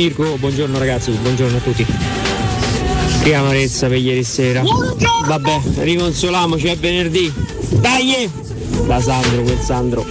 Mirko, 0.00 0.38
buongiorno 0.38 0.78
ragazzi, 0.78 1.10
buongiorno 1.10 1.58
a 1.58 1.60
tutti. 1.60 1.84
Che 3.22 3.34
amarezza 3.34 3.86
per 3.86 3.98
ieri 3.98 4.24
sera. 4.24 4.62
Buongiorno. 4.62 5.26
Vabbè, 5.26 5.60
riconsoliamoci, 5.80 6.68
è 6.68 6.76
venerdì. 6.78 7.30
Dai! 7.68 8.30
Da 8.86 8.98
Sandro, 8.98 9.42
quel 9.42 9.60
Sandro. 9.60 10.06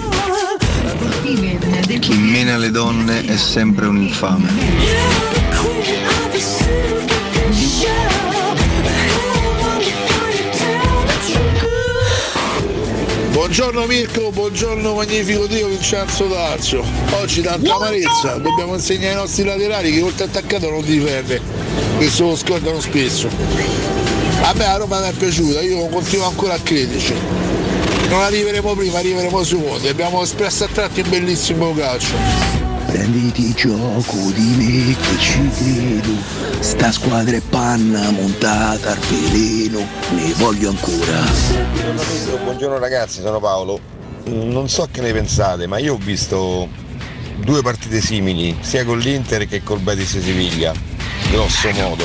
Chi 2.02 2.14
mena 2.14 2.58
le 2.58 2.70
donne 2.70 3.26
è 3.26 3.36
sempre 3.36 3.88
un 3.88 3.98
infame. 4.04 5.29
Buongiorno 13.50 13.88
Mirko, 13.88 14.30
buongiorno 14.30 14.94
magnifico 14.94 15.48
Dio 15.48 15.70
Vincenzo 15.70 16.28
Dazio. 16.28 16.84
Oggi 17.20 17.42
tanta 17.42 17.74
amarezza, 17.74 18.36
dobbiamo 18.36 18.76
insegnare 18.76 19.14
ai 19.14 19.16
nostri 19.16 19.44
laterali 19.44 19.92
che 19.92 20.02
oltre 20.04 20.26
attaccato 20.26 20.70
non 20.70 20.84
difende. 20.84 21.42
Questo 21.96 22.26
lo 22.26 22.36
scordano 22.36 22.80
spesso. 22.80 23.28
A 24.44 24.54
me 24.54 24.64
la 24.66 24.76
Roma 24.78 25.00
mi 25.00 25.08
è 25.08 25.14
piaciuta, 25.14 25.62
io 25.62 25.88
continuo 25.88 26.28
ancora 26.28 26.54
a 26.54 26.60
crederci. 26.60 27.16
Non 28.10 28.22
arriveremo 28.22 28.76
prima, 28.76 29.00
arriveremo 29.00 29.44
secondi. 29.44 29.88
Abbiamo 29.88 30.22
espresso 30.22 30.66
a 30.66 30.68
tratti 30.72 31.00
un 31.00 31.10
bellissimo 31.10 31.74
calcio. 31.74 32.14
Prenditi 32.86 33.52
gioco 33.56 34.30
di 34.32 34.54
me 34.58 34.96
che 34.96 35.20
ci 35.20 35.50
credo, 35.58 36.12
sta 36.60 36.92
squadra 36.92 37.36
è 37.36 37.42
panna 37.42 38.12
montata 38.12 38.92
al 38.92 39.00
veleno, 39.00 39.88
ne 40.12 40.34
voglio 40.34 40.70
ancora. 40.70 41.24
Buongiorno 42.44 42.78
ragazzi, 42.78 43.22
sono 43.22 43.40
Paolo. 43.40 43.80
Non 44.26 44.70
so 44.70 44.88
che 44.92 45.02
ne 45.02 45.12
pensate, 45.12 45.68
ma 45.68 45.78
io 45.78 45.94
ho 45.94 45.98
visto 45.98 46.68
due 47.38 47.62
partite 47.62 48.02
simili, 48.02 48.58
sia 48.62 48.86
con 48.86 49.00
l'Inter 49.00 49.48
che 49.48 49.64
col 49.64 49.80
Betis 49.80 50.20
Siviglia, 50.20 50.74
grosso 51.32 51.70
modo. 51.72 52.04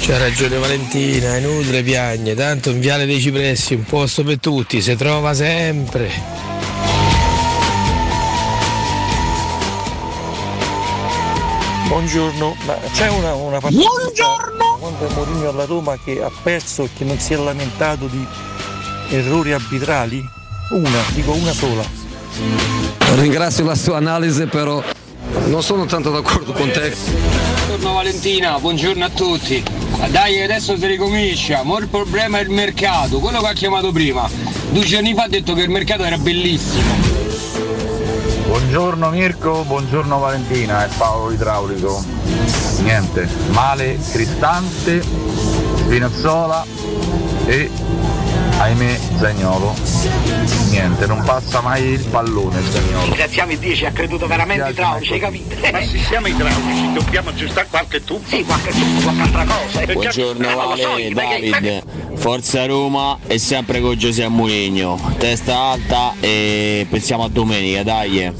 C'ha 0.00 0.18
ragione 0.18 0.58
Valentina, 0.58 1.34
è 1.34 1.38
inutile 1.38 1.82
piagne, 1.82 2.34
tanto 2.34 2.70
in 2.70 2.78
Viale 2.78 3.06
dei 3.06 3.20
Cipressi 3.20 3.74
un 3.74 3.84
posto 3.84 4.22
per 4.22 4.38
tutti, 4.38 4.82
si 4.82 4.94
trova 4.96 5.32
sempre. 5.32 6.10
Buongiorno, 11.88 12.56
ma 12.66 12.76
c'è 12.92 13.08
una, 13.08 13.34
una 13.34 13.60
partita 13.60 13.88
Buongiorno! 13.88 14.63
È 15.00 15.12
Mourinho 15.14 15.48
alla 15.48 15.64
Roma 15.64 15.98
che 16.02 16.22
ha 16.22 16.30
perso 16.42 16.84
e 16.84 16.90
che 16.96 17.04
non 17.04 17.18
si 17.18 17.32
è 17.32 17.36
lamentato 17.36 18.06
di 18.06 18.26
errori 19.10 19.52
arbitrali? 19.52 20.26
Una, 20.70 20.98
dico 21.12 21.32
una 21.32 21.52
sola. 21.52 21.84
Ringrazio 23.14 23.64
la 23.64 23.74
sua 23.74 23.96
analisi, 23.96 24.46
però 24.46 24.82
non 25.46 25.62
sono 25.62 25.86
tanto 25.86 26.10
d'accordo 26.10 26.52
con 26.52 26.70
te. 26.70 26.94
Buongiorno 27.66 27.92
Valentina, 27.92 28.58
buongiorno 28.58 29.04
a 29.04 29.10
tutti. 29.10 29.62
Dai, 30.10 30.42
adesso 30.42 30.76
si 30.76 30.86
ricomincia. 30.86 31.62
Mo 31.62 31.78
il 31.78 31.88
problema 31.88 32.38
è 32.38 32.42
il 32.42 32.50
mercato, 32.50 33.18
quello 33.18 33.40
che 33.40 33.46
ha 33.46 33.52
chiamato 33.52 33.90
prima. 33.92 34.28
Due 34.70 34.84
giorni 34.84 35.14
fa 35.14 35.24
ha 35.24 35.28
detto 35.28 35.54
che 35.54 35.62
il 35.62 35.70
mercato 35.70 36.04
era 36.04 36.18
bellissimo. 36.18 37.03
Buongiorno 38.54 39.10
Mirko, 39.10 39.64
buongiorno 39.64 40.16
Valentina, 40.20 40.84
è 40.84 40.88
Paolo 40.96 41.32
Idraulico. 41.32 42.04
Niente, 42.82 43.28
male 43.50 43.98
Cristante, 43.98 45.02
Spinazzola 45.02 46.64
e 47.46 47.68
ahimè 48.64 48.98
Zagnolo. 49.18 49.74
Niente, 50.70 51.06
non 51.06 51.22
passa 51.22 51.60
mai 51.60 51.82
il 51.84 52.04
pallone 52.04 52.60
il 52.60 52.66
Zagnolo. 52.70 53.04
Ringraziamo 53.04 53.54
Dio, 53.56 53.74
ci 53.74 53.84
ha 53.84 53.90
creduto 53.90 54.26
veramente 54.26 54.70
idraulici, 54.70 55.12
hai 55.12 55.20
capito? 55.20 55.54
Ma 55.70 55.80
se 55.82 55.98
siamo 55.98 56.26
idraulici 56.28 56.92
dobbiamo 56.92 57.28
aggiustare 57.30 57.66
qualche 57.68 58.02
tubo. 58.04 58.22
Sì, 58.26 58.42
qualche 58.44 58.70
tubo, 58.70 59.00
qualche 59.02 59.22
altra 59.22 59.44
cosa. 59.44 59.80
eh. 59.80 59.92
Buongiorno 59.92 60.46
Eh, 60.48 60.80
so, 60.80 60.88
Vale, 60.88 61.12
perché- 61.12 61.50
David, 61.50 61.82
Forza 62.18 62.64
Roma 62.66 63.18
e 63.26 63.38
sempre 63.38 63.80
con 63.80 63.96
Giuseppe 63.98 64.28
Mourinho, 64.28 64.98
testa 65.18 65.56
alta 65.56 66.14
e 66.20 66.86
pensiamo 66.88 67.24
a 67.24 67.28
domenica, 67.28 67.82
dai. 67.82 68.32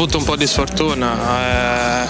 Avuto 0.00 0.16
un 0.16 0.24
po' 0.24 0.36
di 0.36 0.46
sfortuna. 0.46 1.12
eh, 1.42 2.08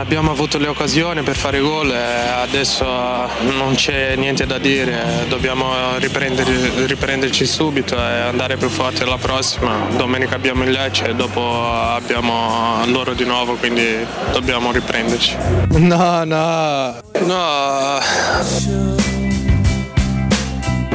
abbiamo 0.00 0.30
avuto 0.30 0.56
le 0.56 0.66
occasioni 0.66 1.20
per 1.22 1.36
fare 1.36 1.60
gol 1.60 1.90
e 1.90 2.28
adesso 2.42 2.86
non 2.86 3.74
c'è 3.74 4.16
niente 4.16 4.46
da 4.46 4.56
dire, 4.56 5.26
dobbiamo 5.28 5.98
riprendere- 5.98 6.86
riprenderci 6.86 7.44
subito 7.44 7.96
e 7.96 8.20
andare 8.20 8.56
più 8.56 8.70
forti 8.70 9.02
alla 9.02 9.18
prossima. 9.18 9.88
Domenica 9.94 10.36
abbiamo 10.36 10.64
il 10.64 10.70
Lecce 10.70 11.08
e 11.08 11.14
dopo 11.14 11.70
abbiamo 11.70 12.82
loro 12.86 13.12
di 13.12 13.24
nuovo, 13.24 13.56
quindi 13.56 13.98
dobbiamo 14.32 14.72
riprenderci. 14.72 15.36
No, 15.68 16.24
no, 16.24 16.94
no. 17.26 19.14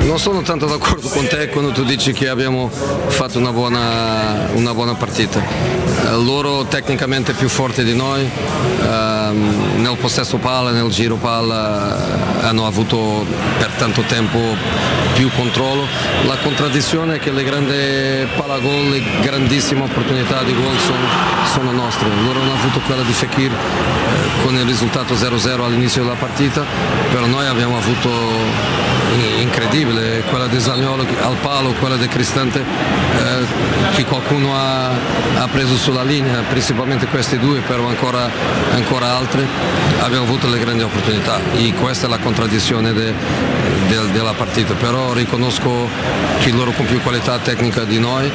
Non 0.04 0.20
sono 0.20 0.42
tanto 0.42 0.66
d'accordo 0.66 1.08
con 1.10 1.26
te 1.28 1.48
quando 1.50 1.72
tu 1.72 1.84
dici 1.84 2.12
che 2.12 2.28
abbiamo 2.28 2.70
fatto 2.70 3.38
una 3.38 3.52
buona, 3.52 4.50
una 4.54 4.74
buona 4.74 4.96
partita. 4.96 5.40
Eh, 5.40 6.12
loro 6.24 6.66
tecnicamente 6.66 7.34
più 7.34 7.48
forti 7.48 7.84
di 7.84 7.96
noi, 7.96 8.28
ehm, 8.82 9.82
nel 9.82 9.96
possesso 9.98 10.38
palla, 10.38 10.72
nel 10.72 10.90
giro 10.90 11.16
palla 11.16 12.42
eh, 12.42 12.46
hanno 12.46 12.66
avuto 12.66 13.26
per 13.58 13.70
tanto 13.78 14.02
tempo 14.02 14.40
più 15.14 15.30
controllo. 15.36 15.86
La 16.26 16.38
contraddizione 16.38 17.16
è 17.16 17.20
che 17.20 17.32
le 17.32 17.44
grandi 17.44 18.28
palagol, 18.36 18.90
le 18.90 19.04
grandissime 19.22 19.84
opportunità 19.84 20.42
di 20.44 20.54
gol 20.54 20.78
sono, 20.80 21.08
sono 21.54 21.72
nostre. 21.72 22.08
Loro 22.24 22.42
hanno 22.42 22.54
avuto 22.54 22.80
quella 22.86 23.04
di 23.04 23.14
Fekir 23.14 23.52
eh, 23.52 24.44
con 24.44 24.56
il 24.56 24.66
risultato 24.66 25.14
0-0 25.14 25.64
all'inizio 25.64 26.02
della 26.02 26.16
partita, 26.16 26.66
però 27.12 27.28
noi 27.28 27.46
abbiamo 27.46 27.78
avuto 27.78 28.10
incredibile, 29.42 30.22
quella 30.30 30.48
di 30.48 30.60
Zagnolo 30.60 31.06
al 31.22 31.36
palo, 31.42 31.72
quella 31.74 31.98
di 31.98 32.08
Cristante 32.08 32.60
eh, 32.60 33.96
che 33.96 34.06
qualcuno 34.06 34.56
ha, 34.56 34.90
ha 34.90 35.48
preso 35.52 35.76
sulla 35.76 36.04
linea, 36.04 36.42
principalmente 36.50 37.08
questi 37.08 37.38
due, 37.38 37.60
però 37.60 37.88
ancora, 37.88 38.30
ancora 38.74 39.16
altre, 39.18 39.46
abbiamo 40.00 40.24
avuto 40.24 40.48
le 40.48 40.60
grandi 40.60 40.84
opportunità. 40.84 41.40
E 41.56 41.74
questa 41.74 42.08
è 42.08 42.10
la 42.10 42.18
contraddizione 42.20 42.94
de- 42.94 43.14
del- 43.88 44.10
della 44.12 44.34
partita, 44.34 44.74
però 44.74 45.14
riconosco 45.14 45.90
che 46.40 46.52
loro 46.52 46.72
con 46.72 46.86
più 46.86 47.02
qualità 47.02 47.38
tecnica 47.40 47.84
di 47.84 48.00
noi 48.00 48.30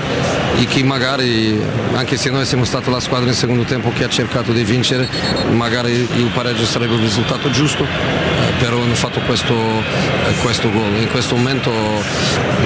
e 0.59 0.65
che 0.67 0.83
magari, 0.85 1.61
anche 1.95 2.17
se 2.17 2.31
noi 2.31 2.45
siamo 2.45 2.65
stati 2.65 2.91
la 2.91 3.01
squadra 3.01 3.29
in 3.29 3.35
secondo 3.35 3.63
tempo 3.65 3.91
che 3.95 4.05
ha 4.05 4.09
cercato 4.09 4.53
di 4.53 4.63
vincere, 4.65 5.09
magari 5.53 5.93
il 5.93 6.31
pareggio 6.33 6.65
sarebbe 6.65 6.95
il 6.95 7.01
risultato 7.01 7.51
giusto, 7.51 7.83
eh, 7.85 8.53
però 8.59 8.81
hanno 8.81 8.95
fatto 8.95 9.21
questo, 9.21 9.55
eh, 9.55 10.35
questo 10.43 10.71
gol. 10.71 10.96
In 10.99 11.09
questo 11.11 11.37
momento 11.37 11.71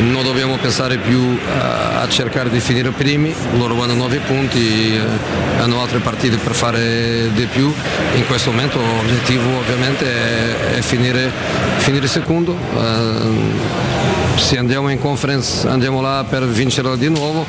non 0.01 0.23
dobbiamo 0.23 0.57
pensare 0.57 0.99
più 0.99 1.39
a, 1.59 2.01
a 2.01 2.09
cercare 2.09 2.49
di 2.49 2.61
finire 2.61 2.91
primi, 2.91 3.35
loro 3.57 3.81
hanno 3.83 3.95
9 3.95 4.19
punti, 4.19 4.95
eh, 4.95 5.61
hanno 5.61 5.81
altre 5.81 5.99
partite 5.99 6.37
per 6.37 6.53
fare 6.53 7.31
di 7.33 7.47
più, 7.47 7.73
in 8.15 8.27
questo 8.27 8.51
momento 8.51 8.79
l'obiettivo 8.79 9.59
ovviamente 9.59 10.07
è, 10.07 10.77
è 10.77 10.81
finire, 10.81 11.31
finire 11.79 12.07
secondo. 12.07 12.57
eh, 12.77 13.99
se 14.37 14.57
andiamo 14.57 14.89
in 14.89 14.99
conference 14.99 15.69
andiamo 15.69 16.01
là 16.01 16.25
per 16.27 16.47
vincerla 16.47 16.97
di 16.97 17.09
nuovo, 17.09 17.45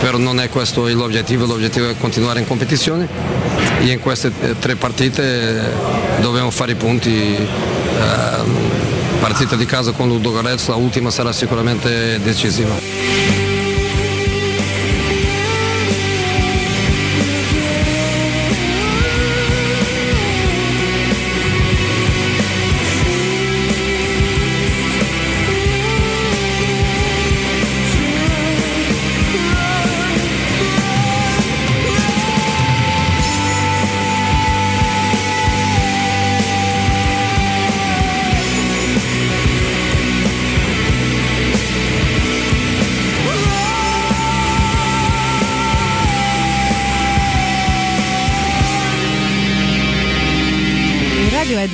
però 0.00 0.18
non 0.18 0.40
è 0.40 0.48
questo 0.48 0.88
l'obiettivo, 0.88 1.46
l'obiettivo 1.46 1.88
è 1.88 1.96
continuare 1.96 2.40
in 2.40 2.46
competizione 2.46 3.06
e 3.80 3.86
in 3.86 4.00
queste 4.00 4.32
eh, 4.40 4.58
tre 4.58 4.74
partite 4.74 5.22
eh, 5.22 6.20
dobbiamo 6.20 6.50
fare 6.50 6.72
i 6.72 6.74
punti. 6.74 7.46
Partita 9.24 9.56
di 9.56 9.64
casa 9.64 9.92
con 9.92 10.08
Ludogorets, 10.08 10.68
la 10.68 10.74
ultima 10.74 11.10
sarà 11.10 11.32
sicuramente 11.32 12.20
decisiva. 12.20 13.43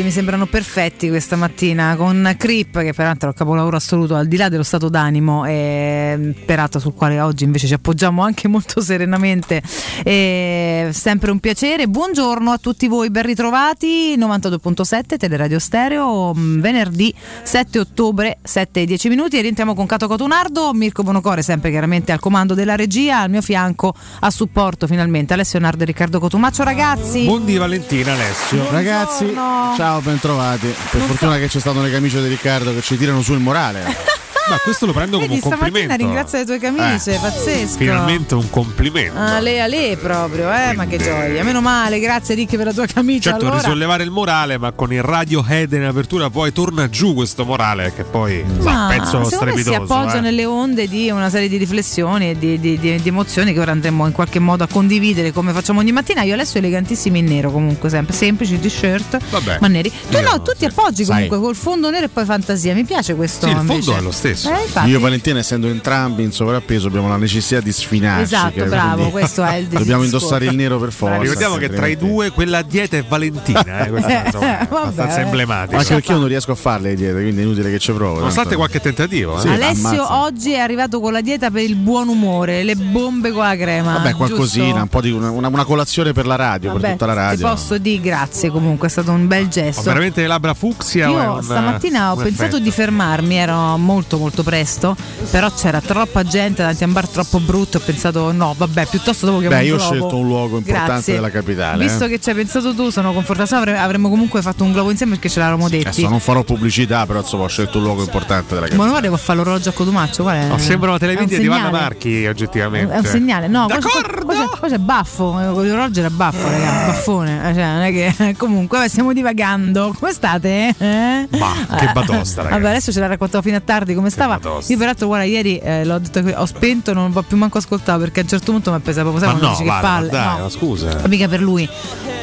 Radiohead 0.00 0.05
mi 0.05 0.11
sembrano 0.11 0.47
perfetti 0.47 1.08
questa 1.08 1.37
mattina 1.37 1.94
con 1.97 2.35
Creep 2.37 2.81
che 2.81 2.93
peraltro 2.93 3.29
è 3.29 3.32
il 3.32 3.37
capolavoro 3.37 3.76
assoluto 3.76 4.14
al 4.14 4.26
di 4.26 4.37
là 4.37 4.49
dello 4.49 4.62
stato 4.62 4.88
d'animo 4.88 5.44
e 5.44 6.35
peraltro 6.44 6.81
sul 6.81 6.94
quale 6.94 7.20
oggi 7.20 7.44
invece 7.44 7.67
ci 7.67 7.75
appoggiamo 7.75 8.23
anche 8.23 8.49
molto 8.49 8.81
serenamente. 8.82 9.62
E 10.02 10.88
sempre 10.93 11.31
un 11.31 11.38
piacere. 11.38 11.87
Buongiorno 11.87 12.50
a 12.50 12.58
tutti 12.58 12.88
voi 12.88 13.11
ben 13.11 13.25
ritrovati. 13.25 14.17
92.7 14.17 15.17
Teleradio 15.17 15.58
Stereo 15.58 16.35
mm, 16.35 16.61
venerdì 16.61 17.14
7 17.43 17.79
ottobre 17.79 18.38
7 18.43 18.82
e 18.82 18.87
10 18.87 19.08
minuti. 19.08 19.38
E 19.38 19.43
rientriamo 19.43 19.75
con 19.75 19.87
Cato 19.87 20.08
Cotunardo. 20.08 20.73
Mirko 20.73 21.02
Bonocore 21.02 21.43
sempre 21.43 21.70
chiaramente 21.70 22.12
al 22.12 22.20
comando 22.20 22.55
della 22.55 22.76
regia. 22.76 23.20
Al 23.20 23.31
mio 23.31 23.43
fianco 23.43 23.94
a 24.20 24.31
supporto 24.31 24.87
finalmente 24.87 25.35
Alessio 25.35 25.58
Nardo 25.58 25.82
e 25.82 25.87
Riccardo 25.87 26.20
Cotumaccio 26.20 26.62
ragazzi. 26.62 27.25
Buondì 27.25 27.56
Valentina 27.56 28.12
Alessio. 28.12 28.70
Ragazzi, 28.70 29.32
ciao, 29.35 29.89
bentrovati. 29.98 30.72
Per 30.90 31.00
fortuna 31.00 31.38
che 31.38 31.48
c'è 31.48 31.58
stato 31.58 31.81
le 31.81 31.90
camicie 31.90 32.22
di 32.22 32.28
Riccardo 32.28 32.72
che 32.72 32.82
ci 32.82 32.96
tirano 32.96 33.22
su 33.22 33.32
il 33.32 33.40
morale. 33.40 34.19
Ma 34.48 34.56
questo 34.64 34.87
lo 34.87 34.92
prendo 34.92 35.16
come 35.19 35.28
Vedi, 35.28 35.40
un 35.42 35.46
stamattina 35.46 35.70
complimento. 35.70 36.04
ringrazia 36.04 36.38
le 36.40 36.44
tue 36.44 36.58
camicie, 36.58 37.14
Eh. 37.14 37.19
pazzesco. 37.20 37.76
Finalmente 37.78 38.34
un 38.34 38.50
complimento. 38.50 39.19
Ale 39.19 39.60
ale 39.60 39.96
proprio, 39.96 40.50
eh, 40.52 40.72
ma 40.75 40.87
che 40.87 40.96
gioia. 40.98 41.44
Meno 41.44 41.60
male, 41.60 42.00
grazie 42.00 42.34
Rick 42.34 42.56
per 42.56 42.66
la 42.66 42.72
tua 42.72 42.87
camicia. 42.87 43.31
Certo, 43.31 43.46
allora. 43.46 43.60
risollevare 43.60 44.02
il 44.02 44.10
morale, 44.10 44.58
ma 44.58 44.72
con 44.72 44.92
il 44.92 45.02
Radiohead 45.02 45.72
in 45.72 45.84
apertura 45.84 46.31
poi 46.31 46.52
torna 46.52 46.88
giù 46.88 47.14
questo 47.14 47.44
morale 47.44 47.92
che 47.94 48.02
poi 48.04 48.44
Ma 48.62 48.88
sa, 48.90 48.96
pezzo 48.96 49.25
strepitoso. 49.25 49.62
si 49.70 49.75
appoggia 49.75 50.16
eh. 50.16 50.20
nelle 50.20 50.44
onde 50.46 50.88
di 50.88 51.10
una 51.10 51.31
serie 51.31 51.48
di 51.48 51.56
riflessioni 51.56 52.31
e 52.31 52.38
di, 52.38 52.58
di- 52.58 52.78
di- 52.78 53.00
di 53.00 53.08
emozioni 53.08 53.52
che 53.52 53.60
ora 53.60 53.70
andremo 53.72 54.06
in 54.06 54.12
qualche 54.12 54.38
modo 54.40 54.64
a 54.64 54.69
condividere 54.69 55.32
come 55.32 55.52
facciamo 55.52 55.78
ogni 55.81 55.92
mattina. 55.92 56.22
Io 56.22 56.34
adesso 56.34 56.58
elegantissimi 56.58 57.19
in 57.20 57.26
nero 57.26 57.50
comunque 57.52 57.88
sempre, 57.88 58.14
semplici 58.16 58.58
t-shirt, 58.58 59.19
Vabbè, 59.31 59.58
ma 59.60 59.69
neri. 59.69 59.92
Tu 60.10 60.20
no, 60.20 60.42
tu 60.42 60.52
ti 60.58 60.64
appoggi 60.64 61.04
Sai. 61.04 61.14
comunque 61.28 61.38
col 61.38 61.54
fondo 61.56 61.90
nero 61.90 62.06
e 62.06 62.08
poi 62.08 62.25
fantasia. 62.25 62.75
Mi 62.75 62.84
piace 62.84 63.14
questo. 63.14 63.46
Sì, 63.46 63.52
il 63.52 63.56
fondo 63.58 63.72
invece. 63.75 63.96
è 63.96 64.00
lo 64.00 64.10
stesso. 64.10 64.29
Eh, 64.30 64.62
infatti. 64.62 64.88
Io 64.90 64.96
e 64.96 65.00
Valentina, 65.00 65.38
essendo 65.38 65.66
entrambi 65.68 66.22
in 66.22 66.32
sovrappeso, 66.32 66.86
abbiamo 66.88 67.08
la 67.08 67.16
necessità 67.16 67.60
di 67.60 67.72
sfinarci. 67.72 68.22
Esatto, 68.22 68.64
bravo, 68.64 68.94
quindi 68.94 69.10
questo 69.12 69.42
è 69.44 69.54
il 69.56 69.66
Dobbiamo 69.68 70.02
discorso. 70.02 70.04
indossare 70.26 70.44
il 70.46 70.54
nero 70.56 70.78
per 70.78 70.92
forza. 70.92 71.18
Ricordiamo 71.20 71.56
che 71.56 71.68
tra 71.70 71.86
i 71.86 71.96
due 71.96 72.30
quella 72.30 72.58
a 72.58 72.62
dieta 72.62 72.96
è 72.96 73.04
Valentina, 73.04 73.84
eh, 73.86 73.90
questa, 73.90 74.24
insomma, 74.26 74.58
è 74.60 74.66
Vabbè. 74.68 74.82
abbastanza 74.88 75.20
emblematica. 75.20 75.78
Anche 75.78 75.94
perché 75.94 76.12
io 76.12 76.18
non 76.18 76.28
riesco 76.28 76.52
a 76.52 76.54
farle 76.54 76.88
le 76.90 76.94
diete, 76.96 77.20
quindi 77.20 77.40
è 77.40 77.44
inutile 77.44 77.70
che 77.70 77.78
ci 77.78 77.92
provo. 77.92 78.18
Nonostante 78.20 78.56
qualche 78.56 78.80
tentativo. 78.80 79.36
eh. 79.36 79.40
Sì, 79.40 79.48
Alessio 79.48 79.88
ammazza. 79.88 80.20
oggi 80.22 80.52
è 80.52 80.58
arrivato 80.58 81.00
con 81.00 81.12
la 81.12 81.20
dieta 81.20 81.50
per 81.50 81.62
il 81.62 81.76
buon 81.76 82.08
umore, 82.08 82.62
le 82.62 82.76
bombe 82.76 83.30
con 83.32 83.42
la 83.44 83.56
crema. 83.56 83.92
Vabbè, 83.94 84.10
giusto? 84.10 84.16
qualcosina, 84.16 84.82
un 84.82 84.88
po' 84.88 85.00
di 85.00 85.10
una, 85.10 85.30
una- 85.30 85.48
una 85.48 85.64
colazione 85.64 86.12
per 86.12 86.26
la 86.26 86.36
radio, 86.36 86.72
per 86.72 86.80
Vabbè, 86.80 86.92
tutta 86.92 87.06
la 87.06 87.12
Ti 87.12 87.18
radio. 87.18 87.48
posso 87.48 87.78
dire 87.78 88.00
grazie 88.00 88.50
comunque, 88.50 88.86
è 88.88 88.90
stato 88.90 89.10
un 89.10 89.26
bel 89.26 89.48
gesto. 89.48 89.80
Ho 89.80 89.84
veramente 89.84 90.20
le 90.20 90.26
labbra 90.26 90.54
fucsia. 90.54 91.08
Io 91.08 91.32
un- 91.34 91.42
stamattina 91.42 92.12
ho 92.12 92.16
pensato 92.16 92.42
effetto? 92.44 92.58
di 92.58 92.70
fermarmi, 92.70 93.36
ero 93.36 93.76
molto 93.76 94.18
molto 94.20 94.43
presto, 94.43 94.96
però 95.31 95.50
c'era 95.52 95.81
troppa 95.81 96.22
gente 96.22 96.62
davanti 96.62 96.84
a 96.84 96.87
un 96.87 96.93
bar 96.93 97.08
troppo 97.08 97.40
brutto, 97.40 97.78
ho 97.78 97.81
pensato 97.84 98.32
no, 98.32 98.55
vabbè, 98.56 98.87
piuttosto 98.87 99.26
dopo 99.26 99.38
che 99.38 99.49
Beh, 99.49 99.56
un 99.58 99.64
io 99.64 99.75
ho 99.75 99.76
globo. 99.78 99.94
scelto 99.94 100.17
un 100.17 100.26
luogo 100.26 100.56
importante 100.58 100.93
Grazie. 100.93 101.14
della 101.14 101.31
capitale. 101.31 101.84
Visto 101.84 102.05
eh. 102.05 102.08
che 102.08 102.19
ci 102.20 102.28
hai 102.31 102.34
pensato 102.37 102.75
tu, 102.75 102.90
sono 102.90 103.12
confortata, 103.12 103.46
se 103.49 103.55
no 103.55 103.61
avre- 103.61 103.78
avremmo 103.78 104.08
comunque 104.08 104.43
fatto 104.43 104.64
un 104.64 104.72
globo 104.72 104.90
insieme 104.90 105.12
perché 105.14 105.28
ce 105.28 105.38
l'avevamo 105.40 105.69
detti. 105.69 105.87
Adesso 105.88 106.08
non 106.08 106.20
farò 106.20 106.43
pubblicità, 106.43 107.06
però 107.06 107.20
insomma 107.20 107.44
ho 107.44 107.49
scelto 107.49 107.78
un 107.78 107.84
luogo 107.84 108.02
importante 108.02 108.49
della 108.55 108.61
Ma 108.61 108.67
capitale. 108.67 108.82
non 108.90 108.99
guarda 109.00 109.17
che 109.17 109.22
fa 109.22 109.34
l'orologio 109.34 109.69
a 109.69 109.72
Cotumaccio, 109.72 110.23
qual 110.23 110.37
è? 110.37 110.46
No, 110.46 110.58
sembra 110.58 110.90
una 110.90 110.99
È 110.99 111.02
un 111.05 111.14
televideo 111.16 111.38
di 111.38 111.46
Vanna. 111.49 111.70
Marchi, 111.70 112.26
oggettivamente. 112.26 112.93
È 112.94 112.99
un 112.99 113.05
segnale, 113.05 113.49
no, 113.49 113.66
qua- 113.66 113.78
qua 114.23 114.34
c'è, 114.34 114.58
qua 114.58 114.69
c'è 114.69 114.78
baffo, 114.78 115.40
eh, 115.40 115.52
con 115.52 115.66
l'orologio 115.66 116.00
era 116.00 116.11
baffo, 116.11 116.49
raga, 116.49 116.87
baffone, 116.87 117.50
eh, 117.50 117.55
cioè, 117.55 117.64
non 117.64 117.81
è 117.82 117.90
che 117.93 118.34
comunque 118.38 118.88
stiamo 118.88 119.12
divagando. 119.12 119.94
Come 119.99 120.12
state? 120.12 120.75
Eh? 120.78 121.28
Ma 121.38 121.52
che 121.76 121.85
Eh, 121.85 121.92
batosta, 121.92 122.42
ragazzi. 122.42 122.61
Vabbè, 122.61 122.68
adesso 122.68 122.92
ce 122.92 123.00
la 123.00 123.06
raccontavo 123.06 123.42
fino 123.42 123.56
a 123.56 123.61
tardi 123.61 123.94
come 123.94 124.10
stava. 124.11 124.35
batosta. 124.38 124.73
Io 124.73 124.79
peraltro 124.79 125.07
guarda, 125.07 125.25
ieri 125.25 125.59
eh, 125.59 125.85
l'ho 125.85 125.99
detto 125.99 126.23
che 126.23 126.35
ho 126.35 126.47
spento, 126.47 126.93
non 126.93 127.11
l'ho 127.12 127.23
più 127.23 127.37
manco 127.37 127.59
ascoltato 127.59 127.99
perché 128.00 128.21
a 128.21 128.23
un 128.25 128.29
certo 128.29 128.52
punto 128.52 128.71
mi 128.71 128.76
ha 128.76 128.81
preso 128.81 129.00
proprio 129.00 129.23
sai 129.23 129.35
Ma 129.35 129.40
no, 129.40 129.49
dici 129.50 129.62
che 129.62 129.64
guarda, 129.64 129.88
ma 129.88 129.95
palle. 129.95 130.09
dai, 130.11 130.37
no. 130.37 130.43
ma 130.43 130.49
scusa. 130.50 131.02
Mica 131.09 131.29
per 131.29 131.40
lui. 131.40 131.69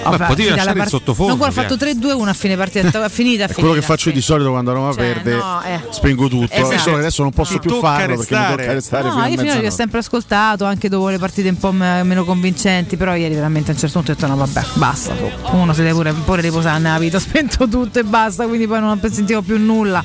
Ho 0.03 0.11
fa- 0.11 0.17
potevi 0.27 0.43
finita 0.43 0.55
lasciare 0.55 0.65
la 0.65 0.71
il 0.71 0.77
part- 0.77 0.89
sottofondo, 0.89 1.31
No, 1.33 1.37
guarda, 1.37 1.59
ho 1.59 1.63
fatto 1.63 1.75
via. 1.75 2.15
3-2-1 2.15 2.27
a 2.27 2.33
fine 2.33 2.55
partita. 2.55 3.03
È 3.05 3.09
finita, 3.09 3.45
È 3.45 3.53
quello 3.53 3.73
che 3.73 3.81
faccio 3.81 4.07
io 4.09 4.15
di 4.15 4.21
solito 4.21 4.51
quando 4.51 4.71
Roma 4.71 4.93
Cioè, 4.93 5.03
perde, 5.03 5.35
no, 5.35 5.61
eh. 5.63 5.79
spengo 5.89 6.27
tutto. 6.29 6.53
Esatto. 6.53 6.77
Solo 6.77 6.93
che 6.95 7.01
adesso 7.01 7.23
non 7.23 7.31
posso 7.31 7.59
più 7.59 7.79
farlo 7.79 8.15
perché 8.17 8.35
mi 8.37 8.45
tocca 8.47 8.73
restare 8.73 9.03
No, 9.03 9.09
fino 9.11 9.23
a 9.23 9.27
io 9.27 9.37
finora 9.37 9.59
li 9.59 9.65
ho 9.65 9.69
sempre 9.71 9.99
ascoltato 9.99 10.63
anche 10.65 10.87
dopo 10.87 11.09
le 11.09 11.17
partite 11.17 11.49
un 11.49 11.57
po' 11.57 11.71
me- 11.73 12.03
meno 12.03 12.23
convincenti, 12.23 12.95
però 12.95 13.15
ieri 13.15 13.33
veramente 13.35 13.71
a 13.71 13.73
un 13.73 13.79
certo 13.79 13.95
punto 13.97 14.11
ho 14.11 14.15
detto 14.15 14.27
no 14.27 14.35
vabbè, 14.37 14.65
basta. 14.75 15.13
Uno 15.51 15.73
si 15.73 15.81
deve 15.81 15.93
pure, 15.93 16.13
pure 16.13 16.41
riposare 16.41 16.79
nella 16.79 16.99
vita, 16.99 17.17
ho 17.17 17.19
spento 17.19 17.67
tutto 17.67 17.99
e 17.99 18.03
basta, 18.03 18.45
quindi 18.47 18.65
poi 18.67 18.79
non 18.79 18.99
sentivo 19.11 19.41
più 19.41 19.57
nulla. 19.57 20.01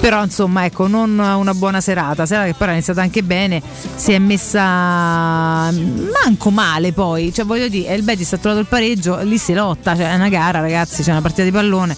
Però 0.00 0.22
insomma, 0.22 0.64
ecco, 0.64 0.86
non 0.86 1.13
una 1.18 1.54
buona 1.54 1.80
serata, 1.80 2.26
serata 2.26 2.46
che 2.46 2.52
poi 2.52 2.62
era 2.62 2.72
iniziata 2.72 3.00
anche 3.00 3.22
bene, 3.22 3.62
si 3.94 4.12
è 4.12 4.18
messa 4.18 5.70
manco 5.70 6.50
male 6.50 6.92
poi, 6.92 7.32
cioè 7.32 7.44
voglio 7.44 7.68
dire, 7.68 7.94
il 7.94 8.02
Betis 8.02 8.32
ha 8.32 8.38
trovato 8.38 8.60
il 8.60 8.66
pareggio, 8.66 9.20
lì 9.22 9.38
si 9.38 9.54
lotta, 9.54 9.96
cioè 9.96 10.10
è 10.10 10.14
una 10.14 10.28
gara 10.28 10.60
ragazzi, 10.60 11.02
c'è 11.02 11.10
una 11.10 11.20
partita 11.20 11.42
di 11.42 11.50
pallone. 11.50 11.96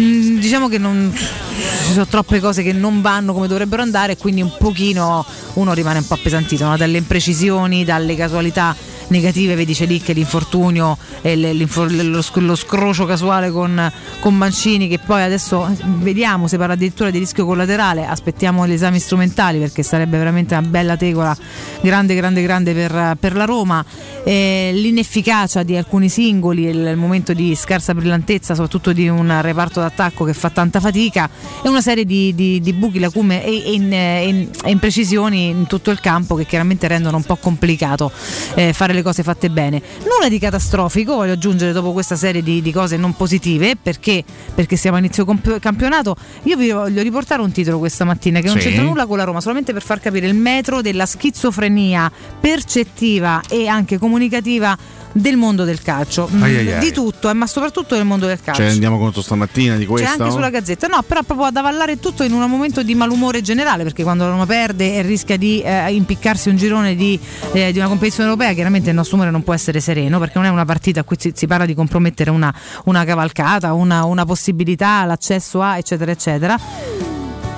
Mm, 0.00 0.38
diciamo 0.38 0.68
che 0.68 0.78
non 0.78 1.12
ci 1.14 1.92
sono 1.92 2.06
troppe 2.06 2.40
cose 2.40 2.62
che 2.62 2.72
non 2.72 3.00
vanno 3.00 3.32
come 3.32 3.46
dovrebbero 3.46 3.82
andare 3.82 4.12
e 4.12 4.16
quindi 4.16 4.42
un 4.42 4.52
pochino 4.58 5.24
uno 5.54 5.72
rimane 5.72 5.98
un 5.98 6.06
po' 6.06 6.14
appesantito 6.14 6.64
no? 6.64 6.76
dalle 6.76 6.98
imprecisioni, 6.98 7.84
dalle 7.84 8.16
casualità 8.16 8.74
negative, 9.08 9.54
vedi 9.54 9.74
c'è 9.74 9.86
lì 9.86 10.00
che 10.00 10.12
l'infortunio 10.12 10.96
e 11.22 11.36
lo, 11.36 12.22
sc- 12.22 12.36
lo 12.36 12.54
scrocio 12.56 13.04
casuale 13.04 13.50
con, 13.50 13.92
con 14.20 14.36
Mancini 14.36 14.88
che 14.88 14.98
poi 14.98 15.22
adesso 15.22 15.68
vediamo, 15.98 16.48
si 16.48 16.56
parla 16.56 16.74
addirittura 16.74 17.10
di 17.10 17.18
rischio 17.18 17.44
collaterale, 17.46 18.06
aspettiamo 18.06 18.66
gli 18.66 18.72
esami 18.72 18.98
strumentali 18.98 19.58
perché 19.58 19.82
sarebbe 19.82 20.18
veramente 20.18 20.54
una 20.54 20.66
bella 20.66 20.96
tegola 20.96 21.36
grande 21.80 22.14
grande 22.14 22.42
grande 22.42 22.72
per, 22.72 23.16
per 23.18 23.34
la 23.36 23.44
Roma, 23.44 23.84
Eh, 24.26 24.70
l'inefficacia 24.72 25.62
di 25.64 25.76
alcuni 25.76 26.08
singoli, 26.08 26.62
il, 26.64 26.78
il 26.78 26.96
momento 26.96 27.34
di 27.34 27.54
scarsa 27.54 27.92
brillantezza 27.94 28.54
soprattutto 28.54 28.92
di 28.94 29.06
un 29.06 29.38
reparto 29.42 29.80
d'attacco 29.80 30.24
che 30.24 30.32
fa 30.32 30.48
tanta 30.48 30.80
fatica 30.80 31.28
e 31.62 31.68
una 31.68 31.82
serie 31.82 32.06
di, 32.06 32.34
di- 32.34 32.58
di 32.60 32.72
buchi, 32.72 32.98
lacume 32.98 33.44
e, 33.44 33.62
e 33.66 33.72
in- 33.74 33.92
e 33.92 34.70
imprecisioni 34.70 35.48
in 35.48 35.66
tutto 35.66 35.90
il 35.90 36.00
campo 36.00 36.36
che 36.36 36.46
chiaramente 36.46 36.88
rendono 36.88 37.18
un 37.18 37.24
po' 37.24 37.36
complicato 37.36 38.10
eh, 38.54 38.72
fare 38.72 38.93
le 38.94 39.02
cose 39.02 39.22
fatte 39.22 39.50
bene. 39.50 39.80
Nulla 40.00 40.28
di 40.28 40.38
catastrofico, 40.38 41.14
voglio 41.16 41.32
aggiungere 41.32 41.72
dopo 41.72 41.92
questa 41.92 42.16
serie 42.16 42.42
di, 42.42 42.62
di 42.62 42.72
cose 42.72 42.96
non 42.96 43.14
positive 43.14 43.76
perché, 43.80 44.24
perché 44.54 44.76
siamo 44.76 44.96
a 44.96 45.00
inizio 45.00 45.24
comp- 45.24 45.58
campionato. 45.58 46.16
Io 46.44 46.56
vi 46.56 46.70
voglio 46.70 47.02
riportare 47.02 47.42
un 47.42 47.52
titolo 47.52 47.78
questa 47.78 48.04
mattina 48.04 48.40
che 48.40 48.46
non 48.48 48.58
Sì. 48.58 48.68
c'entra 48.68 48.82
nulla 48.84 49.06
con 49.06 49.16
la 49.18 49.24
Roma, 49.24 49.40
solamente 49.40 49.72
per 49.72 49.82
far 49.82 50.00
capire 50.00 50.26
il 50.26 50.34
metro 50.34 50.80
della 50.80 51.06
schizofrenia 51.06 52.10
percettiva 52.40 53.40
e 53.48 53.66
anche 53.66 53.98
comunicativa 53.98 54.76
del 55.16 55.36
mondo 55.36 55.62
del 55.62 55.80
calcio. 55.80 56.28
Mm, 56.32 56.42
Ai 56.42 56.56
ai 56.56 56.72
ai. 56.72 56.80
Di 56.80 56.92
tutto, 56.92 57.30
eh, 57.30 57.34
ma 57.34 57.46
soprattutto 57.46 57.94
del 57.94 58.04
mondo 58.04 58.26
del 58.26 58.40
calcio. 58.42 58.62
Cioè, 58.62 58.72
andiamo 58.72 58.98
conto 58.98 59.22
stamattina 59.22 59.76
di 59.76 59.84
C'è 59.84 59.90
questo? 59.90 60.22
anche 60.22 60.30
sulla 60.34 60.50
gazzetta, 60.50 60.88
no, 60.88 61.02
però 61.06 61.22
proprio 61.22 61.46
ad 61.46 61.56
avallare 61.56 62.00
tutto 62.00 62.24
in 62.24 62.32
un 62.32 62.48
momento 62.50 62.82
di 62.82 62.94
malumore 62.96 63.40
generale, 63.40 63.84
perché 63.84 64.02
quando 64.02 64.24
la 64.24 64.30
Roma 64.30 64.44
perde 64.44 64.96
e 64.96 65.02
rischia 65.02 65.36
di 65.36 65.60
eh, 65.62 65.92
impiccarsi 65.94 66.48
un 66.48 66.56
girone 66.56 66.96
di, 66.96 67.18
eh, 67.52 67.70
di 67.70 67.78
una 67.78 67.86
competizione 67.86 68.28
europea, 68.28 68.52
chiaramente 68.54 68.90
il 68.90 68.96
nostro 68.96 69.14
umore 69.16 69.30
non 69.30 69.44
può 69.44 69.54
essere 69.54 69.78
sereno, 69.80 70.18
perché 70.18 70.38
non 70.38 70.46
è 70.46 70.50
una 70.50 70.64
partita 70.64 71.00
a 71.00 71.04
cui 71.04 71.16
si, 71.18 71.32
si 71.34 71.46
parla 71.46 71.64
di 71.64 71.74
compromettere 71.74 72.30
una, 72.30 72.52
una 72.86 73.04
cavalcata, 73.04 73.72
una, 73.72 74.04
una 74.04 74.24
possibilità, 74.24 75.04
l'accesso 75.04 75.62
a, 75.62 75.78
eccetera, 75.78 76.10
eccetera. 76.10 76.58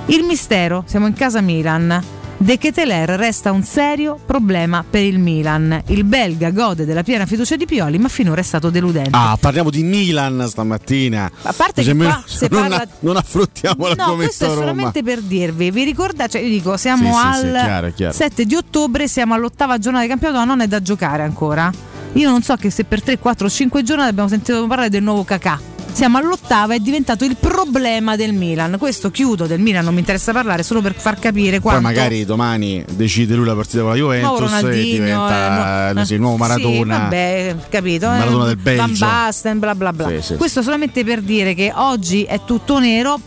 Il 0.09 0.23
mistero, 0.23 0.83
siamo 0.85 1.07
in 1.07 1.13
casa 1.13 1.41
Milan. 1.41 2.03
De 2.39 2.59
Keteler 2.59 3.09
resta 3.09 3.51
un 3.51 3.63
serio 3.63 4.19
problema 4.23 4.85
per 4.87 5.01
il 5.01 5.17
Milan. 5.17 5.81
Il 5.87 6.03
belga 6.03 6.51
gode 6.51 6.85
della 6.85 7.01
piena 7.01 7.25
fiducia 7.25 7.55
di 7.55 7.65
Pioli, 7.65 7.97
ma 7.97 8.09
finora 8.09 8.41
è 8.41 8.43
stato 8.43 8.69
deludente. 8.69 9.09
Ah, 9.13 9.35
parliamo 9.39 9.71
di 9.71 9.81
Milan 9.81 10.45
stamattina. 10.47 11.31
A 11.41 11.53
parte 11.53 11.81
che 11.81 11.95
qua 11.95 12.23
si 12.27 12.47
non, 12.51 12.61
parla- 12.61 12.87
non 12.99 13.17
affrontiamo 13.17 13.87
No, 13.87 14.13
questo 14.15 14.45
è 14.45 14.49
solamente 14.49 15.01
per 15.01 15.21
dirvi, 15.21 15.71
vi 15.71 15.83
ricordate, 15.83 16.29
cioè 16.29 16.41
io 16.41 16.49
dico, 16.49 16.77
siamo 16.77 17.11
Sì, 17.11 17.25
al 17.25 17.41
sì, 17.41 17.49
chiaro, 17.49 17.91
chiaro. 17.93 18.13
7 18.13 18.45
di 18.45 18.55
ottobre, 18.55 19.07
siamo 19.07 19.33
all'ottava 19.33 19.79
giornata 19.79 20.03
di 20.03 20.09
campionato, 20.09 20.39
ma 20.39 20.45
non 20.45 20.61
è 20.61 20.67
da 20.67 20.79
giocare 20.79 21.23
ancora. 21.23 21.71
Io 22.13 22.29
non 22.29 22.43
so 22.43 22.55
che 22.55 22.69
se 22.69 22.83
per 22.83 23.01
3, 23.01 23.17
4 23.17 23.47
o 23.47 23.49
5 23.49 23.81
giornate 23.81 24.09
abbiamo 24.09 24.29
sentito 24.29 24.65
parlare 24.67 24.89
del 24.89 25.01
nuovo 25.01 25.23
Kakà. 25.23 25.59
Siamo 25.97 26.19
all'ottava, 26.19 26.75
è 26.75 26.79
diventato 26.79 27.25
il 27.25 27.37
problema 27.37 28.15
del 28.15 28.31
Milan. 28.31 28.75
Questo 28.77 29.09
chiudo 29.09 29.47
del 29.47 29.59
Milan, 29.59 29.83
non 29.83 29.95
mi 29.95 29.99
interessa 30.01 30.31
parlare, 30.31 30.61
solo 30.61 30.79
per 30.79 30.93
far 30.93 31.17
capire 31.17 31.53
Poi 31.53 31.71
quanto 31.71 31.81
magari 31.81 32.23
domani 32.23 32.85
decide 32.91 33.33
lui 33.33 33.47
la 33.47 33.55
partita 33.55 33.79
con 33.79 33.89
la 33.89 33.95
Juventus 33.95 34.37
e 34.37 34.43
Ronaldinho, 34.43 34.91
diventa 34.91 35.89
eh, 35.89 35.93
no- 35.93 36.05
sì, 36.05 36.13
il 36.13 36.19
nuovo 36.19 36.35
Sì, 36.35 36.41
Maradona. 36.41 36.97
vabbè, 36.99 37.55
capito? 37.69 38.09
Maradona 38.09 38.43
eh, 38.43 38.47
del 38.47 38.57
Belgio. 38.57 38.81
Van 38.83 38.95
Basten, 38.99 39.57
bla 39.57 39.73
bla 39.73 39.91
bla. 39.91 40.07
Sì, 40.09 40.21
sì, 40.21 40.35
Questo 40.35 40.61
solamente 40.61 41.03
per 41.03 41.21
dire 41.21 41.55
che 41.55 41.71
oggi 41.73 42.25
è 42.25 42.41
tutto 42.45 42.77
nero. 42.77 43.19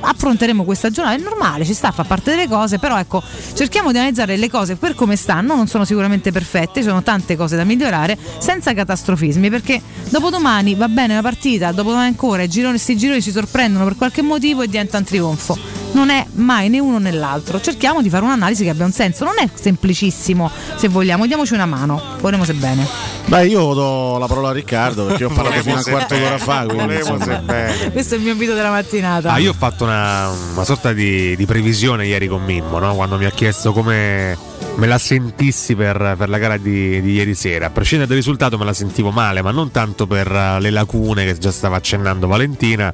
Affronteremo 0.00 0.64
questa 0.64 0.90
giornata, 0.90 1.16
è 1.16 1.22
normale, 1.22 1.64
ci 1.64 1.74
sta, 1.74 1.90
fa 1.90 2.04
parte 2.04 2.30
delle 2.30 2.48
cose, 2.48 2.78
però 2.78 2.98
ecco, 2.98 3.22
cerchiamo 3.54 3.92
di 3.92 3.98
analizzare 3.98 4.36
le 4.36 4.50
cose 4.50 4.76
per 4.76 4.94
come 4.94 5.16
stanno, 5.16 5.54
non 5.54 5.66
sono 5.66 5.84
sicuramente 5.84 6.32
perfette, 6.32 6.80
ci 6.80 6.88
sono 6.88 7.02
tante 7.02 7.36
cose 7.36 7.56
da 7.56 7.64
migliorare, 7.64 8.16
senza 8.38 8.72
catastrofismi, 8.74 9.50
perché 9.50 9.80
dopodomani 10.08 10.74
va 10.74 10.88
bene 10.88 11.14
la 11.14 11.22
partita, 11.22 11.72
dopodomani 11.72 12.08
ancora, 12.08 12.42
i 12.42 12.48
gironi, 12.48 12.72
questi 12.72 12.96
gironi 12.96 13.22
ci 13.22 13.30
sorprendono 13.30 13.84
per 13.84 13.96
qualche 13.96 14.22
motivo 14.22 14.62
e 14.62 14.68
diventa 14.68 14.98
un 14.98 15.04
trionfo. 15.04 15.58
Non 15.92 16.10
è 16.10 16.26
mai 16.32 16.68
né 16.68 16.78
uno 16.78 16.98
né 16.98 17.10
l'altro. 17.10 17.60
Cerchiamo 17.60 18.02
di 18.02 18.08
fare 18.10 18.24
un'analisi 18.24 18.64
che 18.64 18.70
abbia 18.70 18.84
un 18.84 18.92
senso. 18.92 19.24
Non 19.24 19.34
è 19.38 19.48
semplicissimo, 19.52 20.50
se 20.76 20.88
vogliamo, 20.88 21.26
diamoci 21.26 21.54
una 21.54 21.66
mano. 21.66 22.00
Vorremmo 22.20 22.44
se 22.44 22.54
bene. 22.54 22.86
Beh, 23.26 23.46
io 23.46 23.74
do 23.74 24.18
la 24.18 24.26
parola 24.26 24.50
a 24.50 24.52
Riccardo 24.52 25.06
perché 25.06 25.24
ho 25.24 25.30
parlato 25.30 25.60
fino 25.62 25.74
a 25.74 25.78
un 25.78 25.84
quarto 25.84 26.16
d'ora 26.16 26.38
fa. 26.38 26.64
Quindi, 26.64 26.82
Volevo 26.82 27.14
insomma. 27.14 27.24
se 27.24 27.42
bene. 27.42 27.92
Questo 27.92 28.14
è 28.14 28.16
il 28.18 28.22
mio 28.22 28.32
invito 28.32 28.54
della 28.54 28.70
mattinata. 28.70 29.32
Ah, 29.32 29.38
io 29.38 29.50
ho 29.50 29.54
fatto 29.54 29.84
una, 29.84 30.28
una 30.52 30.64
sorta 30.64 30.92
di, 30.92 31.36
di 31.36 31.46
previsione 31.46 32.06
ieri 32.06 32.28
con 32.28 32.42
Mimmo, 32.42 32.78
no? 32.78 32.94
quando 32.94 33.16
mi 33.16 33.24
ha 33.24 33.30
chiesto 33.30 33.72
come 33.72 34.36
me 34.76 34.86
la 34.86 34.98
sentissi 34.98 35.74
per, 35.74 36.14
per 36.16 36.28
la 36.28 36.38
gara 36.38 36.56
di, 36.56 37.00
di 37.00 37.12
ieri 37.12 37.34
sera. 37.34 37.66
A 37.66 37.70
prescindere 37.70 38.08
dal 38.08 38.16
risultato 38.16 38.56
me 38.56 38.64
la 38.64 38.72
sentivo 38.72 39.10
male, 39.10 39.42
ma 39.42 39.50
non 39.50 39.70
tanto 39.70 40.06
per 40.06 40.30
eh, 40.30 40.60
le 40.60 40.70
lacune 40.70 41.24
che 41.24 41.36
già 41.36 41.50
stava 41.50 41.76
accennando 41.76 42.26
Valentina, 42.26 42.92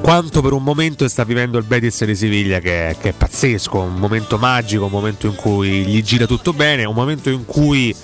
quanto 0.00 0.40
per 0.40 0.52
un 0.52 0.62
momento 0.62 1.06
sta 1.08 1.24
vivendo 1.24 1.58
il 1.58 1.64
Betis 1.64 2.04
di 2.04 2.14
Siviglia 2.14 2.60
che, 2.60 2.96
che 3.00 3.08
è 3.10 3.12
pazzesco, 3.12 3.80
un 3.80 3.94
momento 3.96 4.38
magico, 4.38 4.84
un 4.84 4.90
momento 4.90 5.26
in 5.26 5.34
cui 5.34 5.84
gli 5.84 6.02
gira 6.02 6.26
tutto 6.26 6.52
bene, 6.52 6.84
un 6.84 6.94
momento 6.94 7.28
in 7.30 7.44
cui 7.44 7.94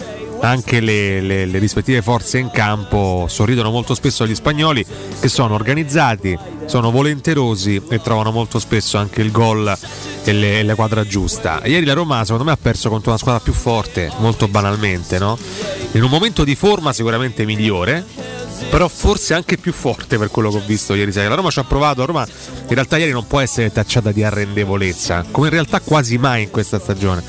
anche 0.41 0.81
le, 0.81 1.21
le- 1.21 1.47
le 1.47 1.59
rispettive 1.61 2.03
forze 2.03 2.39
in 2.39 2.51
campo 2.51 3.27
sorridono 3.29 3.71
molto 3.71 3.95
spesso 3.95 4.25
agli 4.25 4.35
spagnoli 4.35 4.85
che 5.21 5.29
sono 5.29 5.55
organizzati, 5.55 6.37
sono 6.67 6.91
volenterosi 6.91 7.81
e 7.89 8.01
trovano 8.01 8.33
molto 8.33 8.59
spesso 8.59 8.99
anche 8.99 9.23
il 9.23 9.31
gol 9.31 9.73
e, 10.25 10.33
le- 10.33 10.59
e 10.59 10.63
la 10.65 10.75
quadra 10.75 11.07
giusta. 11.07 11.61
Ieri 11.65 11.85
la 11.87 11.93
Roma 11.95 12.23
secondo 12.25 12.43
me 12.45 12.51
ha 12.51 12.59
perso 12.61 12.89
contro 12.89 13.11
una 13.11 13.19
squadra 13.21 13.41
più 13.41 13.53
forte, 13.53 14.11
molto 14.19 14.49
banalmente, 14.49 15.21
no? 15.21 15.39
in 15.93 16.03
un 16.03 16.11
momento 16.11 16.43
di 16.43 16.57
forma 16.57 16.93
sicuramente 16.93 17.45
migliore. 17.45 18.05
Però 18.71 18.89
forse 18.89 19.35
anche 19.35 19.59
più 19.59 19.73
forte 19.73 20.17
per 20.19 20.29
quello 20.29 20.51
che 20.51 20.57
ho 20.57 20.63
visto 20.65 20.95
ieri 20.95 21.13
sera. 21.13 21.29
La 21.29 21.35
Roma 21.35 21.51
ci 21.51 21.59
ha 21.59 21.65
provato, 21.65 22.01
la 22.01 22.07
Roma 22.07 22.27
in 22.27 22.75
realtà 22.75 22.97
ieri 22.97 23.11
non 23.13 23.27
può 23.27 23.41
essere 23.41 23.71
tacciata 23.71 24.13
di 24.13 24.25
arrendevolezza, 24.25 25.25
come 25.31 25.49
in 25.49 25.53
realtà 25.53 25.81
quasi 25.81 26.17
mai 26.17 26.45
in 26.45 26.51
questa 26.51 26.79
stagione. 26.81 27.23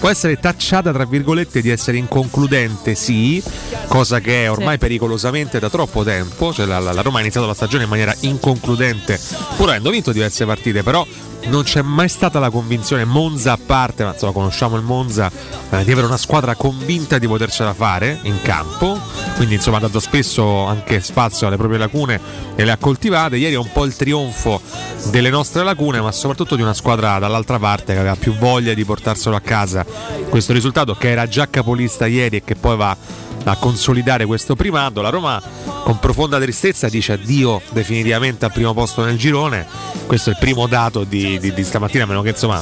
Può 0.00 0.08
essere 0.08 0.38
tacciata, 0.40 0.92
tra 0.92 1.04
virgolette, 1.04 1.60
di 1.62 1.70
essere 1.70 1.96
inconcludente, 1.98 2.94
sì, 2.96 3.40
cosa 3.86 4.18
che 4.20 4.44
è 4.44 4.50
ormai 4.50 4.72
Sì. 4.72 4.78
pericolosamente 4.78 5.58
da 5.60 5.70
troppo 5.70 6.02
tempo. 6.02 6.52
Cioè 6.52 6.66
la, 6.66 6.78
la- 6.80 6.92
la 6.92 7.02
Roma 7.02 7.18
ha 7.18 7.20
iniziato 7.20 7.46
la 7.46 7.54
stagione 7.54 7.84
in 7.84 7.88
maniera 7.88 8.14
inconcludente, 8.20 9.20
pur 9.56 9.68
avendo 9.68 9.90
vinto 9.90 10.10
diverse 10.12 10.44
partite, 10.46 10.82
però 10.82 11.06
non 11.46 11.62
c'è 11.62 11.82
mai 11.82 12.08
stata 12.08 12.38
la 12.38 12.50
convinzione, 12.50 13.04
Monza 13.04 13.52
a 13.52 13.58
parte, 13.64 14.04
ma 14.04 14.12
insomma 14.12 14.32
conosciamo 14.32 14.76
il 14.76 14.82
Monza, 14.82 15.30
eh, 15.70 15.84
di 15.84 15.92
avere 15.92 16.06
una 16.06 16.16
squadra 16.16 16.54
convinta 16.54 17.18
di 17.18 17.26
potercela 17.26 17.72
fare 17.72 18.18
in 18.22 18.40
campo, 18.42 18.98
quindi 19.36 19.54
insomma 19.54 19.78
ha 19.78 19.80
dato 19.80 20.00
spesso 20.00 20.64
anche 20.64 21.00
spazio 21.00 21.46
alle 21.46 21.56
proprie 21.56 21.78
lacune 21.78 22.20
e 22.54 22.64
le 22.64 22.72
ha 22.72 22.76
coltivate. 22.76 23.36
Ieri 23.36 23.54
è 23.54 23.58
un 23.58 23.70
po' 23.72 23.84
il 23.84 23.96
trionfo 23.96 24.60
delle 25.10 25.30
nostre 25.30 25.62
lacune, 25.62 26.00
ma 26.00 26.12
soprattutto 26.12 26.56
di 26.56 26.62
una 26.62 26.74
squadra 26.74 27.18
dall'altra 27.18 27.58
parte 27.58 27.92
che 27.92 27.98
aveva 27.98 28.16
più 28.16 28.34
voglia 28.34 28.74
di 28.74 28.84
portarselo 28.84 29.36
a 29.36 29.40
casa 29.40 29.84
questo 30.28 30.52
risultato 30.52 30.94
che 30.94 31.10
era 31.10 31.26
già 31.26 31.48
capolista 31.48 32.06
ieri 32.06 32.36
e 32.36 32.44
che 32.44 32.54
poi 32.54 32.76
va 32.76 32.96
a 33.50 33.56
consolidare 33.56 34.24
questo 34.26 34.54
primato. 34.54 35.00
La 35.00 35.08
Roma 35.10 35.40
con 35.84 35.98
profonda 35.98 36.38
tristezza 36.38 36.88
dice 36.88 37.12
addio 37.12 37.60
definitivamente 37.70 38.44
al 38.44 38.52
primo 38.52 38.74
posto 38.74 39.04
nel 39.04 39.16
girone. 39.16 39.66
Questo 40.06 40.30
è 40.30 40.32
il 40.32 40.38
primo 40.38 40.66
dato 40.66 41.04
di, 41.04 41.38
di- 41.38 41.52
di 41.52 41.64
stamattina, 41.64 42.04
a 42.04 42.06
meno 42.06 42.22
che 42.22 42.30
insomma 42.30 42.60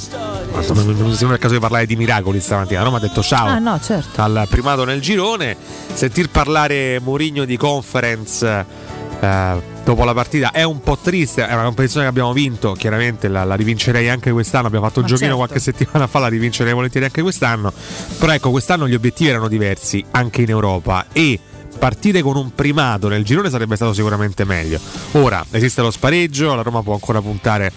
non 0.56 1.12
sembra 1.14 1.34
il 1.36 1.40
caso 1.40 1.54
di 1.54 1.60
parlare 1.60 1.86
di 1.86 1.96
miracoli 1.96 2.40
stamattina. 2.40 2.82
Roma 2.82 2.96
ha 2.96 3.00
detto 3.00 3.22
ciao 3.22 3.46
Ah 3.46 3.58
no, 3.58 3.78
certo. 3.80 4.22
al 4.22 4.46
primato 4.48 4.84
nel 4.84 5.00
girone. 5.00 5.56
Sentir 5.92 6.30
parlare 6.30 7.00
Mourinho 7.00 7.44
di 7.44 7.56
conference 7.56 8.64
eh, 9.26 9.62
dopo 9.84 10.04
la 10.04 10.14
partita 10.14 10.50
è 10.52 10.62
un 10.62 10.80
po' 10.80 10.96
triste. 10.96 11.46
È 11.46 11.52
una 11.52 11.64
competizione 11.64 12.04
che 12.04 12.10
abbiamo 12.10 12.32
vinto. 12.32 12.72
Chiaramente 12.72 13.28
la, 13.28 13.44
la 13.44 13.54
rivincerei 13.54 14.08
anche 14.08 14.30
quest'anno. 14.30 14.66
Abbiamo 14.66 14.86
fatto 14.86 15.00
un 15.00 15.04
Ma 15.06 15.10
giochino 15.10 15.36
certo. 15.36 15.44
qualche 15.44 15.60
settimana 15.60 16.06
fa, 16.06 16.18
la 16.20 16.28
rivincerei 16.28 16.72
volentieri 16.72 17.06
anche 17.06 17.22
quest'anno. 17.22 17.72
Però 18.18 18.32
ecco, 18.32 18.50
quest'anno 18.50 18.88
gli 18.88 18.94
obiettivi 18.94 19.30
erano 19.30 19.48
diversi 19.48 20.04
anche 20.12 20.42
in 20.42 20.50
Europa 20.50 21.06
e. 21.12 21.40
Partire 21.78 22.22
con 22.22 22.36
un 22.36 22.54
primato 22.54 23.08
nel 23.08 23.24
girone 23.24 23.50
sarebbe 23.50 23.76
stato 23.76 23.92
sicuramente 23.92 24.44
meglio. 24.44 24.80
Ora 25.12 25.44
esiste 25.50 25.82
lo 25.82 25.90
spareggio, 25.90 26.54
la 26.54 26.62
Roma 26.62 26.82
può 26.82 26.94
ancora 26.94 27.20
puntare 27.20 27.72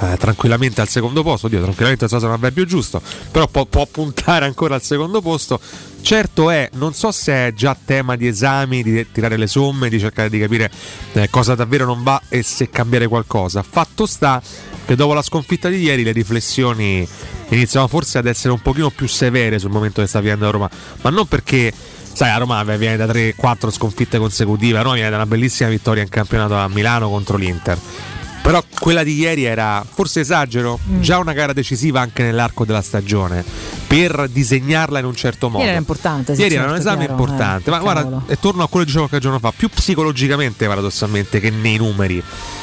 eh, 0.00 0.16
tranquillamente 0.16 0.80
al 0.80 0.88
secondo 0.88 1.22
posto. 1.22 1.46
Oddio, 1.46 1.62
tranquillamente 1.62 2.08
so 2.08 2.18
se 2.18 2.26
non 2.26 2.44
è 2.44 2.50
più 2.50 2.66
giusto, 2.66 3.00
però 3.30 3.46
può, 3.46 3.64
può 3.66 3.86
puntare 3.86 4.44
ancora 4.44 4.74
al 4.74 4.82
secondo 4.82 5.20
posto. 5.20 5.60
Certo 6.02 6.50
è, 6.50 6.68
non 6.74 6.92
so 6.92 7.12
se 7.12 7.32
è 7.32 7.52
già 7.54 7.76
tema 7.82 8.16
di 8.16 8.26
esami, 8.26 8.82
di 8.82 9.06
tirare 9.10 9.36
le 9.36 9.46
somme, 9.46 9.88
di 9.88 9.98
cercare 9.98 10.28
di 10.28 10.38
capire 10.38 10.70
eh, 11.12 11.30
cosa 11.30 11.54
davvero 11.54 11.86
non 11.86 12.02
va 12.02 12.20
e 12.28 12.42
se 12.42 12.68
cambiare 12.68 13.06
qualcosa. 13.06 13.62
Fatto 13.62 14.04
sta 14.04 14.42
che 14.84 14.96
dopo 14.96 15.14
la 15.14 15.22
sconfitta 15.22 15.68
di 15.68 15.78
ieri 15.78 16.02
le 16.02 16.12
riflessioni 16.12 17.08
iniziano 17.48 17.88
forse 17.88 18.18
ad 18.18 18.26
essere 18.26 18.52
un 18.52 18.60
pochino 18.60 18.90
più 18.90 19.06
severe 19.06 19.58
sul 19.58 19.70
momento 19.70 20.02
che 20.02 20.06
sta 20.06 20.20
vivendo 20.20 20.50
Roma, 20.50 20.68
ma 21.00 21.10
non 21.10 21.26
perché 21.26 21.72
sai 22.14 22.30
la 22.30 22.38
Roma 22.38 22.62
viene 22.62 22.96
da 22.96 23.06
3-4 23.06 23.70
sconfitte 23.70 24.18
consecutive, 24.18 24.76
la 24.76 24.82
Roma 24.82 24.94
viene 24.94 25.10
da 25.10 25.16
una 25.16 25.26
bellissima 25.26 25.68
vittoria 25.68 26.02
in 26.02 26.08
campionato 26.08 26.54
a 26.54 26.68
Milano 26.68 27.10
contro 27.10 27.36
l'Inter. 27.36 27.78
Però 28.44 28.62
quella 28.78 29.02
di 29.02 29.14
ieri 29.16 29.44
era, 29.44 29.82
forse 29.90 30.20
esagero, 30.20 30.78
Mm. 30.86 31.00
già 31.00 31.16
una 31.16 31.32
gara 31.32 31.54
decisiva 31.54 32.02
anche 32.02 32.22
nell'arco 32.22 32.66
della 32.66 32.82
stagione 32.82 33.42
per 33.86 34.28
disegnarla 34.30 34.98
in 34.98 35.06
un 35.06 35.14
certo 35.16 35.46
modo. 35.46 35.60
Ieri 35.60 35.70
era 35.70 35.78
importante, 35.78 36.34
sì, 36.34 36.42
Ieri 36.42 36.56
era 36.56 36.64
un 36.64 36.68
certo, 36.74 36.82
esame 36.88 37.06
chiaro, 37.06 37.12
importante, 37.22 37.68
eh, 37.70 37.72
ma 37.72 37.78
guarda, 37.78 38.02
cavolo. 38.02 38.22
e 38.26 38.38
torno 38.38 38.62
a 38.62 38.68
quello 38.68 38.84
che 38.84 38.90
dicevo 38.90 39.08
qualche 39.08 39.26
giorno 39.26 39.38
fa, 39.40 39.50
più 39.56 39.70
psicologicamente 39.70 40.66
paradossalmente 40.66 41.40
che 41.40 41.48
nei 41.48 41.78
numeri. 41.78 42.22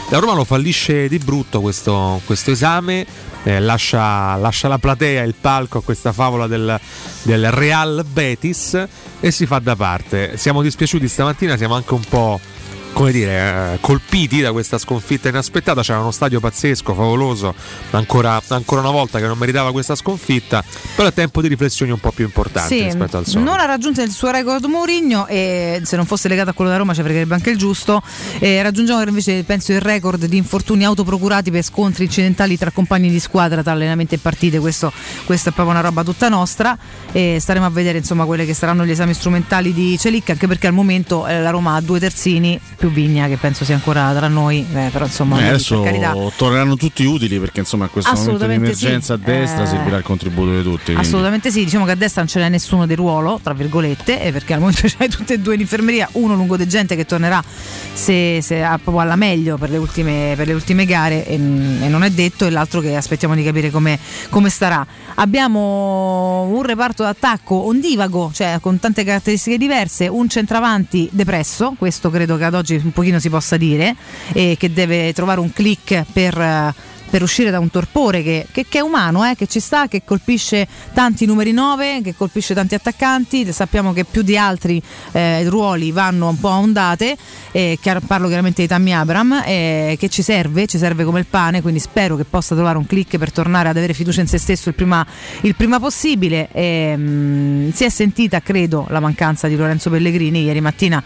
La 0.10 0.20
Roma 0.20 0.34
lo 0.34 0.44
fallisce 0.44 1.08
di 1.08 1.18
brutto 1.18 1.62
questo, 1.62 2.22
questo 2.26 2.52
esame, 2.52 3.04
eh, 3.44 3.60
lascia, 3.60 4.36
lascia 4.36 4.68
la 4.68 4.78
platea, 4.78 5.24
il 5.24 5.34
palco 5.40 5.80
a 5.80 5.82
questa 5.82 6.12
favola 6.14 6.46
del, 6.46 6.80
del 7.24 7.50
Real 7.52 8.06
Betis 8.08 8.86
e 9.20 9.32
si 9.32 9.48
fa 9.48 9.58
da 9.58 9.76
parte. 9.76 10.38
Siamo 10.38 10.62
dispiaciuti 10.62 11.08
stamattina, 11.08 11.58
siamo 11.58 11.74
anche 11.74 11.94
un 11.96 12.04
po' 12.08 12.40
come 12.94 13.12
dire, 13.12 13.74
eh, 13.74 13.78
colpiti 13.80 14.42
da 14.42 14.52
questa 14.52 14.78
sconfitta 14.78 15.30
inaspettata. 15.30 15.82
C'era 15.82 16.00
uno 16.00 16.12
stadio 16.12 16.40
pazzesco, 16.40 16.94
favoloso, 16.94 17.54
ancora, 17.92 18.42
ancora 18.50 18.82
una 18.82 18.92
volta 18.92 19.20
che 19.20 19.28
non 19.28 19.38
meritava 19.38 19.72
questa 19.72 19.96
sconfitta, 19.96 20.64
però 20.96 21.08
è 21.08 21.14
tempo 21.14 21.42
di 21.42 21.48
riflessioni 21.48 21.92
un 21.92 22.00
po' 22.00 22.12
più 22.12 22.26
importanti 22.26 22.76
Sì, 22.78 22.84
rispetto 22.84 23.18
al 23.18 23.26
solito. 23.26 23.50
non 23.50 23.60
ha 23.60 23.66
raggiunto 23.66 24.02
il 24.02 24.12
suo 24.12 24.30
record 24.30 24.66
Mourinho 24.66 25.28
e 25.28 25.82
se 25.84 25.96
non 25.96 26.06
fosse 26.06 26.28
legato 26.28 26.50
a 26.52 26.54
quello 26.54 26.70
da 26.70 26.78
Roma 26.78 26.94
ci 26.94 27.02
fregherebbe 27.02 27.34
anche 27.34 27.50
il 27.52 27.58
giusto. 27.58 28.02
E 28.40 28.62
raggiungiamo 28.62 29.02
invece 29.04 29.44
penso 29.44 29.72
il 29.72 29.82
record 29.82 30.26
di 30.26 30.38
infortuni 30.38 30.86
autoprocurati 30.86 31.50
per 31.52 31.64
scontri 31.64 32.06
incidentali 32.06 32.58
tra 32.58 32.72
compagni 32.72 33.10
di 33.10 33.20
squadra 33.20 33.64
tra 33.64 33.72
allenamenti 33.72 34.16
e 34.16 34.18
partite. 34.20 34.60
Questo, 34.60 34.92
questa 35.26 35.50
è 35.50 35.54
proprio 35.54 35.76
una 35.76 35.84
roba 35.86 36.04
tutta 36.04 36.30
nostra. 36.30 36.78
E 37.12 37.38
staremo 37.40 37.66
a 37.66 37.70
vedere 37.70 37.98
insomma 37.98 38.26
quelli 38.26 38.46
che 38.46 38.54
saranno 38.54 38.86
gli 38.86 38.92
esami 38.92 39.14
strumentali 39.14 39.74
di 39.74 39.98
Celic, 39.98 40.30
anche 40.30 40.48
perché 40.48 40.68
al 40.68 40.74
momento 40.74 41.28
eh, 41.28 41.42
la 41.42 41.50
Roma 41.50 41.76
ha 41.76 41.82
due 41.82 42.00
terzini 42.00 42.60
più 42.82 42.90
Vigna 42.92 43.28
che 43.28 43.38
penso 43.38 43.64
sia 43.64 43.76
ancora 43.76 44.12
tra 44.14 44.28
noi. 44.28 44.66
Eh, 44.74 44.90
però 44.92 45.06
insomma 45.06 45.40
Eh, 45.40 45.48
adesso 45.50 45.84
torneranno 46.36 46.76
tutti 46.76 47.06
utili 47.06 47.40
perché 47.40 47.60
insomma 47.60 47.86
a 47.86 47.88
questo 47.90 48.10
momento 48.12 48.32
di 48.32 48.36
Assolutamente 48.44 48.76
sì. 48.76 48.86
emergenza 48.86 49.14
a 49.14 49.18
destra 49.18 49.64
Eh, 49.64 49.68
servirà 49.68 49.98
il 49.98 50.04
contributo 50.04 50.56
di 50.58 50.64
tutti. 50.64 50.84
quindi. 50.86 51.02
Assolutamente 51.02 51.52
sì, 51.52 51.64
diciamo 51.64 51.86
che 51.86 51.92
a 51.92 51.96
destra 51.96 52.22
non 52.22 52.30
ce 52.30 52.40
n'è 52.40 52.50
nessuno 52.50 52.88
di 52.88 52.96
ruolo, 52.96 53.40
tra 53.42 53.54
virgolette, 53.54 54.22
eh, 54.24 54.32
perché 54.32 54.54
al 54.54 54.60
momento 54.60 54.82
c'hai 54.98 55.08
tutte 55.10 55.36
e 55.36 55.40
due 55.40 55.54
in 55.54 55.60
infermeria, 55.62 56.10
uno 56.14 56.34
lungo 56.34 56.58
de 56.58 56.66
gente 56.66 56.96
che 56.96 57.06
tornerà 57.06 57.44
se, 57.94 58.40
se 58.42 58.56
proprio 58.84 59.00
alla 59.00 59.16
meglio 59.16 59.58
per 59.58 59.70
le 59.70 59.78
ultime, 59.78 60.34
per 60.36 60.48
le 60.48 60.54
ultime 60.54 60.86
gare 60.86 61.26
e, 61.28 61.36
e 61.36 61.38
non 61.38 62.04
è 62.04 62.10
detto, 62.10 62.46
e 62.46 62.50
l'altro 62.50 62.82
che 62.82 62.96
aspettiamo 62.96 63.36
di 63.36 63.44
capire 63.44 63.70
come, 63.70 64.00
come 64.30 64.50
starà. 64.50 64.86
Abbiamo 65.16 66.44
un 66.44 66.64
reparto 66.64 67.04
d'attacco 67.04 67.56
ondivago, 67.56 68.32
cioè 68.34 68.58
con 68.62 68.80
tante 68.80 69.04
caratteristiche 69.04 69.58
diverse, 69.58 70.08
un 70.08 70.28
centravanti 70.30 71.10
depresso, 71.12 71.76
questo 71.78 72.10
credo 72.10 72.38
che 72.38 72.46
ad 72.46 72.54
oggi 72.54 72.76
un 72.84 72.92
pochino 72.92 73.20
si 73.20 73.30
possa 73.30 73.58
dire, 73.58 73.96
e 74.34 74.56
che 74.58 74.72
deve 74.72 75.14
trovare 75.14 75.40
un 75.40 75.52
click 75.52 76.06
per... 76.12 76.74
per 77.12 77.22
uscire 77.22 77.52
da 77.52 77.60
un 77.60 77.70
torpore 77.70 78.24
che, 78.24 78.48
che- 78.52 78.66
che 78.68 78.78
è 78.80 78.82
umano, 78.82 79.30
eh, 79.30 79.36
che 79.36 79.46
ci 79.46 79.60
sta, 79.60 79.88
che 79.88 80.02
colpisce 80.06 80.66
tanti 80.94 81.26
numeri 81.26 81.52
9, 81.52 82.02
che 82.02 82.16
colpisce 82.16 82.54
tanti 82.54 82.74
attaccanti. 82.74 83.52
Sappiamo 83.52 83.92
che 83.92 84.06
più 84.06 84.22
di 84.22 84.38
altri 84.38 84.82
eh, 85.12 85.44
ruoli 85.50 85.92
vanno 85.92 86.30
un 86.30 86.40
po' 86.40 86.50
a 86.50 86.58
ondate. 86.58 87.18
eh, 87.52 87.78
parlo 88.08 88.28
chiaramente 88.28 88.62
di 88.62 88.68
Tammy 88.70 88.94
Abram, 88.94 89.44
eh, 89.46 89.98
che 90.00 90.08
ci 90.08 90.22
serve, 90.22 90.66
ci 90.68 90.78
serve 90.78 91.04
come 91.04 91.20
il 91.20 91.26
pane. 91.26 91.62
Quindi 91.62 91.82
spero 91.82 92.16
che 92.16 92.24
possa 92.24 92.56
trovare 92.56 92.78
un 92.78 92.86
click 92.88 93.18
per 93.18 93.32
tornare 93.34 93.68
ad 93.68 93.76
avere 93.76 93.94
fiducia 93.94 94.22
in 94.22 94.28
se 94.28 94.38
stesso 94.38 94.70
il 94.70 94.76
prima, 94.76 95.06
il 95.42 95.54
prima 95.56 95.80
possibile. 95.82 96.48
Ehm, 96.54 97.74
si 97.74 97.84
è 97.84 97.90
sentita, 97.90 98.40
credo, 98.40 98.86
la 98.90 99.02
mancanza 99.02 99.48
di 99.50 99.56
Lorenzo 99.58 99.90
Pellegrini 99.90 100.44
ieri 100.44 100.62
mattina 100.62 101.04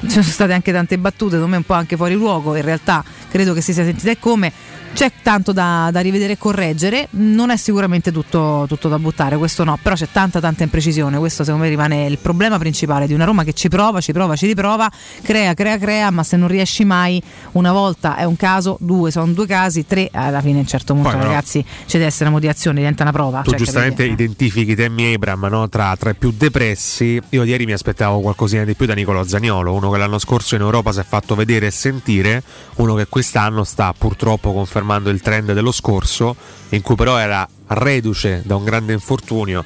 ci 0.00 0.10
sono 0.10 0.22
state 0.24 0.52
anche 0.52 0.70
tante 0.72 0.98
battute, 0.98 1.36
secondo 1.36 1.52
me 1.52 1.56
un 1.58 1.62
po' 1.62 1.72
anche 1.74 1.96
fuori 1.96 2.12
luogo, 2.14 2.54
in 2.56 2.62
realtà 2.62 3.02
credo 3.30 3.54
che 3.54 3.60
si 3.62 3.72
sia 3.72 3.84
sentita 3.84 4.10
e 4.10 4.18
come. 4.18 4.52
C'è 4.94 5.10
tanto 5.22 5.52
da, 5.52 5.88
da 5.90 5.98
rivedere 5.98 6.34
e 6.34 6.38
correggere, 6.38 7.08
non 7.10 7.50
è 7.50 7.56
sicuramente 7.56 8.12
tutto, 8.12 8.64
tutto 8.68 8.88
da 8.88 8.96
buttare, 9.00 9.36
questo 9.36 9.64
no, 9.64 9.76
però 9.82 9.96
c'è 9.96 10.06
tanta 10.10 10.38
tanta 10.38 10.62
imprecisione, 10.62 11.18
questo 11.18 11.42
secondo 11.42 11.64
me 11.64 11.70
rimane 11.70 12.06
il 12.06 12.18
problema 12.18 12.58
principale 12.58 13.08
di 13.08 13.12
una 13.12 13.24
Roma 13.24 13.42
che 13.42 13.54
ci 13.54 13.68
prova, 13.68 14.00
ci 14.00 14.12
prova, 14.12 14.36
ci 14.36 14.46
riprova, 14.46 14.88
crea, 15.22 15.52
crea, 15.52 15.78
crea, 15.78 16.10
ma 16.10 16.22
se 16.22 16.36
non 16.36 16.46
riesci 16.46 16.84
mai 16.84 17.20
una 17.52 17.72
volta 17.72 18.16
è 18.16 18.22
un 18.22 18.36
caso, 18.36 18.76
due 18.80 19.10
sono 19.10 19.32
due 19.32 19.48
casi, 19.48 19.84
tre 19.84 20.08
alla 20.12 20.40
fine 20.40 20.58
a 20.58 20.60
un 20.60 20.66
certo 20.68 20.94
punto 20.94 21.10
Poi 21.10 21.18
ragazzi 21.18 21.64
ci 21.86 21.96
deve 21.96 22.06
essere 22.06 22.26
una 22.26 22.34
motivazione, 22.34 22.78
diventa 22.78 23.02
una 23.02 23.12
prova. 23.12 23.40
Tu 23.40 23.50
cioè, 23.50 23.58
giustamente 23.58 24.04
capite? 24.04 24.22
identifichi 24.22 24.76
Tammy 24.76 25.14
Abram 25.14 25.44
no? 25.50 25.68
tra, 25.68 25.96
tra 25.96 26.10
i 26.10 26.14
più 26.14 26.30
depressi. 26.30 27.20
Io 27.30 27.42
ieri 27.42 27.66
mi 27.66 27.72
aspettavo 27.72 28.20
qualcosina 28.20 28.62
di 28.62 28.74
più 28.74 28.86
da 28.86 28.94
Nicolo 28.94 29.24
Zaniolo, 29.24 29.72
uno 29.72 29.90
che 29.90 29.98
l'anno 29.98 30.20
scorso 30.20 30.54
in 30.54 30.60
Europa 30.60 30.92
si 30.92 31.00
è 31.00 31.04
fatto 31.04 31.34
vedere 31.34 31.66
e 31.66 31.70
sentire, 31.72 32.44
uno 32.76 32.94
che 32.94 33.08
quest'anno 33.08 33.64
sta 33.64 33.92
purtroppo 33.92 34.52
confermando 34.52 34.82
il 35.10 35.20
trend 35.20 35.52
dello 35.52 35.72
scorso, 35.72 36.36
in 36.70 36.82
cui 36.82 36.94
però 36.94 37.16
era 37.16 37.48
reduce 37.68 38.42
da 38.44 38.56
un 38.56 38.64
grande 38.64 38.92
infortunio. 38.92 39.64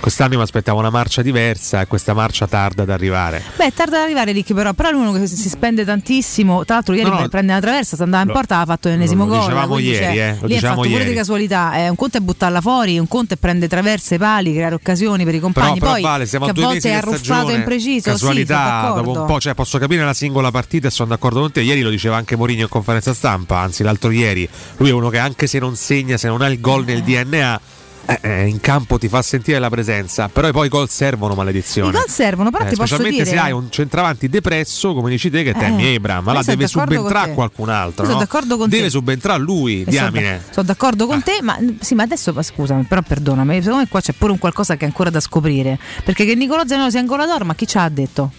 Quest'anno 0.00 0.36
mi 0.36 0.42
aspettavo 0.42 0.78
una 0.78 0.90
marcia 0.90 1.22
diversa 1.22 1.80
e 1.80 1.86
questa 1.86 2.14
marcia 2.14 2.46
tarda 2.46 2.82
ad 2.84 2.90
arrivare. 2.90 3.42
Beh, 3.56 3.72
tarda 3.74 3.98
ad 3.98 4.04
arrivare 4.04 4.30
Ricky, 4.32 4.54
però, 4.54 4.72
però 4.72 4.90
è 4.90 4.92
uno 4.92 5.12
che 5.12 5.26
si 5.26 5.48
spende 5.48 5.84
tantissimo. 5.84 6.64
Tra 6.64 6.76
l'altro, 6.76 6.94
ieri 6.94 7.10
No, 7.10 7.18
no. 7.18 7.28
prende 7.28 7.52
la 7.52 7.60
traversa, 7.60 7.96
se 7.96 8.04
andava 8.04 8.22
in 8.22 8.28
Lo- 8.28 8.34
porta, 8.34 8.54
aveva 8.56 8.72
fatto 8.74 8.88
l'ennesimo 8.88 9.24
lo 9.24 9.30
gol. 9.32 9.40
dicevamo 9.40 9.78
ieri, 9.78 10.18
eh, 10.18 10.36
lo 10.40 10.46
lì 10.46 10.52
ha 10.52 10.56
dicevamo 10.56 10.76
fatto 10.76 10.88
pure 10.88 11.00
ieri. 11.00 11.10
di 11.10 11.16
casualità. 11.16 11.76
Eh, 11.78 11.88
un 11.88 11.96
conto 11.96 12.16
è 12.16 12.20
buttarla 12.20 12.60
fuori, 12.60 12.98
un 12.98 13.08
conto 13.08 13.34
è 13.34 13.36
prendere 13.36 13.68
traverse, 13.68 14.16
pali, 14.18 14.54
creare 14.54 14.74
occasioni 14.76 15.24
per 15.24 15.34
i 15.34 15.40
compagni. 15.40 15.78
però, 15.80 15.90
Poi 15.92 16.02
Vale, 16.02 16.26
siamo 16.26 16.44
che 16.44 16.50
a 16.50 16.54
a 16.54 16.56
due 16.56 16.64
volte 16.64 16.88
mesi 16.88 16.88
è 16.88 16.98
arruffato 16.98 17.24
stagione, 17.24 17.52
e 17.52 17.56
impreciso. 17.56 18.10
casualità 18.10 18.88
sì, 18.96 19.02
dopo 19.02 19.20
un 19.20 19.26
po', 19.26 19.40
cioè 19.40 19.54
posso 19.54 19.78
capire 19.78 20.04
la 20.04 20.14
singola 20.14 20.50
partita 20.52 20.86
e 20.86 20.90
sono 20.90 21.08
d'accordo 21.10 21.40
con 21.40 21.50
te. 21.52 21.60
Ieri 21.60 21.82
lo 21.82 21.90
diceva 21.90 22.16
anche 22.16 22.36
Mourinho 22.36 22.62
in 22.62 22.68
conferenza 22.68 23.12
stampa, 23.12 23.58
anzi 23.58 23.82
l'altro 23.82 24.10
ieri. 24.12 24.48
Lui 24.76 24.88
è 24.90 24.92
uno 24.92 25.08
che 25.10 25.18
anche 25.18 25.46
se 25.48 25.58
non 25.58 25.74
segna, 25.76 26.16
se 26.16 26.28
non 26.28 26.40
ha 26.40 26.46
il 26.46 26.60
gol 26.60 26.84
nel 26.84 27.02
DNA, 27.02 27.60
eh, 28.08 28.18
eh, 28.22 28.46
in 28.46 28.60
campo 28.60 28.98
ti 28.98 29.08
fa 29.08 29.20
sentire 29.22 29.58
la 29.58 29.68
presenza. 29.68 30.28
Però 30.28 30.50
poi 30.50 30.66
i 30.66 30.68
gol 30.70 30.88
servono, 30.88 31.34
maledizione. 31.34 31.90
I 31.90 31.92
gol 31.92 32.08
servono, 32.08 32.50
però 32.50 32.64
Eh, 32.64 32.70
ti 32.70 32.74
posso 32.76 32.94
specialmente 32.94 33.24
dire. 33.24 33.36
se 33.36 33.42
hai 33.42 33.52
un 33.52 33.70
centravanti 33.70 34.28
depresso, 34.28 34.94
come 34.94 35.10
dici 35.10 35.28
te, 35.30 35.42
che 35.42 35.50
è 35.50 35.54
Tammy 35.54 35.92
Eh, 35.92 35.94
Abram, 35.96 36.24
ma 36.24 36.32
ma 36.32 36.32
là 36.38 36.42
sono 36.42 36.56
deve 36.56 36.68
subentrare 36.68 37.34
qualcun 37.34 37.68
altro. 37.68 38.02
Io 38.04 38.08
sono 38.10 38.20
no? 38.20 38.24
d'accordo 38.24 38.56
con 38.56 38.68
deve 38.68 38.84
te. 38.84 38.90
subentrare 38.90 39.40
lui, 39.40 39.82
E 39.86 39.92
sono, 39.92 40.10
diamine. 40.10 40.42
sono 40.50 40.66
d'accordo 40.66 41.06
con 41.06 41.22
te, 41.22 41.38
ma 41.42 41.58
sì, 41.80 41.94
ma 41.94 42.02
adesso 42.04 42.32
ma 42.32 42.42
scusami, 42.42 42.84
però 42.84 43.02
perdonami, 43.02 43.58
secondo 43.60 43.82
me 43.82 43.88
qua 43.88 44.00
c'è 44.00 44.12
pure 44.12 44.32
un 44.32 44.38
qualcosa 44.38 44.76
che 44.76 44.84
è 44.84 44.88
ancora 44.88 45.10
da 45.10 45.20
scoprire. 45.20 45.78
Perché 46.04 46.24
che 46.24 46.34
Nicolò 46.34 46.62
Zanello 46.66 46.90
sia 46.90 47.00
un 47.00 47.06
goleador, 47.06 47.44
ma 47.44 47.54
chi 47.54 47.66
ci 47.66 47.76
ha 47.78 47.88
detto? 47.88 48.30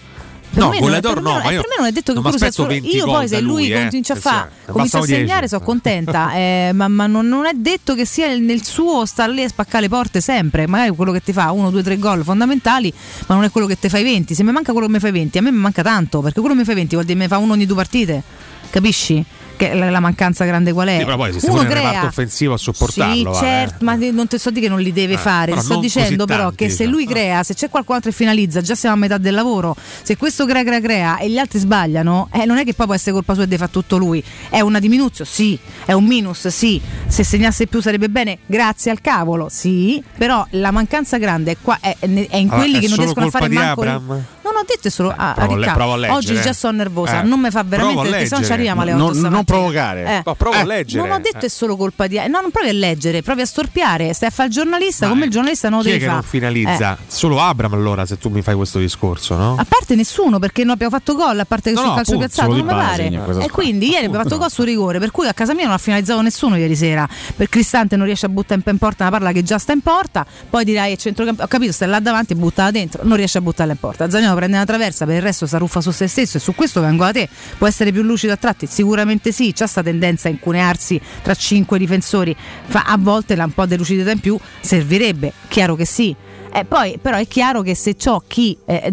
Per 0.52 0.62
No, 0.62 0.72
è- 0.72 0.80
goleador 0.80 1.20
no, 1.22 1.38
è- 1.38 1.44
ma 1.44 1.50
io 1.52 1.60
per 1.60 1.68
me 1.70 1.74
non 1.78 1.86
è 1.86 1.92
detto 1.92 2.12
che 2.12 2.20
sia 2.20 2.30
m'aspetto 2.30 2.52
solo 2.52 2.68
20 2.68 2.94
io 2.96 3.04
poi 3.04 3.28
se 3.28 3.40
lui 3.40 3.50
lui, 3.50 3.72
eh. 3.72 3.86
comincia 3.86 4.12
a 4.14 4.16
Attenzione, 4.16 4.20
fare 4.20 4.72
comincia 4.72 4.98
a 4.98 5.02
segnare 5.02 5.24
10. 5.40 5.48
sono 5.48 5.60
contenta 5.64 6.32
eh, 6.34 6.70
ma, 6.74 6.88
ma 6.88 7.06
non, 7.06 7.28
non 7.28 7.46
è 7.46 7.52
detto 7.54 7.94
che 7.94 8.04
sia 8.04 8.36
nel 8.36 8.64
suo 8.64 9.06
stare 9.06 9.32
lì 9.32 9.44
a 9.44 9.48
spaccare 9.48 9.82
le 9.82 9.88
porte 9.88 10.20
sempre 10.20 10.66
magari 10.66 10.90
quello 10.90 11.12
che 11.12 11.22
ti 11.22 11.32
fa 11.32 11.52
uno, 11.52 11.70
due, 11.70 11.82
tre 11.84 11.98
gol 11.98 12.24
fondamentali 12.24 12.92
ma 13.26 13.34
non 13.36 13.44
è 13.44 13.50
quello 13.50 13.68
che 13.68 13.78
ti 13.78 13.88
fa 13.88 13.98
i 13.98 14.02
20 14.02 14.34
se 14.34 14.42
mi 14.42 14.50
manca 14.50 14.72
quello 14.72 14.88
che 14.88 14.92
mi 14.94 14.98
fa 14.98 15.06
i 15.08 15.12
20 15.12 15.38
a 15.38 15.42
me 15.42 15.52
mi 15.52 15.58
manca 15.58 15.82
tanto 15.82 16.20
perché 16.20 16.40
quello 16.40 16.54
che 16.54 16.60
mi 16.60 16.66
fa 16.66 16.72
i 16.72 16.76
20 16.76 16.94
vuol 16.94 17.06
dire 17.06 17.16
che 17.18 17.24
mi 17.24 17.30
fa 17.30 17.38
uno 17.38 17.52
ogni 17.52 17.66
due 17.66 17.76
partite 17.76 18.22
capisci? 18.70 19.24
Che 19.60 19.74
la, 19.74 19.90
la 19.90 20.00
mancanza 20.00 20.46
grande 20.46 20.72
qual 20.72 20.88
è? 20.88 20.96
Sì, 21.00 21.04
però 21.04 21.16
poi 21.16 21.28
esiste 21.28 21.50
Uno 21.50 21.64
crea. 21.64 21.74
reparto 21.88 22.06
offensivo 22.06 22.54
a 22.54 22.56
supportarlo. 22.56 23.34
Sì, 23.34 23.40
certo, 23.40 23.74
eh. 23.80 23.84
ma 23.84 23.94
non 23.94 24.26
ti 24.26 24.38
sto 24.38 24.50
di 24.50 24.58
che 24.60 24.68
non 24.70 24.80
li 24.80 24.90
deve 24.90 25.14
Eh, 25.14 25.18
fare, 25.18 25.60
sto 25.60 25.74
non 25.74 25.82
dicendo 25.82 26.24
però 26.24 26.44
tanti, 26.44 26.56
che 26.56 26.70
se 26.70 26.76
diciamo. 26.86 26.90
lui 26.96 27.06
crea, 27.06 27.42
se 27.42 27.52
c'è 27.52 27.68
qualcun 27.68 27.96
altro 27.96 28.10
che 28.10 28.16
finalizza, 28.16 28.62
già 28.62 28.74
siamo 28.74 28.94
a 28.94 28.98
metà 28.98 29.18
del 29.18 29.34
lavoro. 29.34 29.76
Se 30.02 30.16
questo 30.16 30.46
crea, 30.46 30.64
crea, 30.64 30.80
crea 30.80 31.18
e 31.18 31.28
gli 31.28 31.36
altri 31.36 31.58
sbagliano, 31.58 32.28
eh, 32.32 32.46
non 32.46 32.56
è 32.56 32.64
che 32.64 32.72
poi 32.72 32.86
può 32.86 32.94
essere 32.94 33.12
colpa 33.12 33.34
sua 33.34 33.42
e 33.42 33.46
deve 33.46 33.58
fare 33.58 33.70
tutto 33.70 33.98
lui. 33.98 34.24
È 34.48 34.60
una 34.60 34.78
diminuzione? 34.78 35.28
Sì. 35.30 35.58
È 35.84 35.92
un 35.92 36.04
minus? 36.06 36.46
Sì. 36.48 36.80
Se 37.06 37.22
segnasse 37.22 37.66
più 37.66 37.82
sarebbe 37.82 38.08
bene? 38.08 38.38
Grazie 38.46 38.90
al 38.90 39.02
cavolo? 39.02 39.48
Sì. 39.50 40.02
Però 40.16 40.46
la 40.52 40.70
mancanza 40.70 41.18
grande 41.18 41.50
è, 41.52 41.56
qua, 41.60 41.76
è, 41.80 41.94
è 42.00 42.06
in 42.06 42.26
Allora, 42.48 42.56
quelli 42.56 42.76
è 42.78 42.80
che 42.80 42.88
non 42.88 42.96
riescono 42.96 43.26
a 43.26 43.30
fare 43.30 43.48
manco. 43.50 43.80
Abram? 43.82 44.24
Non 44.42 44.54
ho 44.58 44.64
detto 44.66 44.90
solo 44.90 45.10
a, 45.10 45.34
a 45.34 45.44
a 45.44 45.56
le- 45.56 46.06
a 46.08 46.14
Oggi 46.14 46.34
già 46.34 46.48
eh. 46.50 46.54
sono 46.54 46.76
nervosa, 46.78 47.20
Eh. 47.20 47.24
non 47.26 47.38
mi 47.40 47.50
fa 47.50 47.62
veramente 47.62 48.08
perché 48.08 48.26
se 48.26 48.36
no 48.38 48.44
ci 48.44 48.52
arriviamo 48.52 48.80
alle 48.82 48.92
Non- 48.92 49.00
8 49.02 49.12
non 49.12 49.18
stamattina. 49.20 49.49
Provocare. 49.50 50.04
Eh. 50.04 50.22
No, 50.24 50.34
provo 50.34 50.56
a 50.58 50.64
leggere. 50.64 51.02
Non 51.06 51.16
ho 51.16 51.20
detto 51.20 51.38
Eh. 51.44 51.46
è 51.46 51.48
solo 51.48 51.76
colpa 51.76 52.06
di. 52.06 52.16
No, 52.28 52.40
non 52.40 52.50
provi 52.50 52.68
a 52.68 52.72
leggere, 52.72 53.22
provi 53.22 53.40
a 53.42 53.46
storpiare. 53.46 54.12
Stai 54.12 54.28
a 54.28 54.32
fare 54.32 54.48
il 54.48 54.54
giornalista, 54.54 55.08
come 55.08 55.24
il 55.26 55.30
giornalista 55.30 55.68
non 55.68 55.78
lo 55.78 55.84
Chi 55.84 55.90
è 55.90 55.92
devi 55.92 56.04
che 56.04 56.10
fare. 56.10 56.20
non 56.22 56.30
finalizza? 56.30 56.94
Eh. 56.94 57.04
Solo 57.06 57.40
Abram 57.40 57.72
allora 57.74 58.06
se 58.06 58.18
tu 58.18 58.28
mi 58.28 58.42
fai 58.42 58.54
questo 58.54 58.78
discorso, 58.78 59.36
no? 59.36 59.56
A 59.58 59.64
parte 59.68 59.94
nessuno, 59.94 60.38
perché 60.38 60.62
non 60.62 60.72
abbiamo 60.74 60.96
fatto 60.96 61.14
gol, 61.14 61.38
a 61.38 61.44
parte 61.44 61.70
che 61.70 61.76
No, 61.76 61.80
sul 61.82 61.88
no, 61.90 61.94
calcio 61.96 62.12
appunto, 62.12 62.26
piazzato, 62.28 62.56
non 62.56 62.66
mi 62.66 63.26
pare. 63.26 63.44
E 63.44 63.50
quindi 63.50 63.90
ieri 63.90 64.04
abbiamo 64.06 64.22
fatto 64.24 64.38
gol 64.38 64.50
su 64.50 64.62
rigore, 64.62 64.98
per 64.98 65.10
cui 65.10 65.26
a 65.26 65.32
casa 65.34 65.54
mia 65.54 65.64
non 65.64 65.74
ha 65.74 65.78
finalizzato 65.78 66.20
nessuno 66.22 66.56
ieri 66.56 66.76
sera. 66.76 67.08
Per 67.36 67.48
Cristante 67.48 67.96
non 67.96 68.06
riesce 68.06 68.26
a 68.26 68.28
buttare 68.28 68.60
in 68.64 68.78
porta 68.78 69.06
una 69.06 69.18
palla 69.18 69.32
che 69.32 69.42
già 69.42 69.58
sta 69.58 69.72
in 69.72 69.80
porta, 69.80 70.24
poi 70.48 70.64
dirai 70.64 70.92
è 70.92 70.96
centrocampo. 70.96 71.42
Ho 71.42 71.46
capito, 71.46 71.72
stai 71.72 71.88
là 71.88 72.00
davanti 72.00 72.32
e 72.32 72.36
buttala 72.36 72.70
dentro, 72.70 73.02
non 73.04 73.16
riesce 73.16 73.38
a 73.38 73.40
buttarla 73.40 73.72
in 73.72 73.78
porta. 73.78 74.08
Zagnolo 74.10 74.34
prende 74.36 74.56
una 74.56 74.64
traversa, 74.66 75.04
per 75.06 75.16
il 75.16 75.22
resto 75.22 75.46
si 75.46 75.54
arruffa 75.54 75.80
su 75.80 75.90
se 75.90 76.06
stesso 76.06 76.36
e 76.36 76.40
su 76.40 76.54
questo 76.54 76.80
vengo 76.80 77.04
da 77.04 77.12
te. 77.12 77.28
Può 77.58 77.66
essere 77.66 77.92
più 77.92 78.02
lucido 78.02 78.32
a 78.32 78.36
tratti? 78.36 78.66
Sicuramente 78.66 79.32
sì, 79.32 79.39
c'è 79.52 79.66
sta 79.66 79.82
tendenza 79.82 80.28
a 80.28 80.30
incunearsi 80.30 81.00
tra 81.22 81.34
cinque 81.34 81.78
difensori. 81.78 82.36
Fa- 82.66 82.84
a 82.86 82.96
volte 82.98 83.34
la 83.34 83.44
un 83.44 83.52
po' 83.52 83.66
di 83.66 83.76
lucidità 83.76 84.10
in 84.10 84.20
più 84.20 84.38
servirebbe, 84.60 85.32
chiaro 85.48 85.74
che 85.74 85.84
sì. 85.84 86.14
Eh, 86.52 86.64
poi 86.64 86.98
però 87.00 87.16
è 87.16 87.26
chiaro 87.28 87.62
che 87.62 87.74
se 87.74 87.96
ho 88.06 88.22
chi 88.26 88.56
eh, 88.64 88.92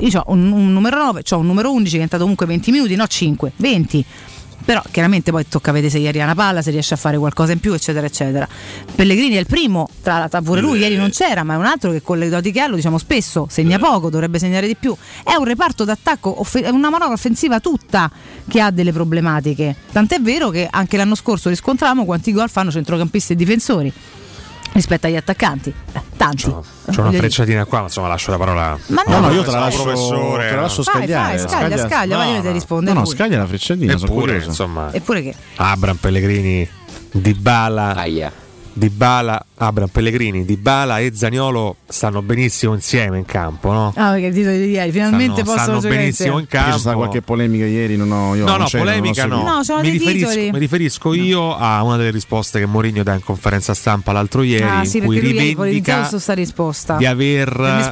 io 0.00 0.20
ho 0.20 0.32
un, 0.32 0.52
un 0.52 0.72
numero 0.72 0.98
9, 0.98 1.22
ho 1.30 1.38
un 1.38 1.46
numero 1.46 1.72
11 1.72 1.92
che 1.92 1.98
è 1.98 2.02
entrato 2.02 2.22
comunque 2.22 2.46
20 2.46 2.70
minuti, 2.70 2.94
no 2.94 3.06
5, 3.06 3.52
20. 3.56 4.04
Però 4.64 4.82
chiaramente 4.90 5.30
poi 5.30 5.48
tocca 5.48 5.72
vedere 5.72 5.90
se 5.90 5.98
ieri 5.98 6.20
ha 6.20 6.24
una 6.24 6.34
palla, 6.34 6.62
se 6.62 6.70
riesce 6.70 6.94
a 6.94 6.96
fare 6.96 7.18
qualcosa 7.18 7.52
in 7.52 7.60
più, 7.60 7.72
eccetera, 7.72 8.06
eccetera. 8.06 8.48
Pellegrini 8.94 9.34
è 9.34 9.38
il 9.38 9.46
primo, 9.46 9.88
tra 10.02 10.18
l'altro 10.18 10.42
pure 10.42 10.60
lui 10.60 10.78
ieri 10.78 10.96
non 10.96 11.10
c'era, 11.10 11.42
ma 11.42 11.54
è 11.54 11.56
un 11.56 11.64
altro 11.64 11.90
che 11.90 12.02
con 12.02 12.18
le 12.18 12.28
doti 12.28 12.52
che 12.52 12.60
ha 12.60 12.66
lo 12.66 12.76
diciamo 12.76 12.98
spesso, 12.98 13.46
segna 13.50 13.78
poco, 13.78 14.10
dovrebbe 14.10 14.38
segnare 14.38 14.66
di 14.66 14.76
più. 14.76 14.94
È 15.24 15.34
un 15.34 15.44
reparto 15.44 15.84
d'attacco, 15.84 16.44
è 16.52 16.68
una 16.68 16.90
manovra 16.90 17.14
offensiva 17.14 17.60
tutta 17.60 18.10
che 18.48 18.60
ha 18.60 18.70
delle 18.70 18.92
problematiche. 18.92 19.74
Tant'è 19.92 20.20
vero 20.20 20.50
che 20.50 20.68
anche 20.70 20.96
l'anno 20.96 21.14
scorso 21.14 21.48
riscontravamo 21.48 22.04
quanti 22.04 22.32
gol 22.32 22.50
fanno 22.50 22.70
centrocampisti 22.70 23.32
e 23.32 23.36
difensori 23.36 23.92
rispetto 24.72 25.06
agli 25.06 25.16
attaccanti. 25.16 25.72
Eh, 25.92 26.00
tanti. 26.16 26.44
C'ho 26.44 27.00
una 27.00 27.12
frecciatina 27.12 27.64
qua, 27.64 27.78
ma 27.80 27.84
insomma 27.84 28.08
lascio 28.08 28.30
la 28.30 28.38
parola. 28.38 28.78
Ma 28.86 29.02
No, 29.06 29.20
no, 29.20 29.26
no, 29.28 29.32
io 29.32 29.42
te 29.42 29.50
la 29.50 29.58
lascio, 29.60 29.82
professore. 29.82 30.48
te 30.48 30.54
la 30.54 30.60
lascio 30.62 30.82
Fai, 30.82 30.94
scagliare. 30.94 31.38
fai, 31.38 31.48
scaglia, 31.48 31.88
scaglia, 31.88 32.16
vai, 32.16 32.34
io 32.34 32.40
te 32.42 32.52
rispondo, 32.52 32.90
No, 32.92 32.98
no, 33.00 33.04
lui. 33.04 33.14
scaglia 33.14 33.38
la 33.38 33.46
frecciatina, 33.46 33.92
Eppure, 33.94 34.42
insomma, 34.44 34.92
Eppure 34.92 35.22
che? 35.22 35.34
Abram 35.56 35.96
Pellegrini, 35.96 36.68
Dybala, 37.12 38.04
Dybala, 38.72 39.44
Abram 39.62 39.88
Pellegrini, 39.88 40.46
Dybala 40.46 41.00
e 41.00 41.12
Zaniolo 41.14 41.76
stanno 41.86 42.22
benissimo 42.22 42.72
insieme 42.72 43.18
in 43.18 43.26
campo, 43.26 43.72
no? 43.72 43.92
Ah, 43.94 44.12
perché 44.12 44.26
il 44.28 44.34
titolo 44.34 44.56
di 44.56 44.70
ieri, 44.70 44.90
finalmente 44.90 45.42
Stanno, 45.42 45.54
possono 45.56 45.80
stanno 45.80 45.94
benissimo 45.94 46.38
in 46.38 46.46
campo. 46.46 46.70
C'è 46.72 46.78
stata 46.78 46.96
qualche 46.96 47.20
polemica 47.20 47.66
ieri, 47.66 47.96
non 47.98 48.10
ho, 48.10 48.34
io 48.34 48.44
No, 48.46 48.52
non 48.52 48.60
no, 48.60 48.64
c'ero, 48.64 48.84
non 48.84 48.92
ho 48.94 48.96
polemica 48.96 49.26
no. 49.26 49.42
No, 49.42 49.62
sono 49.62 49.80
mi, 49.82 49.90
dei 49.90 49.98
riferisco, 49.98 50.28
mi 50.52 50.58
riferisco 50.58 51.12
io 51.12 51.54
a 51.56 51.82
una 51.82 51.96
delle 51.98 52.10
risposte 52.10 52.58
che 52.58 52.64
Mourinho 52.64 53.02
dà 53.02 53.12
in 53.12 53.22
conferenza 53.22 53.74
stampa 53.74 54.12
l'altro 54.12 54.42
ieri, 54.42 54.64
Ah, 54.64 54.84
sì, 54.86 54.96
in 54.96 55.04
cui 55.04 55.18
rivendica 55.18 56.04
su 56.08 56.16
sta 56.16 56.32
risposta. 56.32 56.96
di 56.96 57.04
aver 57.04 57.90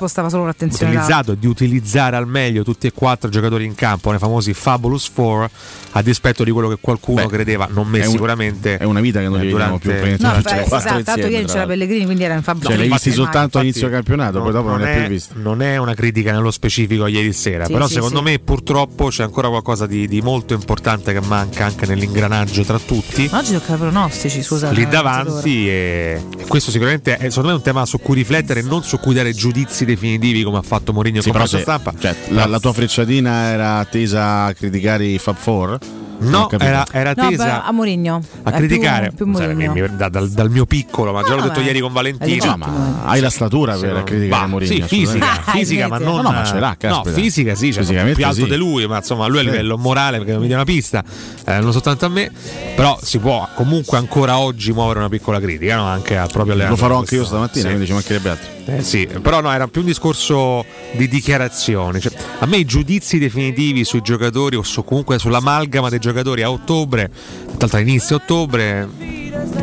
utilizzato 0.61 1.35
di 1.35 1.47
utilizzare 1.47 2.17
al 2.17 2.27
meglio 2.27 2.63
tutti 2.65 2.87
e 2.87 2.93
quattro 2.93 3.29
i 3.29 3.31
giocatori 3.31 3.67
in 3.67 3.75
campo, 3.75 4.09
nei 4.09 4.19
famosi 4.19 4.55
Fabulous 4.55 5.07
Four, 5.13 5.49
a 5.93 6.03
dispetto 6.03 6.45
di 6.45 6.51
quello 6.51 6.69
che 6.69 6.79
qualcuno 6.81 7.23
Beh, 7.23 7.29
credeva, 7.29 7.69
non 7.71 7.87
me 7.89 8.01
è 8.01 8.05
un- 8.07 8.11
sicuramente. 8.13 8.79
È 8.79 8.85
una 8.85 9.01
vita 9.01 9.19
che 9.21 9.27
non 9.29 9.39
eh, 9.41 9.45
li 9.45 9.51
vediamo 9.53 9.79
durante- 9.79 10.17
più 10.17 10.27
No, 10.27 10.33
beh, 10.43 10.63
esatto, 11.03 11.21
ieri 11.27 11.49
c'era 11.59 11.67
Pellegrini, 11.67 12.05
quindi 12.05 12.25
era 12.25 12.35
in 12.35 12.43
fabbrica. 12.43 12.69
Cioè, 12.71 12.79
l'hai 12.79 12.89
visti 12.89 13.11
soltanto 13.13 13.39
infatti- 13.39 13.57
all'inizio 13.59 13.91
campionato, 13.91 14.41
poi 14.43 14.53
dopo 14.53 14.69
non, 14.69 14.83
ha 14.83 14.91
è, 14.91 14.99
più 15.01 15.09
visti. 15.09 15.33
non 15.37 15.63
è 15.63 15.77
una 15.77 15.95
critica 15.95 16.33
nello 16.33 16.51
specifico 16.51 17.05
a 17.05 17.09
ieri 17.09 17.33
sera, 17.33 17.65
Sì, 17.67 17.73
però 17.73 17.87
sì, 17.87 17.95
secondo 17.95 18.19
sì. 18.19 18.25
me 18.25 18.39
purtroppo 18.39 19.09
c'è 19.09 19.23
ancora 19.23 19.49
qualcosa 19.49 19.87
di, 19.87 20.07
di 20.09 20.21
molto 20.21 20.55
importante 20.55 21.13
che 21.13 21.21
manca 21.21 21.65
anche 21.67 21.87
nell'ingranaggio 21.87 22.63
tra 22.63 22.79
tutti. 22.79 23.29
Ma 23.31 23.39
oggi 23.39 23.53
tocca 23.53 23.75
i 23.75 23.77
pronostici, 23.79 24.43
scusa. 24.43 24.71
Lì 24.71 24.87
davanti 24.89 25.69
e, 25.69 26.23
e 26.39 26.45
questo 26.47 26.71
sicuramente 26.71 27.17
è 27.17 27.29
secondo 27.29 27.49
me 27.49 27.55
un 27.55 27.63
tema 27.63 27.85
su 27.87 27.99
cui 27.99 28.15
riflettere 28.15 28.61
e 28.61 28.63
non 28.63 28.83
su 28.83 28.99
cui 28.99 29.15
dare 29.15 29.33
giudizi 29.33 29.85
definitivi 29.85 30.43
come 30.43 30.59
ha 30.59 30.63
fatto 30.63 30.93
Mourinho 30.93 31.21
Sì, 31.21 31.31
con 31.31 31.41
la 31.41 31.47
stampa. 31.47 31.93
cioè, 31.99 32.15
la, 32.29 32.47
la 32.47 32.59
tua 32.61 32.73
frecciatina 32.73 33.49
era 33.51 33.85
tesa 33.91 34.45
a 34.45 34.53
criticare 34.53 35.05
i 35.07 35.19
Fab 35.19 35.37
Four? 35.37 35.79
No, 36.21 36.49
era, 36.59 36.85
era 36.91 37.13
No, 37.17 37.29
tesa 37.29 37.65
a 37.65 37.73
Mourinho. 37.73 38.21
a 38.43 38.51
criticare 38.53 39.13
più, 39.15 39.31
più 39.31 39.55
mi- 39.55 39.69
mi- 39.69 39.97
da- 39.97 40.09
dal, 40.09 40.29
dal 40.31 40.51
mio 40.51 40.67
piccolo, 40.67 41.13
ma 41.13 41.23
già 41.23 41.31
l'ho 41.35 41.37
No, 41.41 41.43
detto 41.49 41.61
beh, 41.61 41.67
ieri 41.67 41.81
con 41.81 41.93
Valentino. 41.93 42.45
No, 42.45 42.57
ma 42.57 43.03
hai 43.05 43.21
la 43.21 43.31
statura 43.31 43.77
per 43.77 43.93
non- 43.93 44.03
criticare 44.05 44.43
bah, 44.43 44.47
Mourinho. 44.49 44.73
Sì, 44.73 44.83
fisica, 44.83 45.31
assolutamente. 45.31 45.51
fisica, 45.59 45.89
ma 45.89 45.99
non. 45.99 46.17
No, 46.17 46.23
no, 46.23 46.31
ma 46.33 46.45
ce 46.45 46.59
l'ha, 46.59 46.77
No, 46.83 47.03
fisica 47.05 47.55
sì, 47.55 47.73
cioè, 47.73 47.85
più 47.85 48.25
alto 48.25 48.35
sì. 48.45 48.49
di 48.49 48.57
lui, 48.57 48.87
ma 48.87 48.97
insomma, 48.97 49.27
lui 49.27 49.39
a 49.39 49.43
livello 49.43 49.77
morale, 49.79 50.17
perché 50.19 50.33
non 50.33 50.41
mi 50.41 50.47
dia 50.49 50.57
una 50.57 50.65
pista, 50.65 51.05
eh, 51.47 51.59
non 51.61 51.73
soltanto 51.73 52.07
a 52.07 52.09
me. 52.09 52.31
Però 52.75 52.99
si 53.03 53.19
può 53.19 53.49
comunque 53.55 53.97
ancora 53.99 54.39
oggi 54.39 54.73
muovere 54.73 54.99
una 54.99 55.09
piccola 55.09 55.41
critica, 55.41 55.77
no? 55.77 55.85
Anche 55.85 56.17
al 56.17 56.31
proprio 56.33 56.55
Lo 56.69 56.77
farò 56.77 56.99
anche 56.99 57.15
io 57.15 57.25
stamattina, 57.25 57.63
sì. 57.63 57.69
quindi 57.69 57.87
ci 57.87 57.93
mancherebbe 57.93 58.31
altro. 58.31 58.57
Eh 58.71 58.83
sì, 58.83 59.07
però 59.07 59.41
no, 59.41 59.51
era 59.51 59.67
più 59.67 59.81
un 59.81 59.87
discorso 59.87 60.63
di 60.93 61.09
dichiarazioni. 61.09 62.01
Cioè, 62.01 62.13
a 62.41 62.45
me 62.45 62.59
i 62.59 62.67
giudizi 62.67 63.19
definitivi 63.19 63.83
sui 63.83 64.03
giocatori 64.03 64.57
o 64.57 64.63
su, 64.63 64.85
comunque 64.85 65.19
sull'amalgama 65.19 65.89
dei 65.89 65.99
giocatori 65.99 66.43
a 66.43 66.51
ottobre, 66.51 67.09
tra 67.09 67.57
l'altro 67.61 67.79
inizio 67.79 68.17
ottobre, 68.17 68.87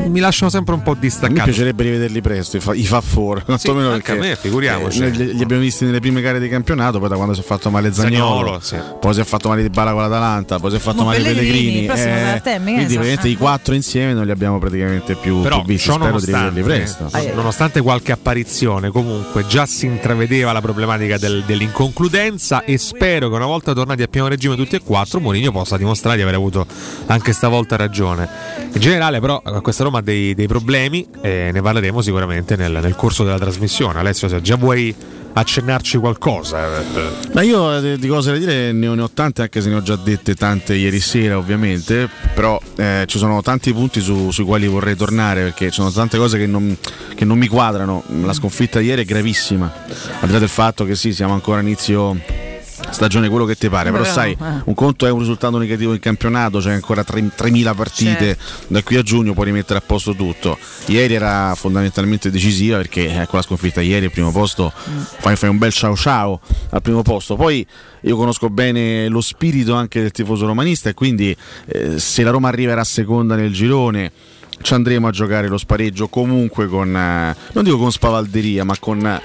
mi 0.08 0.20
lasciano 0.20 0.50
sempre 0.50 0.74
un 0.74 0.82
po' 0.82 0.92
A 0.92 0.94
me 0.96 1.00
distaccato. 1.02 1.44
piacerebbe 1.44 1.84
rivederli 1.84 2.22
presto, 2.22 2.58
i 2.58 2.86
fa, 2.86 3.02
for, 3.02 3.44
quantomeno 3.44 3.90
anche 3.92 4.14
perché, 4.14 4.26
a 4.26 4.30
me, 4.30 4.36
figuriamoci. 4.36 5.04
eh, 5.04 5.10
li, 5.10 5.34
li 5.36 5.42
abbiamo 5.44 5.62
visti 5.62 5.86
nelle 5.86 6.00
prime 6.00 6.22
gare 6.22 6.40
di 6.40 6.48
campionato, 6.48 7.00
poi 7.00 7.10
da 7.10 7.16
quando 7.16 7.34
si 7.34 7.42
è 7.42 7.44
fatto 7.44 7.70
male 7.70 7.92
Zagnolo, 7.94 8.60
Zaniolo, 8.60 8.60
sì. 8.62 8.78
poi 9.00 9.14
si 9.14 9.20
è 9.22 9.24
fatto 9.24 9.50
male 9.50 9.62
Di 9.62 9.70
Bala 9.70 9.92
con 9.92 10.02
l'Atalanta, 10.02 10.60
poi 10.60 10.70
si 10.72 10.78
è 10.78 10.80
fatto 10.80 10.98
Mo 11.00 11.06
male 11.06 11.18
Pellegrini, 11.22 11.86
ne 11.86 11.88
quindi 11.88 11.88
so. 11.88 12.40
praticamente 12.42 13.28
Ah. 13.28 13.30
i 13.30 13.36
quattro 13.36 13.74
insieme 13.74 14.14
non 14.14 14.26
li 14.26 14.32
abbiamo 14.32 14.60
praticamente 14.60 15.16
più, 15.16 15.42
Però 15.42 15.58
più 15.62 15.66
visti. 15.74 15.90
Spero 15.90 16.00
di 16.06 16.32
nonostante, 16.32 16.56
rivederli 16.62 16.84
presto. 16.96 17.18
eh, 17.18 17.32
nonostante 17.34 17.82
qualche 17.82 18.12
apparizione, 18.12 18.90
comunque 18.92 19.46
già 19.48 19.66
si 19.66 19.86
intravedeva 19.86 20.52
la 20.52 20.62
problematica 20.62 21.18
del- 21.18 21.44
dell'inconcludenza 21.46 22.64
e 22.64 22.78
spero 22.78 23.30
che 23.30 23.36
una 23.36 23.46
volta 23.46 23.74
tornati 23.74 24.02
a 24.04 24.08
pieno 24.08 24.28
regime 24.28 24.56
tutti 24.56 24.76
e 24.76 24.82
quattro, 24.84 25.20
Mourinho 25.20 25.52
possa 25.52 25.78
dimostrare 25.78 26.16
di 26.18 26.24
aver 26.24 26.36
avuto 26.36 26.66
anche 27.08 27.34
stavolta 27.34 27.76
ragione. 27.76 28.28
In 28.74 28.80
generale, 28.82 29.20
però, 29.20 29.42
a 29.56 29.62
questa 29.62 29.84
Roma 29.84 30.00
ha 30.00 30.02
dei, 30.02 30.36
dei 30.36 30.48
problemi 30.48 31.08
e 31.22 31.50
ne 31.54 31.62
parleremo 31.62 32.02
sicuramente 32.02 32.56
nel, 32.56 32.78
nel 32.82 32.96
corso 32.96 33.24
della 33.24 33.40
trasmissione. 33.40 34.00
Alessio, 34.00 34.28
se 34.28 34.42
già 34.42 34.58
vuoi 34.58 34.94
accennarci 35.32 35.98
qualcosa. 35.98 36.80
eh, 36.80 36.84
Ma 37.34 37.42
io 37.42 37.78
eh, 37.78 37.98
di 37.98 38.08
cose 38.08 38.32
da 38.32 38.38
dire 38.38 38.72
ne 38.72 38.88
ho, 38.88 38.94
ne 38.96 39.02
ho 39.02 39.10
tante, 39.10 39.44
anche 39.44 39.62
se 39.62 39.70
ne 39.70 39.76
ho 39.76 39.82
già 39.82 39.96
dette 39.96 40.36
tante 40.36 40.76
ieri 40.76 41.00
sera, 41.00 41.38
ovviamente. 41.38 42.10
Però 42.34 42.60
eh, 42.76 43.04
ci 43.08 43.18
sono 43.18 43.42
tanti 43.42 43.74
punti 43.74 44.02
su- 44.02 44.32
sui 44.32 44.44
quali 44.44 44.68
vorrei 44.68 44.96
tornare 44.96 45.44
perché 45.44 45.66
ci 45.68 45.76
sono 45.76 45.92
tante 45.92 46.18
cose 46.18 46.38
che 46.38 46.48
non, 46.48 46.76
che 47.16 47.24
non 47.24 47.38
mi 47.38 47.48
quadrano. 47.48 48.04
La 48.24 48.34
sconfitta 48.34 48.80
di 48.80 48.88
ieri 48.88 49.04
è 49.04 49.06
gravissima. 49.06 49.72
Al 50.20 50.28
di 50.28 50.34
là 50.34 50.40
del 50.40 50.50
fatto 50.50 50.84
che 50.84 50.96
sì, 50.96 51.14
siamo 51.14 51.34
ancora 51.34 51.62
inizio 51.62 52.18
stagione 52.92 53.30
quello 53.30 53.46
che 53.46 53.56
ti 53.56 53.70
pare, 53.70 53.92
però 53.92 54.04
Però, 54.04 54.14
sai, 54.14 54.32
eh. 54.32 54.62
un 54.66 54.74
conto 54.74 55.06
è 55.06 55.12
un 55.12 55.20
risultato 55.20 55.58
negativo 55.58 55.94
in 55.94 56.00
campionato, 56.00 56.60
c'è 56.60 56.72
ancora 56.72 57.04
3 57.04 57.32
3.000 57.36 57.76
partite, 57.76 58.38
da 58.68 58.84
qui 58.84 58.98
a 58.98 59.02
giugno 59.02 59.34
puoi 59.34 59.46
rimettere 59.46 59.80
a 59.80 59.82
posto 59.86 60.14
tutto. 60.14 60.58
Ieri 60.88 61.16
era 61.16 61.54
fondamentalmente 61.56 62.30
decisiva 62.30 62.78
perché 62.78 63.22
eh, 63.22 63.26
con 63.28 63.40
la 63.40 63.42
sconfitta 63.42 63.82
ieri 63.82 64.06
al 64.06 64.12
primo 64.12 64.32
posto 64.32 64.72
fai, 64.74 65.36
fai 65.36 65.50
un 65.50 65.58
bel 65.58 65.72
ciao 65.72 65.96
ciao 65.96 66.40
al 66.70 66.82
primo 66.82 67.02
posto. 67.02 67.36
Poi 67.36 67.66
io 68.02 68.16
conosco 68.18 68.50
bene 68.50 69.08
lo 69.08 69.22
spirito 69.22 69.74
anche 69.74 70.02
del 70.02 70.12
tifoso 70.12 70.46
romanista 70.46 70.90
e 70.90 70.94
quindi 70.94 71.36
eh, 71.68 72.00
se 72.00 72.24
la 72.24 72.32
Roma 72.32 72.48
arriverà 72.50 72.84
seconda 72.84 73.36
nel 73.36 73.52
girone 73.52 74.12
ci 74.62 74.74
andremo 74.74 75.08
a 75.08 75.12
giocare 75.12 75.48
lo 75.48 75.58
spareggio 75.58 76.08
comunque 76.08 76.68
con, 76.68 76.96
eh, 76.96 77.36
non 77.54 77.64
dico 77.64 77.78
con 77.78 77.92
spavalderia, 77.92 78.64
ma 78.64 78.76
con 78.80 79.22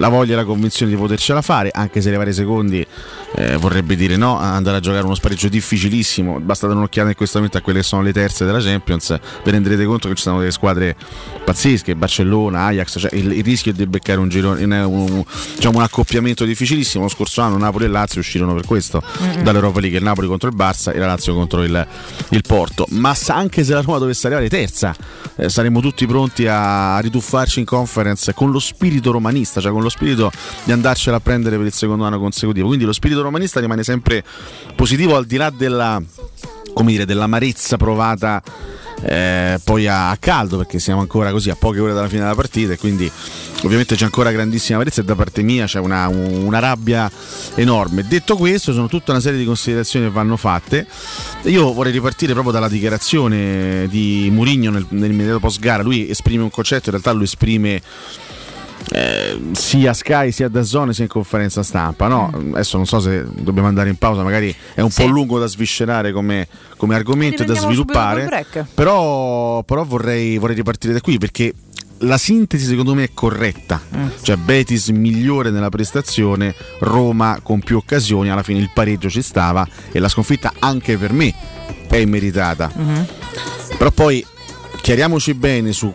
la 0.00 0.08
voglia 0.08 0.32
e 0.32 0.36
la 0.36 0.44
convinzione 0.44 0.90
di 0.90 0.96
potercela 0.96 1.42
fare, 1.42 1.70
anche 1.72 2.00
se 2.00 2.08
arrivare 2.08 2.32
secondi 2.32 2.84
eh, 3.36 3.56
vorrebbe 3.56 3.96
dire 3.96 4.16
no, 4.16 4.38
andare 4.38 4.78
a 4.78 4.80
giocare 4.80 5.04
uno 5.04 5.14
spareggio 5.14 5.48
difficilissimo, 5.48 6.40
basta 6.40 6.66
dare 6.66 6.78
un'occhiata 6.78 7.10
in 7.10 7.14
questo 7.14 7.36
momento 7.36 7.58
a 7.58 7.60
quelle 7.60 7.80
che 7.80 7.84
sono 7.84 8.00
le 8.02 8.12
terze 8.12 8.46
della 8.46 8.60
Champions, 8.60 9.18
vi 9.44 9.50
renderete 9.50 9.84
conto 9.84 10.08
che 10.08 10.14
ci 10.14 10.22
sono 10.22 10.38
delle 10.38 10.50
squadre 10.50 10.96
pazzesche, 11.44 11.94
Barcellona, 11.94 12.64
Ajax, 12.64 12.98
cioè 12.98 13.14
il, 13.14 13.30
il 13.32 13.44
rischio 13.44 13.72
di 13.74 13.86
beccare 13.86 14.18
un, 14.18 14.28
girone, 14.30 14.64
un, 14.64 15.10
un- 15.10 15.24
diciamo 15.54 15.76
un 15.76 15.84
accoppiamento 15.84 16.44
difficilissimo, 16.46 17.04
lo 17.04 17.10
scorso 17.10 17.42
anno 17.42 17.58
Napoli 17.58 17.84
e 17.84 17.88
Lazio 17.88 18.20
uscirono 18.20 18.54
per 18.54 18.64
questo 18.64 19.02
Mm-mm. 19.22 19.42
dall'Europa 19.42 19.80
League, 19.80 19.98
il 19.98 20.04
Napoli 20.04 20.26
contro 20.28 20.48
il 20.48 20.56
Barça 20.56 20.94
e 20.94 20.98
la 20.98 21.06
Lazio 21.06 21.34
contro 21.34 21.62
il, 21.62 21.86
il 22.30 22.42
Porto, 22.46 22.86
ma 22.90 23.14
anche 23.28 23.64
se 23.64 23.74
la 23.74 23.82
Roma 23.82 23.98
dovesse 23.98 24.26
arrivare 24.28 24.48
terza, 24.48 24.96
eh, 25.36 25.50
saremmo 25.50 25.80
tutti 25.80 26.06
pronti 26.06 26.46
a 26.46 26.98
rituffarci 27.00 27.58
in 27.58 27.66
conference 27.66 28.32
con 28.32 28.50
lo 28.50 28.58
spirito 28.58 29.10
romanista, 29.10 29.60
cioè 29.60 29.72
con 29.72 29.82
lo 29.82 29.89
spirito 29.90 30.30
di 30.64 30.72
andarcela 30.72 31.16
a 31.16 31.20
prendere 31.20 31.56
per 31.56 31.66
il 31.66 31.72
secondo 31.72 32.04
anno 32.04 32.18
consecutivo. 32.18 32.66
Quindi 32.68 32.84
lo 32.84 32.92
spirito 32.92 33.22
romanista 33.22 33.60
rimane 33.60 33.82
sempre 33.82 34.24
positivo 34.74 35.16
al 35.16 35.26
di 35.26 35.36
là 35.36 35.50
della, 35.50 36.00
come 36.72 36.90
dire, 36.92 37.04
dell'amarezza 37.04 37.76
provata 37.76 38.42
eh, 39.02 39.58
poi 39.64 39.86
a, 39.86 40.10
a 40.10 40.16
caldo 40.18 40.58
perché 40.58 40.78
siamo 40.78 41.00
ancora 41.00 41.30
così 41.30 41.48
a 41.48 41.56
poche 41.56 41.80
ore 41.80 41.94
dalla 41.94 42.08
fine 42.08 42.20
della 42.20 42.34
partita 42.34 42.74
e 42.74 42.76
quindi 42.76 43.10
ovviamente 43.62 43.94
c'è 43.96 44.04
ancora 44.04 44.30
grandissima 44.30 44.76
amarezza 44.76 45.00
e 45.00 45.04
da 45.04 45.14
parte 45.14 45.40
mia 45.40 45.64
c'è 45.64 45.78
una, 45.78 46.06
un- 46.08 46.42
una 46.44 46.58
rabbia 46.58 47.10
enorme. 47.54 48.06
Detto 48.06 48.36
questo, 48.36 48.72
sono 48.74 48.88
tutta 48.88 49.12
una 49.12 49.20
serie 49.20 49.38
di 49.38 49.44
considerazioni 49.46 50.06
che 50.06 50.12
vanno 50.12 50.36
fatte. 50.36 50.86
Io 51.44 51.72
vorrei 51.72 51.92
ripartire 51.92 52.32
proprio 52.32 52.52
dalla 52.52 52.68
dichiarazione 52.68 53.86
di 53.88 54.28
Murigno 54.30 54.70
nel, 54.70 54.84
nell'immediato 54.90 55.38
post 55.40 55.60
gara. 55.60 55.82
Lui 55.82 56.10
esprime 56.10 56.42
un 56.42 56.50
concetto, 56.50 56.90
in 56.90 56.92
realtà 56.92 57.12
lo 57.12 57.22
esprime 57.24 57.80
eh, 58.92 59.40
sia 59.52 59.92
Sky 59.92 60.32
sia 60.32 60.48
da 60.48 60.62
Zone 60.62 60.92
sia 60.92 61.04
in 61.04 61.10
conferenza 61.10 61.62
stampa. 61.62 62.08
No? 62.08 62.30
Adesso 62.52 62.76
non 62.76 62.86
so 62.86 63.00
se 63.00 63.24
dobbiamo 63.32 63.68
andare 63.68 63.88
in 63.88 63.96
pausa, 63.96 64.22
magari 64.22 64.54
è 64.74 64.80
un 64.80 64.90
po' 64.90 65.06
lungo 65.06 65.38
da 65.38 65.46
sviscerare 65.46 66.12
come, 66.12 66.48
come 66.76 66.94
argomento 66.94 67.42
e 67.42 67.46
da 67.46 67.54
sviluppare. 67.54 68.44
Però, 68.74 69.62
però 69.62 69.84
vorrei, 69.84 70.38
vorrei 70.38 70.56
ripartire 70.56 70.92
da 70.92 71.00
qui 71.00 71.18
perché 71.18 71.54
la 72.02 72.16
sintesi 72.16 72.66
secondo 72.66 72.94
me 72.94 73.04
è 73.04 73.10
corretta. 73.12 73.80
Cioè 74.22 74.36
Betis 74.36 74.88
migliore 74.88 75.50
nella 75.50 75.68
prestazione, 75.68 76.54
Roma 76.80 77.40
con 77.42 77.60
più 77.60 77.76
occasioni, 77.76 78.30
alla 78.30 78.42
fine 78.42 78.58
il 78.58 78.70
pareggio 78.72 79.08
ci 79.10 79.22
stava 79.22 79.66
e 79.92 79.98
la 79.98 80.08
sconfitta 80.08 80.52
anche 80.58 80.96
per 80.96 81.12
me 81.12 81.34
è 81.88 81.96
immeritata. 81.96 82.70
Però 83.76 83.90
poi 83.90 84.24
chiariamoci 84.80 85.34
bene 85.34 85.72
su, 85.72 85.92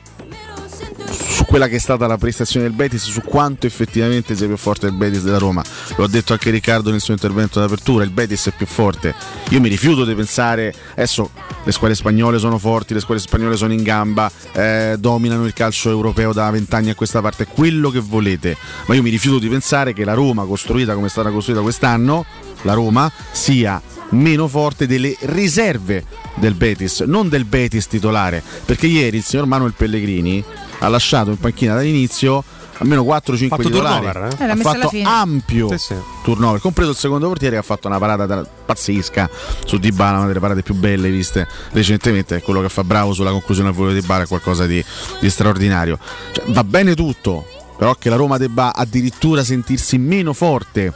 su 1.12 1.46
quella 1.46 1.68
che 1.68 1.76
è 1.76 1.80
stata 1.80 2.08
la 2.08 2.18
prestazione 2.18 2.66
del 2.66 2.76
Betis, 2.76 3.04
su 3.04 3.22
quanto 3.22 3.68
effettivamente 3.68 4.36
sia 4.36 4.48
più 4.48 4.58
forte 4.58 4.88
il 4.88 4.94
Betis 4.94 5.22
della 5.22 5.38
Roma. 5.38 5.64
Lo 5.98 6.06
ha 6.06 6.08
detto 6.08 6.34
anche 6.34 6.50
Riccardo 6.50 6.92
nel 6.92 7.02
suo 7.02 7.14
intervento 7.14 7.60
d'apertura, 7.60 8.04
il 8.04 8.10
Betis 8.10 8.48
è 8.48 8.52
più 8.56 8.66
forte. 8.66 9.14
Io 9.50 9.60
mi 9.60 9.70
rifiuto 9.70 10.06
di 10.06 10.16
pensare, 10.16 10.74
adesso 10.92 11.30
le 11.64 11.72
squadre 11.72 11.96
spagnole 11.96 12.40
sono 12.40 12.58
forti, 12.58 12.94
le 12.94 13.00
squadre 13.00 13.24
spagnole 13.24 13.58
sono 13.58 13.74
in 13.74 13.84
gamba, 13.84 14.32
eh, 14.54 14.96
dominano 15.00 15.46
il 15.46 15.54
calcio 15.54 15.90
europeo 15.90 16.34
da 16.34 16.50
vent'anni 16.50 16.90
a 16.90 16.96
questa 16.96 17.22
parte, 17.22 17.46
quello 17.46 17.90
che 17.90 18.00
volete. 18.00 18.56
Ma 18.86 18.96
io 18.96 19.02
mi 19.02 19.10
rifiuto 19.10 19.40
di 19.40 19.48
pensare 19.48 19.94
che 19.94 20.04
la 20.04 20.14
Roma, 20.14 20.46
costruita 20.46 20.94
come 20.94 21.08
è 21.08 21.10
stata 21.10 21.30
costruita 21.30 21.62
quest'anno, 21.62 22.26
la 22.62 22.74
Roma 22.74 23.12
sia 23.32 23.82
meno 24.10 24.48
forte 24.48 24.88
delle 24.88 25.16
riserve 25.22 26.06
del 26.36 26.54
Betis, 26.54 27.02
non 27.02 27.30
del 27.30 27.46
Betis 27.46 27.88
titolare, 27.88 28.42
perché 28.66 28.88
ieri 28.88 29.18
il 29.18 29.24
signor 29.24 29.46
Manuel 29.46 29.74
Pellegrini 29.76 30.44
ha 30.80 30.88
lasciato 30.88 31.30
in 31.32 31.38
panchina 31.38 31.76
dall'inizio 31.76 32.44
almeno 32.80 33.04
4-5 33.04 33.48
Fatto 33.48 33.62
titolari. 33.64 34.06
turnover, 34.06 34.34
eh? 34.40 34.44
Eh, 34.44 34.50
ha 34.50 34.56
fatto 34.58 34.92
ampio 35.04 35.70
Sì, 35.70 35.78
sì. 35.78 35.96
turnover, 36.24 36.60
compreso 36.60 36.90
il 36.92 36.98
secondo 36.98 37.28
portiere 37.28 37.54
che 37.56 37.62
ha 37.62 37.64
fatto 37.66 37.88
una 37.88 37.98
parata 38.00 38.26
da- 38.26 38.46
pazzesca 38.66 39.30
su 39.66 39.78
Dybala, 39.78 40.18
una 40.18 40.28
delle 40.28 40.40
parate 40.42 40.62
più 40.62 40.74
belle 40.76 41.10
viste 41.10 41.48
recentemente, 41.72 42.36
è 42.38 42.42
quello 42.42 42.62
che 42.62 42.68
fa 42.70 42.84
bravo 42.84 43.14
sulla 43.14 43.32
conclusione 43.32 43.70
al 43.70 43.76
volo 43.76 43.94
di 43.94 44.02
Dybala 44.02 44.24
è 44.24 44.28
qualcosa 44.28 44.66
di, 44.66 44.84
di 45.22 45.30
straordinario. 45.30 45.98
Cioè, 46.34 46.44
va 46.50 46.64
bene 46.66 46.96
tutto, 46.96 47.46
però 47.78 47.96
che 47.96 48.10
la 48.10 48.18
Roma 48.18 48.38
debba 48.38 48.74
addirittura 48.76 49.42
sentirsi 49.44 49.98
meno 49.98 50.34
forte 50.34 50.92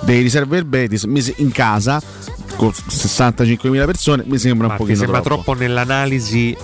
dei 0.00 0.20
riserve 0.20 0.56
del 0.56 0.64
Betis 0.66 1.04
mese- 1.04 1.34
in 1.36 1.50
casa 1.52 2.02
con 2.56 2.70
65.000 2.70 3.84
persone 3.84 4.24
mi 4.26 4.38
sembra 4.38 4.66
Ma 4.66 4.72
un 4.74 4.78
pochino 4.78 4.96
sembra 4.96 5.20
troppo. 5.20 5.42
troppo 5.42 5.60
nell'analisi 5.60 6.56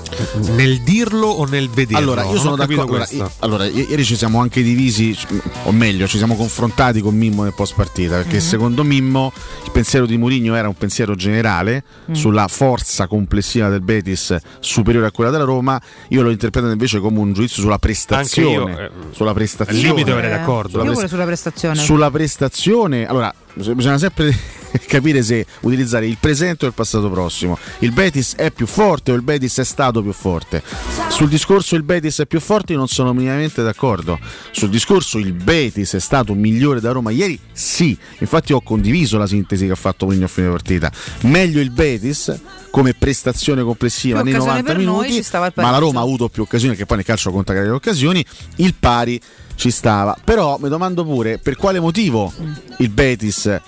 nel 0.55 0.81
dirlo 0.83 1.27
o 1.29 1.45
nel 1.47 1.69
vederlo? 1.69 1.97
Allora, 1.99 2.23
io 2.23 2.29
Non 2.33 2.39
sono 2.39 2.57
d'accordo. 2.57 2.83
Allora, 2.83 3.07
i- 3.11 3.25
allora, 3.41 3.65
i- 3.67 3.87
ieri 3.89 4.05
ci 4.05 4.17
siamo 4.17 4.41
anche 4.41 4.63
divisi, 4.63 5.13
c- 5.13 5.27
o 5.65 5.73
meglio, 5.73 6.07
ci 6.07 6.17
siamo 6.19 6.35
confrontati 6.37 7.01
con 7.01 7.17
Mimmo 7.17 7.43
nel 7.43 7.55
post 7.55 7.75
partita. 7.75 8.17
Perché 8.17 8.37
Mhm. 8.37 8.43
secondo 8.43 8.85
Mimmo 8.85 9.33
il 9.65 9.71
pensiero 9.71 10.07
di 10.07 10.17
Mourinho 10.17 10.55
era 10.55 10.69
un 10.69 10.75
pensiero 10.77 11.15
generale 11.15 11.83
Mm. 12.11 12.15
sulla 12.15 12.47
forza 12.49 13.07
complessiva 13.07 13.69
del 13.69 13.81
Betis 13.81 14.37
superiore 14.61 15.07
a 15.07 15.11
quella 15.11 15.31
della 15.31 15.45
Roma. 15.45 15.81
Io 16.09 16.23
l'ho 16.23 16.31
interpretato 16.31 16.73
invece 16.73 17.01
come 17.01 17.19
un 17.19 17.33
giudizio 17.33 17.63
sulla 17.63 17.79
prestazione. 17.79 18.71
Anche 18.73 18.81
io, 18.83 18.87
eh, 18.87 18.91
sulla 19.13 19.33
prestazione. 19.35 19.81
al 19.81 19.87
limite 19.95 20.11
avrei 20.13 20.31
d'accordo. 20.31 20.79
Sulla 20.81 20.93
pure 20.93 21.09
sulla 21.09 21.25
prestazione. 21.25 21.77
sulla 21.77 22.11
prestazione, 22.11 23.07
allora 23.07 23.33
bisogna 23.75 23.99
sempre 23.99 24.37
capire 24.87 25.23
se 25.23 25.47
utilizzare 25.61 26.07
il 26.07 26.17
presente 26.19 26.65
o 26.65 26.69
il 26.69 26.75
passato 26.75 27.11
prossimo. 27.11 27.59
Il 27.81 27.93
Betis 27.93 28.35
è 28.37 28.51
più 28.51 28.67
forte 28.67 29.13
o 29.13 29.15
il 29.15 29.23
Betis 29.23 29.59
è 29.59 29.65
stato 29.65 30.03
più 30.03 30.13
forte? 30.13 30.63
Sul 31.09 31.29
discorso 31.29 31.75
il 31.75 31.83
Betis 31.83 32.21
è 32.21 32.27
più 32.27 32.41
forte 32.41 32.75
non 32.75 32.89
sono 32.89 33.13
minimamente 33.13 33.63
d'accordo. 33.63 34.19
Sul 34.51 34.71
discorso 34.71 35.19
il 35.19 35.33
Betis 35.33 35.95
è 35.95 36.01
stato 36.01 36.35
migliore 36.35 36.81
da 36.81 36.93
Roma 36.93 37.11
ieri? 37.11 37.39
Sì, 37.53 37.97
infatti 38.19 38.53
ho 38.53 38.61
condiviso 38.61 39.19
la 39.19 39.27
sintesi 39.27 39.67
che 39.67 39.73
ha 39.73 39.77
fatto 39.77 40.05
Mourinho 40.05 40.27
a 40.27 40.29
fine 40.29 40.49
partita. 40.49 40.93
Meglio 41.23 41.61
il 41.61 41.71
Betis 41.71 42.41
come 42.71 42.95
prestazione 42.95 43.63
complessiva 43.63 44.23
Più 44.23 44.31
nei 44.31 44.35
occasioni 44.35 44.63
90 44.63 44.73
per 44.73 44.85
noi, 44.85 45.09
minuti, 45.09 45.29
ma 45.55 45.71
la. 45.71 45.79
Roma 45.79 46.01
ha 46.01 46.03
avuto 46.03 46.29
più 46.29 46.43
occasioni, 46.43 46.77
che 46.77 46.87
poi 46.87 46.99
nel 46.99 47.07
calcio 47.07 47.31
conta 47.31 47.53
le 47.53 47.69
occasioni, 47.71 48.25
il 48.57 48.75
pari 48.75 49.21
ci 49.59 49.71
stava. 49.73 50.17
Però 50.23 50.57
mi 50.61 50.69
domando 50.69 51.05
pure 51.05 51.39
per 51.39 51.57
quale 51.57 51.81
motivo 51.81 52.33
il 52.79 52.89
Betis 52.89 53.61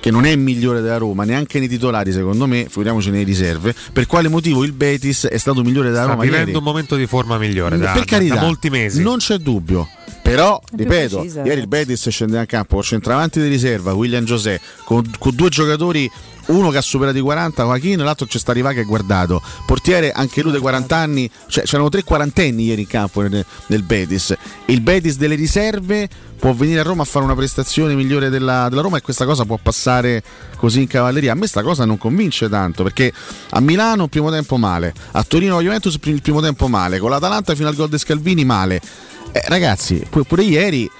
che 0.00 0.10
non 0.10 0.24
è 0.24 0.34
migliore 0.34 0.80
della 0.80 0.96
Roma, 0.96 1.22
neanche 1.22 1.60
nei 1.60 1.68
titolari 1.68 2.10
secondo 2.10 2.48
me, 2.48 2.66
figuriamoci 2.68 3.10
nei 3.10 3.22
riserve, 3.22 3.72
per 3.92 4.06
quale 4.06 4.26
motivo 4.26 4.64
il 4.64 4.72
Betis 4.72 5.26
è 5.26 5.38
stato 5.38 5.62
migliore 5.62 5.90
della 5.90 6.02
Sta 6.02 6.10
Roma 6.10 6.24
vivendo 6.24 6.46
ieri? 6.46 6.58
un 6.58 6.64
momento 6.64 6.96
di 6.96 7.06
forma 7.06 7.38
migliore 7.38 7.78
da, 7.78 7.92
per 7.92 8.04
carità, 8.04 8.34
da 8.34 8.40
molti 8.40 8.68
mesi. 8.68 9.00
non 9.00 9.18
c'è 9.18 9.36
dubbio. 9.36 9.88
Però, 10.34 10.58
ripeto, 10.74 11.16
precisa, 11.16 11.44
ieri 11.44 11.60
il 11.60 11.66
Betis 11.66 12.08
scendeva 12.08 12.40
in 12.40 12.46
campo 12.46 12.76
con 12.76 12.84
centravanti 12.84 13.38
di 13.38 13.48
riserva, 13.48 13.92
William 13.92 14.24
José, 14.24 14.58
con, 14.84 15.04
con 15.18 15.34
due 15.34 15.50
giocatori, 15.50 16.10
uno 16.46 16.70
che 16.70 16.78
ha 16.78 16.80
superato 16.80 17.18
i 17.18 17.20
40, 17.20 17.62
Joaquin, 17.62 18.00
e 18.00 18.02
l'altro 18.02 18.24
c'è 18.24 18.38
sta 18.38 18.54
Riva 18.54 18.72
che 18.72 18.80
è 18.80 18.84
guardato. 18.84 19.42
Portiere, 19.66 20.10
anche 20.10 20.40
lui 20.40 20.52
dei 20.52 20.60
40 20.60 20.96
anni, 20.96 21.30
cioè 21.48 21.64
c'erano 21.64 21.90
tre 21.90 22.02
quarantenni 22.02 22.64
ieri 22.64 22.80
in 22.80 22.86
campo 22.86 23.20
nel, 23.20 23.44
nel 23.66 23.82
Betis. 23.82 24.34
Il 24.66 24.80
Betis 24.80 25.18
delle 25.18 25.34
riserve 25.34 26.08
può 26.38 26.54
venire 26.54 26.80
a 26.80 26.82
Roma 26.82 27.02
a 27.02 27.04
fare 27.04 27.26
una 27.26 27.34
prestazione 27.34 27.94
migliore 27.94 28.30
della, 28.30 28.68
della 28.70 28.80
Roma 28.80 28.96
e 28.96 29.02
questa 29.02 29.26
cosa 29.26 29.44
può 29.44 29.58
passare 29.62 30.22
così 30.56 30.80
in 30.80 30.86
cavalleria. 30.86 31.32
A 31.32 31.34
me 31.34 31.46
sta 31.46 31.62
cosa 31.62 31.84
non 31.84 31.98
convince 31.98 32.48
tanto 32.48 32.82
perché 32.82 33.12
a 33.50 33.60
Milano 33.60 34.08
primo 34.08 34.30
tempo 34.30 34.56
male, 34.56 34.94
a 35.10 35.22
Torino 35.24 35.60
Juventus 35.60 35.98
il 36.02 36.22
primo 36.22 36.40
tempo 36.40 36.68
male, 36.68 36.98
con 36.98 37.10
l'Atalanta 37.10 37.54
fino 37.54 37.68
al 37.68 37.74
gol 37.74 37.90
di 37.90 37.98
Scalvini 37.98 38.46
male. 38.46 38.80
Eh, 39.32 39.42
ragazzi, 39.48 40.04
pu- 40.08 40.24
pure 40.24 40.42
ieri 40.42 40.90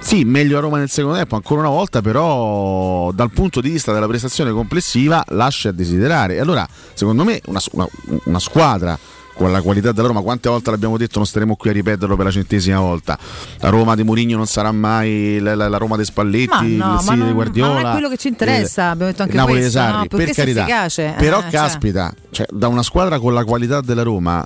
sì, 0.00 0.22
meglio 0.24 0.58
a 0.58 0.60
Roma 0.60 0.78
nel 0.78 0.88
secondo 0.88 1.16
tempo, 1.16 1.34
ancora 1.36 1.60
una 1.60 1.70
volta, 1.70 2.00
però 2.00 3.10
dal 3.12 3.30
punto 3.30 3.60
di 3.60 3.68
vista 3.70 3.92
della 3.92 4.06
prestazione 4.06 4.52
complessiva 4.52 5.24
lascia 5.30 5.70
a 5.70 5.72
desiderare. 5.72 6.34
E 6.36 6.40
allora, 6.40 6.66
secondo 6.94 7.24
me, 7.24 7.40
una, 7.46 7.60
una- 7.72 7.88
una 8.24 8.38
squadra 8.38 8.96
con 9.34 9.52
la 9.52 9.60
qualità 9.62 9.92
della 9.92 10.08
Roma, 10.08 10.20
quante 10.20 10.48
volte 10.48 10.70
l'abbiamo 10.70 10.96
detto, 10.96 11.18
non 11.18 11.26
staremo 11.26 11.54
qui 11.56 11.70
a 11.70 11.72
ripeterlo 11.72 12.16
per 12.16 12.24
la 12.26 12.30
centesima 12.32 12.80
volta. 12.80 13.16
La 13.58 13.68
Roma 13.68 13.94
di 13.96 14.02
Mourinho 14.04 14.36
non 14.36 14.46
sarà 14.46 14.70
mai 14.72 15.38
la, 15.40 15.54
la- 15.54 15.68
la 15.68 15.76
Roma 15.78 15.94
dei 15.96 16.04
Spalletti, 16.04 16.48
Ma 16.48 16.60
no, 16.60 16.66
il 17.00 17.04
ma 17.04 17.14
non- 17.14 17.18
di 17.18 17.24
ma 17.24 17.32
Guardiola. 17.32 17.72
non 17.80 17.86
è 17.86 17.90
quello 17.92 18.08
che 18.08 18.16
ci 18.16 18.28
interessa, 18.28 18.82
eh, 18.82 18.86
abbiamo 18.90 19.10
detto 19.10 19.22
anche 19.24 19.36
Napoli 19.36 19.58
questo, 19.60 19.78
Sarri, 19.78 20.08
no? 20.10 20.16
per 20.16 20.30
carità. 20.30 20.64
Però, 21.18 21.38
eh, 21.38 21.42
cioè. 21.42 21.50
caspita, 21.50 22.14
cioè, 22.30 22.46
da 22.50 22.66
una 22.68 22.82
squadra 22.82 23.18
con 23.20 23.34
la 23.34 23.44
qualità 23.44 23.80
della 23.80 24.02
Roma, 24.02 24.44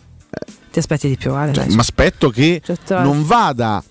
Ti 0.73 0.79
aspetti 0.79 1.09
di 1.09 1.17
più, 1.17 1.33
Ale. 1.35 1.53
cioè, 1.53 1.67
mi 1.69 1.79
aspetto 1.79 2.31
che 2.31 2.61
Certo. 2.65 2.99
non 3.01 3.25
vada 3.25 3.83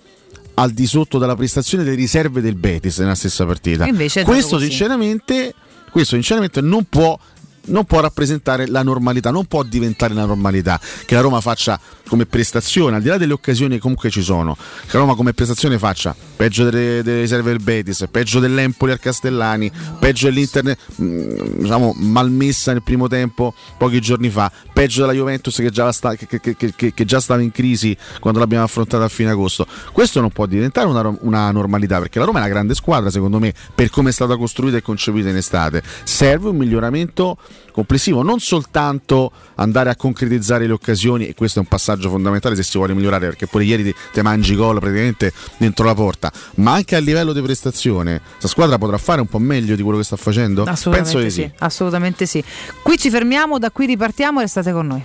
al 0.54 0.72
di 0.72 0.86
sotto 0.86 1.18
della 1.18 1.36
prestazione 1.36 1.84
delle 1.84 1.96
riserve 1.96 2.40
del 2.40 2.56
Betis 2.56 2.98
nella 2.98 3.14
stessa 3.14 3.46
partita. 3.46 3.86
Questo, 4.24 4.58
sinceramente, 4.58 5.54
questo 5.90 6.14
sinceramente 6.16 6.60
non 6.60 6.84
può 6.84 7.18
non 7.64 7.84
può 7.84 8.00
rappresentare 8.00 8.66
la 8.66 8.82
normalità, 8.82 9.30
non 9.30 9.46
può 9.46 9.62
diventare 9.62 10.14
la 10.14 10.24
normalità 10.24 10.80
che 11.06 11.14
la 11.14 11.20
Roma 11.20 11.40
faccia 11.40 11.78
come 12.12 12.26
prestazione, 12.26 12.96
al 12.96 13.00
di 13.00 13.08
là 13.08 13.16
delle 13.16 13.32
occasioni 13.32 13.78
comunque 13.78 14.10
ci 14.10 14.20
sono, 14.20 14.54
che 14.86 14.98
Roma 14.98 15.14
come 15.14 15.32
prestazione 15.32 15.78
faccia 15.78 16.14
peggio 16.36 16.68
delle, 16.68 17.02
delle 17.02 17.20
riserve 17.20 17.52
del 17.52 17.62
Betis, 17.62 18.06
peggio 18.10 18.38
dell'Empoli 18.38 18.92
al 18.92 19.00
Castellani, 19.00 19.72
peggio 19.98 20.26
dell'Inter 20.26 20.76
mh, 20.96 21.60
diciamo 21.60 21.94
malmessa 21.96 22.72
nel 22.72 22.82
primo 22.82 23.08
tempo 23.08 23.54
pochi 23.78 23.98
giorni 23.98 24.28
fa, 24.28 24.52
peggio 24.74 25.00
della 25.00 25.14
Juventus 25.14 25.56
che 25.56 25.70
già, 25.70 25.90
sta- 25.90 26.14
che- 26.14 26.26
che- 26.28 26.92
che- 26.92 27.04
già 27.06 27.18
stava 27.18 27.40
in 27.40 27.50
crisi 27.50 27.96
quando 28.20 28.40
l'abbiamo 28.40 28.64
affrontata 28.64 29.04
a 29.04 29.08
fine 29.08 29.30
agosto. 29.30 29.66
Questo 29.92 30.20
non 30.20 30.28
può 30.30 30.44
diventare 30.44 30.86
una, 30.88 31.16
una 31.20 31.50
normalità 31.50 31.98
perché 31.98 32.18
la 32.18 32.26
Roma 32.26 32.40
è 32.40 32.42
una 32.42 32.50
grande 32.50 32.74
squadra 32.74 33.08
secondo 33.08 33.38
me 33.38 33.54
per 33.74 33.88
come 33.88 34.10
è 34.10 34.12
stata 34.12 34.36
costruita 34.36 34.76
e 34.76 34.82
concepita 34.82 35.30
in 35.30 35.36
estate. 35.36 35.82
Serve 36.04 36.50
un 36.50 36.56
miglioramento 36.56 37.38
complessivo, 37.72 38.22
non 38.22 38.38
soltanto 38.38 39.32
andare 39.56 39.90
a 39.90 39.96
concretizzare 39.96 40.66
le 40.66 40.72
occasioni 40.72 41.26
e 41.26 41.34
questo 41.34 41.58
è 41.58 41.62
un 41.62 41.68
passaggio 41.68 42.08
fondamentale 42.08 42.54
se 42.54 42.62
si 42.62 42.78
vuole 42.78 42.94
migliorare 42.94 43.26
perché 43.26 43.46
pure 43.46 43.64
ieri 43.64 43.84
ti, 43.84 43.94
te 44.12 44.22
mangi 44.22 44.54
gol 44.54 44.78
praticamente 44.78 45.32
dentro 45.56 45.84
la 45.84 45.94
porta, 45.94 46.32
ma 46.56 46.72
anche 46.72 46.94
a 46.96 46.98
livello 46.98 47.32
di 47.32 47.42
prestazione. 47.42 48.20
Questa 48.20 48.48
squadra 48.48 48.78
potrà 48.78 48.98
fare 48.98 49.20
un 49.20 49.26
po' 49.26 49.38
meglio 49.38 49.74
di 49.74 49.82
quello 49.82 49.98
che 49.98 50.04
sta 50.04 50.16
facendo? 50.16 50.62
Assolutamente 50.62 51.18
Penso 51.18 51.18
di 51.18 51.30
sì, 51.30 51.50
assolutamente 51.58 52.26
sì. 52.26 52.44
Qui 52.82 52.98
ci 52.98 53.10
fermiamo, 53.10 53.58
da 53.58 53.70
qui 53.70 53.86
ripartiamo 53.86 54.38
e 54.38 54.42
restate 54.42 54.72
con 54.72 54.86
noi. 54.86 55.04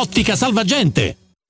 Salvagente! 0.35 1.17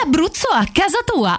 l'Abruzzo 0.00 0.48
a 0.48 0.66
casa 0.72 0.98
tua. 1.04 1.38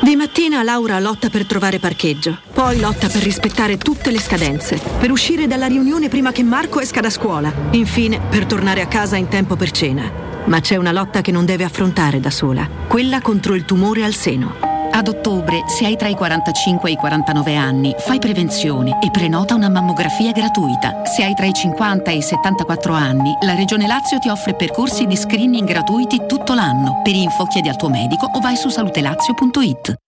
Di 0.00 0.16
mattina 0.16 0.62
Laura 0.62 0.98
lotta 0.98 1.28
per 1.28 1.46
trovare 1.46 1.78
parcheggio, 1.78 2.38
poi 2.52 2.78
lotta 2.78 3.08
per 3.08 3.22
rispettare 3.22 3.78
tutte 3.78 4.10
le 4.10 4.20
scadenze, 4.20 4.80
per 4.98 5.10
uscire 5.10 5.46
dalla 5.46 5.66
riunione 5.66 6.08
prima 6.08 6.30
che 6.30 6.42
Marco 6.42 6.80
esca 6.80 7.00
da 7.00 7.10
scuola, 7.10 7.52
infine 7.70 8.20
per 8.20 8.46
tornare 8.46 8.80
a 8.80 8.86
casa 8.86 9.16
in 9.16 9.28
tempo 9.28 9.56
per 9.56 9.70
cena. 9.70 10.10
Ma 10.46 10.60
c'è 10.60 10.76
una 10.76 10.92
lotta 10.92 11.20
che 11.20 11.32
non 11.32 11.44
deve 11.44 11.64
affrontare 11.64 12.20
da 12.20 12.30
sola, 12.30 12.68
quella 12.88 13.20
contro 13.20 13.54
il 13.54 13.64
tumore 13.64 14.04
al 14.04 14.14
seno. 14.14 14.77
Ad 14.98 15.06
ottobre, 15.06 15.62
se 15.68 15.86
hai 15.86 15.96
tra 15.96 16.08
i 16.08 16.16
45 16.16 16.88
e 16.88 16.92
i 16.94 16.96
49 16.96 17.54
anni, 17.54 17.94
fai 17.96 18.18
prevenzione 18.18 18.98
e 19.00 19.12
prenota 19.12 19.54
una 19.54 19.68
mammografia 19.68 20.32
gratuita. 20.32 21.04
Se 21.04 21.22
hai 21.22 21.34
tra 21.34 21.46
i 21.46 21.52
50 21.52 22.10
e 22.10 22.16
i 22.16 22.20
74 22.20 22.94
anni, 22.94 23.32
la 23.42 23.54
Regione 23.54 23.86
Lazio 23.86 24.18
ti 24.18 24.28
offre 24.28 24.56
percorsi 24.56 25.06
di 25.06 25.14
screening 25.14 25.68
gratuiti 25.68 26.22
tutto 26.26 26.52
l'anno. 26.52 27.00
Per 27.04 27.14
info 27.14 27.44
chiedi 27.44 27.68
al 27.68 27.76
tuo 27.76 27.90
medico 27.90 28.28
o 28.28 28.40
vai 28.40 28.56
su 28.56 28.70
salutelazio.it. 28.70 30.07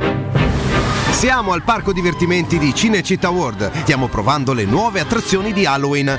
Siamo 1.21 1.53
al 1.53 1.61
parco 1.61 1.93
divertimenti 1.93 2.57
di 2.57 2.73
Cinecittà 2.73 3.29
World. 3.29 3.83
Stiamo 3.83 4.07
provando 4.07 4.53
le 4.53 4.65
nuove 4.65 5.01
attrazioni 5.01 5.53
di 5.53 5.67
Halloween. 5.67 6.17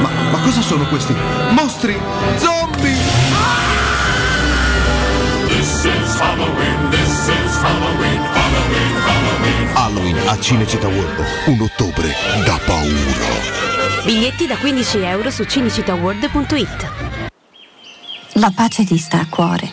Ma, 0.00 0.08
ma 0.30 0.38
cosa 0.38 0.60
sono 0.60 0.86
questi? 0.86 1.12
Mostri! 1.50 1.98
Zombie! 2.36 2.94
This 5.48 5.84
is 5.84 6.20
Halloween, 6.20 6.90
this 6.90 7.26
is 7.26 7.56
Halloween, 7.60 8.20
Halloween, 8.20 8.94
Halloween. 9.04 9.68
Halloween 9.74 10.16
a 10.28 10.38
Cinecittà 10.38 10.86
World. 10.86 11.24
Un 11.46 11.60
ottobre 11.62 12.14
da 12.44 12.56
paura. 12.64 14.04
Biglietti 14.04 14.46
da 14.46 14.56
15 14.56 14.98
euro 14.98 15.32
su 15.32 15.42
cinecittàworld.it. 15.42 16.92
La 18.34 18.52
pace 18.54 18.84
ti 18.84 18.96
sta 18.96 19.18
a 19.18 19.26
cuore, 19.28 19.72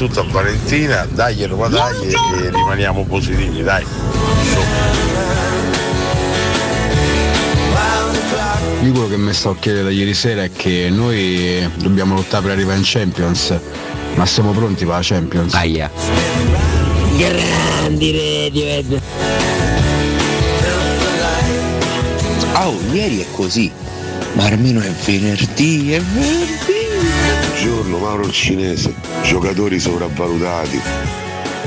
soprattutto 0.00 0.20
a 0.20 0.32
Valentina, 0.32 1.06
dai 1.12 1.44
Roma 1.44 1.68
dai 1.68 2.06
e 2.06 2.50
rimaniamo 2.50 3.04
positivi, 3.04 3.62
dai. 3.62 3.84
Io 8.82 8.92
quello 8.92 9.08
che 9.08 9.18
mi 9.18 9.34
sto 9.34 9.54
chiedendo 9.60 9.88
da 9.88 9.94
ieri 9.94 10.14
sera 10.14 10.44
è 10.44 10.50
che 10.50 10.88
noi 10.90 11.68
dobbiamo 11.76 12.14
lottare 12.14 12.44
per 12.44 12.52
arrivare 12.52 12.78
in 12.78 12.84
Champions, 12.86 13.54
ma 14.14 14.24
siamo 14.24 14.52
pronti 14.52 14.86
per 14.86 14.94
la 14.94 15.00
Champions? 15.02 15.52
Aia. 15.52 15.90
Grandi 17.16 18.12
Radiohead. 18.12 19.02
Oh, 22.54 22.78
ieri 22.90 23.20
è 23.20 23.26
così, 23.32 23.70
ma 24.32 24.46
almeno 24.46 24.80
è 24.80 24.90
venerdì, 25.04 25.92
è 25.92 26.00
venerdì. 26.00 26.78
Buongiorno 27.60 27.98
Mauro 27.98 28.24
il 28.24 28.32
cinese, 28.32 28.94
giocatori 29.22 29.78
sopravvalutati, 29.78 30.80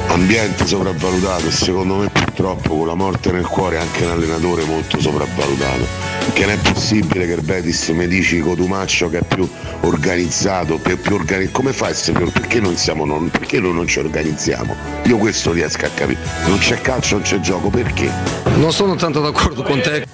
ambiente 0.08 0.66
sopravvalutato 0.66 1.47
e 1.47 1.51
secondo 1.51 1.95
me 1.95 2.10
purtroppo 2.10 2.78
con 2.78 2.88
la 2.88 2.95
morte 2.95 3.32
nel 3.32 3.45
cuore 3.45 3.80
anche 3.80 4.06
un 4.06 4.12
allenatore 4.12 4.64
molto 4.64 4.99
sopravvalutato. 4.99 6.12
Che 6.34 6.45
non 6.45 6.56
è 6.56 6.58
possibile 6.58 7.26
che 7.26 7.34
il 7.34 7.41
Betis 7.41 7.89
mi 7.89 8.08
dici 8.08 8.39
Cotumaccio 8.39 9.10
che 9.10 9.20
è 9.20 9.24
più 9.24 9.47
organizzato, 9.82 10.78
più, 10.78 10.99
più 10.99 11.16
organi- 11.16 11.51
come 11.51 11.74
fa 11.74 11.88
a 11.88 11.89
essere 11.89 12.18
più 12.18 12.32
perché 12.32 12.60
non 12.60 12.76
siamo 12.76 13.06
non, 13.06 13.30
perché 13.30 13.60
noi 13.60 13.74
non 13.74 13.88
ci 13.88 13.99
organizziamo? 13.99 14.76
Io 15.06 15.18
questo 15.18 15.51
riesco 15.51 15.86
a 15.86 15.89
capire. 15.89 16.20
Non 16.45 16.58
c'è 16.58 16.82
calcio, 16.82 17.16
non 17.16 17.24
c'è 17.24 17.39
gioco, 17.39 17.70
perché? 17.70 18.10
Non 18.56 18.72
sono 18.72 18.95
tanto 18.95 19.22
d'accordo 19.22 19.64
con 19.64 19.82
te. 19.82 20.06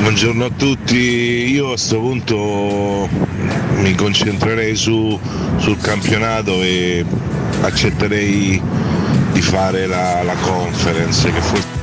Buongiorno 0.00 0.44
a 0.44 0.50
tutti, 0.50 0.96
io 0.96 1.66
a 1.66 1.68
questo 1.68 1.98
punto 1.98 3.08
mi 3.76 3.94
concentrerei 3.94 4.74
su- 4.76 5.18
sul 5.56 5.78
campionato 5.80 6.62
e 6.62 7.04
accetterei 7.60 8.60
di 9.32 9.40
fare 9.40 9.86
la, 9.86 10.22
la 10.22 10.34
conference 10.34 11.30
che 11.30 11.40
forse 11.40 11.74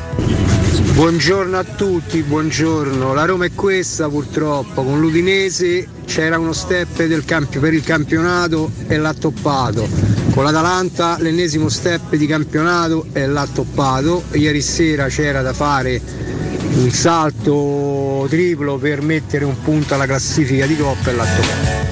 Buongiorno 0.93 1.57
a 1.57 1.63
tutti, 1.63 2.21
buongiorno. 2.21 3.13
La 3.13 3.25
Roma 3.25 3.45
è 3.45 3.53
questa 3.55 4.07
purtroppo, 4.07 4.83
con 4.83 4.99
l'Udinese 4.99 5.87
c'era 6.05 6.37
uno 6.37 6.53
step 6.53 7.05
del 7.05 7.25
campi- 7.25 7.59
per 7.59 7.73
il 7.73 7.81
campionato 7.81 8.69
e 8.87 8.97
l'ha 8.97 9.13
toppato. 9.13 9.87
Con 10.31 10.43
l'Atalanta 10.43 11.17
l'ennesimo 11.19 11.69
step 11.69 12.15
di 12.15 12.27
campionato 12.27 13.07
e 13.13 13.25
l'ha 13.25 13.47
toppato. 13.51 14.23
Ieri 14.33 14.61
sera 14.61 15.07
c'era 15.07 15.41
da 15.41 15.53
fare 15.53 15.99
un 16.73 16.89
salto 16.91 18.25
triplo 18.29 18.77
per 18.77 19.01
mettere 19.01 19.45
un 19.45 19.59
punto 19.61 19.93
alla 19.93 20.05
classifica 20.05 20.65
di 20.65 20.77
Coppa 20.77 21.09
e 21.09 21.13
l'ha 21.13 21.25
toppato. 21.25 21.89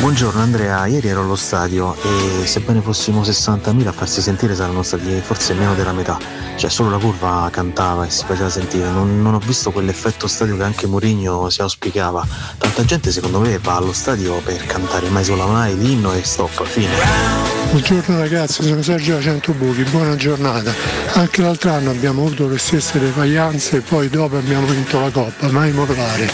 Buongiorno 0.00 0.40
Andrea, 0.40 0.86
ieri 0.86 1.08
ero 1.08 1.22
allo 1.22 1.36
stadio 1.36 1.96
e 2.02 2.46
sebbene 2.46 2.80
fossimo 2.80 3.22
60.000 3.22 3.86
a 3.86 3.92
farsi 3.92 4.20
sentire 4.20 4.54
saranno 4.54 4.82
stati 4.82 5.20
forse 5.20 5.54
meno 5.54 5.74
della 5.74 5.92
metà, 5.92 6.18
cioè 6.56 6.68
solo 6.68 6.90
la 6.90 6.98
curva 6.98 7.48
cantava 7.50 8.04
e 8.04 8.10
si 8.10 8.24
faceva 8.26 8.50
sentire, 8.50 8.88
non, 8.90 9.22
non 9.22 9.34
ho 9.34 9.38
visto 9.38 9.72
quell'effetto 9.72 10.26
stadio 10.26 10.56
che 10.56 10.62
anche 10.64 10.86
Mourinho 10.86 11.48
si 11.48 11.62
auspicava, 11.62 12.26
tanta 12.58 12.84
gente 12.84 13.10
secondo 13.10 13.40
me 13.40 13.58
va 13.58 13.76
allo 13.76 13.92
stadio 13.92 14.38
per 14.44 14.64
cantare 14.66 15.08
mai 15.08 15.24
sulla 15.24 15.46
mai 15.46 15.76
l'inno 15.78 16.12
e 16.12 16.22
stop, 16.22 16.62
fine. 16.64 17.55
Buongiorno 17.70 18.18
ragazzi, 18.18 18.62
sono 18.62 18.80
Sergio 18.80 19.14
da 19.14 19.20
Centobuchi, 19.20 19.82
buona 19.84 20.16
giornata. 20.16 20.72
Anche 21.14 21.42
l'altro 21.42 21.72
anno 21.72 21.90
abbiamo 21.90 22.24
avuto 22.24 22.48
le 22.48 22.58
stesse 22.58 22.98
defaglianze 22.98 23.78
e 23.78 23.80
poi 23.80 24.08
dopo 24.08 24.36
abbiamo 24.36 24.66
vinto 24.66 25.00
la 25.00 25.10
Coppa, 25.10 25.50
mai 25.50 25.72
mollare. 25.72 26.30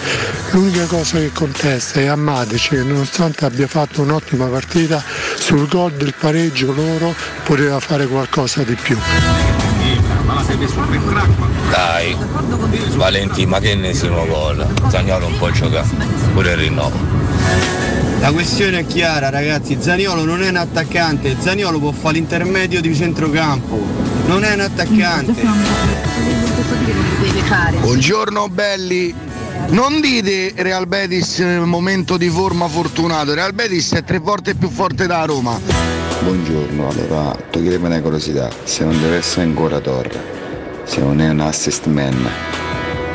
L'unica 0.50 0.84
cosa 0.84 1.18
che 1.18 1.32
contesta 1.32 2.00
è 2.00 2.06
Amatic 2.06 2.68
che 2.68 2.82
nonostante 2.82 3.44
abbia 3.44 3.66
fatto 3.66 4.02
un'ottima 4.02 4.46
partita, 4.46 5.02
sul 5.36 5.66
gol 5.66 5.92
del 5.92 6.14
pareggio 6.18 6.72
loro 6.72 7.14
poteva 7.44 7.80
fare 7.80 8.06
qualcosa 8.06 8.62
di 8.62 8.74
più. 8.74 8.96
Dai, 11.70 12.16
Valentino, 12.94 13.48
ma 13.48 13.58
che 13.58 13.70
ennesimo 13.70 14.26
gol? 14.26 14.66
Zagnolo 14.88 15.26
un 15.26 15.38
po' 15.38 15.50
giocare, 15.50 15.88
pure 16.32 16.52
il 16.52 16.56
rinnovo. 16.56 17.91
La 18.22 18.30
questione 18.30 18.78
è 18.78 18.86
chiara 18.86 19.30
ragazzi, 19.30 19.78
Zaniolo 19.80 20.24
non 20.24 20.44
è 20.44 20.48
un 20.48 20.54
attaccante, 20.54 21.34
Zaniolo 21.40 21.80
può 21.80 21.90
fare 21.90 22.14
l'intermedio 22.14 22.80
di 22.80 22.94
centrocampo, 22.94 23.84
non 24.26 24.44
è 24.44 24.54
un 24.54 24.60
attaccante. 24.60 25.42
Buongiorno 27.80 28.48
belli. 28.48 29.12
Non 29.70 30.00
dite 30.00 30.52
Real 30.54 30.86
Betis 30.86 31.40
nel 31.40 31.62
momento 31.62 32.16
di 32.16 32.28
forma 32.28 32.68
fortunato, 32.68 33.34
Real 33.34 33.54
Betis 33.54 33.94
è 33.94 34.04
tre 34.04 34.18
volte 34.18 34.54
più 34.54 34.70
forte 34.70 35.08
da 35.08 35.24
Roma. 35.24 35.58
Buongiorno, 36.22 36.88
allora 36.90 37.36
toglieremo 37.50 37.86
una 37.86 38.00
curiosità, 38.00 38.48
se 38.62 38.84
non 38.84 39.00
deve 39.00 39.16
essere 39.16 39.42
ancora 39.42 39.80
Torre, 39.80 40.22
se 40.84 41.00
non 41.00 41.20
è 41.20 41.28
un 41.28 41.40
assist 41.40 41.86
man, 41.86 42.24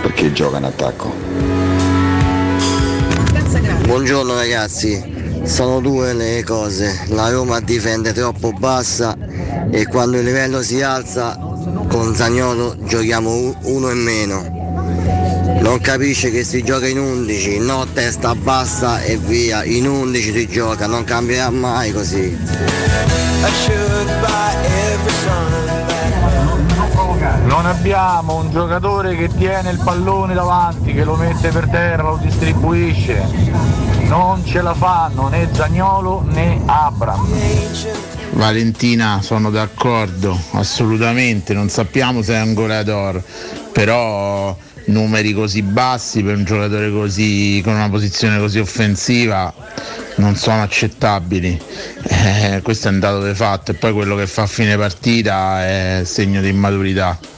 perché 0.01 0.33
gioca 0.33 0.57
in 0.57 0.65
attacco? 0.65 1.56
Buongiorno 3.87 4.35
ragazzi, 4.35 5.01
sono 5.43 5.79
due 5.79 6.11
le 6.11 6.43
cose, 6.43 7.05
la 7.07 7.29
Roma 7.29 7.61
difende 7.61 8.11
troppo 8.11 8.51
bassa 8.51 9.17
e 9.71 9.87
quando 9.87 10.17
il 10.17 10.25
livello 10.25 10.61
si 10.61 10.81
alza 10.81 11.37
con 11.87 12.13
Zagnolo 12.13 12.75
giochiamo 12.83 13.55
uno 13.61 13.89
in 13.89 13.99
meno. 13.99 15.59
Non 15.61 15.79
capisce 15.79 16.31
che 16.31 16.43
si 16.43 16.65
gioca 16.65 16.85
in 16.85 16.99
11, 16.99 17.59
no 17.59 17.87
testa 17.93 18.35
bassa 18.35 19.01
e 19.03 19.15
via, 19.15 19.63
in 19.63 19.87
11 19.87 20.33
si 20.33 20.47
gioca, 20.49 20.85
non 20.85 21.05
cambierà 21.05 21.49
mai 21.49 21.93
così. 21.93 22.37
Non 27.47 27.65
abbiamo 27.65 28.35
un 28.35 28.51
giocatore 28.51 29.15
che 29.15 29.29
tiene 29.29 29.71
il 29.71 29.79
pallone 29.81 30.33
davanti, 30.33 30.93
che 30.93 31.05
lo 31.05 31.15
mette 31.15 31.49
per 31.49 31.69
terra, 31.69 32.03
lo 32.03 32.19
distribuisce. 32.21 33.25
Non 34.01 34.45
ce 34.45 34.61
la 34.61 34.73
fanno 34.73 35.29
né 35.29 35.47
Zagnolo 35.53 36.25
né 36.27 36.61
Abram. 36.65 37.25
Valentina, 38.31 39.21
sono 39.21 39.49
d'accordo, 39.49 40.37
assolutamente, 40.51 41.53
non 41.53 41.69
sappiamo 41.69 42.21
se 42.21 42.33
è 42.33 42.41
un 42.41 42.53
goleador, 42.53 43.23
però 43.71 44.55
numeri 44.87 45.31
così 45.31 45.61
bassi 45.61 46.23
per 46.23 46.35
un 46.35 46.43
giocatore 46.43 46.91
così 46.91 47.61
con 47.63 47.73
una 47.73 47.89
posizione 47.89 48.39
così 48.39 48.59
offensiva 48.59 49.53
non 50.15 50.35
sono 50.35 50.61
accettabili. 50.61 51.59
Eh, 52.03 52.59
questo 52.61 52.89
è 52.89 52.91
un 52.91 52.99
dato 52.99 53.25
di 53.25 53.33
fatto 53.33 53.71
e 53.71 53.73
poi 53.73 53.93
quello 53.93 54.15
che 54.15 54.27
fa 54.27 54.43
a 54.43 54.47
fine 54.47 54.77
partita 54.77 55.65
è 55.65 56.01
segno 56.03 56.41
di 56.41 56.49
immaturità. 56.49 57.35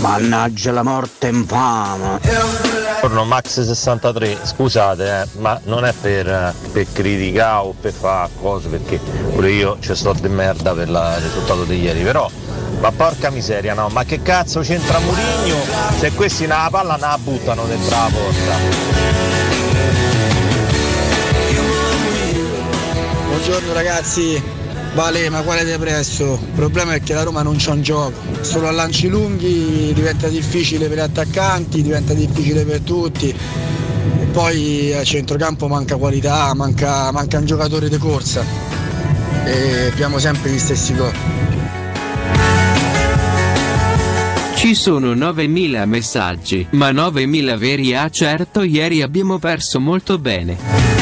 Mannaggia 0.00 0.72
la 0.72 0.82
morte 0.82 1.28
infame. 1.28 2.20
Buongiorno 3.00 3.24
Max63, 3.36 4.36
scusate 4.44 5.20
eh, 5.22 5.26
ma 5.38 5.58
non 5.64 5.84
è 5.84 5.92
per, 5.92 6.54
per 6.72 6.86
criticare 6.92 7.66
o 7.66 7.74
per 7.78 7.92
fare 7.92 8.30
cose 8.40 8.68
perché 8.68 8.98
pure 8.98 9.50
io 9.50 9.76
ci 9.80 9.94
sto 9.94 10.12
di 10.12 10.28
merda 10.28 10.72
per 10.72 10.88
la- 10.90 11.16
il 11.16 11.22
risultato 11.22 11.64
di 11.64 11.80
ieri, 11.80 12.02
però 12.02 12.28
ma 12.80 12.90
porca 12.92 13.30
miseria 13.30 13.74
no, 13.74 13.88
ma 13.88 14.04
che 14.04 14.22
cazzo 14.22 14.60
c'entra 14.60 14.98
Murigno 14.98 15.56
se 15.98 16.12
questi 16.12 16.42
nella 16.46 16.68
palla 16.70 16.96
la 16.98 17.18
buttano 17.22 17.64
dentro 17.64 17.90
la 17.90 18.10
porta? 18.12 18.54
Buongiorno 23.28 23.72
ragazzi, 23.72 24.42
Vale, 24.96 25.28
ma 25.28 25.42
quale 25.42 25.62
depresso? 25.62 26.40
Il 26.42 26.52
problema 26.54 26.94
è 26.94 27.02
che 27.02 27.12
la 27.12 27.22
Roma 27.22 27.42
non 27.42 27.56
c'ha 27.58 27.72
un 27.72 27.82
gioco, 27.82 28.18
solo 28.40 28.66
a 28.66 28.70
lanci 28.70 29.08
lunghi 29.08 29.92
diventa 29.92 30.26
difficile 30.28 30.88
per 30.88 30.96
gli 30.96 31.00
attaccanti, 31.00 31.82
diventa 31.82 32.14
difficile 32.14 32.64
per 32.64 32.80
tutti. 32.80 33.28
E 33.28 34.24
poi 34.32 34.94
a 34.94 35.04
centrocampo 35.04 35.68
manca 35.68 35.96
qualità, 35.96 36.54
manca, 36.54 37.12
manca 37.12 37.36
un 37.36 37.44
giocatore 37.44 37.90
di 37.90 37.98
corsa. 37.98 38.42
E 39.44 39.90
abbiamo 39.92 40.18
sempre 40.18 40.48
gli 40.48 40.58
stessi 40.58 40.96
gol. 40.96 41.12
Ci 44.54 44.74
sono 44.74 45.12
9000 45.12 45.84
messaggi, 45.84 46.68
ma 46.70 46.90
9000 46.90 47.56
veri 47.58 47.94
ah 47.94 48.08
certo 48.08 48.62
ieri 48.62 49.02
abbiamo 49.02 49.38
perso 49.38 49.78
molto 49.78 50.18
bene. 50.18 50.95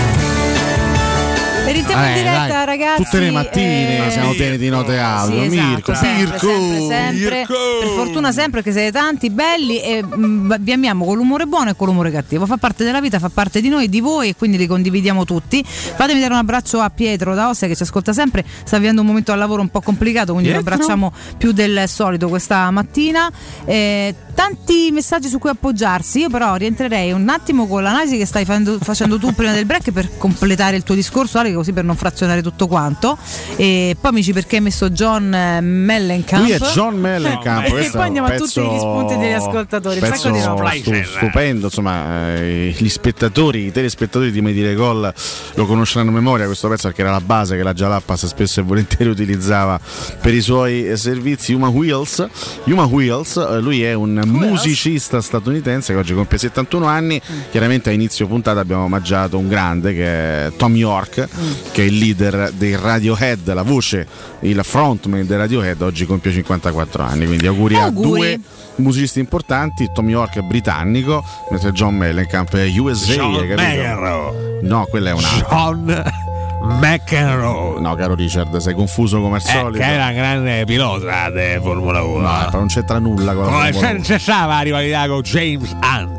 Rientriamo 1.74 2.04
in 2.04 2.08
Vabbè, 2.08 2.22
diretta, 2.22 2.46
dai, 2.46 2.66
ragazzi. 2.66 3.02
Tutte 3.02 3.18
le 3.18 3.30
mattine 3.32 4.06
eh, 4.06 4.10
siamo 4.12 4.30
pieni 4.30 4.56
di 4.58 4.68
note 4.68 4.96
audio. 4.96 5.40
Sì, 5.40 5.46
esatto, 5.46 5.68
Mirko, 5.68 5.94
sempre, 5.94 6.24
Mirko, 6.24 6.38
sempre, 6.38 6.78
sempre. 6.78 7.36
Mirko. 7.38 7.54
Per 7.80 7.88
fortuna 7.96 8.32
sempre 8.32 8.62
che 8.62 8.70
siete 8.70 8.92
tanti, 8.92 9.30
belli 9.30 9.80
e 9.80 10.04
mm, 10.04 10.52
vi 10.60 10.72
amiamo 10.72 11.04
con 11.04 11.16
l'umore 11.16 11.46
buono 11.46 11.70
e 11.70 11.76
con 11.76 11.88
l'umore 11.88 12.12
cattivo. 12.12 12.46
Fa 12.46 12.58
parte 12.58 12.84
della 12.84 13.00
vita, 13.00 13.18
fa 13.18 13.28
parte 13.28 13.60
di 13.60 13.68
noi, 13.68 13.88
di 13.88 14.00
voi 14.00 14.28
e 14.28 14.36
quindi 14.36 14.56
li 14.56 14.68
condividiamo 14.68 15.24
tutti. 15.24 15.64
Fatemi 15.64 16.20
dare 16.20 16.32
un 16.32 16.38
abbraccio 16.38 16.78
a 16.78 16.90
Pietro 16.90 17.34
da 17.34 17.48
Ostia 17.48 17.66
che 17.66 17.74
ci 17.74 17.82
ascolta 17.82 18.12
sempre. 18.12 18.44
Sta 18.62 18.78
vivendo 18.78 19.00
un 19.00 19.08
momento 19.08 19.32
al 19.32 19.38
lavoro 19.38 19.60
un 19.60 19.68
po' 19.68 19.80
complicato, 19.80 20.32
quindi 20.32 20.52
lo 20.52 20.60
Pietro? 20.60 20.74
abbracciamo 20.74 21.12
più 21.36 21.50
del 21.50 21.88
solito 21.88 22.28
questa 22.28 22.70
mattina. 22.70 23.28
Eh, 23.64 24.14
tanti 24.34 24.90
messaggi 24.92 25.28
su 25.28 25.38
cui 25.38 25.50
appoggiarsi. 25.50 26.20
Io 26.20 26.30
però 26.30 26.54
rientrerei 26.54 27.10
un 27.10 27.28
attimo 27.28 27.66
con 27.66 27.82
l'analisi 27.82 28.16
che 28.16 28.26
stai 28.26 28.44
facendo, 28.44 28.78
facendo 28.80 29.18
tu 29.18 29.32
prima 29.34 29.52
del 29.52 29.64
break 29.64 29.90
per 29.90 30.16
completare 30.18 30.76
il 30.76 30.84
tuo 30.84 30.94
discorso, 30.94 31.38
Ale, 31.38 31.63
così 31.64 31.72
per 31.72 31.84
non 31.84 31.96
frazionare 31.96 32.42
tutto 32.42 32.66
quanto. 32.66 33.16
E 33.56 33.96
poi 33.98 34.12
mi 34.12 34.18
dici 34.18 34.32
perché 34.32 34.56
hai 34.56 34.62
messo 34.62 34.90
John 34.90 35.32
eh, 35.32 35.60
Mellencamp. 35.62 36.42
Lui 36.42 36.52
è 36.52 36.58
John 36.58 36.96
Mellencamp. 36.96 37.66
e 37.66 37.90
poi 37.90 38.02
andiamo 38.02 38.28
a 38.28 38.36
tutti 38.36 38.60
gli 38.60 38.78
spunti 38.78 39.16
degli 39.16 39.32
ascoltatori. 39.32 40.00
Pezzo 40.00 40.30
di 40.30 40.40
stu- 40.40 41.04
stupendo, 41.04 41.66
insomma, 41.66 42.34
eh, 42.36 42.74
gli 42.76 42.88
spettatori, 42.88 43.66
i 43.66 43.72
telespettatori 43.72 44.30
di 44.30 44.42
Medire 44.42 44.74
Gol 44.74 45.12
lo 45.54 45.66
conosceranno 45.66 46.10
a 46.10 46.12
memoria 46.12 46.46
questo 46.46 46.68
pezzo 46.68 46.88
perché 46.88 47.02
era 47.02 47.10
la 47.10 47.20
base 47.20 47.56
che 47.56 47.62
la 47.62 47.72
Jalappas 47.72 48.26
spesso 48.26 48.60
e 48.60 48.62
volentieri 48.62 49.08
utilizzava 49.08 49.80
per 50.20 50.34
i 50.34 50.40
suoi 50.40 50.88
eh, 50.88 50.96
servizi. 50.96 51.54
Human 51.54 51.70
Wheels, 51.70 52.26
Human 52.64 52.86
Wheels 52.86 53.36
eh, 53.36 53.60
lui 53.60 53.82
è 53.82 53.94
un 53.94 54.20
musicista 54.26 55.20
statunitense 55.20 55.92
che 55.92 55.98
oggi 55.98 56.14
compie 56.14 56.38
71 56.38 56.86
anni. 56.86 57.20
Chiaramente 57.50 57.88
a 57.90 57.92
inizio 57.92 58.26
puntata 58.26 58.60
abbiamo 58.60 58.84
omaggiato 58.84 59.38
un 59.38 59.48
grande 59.48 59.94
che 59.94 60.46
è 60.46 60.52
Tom 60.56 60.74
York, 60.76 61.28
che 61.72 61.82
è 61.82 61.84
il 61.84 61.98
leader 61.98 62.52
dei 62.52 62.76
Radiohead, 62.76 63.52
la 63.52 63.62
voce, 63.62 64.06
il 64.40 64.60
frontman 64.62 65.26
dei 65.26 65.36
Radiohead, 65.36 65.80
oggi 65.82 66.06
compie 66.06 66.32
54 66.32 67.02
anni. 67.02 67.26
Quindi 67.26 67.46
auguri, 67.46 67.74
a 67.76 67.84
Auguri. 67.84 68.08
due 68.08 68.40
musicisti 68.76 69.20
importanti. 69.20 69.90
Tom 69.92 70.08
York 70.08 70.38
è 70.38 70.42
britannico, 70.42 71.22
mentre 71.50 71.72
John 71.72 71.96
Mellencamp 71.96 72.54
è 72.56 72.78
USA. 72.78 73.14
John. 73.14 74.60
No, 74.62 74.86
quella 74.86 75.10
è 75.10 75.12
una. 75.12 75.28
John 75.48 76.23
McEnroe. 76.62 77.80
No, 77.80 77.94
caro 77.94 78.14
Richard, 78.14 78.56
sei 78.58 78.74
confuso 78.74 79.20
come 79.20 79.36
al 79.36 79.42
Eh, 79.44 79.50
solito. 79.50 79.78
che 79.78 79.84
era 79.92 80.06
un 80.08 80.14
grande 80.14 80.64
pilota 80.64 81.30
di 81.30 81.58
Formula 81.60 82.02
1. 82.02 82.20
No, 82.20 82.48
non 82.52 82.66
c'entra 82.68 82.98
nulla 82.98 83.34
con 83.34 83.44
la 83.44 83.50
Formula 83.50 83.72
se- 83.72 83.86
uno. 83.94 84.04
se 84.04 84.18
stava 84.18 84.54
la 84.56 84.60
rivalità 84.60 85.06
con 85.06 85.20
James 85.20 85.70
Hunt. 85.82 86.12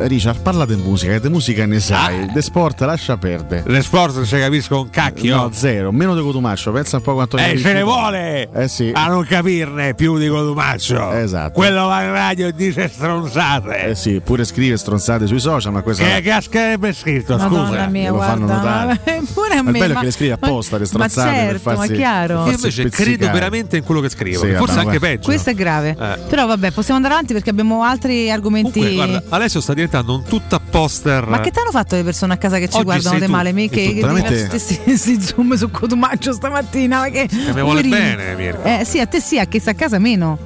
Eh, 0.00 0.06
Richard, 0.06 0.40
parla 0.40 0.64
di 0.64 0.76
musica, 0.76 1.12
che 1.12 1.20
di 1.20 1.28
musica 1.28 1.66
ne 1.66 1.80
sai. 1.80 2.30
De 2.32 2.42
sport 2.42 2.80
lascia 2.82 3.16
perdere. 3.16 3.64
Le 3.66 3.82
sport 3.82 4.14
non 4.14 4.26
si 4.26 4.38
capisco 4.38 4.80
un 4.82 4.90
cacchio. 4.90 5.34
No, 5.36 5.50
zero, 5.52 5.90
meno 5.90 6.14
di 6.14 6.22
Cotumaccio, 6.22 6.70
pensa 6.70 6.96
un 6.98 7.02
po' 7.02 7.14
quanto 7.14 7.36
ne 7.36 7.52
Eh, 7.52 7.58
ce 7.58 7.72
ne 7.72 7.82
vuole 7.82 8.48
Eh 8.52 8.68
sì. 8.68 8.90
a 8.94 9.08
non 9.08 9.24
capirne 9.24 9.94
più 9.94 10.16
di 10.18 10.28
Cotumaccio. 10.28 11.10
Esatto. 11.12 11.52
Quello 11.52 11.86
va 11.86 12.02
in 12.04 12.12
radio 12.12 12.46
e 12.46 12.52
dice 12.54 12.88
stronzate. 12.88 13.86
Eh 13.88 13.94
sì, 13.96 14.20
pure 14.20 14.44
scrive 14.44 14.76
stronzate 14.76 15.26
sui 15.26 15.40
social, 15.40 15.72
ma 15.72 15.82
questo 15.82 16.04
Che, 16.04 16.20
che 16.20 16.30
ha 16.30 16.40
scritto 16.40 17.36
Madonna 17.36 17.66
scusa. 17.68 17.86
mia, 17.88 18.10
lo 18.12 18.20
fanno 18.20 18.46
guarda, 18.46 18.84
notare. 18.94 19.22
pure 19.34 19.54
a 19.54 19.62
me, 19.62 19.87
bello 19.88 19.94
ma- 19.94 20.00
che 20.00 20.06
le 20.06 20.12
scrive 20.12 20.36
ma- 20.40 20.46
apposta 20.46 20.76
le 20.76 20.82
ma 20.82 20.86
stronzate 20.88 21.30
per 21.30 21.38
certo, 21.46 21.58
farsi- 21.58 21.90
ma 21.90 21.96
chiaro. 21.96 22.46
Io 22.46 22.52
invece 22.52 22.88
credo 22.90 23.30
veramente 23.30 23.76
in 23.76 23.84
quello 23.84 24.00
che 24.00 24.08
scrivo. 24.08 24.44
Sì, 24.44 24.52
forse 24.52 24.74
vabbè, 24.76 24.86
anche 24.86 24.98
peggio. 24.98 25.24
Questo 25.24 25.50
è 25.50 25.54
grave. 25.54 25.96
Eh. 25.98 26.18
Però 26.28 26.46
vabbè, 26.46 26.70
possiamo 26.70 26.96
andare 26.96 27.14
avanti 27.14 27.32
perché 27.32 27.50
abbiamo 27.50 27.82
altri 27.82 28.30
argomenti. 28.30 28.78
Comunque, 28.80 28.94
guarda, 28.94 29.22
Alessio 29.28 29.60
sta 29.60 29.74
diventando 29.74 30.14
un 30.14 30.22
tutta 30.24 30.58
poster. 30.60 31.26
Ma 31.26 31.40
che 31.40 31.50
ti 31.50 31.58
hanno 31.58 31.70
fatto 31.70 31.94
le 31.96 32.04
persone 32.04 32.32
a 32.34 32.36
casa 32.36 32.58
che 32.58 32.68
ci 32.68 32.76
Oggi 32.76 32.84
guardano 32.84 33.18
tu. 33.18 33.30
male? 33.30 33.52
Me 33.52 33.68
che, 33.68 33.92
veramente- 33.94 34.58
si, 34.58 34.78
si, 34.84 34.96
si 34.98 35.20
zoom 35.20 35.54
su 35.56 35.70
Cotumaccio 35.70 36.32
stamattina? 36.32 36.98
Ma 37.00 37.08
che, 37.08 37.28
mi 37.30 37.60
vuole 37.60 37.82
bene, 37.82 38.34
Mirko. 38.34 38.62
Eh 38.64 38.84
sì, 38.84 39.00
a 39.00 39.06
te 39.06 39.20
sì, 39.20 39.38
a 39.38 39.44
chi 39.46 39.58
sta 39.58 39.70
a 39.70 39.74
casa 39.74 39.98
meno. 39.98 40.38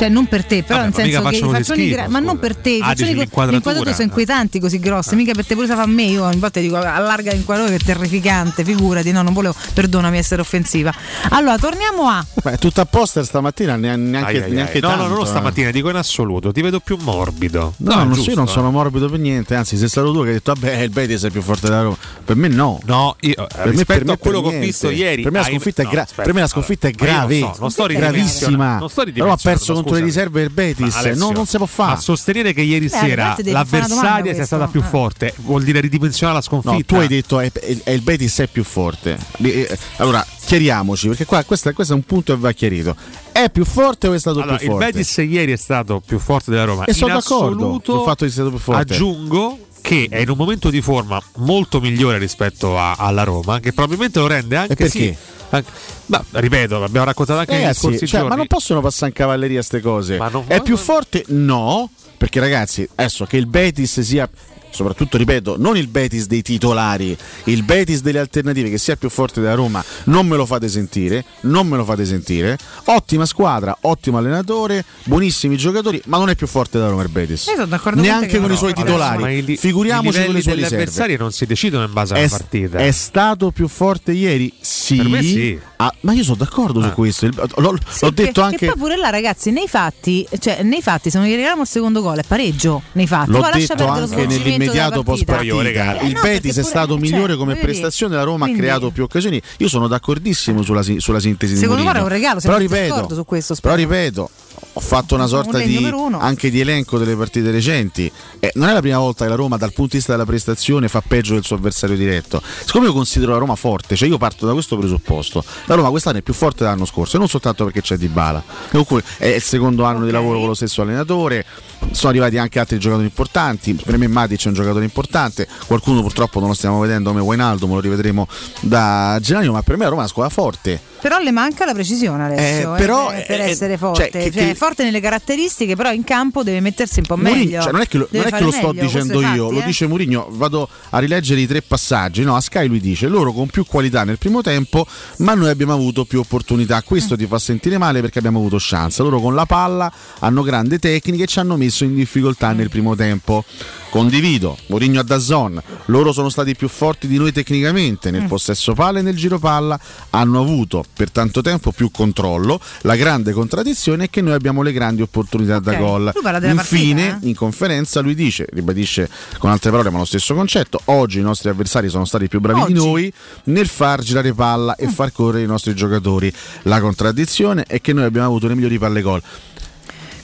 Cioè, 0.00 0.08
non 0.08 0.24
per 0.26 0.46
te, 0.46 0.62
però 0.62 0.78
Vabbè, 0.80 0.96
nel 0.96 1.10
senso 1.12 1.28
che 1.28 1.38
faccioni 1.50 1.80
schifo, 1.82 1.94
gra- 1.94 2.08
ma 2.08 2.20
non 2.20 2.38
per 2.38 2.56
te, 2.56 2.78
Ah, 2.80 2.94
co- 2.96 3.04
le 3.04 3.10
inquadrature 3.10 3.92
sono 3.92 4.04
inquietanti 4.04 4.58
così 4.58 4.78
grosse, 4.78 5.14
mica 5.14 5.32
per 5.32 5.44
te 5.44 5.54
pure 5.54 5.66
se 5.66 5.74
fa 5.74 5.82
a 5.82 5.86
me, 5.86 6.04
io 6.04 6.24
ogni 6.24 6.38
volta 6.38 6.58
dico 6.58 6.76
allarga 6.76 7.32
l'inquadratura 7.32 7.76
che 7.76 7.82
è 7.82 7.86
terrificante, 7.86 8.64
figurati, 8.64 9.12
no, 9.12 9.20
non 9.20 9.34
volevo, 9.34 9.54
perdonami 9.74 10.16
essere 10.16 10.40
offensiva. 10.40 10.90
Allora, 11.30 11.58
torniamo 11.58 12.08
a 12.08 12.24
Beh, 12.42 12.56
tutto 12.56 12.80
a 12.80 12.86
poster 12.86 13.26
stamattina 13.26 13.76
ne- 13.76 13.94
neanche, 13.96 14.30
Ai, 14.30 14.36
ai, 14.38 14.42
ai. 14.44 14.50
neanche 14.52 14.80
no, 14.80 14.88
tanto, 14.88 15.06
no, 15.06 15.14
non 15.16 15.24
eh. 15.24 15.26
stamattina, 15.26 15.70
dico 15.70 15.90
in 15.90 15.96
assoluto, 15.96 16.50
ti 16.50 16.62
vedo 16.62 16.80
più 16.80 16.96
morbido. 16.98 17.74
No, 17.78 17.92
è 17.92 17.96
non, 17.96 18.12
giusto, 18.14 18.30
io 18.30 18.36
non 18.36 18.46
eh. 18.46 18.50
sono 18.50 18.70
morbido 18.70 19.08
per 19.10 19.18
niente, 19.18 19.54
anzi 19.54 19.76
sei 19.76 19.88
stato 19.90 20.12
tu 20.12 20.22
che 20.22 20.28
hai 20.28 20.32
detto 20.34 20.54
vabbè 20.54 20.76
il 20.78 20.90
Betis 20.90 21.24
è 21.24 21.30
più 21.30 21.42
forte 21.42 21.68
della 21.68 21.82
Roma. 21.82 21.96
Per 22.24 22.36
me 22.36 22.48
no. 22.48 22.80
No, 22.86 23.16
io 23.20 23.34
per 23.34 23.68
rispetto 23.68 24.02
a 24.12 24.16
per 24.16 24.18
quello 24.18 24.40
che 24.40 24.56
ho 24.56 24.58
visto 24.60 24.88
ieri, 24.88 25.22
Per 25.22 25.32
me 25.32 25.38
la 25.40 25.44
sconfitta, 25.44 25.82
no, 25.82 25.88
è, 25.88 25.92
gra- 25.92 26.02
aspetta, 26.02 26.22
per 26.22 26.32
me 26.32 26.40
la 26.40 26.46
sconfitta 26.46 26.88
è 26.88 26.92
allora, 26.96 27.12
grave, 27.18 27.38
non 27.40 27.54
so, 27.54 27.60
non 27.60 27.70
sto 27.70 27.86
gravissima. 27.86 28.78
non 28.78 28.88
sto 28.88 29.02
La 29.04 29.10
Roma 29.16 29.32
ha 29.32 29.36
perso 29.36 29.72
ridimensionando, 29.74 29.89
contro 29.90 29.96
le 29.96 30.04
riserve 30.04 30.40
del 30.42 30.50
Betis, 30.50 30.94
Alessio, 30.94 31.24
non, 31.24 31.32
non 31.34 31.46
si 31.46 31.56
può 31.56 31.66
fare. 31.66 32.00
sostenere 32.00 32.52
che 32.52 32.62
ieri 32.62 32.86
Beh, 32.86 32.96
sera 32.96 33.36
l'avversaria 33.44 34.34
sia 34.34 34.44
stata 34.46 34.66
più 34.66 34.80
Eh. 34.80 34.84
forte 34.84 35.34
vuol 35.38 35.62
dire 35.62 35.80
ridimensionare 35.80 36.38
la 36.38 36.44
No, 36.50 36.62
sconfitta. 36.62 36.94
tu 36.94 37.00
hai 37.00 37.08
detto 37.08 37.40
è, 37.40 37.50
è- 37.52 37.76
è 37.84 37.90
il 37.90 38.00
Betis 38.02 38.38
è 38.40 38.46
più 38.46 38.64
forte. 38.64 39.18
Eh, 39.42 39.78
Allora, 39.96 40.24
chiariamoci, 40.44 41.08
perché 41.08 41.24
qua 41.26 41.42
questo, 41.44 41.72
questo 41.72 41.92
è 41.92 41.96
un 41.96 42.02
punto 42.04 42.32
che 42.34 42.40
va 42.40 42.52
chiarito. 42.52 42.94
È 43.32 43.48
più 43.50 43.64
forte 43.64 44.08
o 44.08 44.12
è 44.12 44.18
stato 44.18 44.40
Allora, 44.40 44.56
più 44.56 44.66
il 44.66 44.72
forte? 44.72 44.86
Betis 44.92 45.16
ieri 45.18 45.52
è 45.52 45.56
stato 45.56 46.02
più 46.04 46.18
forte 46.18 46.50
della 46.50 46.64
Roma. 46.64 46.84
E 46.84 46.92
sono 46.92 47.12
In 47.12 47.18
d'accordo 47.18 47.54
assoluto, 47.64 47.94
sul 47.96 48.04
fatto 48.04 48.24
di 48.24 48.30
essere 48.30 48.46
stato 48.48 48.50
più 48.50 48.58
forte. 48.58 48.92
Aggiungo 48.94 49.58
che 49.80 50.06
è 50.10 50.18
in 50.18 50.30
un 50.30 50.36
momento 50.36 50.70
di 50.70 50.80
forma 50.80 51.20
molto 51.36 51.80
migliore 51.80 52.18
rispetto 52.18 52.78
a- 52.78 52.94
alla 52.94 53.24
Roma, 53.24 53.60
che 53.60 53.72
probabilmente 53.72 54.18
lo 54.18 54.26
rende 54.26 54.56
anche 54.56 54.72
E 54.72 54.76
perché? 54.76 54.98
sì. 54.98 55.16
anche- 55.50 55.70
ma, 56.06 56.24
ripeto, 56.32 56.78
l'abbiamo 56.78 57.06
raccontato 57.06 57.38
anche 57.40 57.52
Ragazzi, 57.56 57.80
scorsi 57.80 58.06
cioè, 58.06 58.22
ma 58.22 58.34
non 58.34 58.46
possono 58.46 58.80
passare 58.80 59.06
in 59.08 59.12
cavalleria 59.16 59.56
queste 59.56 59.80
cose. 59.80 60.16
non- 60.16 60.44
è 60.46 60.60
più 60.62 60.76
forte? 60.76 61.24
No, 61.28 61.90
perché 62.16 62.40
ragazzi, 62.40 62.88
adesso 62.96 63.24
che 63.26 63.36
il 63.36 63.46
Betis 63.46 64.00
sia 64.00 64.28
soprattutto 64.70 65.16
ripeto, 65.16 65.56
non 65.58 65.76
il 65.76 65.86
Betis 65.88 66.26
dei 66.26 66.42
titolari, 66.42 67.16
il 67.44 67.62
Betis 67.62 68.00
delle 68.02 68.18
alternative 68.18 68.70
che 68.70 68.78
sia 68.78 68.96
più 68.96 69.08
forte 69.08 69.40
della 69.40 69.54
Roma, 69.54 69.82
non 70.04 70.26
me 70.26 70.36
lo 70.36 70.46
fate 70.46 70.68
sentire, 70.68 71.24
non 71.42 71.66
me 71.66 71.76
lo 71.76 71.84
fate 71.84 72.04
sentire. 72.04 72.56
Ottima 72.84 73.26
squadra, 73.26 73.76
ottimo 73.82 74.18
allenatore, 74.18 74.84
buonissimi 75.04 75.56
giocatori, 75.56 76.00
ma 76.06 76.18
non 76.18 76.28
è 76.30 76.34
più 76.34 76.46
forte 76.46 76.78
della 76.78 76.90
Roma 76.90 77.02
il 77.02 77.08
Betis. 77.08 77.46
Con 77.80 77.94
Neanche 77.94 78.26
che 78.26 78.38
con 78.38 78.48
no. 78.48 78.54
i 78.54 78.56
suoi 78.56 78.70
Adesso, 78.72 78.86
titolari. 78.86 79.44
li- 79.44 79.56
Figuriamoci 79.56 80.24
con 80.24 80.34
le 80.34 80.40
sue 80.42 80.54
riserve. 80.54 80.76
avversari 80.76 81.16
non 81.16 81.32
si 81.32 81.46
decidono 81.46 81.84
in 81.84 81.92
base 81.92 82.14
alla 82.14 82.22
È, 82.24 82.28
partita. 82.28 82.78
è 82.78 82.90
stato 82.90 83.50
più 83.50 83.68
forte 83.68 84.12
ieri? 84.12 84.52
Sì. 84.60 84.96
Per 84.96 85.08
me 85.08 85.22
sì. 85.22 85.58
Ah, 85.76 85.92
ma 86.00 86.12
io 86.12 86.22
sono 86.22 86.36
d'accordo 86.36 86.82
su 86.82 86.90
questo. 86.92 87.26
L'ho, 87.56 87.78
Sì, 87.88 88.04
l'ho 88.04 88.10
detto 88.10 88.40
che 88.40 88.46
anche. 88.46 88.66
poi 88.66 88.76
pure 88.76 88.96
là, 88.96 89.08
ragazzi, 89.08 89.50
nei 89.50 89.66
fatti, 89.66 90.26
cioè, 90.38 90.62
nei 90.62 90.82
fatti, 90.82 91.08
se 91.10 91.16
non 91.18 91.26
gli 91.26 91.30
regaliamo 91.30 91.62
il 91.62 91.68
secondo 91.68 92.02
gol 92.02 92.18
è 92.18 92.22
pareggio. 92.22 92.82
Nei 92.92 93.06
fatti, 93.06 93.30
L'ho 93.30 93.40
poi 93.40 93.50
lascia 93.52 93.74
detto 93.74 93.84
perdere 93.90 94.00
lo 94.00 94.06
svolgimento 94.06 94.59
nell'immediato 94.66 94.90
della 94.90 95.02
post 95.02 95.24
partita. 95.24 96.00
Eh, 96.00 96.06
Il 96.06 96.12
no, 96.14 96.20
Betis 96.20 96.56
è 96.58 96.62
stato 96.62 96.92
cioè, 96.92 97.00
migliore 97.00 97.36
come 97.36 97.54
dire, 97.54 97.64
prestazione. 97.64 98.16
La 98.16 98.22
Roma 98.22 98.44
quindi- 98.44 98.60
ha 98.60 98.64
creato 98.64 98.90
più 98.90 99.02
occasioni. 99.02 99.40
Io 99.58 99.68
sono 99.68 99.88
d'accordissimo 99.88 100.62
sulla, 100.62 100.82
sulla 100.82 101.20
sintesi 101.20 101.54
di 101.54 101.58
Secondo 101.58 101.82
me 101.84 101.92
è 101.92 102.00
un 102.00 102.08
regalo, 102.08 102.40
Però 102.40 102.56
ripeto, 102.56 103.24
questo. 103.24 103.54
però 103.60 103.74
spero. 103.74 103.74
ripeto, 103.76 104.30
ho 104.72 104.80
fatto 104.80 105.14
una 105.14 105.26
sorta 105.26 105.58
un 105.58 105.64
di, 105.64 105.92
anche 106.18 106.50
di 106.50 106.60
elenco 106.60 106.98
delle 106.98 107.16
partite 107.16 107.50
recenti. 107.50 108.10
Eh, 108.38 108.52
non 108.54 108.68
è 108.68 108.72
la 108.72 108.80
prima 108.80 108.98
volta 108.98 109.24
che 109.24 109.30
la 109.30 109.36
Roma, 109.36 109.56
dal 109.56 109.72
punto 109.72 109.92
di 109.92 109.96
vista 109.96 110.12
della 110.12 110.24
prestazione, 110.24 110.88
fa 110.88 111.02
peggio 111.06 111.34
del 111.34 111.44
suo 111.44 111.56
avversario 111.56 111.96
diretto. 111.96 112.40
Siccome 112.64 112.86
io 112.86 112.92
considero 112.92 113.32
la 113.32 113.38
Roma 113.38 113.56
forte, 113.56 113.96
cioè 113.96 114.08
io 114.08 114.18
parto 114.18 114.46
da 114.46 114.52
questo 114.52 114.76
presupposto. 114.76 115.44
La 115.66 115.74
Roma 115.74 115.90
quest'anno 115.90 116.18
è 116.18 116.22
più 116.22 116.34
forte 116.34 116.64
dell'anno 116.64 116.84
scorso, 116.84 117.16
e 117.16 117.18
non 117.18 117.28
soltanto 117.28 117.64
perché 117.64 117.82
c'è 117.82 117.96
Dybala. 117.96 118.42
Comunque 118.70 119.02
è 119.18 119.26
il 119.26 119.42
secondo 119.42 119.84
anno 119.84 120.04
di 120.04 120.10
lavoro 120.10 120.38
con 120.38 120.48
lo 120.48 120.54
stesso 120.54 120.82
allenatore. 120.82 121.44
Sono 121.90 122.10
arrivati 122.10 122.38
anche 122.38 122.58
altri 122.58 122.78
giocatori 122.78 123.06
importanti. 123.06 123.74
Per 123.74 123.98
me 123.98 124.06
Matic 124.06 124.44
è 124.44 124.48
un 124.48 124.54
giocatore 124.54 124.84
importante. 124.84 125.48
Qualcuno 125.66 126.00
purtroppo 126.00 126.38
non 126.38 126.48
lo 126.48 126.54
stiamo 126.54 126.78
vedendo 126.78 127.10
come 127.10 127.22
Wijnaldum, 127.22 127.72
lo 127.72 127.80
rivedremo 127.80 128.28
da 128.60 129.18
gennaio, 129.20 129.52
ma 129.52 129.62
per 129.62 129.76
me 129.76 129.84
la 129.84 129.90
Roma 129.90 130.02
è 130.02 130.04
una 130.04 130.10
squadra 130.12 130.32
forte. 130.32 130.89
Però 131.00 131.18
le 131.18 131.30
manca 131.30 131.64
la 131.64 131.72
precisione 131.72 132.34
Eh, 132.36 132.60
eh, 132.60 132.68
però, 132.76 133.08
per, 133.08 133.26
per 133.26 133.40
eh, 133.40 133.44
essere 133.44 133.70
cioè, 133.70 133.78
forte. 133.78 134.08
che- 134.10 134.22
Cioè, 134.22 134.30
che- 134.30 134.50
è 134.50 134.54
forte 134.54 134.82
nelle 134.84 135.00
caratteristiche, 135.00 135.76
però 135.76 135.92
in 135.92 136.04
campo 136.04 136.42
deve 136.42 136.60
mettersi 136.60 136.98
un 137.00 137.06
po' 137.06 137.16
meglio. 137.16 137.62
cioè, 137.62 137.72
non 137.72 137.80
è 137.80 137.86
che 137.86 137.98
lo, 137.98 138.08
non 138.10 138.26
è 138.26 138.30
che 138.30 138.42
lo 138.42 138.50
sto 138.50 138.68
meglio, 138.68 138.82
dicendo 138.82 139.20
io, 139.20 139.26
fatti, 139.26 139.38
lo 139.38 139.60
eh. 139.60 139.64
dice 139.64 139.86
Mourinho. 139.86 140.28
Vado 140.30 140.68
a 140.90 140.98
rileggere 140.98 141.40
i 141.40 141.46
tre 141.46 141.62
passaggi. 141.62 142.22
No, 142.22 142.36
a 142.36 142.40
Sky 142.40 142.66
lui 142.66 142.80
dice: 142.80 143.08
loro 143.08 143.32
con 143.32 143.46
più 143.48 143.64
qualità 143.64 144.04
nel 144.04 144.18
primo 144.18 144.42
tempo, 144.42 144.86
ma 145.18 145.34
noi 145.34 145.48
abbiamo 145.48 145.72
avuto 145.72 146.04
più 146.04 146.20
opportunità. 146.20 146.82
Questo 146.82 147.16
ti 147.16 147.26
fa 147.26 147.38
sentire 147.38 147.78
male 147.78 148.00
perché 148.00 148.18
abbiamo 148.18 148.38
avuto 148.38 148.56
chance. 148.60 149.02
Loro 149.02 149.20
con 149.20 149.34
la 149.34 149.46
palla 149.46 149.90
hanno 150.20 150.42
grande 150.42 150.78
tecnica 150.78 151.24
e 151.24 151.26
ci 151.26 151.38
hanno 151.38 151.56
messo 151.56 151.84
in 151.84 151.94
difficoltà 151.94 152.52
nel 152.52 152.68
primo 152.68 152.94
tempo. 152.94 153.44
Condivido, 153.90 154.56
Mourinho 154.68 155.00
a 155.00 155.02
Dazon, 155.02 155.60
loro 155.86 156.12
sono 156.12 156.28
stati 156.28 156.54
più 156.54 156.68
forti 156.68 157.08
di 157.08 157.16
noi 157.18 157.32
tecnicamente 157.32 158.12
nel 158.12 158.26
possesso 158.28 158.72
palla 158.72 159.00
e 159.00 159.02
nel 159.02 159.16
giro 159.16 159.40
palla, 159.40 159.78
hanno 160.10 160.40
avuto 160.40 160.84
per 160.94 161.10
tanto 161.10 161.40
tempo 161.42 161.72
più 161.72 161.90
controllo, 161.90 162.60
la 162.82 162.94
grande 162.94 163.32
contraddizione 163.32 164.04
è 164.04 164.10
che 164.10 164.20
noi 164.20 164.34
abbiamo 164.34 164.62
le 164.62 164.72
grandi 164.72 165.02
opportunità 165.02 165.58
da 165.58 165.72
Ok. 165.72 165.78
gol. 165.78 166.12
Infine, 166.52 167.02
partita, 167.08 167.26
eh? 167.26 167.28
in 167.30 167.34
conferenza 167.34 168.00
lui 168.00 168.14
dice, 168.14 168.46
ribadisce 168.52 169.10
con 169.38 169.50
altre 169.50 169.70
parole 169.70 169.90
ma 169.90 169.98
lo 169.98 170.04
stesso 170.04 170.34
concetto, 170.34 170.80
oggi 170.84 171.18
i 171.18 171.22
nostri 171.22 171.48
avversari 171.48 171.88
sono 171.88 172.04
stati 172.04 172.28
più 172.28 172.38
bravi 172.38 172.60
Oggi. 172.60 172.72
Mm. 172.72 172.76
di 172.76 172.80
noi 172.84 173.12
nel 173.44 173.66
far 173.66 174.02
girare 174.02 174.32
palla 174.32 174.76
e 174.76 174.86
far 174.86 175.10
correre 175.10 175.42
i 175.42 175.46
nostri 175.48 175.74
giocatori. 175.74 176.32
La 176.62 176.80
contraddizione 176.80 177.64
è 177.66 177.80
che 177.80 177.92
noi 177.92 178.04
abbiamo 178.04 178.28
avuto 178.28 178.46
le 178.46 178.54
migliori 178.54 178.78
palle 178.78 179.02
gol. 179.02 179.20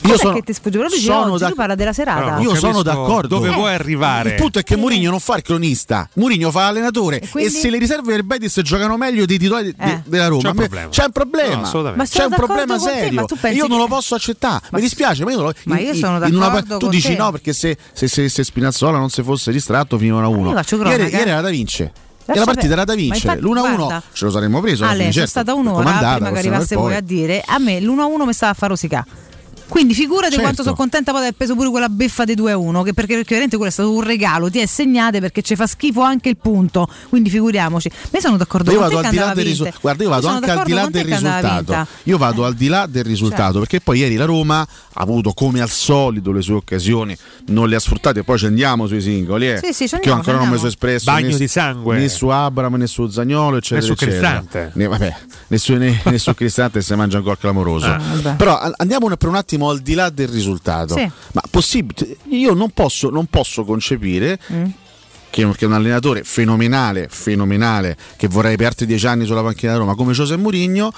Cos'è 0.09 0.33
che 0.33 0.43
ti 0.43 0.53
sfugge? 0.53 0.79
Dici 0.89 1.01
sono 1.03 1.33
oggi, 1.33 1.39
da- 1.45 1.53
parla 1.55 1.75
della 1.75 1.93
serata. 1.93 2.39
io 2.41 2.55
sono 2.55 2.83
d'accordo. 2.83 3.37
dove 3.37 3.49
Eh, 3.51 3.55
vuoi 3.55 3.73
arrivare. 3.75 4.31
Il 4.31 4.35
punto 4.37 4.59
è 4.59 4.63
che 4.63 4.77
Mourinho 4.77 5.11
non 5.11 5.21
fa 5.21 5.37
il 5.37 5.43
cronista, 5.43 6.09
Mourinho 6.15 6.51
fa 6.51 6.61
l'allenatore 6.65 7.21
e, 7.21 7.29
quindi? 7.29 7.51
se 7.53 7.71
le 7.71 7.79
riserve 7.79 8.13
del 8.13 8.25
Betis 8.25 8.61
giocano 8.63 8.97
meglio 8.97 9.25
dei 9.27 9.39
titolari 9.39 9.75
de- 9.77 9.85
Eh. 9.85 10.03
della 10.05 10.27
Roma, 10.29 10.43
C'è 10.43 10.49
un 10.49 10.55
problema. 10.57 10.89
c'è 10.91 11.05
un 11.05 11.13
problema. 11.13 11.55
No. 11.71 11.83
Ma 11.95 12.05
c'è 12.05 12.07
sono 12.07 12.25
un 12.25 12.31
d'accordo 12.31 12.37
problema 12.47 12.75
te, 12.77 12.81
serio. 12.81 13.25
pensi 13.41 13.59
io 13.59 13.67
non 13.67 13.79
lo 13.79 13.87
posso 13.87 14.15
accettare. 14.15 14.61
Mi 14.73 14.81
dispiace, 14.81 15.25
ma 15.25 15.33
io, 15.33 15.43
lo- 15.43 15.53
Ma 15.65 15.79
io 15.79 15.95
sono 15.95 16.25
in 16.27 16.35
una 16.35 16.49
d'accordo 16.49 16.79
tu 16.79 16.89
dici 16.89 17.09
te. 17.09 17.17
no 17.17 17.31
perché 17.33 17.53
se, 17.53 17.77
se, 17.93 18.09
se, 18.09 18.29
se 18.29 18.45
Spinazzola 18.45 18.99
non 18.99 19.09
si 19.11 19.23
fosse 19.23 19.51
distratto 19.53 19.97
finivano 19.99 20.27
a 20.27 20.29
uno. 20.29 20.51
Io 20.59 20.83
Ieri, 20.89 21.11
era 21.31 21.41
da 21.41 21.49
vincere. 21.51 21.93
E 22.29 22.33
Lascia 22.35 22.41
la 22.41 22.47
partita 22.47 22.73
era 22.73 22.85
da 22.85 22.95
vincere. 22.97 23.35
infatti, 23.39 23.41
L'1-1 23.55 23.77
guarda. 23.77 24.03
ce 24.13 24.25
lo 24.25 24.31
saremmo 24.33 24.61
preso. 24.61 24.85
Ale, 24.85 24.99
fine, 24.99 25.13
certo, 25.13 25.29
stata 25.29 25.53
per 25.53 25.61
un'ora 25.61 25.83
prima 26.17 26.33
che 26.33 26.39
arrivasse 26.39 26.75
voi 26.75 26.85
poi. 26.87 26.95
a 26.97 27.01
dire 27.01 27.43
a 27.47 27.59
me 27.59 27.79
l'1-1 27.81 28.25
mi 28.27 28.33
stava 28.33 28.51
a 28.53 28.55
fare 28.55 28.69
rosicà. 28.73 29.07
Quindi 29.69 29.95
figurati 29.95 30.31
Certo. 30.31 30.43
quanto 30.43 30.63
sono 30.63 30.75
contenta 30.75 31.11
poi 31.11 31.21
di 31.21 31.27
aver 31.27 31.37
preso 31.37 31.55
pure 31.55 31.71
quella 31.71 31.89
beffa 31.89 32.25
dei 32.25 32.37
2-1, 32.37 32.83
che 32.85 32.93
perché, 32.95 33.15
perché 33.15 33.29
veramente 33.31 33.57
quello 33.57 33.71
è 33.71 33.75
stato 33.75 33.93
un 33.93 34.03
regalo, 34.03 34.49
ti 34.51 34.59
è 34.61 34.67
segnate 34.67 35.21
perché 35.21 35.43
ci 35.43 35.57
fa 35.57 35.67
schifo 35.67 36.03
anche 36.03 36.29
il 36.29 36.37
punto, 36.37 36.89
quindi 37.09 37.31
figuriamoci. 37.31 37.91
Ma 37.93 38.19
io 38.19 38.21
sono 38.21 38.37
d'accordo 38.37 38.71
Io 38.71 38.79
con 38.81 38.89
vado 38.89 39.01
te 39.01 39.07
al 39.07 39.13
di 39.13 39.19
là 39.19 39.33
del 39.35 39.45
risultato. 39.45 39.79
Guarda, 39.81 40.03
io 40.05 40.09
vado 40.11 40.29
anche 40.29 40.51
al 40.51 40.65
di 40.65 40.73
là 40.73 40.87
del 40.89 41.05
risultato. 41.05 41.87
Io 42.05 42.19
vado 42.19 42.45
al 42.45 42.55
di 42.55 42.69
là 42.69 42.87
del 42.87 43.05
risultato 43.05 43.59
perché 43.59 43.81
poi 43.81 43.99
ieri 43.99 44.17
la 44.17 44.25
Roma 44.25 44.61
ha 44.61 44.69
avuto 45.03 45.33
come 45.33 45.61
al 45.61 45.69
solito 45.71 46.33
le 46.33 46.43
sue 46.43 46.55
occasioni, 46.55 47.17
non 47.47 47.69
le 47.69 47.77
ha 47.77 47.81
sfruttate. 47.81 48.23
Poi 48.25 48.39
ci 48.39 48.47
andiamo 48.47 48.87
sui 48.87 49.01
singoli. 49.01 49.51
Eh, 49.51 49.61
Sì, 49.63 49.73
sì, 49.73 49.89
ci 49.89 49.97
che 49.99 50.09
io 50.09 50.15
andiamo, 50.15 50.17
ancora 50.19 50.37
non 50.39 50.47
mi 50.49 50.55
andiamo. 50.55 50.57
sono 50.57 50.69
espresso 50.69 51.11
Bagno 51.11 51.29
né, 51.33 51.37
di 51.37 51.49
sangue. 51.49 51.99
né 51.99 52.09
su 52.09 52.29
Abram 52.29 52.75
né 52.77 52.87
su 52.87 53.09
Zagnolo, 53.09 53.57
eccetera. 53.57 53.81
Né 53.81 53.87
su. 53.87 53.95
Cristante. 53.95 54.71
Né, 54.75 54.87
vabbè, 54.87 55.17
né 55.49 55.59
su, 55.59 55.75
né- 55.75 56.01
né 56.05 56.19
su 56.19 56.33
Cristante 56.35 56.81
se 56.83 56.95
mangia 56.95 57.19
un 57.19 57.25
gol 57.25 57.39
clamoroso. 57.39 57.87
Ah. 57.87 58.01
Però 58.37 58.57
a- 58.59 58.73
andiamo 58.77 59.09
per 59.17 59.29
un 59.29 59.35
attimo 59.35 59.55
al 59.65 59.81
di 59.81 59.95
là 59.95 60.11
del 60.11 60.29
risultato. 60.29 60.95
Sì. 60.97 61.11
Ma 61.33 61.43
possibile, 61.51 62.17
io 62.31 62.55
non 62.55 62.71
posso, 62.71 63.11
non 63.11 63.27
posso 63.27 63.65
concepire 63.65 64.39
Mm. 64.53 64.65
che, 65.31 65.49
che 65.57 65.67
un 65.67 65.73
allenatore 65.73 66.23
fenomenale, 66.25 67.09
fenomenale, 67.11 67.97
che 68.17 68.27
vorrei 68.29 68.57
per 68.57 68.69
altri 68.69 68.87
dieci 68.87 69.07
anni 69.07 69.27
sulla 69.27 69.43
panchina 69.43 69.73
da 69.73 69.79
Roma, 69.79 69.95
come 69.95 70.13
José 70.13 70.37
Mourinho, 70.37 70.93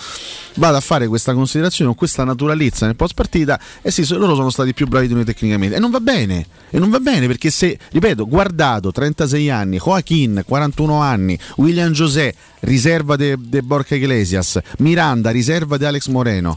vada 0.55 0.77
a 0.77 0.81
fare 0.81 1.09
questa 1.09 1.35
considerazione 1.35 1.89
con 1.91 1.99
questa 1.99 2.25
naturalezza 2.25 2.87
nel 2.87 2.95
post 2.97 3.15
partita 3.15 3.59
e 3.83 3.91
sì, 3.91 4.07
loro 4.15 4.35
sono 4.35 4.51
stati 4.51 4.75
più 4.75 4.87
bravi 4.87 5.09
di 5.09 5.15
noi 5.15 5.25
tecnicamente. 5.25 5.77
E 5.77 5.79
non 5.81 5.91
va 5.91 6.01
bene, 6.01 6.47
e 6.71 6.79
non 6.79 6.91
va 6.91 7.01
bene 7.01 7.27
perché 7.27 7.51
se, 7.51 7.79
ripeto, 7.91 8.27
guardato 8.29 8.93
36 8.93 9.51
anni, 9.51 9.79
Joaquin 9.79 10.43
41 10.47 11.01
anni, 11.01 11.39
William 11.57 11.91
José, 11.93 12.35
riserva 12.61 13.17
de, 13.17 13.37
de 13.39 13.63
Borca 13.63 13.95
Iglesias, 13.97 14.59
Miranda, 14.79 15.31
riserva 15.31 15.77
di 15.77 15.85
Alex 15.85 16.07
Moreno. 16.09 16.57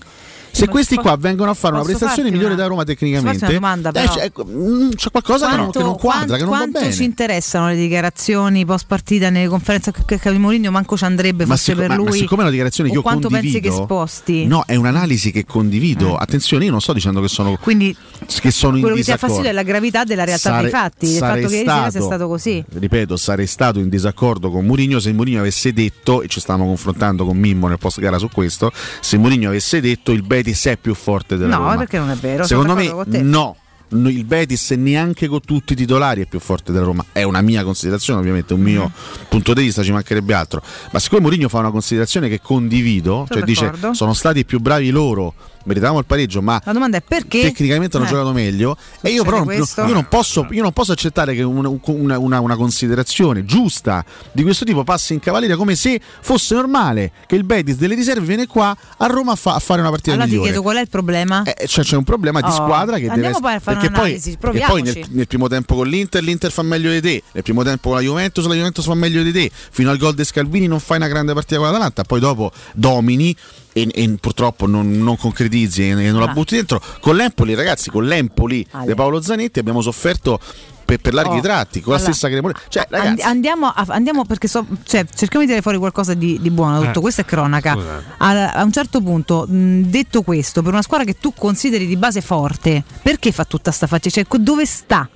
Se 0.52 0.68
questi 0.68 0.96
qua 0.96 1.16
vengono 1.18 1.50
a 1.52 1.54
fare 1.54 1.74
una 1.76 1.84
prestazione 1.84 2.30
migliore 2.30 2.54
una- 2.54 2.62
da 2.64 2.68
Roma 2.68 2.84
tecnicamente, 2.84 3.46
una 3.46 3.54
domanda, 3.54 3.92
eh, 3.92 4.08
c'è, 4.08 4.32
mm, 4.46 4.90
c'è 4.96 5.10
qualcosa 5.12 5.50
che 5.50 5.56
non- 5.56 5.72
che 5.72 5.80
non 5.80 5.98
quadra, 5.98 6.36
che 6.38 6.42
non 6.44 6.52
va 6.52 6.58
quanto 6.58 6.80
bene. 6.80 6.94
ci 6.94 7.04
interessano 7.04 7.68
le 7.70 7.76
dichiarazioni 7.76 8.66
post 8.66 8.86
partita 8.88 9.30
nelle 9.30 9.48
conferenze 9.48 9.92
che, 10.06 10.20
che 10.20 10.32
Mourinho 10.32 10.70
manco 10.72 10.98
ci 10.98 11.04
andrebbe 11.06 11.46
Ma, 11.46 11.56
forse 11.56 11.72
sic- 11.72 11.78
per 11.78 11.90
ma- 11.90 11.96
lui 11.96 12.06
ma 12.06 12.12
siccome 12.12 12.40
è 12.40 12.42
una 12.42 12.50
dichiarazione 12.52 12.90
che 12.90 12.96
io 12.96 13.02
quanto 13.02 13.30
condivido, 13.30 13.60
pensi 13.60 13.70
che 13.78 13.84
sposti 13.84 14.46
no, 14.46 14.64
è 14.66 14.76
un'analisi 14.76 15.32
che 15.32 15.46
condivido. 15.46 16.14
Eh. 16.14 16.18
Attenzione, 16.22 16.66
io 16.66 16.72
non 16.72 16.82
sto 16.82 16.94
dicendo 16.94 17.22
che 17.22 17.28
sono, 17.28 17.58
quindi 17.62 17.96
che 18.42 18.52
sono 18.52 18.76
in 18.76 18.82
quello 18.82 18.96
che 18.98 19.04
ti 19.04 19.12
ha 19.12 19.18
fastidio 19.18 19.50
è 19.50 19.54
la 19.54 19.64
gravità 19.64 20.04
della 20.04 20.24
realtà 20.26 20.50
Sare- 20.50 20.62
dei 20.64 20.72
fatti 20.72 21.06
il 21.08 21.18
fatto 21.18 21.48
che 21.48 21.64
sia 21.64 21.90
stato 21.90 22.28
così 22.28 22.64
Ripeto, 22.74 23.16
sarei 23.18 23.48
stato 23.48 23.80
in 23.80 23.90
disaccordo 23.90 24.52
con 24.52 24.66
Mourinho 24.66 25.00
se 25.00 25.12
Mourinho 25.14 25.40
avesse 25.40 25.74
detto, 25.74 26.22
e 26.22 26.28
ci 26.28 26.40
stavamo 26.40 26.66
confrontando 26.66 27.26
con 27.26 27.38
Mimmo 27.38 27.68
nel 27.68 27.78
post 27.80 28.00
gara 28.00 28.18
su 28.18 28.30
questo, 28.32 28.72
se 29.00 29.18
Mourinho 29.18 29.48
avesse 29.50 29.80
detto 29.82 30.12
il 30.12 30.22
Betis 30.22 30.40
Betis 30.44 30.66
è 30.66 30.78
più 30.78 30.94
forte 30.94 31.38
della 31.38 31.56
No, 31.58 31.64
Roma. 31.64 31.78
perché 31.78 31.98
non 31.98 32.10
è 32.10 32.16
vero. 32.16 32.46
Secondo 32.46 32.76
me 32.76 32.92
no. 33.22 33.56
No, 33.94 34.08
Il 34.08 34.24
Betis 34.24 34.72
neanche 34.72 35.28
con 35.28 35.42
tutti 35.42 35.74
i 35.74 35.76
titolari 35.76 36.22
è 36.22 36.26
più 36.26 36.40
forte 36.40 36.72
della 36.72 36.86
Roma. 36.86 37.04
È 37.12 37.24
una 37.24 37.42
mia 37.42 37.62
considerazione, 37.66 38.22
ovviamente, 38.22 38.54
un 38.54 38.62
mio 38.62 38.86
Mm. 38.88 39.24
punto 39.28 39.54
di 39.54 39.64
vista, 39.64 39.84
ci 39.84 39.92
mancherebbe 39.92 40.34
altro. 40.34 40.62
Ma 40.92 41.00
siccome 41.00 41.20
Mourinho 41.22 41.50
fa 41.50 41.60
una 41.60 41.72
considerazione 41.72 42.30
che 42.30 42.40
condivido, 42.42 43.26
Sono 43.28 43.28
cioè 43.28 43.42
dice 43.44 43.66
d'accordo. 43.66 43.94
sono 43.94 44.14
stati 44.14 44.46
più 44.46 44.60
bravi 44.62 44.90
loro, 44.92 45.34
meritavamo 45.66 46.00
il 46.00 46.06
pareggio, 46.06 46.42
ma 46.42 46.62
La 46.64 46.74
domanda 46.74 46.98
è 46.98 47.02
perché? 47.02 47.42
tecnicamente 47.42 47.98
hanno 47.98 48.06
Eh. 48.06 48.10
giocato 48.10 48.32
meglio 48.32 48.76
e 49.02 49.10
io 49.12 49.24
Succede 49.24 49.24
però 49.24 49.38
non, 49.44 49.88
io 49.88 49.94
non 49.94 50.08
posso, 50.10 50.48
io 50.52 50.62
non 50.62 50.72
posso 50.74 50.92
accettare 50.92 51.34
che 51.36 51.44
una, 51.44 51.70
una- 51.70 52.18
una- 52.18 52.40
una 52.40 52.56
considerazione 52.56 53.46
giusta 53.46 54.04
di 54.32 54.44
questo 54.44 54.66
tipo 54.66 54.84
passi 54.84 55.14
in 55.14 55.20
cavalleria 55.20 55.56
come 55.56 55.76
se 55.76 56.00
fosse 56.22 56.56
normale 56.56 57.12
che 57.28 57.36
il 57.36 57.44
Betis 57.44 57.76
delle 57.78 57.96
riserve 57.96 58.26
viene 58.26 58.48
qua 58.48 58.76
a 58.98 59.06
Roma 59.08 59.34
a, 59.34 59.36
fa- 59.36 59.56
a 59.56 59.60
fare 59.60 59.82
una 59.82 59.90
partita 59.90 60.12
Allora 60.12 60.26
ti 60.26 60.32
migliore. 60.32 60.50
chiedo 60.52 60.64
qual 60.64 60.78
è 60.78 60.82
il 60.82 60.90
problema? 60.90 61.44
Eh, 61.44 61.68
cioè 61.68 61.84
c'è 61.84 61.96
un 61.96 62.04
problema 62.04 62.40
di 62.42 62.48
Oh, 62.48 62.52
squadra 62.54 62.98
che 62.98 63.08
andiamo 63.10 63.40
deve 63.40 63.40
poi 63.40 63.54
a 63.54 63.60
fare 63.60 63.78
perché 63.78 63.92
poi, 63.92 64.00
un'analisi, 64.00 64.38
perché 64.40 64.64
poi 64.68 64.82
nel, 64.82 64.92
proviamoci. 64.94 65.16
nel 65.16 65.28
primo 65.28 65.48
tempo 65.48 65.76
con 65.76 65.88
l'Inter 65.88 66.22
l'Inter 66.24 66.52
fa 66.52 66.62
meglio 66.64 66.92
di 66.92 67.02
te 67.02 67.24
nel 67.32 67.44
primo 67.44 67.64
tempo 67.64 67.90
con 67.90 67.98
la 67.98 68.04
Juventus 68.04 68.46
la 68.46 68.54
Juventus 68.56 68.86
fa 68.86 68.94
meglio 68.96 69.24
di 69.24 69.32
te 69.32 69.50
fino 69.72 69.90
al 69.90 69.98
gol 69.98 70.14
di 70.14 70.24
Scalvini 70.26 70.68
non 70.68 70.80
fai 70.80 70.98
una 70.98 71.08
grande 71.08 71.34
partita 71.34 71.58
con 71.58 71.66
l'Atalanta 71.68 72.04
poi 72.04 72.20
dopo 72.20 72.52
domini 72.74 73.36
e, 73.74 73.88
e 73.92 74.18
purtroppo 74.20 74.66
non, 74.68 74.92
non 75.02 75.18
concretizzi 75.18 75.90
e, 75.90 75.94
non 76.12 76.20
la 76.22 76.30
Ah. 76.30 76.34
butti 76.34 76.56
dentro. 76.56 76.82
Con 77.00 77.16
l'Empoli 77.16 77.54
ragazzi 77.56 77.90
con 77.90 78.06
l'Empoli 78.06 78.66
di 78.86 78.94
Paolo 78.96 79.22
Zanetti 79.22 79.60
abbiamo 79.60 79.82
sofferto 79.82 80.40
per, 80.84 81.00
per 81.00 81.14
larghi 81.14 81.38
Oh, 81.38 81.42
tratti 81.42 81.80
con 81.80 81.94
allora, 81.94 82.08
la 82.10 82.14
stessa 82.14 82.28
cremola 82.34 82.54
cioè 82.68 82.86
And- 82.90 83.02
ragazzi. 83.04 83.22
andiamo, 83.28 83.68
a- 83.68 83.86
andiamo 83.90 84.26
perché 84.26 84.48
so- 84.50 84.66
cioè, 84.84 85.06
cerchiamo 85.06 85.40
di 85.40 85.46
tirare 85.46 85.62
fuori 85.62 85.78
qualcosa 85.78 86.14
di, 86.14 86.38
di 86.42 86.50
buono 86.50 86.80
da 86.80 86.86
tutto 86.88 87.00
Eh, 87.00 87.02
questo 87.02 87.22
è 87.22 87.26
cronaca. 87.26 87.78
A, 88.18 88.52
a 88.52 88.64
un 88.64 88.72
certo 88.74 89.00
punto 89.02 89.46
mh, 89.48 89.84
detto 89.84 90.22
questo 90.22 90.62
per 90.62 90.74
una 90.74 90.82
squadra 90.82 91.06
che 91.06 91.18
tu 91.18 91.34
consideri 91.34 91.86
di 91.88 91.96
base 91.96 92.20
forte 92.22 92.84
perché 93.02 93.32
fa 93.32 93.46
tutta 93.46 93.72
sta 93.72 93.88
faccia? 93.88 94.10
Cioè, 94.10 94.26
dove 94.40 94.66
sta? 94.66 95.08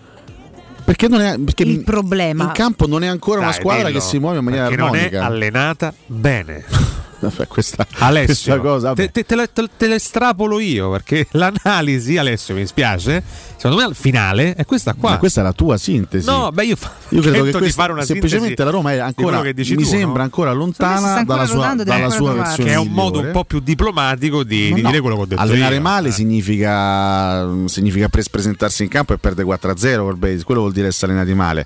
Perché 0.86 1.08
non 1.10 1.20
è 1.20 1.38
perché 1.40 1.64
il 1.64 1.84
problema. 1.84 2.44
in 2.46 2.52
campo 2.52 2.86
non 2.88 3.04
è 3.04 3.08
ancora 3.08 3.40
una 3.40 3.50
Dai, 3.50 3.60
squadra 3.60 3.88
dillo, 3.88 4.00
che 4.00 4.06
si 4.06 4.20
muove 4.20 4.38
in 4.38 4.44
maniera 4.44 4.68
perché 4.68 4.82
non 4.82 4.96
è 4.96 4.98
armonica. 5.00 5.26
allenata 5.26 5.94
bene. 6.06 6.64
Questa, 7.48 7.88
Alessio, 8.00 8.34
questa 8.54 8.60
cosa 8.60 8.94
te, 8.94 9.10
te- 9.10 9.24
te 9.26 9.36
le, 9.36 9.50
te- 9.52 9.68
te 9.78 9.88
le 9.88 9.96
estrapolo 9.96 10.60
io 10.60 10.92
perché 10.92 11.26
l'analisi, 11.34 12.18
Alessio, 12.18 12.54
mi 12.54 12.66
spiace, 12.68 13.24
secondo 13.56 13.78
me 13.78 13.84
al 13.84 13.96
finale 13.96 14.54
è 14.54 14.66
questa 14.66 14.94
qua. 14.94 15.12
Ma 15.12 15.18
questa 15.18 15.42
è 15.42 15.44
la 15.44 15.54
tua 15.54 15.78
sintesi. 15.78 16.26
No, 16.28 16.52
beh, 16.52 16.66
io, 16.66 16.76
fa- 16.76 16.92
Io 17.10 17.22
credo 17.22 17.44
che 17.46 17.52
di 17.52 17.58
questa- 17.58 17.82
fare 17.82 17.94
una 17.94 18.04
semplicemente 18.06 18.48
sintesi 18.56 18.70
la 18.70 18.76
Roma 18.76 18.92
è 18.94 18.98
ancora, 18.98 19.28
quello 19.28 19.42
che 19.44 19.54
dici 19.54 19.76
mi 19.76 19.84
tu, 19.84 19.90
sembra 19.90 20.18
no? 20.20 20.24
ancora 20.24 20.52
lontana 20.52 21.24
dalla 21.24 21.46
sua, 21.48 21.74
dalla 21.76 22.10
sua 22.10 22.34
versione 22.34 22.70
che 22.70 22.76
è 22.76 22.78
un 22.78 22.88
modo 22.90 23.10
migliore. 23.10 23.28
un 23.28 23.34
po' 23.34 23.44
più 23.46 23.60
diplomatico 23.60 24.44
di, 24.44 24.74
di 24.74 24.82
No, 24.82 24.90
dire 24.90 25.02
quello 25.02 25.16
che 25.16 25.22
ho 25.22 25.26
detto 25.26 25.42
allenare 25.42 25.76
io. 25.76 25.82
male 25.82 26.10
Eh. 26.10 26.12
significa, 26.12 27.50
significa 27.66 28.10
pres- 28.10 28.30
presentarsi 28.30 28.84
in 28.84 28.90
campo 28.90 29.14
e 29.14 29.18
perdere 29.18 29.48
4-0 29.48 29.98
col 30.00 30.18
Betis, 30.18 30.44
quello 30.44 30.62
vuol 30.62 30.74
dire 30.74 30.88
essere 30.88 31.12
allenati 31.14 31.34
male. 31.34 31.66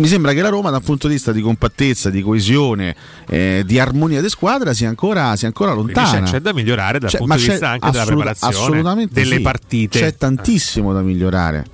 Mi 0.00 0.06
sembra 0.06 0.32
che 0.32 0.40
la 0.40 0.48
Roma, 0.48 0.70
dal 0.70 0.82
punto 0.82 1.08
di 1.08 1.12
vista 1.14 1.30
di 1.30 1.42
compattezza, 1.42 2.08
di 2.08 2.22
coesione, 2.22 2.96
eh, 3.28 3.62
di 3.66 3.78
armonia 3.78 4.22
di 4.22 4.30
squadra, 4.30 4.72
sia 4.72 4.88
ancora, 4.88 5.36
sia 5.36 5.46
ancora 5.46 5.74
lontana. 5.74 6.22
c'è, 6.22 6.32
c'è 6.32 6.40
da 6.40 6.54
migliorare 6.54 6.98
dal 6.98 7.10
Cioè, 7.10 7.18
punto 7.20 7.34
ma 7.34 7.38
di 7.38 7.44
c'è 7.46 7.50
vista 7.52 7.68
anche 7.68 7.90
della 7.90 8.02
assoluta- 8.02 8.24
preparazione 8.32 8.64
assolutamente 8.64 9.20
delle 9.20 9.36
sì. 9.36 9.40
partite. 9.42 9.98
C'è 10.00 10.16
tantissimo 10.16 10.94
da 10.94 11.02
migliorare. 11.02 11.66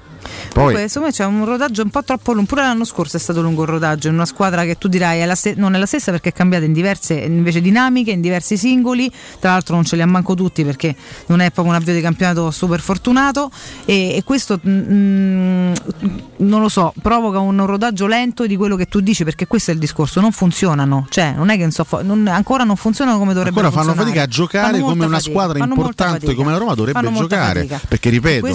Poi, 0.53 0.73
Comunque, 0.75 1.01
me 1.01 1.11
c'è 1.13 1.25
un 1.25 1.45
rodaggio 1.45 1.83
un 1.83 1.91
po' 1.91 2.03
troppo 2.05 2.33
lungo. 2.33 2.49
Pure 2.49 2.63
l'anno 2.63 2.85
scorso 2.85 3.17
è 3.17 3.21
stato 3.21 3.43
lungo 3.43 3.63
il 3.63 3.69
rodaggio 3.69 4.09
in 4.09 4.15
una 4.15 4.27
squadra 4.27 4.65
che 4.65 4.77
tu 4.79 4.89
dirai 4.89 5.21
è 5.21 5.27
la 5.27 5.35
ste- 5.35 5.55
non 5.57 5.75
è 5.75 5.79
la 5.79 5.87
stessa 5.87 6.11
perché 6.11 6.31
è 6.31 6.33
cambiata 6.33 6.65
in 6.65 6.73
diverse 6.73 7.15
invece 7.15 7.61
dinamiche, 7.61 8.11
in 8.11 8.21
diversi 8.21 8.57
singoli. 8.57 9.11
Tra 9.41 9.53
l'altro 9.53 9.75
non 9.75 9.85
ce 9.85 9.97
li 9.97 10.03
ha 10.03 10.07
manco 10.07 10.35
tutti 10.35 10.65
perché 10.65 10.95
non 11.27 11.41
è 11.41 11.51
proprio 11.51 11.75
un 11.75 11.81
avvio 11.81 11.95
di 11.95 12.01
campionato 12.01 12.51
super 12.51 12.81
fortunato. 12.81 13.51
E, 13.85 14.15
e 14.17 14.23
questo 14.25 14.61
mm, 14.67 15.73
non 16.39 16.61
lo 16.61 16.69
so, 16.69 16.93
provoca 17.03 17.39
un 17.39 17.65
rodaggio 17.67 18.07
lento 18.07 18.47
di 18.47 18.57
quello 18.57 18.77
che 18.77 18.87
tu 18.87 19.01
dici 19.01 19.25
perché 19.25 19.47
questo 19.47 19.71
è 19.71 19.75
il 19.75 19.81
discorso. 19.81 20.21
Non 20.21 20.33
funzionano, 20.33 21.07
cioè 21.11 21.33
non 21.37 21.49
è 21.51 21.57
che 21.57 21.71
so, 21.71 21.87
non- 22.03 22.27
ancora 22.29 22.65
non 22.65 22.77
funzionano 22.77 23.19
come 23.19 23.33
dovrebbero 23.35 23.67
ancora 23.67 23.83
fanno 23.83 23.95
funzionare. 23.95 24.21
fatica 24.21 24.23
a 24.23 24.47
giocare 24.47 24.73
Fanno 24.79 24.85
come 24.91 25.05
una 25.05 25.17
fatica, 25.17 25.31
squadra 25.31 25.59
fanno 25.59 25.75
importante 25.75 26.35
come 26.35 26.53
la 26.53 26.59
Roma 26.59 26.75
dovrebbe 26.75 27.01
Fanno 27.01 27.19
giocare. 27.19 27.61
fatica. 27.67 27.81
Perché 27.89 28.11
ripeto, 28.11 28.47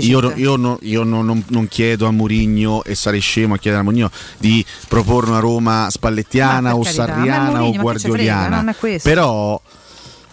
io, 0.00 0.32
io 0.34 0.56
no- 0.56 0.78
io 0.82 1.02
non, 1.02 1.13
non- 1.22 1.44
non 1.48 1.68
chiedo 1.68 2.06
a 2.06 2.10
Mourinho 2.10 2.82
e 2.84 2.94
sarei 2.94 3.20
scemo 3.20 3.54
a 3.54 3.58
chiedere 3.58 3.82
a 3.82 3.84
Mourinho 3.84 4.10
di 4.38 4.64
proporre 4.88 5.30
una 5.30 5.38
Roma 5.40 5.88
spallettiana 5.90 6.74
o 6.76 6.82
carità, 6.82 7.04
sarriana 7.06 7.58
Mourinho, 7.60 7.78
o 7.78 7.82
guardioliana. 7.82 8.72
frega, 8.72 8.88
non. 8.90 8.98
Però 9.02 9.60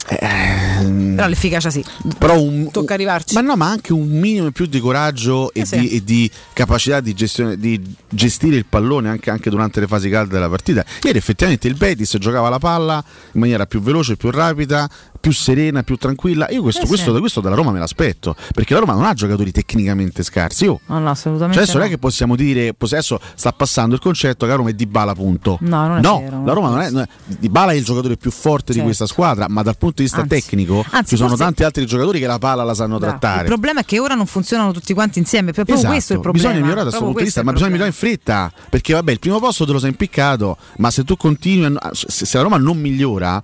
ehm, 0.07 1.15
Però 1.15 1.27
l'efficacia 1.27 1.69
sì. 1.69 1.83
però 2.17 2.39
un, 2.41 2.71
Tocca 2.71 2.93
arrivarci. 2.95 3.33
ma 3.35 3.41
no, 3.41 3.55
ma 3.55 3.67
anche 3.69 3.93
un 3.93 4.07
minimo 4.07 4.47
in 4.47 4.51
più 4.51 4.65
di 4.65 4.79
coraggio 4.79 5.53
e, 5.53 5.61
Eh 5.61 5.65
sì. 5.65 5.79
di, 5.79 5.89
e 5.89 6.03
di 6.03 6.31
capacità 6.53 6.99
di, 6.99 7.13
gestione, 7.13 7.57
di 7.57 7.79
gestire 8.09 8.55
il 8.55 8.65
pallone 8.65 9.09
anche, 9.09 9.29
anche 9.29 9.49
durante 9.49 9.79
le 9.79 9.87
fasi 9.87 10.09
calde 10.09 10.33
della 10.33 10.49
partita. 10.49 10.83
Ieri 11.03 11.17
effettivamente 11.17 11.67
il 11.67 11.75
Betis 11.75 12.17
giocava 12.19 12.49
la 12.49 12.59
palla 12.59 13.03
in 13.33 13.39
maniera 13.39 13.65
più 13.65 13.81
veloce, 13.81 14.15
più 14.17 14.31
rapida, 14.31 14.89
più 15.21 15.31
serena, 15.31 15.83
più 15.83 15.95
tranquilla. 15.95 16.49
Io 16.49 16.61
questo, 16.63 16.81
Eh 16.81 16.87
sì. 16.97 17.11
questo, 17.19 17.39
dalla 17.39 17.55
Roma 17.55 17.71
me 17.71 17.79
l'aspetto, 17.79 18.35
perché 18.53 18.73
la 18.73 18.79
Roma 18.81 18.93
non 18.93 19.05
ha 19.05 19.13
giocatori 19.13 19.51
tecnicamente 19.51 20.23
scarsi. 20.23 20.65
Oh. 20.67 20.81
No, 20.87 20.99
no, 20.99 21.09
assolutamente. 21.11 21.53
Cioè 21.53 21.63
adesso 21.63 21.77
non 21.77 21.87
no. 21.87 21.93
è 21.93 21.95
che 21.95 21.99
possiamo 21.99 22.35
dire, 22.35 22.75
adesso 22.77 23.19
sta 23.35 23.53
passando 23.53 23.95
il 23.95 24.01
concetto 24.01 24.45
che 24.45 24.51
la 24.51 24.57
Roma 24.57 24.71
è 24.71 24.73
Di 24.73 24.85
Bala 24.87 25.13
punto. 25.13 25.57
No, 25.61 25.87
non 25.87 25.97
è 25.99 26.01
vero. 26.01 26.43
la 26.43 26.53
Roma 26.53 26.69
non 26.69 26.81
è, 26.81 26.89
non 26.89 27.01
è- 27.03 27.07
Di 27.25 27.49
Bala 27.49 27.71
è 27.71 27.75
il 27.75 27.83
giocatore 27.83 28.17
più 28.17 28.31
forte 28.31 28.65
di 28.67 28.79
Certo. 28.79 28.85
questa 28.85 29.05
squadra, 29.05 29.45
ma 29.47 29.61
dal 29.61 29.77
punto 29.77 29.97
di 29.97 30.03
vista 30.03 30.21
Anzi. 30.21 30.29
tecnico 30.41 30.83
Anzi, 30.89 31.09
ci 31.15 31.17
sono 31.17 31.35
tanti 31.37 31.63
altri 31.63 31.85
giocatori 31.85 32.19
che 32.19 32.27
la 32.27 32.39
palla 32.39 32.63
la 32.63 32.73
sanno 32.73 32.97
Bravo. 32.97 33.17
trattare. 33.19 33.41
Il 33.43 33.47
problema 33.47 33.81
è 33.81 33.85
che 33.85 33.99
ora 33.99 34.15
non 34.15 34.25
funzionano 34.25 34.71
tutti 34.71 34.93
quanti 34.93 35.19
insieme. 35.19 35.51
Proprio 35.51 35.75
Esatto, 35.75 35.91
questo 35.93 36.13
è 36.13 36.15
il 36.15 36.21
problema. 36.21 36.47
bisogna 36.47 36.65
migliorare 36.65 36.89
da 36.89 36.89
questo 36.97 37.05
punto 37.05 37.19
di 37.19 37.25
vista, 37.25 37.43
ma 37.43 37.51
bisogna 37.51 37.69
migliorare 37.71 37.93
in 37.93 37.97
fretta. 37.99 38.51
Perché 38.69 38.93
vabbè, 38.93 39.11
il 39.11 39.19
primo 39.19 39.39
posto 39.39 39.65
te 39.65 39.71
lo 39.71 39.79
sei 39.79 39.89
impiccato, 39.89 40.57
ma 40.77 40.89
se 40.89 41.03
tu 41.03 41.15
continui, 41.15 41.75
se 41.91 42.37
la 42.37 42.43
Roma 42.43 42.57
non 42.57 42.77
migliora 42.79 43.41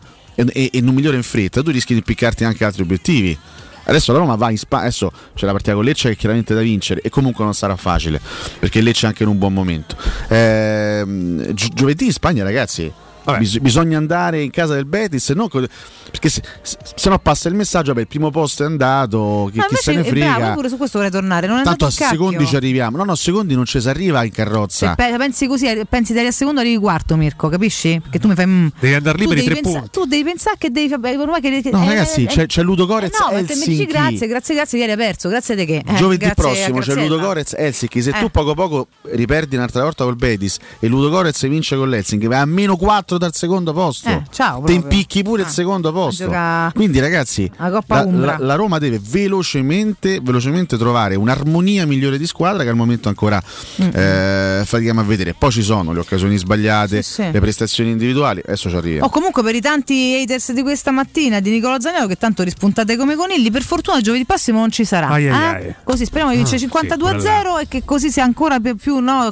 e, 0.54 0.70
e- 0.72 0.82
non 0.82 0.94
migliora 0.94 1.18
in 1.18 1.24
fretta, 1.24 1.62
tu 1.62 1.72
rischi 1.72 1.94
di 1.94 2.00
impiccarti 2.00 2.44
anche 2.44 2.64
altri 2.64 2.84
obiettivi. 2.84 3.38
Adesso 3.84 4.12
la 4.12 4.18
Roma 4.20 4.36
va 4.36 4.50
in 4.52 4.58
Spagna, 4.58 4.84
adesso 4.84 5.12
c'è 5.34 5.46
la 5.46 5.54
partita 5.54 5.74
con 5.74 5.84
Lecce 5.86 6.10
che 6.10 6.16
è 6.16 6.18
chiaramente 6.18 6.54
da 6.54 6.60
vincere 6.60 7.00
e 7.02 7.10
comunque 7.10 7.46
non 7.46 7.54
sarà 7.54 7.78
facile 7.78 8.20
perché 8.60 8.82
Lecce 8.82 9.06
è 9.06 9.10
anche 9.10 9.24
in 9.24 9.30
un 9.30 9.38
buon 9.38 9.54
momento. 9.54 9.96
Ehm, 10.28 11.54
gi- 11.54 11.72
giovedì 11.74 12.06
in 12.06 12.12
Spagna 12.12 12.44
ragazzi, 12.44 12.92
bis- 13.38 13.58
bisogna 13.60 13.98
andare 13.98 14.42
in 14.42 14.50
casa 14.52 14.74
del 14.76 14.86
Betis, 14.86 15.30
no? 15.30 15.48
Perché 15.50 16.30
se, 16.30 16.42
se- 16.62 16.78
se 16.96 17.10
no 17.10 17.20
passa 17.20 17.50
il 17.50 17.56
messaggio, 17.56 17.88
vabbè 17.90 18.02
il 18.02 18.08
primo 18.08 18.30
posto 18.32 18.64
è 18.64 18.66
andato, 18.66 19.50
chi, 19.52 19.60
chi 19.68 19.76
se 19.76 19.94
ne 19.94 20.00
eh, 20.02 20.04
frega. 20.06 20.36
bravo, 20.36 20.54
pure 20.56 20.70
su 20.70 20.78
questo 20.78 20.98
vorrei 20.98 21.12
tornare. 21.12 21.48
Non 21.48 21.60
è 21.60 21.64
Tanto 21.64 21.86
a 21.86 21.88
a 21.88 21.92
secondi 21.92 22.46
ci 22.46 22.56
arriviamo. 22.56 22.98
No, 22.98 23.04
no, 23.04 23.16
secondi 23.16 23.54
non 23.56 23.66
ci 23.66 23.80
si 23.82 23.90
arriva 23.90 24.24
in 24.24 24.32
carrozza. 24.32 24.90
Se 24.90 24.96
pe- 24.96 25.16
pensi 25.18 25.48
così, 25.48 25.66
pensi 25.90 26.14
di 26.14 26.20
arrivare 26.20 26.28
a 26.28 26.32
secondo, 26.32 26.60
arrivi 26.62 26.78
quarto, 26.78 27.16
Mirko, 27.16 27.50
capisci? 27.50 28.00
Perché 28.02 28.20
tu 28.20 28.28
mi 28.28 28.36
fai. 28.36 28.46
mm. 28.48 28.68
Devi 28.80 28.94
andare 28.94 29.18
lì 29.18 29.24
Tu 29.24 29.30
per 29.30 29.38
i 29.40 29.44
tre 29.44 29.54
pensa- 29.56 29.70
punti. 29.80 29.90
Tu 29.92 30.06
devi 30.06 30.24
pensare 30.24 30.56
che 30.58 30.72
devi. 30.72 30.88
vabbè, 30.90 31.18
ormai 31.18 31.42
che- 31.42 31.62
che- 31.62 31.70
No, 31.72 31.84
eh, 31.84 31.88
ragazzi, 31.88 32.24
eh, 32.24 32.28
c'è, 32.28 32.46
c'è 32.46 32.64
Ludo 32.64 32.86
Gorez 32.86 33.12
eh, 33.14 33.18
no, 33.20 33.36
mi 33.36 33.42
dici 33.42 33.52
Helsinki. 33.54 33.86
grazie, 33.86 34.28
grazie, 34.28 34.56
grazie, 34.56 34.80
ieri 34.80 34.92
hai 34.92 34.98
perso, 34.98 35.30
grazie 35.30 35.56
di 35.56 35.66
che? 35.66 35.84
Eh, 35.86 35.94
Giovedì 35.96 36.32
prossimo 36.36 36.78
a 36.80 36.82
c'è. 36.82 36.96
Ludo 36.96 37.20
Gorez 37.20 37.54
Helsinki. 37.54 38.02
Se 38.02 38.10
Eh. 38.12 38.20
tu 38.20 38.30
poco 38.30 38.54
poco 38.54 38.88
riperdi 39.12 39.56
un'altra 39.56 39.84
volta 39.84 40.04
col 40.04 40.16
Betis 40.16 40.58
e 40.80 40.88
Ludo 40.88 41.10
Gorez 41.10 41.46
vince 41.48 41.76
con 41.76 41.90
l'Helsinki, 41.90 42.28
vai 42.28 42.40
a 42.40 42.46
meno 42.46 42.76
4 42.78 43.17
dal 43.18 43.34
secondo 43.34 43.74
posto. 43.74 44.10
Eh, 44.10 44.24
ciao, 44.32 44.62
Te 44.62 44.74
impicchi 44.74 45.24
pure 45.24 45.42
il 45.44 45.48
Ah, 45.48 45.52
secondo 45.52 45.92
posto. 45.92 46.30
Quindi, 46.74 47.00
ragazzi, 47.00 47.50
La 47.58 47.70
Coppa 47.70 48.04
la, 48.06 48.12
la- 48.12 48.38
la 48.40 48.56
Roma 48.56 48.78
deve 48.78 49.00
velocemente, 49.02 50.20
velocemente 50.22 50.78
trovare 50.78 51.16
un'armonia 51.16 51.86
migliore 51.86 52.18
di 52.18 52.26
squadra 52.28 52.64
che 52.64 52.70
al 52.70 52.76
momento 52.76 53.08
ancora 53.10 53.42
Mm. 53.82 53.90
eh, 53.94 54.62
fatichiamo 54.66 55.00
a 55.00 55.04
vedere. 55.04 55.34
Poi 55.38 55.52
ci 55.52 55.62
sono 55.62 55.94
le 55.94 56.00
occasioni 56.00 56.38
sbagliate, 56.38 57.02
Sì, 57.02 57.14
sì. 57.24 57.32
le 57.32 57.40
prestazioni 57.40 57.92
individuali. 57.92 58.42
Adesso 58.44 58.70
ci 58.70 58.76
arriviamo. 58.76 59.06
O 59.06 59.10
comunque 59.10 59.44
per 59.44 59.56
i 59.56 59.62
tanti 59.62 60.20
haters 60.22 60.52
di 60.54 60.62
questa 60.62 60.92
mattina 60.92 61.40
di 61.40 61.50
Nicola 61.52 61.80
Zaniolo 61.80 62.08
che 62.08 62.16
tanto 62.18 62.44
rispuntate 62.44 62.98
come 62.98 63.16
conigli, 63.16 63.52
per 63.52 63.64
fortuna 63.64 64.02
giovedì 64.02 64.26
prossimo 64.26 64.60
non 64.60 64.72
ci 64.72 64.86
sarà. 64.86 65.08
Ai, 65.10 65.30
ai, 65.30 65.42
eh? 65.42 65.66
ai. 65.68 65.76
Così 65.84 66.06
speriamo 66.06 66.32
di 66.32 66.38
vincere 66.38 66.58
Ah, 66.58 66.60
52-0 66.60 67.60
e 67.62 67.68
che 67.68 67.84
così 67.86 68.10
sia 68.12 68.24
ancora 68.24 68.60
più, 68.60 68.76
più, 68.76 69.00
no, 69.00 69.32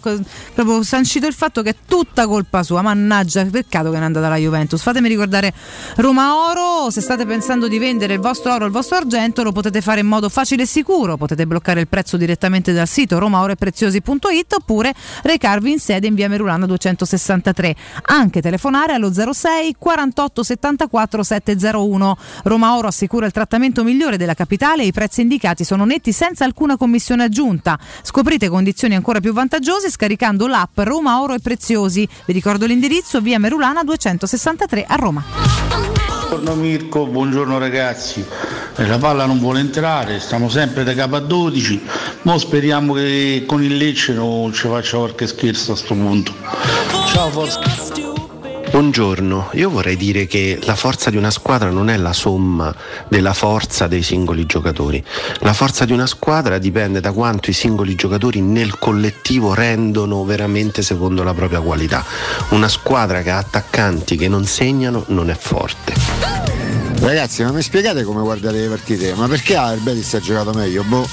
proprio 0.53 0.83
sancito 0.83 1.25
il 1.27 1.33
fatto 1.33 1.61
che 1.61 1.71
è 1.71 1.75
tutta 1.87 2.27
colpa 2.27 2.63
sua. 2.63 2.81
Mannaggia, 2.81 3.41
peccato 3.75 3.89
che 3.89 3.95
non 3.95 4.03
è 4.03 4.05
andata 4.05 4.27
alla 4.27 4.37
Juventus. 4.37 4.81
Fatemi 4.81 5.09
ricordare 5.09 5.53
Roma 5.97 6.49
Oro, 6.49 6.89
se 6.89 7.01
state 7.01 7.25
pensando 7.25 7.67
di 7.67 7.77
vendere 7.77 8.13
il 8.13 8.19
vostro 8.19 8.53
oro 8.53 8.63
o 8.63 8.67
il 8.67 8.73
vostro 8.73 8.95
argento 8.95 9.43
lo 9.43 9.51
potete 9.51 9.81
fare 9.81 9.99
in 9.99 10.07
modo 10.07 10.29
facile 10.29 10.63
e 10.63 10.65
sicuro, 10.65 11.17
potete 11.17 11.45
bloccare 11.45 11.81
il 11.81 11.87
prezzo 11.87 12.15
direttamente 12.15 12.71
dal 12.71 12.87
sito 12.87 13.19
romaoroepreziosi.it 13.19 14.53
oppure 14.53 14.93
recarvi 15.23 15.71
in 15.71 15.79
sede 15.79 16.07
in 16.07 16.15
via 16.15 16.29
Merulana 16.29 16.65
263. 16.65 17.75
Anche 18.03 18.41
telefonare 18.41 18.93
allo 18.93 19.11
06 19.11 19.75
48 19.77 20.43
74 20.43 21.23
701. 21.23 22.17
Roma 22.43 22.77
Oro 22.77 22.87
assicura 22.87 23.25
il 23.25 23.31
trattamento 23.31 23.83
migliore 23.83 24.17
della 24.17 24.35
capitale 24.35 24.83
e 24.83 24.87
i 24.87 24.91
prezzi 24.93 25.21
indicati 25.21 25.63
sono 25.63 25.83
netti 25.83 26.13
senza 26.13 26.45
alcuna 26.45 26.77
commissione 26.77 27.23
aggiunta. 27.23 27.77
Scoprite 28.01 28.47
condizioni 28.47 28.95
ancora 28.95 29.19
più 29.19 29.33
vantaggiose 29.33 29.89
scaricando 29.89 30.47
l'app 30.47 30.79
Roma 30.79 31.21
Oro 31.21 31.33
e 31.33 31.39
Preziosi. 31.39 32.07
Vi 32.25 32.33
ricordo 32.33 32.65
l'indirizzo 32.65 33.19
via 33.19 33.39
Merulana 33.39 33.54
263 33.83 34.85
a 34.87 34.95
Roma. 34.95 35.23
Buongiorno 36.27 36.55
Mirko, 36.55 37.05
buongiorno 37.05 37.57
ragazzi. 37.57 38.25
e 38.77 38.85
la 38.87 38.97
palla 38.97 39.25
non 39.25 39.39
vuole 39.39 39.59
entrare, 39.59 40.19
stiamo 40.19 40.49
sempre 40.49 40.83
da 40.83 40.93
capo 40.93 41.15
a 41.15 41.19
12, 41.19 41.81
mo 42.23 42.37
speriamo 42.37 42.93
che 42.93 43.45
con 43.47 43.63
il 43.63 43.77
Lecce 43.77 44.13
non 44.13 44.51
ci 44.51 44.67
faccia 44.67 44.97
qualche 44.97 45.27
scherzo 45.27 45.71
a 45.71 45.75
sto 45.75 45.93
punto. 45.93 46.33
Ciao 47.07 47.29
forza. 47.29 48.04
Buongiorno, 48.75 49.51
io 49.53 49.69
vorrei 49.69 49.95
dire 49.95 50.27
che 50.27 50.59
la 50.63 50.75
forza 50.75 51.09
di 51.09 51.15
una 51.15 51.31
squadra 51.31 51.69
non 51.69 51.89
è 51.89 51.95
la 51.95 52.11
somma 52.11 52.75
della 53.07 53.31
forza 53.31 53.87
dei 53.87 54.03
singoli 54.03 54.45
giocatori. 54.45 55.01
La 55.39 55.53
forza 55.53 55.85
di 55.85 55.93
una 55.93 56.05
squadra 56.05 56.57
dipende 56.57 56.99
da 56.99 57.13
quanto 57.13 57.49
i 57.49 57.53
singoli 57.53 57.95
giocatori 57.95 58.41
nel 58.41 58.77
collettivo 58.77 59.53
rendono 59.53 60.25
veramente 60.25 60.81
secondo 60.81 61.23
la 61.23 61.33
propria 61.33 61.61
qualità. 61.61 62.03
Una 62.49 62.67
squadra 62.67 63.21
che 63.21 63.29
ha 63.29 63.37
attaccanti 63.37 64.17
che 64.17 64.27
non 64.27 64.43
segnano 64.43 65.05
non 65.07 65.29
è 65.29 65.35
forte. 65.35 66.54
Ragazzi, 66.99 67.43
ma 67.43 67.51
mi 67.51 67.61
spiegate 67.61 68.03
come 68.03 68.21
guardare 68.21 68.61
le 68.61 68.67
partite? 68.67 69.13
Ma 69.13 69.27
perché 69.27 69.55
Betis 69.81 70.13
ha 70.15 70.19
giocato 70.19 70.51
meglio? 70.53 70.83
Boh. 70.83 71.07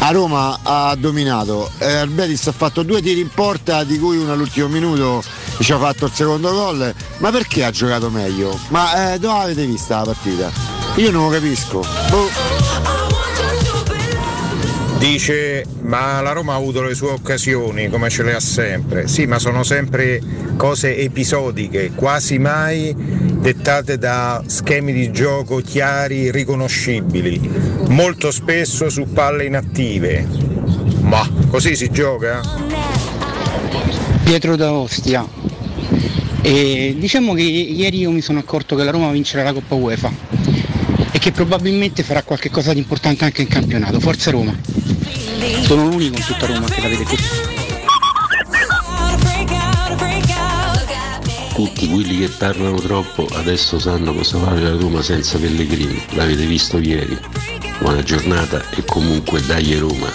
A 0.00 0.10
Roma 0.10 0.58
ha 0.62 0.94
dominato, 0.96 1.70
eh, 1.78 1.98
ha 1.98 2.52
fatto 2.52 2.82
due 2.82 3.02
tiri 3.02 3.20
in 3.20 3.28
porta, 3.28 3.84
di 3.84 3.98
cui 3.98 4.16
uno 4.16 4.32
all'ultimo 4.32 4.68
minuto 4.68 5.22
ci 5.60 5.72
ha 5.72 5.78
fatto 5.78 6.06
il 6.06 6.12
secondo 6.12 6.50
gol. 6.50 6.94
Ma 7.18 7.30
perché 7.30 7.64
ha 7.64 7.70
giocato 7.70 8.10
meglio? 8.10 8.58
Ma 8.68 9.12
eh, 9.12 9.18
dove 9.18 9.42
avete 9.42 9.66
vista 9.66 9.98
la 9.98 10.04
partita? 10.04 10.50
Io 10.96 11.10
non 11.10 11.24
lo 11.24 11.30
capisco. 11.30 11.84
Boh. 12.10 12.67
Dice 14.98 15.64
ma 15.82 16.20
la 16.20 16.32
Roma 16.32 16.54
ha 16.54 16.56
avuto 16.56 16.82
le 16.82 16.94
sue 16.94 17.10
occasioni 17.10 17.88
come 17.88 18.10
ce 18.10 18.24
le 18.24 18.34
ha 18.34 18.40
sempre. 18.40 19.06
Sì, 19.06 19.26
ma 19.26 19.38
sono 19.38 19.62
sempre 19.62 20.20
cose 20.56 20.96
episodiche, 20.98 21.92
quasi 21.94 22.38
mai 22.38 22.92
dettate 22.96 23.96
da 23.96 24.42
schemi 24.44 24.92
di 24.92 25.12
gioco 25.12 25.58
chiari, 25.58 26.32
riconoscibili, 26.32 27.40
molto 27.88 28.32
spesso 28.32 28.90
su 28.90 29.12
palle 29.12 29.44
inattive. 29.44 30.26
Ma 31.00 31.26
così 31.48 31.76
si 31.76 31.90
gioca? 31.90 32.40
Pietro 34.24 34.56
da 34.56 34.72
Ostia. 34.72 35.26
E 36.42 36.96
diciamo 36.98 37.34
che 37.34 37.42
ieri 37.42 37.98
io 37.98 38.10
mi 38.10 38.20
sono 38.20 38.40
accorto 38.40 38.74
che 38.74 38.84
la 38.84 38.90
Roma 38.90 39.10
vincerà 39.10 39.44
la 39.44 39.52
Coppa 39.52 39.74
UEFA 39.74 40.12
e 41.12 41.18
che 41.18 41.30
probabilmente 41.30 42.02
farà 42.02 42.22
qualche 42.22 42.50
cosa 42.50 42.72
di 42.72 42.80
importante 42.80 43.24
anche 43.24 43.42
in 43.42 43.48
campionato. 43.48 44.00
Forza 44.00 44.30
Roma. 44.30 44.77
Sono 45.62 45.84
l'unico 45.84 46.16
in 46.16 46.24
tutta 46.24 46.46
Roma 46.46 46.66
che 46.66 46.80
la 46.80 46.88
vede 46.88 47.04
così. 47.04 47.24
Tutti 51.54 51.88
quelli 51.88 52.18
che 52.18 52.28
parlano 52.28 52.76
troppo 52.80 53.26
adesso 53.34 53.78
sanno 53.78 54.14
cosa 54.14 54.38
fare 54.38 54.60
la 54.60 54.76
Roma 54.76 55.02
senza 55.02 55.38
Pellegrini. 55.38 56.04
L'avete 56.10 56.44
visto 56.44 56.78
ieri. 56.78 57.18
Buona 57.78 58.02
giornata 58.02 58.62
e 58.70 58.84
comunque 58.84 59.40
dai 59.42 59.76
Roma. 59.76 60.10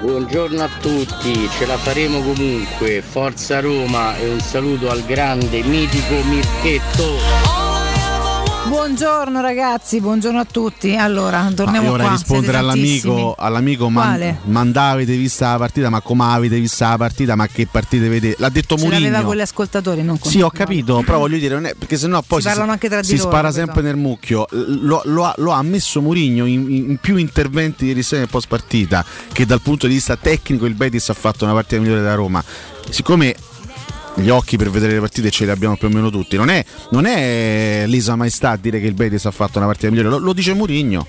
Buongiorno 0.00 0.62
a 0.62 0.68
tutti, 0.80 1.48
ce 1.58 1.66
la 1.66 1.78
faremo 1.78 2.20
comunque. 2.20 3.02
Forza 3.02 3.60
Roma 3.60 4.16
e 4.18 4.28
un 4.28 4.40
saluto 4.40 4.90
al 4.90 5.02
grande 5.04 5.62
mitico 5.62 6.22
Mirchetto. 6.24 7.65
Buongiorno 8.68 9.40
ragazzi, 9.40 10.00
buongiorno 10.00 10.40
a 10.40 10.44
tutti. 10.44 10.96
Allora, 10.96 11.42
Ma 11.42 11.52
torniamo 11.52 11.84
io 11.84 11.90
vorrei 11.92 12.06
qua. 12.06 12.16
rispondere 12.16 12.56
all'amico, 12.58 13.34
all'amico 13.38 13.88
Quale? 13.90 14.38
man, 14.42 14.52
Mandà 14.52 14.88
avete 14.88 15.16
vista 15.16 15.52
la 15.52 15.58
partita, 15.58 15.88
ma 15.88 16.00
come 16.00 16.24
avete 16.24 16.58
vista 16.58 16.88
la 16.90 16.96
partita, 16.96 17.36
ma 17.36 17.46
che 17.46 17.66
partite 17.68 18.08
vedete? 18.08 18.36
L'ha 18.38 18.48
detto 18.48 18.76
Ce 18.76 18.88
l'aveva 18.88 19.22
con 19.22 19.36
gli 19.36 19.40
ascoltatori, 19.40 20.02
non 20.02 20.18
con 20.18 20.30
Sì, 20.30 20.40
ho 20.40 20.50
capito, 20.50 21.02
però 21.04 21.18
voglio 21.18 21.38
dire, 21.38 21.54
non 21.54 21.66
è- 21.66 21.74
perché 21.78 21.96
sennò 21.96 22.20
poi 22.22 22.40
Si 22.42 22.48
di 23.00 23.06
si 23.06 23.16
loro, 23.16 23.28
spara 23.30 23.52
sempre 23.52 23.82
nel 23.82 23.96
mucchio. 23.96 24.46
Lo, 24.50 25.00
lo 25.04 25.24
ha, 25.24 25.34
lo 25.38 25.52
ha 25.52 25.58
ammesso 25.58 26.00
Mourinho 26.02 26.44
in, 26.44 26.68
in 26.70 26.96
più 27.00 27.16
interventi 27.16 27.86
ieri 27.86 28.02
sera 28.02 28.22
nel 28.22 28.30
post 28.30 28.48
partita, 28.48 29.04
che 29.32 29.46
dal 29.46 29.60
punto 29.60 29.86
di 29.86 29.94
vista 29.94 30.16
tecnico 30.16 30.66
il 30.66 30.74
Betis 30.74 31.08
ha 31.08 31.14
fatto 31.14 31.44
una 31.44 31.52
partita 31.52 31.80
migliore 31.80 32.00
della 32.00 32.14
Roma. 32.14 32.42
Siccome 32.90 33.34
gli 34.16 34.28
occhi 34.28 34.56
per 34.56 34.70
vedere 34.70 34.94
le 34.94 35.00
partite 35.00 35.30
ce 35.30 35.44
li 35.44 35.50
abbiamo 35.50 35.76
più 35.76 35.88
o 35.88 35.90
meno 35.90 36.10
tutti, 36.10 36.36
non 36.36 36.48
è, 36.48 36.64
non 36.90 37.04
è 37.06 37.84
Lisa 37.86 38.16
Maestà 38.16 38.50
a 38.50 38.56
dire 38.56 38.80
che 38.80 38.86
il 38.86 38.94
Betis 38.94 39.24
ha 39.26 39.30
fatto 39.30 39.58
una 39.58 39.66
partita 39.66 39.88
migliore, 39.90 40.08
lo, 40.08 40.18
lo 40.18 40.32
dice 40.32 40.54
Mourinho. 40.54 41.06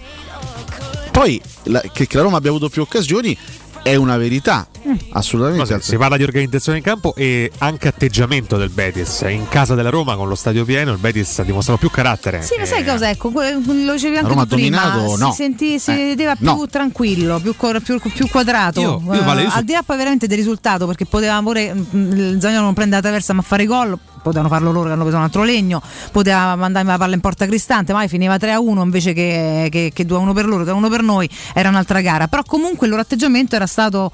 Poi 1.12 1.42
la- 1.64 1.82
che 1.82 2.08
la 2.12 2.22
Roma 2.22 2.38
abbia 2.38 2.50
avuto 2.50 2.70
più 2.70 2.82
occasioni 2.82 3.36
è 3.82 3.96
una 3.96 4.18
verità, 4.18 4.68
assolutamente. 5.12 5.64
Cosa- 5.64 5.82
Si 5.82 5.98
parla 5.98 6.18
di 6.18 6.24
organizzazione 6.24 6.78
in 6.80 6.84
campo 6.84 7.14
e 7.16 7.52
anche 7.60 7.88
atteggiamento 7.88 8.58
del 8.58 8.70
Betis. 8.70 9.22
In 9.28 9.48
casa 9.50 9.76
della 9.76 9.90
Roma 9.90 10.16
con 10.16 10.28
lo 10.28 10.36
stadio 10.36 10.66
pieno 10.66 10.92
il 10.92 10.98
Betis 10.98 11.40
ha 11.40 11.44
dimostrato 11.44 11.80
più 11.80 11.90
carattere. 11.90 12.42
Sì, 12.42 12.56
ma 12.58 12.66
sai 12.66 12.82
Eh, 12.82 12.86
cosa? 12.86 13.10
Ecco, 13.10 13.32
lo 13.32 13.94
dicevi 13.94 14.18
anche 14.18 14.30
Roma 14.30 14.46
tu 14.46 14.56
prima. 14.56 14.82
dominato? 14.90 15.18
No. 15.18 15.30
Si, 15.32 15.36
senti- 15.38 15.80
si 15.80 15.92
Eh, 15.92 15.96
vedeva 15.96 16.36
più 16.36 16.46
no. 16.46 16.66
tranquillo, 16.70 17.40
più, 17.40 17.56
più- 17.56 18.00
più 18.00 18.28
quadrato. 18.30 18.80
Io- 18.82 19.02
io, 19.14 19.24
Vale, 19.24 19.42
io 19.42 19.48
Eh, 19.48 19.52
so- 19.52 19.58
Al 19.58 19.64
di 19.64 19.72
là 19.74 19.84
poi 19.84 19.98
veramente 19.98 20.28
del 20.28 20.38
risultato, 20.38 20.86
perché 20.86 21.06
poteva 21.06 21.40
pure 21.42 21.74
mm, 21.74 22.12
il 22.12 22.38
Zagnolo 22.42 22.64
non 22.66 22.74
prende 22.74 22.96
la 22.96 23.02
traversa 23.02 23.34
ma 23.34 23.42
fare 23.42 23.66
gol. 23.66 23.98
Potevano 24.22 24.50
farlo 24.50 24.72
loro 24.74 24.88
che 24.88 24.92
hanno 24.94 25.04
preso 25.04 25.16
un 25.18 25.24
altro 25.24 25.44
legno, 25.44 25.82
poteva 26.12 26.56
mandare 26.58 26.86
la 26.86 26.98
palla 26.98 27.14
in 27.14 27.22
porta 27.22 27.46
cristante, 27.46 27.94
mai 27.94 28.10
finiva 28.10 28.36
3-1 28.36 28.82
invece 28.84 29.14
che, 29.14 29.70
che, 29.72 29.92
che 29.94 30.06
2-1 30.06 30.34
per 30.34 30.46
loro, 30.46 30.64
3-1 30.66 30.90
per 30.90 31.02
noi, 31.02 31.30
era 31.54 31.70
un'altra 31.70 32.02
gara. 32.02 32.28
Però 32.28 32.44
comunque 32.44 32.88
il 32.88 32.92
loro 32.92 33.04
atteggiamento 33.04 33.56
era 33.56 33.68
stato 33.68 34.12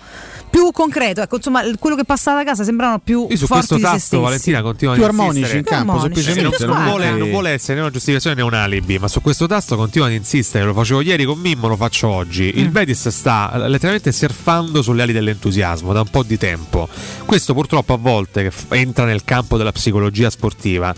più 0.54 0.72
concreto. 0.72 1.22
Ecco, 1.22 1.38
insomma, 1.38 1.64
quello 1.80 1.96
che 1.96 2.04
passava 2.06 2.38
da 2.38 2.44
casa 2.44 2.64
sembravano 2.64 3.00
più 3.00 3.26
Io 3.28 3.36
su 3.38 3.48
forti 3.48 3.68
questo 3.70 3.80
tasto. 3.80 4.20
Valentina 4.20 4.62
continua 4.62 4.94
Più 4.94 5.04
ad 5.04 5.10
armonici 5.10 5.38
insistere. 5.40 5.58
in 5.60 5.66
campo, 5.66 6.00
semplicemente, 6.00 6.66
non, 6.68 6.76
non 6.76 6.86
vuole, 6.86 7.10
non 7.12 7.30
vuole 7.32 7.50
essere 7.50 7.74
né 7.76 7.80
una 7.82 7.90
giustificazione 7.90 8.36
né 8.36 8.42
un 8.44 8.54
alibi, 8.54 9.00
ma 9.00 9.08
su 9.08 9.20
questo 9.22 9.48
tasto 9.48 9.76
continua 9.76 10.06
ad 10.08 10.14
insistere. 10.14 10.64
Lo 10.66 10.74
facevo 10.74 11.02
ieri 11.02 11.26
con 11.26 11.40
Mimmo, 11.40 11.68
lo 11.68 11.76
faccio 11.76 12.08
oggi. 12.08 12.52
Il 12.60 12.68
Mm. 12.70 12.72
Betis 12.72 13.08
sta 13.10 13.52
letteralmente 13.68 14.12
surfando 14.12 14.84
sulle 14.84 15.02
ali 15.02 15.12
dell'entusiasmo 15.12 15.92
da 15.92 16.02
un 16.02 16.10
po' 16.10 16.22
di 16.22 16.38
tempo. 16.38 16.88
Questo 17.26 17.56
purtroppo 17.56 17.94
a 17.94 17.98
volte 17.98 18.52
entra 18.70 19.06
nel 19.06 19.24
campo 19.24 19.58
della 19.58 19.72
psicologia 19.72 20.30
sportiva. 20.30 20.94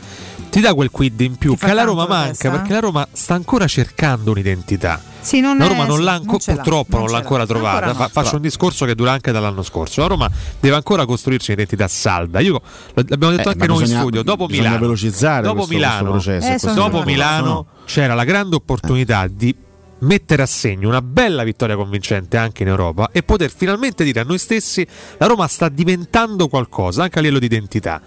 Ti 0.56 0.62
dà 0.62 0.74
quel 0.74 0.90
quid 0.90 1.20
in 1.20 1.36
più 1.36 1.58
che 1.58 1.66
alla 1.66 1.84
tanto 1.84 1.90
Roma 1.90 2.04
la 2.04 2.08
manca 2.08 2.28
testa, 2.30 2.48
eh? 2.48 2.52
perché 2.52 2.72
la 2.72 2.80
Roma 2.80 3.08
sta 3.12 3.34
ancora 3.34 3.68
cercando 3.68 4.32
un'identità. 4.32 5.02
Sì, 5.20 5.42
non 5.42 5.58
la 5.58 5.66
è- 5.66 5.68
Roma 5.68 5.86
non 5.86 6.02
l'ha 6.02 6.12
sì, 6.12 6.18
anco- 6.20 6.32
non 6.32 6.40
ce 6.40 6.52
l'ha, 6.52 6.56
purtroppo 6.62 6.98
non 6.98 7.10
l'ha 7.10 7.18
ancora 7.18 7.46
trovata. 7.46 7.76
Ancora 7.88 7.92
no. 7.92 8.10
Fa- 8.10 8.22
faccio 8.22 8.36
un 8.38 8.42
discorso 8.42 8.86
che 8.86 8.96
dura 8.96 9.12
anche 9.12 9.34
dall'anno 9.34 9.64
scorso. 9.64 10.00
La 10.00 10.08
Roma 10.08 10.32
deve 10.62 10.76
ancora 10.76 11.06
costruirsi 11.06 11.52
un'identità 11.52 11.90
salda. 11.90 12.40
Io 12.40 12.62
l'abbiamo 12.94 13.36
detto 13.36 13.50
Eh, 13.50 13.52
anche 13.52 13.68
noi 13.68 13.76
in 13.76 13.82
bisogna- 13.82 14.00
studio. 14.00 14.24
Dopo 14.24 14.48
Milano, 14.48 14.80
velocizzare 14.80 15.42
dopo 15.42 15.56
questo- 15.56 15.74
Milano, 15.74 16.12
questo 16.12 16.32
processo, 16.32 16.70
eh, 16.70 16.74
dopo 16.74 17.04
Milano 17.04 17.46
no? 17.48 17.66
c'era 17.84 18.14
la 18.14 18.24
grande 18.24 18.56
opportunità 18.56 19.28
di 19.30 19.54
mettere 20.00 20.42
a 20.42 20.46
segno 20.46 20.88
una 20.88 21.02
bella 21.02 21.44
vittoria 21.44 21.76
convincente 21.76 22.38
anche 22.38 22.64
in 22.64 22.70
Europa 22.70 23.10
e 23.12 23.24
poter 23.24 23.52
finalmente 23.54 24.06
dire 24.06 24.22
a 24.22 24.24
noi 24.24 24.38
stessi 24.38 24.88
la 25.18 25.26
Roma 25.26 25.48
sta 25.48 25.68
diventando 25.68 26.48
qualcosa 26.48 27.04
anche 27.04 27.20
a 27.20 27.22
livello 27.22 27.40
di 27.40 27.46
identità. 27.48 28.02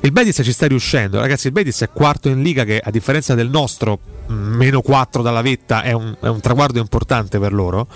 Il 0.00 0.12
Betis 0.12 0.40
ci 0.44 0.52
sta 0.52 0.66
riuscendo, 0.66 1.18
ragazzi. 1.20 1.48
Il 1.48 1.52
Betis 1.52 1.82
è 1.82 1.90
quarto 1.90 2.28
in 2.28 2.40
liga, 2.42 2.64
che 2.64 2.80
a 2.82 2.90
differenza 2.90 3.34
del 3.34 3.48
nostro, 3.50 3.98
mh, 4.26 4.32
meno 4.32 4.80
4 4.80 5.22
dalla 5.22 5.42
vetta, 5.42 5.82
è 5.82 5.92
un, 5.92 6.16
è 6.20 6.28
un 6.28 6.40
traguardo 6.40 6.78
importante 6.78 7.38
per 7.38 7.52
loro. 7.52 7.86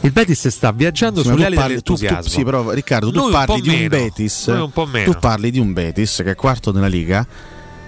Il 0.00 0.12
Betis 0.12 0.48
sta 0.48 0.70
viaggiando 0.70 1.22
Sì, 1.22 1.28
sulle 1.28 1.46
ali 1.46 1.56
parli- 1.56 1.74
tu- 1.82 1.94
tu- 1.94 1.94
dell'entusiasmo. 2.00 2.38
sì, 2.38 2.44
però 2.44 2.70
Riccardo, 2.70 3.10
tu 3.10 3.24
un 3.24 3.30
parli 3.32 3.60
un 3.60 3.66
meno, 3.74 3.88
Betis. 3.88 4.46
un. 4.46 4.70
Tu 5.12 5.18
parli 5.18 5.50
di 5.50 5.58
un 5.58 5.72
Betis 5.72 6.16
che 6.24 6.30
è 6.30 6.34
quarto 6.34 6.72
nella 6.72 6.86
Liga, 6.86 7.26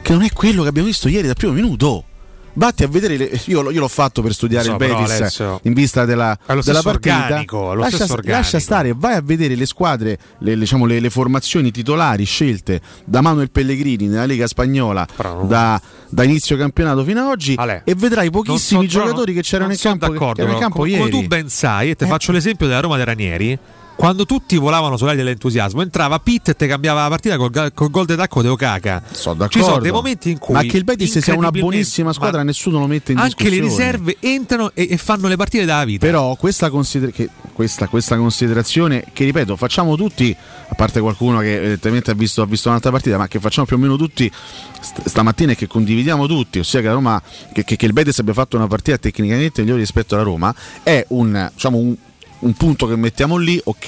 che 0.03 0.12
non 0.12 0.22
è 0.22 0.30
quello 0.32 0.62
che 0.62 0.68
abbiamo 0.68 0.88
visto 0.88 1.09
ieri 1.09 1.26
dal 1.26 1.36
primo 1.36 1.53
minuto. 1.53 2.05
Vatti 2.59 2.84
a 2.84 2.88
vedere, 2.88 3.16
le- 3.18 3.40
io, 3.46 3.61
l'ho- 3.61 3.70
io 3.70 3.80
l'ho 3.80 3.88
fatto 3.88 4.22
per 4.22 4.32
studiare 4.32 4.64
so, 4.64 4.70
il 4.70 4.76
Betis 4.78 5.11
Alessio, 5.11 5.61
in 5.64 5.74
vista 5.74 6.07
della, 6.07 6.36
della 6.46 6.62
stesso 6.62 6.82
partita. 6.82 7.16
organico, 7.22 7.74
lascia, 7.74 8.07
lascia 8.24 8.59
stare, 8.61 8.94
vai 8.96 9.14
a 9.14 9.20
vedere 9.20 9.54
le 9.57 9.66
squadre, 9.66 10.18
le, 10.38 10.57
diciamo, 10.57 10.86
le, 10.86 10.98
le 10.98 11.11
formazioni 11.11 11.70
titolari 11.70 12.24
scelte 12.24 12.80
da 13.04 13.20
Manuel 13.20 13.50
Pellegrini 13.50 14.07
nella 14.07 14.24
Lega 14.24 14.46
Spagnola 14.46 15.07
da, 15.46 15.78
da 16.09 16.22
inizio 16.22 16.57
campionato 16.57 17.04
fino 17.04 17.20
ad 17.20 17.26
oggi 17.26 17.54
e 17.84 17.94
vedrai 17.94 18.30
pochissimi 18.30 18.80
Non 18.80 18.88
so- 18.90 18.98
giocatori 19.00 19.32
no, 19.34 19.40
che 19.40 19.44
c'erano 19.46 19.68
non 19.68 19.72
in 19.76 19.78
campo, 19.82 20.07
che 20.07 20.12
d'accordo, 20.12 20.40
erano 20.40 20.57
in 20.57 20.62
campo 20.62 20.76
come, 20.78 20.88
ieri. 20.90 21.11
come 21.11 21.22
tu 21.22 21.26
ben 21.28 21.48
sai, 21.50 21.90
e 21.90 21.94
te 21.94 22.07
faccio 22.07 22.32
l'esempio 22.32 22.66
della 22.66 22.80
Roma 22.80 22.96
dei 22.96 23.04
Ranieri. 23.04 23.59
Quando 23.97 24.26
tutti 24.26 24.57
volavano 24.59 24.99
sull'aria 24.99 25.22
dell'entusiasmo, 25.24 25.80
entrava 25.80 26.18
Pitt 26.20 26.51
e 26.51 26.55
te 26.55 26.66
cambiava 26.66 27.03
la 27.03 27.09
partita 27.09 27.38
col, 27.38 27.72
col 27.74 27.90
gol 27.90 28.05
di 28.05 28.14
tacco 28.14 28.42
di 28.42 28.49
Okaka. 28.49 29.03
Ci 29.11 29.62
sono 29.62 29.78
dei 29.78 29.90
momenti 29.90 30.30
in 30.30 30.38
cui. 30.38 30.53
Ma 30.53 30.62
che 30.62 30.76
il 30.76 30.84
Betis 30.84 31.18
sia 31.18 31.34
una 31.34 31.51
buonissima 31.51 32.12
squadra, 32.12 32.42
nessuno 32.42 32.78
lo 32.78 32.86
mette 32.86 33.12
in 33.12 33.18
Anche 33.18 33.44
le 33.44 33.59
discussione. 33.59 33.90
riserve 33.92 34.16
entrano 34.20 34.70
e, 34.74 34.88
e 34.90 34.97
fanno 34.99 35.28
le 35.28 35.36
partite 35.36 35.64
dalla 35.64 35.84
vita. 35.86 36.05
Però 36.05 36.36
questa, 36.36 36.68
consider- 36.68 37.11
che- 37.11 37.30
questa, 37.55 37.88
questa 37.88 38.18
considerazione, 38.18 39.03
che 39.14 39.24
ripeto, 39.24 39.57
facciamo 39.57 39.97
tutti, 39.97 40.36
a 40.68 40.74
parte 40.74 41.01
qualcuno 41.01 41.38
che 41.40 41.57
evidentemente 41.57 42.11
ha 42.11 42.14
visto, 42.14 42.42
ha 42.42 42.47
visto 42.47 42.68
un'altra 42.68 42.90
partita, 42.90 43.16
ma 43.16 43.28
che 43.28 43.40
facciamo 43.40 43.66
più 43.66 43.76
o 43.76 43.78
meno 43.78 43.97
tutti 43.97 44.30
st- 44.78 45.07
stamattina 45.09 45.53
e 45.53 45.57
che 45.57 45.66
condividiamo 45.66 46.26
tutti, 46.26 46.59
ossia 46.59 46.80
che, 46.82 46.86
la 46.88 46.92
Roma, 46.92 47.20
che, 47.51 47.64
che- 47.64 47.76
che 47.76 47.86
il 47.86 47.94
Betis 47.94 48.18
abbia 48.18 48.34
fatto 48.34 48.57
una 48.57 48.66
partita 48.66 48.99
tecnicamente 48.99 49.62
migliore 49.62 49.80
rispetto 49.80 50.14
alla 50.14 50.24
Roma, 50.24 50.55
è 50.82 51.03
un, 51.09 51.51
diciamo, 51.55 51.78
un, 51.78 51.97
un 52.41 52.53
punto 52.55 52.87
che 52.87 52.97
mettiamo 52.97 53.37
lì, 53.37 53.61
ok, 53.62 53.87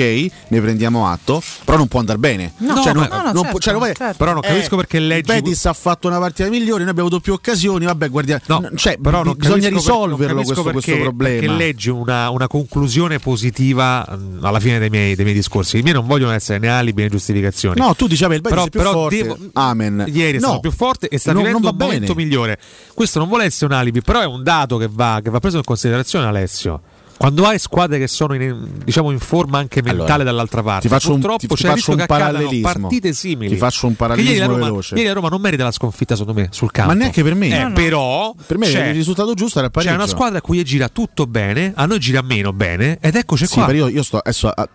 ne 0.48 0.60
prendiamo 0.60 1.06
atto, 1.08 1.42
però 1.64 1.76
non 1.78 1.88
può 1.88 2.00
andare 2.00 2.18
bene. 2.18 2.52
No, 2.58 2.80
Cioè, 2.82 2.92
no, 2.92 3.00
non- 3.00 3.08
no, 3.10 3.16
non 3.16 3.34
certo, 3.34 3.48
può- 3.50 3.58
cioè, 3.58 3.94
certo. 3.94 4.14
Però 4.16 4.32
non 4.32 4.40
capisco 4.42 4.76
perché 4.76 4.98
leggi. 4.98 5.32
Betis 5.32 5.66
ha 5.66 5.72
fatto 5.72 6.08
una 6.08 6.18
partita 6.18 6.48
migliore, 6.48 6.80
noi 6.82 6.90
abbiamo 6.90 7.08
avuto 7.08 7.20
più 7.22 7.32
occasioni, 7.32 7.84
vabbè, 7.84 8.08
guardiamo. 8.08 8.40
No, 8.46 8.70
cioè, 8.74 8.98
però 8.98 9.22
non 9.22 9.34
bisogna 9.36 9.68
per- 9.68 9.72
risolverlo 9.72 10.16
capisco 10.40 10.62
questo, 10.62 10.62
questo 10.72 10.90
perché- 10.90 11.02
problema. 11.02 11.40
Perché 11.40 11.54
leggi 11.56 11.90
una, 11.90 12.30
una 12.30 12.46
conclusione 12.48 13.18
positiva 13.18 14.06
mh, 14.08 14.44
alla 14.44 14.60
fine 14.60 14.78
dei 14.78 14.90
miei, 14.90 15.14
dei 15.14 15.24
miei 15.24 15.36
discorsi. 15.36 15.78
I 15.78 15.82
miei 15.82 15.94
non 15.94 16.06
vogliono 16.06 16.32
essere 16.32 16.58
né 16.58 16.68
alibi 16.68 17.02
né 17.02 17.08
giustificazioni. 17.08 17.80
No, 17.80 17.94
tu 17.94 18.06
dicevi 18.06 18.34
il 18.34 18.40
Betis 18.40 18.54
però, 18.56 18.66
è 18.66 18.70
più 18.70 18.80
però 18.80 18.92
forte. 18.92 19.22
devo- 19.22 19.38
Amen. 19.54 20.04
Ieri 20.08 20.38
è 20.38 20.40
No, 20.40 20.46
stato 20.46 20.60
più 20.60 20.70
forte 20.72 21.08
e 21.08 21.18
sta 21.18 21.32
non- 21.32 21.42
vivendo 21.42 21.66
non 21.66 21.76
un 21.78 21.84
momento 21.86 22.14
migliore. 22.14 22.58
Questo 22.94 23.18
non 23.18 23.28
vuole 23.28 23.44
essere 23.44 23.66
un 23.66 23.72
alibi, 23.78 24.00
però 24.00 24.20
è 24.20 24.26
un 24.26 24.42
dato 24.42 24.76
che 24.76 24.88
va, 24.90 25.20
che 25.22 25.30
va 25.30 25.38
preso 25.40 25.58
in 25.58 25.64
considerazione, 25.64 26.26
Alessio. 26.26 26.80
Quando 27.18 27.44
hai 27.46 27.58
squadre 27.58 27.98
che 27.98 28.06
sono 28.06 28.34
in, 28.34 28.56
diciamo 28.84 29.10
in 29.10 29.18
forma 29.18 29.58
anche 29.58 29.82
mentale 29.82 30.04
Allora, 30.12 30.22
dall'altra 30.22 30.62
parte, 30.62 30.82
ti 30.82 30.88
faccio 30.88 31.08
un- 31.08 31.14
purtroppo 31.14 31.38
ti- 31.40 31.48
ti 31.48 31.54
c'è 31.62 31.68
faccio 31.68 31.90
un 31.90 32.04
parallelismo. 32.06 32.72
partite 32.72 33.12
simili. 33.12 33.50
Ti 33.50 33.56
faccio 33.56 33.86
un 33.88 33.96
Che 33.96 34.02
ieri 34.04 34.08
la 34.08 34.16
parallelismo 34.16 34.46
Roma, 34.52 34.64
veloce. 34.64 34.94
ieri 34.94 35.08
la 35.08 35.14
Roma 35.14 35.28
non 35.28 35.40
merita 35.40 35.64
la 35.64 35.70
sconfitta, 35.72 36.14
secondo 36.16 36.40
me, 36.40 36.48
sul 36.52 36.70
campo. 36.70 36.92
Ma 36.92 36.98
neanche 36.98 37.22
per 37.24 37.34
me. 37.34 37.46
Eh, 37.48 37.58
No, 37.62 37.68
no. 37.68 37.74
Però 37.74 38.34
Per 38.46 38.56
me 38.56 38.66
c'è, 38.66 38.86
il 38.88 38.94
risultato 38.94 39.34
giusto 39.34 39.58
era 39.58 39.68
il 39.74 39.82
c'è 39.82 39.92
una 39.92 40.06
squadra 40.06 40.38
a 40.38 40.40
cui 40.40 40.62
gira 40.64 40.88
tutto 40.88 41.26
bene, 41.26 41.72
a 41.74 41.86
noi 41.86 41.98
gira 41.98 42.22
meno 42.22 42.52
bene, 42.52 42.98
ed 43.00 43.16
eccoci 43.16 43.46
Sì, 43.46 43.54
qua. 43.54 43.64
però 43.66 43.78
io, 43.78 43.88
io 43.88 44.02
sto 44.04 44.18
adesso 44.18 44.48
a- 44.48 44.68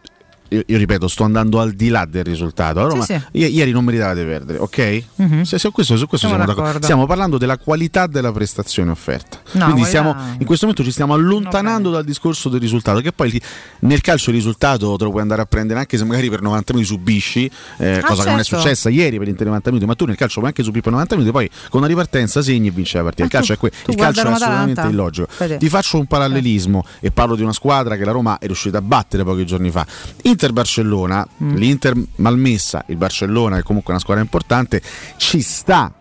io, 0.49 0.61
io 0.65 0.77
ripeto, 0.77 1.07
sto 1.07 1.23
andando 1.23 1.59
al 1.59 1.71
di 1.71 1.89
là 1.89 2.05
del 2.05 2.23
risultato. 2.23 2.79
La 2.81 2.87
Roma 2.87 3.03
Sì, 3.05 3.19
sì. 3.31 3.37
ieri 3.47 3.71
non 3.71 3.83
meritava 3.83 4.13
di 4.13 4.23
perdere, 4.23 4.59
ok? 4.59 5.03
Mhm. 5.15 5.41
Se, 5.43 5.57
se 5.57 5.71
questo, 5.71 5.97
su 5.97 6.07
questo 6.07 6.27
Siamo 6.27 6.43
siamo, 6.43 6.59
d'accordo. 6.61 6.83
Stiamo 6.83 7.05
parlando 7.05 7.37
della 7.37 7.57
qualità 7.57 8.07
della 8.07 8.31
prestazione 8.31 8.91
offerta. 8.91 9.39
No, 9.53 9.65
Quindi 9.65 9.83
stiamo, 9.85 10.15
in 10.39 10.45
questo 10.45 10.65
momento 10.65 10.83
ci 10.83 10.91
stiamo 10.91 11.13
allontanando 11.13 11.89
dal 11.89 12.03
discorso 12.03 12.49
del 12.49 12.59
risultato, 12.59 12.99
che 13.01 13.11
poi 13.11 13.41
nel 13.79 14.01
calcio 14.01 14.29
il 14.29 14.35
risultato 14.35 14.95
te 14.95 15.03
lo 15.03 15.09
puoi 15.09 15.21
andare 15.21 15.41
a 15.41 15.45
prendere 15.45 15.79
anche 15.79 15.97
se 15.97 16.05
magari 16.05 16.29
per 16.29 16.41
90 16.41 16.73
minuti 16.73 16.91
subisci, 16.93 17.49
eh, 17.77 18.01
cosa 18.05 18.23
che 18.23 18.29
non 18.29 18.39
è 18.39 18.43
certo. 18.43 18.61
successa 18.61 18.89
ieri 18.89 19.17
per 19.17 19.27
interi 19.27 19.45
90 19.45 19.69
minuti, 19.71 19.87
ma 19.87 19.95
tu 19.95 20.05
nel 20.05 20.15
calcio 20.15 20.35
puoi 20.35 20.47
anche 20.47 20.63
subire 20.63 20.81
per 20.81 20.91
90 20.91 21.15
minuti, 21.15 21.31
poi 21.33 21.49
con 21.69 21.79
una 21.79 21.87
ripartenza 21.87 22.41
segni 22.41 22.67
e 22.67 22.71
vinci 22.71 22.95
la 22.97 23.03
partita. 23.03 23.23
Il 23.23 23.29
Ma 23.31 23.37
calcio 23.39 23.53
tu- 23.57 23.65
è, 23.65 23.69
que- 23.69 23.91
il 23.91 23.95
calcio 23.97 24.19
è 24.21 24.23
assolutamente 24.23 24.81
Roma-Atalanta? 24.81 24.89
illogico. 24.89 25.27
Vedi. 25.37 25.57
Ti 25.57 25.69
faccio 25.69 25.97
un 25.97 26.05
parallelismo 26.05 26.85
e 26.99 27.11
parlo 27.11 27.35
di 27.35 27.41
una 27.41 27.53
squadra 27.53 27.95
che 27.97 28.05
la 28.05 28.11
Roma 28.11 28.37
è 28.39 28.45
riuscita 28.45 28.77
a 28.77 28.81
battere 28.81 29.23
pochi 29.23 29.45
giorni 29.45 29.71
fa. 29.71 29.85
Inter-Barcellona, 30.33 31.27
Mm. 31.43 31.55
l'Inter 31.55 31.93
malmessa, 32.17 32.83
il 32.87 32.97
Barcellona 32.97 33.57
è 33.57 33.63
comunque 33.63 33.91
una 33.93 34.01
squadra 34.01 34.21
importante, 34.23 34.81
ci 35.17 35.41
sta 35.41 35.91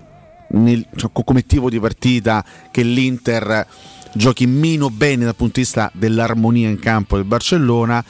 nel- 0.54 0.86
cioè, 0.96 1.10
co- 1.12 1.22
come 1.22 1.46
tipo 1.46 1.70
di 1.70 1.78
partita 1.80 2.44
che 2.70 2.82
l'Inter 2.82 3.66
giochi 4.14 4.46
meno 4.46 4.90
bene 4.90 5.24
dal 5.24 5.34
punto 5.36 5.54
di 5.54 5.60
vista 5.62 5.90
dell'armonia 5.94 6.68
in 6.68 6.78
campo 6.78 7.16
del 7.16 7.24
Barcellona. 7.24 8.04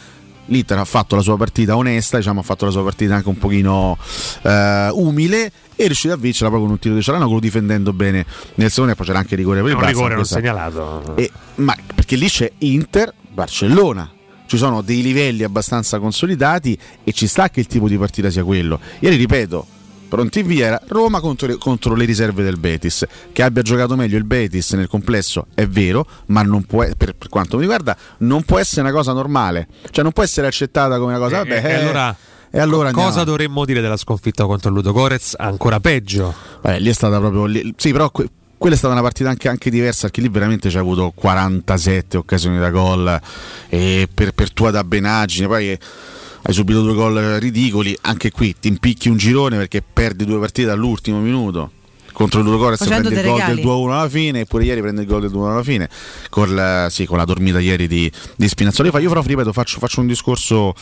L'Inter 0.46 0.76
ha 0.78 0.84
fatto 0.84 1.14
la 1.14 1.22
sua 1.22 1.36
partita 1.36 1.76
onesta, 1.76 2.16
diciamo, 2.16 2.40
ha 2.40 2.42
fatto 2.42 2.64
la 2.64 2.72
sua 2.72 2.82
partita 2.82 3.14
anche 3.14 3.28
un 3.28 3.38
pochino 3.38 3.96
eh, 4.42 4.88
umile 4.92 5.44
e 5.76 5.84
è 5.84 5.86
riuscito 5.86 6.12
a 6.12 6.16
vincerla 6.16 6.48
proprio 6.48 6.62
con 6.64 6.72
un 6.72 6.78
tiro 6.80 6.94
di 6.96 7.02
Cialanoglu 7.02 7.38
difendendo 7.38 7.92
bene 7.92 8.26
nel 8.56 8.68
secondo 8.70 8.92
e 8.92 8.96
poi 8.96 9.06
c'era 9.06 9.18
anche 9.20 9.36
rigore 9.36 9.60
per 9.62 9.70
il 9.70 9.76
un 9.76 9.86
rigore 9.86 10.14
non 10.16 10.24
segnalato. 10.24 11.14
e- 11.16 11.30
ma 11.56 11.76
perché 11.94 12.16
lì 12.16 12.26
c'è 12.28 12.50
Inter, 12.58 13.14
Barcellona. 13.32 14.10
Ci 14.52 14.58
sono 14.58 14.82
dei 14.82 15.00
livelli 15.00 15.44
abbastanza 15.44 15.98
consolidati 15.98 16.76
e 17.04 17.12
ci 17.12 17.26
sta 17.26 17.48
che 17.48 17.60
il 17.60 17.66
tipo 17.66 17.88
di 17.88 17.96
partita 17.96 18.28
sia 18.28 18.44
quello. 18.44 18.78
Ieri 18.98 19.16
ripeto, 19.16 19.66
pronti 20.10 20.42
via 20.42 20.66
era 20.66 20.82
Roma 20.88 21.20
contro 21.20 21.46
le, 21.46 21.56
contro 21.56 21.94
le 21.94 22.04
riserve 22.04 22.42
del 22.42 22.58
Betis. 22.58 23.06
Che 23.32 23.42
abbia 23.42 23.62
giocato 23.62 23.96
meglio 23.96 24.18
il 24.18 24.24
Betis 24.24 24.72
nel 24.72 24.88
complesso 24.88 25.46
è 25.54 25.66
vero, 25.66 26.06
ma 26.26 26.42
non 26.42 26.64
può, 26.64 26.86
per, 26.98 27.14
per 27.14 27.30
quanto 27.30 27.56
mi 27.56 27.62
riguarda, 27.62 27.96
non 28.18 28.42
può 28.42 28.58
essere 28.58 28.82
una 28.82 28.92
cosa 28.92 29.14
normale. 29.14 29.68
Cioè 29.90 30.02
non 30.02 30.12
può 30.12 30.22
essere 30.22 30.46
accettata 30.48 30.98
come 30.98 31.14
una 31.16 31.18
cosa. 31.18 31.36
E- 31.36 31.38
Vabbè, 31.48 31.66
e 31.66 31.70
eh, 31.70 31.74
allora, 31.76 32.14
e 32.50 32.60
allora 32.60 32.90
cosa 32.90 33.06
andiamo. 33.06 33.24
dovremmo 33.24 33.64
dire 33.64 33.80
della 33.80 33.96
sconfitta 33.96 34.44
contro 34.44 34.68
il 34.68 34.74
Ludo 34.74 34.92
Gorez? 34.92 35.34
Ancora 35.38 35.80
peggio. 35.80 36.34
Vabbè, 36.60 36.78
lì 36.78 36.90
è 36.90 36.92
stata 36.92 37.18
proprio. 37.20 37.46
lì- 37.46 37.72
sì, 37.78 37.90
però 37.90 38.12
quella 38.62 38.76
è 38.76 38.78
stata 38.78 38.94
una 38.94 39.02
partita 39.02 39.28
anche, 39.28 39.48
anche 39.48 39.70
diversa 39.70 40.02
perché 40.02 40.20
lì 40.20 40.28
veramente 40.28 40.68
c'è 40.68 40.78
avuto 40.78 41.10
47 41.12 42.16
occasioni 42.16 42.60
da 42.60 42.70
gol 42.70 43.20
e 43.68 44.08
per, 44.12 44.30
per 44.30 44.52
tua 44.52 44.70
dabbenaggine. 44.70 45.48
Poi 45.48 45.70
eh, 45.72 45.78
hai 46.42 46.52
subito 46.54 46.80
due 46.80 46.94
gol 46.94 47.16
ridicoli. 47.40 47.98
Anche 48.02 48.30
qui 48.30 48.54
ti 48.60 48.68
impicchi 48.68 49.08
un 49.08 49.16
girone 49.16 49.56
perché 49.56 49.82
perdi 49.82 50.24
due 50.24 50.38
partite 50.38 50.70
all'ultimo 50.70 51.18
minuto. 51.18 51.72
Contro 52.12 52.38
il 52.38 52.44
Ludogorets 52.44 52.84
prende 52.84 53.08
il 53.08 53.14
gol 53.14 53.24
del 53.24 53.56
regali. 53.56 53.64
2-1 53.64 53.90
alla 53.90 54.08
fine, 54.08 54.40
eppure 54.40 54.62
ieri 54.62 54.80
prende 54.80 55.00
il 55.00 55.08
gol 55.08 55.22
del 55.22 55.32
2-1 55.32 55.50
alla 55.50 55.62
fine. 55.64 55.88
Con 56.30 56.54
la, 56.54 56.86
sì, 56.88 57.04
con 57.04 57.16
la 57.16 57.24
dormita 57.24 57.58
ieri 57.58 57.88
di, 57.88 58.08
di 58.36 58.46
Spinazzola. 58.46 58.96
Io 59.00 59.08
però 59.08 59.22
ripeto, 59.22 59.52
faccio, 59.52 59.80
faccio 59.80 59.98
un 59.98 60.06
discorso 60.06 60.72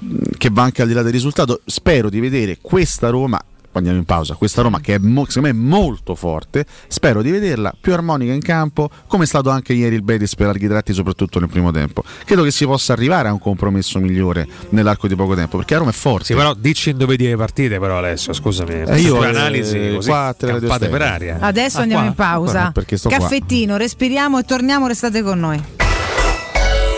mh, 0.00 0.16
che 0.36 0.50
va 0.52 0.64
anche 0.64 0.82
al 0.82 0.88
di 0.88 0.92
là 0.92 1.00
del 1.00 1.12
risultato. 1.12 1.62
Spero 1.64 2.10
di 2.10 2.20
vedere 2.20 2.58
questa 2.60 3.08
Roma. 3.08 3.42
Poi 3.70 3.78
Andiamo 3.80 3.98
in 3.98 4.04
pausa. 4.04 4.34
Questa 4.34 4.62
Roma 4.62 4.80
che 4.80 4.94
è 4.94 4.98
mo- 4.98 5.24
secondo 5.26 5.48
me 5.48 5.54
è 5.54 5.56
molto 5.58 6.14
forte. 6.14 6.66
Spero 6.88 7.22
di 7.22 7.30
vederla 7.30 7.72
più 7.80 7.92
armonica 7.92 8.32
in 8.32 8.40
campo, 8.42 8.90
come 9.06 9.24
è 9.24 9.26
stato 9.26 9.48
anche 9.50 9.72
ieri 9.72 9.94
il 9.94 10.02
Betis 10.02 10.34
per 10.34 10.46
larghi 10.46 10.66
tratti, 10.68 10.92
soprattutto 10.92 11.38
nel 11.38 11.48
primo 11.48 11.70
tempo. 11.70 12.02
Credo 12.24 12.42
che 12.42 12.50
si 12.50 12.64
possa 12.66 12.92
arrivare 12.92 13.28
a 13.28 13.32
un 13.32 13.38
compromesso 13.38 13.98
migliore 14.00 14.46
nell'arco 14.70 15.06
di 15.08 15.14
poco 15.14 15.34
tempo, 15.34 15.56
perché 15.56 15.74
la 15.74 15.80
Roma 15.80 15.92
è 15.92 15.94
forte. 15.94 16.24
Sì, 16.26 16.34
però 16.34 16.52
dici 16.54 16.90
in 16.90 16.96
dove 16.98 17.16
dire 17.16 17.30
le 17.30 17.36
partite, 17.36 17.78
però 17.78 17.98
Alessio, 17.98 18.32
scusami. 18.32 18.82
Eh, 18.86 18.98
io, 19.00 19.16
tue 19.16 19.26
eh, 19.26 19.30
analisi 19.30 19.92
così 19.94 20.08
qua 20.08 20.34
campate 20.36 20.88
per 20.88 21.02
aria. 21.02 21.38
Adesso 21.40 21.78
Ah, 21.78 21.82
andiamo 21.82 22.02
qua? 22.02 22.10
in 22.10 22.16
pausa. 22.16 22.72
Sto 22.94 23.08
qua. 23.08 23.18
Caffettino, 23.18 23.76
respiriamo 23.76 24.38
e 24.38 24.42
torniamo, 24.42 24.86
restate 24.88 25.22
con 25.22 25.38
noi. 25.38 25.62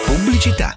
Pubblicità. 0.07 0.77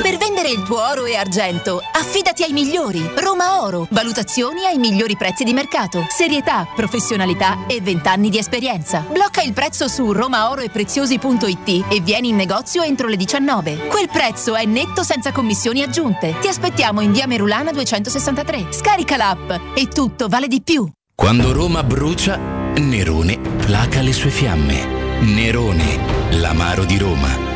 Per 0.00 0.16
vendere 0.18 0.50
il 0.50 0.62
tuo 0.62 0.78
oro 0.86 1.06
e 1.06 1.16
argento, 1.16 1.80
affidati 1.92 2.42
ai 2.42 2.52
migliori. 2.52 3.10
Roma 3.16 3.62
Oro. 3.62 3.86
Valutazioni 3.90 4.64
ai 4.66 4.76
migliori 4.76 5.16
prezzi 5.16 5.42
di 5.42 5.54
mercato. 5.54 6.04
Serietà, 6.08 6.68
professionalità 6.74 7.66
e 7.66 7.80
20 7.80 8.08
anni 8.08 8.28
di 8.28 8.38
esperienza. 8.38 9.04
Blocca 9.10 9.42
il 9.42 9.54
prezzo 9.54 9.88
su 9.88 10.12
romaoroepreziosi.it 10.12 11.86
e 11.88 12.00
vieni 12.00 12.28
in 12.28 12.36
negozio 12.36 12.82
entro 12.82 13.08
le 13.08 13.16
19. 13.16 13.86
Quel 13.88 14.08
prezzo 14.10 14.54
è 14.54 14.64
netto 14.66 15.02
senza 15.02 15.32
commissioni 15.32 15.82
aggiunte. 15.82 16.36
Ti 16.40 16.48
aspettiamo 16.48 17.00
in 17.00 17.12
via 17.12 17.26
Merulana 17.26 17.72
263. 17.72 18.72
Scarica 18.72 19.16
l'app 19.16 19.50
e 19.74 19.88
tutto 19.88 20.28
vale 20.28 20.46
di 20.46 20.60
più. 20.62 20.88
Quando 21.14 21.52
Roma 21.52 21.82
brucia, 21.82 22.36
Nerone 22.36 23.38
placa 23.38 24.02
le 24.02 24.12
sue 24.12 24.30
fiamme. 24.30 24.84
Nerone, 25.20 25.98
l'amaro 26.32 26.84
di 26.84 26.98
Roma. 26.98 27.55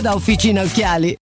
da 0.00 0.14
Officina 0.14 0.62
Occhiali. 0.62 1.21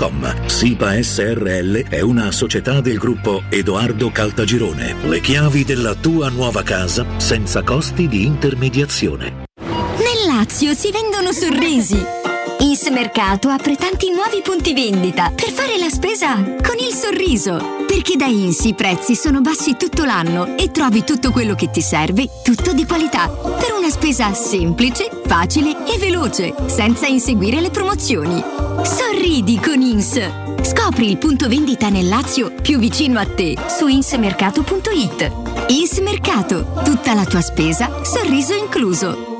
www.keicalt.com. 0.00 0.46
SIPA 0.46 1.02
SRL 1.02 1.88
è 1.88 2.00
una 2.00 2.30
società 2.32 2.80
del 2.80 2.96
gruppo 2.96 3.42
Edoardo 3.50 4.10
Caltagirone. 4.10 4.94
Le 5.06 5.20
chiavi 5.20 5.64
della 5.64 5.94
tua 5.94 6.30
nuova 6.30 6.62
casa 6.62 7.04
senza 7.18 7.62
costi 7.62 8.08
di 8.08 8.24
intermediazione. 8.24 9.44
Nel 9.60 10.26
Lazio 10.26 10.72
si 10.72 10.90
vendono 10.90 11.32
sorrisi. 11.32 12.19
Ins 12.60 12.86
Mercato 12.88 13.48
apre 13.48 13.74
tanti 13.74 14.10
nuovi 14.10 14.42
punti 14.42 14.74
vendita 14.74 15.32
per 15.34 15.50
fare 15.50 15.78
la 15.78 15.88
spesa 15.88 16.34
con 16.34 16.76
il 16.78 16.92
sorriso. 16.92 17.84
Perché 17.86 18.16
da 18.16 18.26
Ins 18.26 18.64
i 18.64 18.74
prezzi 18.74 19.14
sono 19.14 19.40
bassi 19.40 19.76
tutto 19.78 20.04
l'anno 20.04 20.58
e 20.58 20.70
trovi 20.70 21.02
tutto 21.02 21.30
quello 21.30 21.54
che 21.54 21.70
ti 21.70 21.80
serve, 21.80 22.28
tutto 22.42 22.74
di 22.74 22.84
qualità. 22.84 23.28
Per 23.28 23.72
una 23.74 23.88
spesa 23.88 24.34
semplice, 24.34 25.08
facile 25.24 25.70
e 25.86 25.96
veloce, 25.96 26.54
senza 26.66 27.06
inseguire 27.06 27.62
le 27.62 27.70
promozioni. 27.70 28.42
Sorridi 28.82 29.58
con 29.58 29.80
Ins. 29.80 30.20
Scopri 30.60 31.08
il 31.08 31.16
punto 31.16 31.48
vendita 31.48 31.88
nel 31.88 32.08
Lazio 32.08 32.52
più 32.60 32.78
vicino 32.78 33.18
a 33.18 33.26
te 33.26 33.56
su 33.68 33.86
insmercato.it. 33.86 35.32
Ins 35.68 35.98
Mercato, 36.00 36.74
tutta 36.84 37.14
la 37.14 37.24
tua 37.24 37.40
spesa, 37.40 38.02
sorriso 38.04 38.54
incluso. 38.54 39.39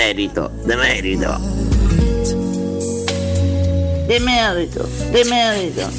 Demerito, 0.00 0.50
demerito. 0.64 1.40
Demerito, 4.06 4.88
demerito. 5.10 5.90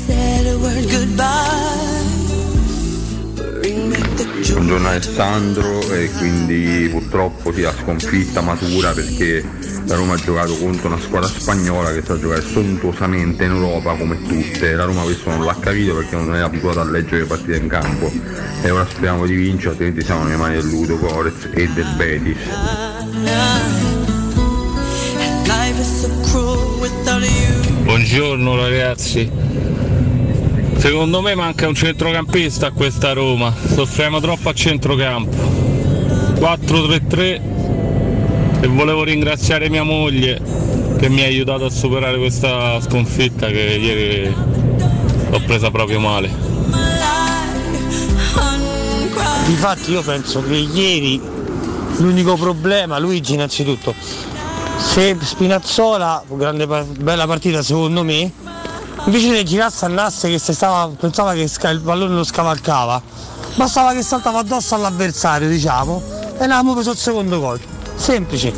A. 1.18 1.92
Buongiorno 4.52 4.88
Alessandro 4.88 5.80
e 5.94 6.10
quindi 6.18 6.88
purtroppo 6.90 7.54
si 7.54 7.64
ha 7.64 7.72
sconfitta 7.72 8.42
matura 8.42 8.92
perché 8.92 9.48
la 9.86 9.96
Roma 9.96 10.16
ha 10.16 10.18
giocato 10.18 10.58
contro 10.58 10.88
una 10.88 11.00
squadra 11.00 11.30
spagnola 11.30 11.94
che 11.94 12.02
sa 12.04 12.18
giocare 12.20 12.42
sontuosamente 12.42 13.44
in 13.44 13.52
Europa 13.52 13.94
come 13.94 14.20
tutte. 14.24 14.74
La 14.74 14.86
Roma 14.86 15.04
questo 15.04 15.30
non 15.30 15.46
l'ha 15.46 15.56
capito 15.60 15.96
perché 15.96 16.16
non 16.16 16.36
è 16.36 16.40
abituata 16.40 16.82
a 16.82 16.86
leggere 16.86 17.20
le 17.20 17.26
partite 17.26 17.58
in 17.58 17.68
campo 17.68 18.12
e 18.64 18.70
ora 18.72 18.86
speriamo 18.90 19.28
di 19.28 19.36
vincere 19.36 19.72
altrimenti 19.72 20.04
siamo 20.04 20.24
nelle 20.24 20.38
mani 20.38 20.56
del 20.56 20.66
Ludo 20.66 20.98
Corez 20.98 21.50
e 21.54 21.68
del 21.68 21.94
Betis. 21.96 23.81
Buongiorno 28.14 28.58
ragazzi. 28.58 29.32
Secondo 30.76 31.22
me 31.22 31.34
manca 31.34 31.70
un 31.70 31.74
centrocampista 31.74 32.68
a 32.68 32.72
questa 32.72 33.14
Roma. 33.14 33.56
Soffriamo 33.56 34.20
troppo 34.20 34.50
a 34.50 34.54
centrocampo. 34.54 35.34
4-3-3 36.36 37.42
e 38.60 38.68
volevo 38.68 39.06
ringraziare 39.06 39.70
mia 39.70 39.84
moglie 39.84 40.42
che 41.00 41.08
mi 41.08 41.22
ha 41.22 41.26
aiutato 41.28 41.64
a 41.64 41.70
superare 41.70 42.18
questa 42.18 42.82
sconfitta 42.82 43.48
che 43.48 43.80
ieri 43.80 44.36
l'ho 45.30 45.42
presa 45.46 45.72
proprio 45.72 46.02
male. 46.02 46.30
Difatti 49.46 49.92
io 49.92 50.02
penso 50.02 50.44
che 50.44 50.56
ieri 50.56 51.18
l'unico 52.00 52.36
problema, 52.36 53.00
Luigi 53.00 53.36
innanzitutto, 53.36 53.96
se 54.82 55.18
Spinazzola, 55.22 56.24
grande, 56.28 56.66
bella 56.66 57.26
partita 57.26 57.62
secondo 57.62 58.04
me, 58.04 58.32
invece 59.06 59.32
di 59.32 59.46
girarsi 59.46 59.86
all'asse 59.86 60.30
che 60.30 60.38
stava, 60.38 60.92
pensava 61.00 61.34
che 61.34 61.44
il 61.44 61.82
pallone 61.84 62.16
lo 62.16 62.24
scavalcava, 62.24 63.02
bastava 63.56 63.94
che 63.94 64.02
saltava 64.02 64.40
addosso 64.40 64.76
all'avversario, 64.76 65.48
diciamo, 65.48 66.02
e 66.34 66.44
avevamo 66.44 66.74
preso 66.74 66.92
il 66.92 66.98
secondo 66.98 67.40
gol. 67.40 67.60
Semplice. 67.96 68.52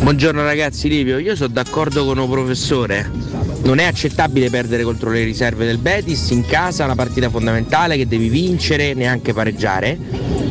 Buongiorno 0.00 0.42
ragazzi, 0.42 0.88
Livio, 0.88 1.18
io 1.18 1.34
sono 1.34 1.48
d'accordo 1.48 2.04
con 2.04 2.18
un 2.18 2.28
professore. 2.28 3.35
Non 3.66 3.80
è 3.80 3.84
accettabile 3.84 4.48
perdere 4.48 4.84
contro 4.84 5.10
le 5.10 5.24
riserve 5.24 5.66
del 5.66 5.78
Betis 5.78 6.30
in 6.30 6.46
casa, 6.46 6.84
una 6.84 6.94
partita 6.94 7.28
fondamentale 7.28 7.96
che 7.96 8.06
devi 8.06 8.28
vincere, 8.28 8.94
neanche 8.94 9.32
pareggiare. 9.32 9.98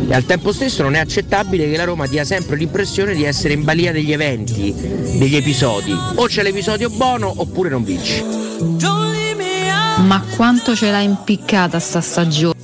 E 0.09 0.13
al 0.13 0.25
tempo 0.25 0.51
stesso 0.51 0.83
non 0.83 0.95
è 0.95 0.99
accettabile 0.99 1.71
che 1.71 1.77
la 1.77 1.85
Roma 1.85 2.07
dia 2.07 2.25
sempre 2.25 2.57
l'impressione 2.57 3.15
di 3.15 3.23
essere 3.23 3.53
in 3.53 3.63
balia 3.63 3.93
degli 3.93 4.11
eventi, 4.11 4.73
degli 4.75 5.37
episodi. 5.37 5.95
O 6.15 6.25
c'è 6.25 6.43
l'episodio 6.43 6.89
buono 6.89 7.33
oppure 7.37 7.69
non 7.69 7.85
vinci. 7.85 8.21
Ma 10.01 10.21
quanto 10.35 10.75
ce 10.75 10.91
l'ha 10.91 10.99
impiccata 10.99 11.79
sta 11.79 12.01
stagione? 12.01 12.54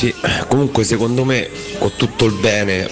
Ragazzi, 0.00 0.14
comunque 0.48 0.82
secondo 0.84 1.24
me 1.24 1.50
con 1.78 1.92
tutto 1.94 2.24
il 2.24 2.32
bene, 2.32 2.88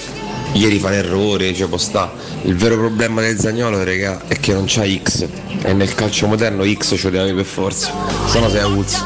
ieri 0.52 0.78
fa 0.78 0.88
un 0.88 0.92
errore, 0.92 1.54
ci 1.54 1.64
può 1.64 1.78
sta. 1.78 2.12
Il 2.42 2.54
vero 2.54 2.76
problema 2.76 3.22
del 3.22 3.38
Zagnolo 3.38 3.82
raga, 3.82 4.20
è 4.26 4.38
che 4.38 4.52
non 4.52 4.64
c'ha 4.66 4.84
X 4.86 5.26
e 5.62 5.72
nel 5.72 5.94
calcio 5.94 6.26
moderno 6.26 6.64
X 6.70 6.96
ce 6.98 7.10
lo 7.10 7.16
deve 7.16 7.32
per 7.32 7.46
forza, 7.46 7.94
se 8.26 8.40
no 8.40 8.50
sei 8.50 8.60
aguzzi. 8.60 9.00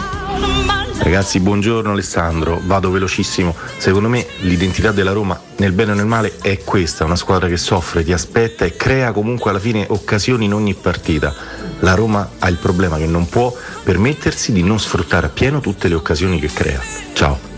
Ragazzi, 0.98 1.38
buongiorno 1.38 1.92
Alessandro, 1.92 2.60
vado 2.64 2.90
velocissimo. 2.90 3.54
Secondo 3.76 4.08
me 4.08 4.26
l'identità 4.40 4.90
della 4.90 5.12
Roma, 5.12 5.40
nel 5.58 5.70
bene 5.70 5.92
o 5.92 5.94
nel 5.94 6.06
male, 6.06 6.38
è 6.42 6.58
questa, 6.64 7.04
una 7.04 7.14
squadra 7.14 7.46
che 7.46 7.56
soffre, 7.56 8.02
ti 8.02 8.12
aspetta 8.12 8.64
e 8.64 8.74
crea 8.74 9.12
comunque 9.12 9.50
alla 9.50 9.60
fine 9.60 9.86
occasioni 9.88 10.46
in 10.46 10.54
ogni 10.54 10.74
partita. 10.74 11.32
La 11.80 11.94
Roma 11.94 12.32
ha 12.40 12.48
il 12.48 12.56
problema 12.56 12.96
che 12.96 13.06
non 13.06 13.28
può 13.28 13.54
permettersi 13.84 14.50
di 14.50 14.64
non 14.64 14.80
sfruttare 14.80 15.26
appieno 15.26 15.60
tutte 15.60 15.86
le 15.86 15.94
occasioni 15.94 16.40
che 16.40 16.50
crea. 16.52 16.80
Ciao. 17.12 17.51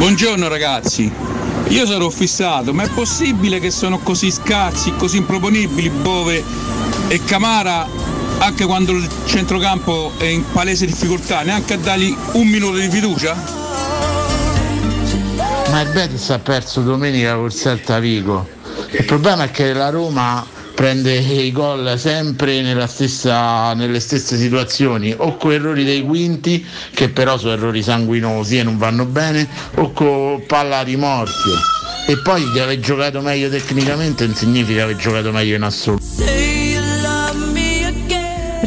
Buongiorno 0.00 0.48
ragazzi, 0.48 1.12
io 1.68 1.86
sarò 1.86 2.08
fissato, 2.08 2.72
ma 2.72 2.84
è 2.84 2.88
possibile 2.88 3.60
che 3.60 3.70
sono 3.70 3.98
così 3.98 4.30
scarsi, 4.30 4.94
così 4.96 5.18
improponibili 5.18 5.90
Bove 5.90 6.42
e 7.08 7.22
Camara 7.22 7.86
anche 8.38 8.64
quando 8.64 8.92
il 8.92 9.06
centrocampo 9.26 10.12
è 10.16 10.24
in 10.24 10.42
palese 10.52 10.86
difficoltà, 10.86 11.42
neanche 11.42 11.74
a 11.74 11.76
dargli 11.76 12.16
un 12.32 12.48
minuto 12.48 12.78
di 12.78 12.88
fiducia? 12.88 13.36
Ma 15.68 15.82
il 15.82 15.90
Betis 15.90 16.30
ha 16.30 16.38
perso 16.38 16.80
domenica 16.80 17.34
col 17.34 17.52
Celta 17.52 17.98
Vigo. 17.98 18.48
Il 18.92 19.04
problema 19.04 19.44
è 19.44 19.50
che 19.50 19.74
la 19.74 19.90
Roma 19.90 20.42
prende 20.80 21.12
i 21.12 21.52
gol 21.52 21.98
sempre 21.98 22.86
stessa- 22.86 23.74
nelle 23.74 24.00
stesse 24.00 24.38
situazioni, 24.38 25.14
o 25.14 25.36
con 25.36 25.52
errori 25.52 25.84
dei 25.84 26.00
quinti, 26.00 26.64
che 26.94 27.10
però 27.10 27.36
sono 27.36 27.52
errori 27.52 27.82
sanguinosi 27.82 28.56
e 28.56 28.62
non 28.62 28.78
vanno 28.78 29.04
bene, 29.04 29.46
o 29.74 29.92
con 29.92 30.42
palla 30.46 30.78
a 30.78 30.82
rimorchio. 30.82 31.52
E 32.06 32.16
poi 32.22 32.50
di 32.50 32.60
aver 32.60 32.80
giocato 32.80 33.20
meglio 33.20 33.50
tecnicamente 33.50 34.24
non 34.24 34.34
significa 34.34 34.84
aver 34.84 34.96
giocato 34.96 35.30
meglio 35.32 35.54
in 35.54 35.64
assoluto. 35.64 36.49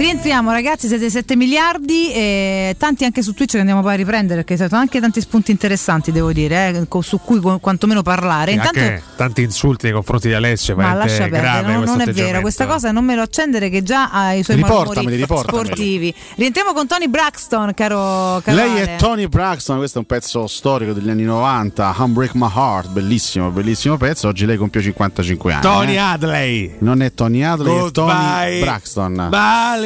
Rientriamo 0.03 0.51
ragazzi, 0.51 0.89
siete 0.89 1.09
7 1.09 1.37
miliardi 1.37 2.11
e 2.11 2.75
tanti 2.77 3.05
anche 3.05 3.21
su 3.21 3.33
Twitch 3.33 3.53
che 3.53 3.59
andiamo 3.59 3.81
poi 3.81 3.93
a 3.93 3.95
riprendere 3.95 4.43
perché 4.43 4.57
sono 4.57 4.81
anche 4.81 4.99
tanti 4.99 5.21
spunti 5.21 5.51
interessanti 5.51 6.11
devo 6.11 6.33
dire, 6.33 6.85
eh, 6.89 7.01
su 7.01 7.21
cui 7.23 7.39
qu- 7.39 7.61
quantomeno 7.61 8.01
parlare. 8.01 8.51
E 8.51 8.55
Intanto 8.55 8.79
anche 8.79 9.01
tanti 9.15 9.43
insulti 9.43 9.85
nei 9.85 9.93
confronti 9.93 10.27
di 10.27 10.33
Alessio, 10.33 10.75
ma 10.75 10.93
lascia 10.93 11.29
perdere, 11.29 11.41
grave 11.41 11.85
non, 11.85 12.01
è 12.01 12.11
vero, 12.11 12.41
questa 12.41 12.65
cosa 12.65 12.91
non 12.91 13.05
me 13.05 13.15
lo 13.15 13.21
accendere 13.21 13.69
che 13.69 13.81
già 13.81 14.11
ha 14.11 14.33
i 14.33 14.43
suoi 14.43 14.57
Riportameli, 14.57 15.23
sportivi. 15.23 16.13
Rientriamo 16.35 16.73
con 16.73 16.85
Tony 16.85 17.07
Braxton, 17.07 17.73
caro, 17.73 18.41
caro 18.43 18.57
Lei 18.57 18.79
è 18.79 18.95
Tony 18.97 19.27
Braxton, 19.27 19.77
questo 19.77 19.99
è 19.99 20.01
un 20.01 20.07
pezzo 20.07 20.47
storico 20.47 20.91
degli 20.91 21.09
anni 21.09 21.23
90, 21.23 21.95
Unbreak 21.97 22.33
My 22.33 22.51
Heart, 22.53 22.89
bellissimo, 22.89 23.51
bellissimo 23.51 23.95
pezzo. 23.95 24.27
Oggi 24.27 24.45
lei 24.45 24.57
compie 24.57 24.81
55 24.81 25.53
anni. 25.53 25.61
Tony 25.61 25.93
eh. 25.93 25.97
Adley. 25.97 26.75
Non 26.79 27.01
è 27.01 27.13
Tony 27.13 27.41
Adley, 27.41 27.87
è 27.87 27.91
Tony 27.91 28.11
Goodbye. 28.11 28.59
Braxton. 28.59 29.27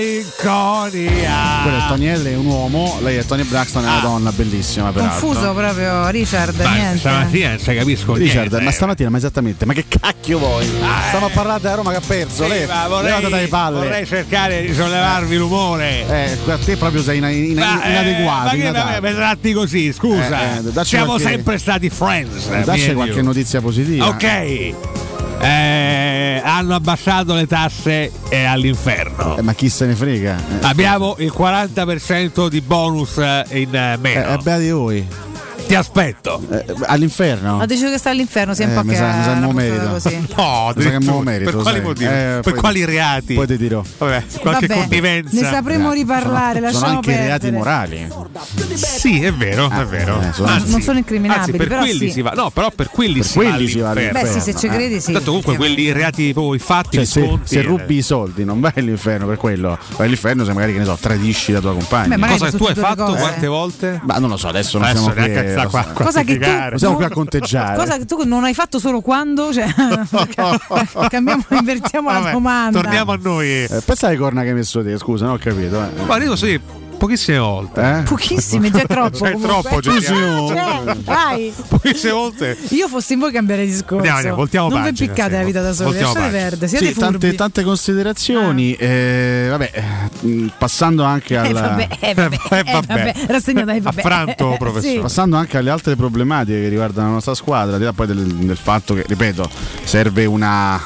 Malinconia. 0.08 1.60
Quello 1.64 1.78
è 1.78 1.88
Tony 1.88 2.08
Adley, 2.10 2.34
è 2.34 2.36
un 2.38 2.46
uomo, 2.46 2.98
lei 3.02 3.18
è 3.18 3.26
Tony 3.26 3.44
Braxton, 3.44 3.84
è 3.84 3.88
una 3.88 4.00
donna 4.00 4.32
bellissima 4.32 4.92
peraltro. 4.92 5.28
Confuso 5.28 5.54
proprio 5.54 6.08
Richard, 6.10 6.60
Ma 6.62 6.74
niente. 6.74 6.98
stamattina 7.00 7.50
non 7.50 7.76
capisco 7.76 8.14
Richard, 8.14 8.48
niente. 8.50 8.62
ma 8.66 8.72
stamattina, 8.72 9.10
ma 9.10 9.18
esattamente, 9.18 9.66
ma 9.66 9.74
che 9.74 9.86
cacchio 9.88 10.40
vuoi? 10.40 10.66
Stiamo 11.08 11.26
a 11.26 11.30
parlare 11.30 11.60
della 11.62 11.76
Roma 11.76 11.92
che 11.92 11.98
ha 11.98 12.02
perso, 12.06 12.44
Sì, 12.44 12.50
lei 12.50 12.66
vorrei, 12.88 13.22
dalle 13.22 13.48
palle. 13.48 13.80
vorrei 13.80 14.06
cercare 14.06 14.66
di 14.66 14.74
sollevarvi 14.74 15.36
l'umore. 15.36 16.08
Eh, 16.08 16.52
a 16.52 16.58
te 16.58 16.78
proprio 16.78 17.02
sei 17.02 17.18
ina- 17.18 17.30
ina- 17.30 17.66
Ma, 17.66 17.84
eh, 17.84 17.90
inadeguato. 17.90 18.44
ma 18.46 18.52
che 18.52 19.02
mi 19.02 19.14
tratti 19.14 19.54
così, 19.54 19.92
scusa. 19.94 20.58
Eh, 20.58 20.62
eh, 20.80 20.86
Siamo 20.86 21.06
qualche- 21.06 21.28
sempre 21.28 21.58
stati 21.58 21.90
friends. 21.90 22.48
Dacci 22.64 22.94
qualche 22.94 23.14
Dio. 23.16 23.24
notizia 23.24 23.60
positiva. 23.62 24.08
Ok. 24.08 24.74
Eh, 25.40 26.42
hanno 26.44 26.76
abbassato 26.76 27.34
le 27.34 27.46
tasse 27.48 28.12
eh, 28.30 28.44
all'inferno. 28.44 29.38
Eh, 29.38 29.42
ma 29.42 29.54
chi 29.54 29.70
se 29.70 29.86
ne 29.86 29.96
frega? 29.96 30.36
Abbiamo 30.62 31.16
il 31.20 31.34
40% 31.36 32.48
di 32.48 32.62
bonus 32.62 33.18
eh, 33.18 33.46
in 33.52 33.76
eh, 33.76 33.98
meno. 34.00 34.28
eh, 34.30 34.34
eh, 34.34 34.38
beati 34.42 34.70
voi. 34.72 35.08
Ti 35.68 35.76
aspetto. 35.76 36.42
Eh, 36.50 36.66
all'inferno? 36.86 37.60
Ha 37.60 37.66
deciso 37.66 37.90
che 37.90 37.98
sta 37.98 38.10
all'inferno, 38.10 38.54
sia 38.54 38.66
un 38.66 38.72
Eh, 38.72 38.76
po' 38.76 38.84
mi 38.84 38.90
che 38.92 38.96
sa- 38.96 39.12
mi 39.14 39.24
sa 39.24 39.52
merito. 39.52 39.88
così. 39.90 40.16
No, 40.38 40.74
Mi 40.76 40.82
sa 40.84 40.90
che 40.90 40.94
è 40.94 40.98
un 40.98 41.04
nuovo 41.04 41.22
merito, 41.22 41.52
Per 41.52 41.62
quali 41.62 41.78
sai. 41.78 41.86
motivi? 41.86 42.06
Eh, 42.06 42.10
per 42.10 42.42
poi- 42.42 42.54
quali 42.54 42.86
reati? 42.86 43.34
Poi 43.34 43.48
ti 43.48 43.58
dirò. 43.58 43.84
Vabbè, 43.98 44.24
qualche 44.40 44.68
Vabbè, 44.68 44.80
connivenza. 44.82 45.40
Ne 45.42 45.48
sapremo 45.48 45.92
riparlare, 45.92 46.54
sono 46.60 46.66
lasciamo 46.72 46.86
anche 46.96 47.08
perdere. 47.12 47.28
reati 47.28 47.52
morali. 47.52 48.08
Sì, 48.76 49.22
è 49.24 49.34
vero, 49.34 49.70
è 49.70 49.86
vero. 49.86 50.22
eh, 50.22 50.32
sono- 50.34 50.48
Anzi- 50.50 50.72
non 50.72 50.82
sono 50.82 50.98
incriminabili, 51.00 51.40
anzi, 51.46 51.58
per 51.58 51.68
però 51.68 51.80
quelli 51.82 51.98
sì. 52.08 52.12
si 52.12 52.22
va. 52.22 52.32
No, 52.32 52.50
però 52.50 52.72
per 52.72 52.90
quelli 52.90 53.16
Per 53.20 53.26
si 53.26 53.38
va 53.38 53.44
quelli 53.44 53.68
si 53.68 53.80
va 53.80 53.90
all'inferno. 53.90 54.22
Beh, 54.22 54.28
sì, 54.32 54.40
se 54.40 54.56
ci 54.56 54.68
credi, 54.70 55.02
sì. 55.02 55.12
Tanto 55.12 55.26
comunque 55.28 55.56
quelli 55.58 55.92
reati 55.92 56.32
proprio 56.34 56.54
i 56.56 56.60
fatti, 56.60 56.98
Cioè, 56.98 57.06
se, 57.06 57.40
se 57.44 57.60
eh. 57.60 57.62
rubi 57.62 57.98
i 57.98 58.02
soldi 58.02 58.46
non 58.46 58.60
vai 58.62 58.72
all'inferno 58.78 59.26
per 59.28 59.38
quello, 59.38 59.78
vai 59.98 60.06
all'inferno 60.08 60.46
se 60.46 60.54
magari 60.54 60.72
che 60.74 60.80
ne 60.80 60.86
so, 60.86 60.98
tradisci 61.00 61.52
la 61.52 61.60
tua 61.60 61.74
compagna. 61.74 62.18
Cosa 62.28 62.50
su 62.52 62.58
tu 62.58 62.66
hai 62.66 62.76
fatto 62.76 63.14
quante 63.16 63.48
volte? 63.48 64.00
Ma 64.04 64.18
non 64.18 64.30
lo 64.30 64.38
so, 64.38 64.48
adesso 64.48 64.78
non 64.78 64.88
siamo 64.90 65.10
qui. 65.12 65.56
Sta 65.60 65.68
qua 65.68 65.84
so. 65.84 65.90
a 65.90 66.04
Cosa 66.06 66.24
che 66.24 66.38
tu. 66.40 66.50
Non 66.50 66.78
siamo 66.78 66.96
qui 66.96 67.04
a 67.06 67.10
conteggiare. 67.10 67.78
Cosa 67.78 67.98
che 67.98 68.06
tu 68.06 68.24
non 68.26 68.44
hai 68.44 68.54
fatto 68.54 68.80
solo 68.80 69.02
quando? 69.02 69.52
Cioè, 69.54 69.68
cambiamo, 71.10 71.44
invertiamo 71.50 72.12
la 72.12 72.20
Vabbè, 72.20 72.32
domanda. 72.32 72.82
Torniamo 72.82 73.12
a 73.12 73.20
noi. 73.22 73.48
Eh, 73.64 73.82
pensa 73.86 74.08
alle 74.08 74.18
corna 74.18 74.42
che 74.44 74.50
hai 74.50 74.54
messo 74.56 74.84
te, 74.84 74.98
scusa, 74.98 75.26
non 75.26 75.36
ho 75.36 75.38
capito. 75.38 75.82
eh. 75.84 76.06
Ma 76.06 76.18
io 76.18 76.36
sì, 76.36 76.60
pochissime 76.98 77.38
volte. 77.38 77.82
Eh? 77.82 78.02
Pochissime, 78.04 78.70
già 78.72 78.82
è 78.82 78.86
troppo. 78.86 79.18
Già 79.18 79.30
è 79.30 79.32
comunque. 79.34 79.62
troppo, 79.62 79.80
già. 79.82 80.02
Cioè, 80.02 80.96
vai. 81.04 81.54
Pochissime 81.68 82.12
volte. 82.12 82.58
Io 82.70 82.88
fossi 82.88 83.14
in 83.14 83.20
voi 83.20 83.32
cambiare 83.32 83.66
discorso. 83.66 83.96
Andiamo, 83.96 84.18
andiamo, 84.18 84.36
voltiamo 84.38 84.70
non 84.70 84.78
vi 84.82 84.88
pagina, 84.90 85.10
impiccate 85.12 85.34
sì, 85.34 85.38
la 85.40 85.46
vita 85.46 85.62
da 85.62 85.74
soli, 85.74 85.84
voltiamo 85.86 86.14
lasciate 86.14 86.32
pagina. 86.32 86.50
perdere, 86.50 86.68
siete 86.68 86.86
Sì, 86.86 86.94
tante, 87.00 87.20
furbi. 87.20 87.36
tante 87.36 87.64
considerazioni. 87.64 88.74
eh, 88.74 89.48
vabbè, 89.50 89.72
eh, 89.74 90.28
mh, 90.28 90.52
passando 90.58 91.04
anche 91.04 91.34
Eh, 91.34 91.38
al. 91.38 91.52
vabbè, 91.54 91.88
eh, 92.00 92.14
vabbè, 92.14 92.36
Eh, 92.50 92.58
eh, 92.60 92.64
vabbè. 92.72 92.86
vabbè, 92.88 93.14
rassegnato 93.28 93.70
ai 93.72 93.80
vabbè. 93.80 94.00
Affranto, 94.02 94.54
Eh, 94.54 94.58
professore. 94.60 94.94
sì. 94.94 95.00
Passando 95.00 95.36
anche 95.38 95.58
alle 95.58 95.70
altre 95.70 95.96
problematiche 95.96 96.62
che 96.62 96.68
riguardano 96.70 97.08
la 97.08 97.14
nostra 97.14 97.34
squadra, 97.36 97.74
al 97.74 97.80
di 97.80 97.86
là 97.86 97.94
poi 97.94 98.08
del, 98.08 98.24
del 98.26 98.58
fatto 98.58 98.94
che, 98.94 99.04
ripeto, 99.08 99.50
serve 99.84 100.26
una, 100.26 100.82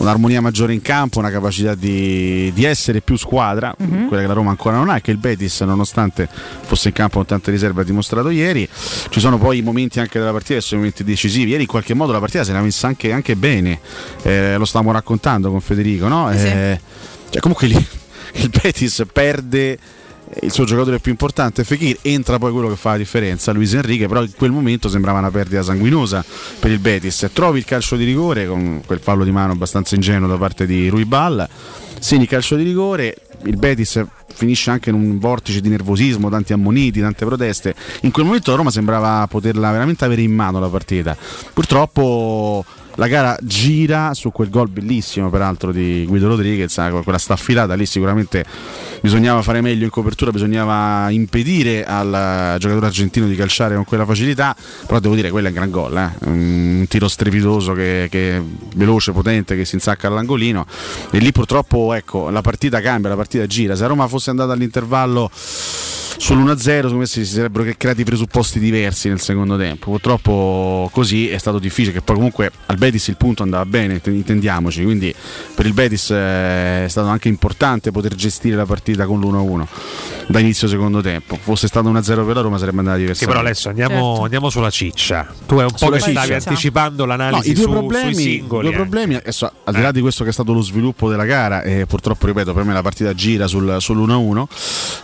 un'armonia 0.00 0.40
maggiore 0.40 0.72
in 0.72 0.82
campo, 0.82 1.18
una 1.18 1.30
capacità 1.30 1.74
di, 1.74 2.50
di 2.54 2.64
essere 2.64 3.00
più 3.00 3.16
squadra, 3.16 3.74
Mhm. 3.76 4.08
quella 4.08 4.22
che 4.22 4.28
la 4.28 4.34
Roma 4.34 4.50
ancora 4.50 4.76
non 4.76 4.88
ha, 4.90 5.00
che 5.00 5.10
il 5.10 5.16
Betis, 5.18 5.60
nonostante 5.60 6.28
fosse 6.62 6.88
in 6.88 6.94
campo 6.94 7.16
con 7.18 7.26
tante 7.26 7.50
riserve, 7.50 7.82
ha 7.82 7.84
dimostrato 7.84 8.30
ieri. 8.30 8.68
Ci 9.08 9.20
sono 9.20 9.38
poi 9.38 9.58
i 9.58 9.62
momenti 9.62 10.00
anche 10.00 10.18
della 10.18 10.32
partita 10.32 10.54
che 10.54 10.60
sono 10.60 10.80
i 10.80 10.84
momenti 10.84 11.04
decisivi. 11.04 11.50
Ieri 11.50 11.62
in 11.62 11.68
qualche 11.68 11.94
modo 11.94 12.12
la 12.12 12.18
partita 12.18 12.44
se 12.44 12.52
l'ha 12.52 12.60
messa 12.60 12.86
anche, 12.86 13.12
anche 13.12 13.36
bene, 13.36 13.78
Eh, 14.22 14.56
lo 14.56 14.64
stavamo 14.64 14.92
raccontando 14.92 15.50
con 15.50 15.60
Federico, 15.60 16.08
no? 16.08 16.28
Sì, 16.32 16.38
sì. 16.38 16.46
Eh, 16.46 16.80
Cioè, 17.30 17.40
comunque 17.40 17.66
lì, 17.68 17.74
il 18.34 18.48
Betis 18.50 19.04
perde 19.12 19.78
il 20.42 20.52
suo 20.52 20.64
giocatore 20.64 21.00
più 21.00 21.10
importante 21.10 21.64
Fekir 21.64 21.98
entra 22.02 22.38
poi 22.38 22.52
quello 22.52 22.68
che 22.68 22.76
fa 22.76 22.90
la 22.90 22.98
differenza 22.98 23.50
Luis 23.52 23.74
Enrique 23.74 24.06
però 24.06 24.22
in 24.22 24.32
quel 24.36 24.52
momento 24.52 24.88
sembrava 24.88 25.18
una 25.18 25.30
perdita 25.30 25.62
sanguinosa 25.62 26.24
per 26.58 26.70
il 26.70 26.78
Betis. 26.78 27.28
Trovi 27.32 27.58
il 27.58 27.64
calcio 27.64 27.96
di 27.96 28.04
rigore 28.04 28.46
con 28.46 28.82
quel 28.86 29.00
fallo 29.00 29.24
di 29.24 29.32
mano 29.32 29.52
abbastanza 29.52 29.94
ingenuo 29.94 30.28
da 30.28 30.36
parte 30.36 30.66
di 30.66 30.88
Rui 30.88 31.04
Ball. 31.04 31.46
Segni 31.98 32.22
il 32.22 32.28
calcio 32.28 32.56
di 32.56 32.62
rigore 32.62 33.16
il 33.44 33.56
Betis 33.56 34.02
finisce 34.32 34.70
anche 34.70 34.90
in 34.90 34.96
un 34.96 35.18
vortice 35.18 35.60
di 35.60 35.68
nervosismo 35.68 36.30
tanti 36.30 36.52
ammoniti, 36.52 37.00
tante 37.00 37.24
proteste. 37.24 37.74
In 38.02 38.10
quel 38.10 38.24
momento 38.24 38.54
Roma 38.54 38.70
sembrava 38.70 39.26
poterla 39.26 39.70
veramente 39.70 40.04
avere 40.04 40.22
in 40.22 40.32
mano 40.32 40.60
la 40.60 40.68
partita. 40.68 41.16
Purtroppo 41.52 42.64
la 43.00 43.06
gara 43.06 43.34
gira 43.40 44.12
su 44.12 44.30
quel 44.30 44.50
gol 44.50 44.68
bellissimo 44.68 45.30
peraltro 45.30 45.72
di 45.72 46.04
Guido 46.06 46.28
Rodriguez, 46.28 46.76
eh, 46.76 47.00
quella 47.02 47.16
staffilata 47.16 47.72
lì 47.72 47.86
sicuramente 47.86 48.44
bisognava 49.00 49.40
fare 49.40 49.62
meglio 49.62 49.84
in 49.84 49.90
copertura, 49.90 50.30
bisognava 50.30 51.08
impedire 51.08 51.86
al 51.86 52.56
giocatore 52.58 52.84
argentino 52.84 53.26
di 53.26 53.34
calciare 53.36 53.74
con 53.74 53.84
quella 53.84 54.04
facilità, 54.04 54.54
però 54.86 55.00
devo 55.00 55.14
dire 55.14 55.30
quello 55.30 55.46
è 55.46 55.48
un 55.48 55.56
gran 55.56 55.70
gol, 55.70 55.96
eh? 55.96 56.10
un 56.26 56.84
tiro 56.88 57.08
strepitoso 57.08 57.72
che, 57.72 58.08
che 58.10 58.38
veloce, 58.74 59.12
potente, 59.12 59.56
che 59.56 59.64
si 59.64 59.76
insacca 59.76 60.08
all'angolino 60.08 60.66
e 61.10 61.18
lì 61.20 61.32
purtroppo 61.32 61.94
ecco, 61.94 62.28
la 62.28 62.42
partita 62.42 62.82
cambia, 62.82 63.08
la 63.08 63.16
partita 63.16 63.46
gira, 63.46 63.76
se 63.76 63.86
Roma 63.86 64.08
fosse 64.08 64.28
andata 64.28 64.52
all'intervallo 64.52 65.30
sull'1-0 66.18 66.56
secondo 66.58 66.96
me 66.96 67.06
si 67.06 67.24
sarebbero 67.24 67.70
creati 67.76 68.04
presupposti 68.04 68.58
diversi 68.58 69.08
nel 69.08 69.20
secondo 69.20 69.56
tempo 69.56 69.90
purtroppo 69.90 70.88
così 70.92 71.28
è 71.28 71.38
stato 71.38 71.58
difficile 71.58 71.92
che 71.94 72.00
poi 72.02 72.16
comunque 72.16 72.50
al 72.66 72.76
Betis 72.76 73.08
il 73.08 73.16
punto 73.16 73.42
andava 73.42 73.64
bene 73.66 74.00
intendiamoci 74.04 74.82
quindi 74.82 75.14
per 75.54 75.66
il 75.66 75.72
Betis 75.72 76.10
eh, 76.10 76.84
è 76.84 76.88
stato 76.88 77.08
anche 77.08 77.28
importante 77.28 77.90
poter 77.90 78.14
gestire 78.14 78.56
la 78.56 78.66
partita 78.66 79.06
con 79.06 79.20
l'1-1 79.20 79.66
da 80.28 80.38
inizio 80.38 80.68
secondo 80.68 81.00
tempo 81.00 81.36
fosse 81.40 81.66
stato 81.66 81.90
1-0 81.92 82.24
per 82.26 82.34
la 82.36 82.40
Roma 82.40 82.56
sarebbe 82.58 82.78
andata 82.78 82.96
Sì, 82.96 83.02
diversamente 83.02 83.26
però 83.26 83.40
adesso 83.48 83.68
andiamo, 83.68 84.06
Certo. 84.10 84.22
andiamo 84.22 84.50
sulla 84.50 84.70
ciccia. 84.70 85.26
Tu 85.46 85.56
è 85.56 85.64
un 85.64 85.70
po' 85.76 85.88
che 85.88 85.98
stavi 85.98 86.16
ciccia. 86.18 86.34
anticipando 86.50 87.04
No, 87.04 87.08
l'analisi 87.16 87.50
i 87.50 87.54
due 87.54 87.64
su- 87.64 87.70
problemi, 87.70 88.14
sui 88.14 88.22
singoli. 88.22 88.64
due 88.66 88.72
eh. 88.74 88.76
problemi 88.76 89.14
adesso, 89.16 89.50
al 89.64 89.74
di 89.74 89.80
là 89.80 89.90
di 89.90 90.00
questo 90.00 90.22
che 90.22 90.30
è 90.30 90.32
stato 90.32 90.52
lo 90.52 90.60
sviluppo 90.60 91.08
della 91.08 91.24
gara, 91.24 91.62
e 91.62 91.86
purtroppo 91.86 92.26
ripeto, 92.26 92.52
per 92.54 92.62
me 92.64 92.72
la 92.72 92.82
partita 92.82 93.12
gira 93.12 93.48
sul, 93.48 93.76
sull'1-1, 93.80 94.44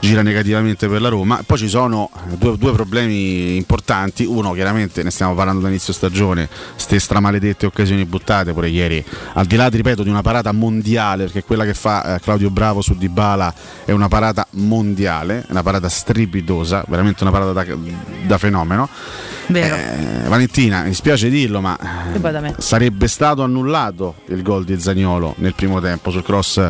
gira 0.00 0.22
negativamente 0.22 0.86
per 0.88 0.95
la 0.98 1.08
Roma. 1.08 1.42
Poi 1.44 1.58
ci 1.58 1.68
sono 1.68 2.10
due, 2.36 2.56
due 2.56 2.72
problemi 2.72 3.56
importanti. 3.56 4.24
Uno, 4.24 4.52
chiaramente, 4.52 5.02
ne 5.02 5.10
stiamo 5.10 5.34
parlando 5.34 5.60
da 5.60 5.68
inizio 5.68 5.92
stagione, 5.92 6.48
ste 6.76 6.98
stramaledette 6.98 7.66
occasioni 7.66 8.04
buttate 8.04 8.52
pure 8.52 8.68
ieri. 8.68 9.04
Al 9.34 9.46
di 9.46 9.56
là, 9.56 9.68
ripeto, 9.68 10.02
di 10.02 10.08
una 10.08 10.22
parata 10.22 10.52
mondiale, 10.52 11.24
perché 11.24 11.44
quella 11.44 11.64
che 11.64 11.74
fa 11.74 12.16
eh, 12.16 12.20
Claudio 12.20 12.50
Bravo 12.50 12.80
su 12.80 12.96
Dybala 12.96 13.52
è 13.84 13.92
una 13.92 14.08
parata 14.08 14.46
mondiale, 14.52 15.44
una 15.48 15.62
parata 15.62 15.88
strepitosa, 15.88 16.84
veramente 16.88 17.22
una 17.22 17.32
parata 17.32 17.52
da, 17.52 17.76
da 18.26 18.38
fenomeno. 18.38 18.88
Vero. 19.48 19.76
Eh, 19.76 20.28
Valentina, 20.28 20.82
mi 20.82 20.94
spiace 20.94 21.28
dirlo, 21.28 21.60
ma 21.60 21.78
me. 22.40 22.54
sarebbe 22.58 23.06
stato 23.06 23.42
annullato 23.42 24.16
il 24.28 24.42
gol 24.42 24.64
di 24.64 24.78
Zagnolo 24.80 25.34
nel 25.38 25.54
primo 25.54 25.80
tempo 25.80 26.10
sul 26.10 26.22
cross 26.22 26.68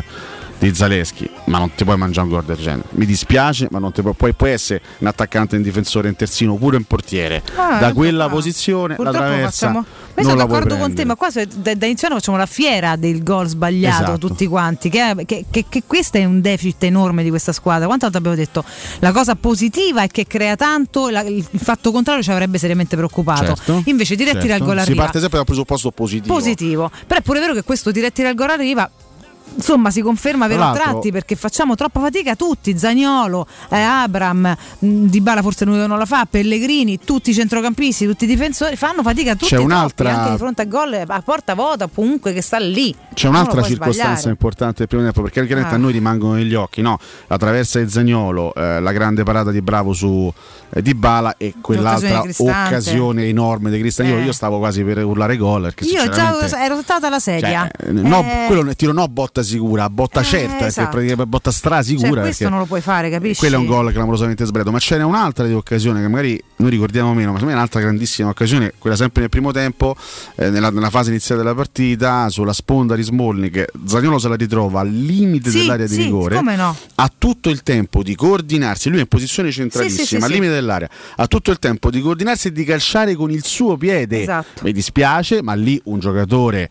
di 0.59 0.73
Zaleschi, 0.73 1.29
ma 1.45 1.59
non 1.59 1.71
ti 1.75 1.83
puoi 1.83 1.97
mangiare 1.97 2.27
un 2.27 2.33
gol 2.33 2.43
del 2.43 2.57
genere. 2.57 2.83
Mi 2.91 3.05
dispiace, 3.05 3.67
ma 3.71 3.79
non 3.79 3.91
ti 3.91 4.01
puoi, 4.01 4.13
puoi, 4.15 4.33
puoi 4.33 4.51
essere 4.51 4.81
un 4.99 5.07
attaccante, 5.07 5.55
un 5.55 5.61
difensore, 5.61 6.07
un 6.07 6.15
terzino, 6.15 6.55
pure 6.55 6.77
un 6.77 6.83
portiere. 6.83 7.43
Ah, 7.55 7.77
da 7.79 7.93
quella 7.93 8.25
qua. 8.25 8.33
posizione 8.33 8.89
la 8.89 8.95
Purtroppo 8.95 9.17
traversa. 9.19 9.49
facciamo- 9.67 9.85
Ma 10.15 10.23
sono 10.23 10.35
la 10.35 10.45
d'accordo 10.45 10.77
con 10.77 10.93
te, 10.95 11.05
ma 11.05 11.15
qua 11.15 11.29
da, 11.29 11.75
da 11.75 11.85
iniziare 11.85 12.15
facciamo 12.15 12.37
la 12.37 12.47
fiera 12.47 12.95
del 12.95 13.21
gol 13.21 13.47
sbagliato 13.47 14.03
Esatto. 14.03 14.27
tutti 14.27 14.47
quanti, 14.47 14.89
che, 14.89 15.13
che- 15.27 15.45
che- 15.51 15.65
che 15.69 15.83
questo 15.85 16.17
è 16.17 16.25
un 16.25 16.41
deficit 16.41 16.83
enorme 16.85 17.21
di 17.21 17.29
questa 17.29 17.51
squadra. 17.51 17.85
Quante 17.85 18.05
volte 18.05 18.17
abbiamo 18.17 18.35
detto 18.37 18.63
la 18.99 19.11
cosa 19.11 19.35
positiva 19.35 20.01
è 20.01 20.07
che 20.07 20.25
crea 20.25 20.55
tanto, 20.55 21.09
la- 21.09 21.21
il, 21.21 21.45
fatto 21.61 21.91
contrario 21.91 22.23
ci 22.23 22.31
avrebbe 22.31 22.57
seriamente 22.57 22.95
preoccupato. 22.95 23.45
Certo, 23.45 23.83
Invece 23.85 24.15
diretti 24.15 24.47
certo. 24.47 24.53
al 24.63 24.67
gol 24.67 24.75
Si 24.77 24.81
arriva. 24.89 25.03
parte 25.03 25.19
sempre 25.19 25.37
dal 25.37 25.45
presupposto 25.45 25.91
positivo. 25.91 26.33
positivo. 26.33 26.89
Però 27.05 27.19
è 27.19 27.23
pure 27.23 27.39
vero 27.39 27.53
che 27.53 27.61
questo 27.63 27.91
diretti 27.91 28.23
al 28.23 28.33
gol 28.33 28.49
arriva. 28.49 28.89
Insomma, 29.55 29.89
si 29.89 30.01
conferma 30.01 30.47
per 30.47 30.57
tratti 30.73 31.11
perché 31.11 31.35
facciamo 31.35 31.75
troppa 31.75 31.99
fatica 31.99 32.35
tutti. 32.35 32.77
Zagnolo, 32.77 33.47
eh, 33.69 33.79
Abram, 33.79 34.55
mh, 34.79 34.87
Di 35.07 35.19
Bala 35.21 35.41
forse 35.41 35.65
non 35.65 35.87
la 35.97 36.05
fa, 36.05 36.25
Pellegrini, 36.29 36.99
tutti 37.03 37.31
i 37.31 37.33
centrocampisti, 37.33 38.05
tutti 38.05 38.25
i 38.25 38.27
difensori 38.27 38.75
fanno 38.75 39.01
fatica 39.01 39.31
tutti 39.33 39.45
C'è 39.45 39.55
troppi, 39.55 39.71
un'altra- 39.71 40.15
anche 40.15 40.31
di 40.31 40.37
fronte 40.37 40.61
a 40.61 40.65
gol 40.65 41.03
a 41.07 41.21
porta 41.21 41.55
vuota 41.55 41.87
comunque 41.87 42.33
che 42.33 42.41
sta 42.41 42.57
lì. 42.59 42.93
C'è 43.13 43.27
un'altra 43.27 43.61
circostanza 43.63 44.03
sbagliare. 44.11 44.29
importante 44.29 44.75
del 44.79 44.87
primo 44.87 45.03
tempo 45.03 45.21
perché 45.23 45.43
chiaramente 45.45 45.73
Ah. 45.73 45.77
a 45.77 45.81
noi 45.81 45.91
rimangono 45.91 46.33
negli 46.33 46.53
occhi 46.53 46.81
no? 46.81 46.99
la 47.27 47.37
traversa 47.37 47.79
di 47.79 47.89
Zagnolo, 47.89 48.53
eh, 48.53 48.79
la 48.79 48.91
grande 48.91 49.23
parata 49.23 49.49
di 49.51 49.61
Bravo 49.61 49.93
su 49.93 50.31
eh, 50.69 50.81
Di 50.81 50.93
Bala 50.93 51.35
e 51.37 51.53
quell'altra 51.61 52.23
occasione 52.37 53.25
enorme 53.25 53.69
di 53.71 53.79
Cristante. 53.79 54.11
Io, 54.11 54.19
Eh. 54.19 54.23
io 54.25 54.31
stavo 54.33 54.59
quasi 54.59 54.83
per 54.83 55.03
urlare 55.03 55.37
gol 55.37 55.61
perché 55.63 55.85
Io 55.85 56.07
già 56.09 56.35
ero 56.63 56.79
stata 56.81 57.07
alla 57.07 57.19
sedia. 57.19 57.69
cioè, 57.79 57.91
no, 57.91 58.19
Eh, 58.21 58.45
quello 58.47 58.61
ne 58.63 58.75
tiro 58.75 58.91
no 58.93 59.07
botta 59.07 59.36
sicura, 59.43 59.89
botta 59.89 60.23
certa, 60.23 60.57
perché 60.57 60.65
esatto. 60.65 61.25
botta 61.25 61.49
cioè, 61.51 61.59
strasicura. 61.59 62.21
questo 62.21 62.43
perché 62.43 62.49
non 62.49 62.59
lo 62.59 62.65
puoi 62.65 62.81
fare, 62.81 63.09
capisci? 63.09 63.39
quello 63.39 63.55
è 63.55 63.59
un 63.59 63.65
gol 63.65 63.91
clamorosamente 63.91 64.45
sbagliato, 64.45 64.71
ma 64.71 64.79
ce 64.79 64.97
n'è 64.97 65.03
un'altra 65.03 65.45
di 65.45 65.53
occasione 65.53 66.01
che 66.01 66.07
magari 66.07 66.41
noi 66.57 66.69
ricordiamo 66.69 67.13
meno, 67.13 67.31
ma 67.31 67.37
secondo 67.37 67.45
me 67.47 67.51
è 67.53 67.55
un'altra 67.55 67.79
grandissima 67.81 68.29
occasione, 68.29 68.73
quella 68.77 68.95
sempre 68.95 69.21
nel 69.21 69.29
primo 69.29 69.51
tempo, 69.51 69.95
eh, 70.35 70.49
nella, 70.49 70.69
nella 70.69 70.89
fase 70.89 71.09
iniziale 71.09 71.41
della 71.41 71.55
partita, 71.55 72.29
sulla 72.29 72.53
sponda 72.53 72.95
di 72.95 73.03
Smolnik, 73.03 73.65
Zagnolo 73.85 74.19
se 74.19 74.27
la 74.27 74.35
ritrova 74.35 74.81
al 74.81 74.89
limite 74.89 75.49
Sì, 75.49 75.59
dell'area 75.59 75.87
sì, 75.87 75.97
di 75.97 76.03
rigore, 76.03 76.35
come 76.35 76.55
no? 76.55 76.75
ha 76.95 77.11
tutto 77.17 77.49
il 77.49 77.63
tempo 77.63 78.03
di 78.03 78.15
coordinarsi, 78.15 78.89
lui 78.89 78.97
è 78.99 79.01
in 79.01 79.07
posizione 79.07 79.51
centralissima, 79.51 80.01
Sì, 80.01 80.07
sì, 80.07 80.15
sì, 80.17 80.23
al 80.23 80.29
sì. 80.29 80.33
limite 80.33 80.53
dell'area, 80.53 80.89
ha 81.15 81.27
tutto 81.27 81.51
il 81.51 81.59
tempo 81.59 81.89
di 81.89 82.01
coordinarsi 82.01 82.47
e 82.47 82.51
di 82.51 82.63
calciare 82.63 83.15
con 83.15 83.31
il 83.31 83.43
suo 83.43 83.77
piede. 83.77 84.21
Esatto. 84.21 84.63
Mi 84.63 84.71
dispiace, 84.71 85.41
ma 85.41 85.53
lì 85.53 85.79
un 85.85 85.99
giocatore 85.99 86.69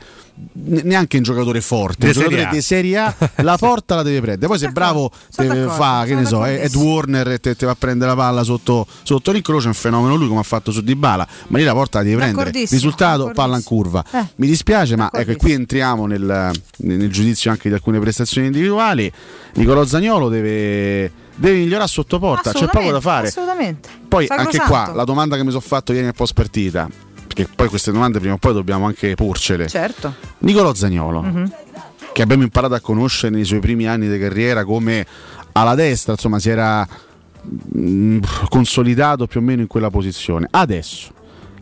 neanche 0.52 1.16
un 1.16 1.22
giocatore 1.22 1.60
forte, 1.60 1.98
De 1.98 2.06
un 2.06 2.12
giocatore 2.12 2.36
Serie 2.36 2.48
A. 2.48 2.52
di 2.54 2.62
Serie 2.62 2.98
A, 2.98 3.14
la 3.42 3.56
porta 3.56 3.94
la 3.94 4.02
deve 4.02 4.20
prendere. 4.20 4.46
Poi 4.46 4.58
se 4.58 4.68
bravo 4.68 5.10
te 5.34 5.66
fa, 5.68 6.04
che 6.06 6.14
ne 6.14 6.24
so, 6.24 6.44
Ed. 6.44 6.74
Warner 6.74 7.28
e 7.28 7.38
te, 7.38 7.54
te 7.56 7.66
va 7.66 7.72
a 7.72 7.76
prendere 7.76 8.10
la 8.10 8.16
palla 8.16 8.42
sotto, 8.42 8.86
sotto 9.02 9.32
l'incrocio, 9.32 9.64
è 9.64 9.68
un 9.68 9.74
fenomeno 9.74 10.14
lui 10.16 10.28
come 10.28 10.40
ha 10.40 10.44
fatto 10.44 10.70
su 10.72 10.82
Dybala, 10.82 11.26
ma 11.48 11.58
lì 11.58 11.64
la 11.64 11.72
porta 11.72 11.98
la 11.98 12.04
devi 12.04 12.16
prendere. 12.16 12.50
Risultato, 12.50 13.30
palla 13.34 13.56
in 13.56 13.62
curva. 13.62 14.04
Eh. 14.12 14.26
Mi 14.36 14.46
dispiace, 14.46 14.96
ma 14.96 15.10
ecco, 15.12 15.36
qui 15.36 15.52
entriamo 15.52 16.06
nel, 16.06 16.52
nel 16.78 17.10
giudizio 17.10 17.50
anche 17.50 17.68
di 17.68 17.74
alcune 17.74 17.98
prestazioni 17.98 18.48
individuali. 18.48 19.10
Nicolò 19.54 19.84
Zagnolo 19.84 20.28
deve, 20.28 21.10
deve 21.34 21.58
migliorare 21.58 21.88
sotto 21.88 22.18
porta, 22.18 22.52
c'è 22.52 22.66
poco 22.66 22.90
da 22.90 23.00
fare. 23.00 23.28
Assolutamente. 23.28 23.88
Poi 24.06 24.26
anche 24.28 24.56
Sacrosanto. 24.56 24.90
qua 24.90 24.94
la 24.94 25.04
domanda 25.04 25.36
che 25.36 25.44
mi 25.44 25.50
sono 25.50 25.62
fatto 25.62 25.92
ieri 25.92 26.04
nel 26.04 26.14
post 26.14 26.34
partita, 26.34 26.88
perché 27.36 27.52
poi 27.54 27.68
queste 27.68 27.92
domande 27.92 28.18
prima 28.18 28.34
o 28.34 28.38
poi 28.38 28.54
dobbiamo 28.54 28.86
anche 28.86 29.14
porcele. 29.14 29.68
Certo. 29.68 30.14
Nicolò 30.38 30.72
Zagnolo, 30.74 31.20
Mhm. 31.22 31.52
che 32.14 32.22
abbiamo 32.22 32.42
imparato 32.42 32.72
a 32.74 32.80
conoscere 32.80 33.34
nei 33.34 33.44
suoi 33.44 33.60
primi 33.60 33.86
anni 33.86 34.08
di 34.08 34.18
carriera 34.18 34.64
come 34.64 35.06
alla 35.52 35.74
destra, 35.74 36.12
insomma, 36.12 36.38
si 36.38 36.48
era 36.48 36.86
mm, 37.76 38.20
consolidato 38.48 39.26
più 39.26 39.40
o 39.40 39.42
meno 39.42 39.60
in 39.60 39.66
quella 39.66 39.90
posizione. 39.90 40.48
Adesso, 40.50 41.10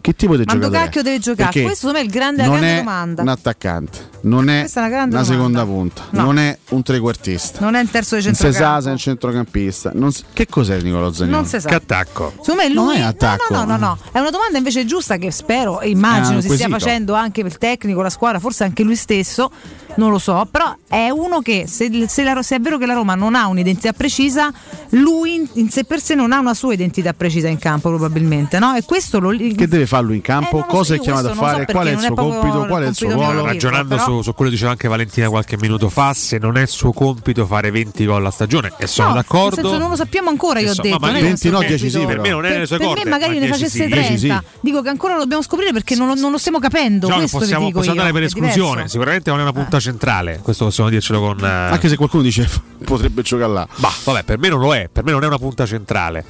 che 0.05 0.15
tipo 0.15 0.37
di 0.37 0.45
Quando 0.45 0.67
giocatore? 0.67 0.85
cacchio 0.85 1.03
deve 1.03 1.19
giocare? 1.19 1.45
Perché 1.45 1.63
Questo 1.63 1.87
secondo 1.89 1.99
me 1.99 2.05
è 2.05 2.07
il 2.07 2.13
grande- 2.13 2.43
non 2.43 2.51
grande 2.59 2.75
è 2.75 2.79
domanda. 2.79 3.23
un 3.23 3.29
attaccante, 3.29 3.99
non 4.23 4.51
è 4.51 4.61
Questa 4.61 4.85
è 4.85 4.87
una 4.93 5.03
una 5.05 5.25
seconda 5.25 5.65
punta, 5.65 6.03
No. 6.11 6.23
non 6.25 6.39
è 6.39 6.59
un 6.71 6.83
trequartista. 6.83 7.61
Non 7.61 7.75
è 7.75 7.81
il 7.81 7.89
terzo 7.89 8.17
di 8.17 8.25
Non 8.27 8.35
si 8.35 8.53
sa 8.53 8.83
se 8.83 8.89
è 8.89 8.91
un 8.93 8.99
centrocampista. 8.99 9.93
Non 9.95 10.13
si- 10.13 10.25
Che 10.31 10.47
cos'è 10.47 10.79
Nicolò 10.83 11.11
Zagnolo? 11.11 11.37
Non 11.39 11.47
si 11.47 11.59
sa. 11.59 11.69
Che 11.71 11.75
attacco. 11.75 12.35
Secondo 12.43 12.63
me 12.63 12.69
Non 12.69 12.85
lui 12.85 12.97
è 12.97 13.01
attacco. 13.01 13.55
No, 13.55 13.61
no, 13.61 13.65
no, 13.65 13.77
no, 13.79 13.87
no. 13.87 13.99
È 14.13 14.19
una 14.19 14.29
domanda 14.31 14.59
invece 14.59 14.85
giusta 14.85 15.17
che 15.17 15.31
spero 15.31 15.81
e 15.81 15.89
immagino 15.89 16.37
Eh, 16.39 16.43
si 16.43 16.51
stia 16.51 16.69
facendo 16.69 17.15
anche 17.15 17.41
per 17.43 17.53
il 17.53 17.57
tecnico, 17.59 18.03
la 18.03 18.11
squadra, 18.11 18.39
forse 18.41 18.65
anche 18.65 18.83
lui 18.83 18.97
stesso, 18.97 19.51
non 19.97 20.11
lo 20.11 20.19
so, 20.19 20.47
però 20.51 20.77
è 20.87 21.09
uno 21.09 21.41
che 21.41 21.65
se, 21.67 21.89
se 22.09 22.25
la- 22.25 22.43
se 22.43 22.57
è 22.57 22.61
vero 22.61 22.77
che 22.77 22.85
la 22.85 22.93
Roma 22.95 23.15
non 23.15 23.35
ha 23.35 23.47
un'identità 23.47 23.95
precisa, 23.95 24.53
lui 24.91 25.35
in, 25.37 25.49
in 25.55 25.71
sé 25.71 25.85
per 25.85 26.01
sé 26.03 26.15
non 26.15 26.33
ha 26.33 26.39
una 26.41 26.53
sua 26.53 26.75
identità 26.75 27.15
precisa 27.15 27.49
in 27.49 27.59
campo 27.59 27.89
probabilmente, 27.89 28.59
no? 28.59 28.75
E 28.75 28.83
questo 28.83 29.19
lo 29.19 29.31
Che 29.31 29.67
deve 29.67 29.87
fare 29.87 29.93
lui 30.01 30.17
in 30.17 30.23
campo? 30.23 30.61
Eh, 30.61 30.65
Cosa 30.67 30.85
so, 30.85 30.95
è 30.95 30.99
chiamato 31.01 31.29
a 31.31 31.35
fare? 31.35 31.65
so 31.67 31.73
Qual 31.73 31.87
è 31.87 31.91
il 31.93 31.99
suo 32.01 32.15
compito? 32.15 32.67
Qual 32.67 32.83
è 32.83 32.87
il 32.89 32.95
suo 32.95 33.11
ruolo? 33.13 33.45
Ragionando 33.45 33.97
però- 33.97 34.05
su, 34.05 34.23
su 34.23 34.33
quello 34.35 34.51
che 34.51 34.57
diceva 34.57 34.73
anche 34.73 34.89
Valentina 34.89 35.29
qualche 35.29 35.57
minuto 35.59 35.89
fa, 35.89 36.13
se 36.15 36.39
non 36.39 36.57
è 36.57 36.63
il 36.63 36.69
suo 36.69 36.93
compito 36.93 37.47
fare 37.47 37.71
20 37.71 38.05
gol 38.07 38.25
a 38.27 38.31
stagione, 38.31 38.73
e 38.79 38.87
sono 38.87 39.09
No, 39.09 39.15
d'accordo. 39.15 39.57
Senso, 39.63 39.79
non 39.79 39.91
lo 39.91 39.97
sappiamo 39.97 40.29
ancora, 40.31 40.61
io 40.61 40.71
ho 40.71 40.75
detto. 40.75 40.99
ma 40.99 41.07
non 41.09 41.17
è 41.17 41.19
io- 41.21 41.25
il 41.25 41.31
nostro 41.31 41.51
20 41.51 41.51
no, 41.51 41.57
compito. 41.59 41.77
10 41.77 41.91
sì, 41.91 42.07
per 42.07 42.19
me 42.21 42.29
non 42.31 42.45
è 42.47 42.51
nelle 42.51 42.67
sue 42.67 42.77
Per 42.79 42.87
corde. 42.87 43.05
me 43.05 43.11
magari 43.11 43.35
ma 43.35 43.41
ne 43.41 43.47
10 43.47 43.59
facesse 43.61 43.83
sì. 43.85 43.89
30. 43.91 44.09
10 44.09 44.19
sì. 44.29 44.39
Dico 44.61 44.83
che 44.83 44.89
ancora 44.89 45.15
lo 45.15 45.21
dobbiamo 45.21 45.43
scoprire 45.43 45.73
perché 45.73 45.95
non, 45.95 46.19
lo- 46.19 46.39
stiamo 46.39 46.59
capendo. 46.59 47.09
Possiamo, 47.09 47.71
andare 47.91 48.13
per 48.13 48.23
esclusione. 48.25 48.89
Sicuramente 48.89 49.31
non 49.31 49.39
è 49.41 49.43
una 49.43 49.53
punta 49.53 49.79
centrale. 49.81 50.41
Questo 50.43 50.65
possiamo 50.67 50.89
dircelo 50.91 51.21
con. 51.21 51.39
eh, 51.45 51.47
Anche 51.49 51.89
se 51.89 51.97
qualcuno 51.97 52.23
dice 52.23 52.49
potrebbe 52.85 53.23
giocare 53.23 53.53
là. 53.53 53.69
Bah, 53.77 53.93
vabbè, 54.05 54.23
per 54.25 54.39
me 54.39 54.49
non 54.49 54.61
lo 54.61 54.75
è. 54.75 54.89
Per 54.93 55.05
me 55.05 55.13
non 55.13 55.23
è 55.23 55.27
una 55.27 55.39
punta 55.39 55.67
centrale. 55.67 56.25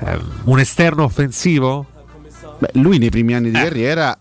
Eh, 0.00 0.18
un 0.44 0.58
esterno 0.60 1.04
offensivo? 1.04 1.86
Beh, 2.58 2.70
lui 2.74 2.98
nei 2.98 3.10
primi 3.10 3.34
anni 3.34 3.50
di 3.50 3.56
Eh. 3.58 3.62
carriera 3.62 4.18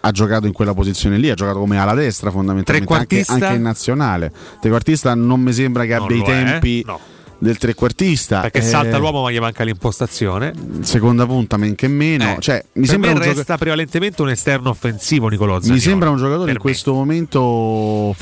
ha 0.00 0.10
giocato 0.12 0.46
in 0.46 0.52
quella 0.52 0.74
posizione 0.74 1.18
lì, 1.18 1.30
ha 1.30 1.34
giocato 1.34 1.58
come 1.58 1.78
ala 1.78 1.94
destra 1.94 2.30
fondamentalmente 2.30 2.92
anche, 2.94 3.24
anche 3.26 3.54
in 3.54 3.62
nazionale. 3.62 4.32
Trequartista 4.60 5.14
non 5.14 5.40
mi 5.40 5.52
sembra 5.52 5.84
che 5.84 5.94
abbia 5.94 6.16
i 6.16 6.22
tempi 6.22 6.82
no. 6.86 6.98
del 7.38 7.58
trequartista. 7.58 8.40
Perché 8.42 8.58
Eh, 8.58 8.62
salta 8.62 8.98
l'uomo 8.98 9.22
ma 9.22 9.30
gli 9.32 9.38
manca 9.40 9.64
l'impostazione. 9.64 10.52
Seconda 10.80 11.26
punta, 11.26 11.56
men 11.56 11.74
che 11.74 11.88
meno. 11.88 12.36
Eh, 12.36 12.40
Cioè, 12.40 12.64
mi 12.74 12.86
sembra 12.86 13.10
me 13.10 13.16
un 13.16 13.22
gioca- 13.22 13.36
resta 13.36 13.56
prevalentemente 13.58 14.22
un 14.22 14.30
esterno 14.30 14.70
offensivo 14.70 15.28
Nicolò 15.28 15.54
Mi 15.56 15.60
Zaniolo. 15.62 15.80
sembra 15.80 16.10
un 16.10 16.16
giocatore 16.16 16.38
Per 16.44 16.48
in 16.50 16.54
me. 16.54 16.60
questo 16.60 16.92
momento 16.92 18.14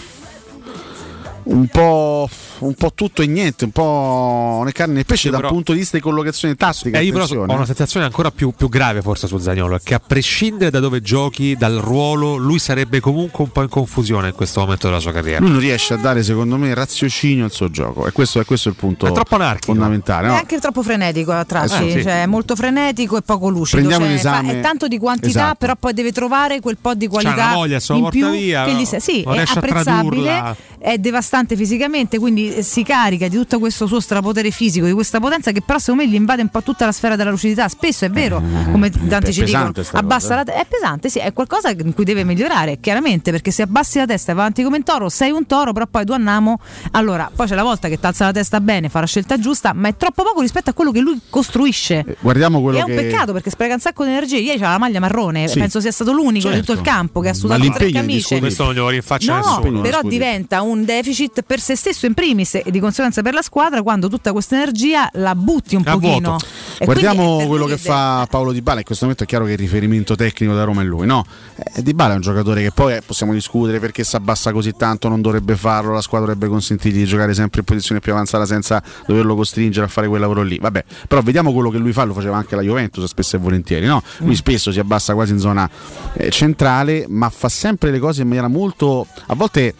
un 1.44 1.66
po', 1.68 2.28
un 2.58 2.74
po' 2.74 2.92
tutto 2.94 3.22
e 3.22 3.26
niente, 3.26 3.64
un 3.64 3.70
po' 3.70 4.62
né 4.64 4.72
carne 4.72 4.94
né 4.94 5.04
pesce 5.04 5.30
dal 5.30 5.40
però- 5.40 5.52
punto 5.52 5.72
di 5.72 5.78
vista 5.78 5.96
di 5.96 6.02
collocazione 6.02 6.54
tattica. 6.54 6.98
Eh, 6.98 7.04
io 7.04 7.12
però 7.12 7.26
ho 7.26 7.42
una 7.54 7.66
sensazione 7.66 8.06
ancora 8.06 8.30
più, 8.30 8.52
più 8.56 8.68
grave 8.68 9.02
forse 9.02 9.26
su 9.26 9.38
Zagnolo, 9.38 9.78
che 9.82 9.94
a 9.94 10.00
prescindere 10.00 10.70
da 10.70 10.80
dove 10.80 11.00
giochi, 11.00 11.56
dal 11.56 11.76
ruolo, 11.76 12.36
lui 12.36 12.58
sarebbe 12.58 13.00
comunque 13.00 13.44
un 13.44 13.50
po' 13.50 13.62
in 13.62 13.68
confusione 13.68 14.28
in 14.28 14.34
questo 14.34 14.60
momento 14.60 14.86
della 14.88 15.00
sua 15.00 15.12
carriera. 15.12 15.40
Lui 15.40 15.50
non 15.50 15.60
riesce 15.60 15.94
a 15.94 15.96
dare, 15.96 16.22
secondo 16.22 16.56
me, 16.56 16.72
raziocinio 16.74 17.44
al 17.44 17.52
suo 17.52 17.70
gioco. 17.70 18.06
E 18.06 18.12
questo, 18.12 18.40
e 18.40 18.44
questo 18.44 18.68
è 18.68 18.72
il 18.72 18.78
punto 18.78 19.06
È 19.06 19.12
troppo 19.12 19.34
anarchico. 19.34 19.72
fondamentale. 19.72 20.26
È 20.26 20.30
no? 20.30 20.36
anche 20.36 20.58
troppo 20.58 20.82
frenetico 20.82 21.32
a 21.32 21.44
tratti, 21.44 21.88
Eh, 21.88 21.90
sì. 21.92 22.02
cioè 22.02 22.22
è 22.22 22.26
molto 22.26 22.54
frenetico 22.56 23.16
e 23.16 23.22
poco 23.22 23.48
lucido. 23.48 23.76
Prendiamo 23.78 24.04
cioè, 24.04 24.12
in 24.12 24.18
esame- 24.18 24.52
fa- 24.52 24.58
è 24.58 24.60
tanto 24.60 24.88
di 24.88 24.98
quantità, 24.98 25.28
Esatto. 25.28 25.56
però 25.58 25.74
poi 25.78 25.92
deve 25.92 26.12
trovare 26.12 26.60
quel 26.60 26.76
po' 26.80 26.94
di 26.94 27.06
qualità 27.06 27.32
una 27.34 27.54
voglia, 27.54 27.78
in 27.88 28.08
più 28.10 28.30
via, 28.30 28.64
che 28.64 28.72
gli 28.74 28.78
no? 28.78 28.84
sa- 28.84 28.98
Sì, 29.00 29.22
è 29.22 29.42
apprezzabile, 29.46 30.56
è 30.78 30.98
devastante 30.98 31.56
fisicamente, 31.56 32.18
quindi 32.18 32.43
eh, 32.48 32.62
si 32.62 32.82
carica 32.82 33.28
di 33.28 33.36
tutto 33.36 33.58
questo 33.58 33.86
suo 33.86 34.00
strapotere 34.00 34.50
fisico, 34.50 34.86
di 34.86 34.92
questa 34.92 35.20
potenza 35.20 35.52
che 35.52 35.60
però 35.62 35.78
secondo 35.78 36.02
me 36.02 36.08
gli 36.08 36.14
invade 36.14 36.42
un 36.42 36.48
po' 36.48 36.62
tutta 36.62 36.84
la 36.86 36.92
sfera 36.92 37.16
della 37.16 37.30
lucidità. 37.30 37.68
Spesso 37.68 38.04
è 38.04 38.10
vero, 38.10 38.42
come 38.70 38.90
tanti 38.90 39.30
è 39.30 39.32
ci 39.32 39.44
dicono, 39.44 39.72
abbassa 39.92 40.34
la 40.36 40.44
te- 40.44 40.54
è 40.54 40.66
pesante, 40.68 41.08
sì, 41.08 41.18
è 41.18 41.32
qualcosa 41.32 41.70
in 41.70 41.92
cui 41.94 42.04
deve 42.04 42.24
migliorare, 42.24 42.78
chiaramente, 42.80 43.30
perché 43.30 43.50
se 43.50 43.62
abbassi 43.62 43.98
la 43.98 44.06
testa 44.06 44.32
e 44.32 44.34
va 44.34 44.42
avanti 44.42 44.62
come 44.62 44.76
un 44.78 44.82
toro, 44.82 45.08
sei 45.08 45.30
un 45.30 45.46
toro, 45.46 45.72
però 45.72 45.86
poi 45.86 46.04
tu 46.04 46.12
annamo. 46.12 46.58
Allora, 46.92 47.30
poi 47.34 47.46
c'è 47.46 47.54
la 47.54 47.62
volta 47.62 47.88
che 47.88 47.98
ti 47.98 48.06
alza 48.06 48.24
la 48.26 48.32
testa 48.32 48.60
bene, 48.60 48.88
fa 48.88 49.00
la 49.00 49.06
scelta 49.06 49.38
giusta, 49.38 49.72
ma 49.72 49.88
è 49.88 49.96
troppo 49.96 50.22
poco 50.22 50.40
rispetto 50.40 50.70
a 50.70 50.72
quello 50.72 50.90
che 50.90 51.00
lui 51.00 51.18
costruisce. 51.30 52.04
Guardiamo 52.20 52.60
quello 52.60 52.78
E 52.78 52.80
è 52.80 52.84
un 52.84 52.90
che. 52.90 52.94
peccato 53.04 53.32
perché 53.32 53.50
spreca 53.50 53.74
un 53.74 53.80
sacco 53.80 54.04
di 54.04 54.10
energie. 54.10 54.38
Ieri 54.38 54.58
c'ha 54.58 54.70
la 54.70 54.78
maglia 54.78 55.00
marrone, 55.00 55.48
Sì. 55.48 55.58
penso 55.58 55.80
sia 55.80 55.92
stato 55.92 56.12
l'unico 56.12 56.48
di 56.48 56.54
Certo. 56.56 56.72
tutto 56.72 56.72
il 56.72 56.80
campo 56.86 57.20
che 57.20 57.28
ha 57.28 57.34
sudato 57.34 57.68
tre 57.70 57.90
camicie. 57.90 58.38
Questo 58.38 58.64
non 58.64 58.74
glielo 58.74 58.88
rinfaccia 58.88 59.38
No, 59.38 59.58
nessuno. 59.58 59.80
però 59.80 60.00
diventa 60.02 60.62
un 60.62 60.84
deficit 60.84 61.42
per 61.42 61.60
se 61.60 61.76
stesso 61.76 62.06
in 62.06 62.14
primis 62.14 62.32
e 62.42 62.70
di 62.70 62.80
conseguenza 62.80 63.22
per 63.22 63.32
la 63.32 63.42
squadra 63.42 63.82
quando 63.82 64.08
tutta 64.08 64.32
questa 64.32 64.56
energia 64.56 65.08
la 65.14 65.34
butti 65.34 65.76
un 65.76 65.82
A 65.86 65.92
pochino. 65.92 66.28
vuoto. 66.30 66.46
Guardiamo 66.80 67.46
quello 67.46 67.66
che 67.66 67.78
fa 67.78 68.26
Paolo 68.28 68.52
Di 68.52 68.60
Bala. 68.60 68.80
In 68.80 68.84
questo 68.84 69.04
momento 69.04 69.24
è 69.24 69.26
chiaro 69.28 69.44
che 69.44 69.52
il 69.52 69.58
riferimento 69.58 70.16
tecnico 70.16 70.54
da 70.54 70.64
Roma 70.64 70.82
è 70.82 70.84
lui, 70.84 71.06
no? 71.06 71.24
Eh, 71.56 71.82
di 71.82 71.94
Bala 71.94 72.12
è 72.12 72.16
un 72.16 72.22
giocatore 72.22 72.62
che 72.62 72.72
poi 72.72 72.94
eh, 72.94 73.02
possiamo 73.02 73.32
discutere 73.32 73.78
perché 73.78 74.02
si 74.04 74.16
abbassa 74.16 74.52
così 74.52 74.72
tanto, 74.72 75.08
non 75.08 75.20
dovrebbe 75.20 75.56
farlo, 75.56 75.92
la 75.92 76.00
squadra 76.00 76.26
dovrebbe 76.32 76.50
consentirgli 76.50 76.98
di 76.98 77.04
giocare 77.04 77.34
sempre 77.34 77.60
in 77.60 77.66
posizione 77.66 78.00
più 78.00 78.12
avanzata 78.12 78.44
senza 78.46 78.82
doverlo 79.06 79.34
costringere 79.34 79.86
a 79.86 79.88
fare 79.88 80.08
quel 80.08 80.20
lavoro 80.20 80.42
lì. 80.42 80.58
Vabbè, 80.58 80.84
però 81.06 81.22
vediamo 81.22 81.52
quello 81.52 81.70
che 81.70 81.78
lui 81.78 81.92
fa, 81.92 82.04
lo 82.04 82.14
faceva 82.14 82.36
anche 82.36 82.56
la 82.56 82.62
Juventus 82.62 83.04
spesso 83.04 83.36
e 83.36 83.38
volentieri, 83.38 83.86
no? 83.86 84.02
Mm. 84.22 84.26
Lui 84.26 84.36
spesso 84.36 84.72
si 84.72 84.78
abbassa 84.78 85.14
quasi 85.14 85.32
in 85.32 85.38
zona 85.38 85.68
eh, 86.14 86.30
centrale, 86.30 87.06
ma 87.08 87.30
fa 87.30 87.48
sempre 87.48 87.90
le 87.90 87.98
cose 87.98 88.22
in 88.22 88.28
maniera 88.28 88.48
molto 88.48 89.06
a 89.26 89.34
volte 89.34 89.74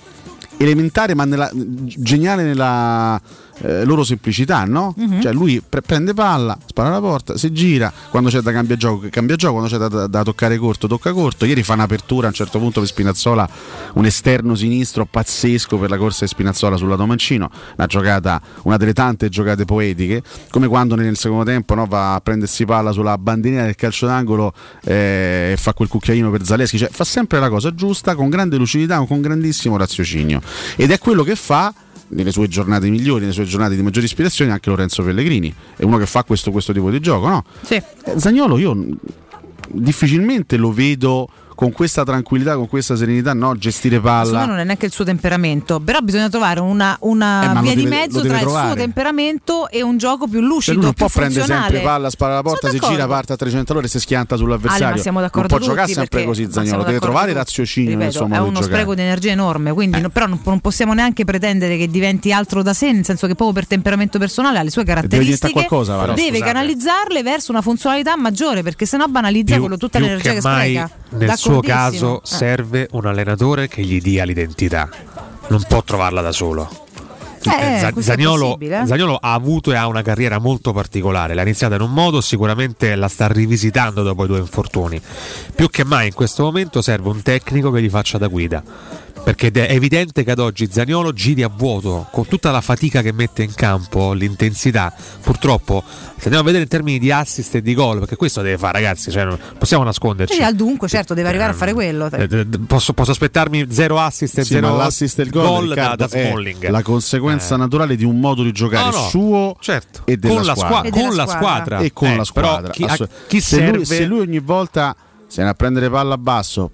elementare 0.57 1.15
ma 1.15 1.25
nella- 1.25 1.51
geniale 1.53 2.43
nella 2.43 3.21
eh, 3.65 3.85
loro 3.85 4.05
semplicità, 4.05 4.65
no? 4.65 4.95
Mhm. 4.97 5.21
Cioè 5.21 5.33
lui 5.33 5.63
pre- 5.67 5.81
prende 5.83 6.15
palla, 6.15 6.57
spara 6.67 6.89
alla 6.89 7.01
porta, 7.01 7.37
si 7.37 7.53
gira, 7.53 7.93
quando 8.11 8.29
c'è 8.29 8.41
da 8.41 8.53
cambia 8.53 8.77
gioco, 8.77 9.07
cambia 9.11 9.37
gioco, 9.37 9.55
quando 9.55 9.71
c'è 9.71 9.79
da, 9.79 9.89
da- 9.89 10.07
da 10.07 10.23
toccare 10.23 10.57
corto, 10.59 10.87
tocca 10.87 11.13
corto. 11.13 11.45
Ieri 11.45 11.63
fa 11.63 11.75
un'apertura 11.75 12.27
a 12.27 12.29
un 12.31 12.35
certo 12.35 12.59
punto 12.59 12.81
per 12.81 12.89
Spinazzola, 12.89 13.49
un 13.95 14.05
esterno 14.05 14.55
sinistro 14.55 15.07
pazzesco 15.07 15.79
per 15.79 15.91
la 15.91 15.97
corsa 15.97 16.25
di 16.25 16.31
Spinazzola 16.31 16.77
sul 16.77 16.89
lato 16.89 17.07
mancino, 17.07 17.51
una 17.77 17.87
giocata, 17.87 18.41
una 18.63 18.77
delle 18.77 18.93
tante 18.93 19.29
giocate 19.29 19.65
poetiche, 19.65 20.23
come 20.51 20.67
quando 20.69 20.95
nel 20.95 21.17
secondo 21.17 21.45
tempo 21.45 21.75
no, 21.75 21.87
va 21.87 22.15
a 22.15 22.21
prendersi 22.21 22.65
palla 22.65 22.93
sulla 22.93 23.17
bandierina 23.19 23.65
del 23.65 23.75
calcio 23.75 24.07
d'angolo 24.07 24.53
eh, 24.85 25.51
e 25.53 25.57
fa 25.57 25.73
quel 25.75 25.89
cucchiaino 25.89 26.31
per 26.31 26.45
Zaleschi, 26.45 26.79
cioè 26.79 26.89
fa 26.91 27.05
sempre 27.05 27.39
la 27.39 27.49
cosa 27.49 27.75
giusta, 27.75 28.15
con 28.15 28.29
grande 28.29 28.57
lucidità, 28.57 28.99
con 29.05 29.21
grandissimo 29.21 29.77
raziocinio. 29.77 30.41
Ed 30.77 30.91
è 30.91 30.99
quello 30.99 31.23
che 31.23 31.37
fa 31.37 31.73
nelle 32.15 32.33
sue 32.33 32.49
giornate 32.49 32.89
migliori, 32.89 33.23
nelle 33.23 33.33
sue 33.33 33.45
giornate 33.45 33.77
di 33.77 33.83
maggiore 33.83 34.07
ispirazione 34.07 34.53
anche 34.53 34.71
Lorenzo 34.71 35.03
Pellegrini, 35.03 35.53
è 35.77 35.83
uno 35.83 35.99
che 35.99 36.07
fa 36.07 36.25
questo, 36.25 36.51
questo 36.51 36.73
tipo 36.73 36.91
di 36.91 37.01
gioco, 37.01 37.29
no? 37.29 37.45
Sì. 37.63 37.75
Eh, 37.75 38.19
Zagnolo 38.19 38.57
io 38.59 38.87
difficilmente 39.69 40.57
lo 40.57 40.73
vedo 40.73 41.29
con 41.55 41.73
questa 41.73 42.05
tranquillità, 42.05 42.57
con 42.57 42.69
questa 42.69 42.97
serenità, 42.97 43.33
no? 43.33 43.55
Gestire 43.57 44.01
palla. 44.01 44.45
non 44.45 44.59
è 44.59 44.65
neanche 44.65 44.87
il 44.87 44.93
suo 44.93 45.05
temperamento, 45.05 45.79
però 45.81 46.01
bisogna 46.01 46.29
trovare 46.29 46.61
una, 46.61 46.97
una 47.01 47.43
Eh, 47.51 47.55
ma 47.55 47.61
via 47.61 47.75
di 47.75 47.85
deve- 47.85 47.95
mezzo 47.97 48.17
deve 48.21 48.29
tra 48.29 48.37
il 48.39 48.43
suo 48.43 48.53
trovare. 48.53 48.81
temperamento 48.81 49.69
e 49.69 49.83
un 49.83 49.97
gioco 49.97 50.27
più 50.27 50.41
Cioè, 50.41 50.49
lucido, 50.49 50.77
lui 50.77 50.85
non 50.85 50.95
può 50.95 51.09
prendere 51.09 51.45
sempre 51.47 51.81
palla, 51.81 52.11
spara 52.11 52.33
alla 52.33 52.43
porta, 52.43 52.69
si 52.71 52.79
gira, 52.79 53.07
parte 53.07 53.33
a 53.33 53.37
300 53.37 53.73
all'ore 53.73 53.87
e 53.87 53.91
si 53.91 54.01
schianta 54.01 54.37
sull'avversario. 54.37 54.87
Ale, 54.87 54.97
ma 54.97 55.01
siamo 55.03 55.19
non 55.21 55.29
d'accordo 55.29 55.57
può 55.57 55.65
giocare 55.67 55.93
sempre 55.93 56.25
così 56.25 56.45
ma 56.45 56.51
Zagnolo, 56.53 56.83
deve 56.85 56.99
trovare 56.99 57.27
tutti. 57.29 57.39
raziocinio 57.39 57.97
nel 57.97 58.13
suo 58.13 58.25
è 58.25 58.29
modo 58.29 58.43
di 58.43 58.49
uno 58.49 58.63
spreco 58.63 58.95
di 58.95 59.01
energia 59.03 59.31
enorme, 59.31 59.73
quindi 59.73 60.01
no- 60.01 60.11
però 60.11 60.27
non, 60.27 60.41
non 60.45 60.61
possiamo 60.61 60.93
neanche 60.93 61.25
pretendere 61.25 61.77
che 61.77 61.89
diventi 61.89 62.33
altro 62.33 62.63
da 62.63 62.75
sé, 62.75 62.93
nel 62.93 63.05
senso 63.05 63.27
che 63.27 63.35
proprio 63.35 63.53
per 63.53 63.67
temperamento 63.69 64.19
personale 64.19 64.59
ha 64.59 64.63
le 64.63 64.71
sue 64.71 64.85
caratteristiche, 64.85 65.53
qualcosa, 65.53 65.97
però, 65.97 66.15
deve 66.15 66.39
scusate. 66.39 66.45
canalizzarle 66.53 67.23
verso 67.23 67.53
una 67.53 67.63
funzionalità 67.63 68.17
maggiore, 68.17 68.63
perché 68.63 68.87
sennò 68.87 69.07
banalizza 69.07 69.53
più, 69.55 69.61
quello, 69.63 69.77
tutta 69.77 69.99
l'energia 69.99 70.33
che 70.33 70.41
spreca. 70.41 70.91
Nel 71.15 71.37
suo 71.37 71.61
caso 71.61 72.19
Eh. 72.19 72.21
serve 72.27 72.89
un 72.93 73.07
allenatore 73.07 73.69
che 73.69 73.83
gli 73.83 74.01
dia 74.01 74.25
l'identità. 74.25 74.89
Non 75.49 75.63
può 75.69 75.83
trovarla 75.83 76.21
da 76.21 76.33
solo. 76.33 76.69
Eh, 77.47 77.79
Za- 77.79 77.93
questo 77.93 77.99
è 78.13 78.15
Zaniolo, 78.15 78.47
possibile, 78.47 78.81
eh. 78.83 78.87
Zaniolo 78.87 79.19
ha 79.21 79.35
avuto 79.35 79.71
e 79.71 79.77
ha 79.77 79.87
una 79.87 80.01
carriera 80.01 80.39
molto 80.39 80.73
particolare. 80.73 81.35
L'ha 81.35 81.43
iniziata 81.43 81.75
in 81.75 81.83
un 81.83 81.93
modo 81.93 82.23
sicuramente 82.23 82.95
la 82.95 83.09
sta 83.09 83.27
rivisitando 83.29 84.03
dopo 84.03 84.25
i 84.25 84.27
due 84.27 84.39
infortuni. 84.39 84.99
Più 85.55 85.69
che 85.69 85.85
mai 85.85 86.07
in 86.07 86.15
questo 86.15 86.43
momento 86.45 86.81
serve 86.81 87.11
un 87.11 87.21
tecnico 87.21 87.71
che 87.71 87.83
gli 87.83 87.91
faccia 87.91 88.17
da 88.17 88.29
guida 88.29 88.63
perché 89.25 89.51
è 89.51 89.73
evidente 89.73 90.23
che 90.23 90.31
ad 90.33 90.39
oggi 90.39 90.69
Zaniolo 90.71 91.13
giri 91.15 91.43
a 91.43 91.49
vuoto 91.49 92.07
con 92.13 92.27
tutta 92.27 92.51
la 92.51 92.61
fatica 92.61 93.01
che 93.01 93.11
mette 93.13 93.43
in 93.43 93.55
campo, 93.55 94.13
l'intensità. 94.13 94.93
Purtroppo, 95.23 95.83
se 95.87 96.25
andiamo 96.25 96.41
a 96.41 96.45
vedere 96.45 96.65
in 96.65 96.69
termini 96.69 96.99
di 96.99 97.11
assist 97.11 97.55
e 97.55 97.63
di 97.63 97.73
gol, 97.75 98.01
perché 98.01 98.17
questo 98.17 98.43
deve 98.43 98.59
fare, 98.59 98.75
ragazzi, 98.75 99.11
cioè, 99.11 99.25
non 99.25 99.39
possiamo 99.59 99.83
nasconderci. 99.83 100.35
Sì, 100.35 100.43
al 100.43 100.55
dunque, 100.55 100.89
certo, 100.89 101.15
deve 101.15 101.29
arrivare 101.29 101.53
a 101.53 101.55
fare 101.55 101.73
quello. 101.73 102.11
Eh, 102.11 102.29
eh, 102.31 102.47
Posso, 102.67 102.93
posso 102.93 103.13
aspettarmi 103.13 103.67
zero 103.71 103.99
assist 103.99 104.37
e 104.39 104.45
Sì, 104.45 104.53
zero 104.55 104.77
l'assist 104.77 105.19
e 105.19 105.23
il 105.23 105.31
gol, 105.31 105.69
da, 105.69 105.75
Riccardo, 105.75 106.07
da 106.07 106.17
è 106.19 106.27
Smalling. 106.29 106.69
la 106.69 106.83
conseguenza 106.83 107.55
Eh. 107.55 107.59
naturale 107.59 107.97
di 107.97 108.05
un 108.05 108.21
modo 108.21 108.43
di 108.43 108.53
giocare 108.53 108.91
No, 108.91 108.97
no, 109.03 109.09
suo 109.09 109.57
certo. 109.61 110.03
e 110.05 110.19
della 110.19 110.35
Con 110.35 110.45
la 110.45 110.55
squadra. 110.55 110.77
squa- 110.77 110.83
E 110.87 110.91
della 110.91 111.07
con 111.09 111.17
la 111.17 111.27
squadra. 111.27 111.39
squadra. 111.65 111.79
e 111.79 111.93
con 111.95 112.09
Eh, 112.09 112.17
la 112.17 112.25
però 112.35 112.47
squadra. 112.49 112.71
chi- 112.73 112.85
a- 112.85 113.09
chi 113.27 113.41
se, 113.41 113.57
lui, 113.57 113.67
serve- 113.67 113.85
se 113.87 114.05
lui 114.05 114.19
ogni 114.21 114.39
volta 114.41 114.95
se 115.27 115.43
ne 115.43 115.49
a 115.49 115.55
prendere 115.55 115.89
palla 115.91 116.15
a 116.15 116.19
basso 116.19 116.71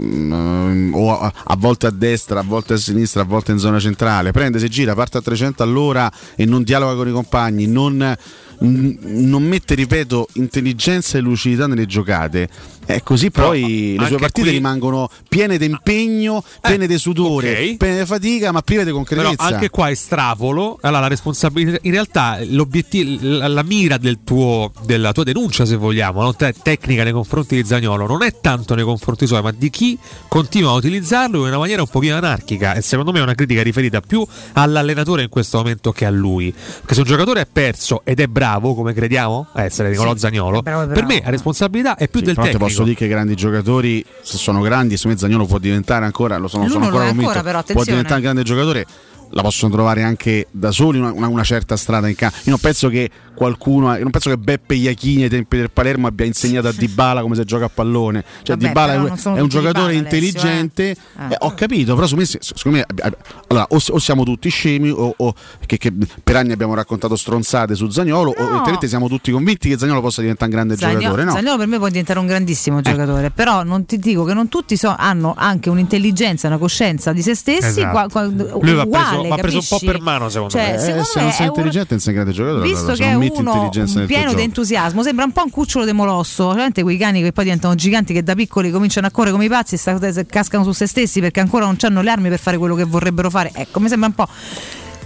o 0.00 1.12
a, 1.12 1.32
a 1.44 1.56
volte 1.56 1.86
a 1.86 1.90
destra, 1.90 2.40
a 2.40 2.42
volte 2.42 2.74
a 2.74 2.76
sinistra, 2.76 3.22
a 3.22 3.24
volte 3.24 3.52
in 3.52 3.58
zona 3.58 3.80
centrale, 3.80 4.30
prende, 4.30 4.58
si 4.58 4.68
gira, 4.68 4.94
parte 4.94 5.18
a 5.18 5.20
300 5.20 5.62
all'ora 5.62 6.10
e 6.34 6.44
non 6.44 6.62
dialoga 6.62 6.94
con 6.94 7.08
i 7.08 7.12
compagni, 7.12 7.66
non, 7.66 8.16
non 8.60 9.42
mette, 9.42 9.74
ripeto, 9.74 10.28
intelligenza 10.34 11.18
e 11.18 11.20
lucidità 11.20 11.66
nelle 11.66 11.86
giocate. 11.86 12.48
E 12.90 13.02
così 13.02 13.30
Però, 13.30 13.48
poi 13.48 13.96
le 13.98 14.06
sue 14.06 14.16
partite 14.16 14.48
qui- 14.48 14.56
rimangono 14.56 15.10
piene 15.28 15.58
di 15.58 15.66
impegno, 15.66 16.42
piene 16.62 16.86
di 16.86 16.96
sudore, 16.96 17.50
ok. 17.50 17.76
piene 17.76 17.98
di 17.98 18.06
fatica, 18.06 18.50
ma 18.50 18.62
prive 18.62 18.84
di 18.84 18.90
Però 18.90 18.96
concretezza. 19.04 19.42
anche 19.42 19.68
qua 19.68 19.90
è 19.90 19.94
stravolo. 19.94 20.78
Allora, 20.80 21.00
la 21.02 21.08
responsabilità, 21.08 21.78
in 21.82 21.90
realtà, 21.90 22.38
l'obiettivo, 22.48 23.18
la, 23.20 23.46
la 23.46 23.62
mira 23.62 23.98
del 23.98 24.20
tuo, 24.24 24.72
della 24.86 25.12
tua 25.12 25.24
denuncia, 25.24 25.66
se 25.66 25.76
vogliamo, 25.76 26.22
no? 26.22 26.34
Te- 26.34 26.54
tecnica 26.62 27.04
nei 27.04 27.12
confronti 27.12 27.56
di 27.56 27.64
Zagnolo, 27.66 28.06
non 28.06 28.22
è 28.22 28.40
tanto 28.40 28.74
nei 28.74 28.84
confronti 28.84 29.26
suoi, 29.26 29.42
ma 29.42 29.52
di 29.52 29.68
chi 29.68 29.98
continua 30.26 30.70
a 30.70 30.74
utilizzarlo 30.76 31.40
in 31.40 31.48
una 31.48 31.58
maniera 31.58 31.82
un 31.82 31.88
pochino 31.88 32.16
anarchica. 32.16 32.72
E 32.72 32.80
secondo 32.80 33.12
me 33.12 33.18
è 33.18 33.22
una 33.22 33.34
critica 33.34 33.62
riferita 33.62 34.00
più 34.00 34.26
all'allenatore 34.54 35.24
in 35.24 35.28
questo 35.28 35.58
momento 35.58 35.92
che 35.92 36.06
a 36.06 36.10
lui. 36.10 36.50
Perché 36.52 36.94
se 36.94 37.00
un 37.00 37.06
giocatore 37.06 37.42
è 37.42 37.46
perso 37.46 38.00
ed 38.02 38.18
è 38.18 38.26
bravo, 38.28 38.46
come 38.56 38.92
crediamo 38.94 39.46
a 39.52 39.62
essere 39.64 39.90
Nicolò 39.90 40.12
Sì, 40.14 40.20
Zagnolo, 40.20 40.62
bravo, 40.62 40.86
per 40.86 40.94
bravo. 40.94 41.12
me 41.12 41.20
la 41.22 41.30
responsabilità 41.30 41.96
è 41.96 42.08
più 42.08 42.20
Sì, 42.20 42.26
del 42.26 42.34
però 42.34 42.46
te 42.46 42.52
tecnico. 42.52 42.70
posso 42.70 42.84
dire 42.84 42.96
che 42.96 43.04
i 43.04 43.08
grandi 43.08 43.34
giocatori, 43.34 44.04
se 44.22 44.36
sono 44.38 44.60
grandi, 44.60 44.96
secondo 44.96 45.16
me 45.16 45.22
Zagnolo 45.26 45.46
può 45.46 45.58
diventare 45.58 46.04
ancora, 46.04 46.36
lo 46.38 46.48
sono, 46.48 46.68
sono 46.68 46.84
ancora 46.86 47.06
convinto, 47.06 47.30
ancora, 47.30 47.42
però, 47.62 47.62
può 47.74 47.84
diventare 47.84 48.14
un 48.16 48.20
grande 48.22 48.42
giocatore. 48.42 48.86
La 49.30 49.42
possono 49.42 49.72
trovare 49.72 50.02
anche 50.02 50.46
da 50.50 50.70
soli 50.70 50.98
una, 50.98 51.12
una- 51.12 51.28
una 51.28 51.42
certa 51.44 51.76
strada 51.76 52.08
in 52.08 52.14
campo. 52.14 52.36
Io 52.38 52.50
non 52.50 52.58
penso 52.58 52.88
che 52.88 53.10
qualcuno, 53.34 53.94
io 53.94 54.02
non 54.02 54.10
penso 54.10 54.30
che 54.30 54.36
Beppe 54.36 54.74
Iachini 54.74 55.22
ai 55.24 55.28
tempi 55.28 55.56
del 55.58 55.70
Palermo 55.70 56.06
abbia 56.08 56.26
insegnato 56.26 56.66
a 56.68 56.72
Dybala 56.72 57.20
come 57.22 57.36
si 57.36 57.44
gioca 57.44 57.66
a 57.66 57.70
pallone. 57.72 58.24
Cioè 58.42 58.56
Vabbè, 58.56 58.66
Dybala 58.68 58.92
è 58.94 58.96
un, 58.96 59.04
giocatore 59.14 59.48
Dybala, 59.48 59.84
Alessio, 59.84 59.98
intelligente. 59.98 60.90
eh. 60.90 60.96
Eh, 61.30 61.36
ho 61.40 61.54
capito, 61.54 61.94
però 61.94 62.06
secondo 62.06 62.28
me, 62.32 62.38
secondo 62.40 62.78
me, 62.78 62.84
eh, 63.04 63.16
allora, 63.48 63.66
o, 63.70 63.76
o 63.90 63.98
siamo 63.98 64.24
tutti 64.24 64.48
scemi 64.48 64.90
o, 64.90 65.14
o 65.16 65.34
che, 65.66 65.76
che 65.78 65.92
per 66.24 66.36
anni 66.36 66.52
abbiamo 66.52 66.74
raccontato 66.74 67.14
stronzate 67.14 67.74
su 67.76 67.88
Zagnolo 67.90 68.30
o 68.30 68.42
evidentemente 68.42 68.88
siamo 68.88 69.08
tutti 69.08 69.30
convinti 69.30 69.68
che 69.68 69.78
Zagnolo 69.78 70.00
possa 70.00 70.20
diventare 70.20 70.50
un 70.50 70.56
grande 70.56 70.76
Zagnolo, 70.76 70.98
giocatore. 70.98 71.24
No? 71.24 71.32
Zaniolo 71.32 71.56
per 71.58 71.66
me 71.68 71.76
può 71.78 71.86
diventare 71.88 72.18
un 72.18 72.26
grandissimo 72.26 72.80
giocatore, 72.80 73.30
però 73.30 73.62
non 73.62 73.84
ti 73.86 73.98
dico 73.98 74.24
che 74.24 74.34
non 74.34 74.48
tutti 74.48 74.76
so- 74.76 74.94
hanno 74.98 75.34
anche 75.36 75.70
un'intelligenza, 75.70 76.48
una 76.48 76.58
coscienza 76.58 77.12
di 77.12 77.22
se 77.22 77.34
stessi. 77.36 77.80
Esatto. 77.80 77.90
qua- 77.90 78.08
qua- 78.10 78.24
Lui 78.60 78.74
va 78.74 78.84
preso- 78.86 79.17
uguale, 79.20 79.42
va 79.42 79.48
preso 79.48 79.58
un 79.58 79.78
po' 79.78 79.78
per 79.84 80.00
mano, 80.00 80.28
secondo 80.28 80.52
Cioè, 80.52 80.62
me. 80.70 80.74
Eh, 80.74 80.78
secondo 80.78 81.04
se 81.04 81.18
me 81.18 81.22
non 81.24 81.32
sei 81.32 81.46
un- 81.46 81.52
intelligente 81.54 81.94
un 81.94 82.12
grande 82.14 82.32
giocatore. 82.32 82.62
Visto 82.62 82.78
allora, 82.78 82.94
se 82.96 83.02
che 83.02 83.08
è 83.08 83.12
non 83.12 83.20
metti 83.20 83.40
uno 83.40 83.50
intelligenza 83.52 83.98
nel 83.98 84.06
pieno 84.06 84.34
di 84.34 84.42
entusiasmo, 84.42 85.02
sembra 85.02 85.24
un 85.24 85.32
po' 85.32 85.42
un 85.44 85.50
cucciolo 85.50 85.84
di 85.84 85.92
molosso, 85.92 86.48
veramente 86.48 86.82
quei 86.82 86.96
cani 86.96 87.22
che 87.22 87.32
poi 87.32 87.44
diventano 87.44 87.74
giganti 87.74 88.12
che 88.12 88.22
da 88.22 88.34
piccoli 88.34 88.70
cominciano 88.70 89.06
a 89.06 89.10
correre 89.10 89.32
come 89.32 89.44
i 89.44 89.48
pazzi 89.48 89.74
e 89.76 90.26
cascano 90.26 90.64
su 90.64 90.72
se 90.72 90.86
stessi 90.86 91.20
perché 91.20 91.40
ancora 91.40 91.64
non 91.64 91.76
hanno 91.80 92.02
le 92.02 92.10
armi 92.10 92.28
per 92.28 92.38
fare 92.38 92.56
quello 92.58 92.74
che 92.74 92.84
vorrebbero 92.84 93.30
fare. 93.30 93.50
Ecco, 93.54 93.80
mi 93.80 93.88
sembra 93.88 94.08
un 94.08 94.14
po'. 94.14 94.28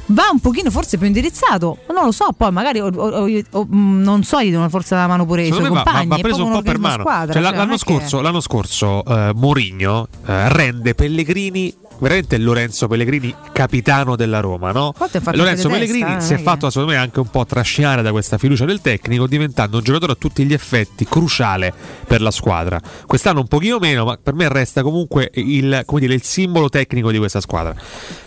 Va 0.07 0.25
un 0.33 0.41
pochino 0.41 0.69
forse 0.71 0.99
più 0.99 1.07
indirizzato, 1.07 1.79
non 1.95 2.05
lo 2.05 2.11
so, 2.13 2.29
poi 2.37 2.51
magari 2.51 2.81
o- 2.81 2.91
o- 2.95 3.25
o- 3.25 3.43
o- 3.53 3.65
mh, 3.65 4.03
non 4.03 4.25
so, 4.25 4.43
gli 4.43 4.51
devono 4.51 4.69
forse 4.69 4.95
la 4.97 5.07
mano 5.07 5.25
pure 5.25 5.45
i 5.47 5.53
suoi 5.53 5.63
va, 5.63 5.69
va- 5.69 5.75
compagni. 5.85 6.09
va 6.09 6.17
è 6.17 6.21
preso 6.21 6.45
un 6.45 6.53
po' 6.53 6.61
per 6.63 6.79
mano. 6.79 7.03
squadra, 7.03 7.33
Cioè, 7.33 7.43
cioè, 7.43 7.53
l'anno, 7.53 7.69
è 7.69 7.73
che- 7.77 7.79
scorso, 7.79 8.21
l'anno 8.21 8.41
scorso 8.41 9.05
eh, 9.05 9.31
Mourinho 9.35 10.09
eh, 10.27 10.49
rende 10.53 10.95
Pellegrini 10.97 11.73
veramente 12.03 12.37
Lorenzo 12.37 12.89
Pellegrini 12.89 13.33
capitano 13.53 14.17
della 14.17 14.41
Roma, 14.41 14.73
no? 14.73 14.93
Lorenzo 15.35 15.69
Pellegrini 15.69 16.05
testa, 16.05 16.21
si 16.21 16.35
è 16.35 16.39
fatto 16.39 16.69
secondo 16.69 16.91
me 16.93 16.99
anche 16.99 17.21
un 17.21 17.29
po' 17.29 17.47
trascinare 17.47 18.03
da 18.03 18.11
questa 18.11 18.39
fiducia 18.39 18.65
del 18.65 18.81
tecnico, 18.81 19.29
diventando 19.29 19.77
un 19.77 19.85
giocatore 19.85 20.13
a 20.13 20.15
tutti 20.17 20.45
gli 20.45 20.53
effetti 20.53 21.05
cruciale 21.05 21.73
per 22.05 22.21
la 22.21 22.33
squadra. 22.33 22.81
Quest'anno 23.07 23.39
un 23.39 23.47
pochino 23.47 23.79
meno, 23.79 24.05
ma 24.05 24.19
per 24.21 24.35
me 24.35 24.49
resta 24.49 24.83
comunque 24.83 25.31
il, 25.35 25.83
come 25.87 26.01
dire, 26.01 26.15
il 26.15 26.25
simbolo 26.25 26.69
tecnico 26.69 27.13
di 27.13 27.19
questa 27.19 27.41
squadra. 27.41 27.73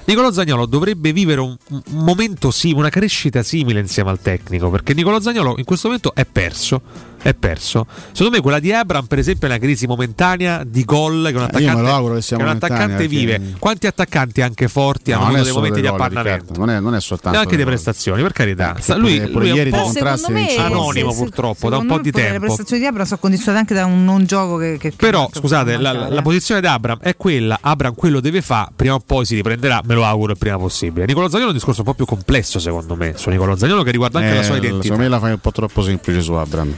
Nicolò 0.05 0.31
Zagnolo 0.31 0.65
dovrebbe 0.65 1.11
vivere 1.11 1.41
un, 1.41 1.53
un 1.69 1.81
momento 1.89 2.51
simile, 2.51 2.79
una 2.79 2.89
crescita 2.89 3.43
simile 3.43 3.81
insieme 3.81 4.09
al 4.09 4.21
tecnico, 4.21 4.69
perché 4.69 4.93
Nicolò 4.93 5.19
Zagnolo 5.19 5.55
in 5.57 5.65
questo 5.65 5.87
momento 5.87 6.15
è 6.15 6.25
perso. 6.25 7.13
È 7.25 7.33
perso. 7.33 7.87
Secondo 8.11 8.35
me 8.35 8.41
quella 8.43 8.59
di 8.59 8.71
Abram, 8.71 9.07
per 9.07 9.17
esempio, 9.17 9.47
è 9.47 9.49
una 9.49 9.59
crisi 9.59 9.87
momentanea 9.87 10.63
di 10.63 10.85
gol 10.85 11.11
che 11.11 11.17
un 11.17 11.25
Eh, 11.25 11.31
io 11.31 11.39
me 11.39 11.45
attaccante, 11.45 11.81
lo 11.81 11.91
auguro 11.91 12.13
che 12.13 12.21
che 12.21 12.35
un 12.35 12.47
attaccante 12.49 12.85
perché- 12.85 13.07
vive. 13.07 13.41
Quanti 13.57 13.87
attaccanti 13.87 14.41
anche 14.43 14.67
forti 14.67 15.09
No, 15.09 15.17
hanno 15.17 15.25
avuto 15.29 15.43
dei 15.43 15.53
momenti 15.53 15.81
di 15.81 15.87
appannamento? 15.87 16.29
Riccardo, 16.39 16.59
non 16.59 16.69
è, 16.69 16.79
non 16.79 16.93
è 16.93 17.01
soltanto 17.01 17.35
E 17.39 17.41
anche 17.41 17.55
gol. 17.55 17.65
prestazioni, 17.65 18.21
per 18.21 18.31
carità. 18.31 18.75
Eh, 18.77 18.81
Sta- 18.83 18.95
lui, 18.95 19.19
pure- 19.21 19.31
lui 19.31 19.49
è 19.49 19.53
ieri 19.55 19.71
un 19.71 19.77
po' 19.79 19.83
contrasti 19.85 20.31
me- 20.33 20.55
anonimo 20.55 21.09
se- 21.11 21.17
purtroppo 21.17 21.69
da 21.69 21.77
un 21.77 21.87
po' 21.87 21.97
di 21.97 22.11
pure 22.11 22.23
Le 22.23 22.29
tempo. 22.29 22.45
prestazioni 22.45 22.81
di 22.83 22.87
Abram 22.87 23.05
sono 23.07 23.19
condizionate 23.19 23.57
anche 23.59 23.73
da 23.73 23.85
un 23.85 24.05
non 24.05 24.25
gioco 24.27 24.57
che, 24.57 24.77
che- 24.77 24.93
Però 24.95 25.25
che- 25.27 25.39
scusate, 25.39 25.77
la, 25.77 25.93
la- 25.93 26.09
la 26.09 26.21
posizione 26.21 26.61
di 26.61 26.67
Abram 26.67 26.99
è 27.01 27.15
quella, 27.17 27.57
Abram 27.59 27.95
quello 27.95 28.19
deve 28.19 28.43
fare, 28.43 28.69
prima 28.75 28.93
o 28.93 28.99
poi 29.03 29.25
si 29.25 29.33
riprenderà, 29.33 29.81
me 29.83 29.95
lo 29.95 30.05
auguro 30.05 30.33
il 30.33 30.37
prima 30.37 30.59
possibile. 30.59 31.07
Nicolò 31.07 31.25
Zagnolo 31.27 31.45
è 31.47 31.51
un 31.53 31.55
discorso 31.55 31.79
un 31.81 31.87
po' 31.87 31.95
più 31.95 32.05
complesso 32.05 32.59
secondo 32.59 32.95
me, 32.95 33.13
su 33.17 33.31
Nicolò 33.31 33.55
Zagnolo 33.55 33.81
che 33.81 33.89
riguarda 33.89 34.19
anche 34.19 34.31
Eh, 34.31 34.35
la 34.35 34.43
sua 34.43 34.57
identità. 34.57 34.83
Secondo 34.83 35.01
me 35.01 35.09
la 35.09 35.19
fai 35.19 35.31
un 35.31 35.39
po' 35.39 35.51
troppo 35.51 35.81
semplice 35.81 36.21
su 36.21 36.33
Abram. 36.33 36.71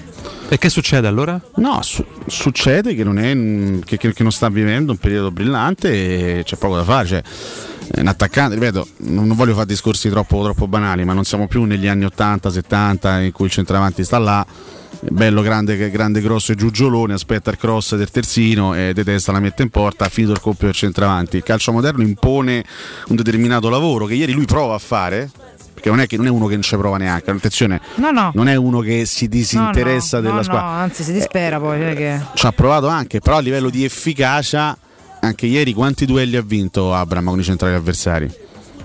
E 0.49 0.57
che 0.57 0.69
succede 0.69 1.07
allora? 1.07 1.39
No, 1.55 1.81
su- 1.81 2.05
succede 2.25 2.95
che 2.95 3.03
non, 3.03 3.19
è, 3.19 3.33
mm, 3.35 3.79
che, 3.81 3.97
che- 3.97 4.13
non 4.19 4.31
sta 4.31 4.47
vivendo 4.49 4.93
un 4.93 4.97
periodo 4.97 5.29
brillante 5.29 6.37
e 6.39 6.43
c'è 6.43 6.55
poco 6.55 6.77
da 6.77 6.83
fare. 6.83 7.07
Cioè, 7.07 7.21
un 7.97 8.07
attaccante, 8.07 8.55
ripeto, 8.55 8.87
non 8.99 9.27
voglio 9.35 9.53
fare 9.53 9.65
discorsi 9.65 10.09
troppo, 10.09 10.41
troppo 10.43 10.67
banali, 10.67 11.03
ma 11.03 11.11
non 11.13 11.25
siamo 11.25 11.47
più 11.47 11.63
negli 11.65 11.87
anni 11.87 12.05
80-70 12.05 13.23
in 13.23 13.31
cui 13.33 13.45
il 13.45 13.51
centravanti 13.51 14.03
sta 14.05 14.17
là. 14.19 14.45
Bello, 14.99 15.41
grande, 15.41 15.91
grande, 15.91 16.21
grosso 16.21 16.53
e 16.53 16.55
giugiolone, 16.55 17.13
aspetta 17.13 17.51
il 17.51 17.57
cross 17.57 17.95
del 17.95 18.09
terzino 18.09 18.73
e 18.73 18.93
detesta 18.93 19.31
la 19.31 19.39
mette 19.39 19.63
in 19.63 19.69
porta, 19.69 20.05
ha 20.05 20.09
finito 20.09 20.33
il 20.33 20.39
compito 20.39 20.65
del 20.65 20.73
centravanti. 20.73 21.37
Il 21.37 21.43
calcio 21.43 21.71
moderno 21.71 22.03
impone 22.03 22.63
un 23.09 23.15
determinato 23.15 23.69
lavoro 23.69 24.05
che 24.05 24.15
ieri 24.15 24.31
lui 24.31 24.45
prova 24.45 24.75
a 24.75 24.79
fare, 24.79 25.29
perché 25.77 25.89
non 25.91 25.99
è, 25.99 26.07
che, 26.07 26.17
non 26.17 26.25
è 26.25 26.29
uno 26.29 26.47
che 26.47 26.53
non 26.53 26.63
ci 26.63 26.75
prova 26.75 26.97
neanche, 26.97 27.29
attenzione, 27.29 27.79
No, 27.97 28.09
no. 28.09 28.31
non 28.33 28.47
è 28.47 28.55
uno 28.55 28.79
che 28.79 29.05
si 29.05 29.27
disinteressa 29.27 30.17
No, 30.17 30.23
della 30.23 30.41
squadra. 30.41 30.65
no, 30.65 30.71
anzi, 30.71 31.03
si 31.03 31.13
dispera 31.13 31.59
poi. 31.59 31.77
non 31.77 31.89
è 31.89 31.95
che- 31.95 32.19
Ci 32.33 32.45
ha 32.47 32.51
provato 32.51 32.87
anche, 32.87 33.19
però 33.19 33.37
a 33.37 33.41
livello 33.41 33.69
di 33.69 33.83
efficacia, 33.83 34.75
anche 35.19 35.45
ieri 35.45 35.73
quanti 35.73 36.05
duelli 36.07 36.35
ha 36.35 36.41
vinto 36.41 36.95
Abram 36.95 37.25
con 37.27 37.39
i 37.39 37.43
centrali 37.43 37.75
avversari? 37.75 38.27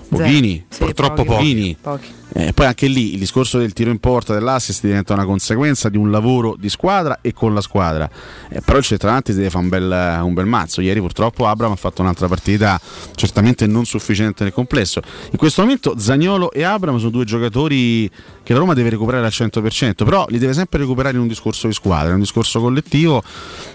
Pochini, 0.07 0.63
Sì, 0.69 0.77
purtroppo 0.83 1.23
pochi, 1.23 1.27
pochini. 1.37 1.77
pochi. 1.81 2.13
Eh, 2.35 2.51
poi 2.51 2.65
anche 2.65 2.87
lì 2.87 3.13
il 3.13 3.19
discorso 3.19 3.59
del 3.59 3.73
tiro 3.73 3.91
in 3.91 3.99
porta 3.99 4.33
dell'assist 4.33 4.83
diventa 4.83 5.13
una 5.13 5.25
conseguenza 5.25 5.87
di 5.89 5.97
un 5.97 6.09
lavoro 6.09 6.55
di 6.57 6.67
squadra 6.67 7.19
e 7.21 7.31
con 7.31 7.53
la 7.53 7.61
squadra. 7.61 8.09
Eh, 8.49 8.61
però 8.61 8.79
il 8.79 8.83
centravanti 8.83 9.31
si 9.31 9.37
deve 9.37 9.51
fare 9.51 9.63
un 9.63 9.69
bel, 9.69 10.19
un 10.23 10.33
bel 10.33 10.45
mazzo. 10.45 10.81
Ieri 10.81 10.99
purtroppo 10.99 11.47
Abram 11.47 11.71
ha 11.71 11.75
fatto 11.75 12.01
un'altra 12.01 12.27
partita 12.27 12.79
certamente 13.15 13.67
non 13.67 13.85
sufficiente 13.85 14.43
nel 14.43 14.51
complesso. 14.51 15.01
In 15.29 15.37
questo 15.37 15.61
momento 15.61 15.93
Zagnolo 15.97 16.51
e 16.51 16.63
Abram 16.63 16.97
sono 16.97 17.11
due 17.11 17.25
giocatori 17.25 18.09
che 18.41 18.53
la 18.53 18.59
Roma 18.59 18.73
deve 18.73 18.89
recuperare 18.89 19.25
al 19.25 19.31
100%, 19.31 20.03
però 20.03 20.25
li 20.29 20.39
deve 20.39 20.53
sempre 20.53 20.79
recuperare 20.79 21.15
in 21.15 21.21
un 21.21 21.27
discorso 21.27 21.67
di 21.67 21.73
squadra, 21.73 22.07
in 22.09 22.15
un 22.15 22.21
discorso 22.21 22.59
collettivo 22.59 23.23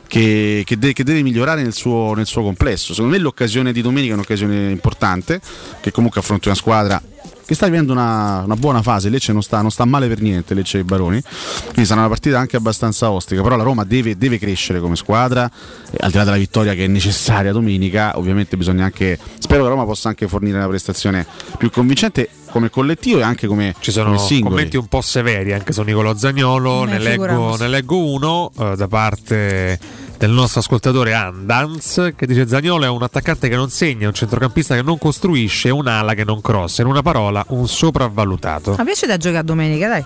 che, 0.09 0.62
che 0.66 0.78
de- 0.78 0.93
che 0.93 1.05
deve 1.05 1.22
migliorare 1.22 1.62
nel 1.62 1.72
suo, 1.72 2.12
nel 2.14 2.26
suo 2.26 2.43
complesso. 2.43 2.93
Secondo 2.93 3.16
me 3.16 3.22
l'occasione 3.22 3.72
di 3.72 3.82
domenica 3.82 4.12
è 4.12 4.14
un'occasione 4.14 4.70
importante, 4.70 5.40
che 5.80 5.93
comunque 5.93 6.20
affronti 6.20 6.48
una 6.48 6.56
squadra 6.56 7.01
che 7.44 7.54
sta 7.54 7.64
vivendo 7.66 7.92
una, 7.92 8.42
una 8.44 8.56
buona 8.56 8.82
fase, 8.82 9.08
Lecce 9.08 9.32
non 9.32 9.42
sta, 9.42 9.62
non 9.62 9.70
sta 9.70 9.84
male 9.86 10.06
per 10.06 10.20
niente, 10.20 10.52
Lecce 10.52 10.80
e 10.80 10.84
Baroni, 10.84 11.20
quindi 11.64 11.86
sarà 11.86 12.00
una 12.00 12.08
partita 12.08 12.38
anche 12.38 12.56
abbastanza 12.56 13.10
ostica, 13.10 13.40
però 13.42 13.56
la 13.56 13.62
Roma 13.62 13.84
deve, 13.84 14.18
deve 14.18 14.38
crescere 14.38 14.80
come 14.80 14.96
squadra, 14.96 15.50
e 15.90 15.96
al 16.00 16.10
di 16.10 16.16
là 16.18 16.24
della 16.24 16.36
vittoria 16.36 16.74
che 16.74 16.84
è 16.84 16.88
necessaria 16.88 17.52
domenica, 17.52 18.18
ovviamente 18.18 18.56
bisogna 18.58 18.84
anche, 18.84 19.18
spero 19.38 19.62
che 19.62 19.68
la 19.68 19.74
Roma 19.74 19.84
possa 19.86 20.08
anche 20.10 20.28
fornire 20.28 20.58
una 20.58 20.68
prestazione 20.68 21.26
più 21.56 21.70
convincente 21.70 22.28
come 22.50 22.70
collettivo 22.70 23.18
e 23.18 23.22
anche 23.22 23.46
come, 23.46 23.74
Ci 23.78 23.92
sono 23.92 24.06
come 24.06 24.18
singoli. 24.18 24.54
commenti 24.54 24.76
un 24.76 24.86
po' 24.86 25.00
severi 25.00 25.52
anche 25.52 25.72
su 25.72 25.82
Nicolò 25.82 26.14
Zagnolo, 26.14 26.84
Ne 26.84 26.98
leggo, 26.98 27.56
ne 27.56 27.68
leggo 27.68 27.98
uno 27.98 28.50
eh, 28.58 28.76
da 28.76 28.88
parte 28.88 29.78
del 30.18 30.30
nostro 30.30 30.58
ascoltatore 30.60 31.14
Andans 31.14 32.12
che 32.16 32.26
dice 32.26 32.46
Zagnolo 32.46 32.84
è 32.84 32.88
un 32.88 33.02
attaccante 33.02 33.48
che 33.48 33.54
non 33.54 33.70
segna, 33.70 34.08
un 34.08 34.14
centrocampista 34.14 34.74
che 34.74 34.82
non 34.82 34.98
costruisce, 34.98 35.70
un'ala 35.70 36.14
che 36.14 36.24
non 36.24 36.40
crossa, 36.40 36.82
in 36.82 36.88
una 36.88 37.02
parola 37.02 37.44
un 37.50 37.68
sopravvalutato. 37.68 38.74
Ma 38.76 38.84
piace 38.84 39.06
da 39.06 39.16
giocare 39.16 39.44
domenica, 39.44 39.88
dai. 39.88 40.04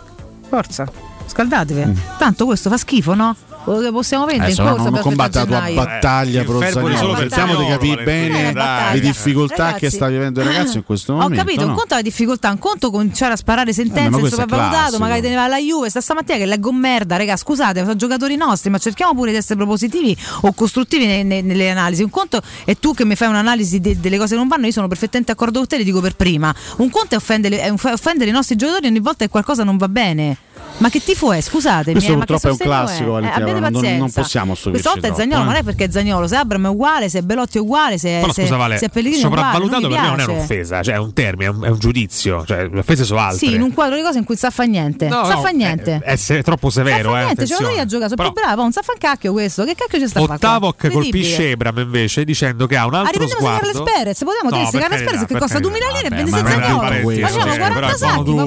Forza, 0.49 0.87
scaldatevi. 1.27 1.85
Mm. 1.87 1.97
Tanto 2.19 2.45
questo 2.45 2.69
fa 2.69 2.77
schifo, 2.77 3.15
no? 3.15 3.35
Quello 3.65 3.81
che 3.81 3.91
possiamo 3.93 4.25
vendere 4.25 4.47
Adesso 4.53 4.61
in 4.63 4.67
non, 4.67 4.77
corsa 4.77 4.91
non 4.91 5.01
per 5.01 5.09
combatte 5.09 5.39
la 5.39 5.45
tua 5.45 5.71
battaglia 5.73 6.41
Eh, 6.41 6.45
pro 6.45 6.61
cerchiamo 6.61 7.55
di 7.57 7.67
capire 7.67 8.03
bene 8.03 8.53
dai. 8.53 8.95
le 8.95 9.01
difficoltà 9.01 9.57
Ragazzi, 9.65 9.79
che 9.81 9.91
sta 9.91 10.09
vivendo 10.09 10.41
il 10.41 10.47
ragazzo 10.47 10.77
in 10.79 10.85
questo 10.85 11.13
momento. 11.13 11.35
Ho 11.35 11.37
capito, 11.45 11.63
un 11.63 11.69
no? 11.71 11.75
conto 11.75 11.93
è 11.95 11.97
la 11.97 12.03
difficoltà, 12.03 12.51
un 12.51 12.59
conto 12.59 12.91
cominciare 12.91 13.33
a 13.35 13.37
sparare 13.37 13.71
Eh, 13.71 13.75
ma 13.77 13.85
sentenze, 13.85 14.19
questo 14.19 14.37
è 14.37 14.41
sopravvalutato, 14.41 14.99
magari 14.99 15.21
te 15.21 15.29
ne 15.29 15.35
va 15.37 15.45
alla 15.45 15.59
Juve, 15.59 15.91
sta 15.91 16.01
stamattina 16.01 16.39
che 16.39 16.47
leggo 16.47 16.73
merda, 16.73 17.17
raga, 17.17 17.37
scusate, 17.37 17.81
sono 17.81 17.95
giocatori 17.97 18.37
nostri, 18.37 18.71
ma 18.71 18.79
cerchiamo 18.79 19.15
pure 19.15 19.31
di 19.31 19.37
essere 19.37 19.57
propositivi 19.57 20.17
o 20.43 20.53
costruttivi 20.53 21.07
ne- 21.07 21.23
ne- 21.23 21.43
nelle 21.43 21.71
analisi. 21.71 22.03
Un 22.03 22.11
conto 22.11 22.41
è 22.65 22.77
tu 22.77 22.95
che 22.95 23.05
mi 23.05 23.15
fai 23.15 23.29
un'analisi 23.29 23.81
de- 23.81 24.01
delle 24.01 24.17
cose 24.19 24.31
che 24.31 24.37
non 24.39 24.49
vanno, 24.49 24.67
io 24.67 24.73
sono 24.73 24.89
perfettamente 24.89 25.33
d'accordo 25.33 25.59
con 25.61 25.69
te, 25.69 25.79
le 25.79 25.85
dico 25.85 26.01
per 26.01 26.17
prima. 26.17 26.53
Un 26.79 26.91
conto 26.91 27.15
è 27.15 27.17
offendere, 27.17 27.61
è 27.61 27.69
un- 27.69 27.79
offendere 27.81 28.29
i 28.31 28.33
nostri 28.33 28.57
giocatori 28.57 28.89
ogni 28.89 29.01
volta 29.01 29.25
che 29.25 29.31
qualcosa 29.31 29.63
non 29.65 29.77
va 29.77 29.89
bene. 29.89 30.37
Ma 30.83 30.89
che 30.91 31.01
tifo 31.03 31.33
è? 31.33 31.41
Scusatemi. 31.41 31.93
Questo 31.93 32.13
eh, 32.13 32.17
purtroppo 32.17 32.49
è 32.49 32.51
un 32.51 32.57
classico, 32.57 33.19
è? 33.19 33.23
Eh, 33.23 33.27
abbiate 33.29 33.61
non- 33.61 33.73
non- 33.99 34.11
possiamo 34.11 34.55
stupirci 34.57 34.83
Questa 34.83 34.91
volta 35.01 35.07
è 35.09 35.15
Zagnolo, 35.15 35.43
eh. 35.43 35.47
non 35.47 35.55
è 35.55 35.63
perché 35.63 35.85
è 35.85 35.91
Zagnolo, 35.91 36.27
se 36.27 36.37
Abram 36.37 36.67
è 36.67 36.69
uguale, 36.69 37.09
se 37.09 37.23
Belotti 37.23 37.59
è 37.59 37.61
uguale, 37.61 37.99
se, 37.99 38.19
Però 38.21 38.33
se, 38.33 38.43
scusa 38.43 38.57
Vale, 38.57 38.79
se 38.79 38.89
Pellegrini 38.89 39.23
è 39.23 39.27
uguale. 39.27 39.43
sopravvalutato 39.45 39.81
non 39.89 39.91
per 39.91 40.01
me 40.01 40.09
non 40.09 40.21
è 40.21 40.25
un'offesa, 40.37 40.83
cioè 40.83 40.95
è 40.95 40.99
un 40.99 41.13
termine, 41.13 41.51
è 41.51 41.53
un, 41.55 41.65
è 41.65 41.69
un 41.69 41.79
giudizio, 41.79 42.45
cioè 42.45 42.69
le 42.69 42.79
offese 42.81 43.05
sono 43.05 43.21
altre. 43.21 43.39
Sì, 43.39 43.55
in 43.55 43.63
un 43.63 43.73
quadro 43.73 43.95
di 43.97 44.03
cose 44.03 44.19
in 44.19 44.25
cui 44.25 44.37
sa 44.37 44.51
fa 44.51 44.65
niente. 44.65 45.07
No, 45.09 45.25
sa 45.25 45.35
no, 45.35 45.41
fa 45.41 45.51
niente. 45.51 46.01
È, 46.03 46.19
è 46.19 46.43
troppo 46.43 46.69
severo, 46.69 47.11
sa 47.11 47.15
fa 47.15 47.21
eh, 47.21 47.25
niente, 47.25 47.47
ce 47.47 47.53
l'ho 47.53 47.55
attenzione. 47.55 47.75
io 47.75 47.81
a 47.81 47.87
giocare, 47.87 48.09
sono 48.09 48.17
Però 48.17 48.33
più 48.33 48.43
bravo, 48.43 48.63
non 48.63 48.73
sa 48.73 48.83
fa 48.83 48.93
un 48.93 48.99
cacchio 48.99 49.33
questo. 49.33 49.65
Che 49.65 49.75
cacchio 49.75 49.99
ci 50.01 50.09
sta 50.09 50.21
Incredibile. 50.21 51.11
colpisce 51.11 51.51
Ebram 51.51 51.79
invece 51.79 52.25
dicendo 52.25 52.67
che 52.67 52.77
ha 52.77 52.87
un 52.87 52.95
altro 52.95 53.29
sguardo. 53.29 53.71
Carles 53.73 53.93
Perez, 53.95 54.19
potevamo 54.19 54.51
No, 54.51 54.69
per 54.71 54.81
Carles 54.81 55.03
Perez 55.03 55.25
che 55.27 55.39
costa 55.39 55.59
carità. 55.59 55.59
2000 55.61 55.87
lire 55.87 55.99
e 55.99 56.09
Vabbè, 56.09 56.23
vende 56.23 56.31
ma 56.31 56.37
senza 56.37 56.53
non 56.53 56.63
è 56.63 56.71
gol. 56.73 56.81
parecchio, 56.81 57.27
Facciamo 57.27 57.53
sì, 57.53 57.59
però 57.59 57.73
40 57.73 57.93
è 57.93 57.97
sacchi, 57.97 58.31
ma 58.35 58.43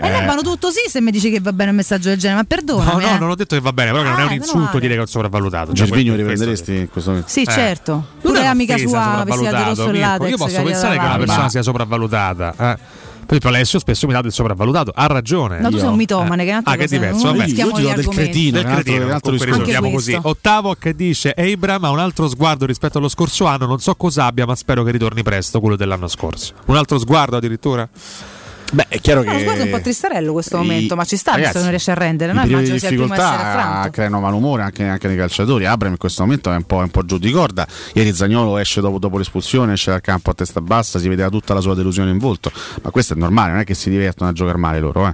E 0.00 0.10
noi 0.10 0.22
eh. 0.22 0.24
vanno 0.26 0.42
tutto 0.42 0.70
sì 0.70 0.80
se 0.88 1.00
mi 1.00 1.10
dici 1.10 1.30
che 1.30 1.40
va 1.50 1.56
bene 1.56 1.70
un 1.70 1.76
messaggio 1.76 2.08
del 2.08 2.18
genere, 2.18 2.40
ma 2.40 2.46
No, 2.48 2.56
perdonami. 2.56 3.02
no, 3.04 3.14
eh. 3.14 3.18
non 3.18 3.30
ho 3.30 3.34
detto 3.34 3.54
che 3.54 3.60
va 3.60 3.72
bene, 3.72 3.90
però 3.90 4.02
che 4.02 4.08
non 4.10 4.18
è 4.20 4.22
un 4.24 4.28
Ah, 4.30 4.34
insulto 4.34 4.58
meno 4.66 4.78
dire 4.80 4.92
che 4.92 4.98
è 4.98 5.02
un 5.02 5.06
sopravvalutato. 5.06 5.66
Cioè, 5.74 5.86
Gervinho 5.86 6.14
questo- 6.14 6.16
riprenderesti 6.30 6.74
in 6.76 6.88
questo 6.90 7.10
momento? 7.10 7.30
Sì, 7.32 7.42
Eh. 7.42 7.46
certo. 7.52 8.06
Pure 8.20 8.40
è 8.42 8.46
amica 8.46 8.76
sua 8.78 9.22
vestita 9.24 9.24
di 9.24 9.30
sopravvalutato, 9.32 9.68
rosso 9.68 9.90
Mirko. 9.90 10.26
Io 10.26 10.36
posso 10.36 10.62
pensare 10.62 10.98
che 10.98 11.04
una 11.04 11.16
persona 11.18 11.48
sia 11.48 11.62
sopravvalutata. 11.62 12.54
eh. 12.58 12.98
Per 13.30 13.38
esempio, 13.38 13.56
Alessio 13.60 13.78
spesso 13.78 14.06
mi 14.08 14.12
dà 14.12 14.22
del 14.22 14.32
sopravvalutato, 14.32 14.90
ha 14.92 15.06
ragione. 15.06 15.60
No, 15.60 15.70
tu 15.70 15.78
sei 15.78 15.86
un 15.86 15.94
mitomane, 15.94 16.42
che 16.42 16.48
è 16.48 16.52
un'altra 16.52 16.72
Ah, 16.72 16.76
che 16.76 16.82
è 16.82 16.86
diverso, 16.88 17.26
vabbè. 17.26 17.44
rischiamo 17.44 17.78
gli 17.80 17.88
argomenti. 17.88 18.50
Del 18.50 18.64
cretino, 18.64 19.04
un 19.04 19.10
altro 19.12 19.30
risolviamo 19.30 19.86
Anche 19.86 19.96
così. 19.96 20.18
Ottavo 20.20 20.74
che 20.74 20.96
dice 20.96 21.32
Abram 21.36 21.84
ha 21.84 21.90
un 21.90 22.00
altro 22.00 22.26
sguardo 22.28 22.66
rispetto 22.66 22.98
allo 22.98 23.08
scorso 23.08 23.44
anno, 23.44 23.66
non 23.66 23.78
so 23.78 23.94
cosa 23.94 24.24
abbia, 24.24 24.46
ma 24.46 24.56
spero 24.56 24.82
che 24.82 24.90
ritorni 24.90 25.22
presto 25.22 25.60
quello 25.60 25.76
dell'anno 25.76 26.08
scorso. 26.08 26.54
Un 26.64 26.76
altro 26.76 26.98
sguardo 26.98 27.36
addirittura? 27.36 27.88
Beh, 28.72 28.86
è 28.88 29.00
chiaro 29.00 29.22
No, 29.24 29.42
guarda 29.42 29.64
un 29.64 29.70
po' 29.70 29.80
tristarello 29.80 30.32
questo 30.32 30.56
I- 30.56 30.60
momento, 30.60 30.94
ma 30.96 31.04
ci 31.04 31.16
sta, 31.16 31.32
ragazzi, 31.32 31.52
che 31.54 31.58
non 31.60 31.68
riesce 31.70 31.90
a 31.90 31.94
rendere. 31.94 32.32
No, 32.32 32.44
immagino 32.44 32.78
sia 32.78 32.88
il 32.88 32.96
primo 32.96 33.14
a 33.14 33.88
creano 33.90 34.20
malumore 34.20 34.62
anche, 34.62 34.84
anche 34.86 35.08
nei 35.08 35.16
calciatori. 35.16 35.66
Abram 35.66 35.92
in 35.92 35.98
questo 35.98 36.22
momento 36.22 36.52
è 36.52 36.56
un 36.56 36.62
po', 36.64 36.80
è 36.80 36.82
un 36.84 36.90
po' 36.90 37.04
giù 37.04 37.18
di 37.18 37.30
corda. 37.30 37.66
Ieri 37.94 38.12
Zagnolo 38.14 38.58
esce 38.58 38.80
dopo, 38.80 38.98
dopo 38.98 39.18
l'espulsione, 39.18 39.72
esce 39.72 39.90
dal 39.90 40.00
campo 40.00 40.30
a 40.30 40.34
testa 40.34 40.60
bassa, 40.60 40.98
si 40.98 41.08
vedeva 41.08 41.28
tutta 41.28 41.54
la 41.54 41.60
sua 41.60 41.74
delusione 41.74 42.10
in 42.10 42.18
volto. 42.18 42.52
Ma 42.82 42.90
questo 42.90 43.14
è 43.14 43.16
normale, 43.16 43.50
non 43.52 43.60
è 43.60 43.64
che 43.64 43.74
si 43.74 43.90
divertono 43.90 44.30
a 44.30 44.32
giocare 44.32 44.58
male 44.58 44.78
loro. 44.80 45.06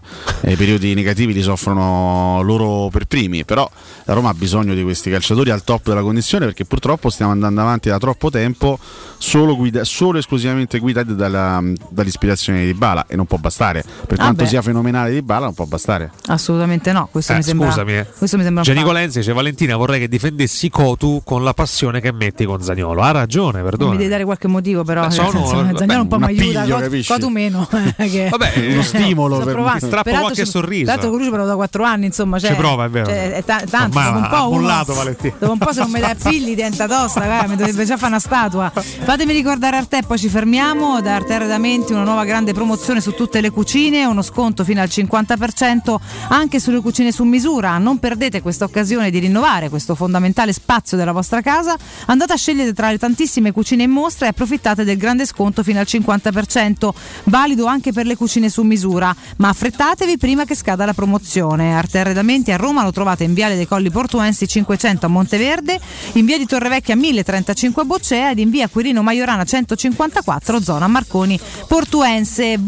Eh. 0.42 0.52
I 0.52 0.56
periodi 0.56 0.94
negativi 0.94 1.32
li 1.32 1.42
soffrono 1.42 2.42
loro 2.42 2.88
per 2.90 3.06
primi. 3.06 3.44
Però 3.44 3.68
la 4.04 4.14
Roma 4.14 4.30
ha 4.30 4.34
bisogno 4.34 4.74
di 4.74 4.82
questi 4.82 5.10
calciatori 5.10 5.50
al 5.50 5.64
top 5.64 5.86
della 5.88 6.02
condizione 6.02 6.44
perché 6.44 6.64
purtroppo 6.64 7.10
stiamo 7.10 7.32
andando 7.32 7.60
avanti 7.60 7.88
da 7.88 7.98
troppo 7.98 8.30
tempo 8.30 8.78
solo, 9.18 9.56
guida- 9.56 9.84
solo 9.84 10.18
esclusivamente 10.18 10.78
guidati 10.78 11.14
dalla- 11.14 11.62
dall'ispirazione 11.88 12.64
di 12.64 12.74
Bala 12.74 13.06
e 13.08 13.16
non 13.16 13.26
può 13.26 13.38
bastare. 13.46 13.82
Per 13.82 14.18
Ah 14.18 14.22
quanto 14.22 14.42
beh. 14.42 14.48
sia 14.48 14.62
fenomenale 14.62 15.10
di 15.12 15.22
Bala, 15.22 15.44
non 15.46 15.54
può 15.54 15.64
bastare. 15.66 16.10
Assolutamente 16.26 16.92
no, 16.92 17.08
questo 17.10 17.32
Eh, 17.32 17.36
mi 17.36 17.42
sembra. 17.42 17.68
scusami, 17.68 17.92
eh. 17.96 18.06
Questo 18.16 18.36
mi 18.36 18.42
sembra 18.42 18.60
un 18.62 18.66
Giannico 18.66 18.86
fatto. 18.88 18.98
Lenzi 18.98 19.18
dice 19.20 19.32
Valentina 19.32 19.76
vorrei 19.76 20.00
che 20.00 20.08
difendessi 20.08 20.68
Cotu 20.68 21.20
con 21.24 21.44
la 21.44 21.54
passione 21.54 22.00
che 22.00 22.12
metti 22.12 22.44
con 22.44 22.60
Zagnolo. 22.62 23.02
Ha 23.02 23.10
ragione, 23.12 23.58
Mi 23.58 23.64
perdona. 23.64 23.96
devi 23.96 24.08
dare 24.08 24.24
qualche 24.24 24.48
motivo, 24.48 24.82
però. 24.84 25.02
Nel 25.02 25.12
sono- 25.12 25.40
vabbè, 25.40 25.78
Zagnolo 25.78 26.02
un 26.02 26.08
po' 26.08 26.18
mi 26.18 26.24
aiuta, 26.26 26.60
appiglio, 26.60 26.74
co- 26.76 26.82
capisci? 26.82 27.12
co 27.12 27.18
tu 27.18 27.28
meno. 27.28 27.68
eh, 27.96 28.08
che- 28.10 28.28
Vabbè, 28.36 28.52
uno 28.72 28.82
stimolo 28.82 29.38
per-. 29.38 29.54
Ti 29.78 29.86
strappo 29.86 30.10
qualche 30.10 30.44
ci- 30.44 30.50
sorriso. 30.50 30.94
Con 30.98 31.10
lui 31.10 31.24
ci 31.24 31.30
provo 31.30 31.46
da 31.46 31.54
quattro 31.54 31.84
anni, 31.84 32.06
insomma. 32.06 32.38
Cioè, 32.38 32.50
Ci 32.50 32.56
prova, 32.56 32.84
è 32.84 32.88
vero. 32.88 33.06
cioè, 33.06 33.32
è 33.32 33.44
ta- 33.44 33.62
tanto, 33.68 33.98
dopo 34.00 34.16
un 34.18 34.28
po' 34.28 34.50
mollato, 34.50 34.94
Valentina. 34.94 35.34
Dopo 35.38 35.52
un 35.52 35.58
po' 35.58 35.72
se 35.72 35.80
non 35.80 35.90
mi 35.90 36.00
dai 36.00 36.14
figli 36.16 36.48
diventa 36.54 36.86
tosta, 36.86 37.44
mi 37.46 37.56
dovrebbe 37.56 37.84
già 37.84 37.96
fare 37.96 38.10
una 38.12 38.20
statua. 38.20 38.72
Fatemi 38.74 39.32
ricordare 39.32 39.76
Arte, 39.76 40.02
poi 40.06 40.18
ci 40.18 40.28
fermiamo. 40.28 41.00
Da 41.00 41.14
Arte 41.16 41.34
Arredamenti 41.34 41.92
una 41.92 42.02
nuova 42.04 42.24
grande 42.24 42.52
promozione 42.52 43.00
su 43.00 43.12
tutte 43.14 43.35
le 43.40 43.50
cucine, 43.50 44.04
uno 44.04 44.22
sconto 44.22 44.64
fino 44.64 44.80
al 44.80 44.88
50% 44.88 45.96
anche 46.28 46.60
sulle 46.60 46.80
cucine 46.80 47.12
su 47.12 47.24
misura. 47.24 47.78
Non 47.78 47.98
perdete 47.98 48.42
questa 48.42 48.64
occasione 48.64 49.10
di 49.10 49.18
rinnovare 49.18 49.68
questo 49.68 49.94
fondamentale 49.94 50.52
spazio 50.52 50.96
della 50.96 51.12
vostra 51.12 51.40
casa. 51.40 51.76
Andate 52.06 52.32
a 52.32 52.36
scegliere 52.36 52.72
tra 52.72 52.90
le 52.90 52.98
tantissime 52.98 53.52
cucine 53.52 53.84
in 53.84 53.90
mostra 53.90 54.26
e 54.26 54.30
approfittate 54.30 54.84
del 54.84 54.96
grande 54.96 55.26
sconto 55.26 55.62
fino 55.62 55.78
al 55.78 55.86
50%, 55.88 56.90
valido 57.24 57.66
anche 57.66 57.92
per 57.92 58.06
le 58.06 58.16
cucine 58.16 58.48
su 58.48 58.62
misura. 58.62 59.14
Ma 59.36 59.48
affrettatevi 59.48 60.18
prima 60.18 60.44
che 60.44 60.54
scada 60.54 60.84
la 60.84 60.94
promozione. 60.94 61.74
Arte 61.74 61.98
Arredamenti 61.98 62.52
a 62.52 62.56
Roma 62.56 62.82
lo 62.82 62.92
trovate 62.92 63.24
in 63.24 63.34
Viale 63.34 63.56
dei 63.56 63.66
Colli 63.66 63.90
Portuensi 63.90 64.46
500 64.46 65.06
a 65.06 65.08
Monteverde, 65.08 65.80
in 66.12 66.24
Via 66.24 66.38
di 66.38 66.46
Torrevecchia 66.46 66.96
1035 66.96 67.82
a 67.82 67.84
Boccea 67.84 68.30
ed 68.30 68.38
in 68.38 68.50
Via 68.50 68.68
Quirino 68.68 69.02
Maiorana 69.02 69.44
154 69.44 70.60
zona 70.62 70.86
Marconi 70.86 71.38
Portuense. 71.66 72.58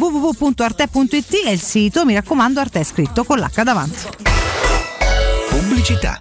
www.arte.it 0.59 1.45
è 1.45 1.51
il 1.51 1.61
sito, 1.61 2.05
mi 2.05 2.15
raccomando 2.15 2.59
Arte 2.59 2.81
è 2.81 2.85
scritto 2.85 3.23
con 3.23 3.39
l'H 3.39 3.63
davanti. 3.63 4.09
Pubblicità. 5.49 6.21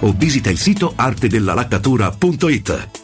o 0.00 0.14
visita 0.16 0.50
il 0.50 0.58
sito 0.58 0.92
artedellalaccatura.it. 0.94 3.03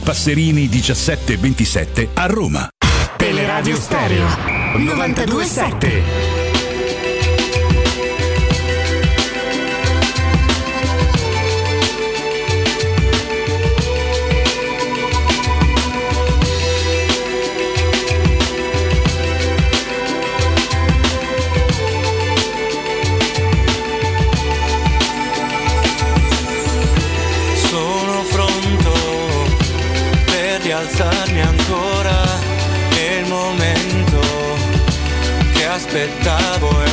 Passerini 0.00 0.68
1727 0.68 2.08
a 2.14 2.26
Roma. 2.26 2.68
Teleradio 3.16 3.76
Stereo 3.76 4.26
927. 4.76 6.39
Aspettavo 35.90 36.89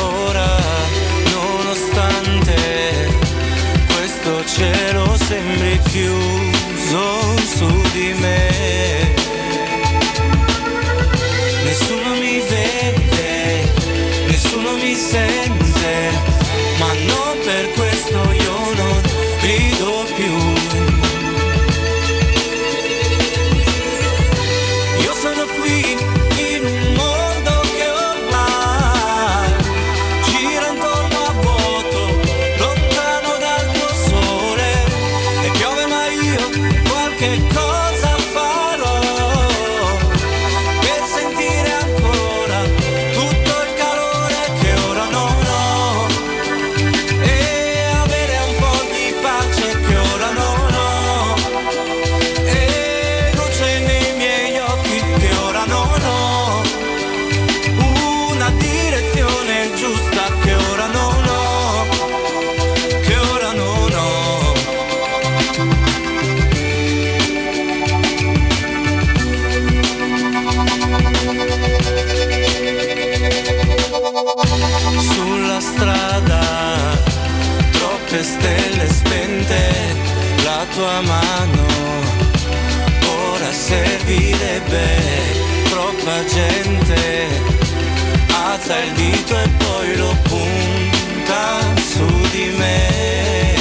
dito 89.27 89.37
e 89.37 89.49
poi 89.57 89.97
lo 89.97 90.15
punta 90.23 91.59
su 91.75 92.05
di 92.31 92.55
me 92.57 93.55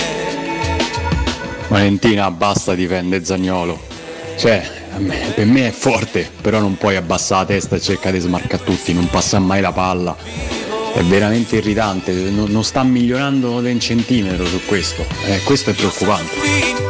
Valentina, 1.68 2.30
basta 2.30 2.74
difende 2.74 3.24
Zagnolo. 3.24 3.78
Cioè, 4.38 4.62
per 5.34 5.44
me 5.46 5.66
è 5.66 5.70
forte, 5.72 6.30
però 6.40 6.60
non 6.60 6.76
puoi 6.76 6.94
abbassare 6.94 7.40
la 7.40 7.46
testa 7.46 7.76
e 7.76 7.80
cercare 7.80 8.18
di 8.18 8.20
smarcare 8.20 8.62
tutti, 8.62 8.94
non 8.94 9.08
passa 9.10 9.40
mai 9.40 9.60
la 9.60 9.72
palla. 9.72 10.16
È 10.94 11.02
veramente 11.02 11.56
irritante, 11.56 12.12
non, 12.12 12.50
non 12.50 12.62
sta 12.62 12.82
migliorando 12.82 13.60
di 13.60 13.70
un 13.72 13.80
centimetro 13.80 14.46
su 14.46 14.60
questo. 14.64 15.04
Eh, 15.26 15.40
questo 15.42 15.70
è 15.70 15.74
preoccupante. 15.74 16.32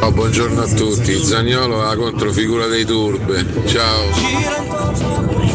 Oh, 0.01 0.11
buongiorno 0.11 0.61
a 0.61 0.67
tutti, 0.67 1.17
Zagnolo 1.23 1.81
è 1.83 1.87
la 1.87 1.95
controfigura 1.95 2.67
dei 2.67 2.85
turbe. 2.85 3.45
Ciao. 3.65 5.46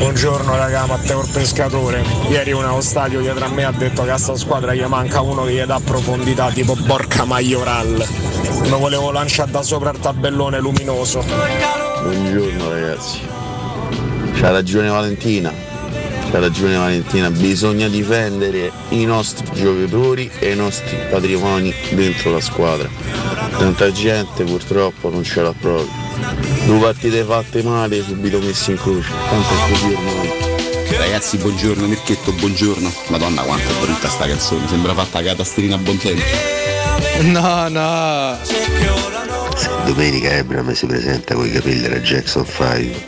Buongiorno 0.00 0.56
raga, 0.56 0.86
Matteo 0.86 1.20
il 1.20 1.28
pescatore. 1.30 2.02
Ieri 2.30 2.52
uno 2.52 2.70
allo 2.70 2.80
stadio 2.80 3.20
dietro 3.20 3.44
a 3.44 3.48
me 3.48 3.64
ha 3.64 3.70
detto 3.70 4.02
che 4.02 4.10
a 4.10 4.16
sta 4.16 4.34
squadra 4.34 4.72
gli 4.72 4.82
manca 4.84 5.20
uno 5.20 5.44
che 5.44 5.52
gli 5.52 5.60
dà 5.60 5.78
profondità 5.84 6.50
tipo 6.50 6.74
Borca 6.74 7.26
Majoral. 7.26 8.02
Mi 8.62 8.70
volevo 8.70 9.10
lanciare 9.10 9.50
da 9.50 9.62
sopra 9.62 9.90
il 9.90 9.98
tabellone 9.98 10.58
luminoso. 10.58 11.22
Buongiorno 12.02 12.70
ragazzi. 12.70 13.20
C'ha 14.40 14.50
ragione 14.50 14.88
Valentina. 14.88 15.52
C'ha 16.30 16.38
ragione 16.38 16.76
Valentina, 16.76 17.30
bisogna 17.30 17.86
difendere 17.88 18.72
i 18.88 19.04
nostri 19.04 19.46
giocatori 19.52 20.30
e 20.38 20.52
i 20.52 20.56
nostri 20.56 20.96
patrimoni 21.10 21.74
dentro 21.90 22.32
la 22.32 22.40
squadra. 22.40 22.88
Tanta 23.58 23.92
gente 23.92 24.44
purtroppo 24.44 25.10
non 25.10 25.22
ce 25.24 25.42
l'ha 25.42 25.54
proprio. 25.60 25.99
Due 26.64 26.78
partite 26.78 27.24
fatte 27.24 27.62
male, 27.62 28.02
subito 28.02 28.38
messi 28.38 28.70
in 28.70 28.76
croce. 28.76 29.10
Tanto 29.28 29.54
è 29.54 29.70
così 29.70 29.92
ormai. 29.92 30.30
Ragazzi, 30.96 31.36
buongiorno, 31.38 31.86
Mirchetto, 31.86 32.32
buongiorno. 32.32 32.92
Madonna, 33.08 33.42
quanto 33.42 33.68
è 33.68 33.80
brutta 33.80 34.08
sta 34.08 34.26
canzone, 34.26 34.68
sembra 34.68 34.94
fatta 34.94 35.18
a 35.18 35.22
catastrina 35.22 35.76
a 35.76 35.78
buon 35.78 35.98
tempo. 35.98 36.22
No, 37.22 37.68
no. 37.68 38.38
Se 38.42 39.68
domenica 39.84 40.32
Ebram 40.32 40.72
si 40.72 40.86
presenta 40.86 41.34
con 41.34 41.46
i 41.46 41.52
capelli 41.52 41.88
da 41.88 41.98
Jackson 41.98 42.44
5, 42.44 43.06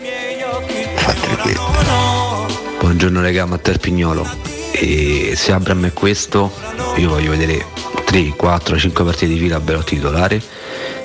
fa 0.96 1.12
tripletta. 1.12 2.46
Buongiorno 2.78 3.20
raga, 3.20 3.46
Matteo 3.46 3.78
Pignolo. 3.78 4.26
E 4.72 5.34
se 5.36 5.52
Abram 5.52 5.86
è 5.86 5.92
questo, 5.92 6.52
io 6.96 7.08
voglio 7.08 7.30
vedere 7.30 7.64
3, 8.04 8.34
4, 8.36 8.78
5 8.78 9.04
partite 9.04 9.32
di 9.32 9.38
fila 9.38 9.56
a 9.56 9.60
Belotti 9.60 9.96
titolare 9.96 10.42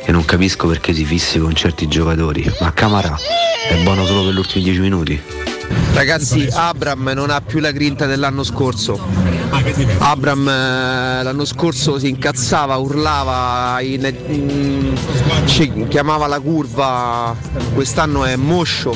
e 0.07 0.11
non 0.13 0.23
capisco 0.23 0.69
perché 0.69 0.93
si 0.93 1.03
fissi 1.03 1.37
con 1.37 1.53
certi 1.53 1.85
giocatori. 1.89 2.49
Ma 2.61 2.71
Camara 2.71 3.17
è 3.69 3.75
buono 3.83 4.05
solo 4.05 4.23
per 4.23 4.33
gli 4.33 4.37
ultimi 4.37 4.63
10 4.63 4.79
minuti. 4.79 5.21
Ragazzi, 5.93 6.47
Abram 6.51 7.11
non 7.15 7.31
ha 7.31 7.41
più 7.41 7.59
la 7.59 7.71
grinta 7.71 8.05
dell'anno 8.05 8.43
scorso. 8.43 8.99
Abram 9.97 10.47
eh, 10.47 11.23
l'anno 11.23 11.43
scorso 11.43 11.97
si 11.97 12.09
incazzava, 12.09 12.75
urlava, 12.75 13.81
in- 13.81 14.15
mm, 14.31 14.95
ci 15.47 15.87
chiamava 15.87 16.27
la 16.27 16.39
curva. 16.39 17.35
Quest'anno 17.73 18.25
è 18.25 18.35
moscio. 18.35 18.95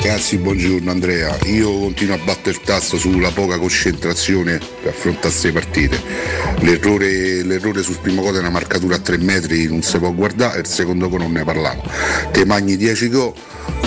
Ragazzi, 0.00 0.38
buongiorno 0.38 0.90
Andrea. 0.90 1.36
Io 1.46 1.76
continuo 1.76 2.14
a 2.14 2.18
battere 2.24 2.50
il 2.50 2.60
tasto 2.60 2.96
sulla 2.98 3.30
poca 3.30 3.58
concentrazione 3.58 4.58
per 4.80 4.92
affrontare 4.92 5.28
queste 5.28 5.50
partite. 5.50 6.00
L'errore, 6.60 7.42
l'errore 7.42 7.82
sul 7.82 7.98
primo 8.00 8.22
gol 8.22 8.36
è 8.36 8.38
una 8.38 8.50
marcatura 8.50 8.94
a 8.94 9.00
3 9.00 9.18
metri, 9.18 9.66
non 9.66 9.82
si 9.82 9.98
può 9.98 10.12
guardare, 10.12 10.60
il 10.60 10.66
secondo 10.66 11.08
gol 11.08 11.20
non 11.20 11.32
ne 11.32 11.42
parliamo. 11.42 11.82
Te 12.30 12.44
magni 12.44 12.76
10 12.76 13.08
gol, 13.08 13.32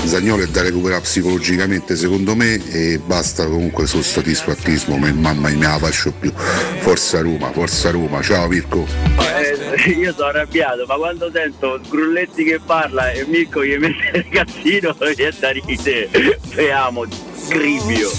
Zagnolo 0.06 0.44
è 0.44 0.48
da 0.48 0.62
recuperare 0.62 1.02
psicologicamente 1.02 1.96
secondo 1.96 2.36
me 2.36 2.62
e 2.72 3.00
basta 3.00 3.46
comunque 3.46 3.88
sul 3.88 4.04
soddisfattismo, 4.04 4.98
ma 4.98 5.12
mamma 5.14 5.50
mia 5.50 5.70
la 5.70 5.78
faccio 5.78 6.12
più. 6.12 6.32
Forza 6.80 7.22
Roma, 7.22 7.52
forza 7.52 7.92
Roma, 7.92 8.22
ciao 8.22 8.48
Mirko. 8.48 8.86
Eh, 9.20 9.92
io 9.92 10.14
sono 10.14 10.28
arrabbiato, 10.28 10.86
ma 10.86 10.96
quando 10.96 11.32
sento 11.32 11.80
Grulletti 11.90 12.44
che 12.44 12.60
parla 12.66 13.12
e 13.12 13.26
Mirko 13.26 13.64
gli 13.64 13.78
mette 13.78 14.18
il 14.18 14.28
cazzino 14.30 14.96
è 14.98 15.32
da 15.40 15.50
ridere. 15.52 16.40
Beamo, 16.56 17.06
Gribio. 17.48 18.10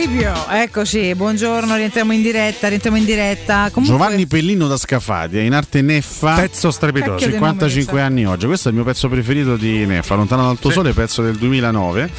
Cribio, 0.00 0.32
eccoci, 0.48 1.14
buongiorno, 1.14 1.76
rientriamo 1.76 2.14
in 2.14 2.22
diretta, 2.22 2.68
rientriamo 2.68 2.96
in 2.96 3.04
diretta. 3.04 3.68
Comunque, 3.70 3.98
Giovanni 3.98 4.26
Pellino 4.26 4.66
da 4.66 4.78
Scafati, 4.78 5.36
è 5.36 5.42
in 5.42 5.52
arte 5.52 5.82
Neffa. 5.82 6.36
Pezzo 6.36 6.70
strepitoso. 6.70 7.10
Cacchio 7.10 7.26
di 7.26 7.32
55 7.34 8.00
anni 8.00 8.24
oggi. 8.24 8.46
Questo 8.46 8.68
è 8.68 8.70
il 8.70 8.78
mio 8.78 8.86
pezzo 8.86 9.10
preferito 9.10 9.56
di 9.56 9.84
Neffa, 9.84 10.14
Lontano 10.14 10.46
dal 10.46 10.58
tuo 10.58 10.70
sole, 10.70 10.94
pezzo 10.94 11.20
del 11.20 11.36
2009. 11.36 12.10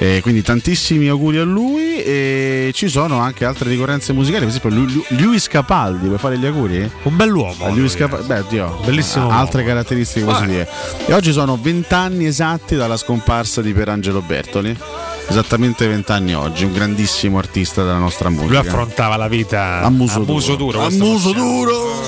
Eh, 0.00 0.18
quindi 0.20 0.42
tantissimi 0.42 1.06
auguri 1.06 1.36
a 1.36 1.44
lui. 1.44 2.02
E 2.02 2.72
ci 2.74 2.88
sono 2.88 3.20
anche 3.20 3.44
altre 3.44 3.70
ricorrenze 3.70 4.12
musicali, 4.12 4.44
per 4.44 4.56
esempio 4.56 4.70
Lu- 4.76 4.92
Lu- 4.92 5.04
Luis 5.20 5.46
Capaldi. 5.46 6.06
Vuoi 6.06 6.18
fare 6.18 6.38
gli 6.38 6.46
auguri? 6.46 6.90
Un 7.04 7.16
bell'uomo. 7.16 7.66
A 7.66 7.68
Luis 7.68 7.94
Capaldi, 7.94 8.26
beh, 8.26 8.38
oddio, 8.40 8.80
Bellissimo 8.84 9.30
ha 9.30 9.38
altre 9.38 9.62
caratteristiche 9.62 10.24
Vabbè. 10.26 10.38
positive. 10.38 10.68
E 11.06 11.12
oggi 11.12 11.30
sono 11.30 11.56
20 11.56 11.94
anni 11.94 12.26
esatti 12.26 12.74
dalla 12.74 12.96
scomparsa 12.96 13.62
di 13.62 13.72
Perangelo 13.72 14.22
Bertoli. 14.22 14.76
Esattamente 15.30 15.86
20 15.86 16.10
anni 16.12 16.34
oggi, 16.34 16.64
un 16.64 16.72
grandissimo 16.72 17.38
artista 17.38 17.82
della 17.82 17.98
nostra 17.98 18.30
musica. 18.30 18.60
Lui 18.60 18.66
affrontava 18.68 19.16
la 19.16 19.28
vita 19.28 19.82
A 19.82 19.90
muso 19.90 20.20
duro. 20.24 20.56
duro. 20.56 20.80
A 20.84 20.90
muso 20.90 21.30
possiamo- 21.32 21.50
duro. 21.64 22.02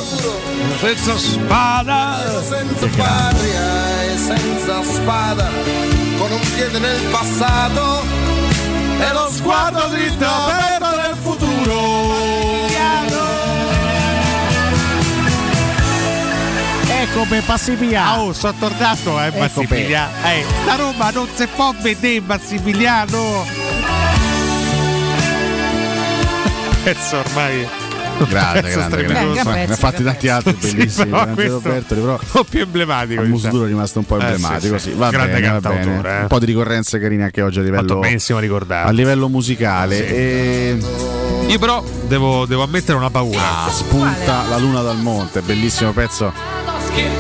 Senza 0.81 1.17
spada. 1.19 2.43
senza 2.49 2.87
patria 2.97 4.05
e 4.05 4.17
senza 4.17 4.83
spada, 4.83 5.49
con 6.19 6.31
un 6.33 6.41
piede 6.55 6.79
nel 6.79 7.01
passato 7.11 8.03
e 8.99 9.13
lo 9.13 9.29
sguardo 9.31 9.87
dritto 9.91 10.25
aperto 10.25 10.97
nel 10.97 11.17
futuro. 11.23 12.20
Ecco 17.13 17.25
per 17.29 17.43
Massimiliano. 17.47 18.23
Oh, 18.23 18.33
sono 18.33 18.55
tornato, 18.59 19.21
eh, 19.21 19.33
Massimiliano. 19.37 20.13
Eh, 20.25 20.45
la 20.65 20.77
Roma 20.77 21.11
non 21.11 21.27
si 21.35 21.47
può 21.55 21.75
vedere, 21.81 22.23
Massimiliano. 22.25 23.45
Pezzo 26.85 27.19
ormai. 27.19 27.67
Grande, 28.29 28.61
Pezzo 28.61 28.77
grande, 28.79 29.03
grande. 29.05 29.43
Ne 29.67 29.73
ha 29.73 29.77
fatti 29.77 30.03
tanti 30.05 30.29
altri 30.29 30.57
Sì, 30.61 30.75
bellissimi. 30.77 31.11
però 31.35 31.59
Bertoli, 31.59 32.01
però 32.01 32.13
un 32.13 32.19
po' 32.31 32.45
più 32.45 32.61
emblematico. 32.61 33.23
muso 33.23 33.35
diciamo. 33.35 33.53
duro 33.55 33.65
è 33.65 33.69
rimasto 33.69 33.99
un 33.99 34.07
po' 34.07 34.19
Eh, 34.19 34.23
emblematico. 34.25 34.79
sì, 34.79 34.85
sì. 34.85 34.91
sì. 34.91 34.97
Va 34.97 35.11
Grande 35.11 35.33
bene, 35.33 35.47
va 35.47 35.53
cantautore, 35.61 36.01
bene. 36.03 36.19
eh. 36.19 36.21
Un 36.21 36.27
po' 36.29 36.39
di 36.39 36.47
ricorrenze 36.47 37.01
carine 37.01 37.25
anche 37.25 37.43
oggi 37.43 37.59
a 37.59 37.63
livello, 37.63 38.01
a 38.01 38.39
ricordare. 38.41 38.89
a 38.89 38.93
livello 38.93 39.29
musicale. 39.29 39.97
Sì. 39.97 40.05
E 40.15 40.79
Io 41.49 41.59
però 41.59 41.83
devo, 42.07 42.47
devo 42.47 42.63
ammettere 42.63 42.97
una 42.99 43.11
paura. 43.11 43.65
ah, 43.65 43.71
spunta 43.71 44.45
la 44.49 44.59
luna 44.59 44.83
dal 44.83 44.99
monte, 44.99 45.41
bellissimo 45.41 45.91
pezzo 45.93 46.33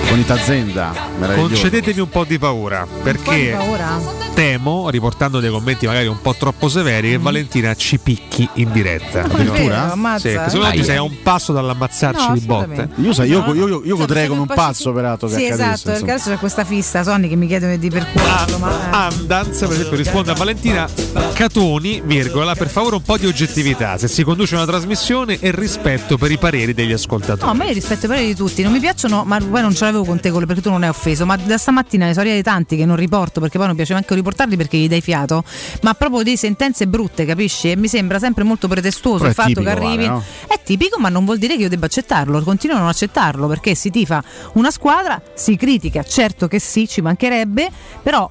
con 0.09 0.18
Itazenda. 0.18 0.92
Meraviglioso. 1.18 1.48
Concedetemi 1.55 2.01
un 2.01 2.09
po' 2.09 2.24
di 2.24 2.38
paura 2.38 2.86
perché 3.02 3.55
paura? 3.56 3.98
temo, 4.34 4.88
riportando 4.90 5.40
dei 5.40 5.51
commenti 5.51 5.86
magari 5.86 6.06
un 6.06 6.20
po' 6.20 6.34
troppo 6.34 6.68
severi, 6.68 7.10
che 7.10 7.18
Valentina 7.18 7.74
ci 7.74 7.98
picchi 7.98 8.48
in 8.55 8.72
diretta. 8.72 9.26
Ma 9.26 9.92
ammazza, 9.92 10.28
Sì, 10.28 10.34
eh? 10.34 10.40
secondo 10.48 10.74
me 10.76 10.82
sei 10.82 10.97
a 10.97 11.02
un 11.02 11.22
passo 11.22 11.52
dall'ammazzarci 11.52 12.26
No, 12.28 12.34
di 12.34 12.40
botte. 12.40 12.88
Io, 12.97 13.12
sai, 13.12 13.28
io, 13.28 13.44
io, 13.55 13.66
io, 13.68 13.82
io 13.84 13.97
godrei 13.97 14.28
come 14.28 14.40
un 14.40 14.47
pazzo 14.47 14.92
peraltro 14.92 15.28
Sì, 15.28 15.47
accadesse, 15.47 15.62
esatto, 15.62 15.90
perché 15.90 16.10
adesso 16.10 16.30
c'è 16.30 16.38
questa 16.38 16.64
fissa, 16.64 17.02
Sonny 17.02 17.28
che 17.28 17.36
mi 17.36 17.47
chiedono 17.47 17.76
di 17.76 17.90
percorrerlo. 17.90 18.59
ma, 18.59 18.70
eh. 18.70 18.88
Andans, 18.90 19.59
per 19.59 19.72
esempio, 19.72 19.97
risponde 19.97 20.30
a 20.30 20.34
Valentina 20.34 20.88
Catoni, 21.34 22.02
virgola, 22.05 22.55
per 22.55 22.68
favore 22.68 22.97
un 22.97 23.02
po' 23.02 23.16
di 23.18 23.26
oggettività 23.26 23.98
se 23.98 24.09
si 24.09 24.24
conduce 24.24 24.55
una 24.55 24.66
trasmissione 24.66 25.38
e 25.40 25.51
rispetto 25.52 26.16
per 26.16 26.30
i 26.30 26.38
pareri 26.38 26.72
degli 26.74 26.92
ascoltatori. 26.92 27.44
No, 27.44 27.51
a 27.51 27.55
me 27.55 27.72
rispetto 27.72 28.02
ai 28.02 28.09
pareri 28.09 28.26
di 28.28 28.34
tutti, 28.34 28.62
non 28.62 28.72
mi 28.72 28.80
piacciono, 28.80 29.24
ma 29.24 29.38
poi 29.61 29.62
non 29.62 29.74
ce 29.74 29.85
l'avevo 29.85 30.05
con 30.05 30.19
te 30.19 30.31
quello 30.31 30.47
perché 30.47 30.62
tu 30.62 30.70
non 30.70 30.82
hai 30.82 30.89
offeso, 30.89 31.27
ma 31.27 31.37
da 31.37 31.59
stamattina 31.59 32.07
ne 32.07 32.15
so 32.15 32.23
di 32.23 32.43
tanti 32.43 32.77
che 32.77 32.85
non 32.85 32.97
riporto 32.97 33.41
perché 33.41 33.59
poi 33.59 33.66
non 33.66 33.77
piace 33.77 33.93
neanche 33.93 34.15
riportarli 34.15 34.57
perché 34.57 34.77
gli 34.78 34.89
dai 34.89 35.01
fiato, 35.01 35.45
ma 35.82 35.95
proprio 35.95 36.23
di 36.23 36.37
sentenze 36.37 36.87
brutte, 36.87 37.24
capisci? 37.24 37.70
E 37.70 37.77
mi 37.77 37.89
sembra 37.89 38.19
sempre 38.19 38.45
molto 38.45 38.69
pretestuoso 38.69 39.19
Però 39.19 39.28
il 39.28 39.35
fatto 39.35 39.49
tipico, 39.49 39.66
che 39.66 39.70
arrivi. 39.70 40.07
vale, 40.07 40.19
no? 40.19 40.24
È 40.47 40.61
tipico, 40.62 40.99
ma 40.99 41.09
non 41.09 41.24
vuol 41.24 41.39
dire 41.39 41.57
che 41.57 41.62
io 41.62 41.69
debba 41.69 41.87
accettarlo, 41.87 42.43
continuo 42.43 42.77
a 42.77 42.81
non 42.81 42.89
accettarlo 42.89 43.47
perché 43.47 43.74
si 43.74 43.91
tifa 43.91 44.23
una 44.55 44.70
squadra, 44.70 45.20
si 45.35 45.57
critica, 45.57 46.03
certo 46.03 46.49
che 46.49 46.59
sì, 46.59 46.89
ci 46.89 47.01
mancherebbe, 47.01 47.70
però 48.03 48.28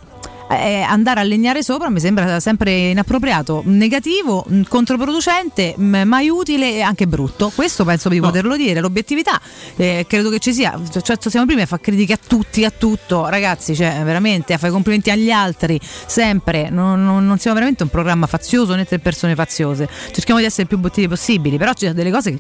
eh, 0.50 0.82
andare 0.82 1.20
a 1.20 1.24
legnare 1.24 1.62
sopra 1.64 1.90
mi 1.90 2.00
sembra 2.00 2.40
sempre 2.40 2.90
inappropriato, 2.90 3.62
negativo, 3.66 4.46
mh, 4.48 4.62
controproducente, 4.68 5.76
mai 5.78 6.30
utile 6.30 6.74
e 6.74 6.82
anche 6.82 7.08
brutto. 7.08 7.52
Questo 7.54 7.86
penso 7.86 8.10
di 8.10 8.20
poterlo 8.20 8.56
dire. 8.56 8.80
L'obiettività 8.80 9.40
eh, 9.76 10.06
credo 10.08 10.30
che 10.30 10.40
ci 10.40 10.54
sia. 10.54 10.80
Cioè, 11.02 11.18
siamo 11.20 11.46
prima 11.46 11.62
a 11.62 11.66
fare 11.66 11.82
critiche 11.82 12.14
a 12.14 12.20
tutti, 12.26 12.66
a 12.66 12.72
tutto. 12.72 13.28
Ragazzi, 13.28 13.76
cioè, 13.76 14.02
veramente 14.04 14.54
a 14.54 14.58
fare 14.58 14.72
complimenti 14.72 15.12
agli 15.12 15.32
altri, 15.32 15.80
sempre. 16.06 16.70
Non, 16.70 17.04
non- 17.04 17.26
non 17.26 17.38
siamo 17.38 17.56
veramente 17.56 17.84
un 17.84 17.90
programma 17.90 18.26
fazioso 18.28 18.76
né 18.76 18.86
tre 18.86 19.00
persone 19.00 19.36
faziose. 19.36 19.88
Cerchiamo 20.12 20.40
di 20.40 20.46
essere 20.46 20.64
il 20.64 20.68
più 20.68 20.78
obiettivi 20.78 21.08
possibili, 21.08 21.58
però 21.58 21.74
ci 21.74 21.86
sono 21.86 21.94
delle 21.94 22.12
cose 22.12 22.32
che 22.32 22.40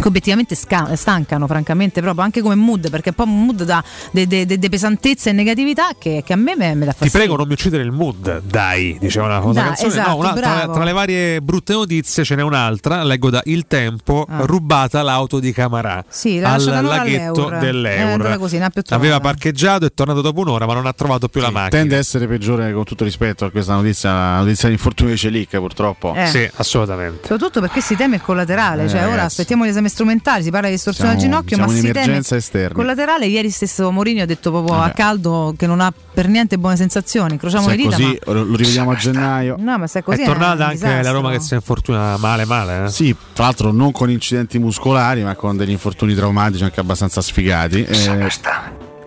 che 0.00 0.08
obiettivamente 0.08 0.54
sca- 0.54 0.94
stancano 0.96 1.46
francamente 1.46 2.00
proprio 2.00 2.24
anche 2.24 2.40
come 2.40 2.54
mood 2.54 2.90
perché 2.90 3.10
è 3.10 3.14
un 3.16 3.24
po' 3.24 3.30
un 3.30 3.44
mood 3.44 3.62
da 3.64 3.82
de, 4.12 4.26
de- 4.26 4.46
de- 4.46 4.58
de 4.58 4.68
pesantezza 4.68 5.30
e 5.30 5.32
negatività 5.32 5.90
che, 5.98 6.22
che 6.24 6.32
a 6.32 6.36
me 6.36 6.54
me, 6.56 6.74
me 6.74 6.84
dà 6.86 6.92
Ti 6.92 6.98
fastidio 6.98 7.18
prego, 7.18 7.36
non 7.36 7.46
mi 7.46 7.52
uccidere 7.54 7.82
il 7.82 7.92
mood, 7.92 8.42
dai, 8.42 8.96
diceva 9.00 9.26
una, 9.26 9.38
una 9.40 9.52
Dai, 9.52 9.64
canzone. 9.64 9.88
esatto, 9.88 10.10
no, 10.10 10.16
una- 10.16 10.32
tra, 10.32 10.68
tra 10.72 10.84
le 10.84 10.92
varie 10.92 11.40
brutte 11.40 11.72
notizie 11.72 12.24
ce 12.24 12.34
n'è 12.34 12.42
un'altra, 12.42 13.02
leggo 13.02 13.30
da 13.30 13.40
Il 13.44 13.66
Tempo, 13.66 14.26
Ah. 14.28 14.42
rubata 14.44 15.02
l'auto 15.02 15.38
di 15.40 15.52
Camarà 15.52 16.04
Sì, 16.08 16.38
l'ha 16.38 16.52
al 16.54 16.64
laghetto 16.84 17.46
all'Eur. 17.46 17.58
dell'Eur. 17.60 18.26
Eh, 18.32 18.36
così. 18.38 18.58
Aveva 18.90 19.20
parcheggiato, 19.20 19.86
è 19.86 19.92
tornato 19.92 20.20
dopo 20.20 20.40
un'ora, 20.40 20.66
ma 20.66 20.74
non 20.74 20.86
ha 20.86 20.92
trovato 20.92 21.28
più 21.28 21.40
la 21.40 21.50
macchina. 21.50 21.68
Tende 21.80 21.96
a 21.96 21.98
essere 21.98 22.26
peggiore 22.26 22.72
con 22.72 22.84
tutto 22.84 23.04
rispetto 23.04 23.44
a 23.44 23.50
questa 23.50 23.74
notizia, 23.74 24.10
la 24.12 24.38
notizia 24.38 24.68
di 24.68 24.74
infortunio 24.74 25.12
di 25.12 25.18
Celic 25.18 25.56
purtroppo. 25.58 26.14
Eh. 26.14 26.26
Sì, 26.26 26.48
assolutamente. 26.56 27.20
soprattutto 27.28 27.60
perché 27.60 27.80
si 27.80 27.96
teme 27.96 28.16
il 28.16 28.22
collaterale 28.22 28.84
Eh, 28.84 28.88
cioè 28.88 29.00
ora 29.00 29.08
ragazzi. 29.10 29.26
aspettiamo 29.26 29.64
l'esame 29.64 29.88
strumentale 29.90 30.42
si 30.42 30.50
parla 30.50 30.68
di 30.68 30.74
distorsione 30.74 31.10
al 31.10 31.16
ginocchio 31.16 31.58
ma 31.58 31.68
si 31.68 31.90
teme 31.90 32.16
esterna. 32.18 32.74
collaterale 32.74 33.26
ieri 33.26 33.50
stesso 33.50 33.90
Mourinho 33.90 34.22
ha 34.22 34.26
detto 34.26 34.50
proprio 34.50 34.76
a 34.76 34.78
Vabbè. 34.78 34.94
caldo 34.94 35.54
che 35.56 35.66
non 35.66 35.80
ha 35.80 35.92
per 36.12 36.28
niente 36.28 36.56
buone 36.58 36.76
sensazioni 36.76 37.32
incrociamo 37.34 37.68
Se 37.68 37.70
le 37.70 37.74
è 37.74 37.76
dita 37.76 37.96
così, 37.96 38.18
ma... 38.24 38.32
lo 38.32 38.56
rivediamo 38.56 38.90
a 38.90 38.94
gennaio. 38.94 39.56
no 39.58 39.78
ma 39.78 39.86
se 39.86 39.98
è 39.98 40.02
così 40.02 40.22
è 40.22 40.24
tornata 40.24 40.64
un 40.64 40.70
anche 40.70 40.82
la 40.84 40.90
disastro. 40.90 41.12
Roma 41.12 41.30
che 41.32 41.40
si 41.40 41.52
è 41.52 41.56
infortunata 41.56 42.16
male 42.18 42.44
male. 42.46 42.84
Eh? 42.84 42.88
Sì, 42.88 43.14
tra 43.32 43.44
l'altro 43.44 43.72
non 43.72 43.92
con 43.92 44.10
incidenti 44.10 44.58
muscolari, 44.58 45.22
ma 45.22 45.34
con 45.34 45.56
degli 45.56 45.70
infortuni 45.70 46.14
traumatici 46.14 46.64
anche 46.64 46.80
abbastanza 46.80 47.20
sfigati. 47.20 47.84
Eh, 47.84 48.28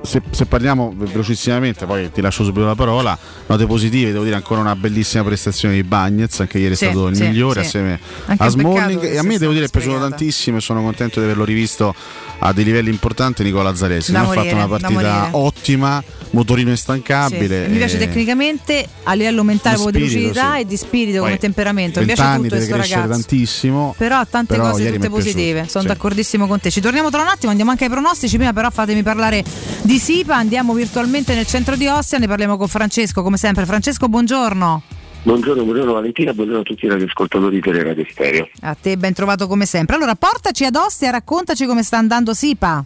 se, 0.04 0.22
se 0.32 0.46
parliamo 0.46 0.94
ve- 0.96 1.06
velocissimamente, 1.06 1.86
poi 1.86 2.12
ti 2.12 2.22
lascio 2.22 2.44
subito 2.44 2.66
la 2.66 2.76
parola. 2.76 3.18
Note 3.48 3.66
positive, 3.66 4.12
devo 4.12 4.24
dire 4.24 4.36
ancora 4.36 4.60
una 4.62 4.76
bellissima 4.76 5.24
prestazione 5.24 5.76
di 5.76 5.84
Bagnez, 5.84 6.40
anche 6.42 6.60
ieri 6.60 6.74
è 6.74 6.78
Sì, 6.78 6.86
stato 6.86 7.08
il 7.08 7.16
sì, 7.16 7.24
migliore 7.24 7.62
sì. 7.62 7.68
assieme 7.68 8.00
Anche 8.26 8.44
a 8.44 8.48
Smalling. 8.50 9.04
E 9.04 9.18
a 9.18 9.24
me 9.24 9.38
devo 9.38 9.54
dire 9.54 9.66
è 9.66 9.70
piaciuto 9.70 10.00
tantissimo 10.00 10.58
e 10.58 10.62
sono 10.62 10.82
contento 10.82 11.20
di 11.20 11.26
averlo 11.26 11.46
rivisto 11.46 11.96
a 12.40 12.52
dei 12.52 12.64
livelli 12.66 12.90
importanti 12.90 13.44
Nicola 13.44 13.74
Zaleschi. 13.74 14.12
Da 14.12 14.22
Ha 14.22 14.26
fatto 14.26 14.54
una 14.54 14.68
partita 14.68 15.30
ottima, 15.32 16.04
motorino 16.34 16.68
Sì, 16.68 16.72
instancabile. 16.74 17.68
mi 17.68 17.78
piace 17.78 17.96
eh, 17.96 18.00
tecnicamente 18.00 18.88
a 19.04 19.14
livello 19.14 19.44
mentale 19.44 19.76
proprio 19.78 20.00
di 20.00 20.06
lucidità 20.12 20.54
sì. 20.56 20.62
e 20.62 20.66
di 20.66 20.78
spirito 20.78 21.18
come 21.20 21.30
Poi, 21.32 21.40
temperamento 21.40 22.00
mi 22.00 22.06
20 22.06 22.20
piace 22.22 22.36
anni 22.36 22.44
tutto 22.44 22.56
questo 22.56 22.76
ragazzo 22.76 23.10
tantissimo. 23.10 23.96
però 23.98 24.18
ha 24.18 24.26
tante 24.26 24.56
però 24.56 24.70
cose 24.72 24.92
tutte 24.94 25.10
positive 25.10 25.68
sono 25.68 25.84
Sì. 25.84 25.90
d'accordissimo 25.90 26.48
con 26.48 26.60
te 26.60 26.70
ci 26.72 26.82
torniamo 26.82 27.10
tra 27.10 27.22
un 27.22 27.28
attimo 27.28 27.50
andiamo 27.50 27.72
anche 27.72 27.84
ai 27.86 27.90
pronostici 27.90 28.36
prima 28.38 28.52
però 28.54 28.70
fatemi 28.70 29.04
parlare 29.04 29.44
di 29.84 30.00
Sipa 30.00 30.36
andiamo 30.36 30.74
virtualmente 30.74 31.36
nel 31.36 31.46
centro 31.46 31.76
di 31.76 31.86
Ostia 31.88 32.18
ne 32.18 32.28
parliamo 32.28 32.58
con 32.58 32.68
Francesco 32.68 33.22
come 33.22 33.38
sempre 33.38 33.66
Francesco 33.66 34.08
buongiorno 34.08 34.82
Buongiorno, 35.26 35.64
buongiorno 35.64 35.94
Valentina, 35.94 36.34
buongiorno 36.34 36.62
a 36.62 36.66
tutti 36.66 36.84
i 36.84 36.90
radioascoltatori 36.90 37.56
di 37.56 37.62
Teleradio 37.62 38.06
Stereo. 38.12 38.50
a 38.62 38.76
te 38.76 38.98
ben 38.98 39.14
trovato 39.14 39.48
come 39.48 39.66
sempre 39.66 39.96
allora 39.96 40.16
portaci 40.16 40.66
ad 40.66 40.76
Ostia 40.76 41.12
raccontaci 41.12 41.66
come 41.66 41.82
sta 41.84 41.98
andando 41.98 42.34
Sipa 42.34 42.84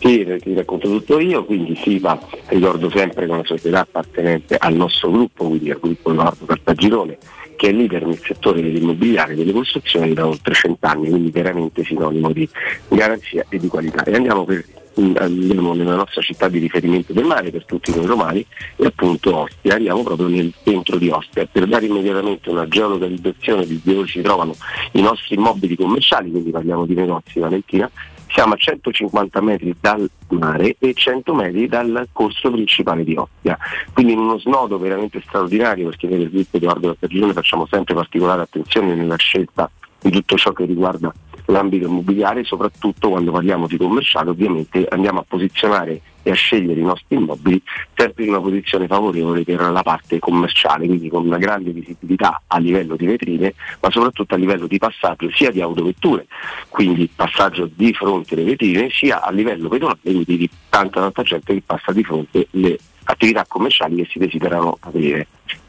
Sì, 0.00 0.24
ti 0.40 0.54
racconto 0.54 0.88
tutto 0.88 1.20
io, 1.20 1.44
quindi 1.44 1.76
SIPA 1.76 2.18
ricordo 2.46 2.88
sempre 2.88 3.26
che 3.26 3.32
è 3.32 3.34
una 3.34 3.44
società 3.44 3.80
appartenente 3.80 4.56
al 4.56 4.74
nostro 4.74 5.10
gruppo, 5.10 5.46
quindi 5.48 5.70
al 5.70 5.78
gruppo 5.78 6.10
Edoardo 6.10 6.46
Cartagirone, 6.46 7.18
che 7.54 7.68
è 7.68 7.72
leader 7.72 8.06
nel 8.06 8.18
settore 8.18 8.62
dell'immobiliare 8.62 9.34
e 9.34 9.36
delle 9.36 9.52
costruzioni 9.52 10.14
da 10.14 10.26
oltre 10.26 10.54
cent'anni, 10.54 11.10
quindi 11.10 11.30
veramente 11.30 11.84
sinonimo 11.84 12.32
di 12.32 12.48
garanzia 12.88 13.44
e 13.50 13.58
di 13.58 13.68
qualità. 13.68 14.02
E 14.04 14.14
andiamo, 14.14 14.46
per, 14.46 14.64
andiamo 14.94 15.74
nella 15.74 15.96
nostra 15.96 16.22
città 16.22 16.48
di 16.48 16.60
riferimento 16.60 17.12
del 17.12 17.26
mare 17.26 17.50
per 17.50 17.66
tutti 17.66 17.94
noi 17.94 18.06
romani 18.06 18.46
e 18.76 18.86
appunto 18.86 19.36
Ostia, 19.36 19.74
andiamo 19.74 20.02
proprio 20.02 20.28
nel 20.28 20.50
centro 20.64 20.96
di 20.96 21.10
Ostia 21.10 21.46
per 21.46 21.66
dare 21.66 21.84
immediatamente 21.84 22.48
una 22.48 22.66
geolocalizzazione 22.66 23.66
di 23.66 23.78
dove 23.84 24.06
si 24.06 24.22
trovano 24.22 24.56
i 24.92 25.02
nostri 25.02 25.34
immobili 25.34 25.76
commerciali, 25.76 26.30
quindi 26.30 26.50
parliamo 26.50 26.86
di 26.86 26.94
negozi 26.94 27.38
Valentina, 27.38 27.90
siamo 28.32 28.54
a 28.54 28.56
150 28.56 29.40
metri 29.40 29.74
dal 29.80 30.08
mare 30.28 30.76
e 30.78 30.94
100 30.94 31.34
metri 31.34 31.66
dal 31.66 32.08
corso 32.12 32.50
principale 32.50 33.04
di 33.04 33.14
Ostia, 33.16 33.58
quindi 33.92 34.12
in 34.12 34.18
uno 34.18 34.38
snodo 34.38 34.78
veramente 34.78 35.22
straordinario 35.26 35.88
perché 35.88 36.06
noi 36.08 36.18
del 36.18 36.30
gruppo 36.30 36.56
Edoardo 36.56 36.88
Cartagione 36.88 37.32
facciamo 37.32 37.66
sempre 37.66 37.94
particolare 37.94 38.42
attenzione 38.42 38.94
nella 38.94 39.16
scelta 39.16 39.70
di 40.00 40.10
tutto 40.10 40.36
ciò 40.36 40.52
che 40.52 40.64
riguarda 40.64 41.12
l'ambito 41.46 41.86
immobiliare, 41.86 42.44
soprattutto 42.44 43.10
quando 43.10 43.32
parliamo 43.32 43.66
di 43.66 43.76
commerciale, 43.76 44.30
ovviamente 44.30 44.86
andiamo 44.88 45.20
a 45.20 45.24
posizionare 45.26 46.00
e 46.22 46.30
a 46.30 46.34
scegliere 46.34 46.80
i 46.80 46.84
nostri 46.84 47.16
immobili 47.16 47.60
sempre 47.94 48.24
in 48.24 48.30
una 48.30 48.40
posizione 48.40 48.86
favorevole 48.86 49.44
per 49.44 49.60
la 49.60 49.82
parte 49.82 50.18
commerciale, 50.18 50.86
quindi 50.86 51.08
con 51.08 51.26
una 51.26 51.38
grande 51.38 51.70
visibilità 51.70 52.42
a 52.46 52.58
livello 52.58 52.96
di 52.96 53.06
vetrine, 53.06 53.54
ma 53.80 53.90
soprattutto 53.90 54.34
a 54.34 54.38
livello 54.38 54.66
di 54.66 54.78
passaggio 54.78 55.30
sia 55.30 55.50
di 55.50 55.60
autovetture, 55.60 56.26
quindi 56.68 57.10
passaggio 57.14 57.68
di 57.72 57.92
fronte 57.92 58.34
alle 58.34 58.44
vetrine, 58.44 58.88
sia 58.90 59.22
a 59.22 59.30
livello 59.30 59.68
pedonale, 59.68 59.98
quindi 60.02 60.36
di 60.36 60.50
tanta 60.68 61.00
tanta 61.00 61.22
gente 61.22 61.54
che 61.54 61.62
passa 61.64 61.92
di 61.92 62.02
fronte 62.04 62.46
alle 62.52 62.78
attività 63.04 63.44
commerciali 63.46 63.96
che 63.96 64.08
si 64.10 64.18
desiderano 64.18 64.76
aprire. 64.80 65.26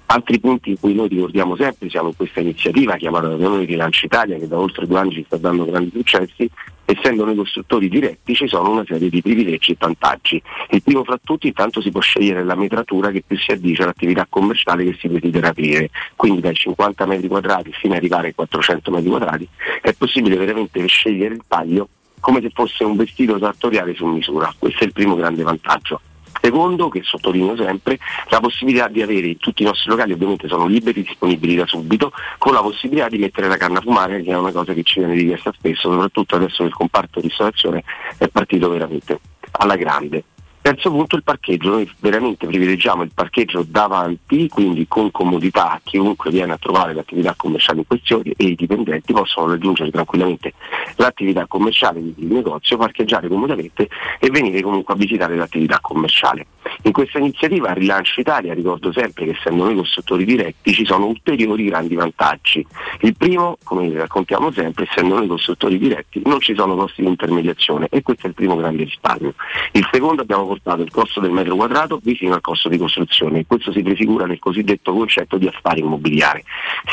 Altri 0.08 0.40
punti 0.42 0.72
in 0.72 0.80
cui 0.80 0.94
noi 0.94 1.08
ricordiamo 1.08 1.56
sempre 1.56 1.90
siamo 1.90 2.10
in 2.10 2.16
questa 2.18 2.42
iniziativa 2.42 2.98
chiamata 2.98 3.30
da 3.30 3.48
noi 3.48 3.66
Rilancio 3.66 4.08
Italia 4.08 4.38
che 4.38 4.48
da 4.48 4.60
oltre 4.60 4.86
due 4.86 5.00
anni 5.00 5.14
ci 5.14 5.24
sta 5.26 5.38
dando 5.38 5.64
grandi 5.64 5.90
successi, 5.94 6.50
essendo 6.86 7.26
noi 7.26 7.36
costruttori 7.36 7.90
diretti 7.90 8.36
ci 8.36 8.48
sono 8.48 8.72
una 8.72 8.84
serie 8.86 9.10
di 9.10 9.22
privilegi 9.22 9.72
e 9.72 9.76
vantaggi. 9.80 10.42
Il 10.70 10.84
primo 10.84 11.04
fra 11.04 11.20
tutti 11.24 11.48
intanto 11.48 11.82
si 11.82 11.92
può 11.92 12.02
scegliere 12.02 12.44
la 12.44 12.56
metratura 12.56 13.12
che 13.12 13.24
più 13.26 13.38
si 13.38 13.52
addice 13.52 13.84
all'attività 13.84 14.26
commerciale 14.30 14.84
che 14.84 14.98
si 15.00 15.08
desidera 15.08 15.50
aprire, 15.50 15.90
quindi 16.16 16.42
dai 16.42 16.56
50 16.56 17.06
metri 17.06 17.28
quadrati 17.28 17.72
fino 17.72 17.94
ad 17.94 18.00
arrivare 18.00 18.28
ai 18.28 18.36
400 18.36 18.92
metri 18.92 19.10
quadrati 19.10 19.48
è 19.82 19.94
possibile 19.94 20.36
veramente 20.36 20.86
scegliere 20.86 21.34
il 21.34 21.44
taglio 21.48 21.88
come 22.20 22.40
se 22.40 22.52
fosse 22.54 22.84
un 22.84 22.96
vestito 22.96 23.38
sartoriale 23.40 23.96
su 23.96 24.06
misura, 24.06 24.54
questo 24.58 24.84
è 24.84 24.86
il 24.86 24.94
primo 24.94 25.16
grande 25.16 25.42
vantaggio. 25.42 26.00
Secondo, 26.42 26.90
che 26.90 27.02
sottolineo 27.04 27.56
sempre, 27.56 28.00
la 28.30 28.40
possibilità 28.40 28.88
di 28.88 29.02
avere 29.02 29.38
tutti 29.38 29.62
i 29.62 29.66
nostri 29.66 29.90
locali, 29.90 30.14
ovviamente 30.14 30.48
sono 30.48 30.66
liberi, 30.66 31.04
disponibili 31.04 31.56
da 31.56 31.68
subito, 31.68 32.12
con 32.40 32.54
la 32.54 32.62
possibilità 32.62 33.08
di 33.10 33.20
mettere 33.20 33.48
la 33.48 33.58
canna 33.58 33.78
a 33.78 33.82
fumare, 33.82 34.24
che 34.24 34.32
è 34.32 34.36
una 34.36 34.52
cosa 34.52 34.74
che 34.74 34.82
ci 34.82 35.00
viene 35.00 35.14
richiesta 35.14 35.52
spesso, 35.52 35.92
soprattutto 35.92 36.36
adesso 36.36 36.64
che 36.64 36.70
il 36.70 36.74
comparto 36.74 37.20
ristorazione 37.20 37.84
è 38.18 38.28
partito 38.28 38.70
veramente 38.70 39.20
alla 39.52 39.76
grande. 39.76 40.24
Terzo 40.72 40.90
punto 40.90 41.18
il 41.18 41.24
parcheggio, 41.24 41.70
noi 41.70 41.92
veramente 42.00 42.48
privilegiamo 42.48 43.04
il 43.04 43.12
parcheggio 43.14 43.66
davanti, 43.68 44.48
quindi 44.48 44.88
con 44.88 45.12
comodità 45.12 45.78
chiunque 45.84 46.32
viene 46.32 46.54
a 46.54 46.58
trovare 46.58 46.94
l'attività 46.94 47.34
commerciale 47.36 47.80
in 47.80 47.88
questione 47.88 48.32
e 48.38 48.46
i 48.46 48.56
dipendenti 48.56 49.12
possono 49.12 49.48
raggiungere 49.48 49.92
tranquillamente 49.92 50.54
l'attività 50.96 51.46
commerciale, 51.46 52.00
il 52.00 52.14
negozio, 52.20 52.78
parcheggiare 52.78 53.28
comodamente 53.28 53.90
e 54.18 54.30
venire 54.30 54.62
comunque 54.62 54.94
a 54.94 54.98
visitare 54.98 55.36
l'attività 55.36 55.78
commerciale. 55.82 56.48
In 56.84 56.94
questa 56.94 57.18
iniziativa 57.18 57.74
Rilancio 57.74 58.22
Italia 58.22 58.54
ricordo 58.54 58.94
sempre 58.94 59.26
che 59.26 59.32
essendo 59.32 59.66
noi 59.66 59.76
costruttori 59.76 60.24
diretti 60.24 60.72
ci 60.72 60.86
sono 60.86 61.08
ulteriori 61.08 61.66
grandi 61.66 61.96
vantaggi. 61.96 62.66
Il 63.02 63.18
primo, 63.18 63.58
come 63.64 63.92
raccontiamo 63.94 64.52
sempre, 64.54 64.88
essendo 64.90 65.16
noi 65.16 65.28
costruttori 65.28 65.78
diretti 65.78 66.22
non 66.24 66.40
ci 66.40 66.56
sono 66.56 66.76
costi 66.76 67.02
di 67.02 67.08
intermediazione 67.10 67.88
e 67.92 68.02
questo 68.02 68.28
è 68.28 68.30
il 68.30 68.36
primo 68.36 68.56
grande 68.56 68.84
risparmio. 68.84 69.34
Il 69.74 69.86
secondo 69.92 70.22
abbiamo 70.22 70.46
portato 70.46 70.60
il 70.64 70.92
costo 70.92 71.20
del 71.20 71.32
metro 71.32 71.56
quadrato 71.56 72.00
vicino 72.02 72.36
al 72.36 72.42
costo 72.42 72.70
di 72.70 72.78
costruzione 72.78 73.40
e 73.40 73.46
questo 73.48 73.72
si 73.72 73.82
prefigura 73.82 74.26
nel 74.26 74.40
cosiddetto 74.40 74.94
concetto 74.94 75.38
di 75.38 75.48
affari 75.48 75.80
immobiliari, 75.80 76.44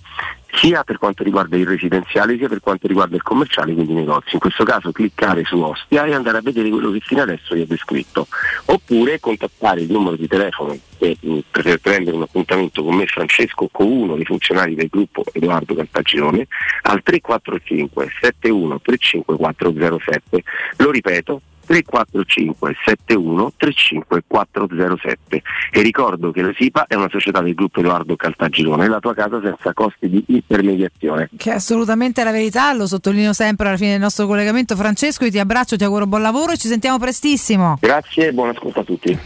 sia 0.54 0.84
per 0.84 0.98
quanto 0.98 1.24
riguarda 1.24 1.58
il 1.58 1.66
residenziale 1.66 2.38
sia 2.38 2.48
per 2.48 2.60
quanto 2.60 2.88
riguarda 2.88 3.16
il 3.16 3.24
commerciale, 3.24 3.74
quindi 3.74 3.94
i 3.94 3.96
negozi. 3.96 4.30
In 4.34 4.40
questo 4.40 4.64
caso 4.64 4.92
cliccare 4.92 5.44
su 5.44 5.58
Ostia 5.60 6.06
e 6.06 6.14
andare 6.14 6.38
a 6.38 6.42
vedere 6.42 6.70
quello 6.70 6.92
che 6.92 7.00
fino 7.00 7.22
adesso 7.22 7.56
vi 7.56 7.62
ho 7.62 7.66
descritto. 7.66 8.28
Oppure 8.66 9.20
contattare 9.20 9.82
il 9.82 9.92
numero 9.92 10.16
di 10.16 10.28
telefono 10.28 10.78
e, 10.98 11.18
mh, 11.20 11.40
per 11.50 11.80
prendere 11.80 12.16
un 12.16 12.24
appuntamento 12.24 12.84
con 12.84 12.96
me 12.96 13.06
Francesco 13.06 13.70
con 13.72 13.88
uno 13.88 14.16
dei 14.16 14.26
funzionari 14.26 14.76
del 14.76 14.88
gruppo 14.88 15.24
Edoardo 15.32 15.74
Cartagirone 15.76 16.48
al 16.84 17.02
345 17.02 18.10
71 18.20 18.80
35407. 18.82 20.44
Lo 20.78 20.92
ripeto, 20.92 21.42
345 21.72 22.76
71 22.84 23.54
35 23.56 24.24
407 24.28 25.42
e 25.72 25.82
ricordo 25.82 26.32
che 26.32 26.42
la 26.42 26.52
SIPA 26.54 26.88
è 26.88 26.96
una 26.96 27.08
società 27.10 27.40
del 27.42 27.54
gruppo 27.54 27.80
Edoardo 27.80 28.18
Caltagirone, 28.18 28.90
la 28.90 29.00
tua 29.00 29.14
casa 29.14 29.40
senza 29.42 29.72
costi 29.74 30.10
di 30.10 30.22
intermediazione. 30.28 31.30
Che 31.38 31.52
è 31.52 31.54
assolutamente 31.54 32.26
la 32.26 32.32
verità, 32.32 32.74
lo 32.74 32.88
sottolineo 32.88 33.32
sempre 33.32 33.70
alla 33.70 33.78
fine 33.78 33.92
del 33.92 34.02
nostro 34.02 34.28
collegamento. 34.28 34.76
Francesco, 34.76 35.24
io 35.24 35.32
ti 35.32 35.40
abbraccio, 35.40 35.78
ti 35.78 35.86
auguro 35.86 36.08
buon 36.08 36.22
lavoro 36.22 36.52
e 36.52 36.58
ci 36.58 36.68
sentiamo 36.68 37.00
prestissimo. 37.00 37.78
Grazie 37.80 38.28
e 38.28 38.34
buon 38.34 38.50
ascolto 38.50 38.82
a 38.82 38.84
tutti. 38.84 39.18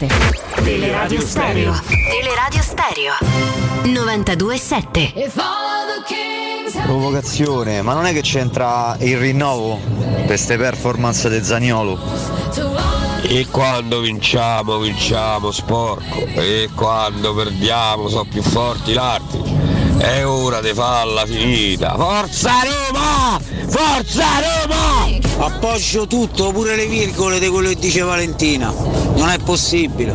Teleradio 0.62 1.20
Stereo. 1.20 1.72
Teleradio 1.82 2.62
Stereo. 2.62 3.14
92.7. 3.82 6.45
Provocazione, 6.86 7.82
ma 7.82 7.94
non 7.94 8.06
è 8.06 8.12
che 8.12 8.20
c'entra 8.20 8.96
il 9.00 9.18
rinnovo 9.18 9.80
per 9.98 10.26
queste 10.26 10.56
performance 10.56 11.28
di 11.28 11.44
Zaniolo? 11.44 11.98
E 13.22 13.48
quando 13.50 13.98
vinciamo, 13.98 14.78
vinciamo 14.78 15.50
sporco. 15.50 16.24
E 16.36 16.70
quando 16.76 17.34
perdiamo, 17.34 18.08
sono 18.08 18.24
più 18.30 18.40
forti 18.40 18.92
l'arbitro. 18.92 19.55
È 19.98 20.26
ora 20.26 20.60
di 20.60 20.72
farla 20.74 21.24
finita. 21.24 21.94
Forza 21.96 22.52
Roma! 22.62 23.40
Forza 23.66 24.24
Roma! 24.40 25.06
Appoggio 25.38 26.06
tutto, 26.06 26.52
pure 26.52 26.76
le 26.76 26.86
virgole 26.86 27.38
di 27.38 27.48
quello 27.48 27.68
che 27.70 27.76
dice 27.76 28.02
Valentina. 28.02 28.72
Non 29.16 29.30
è 29.30 29.38
possibile. 29.38 30.14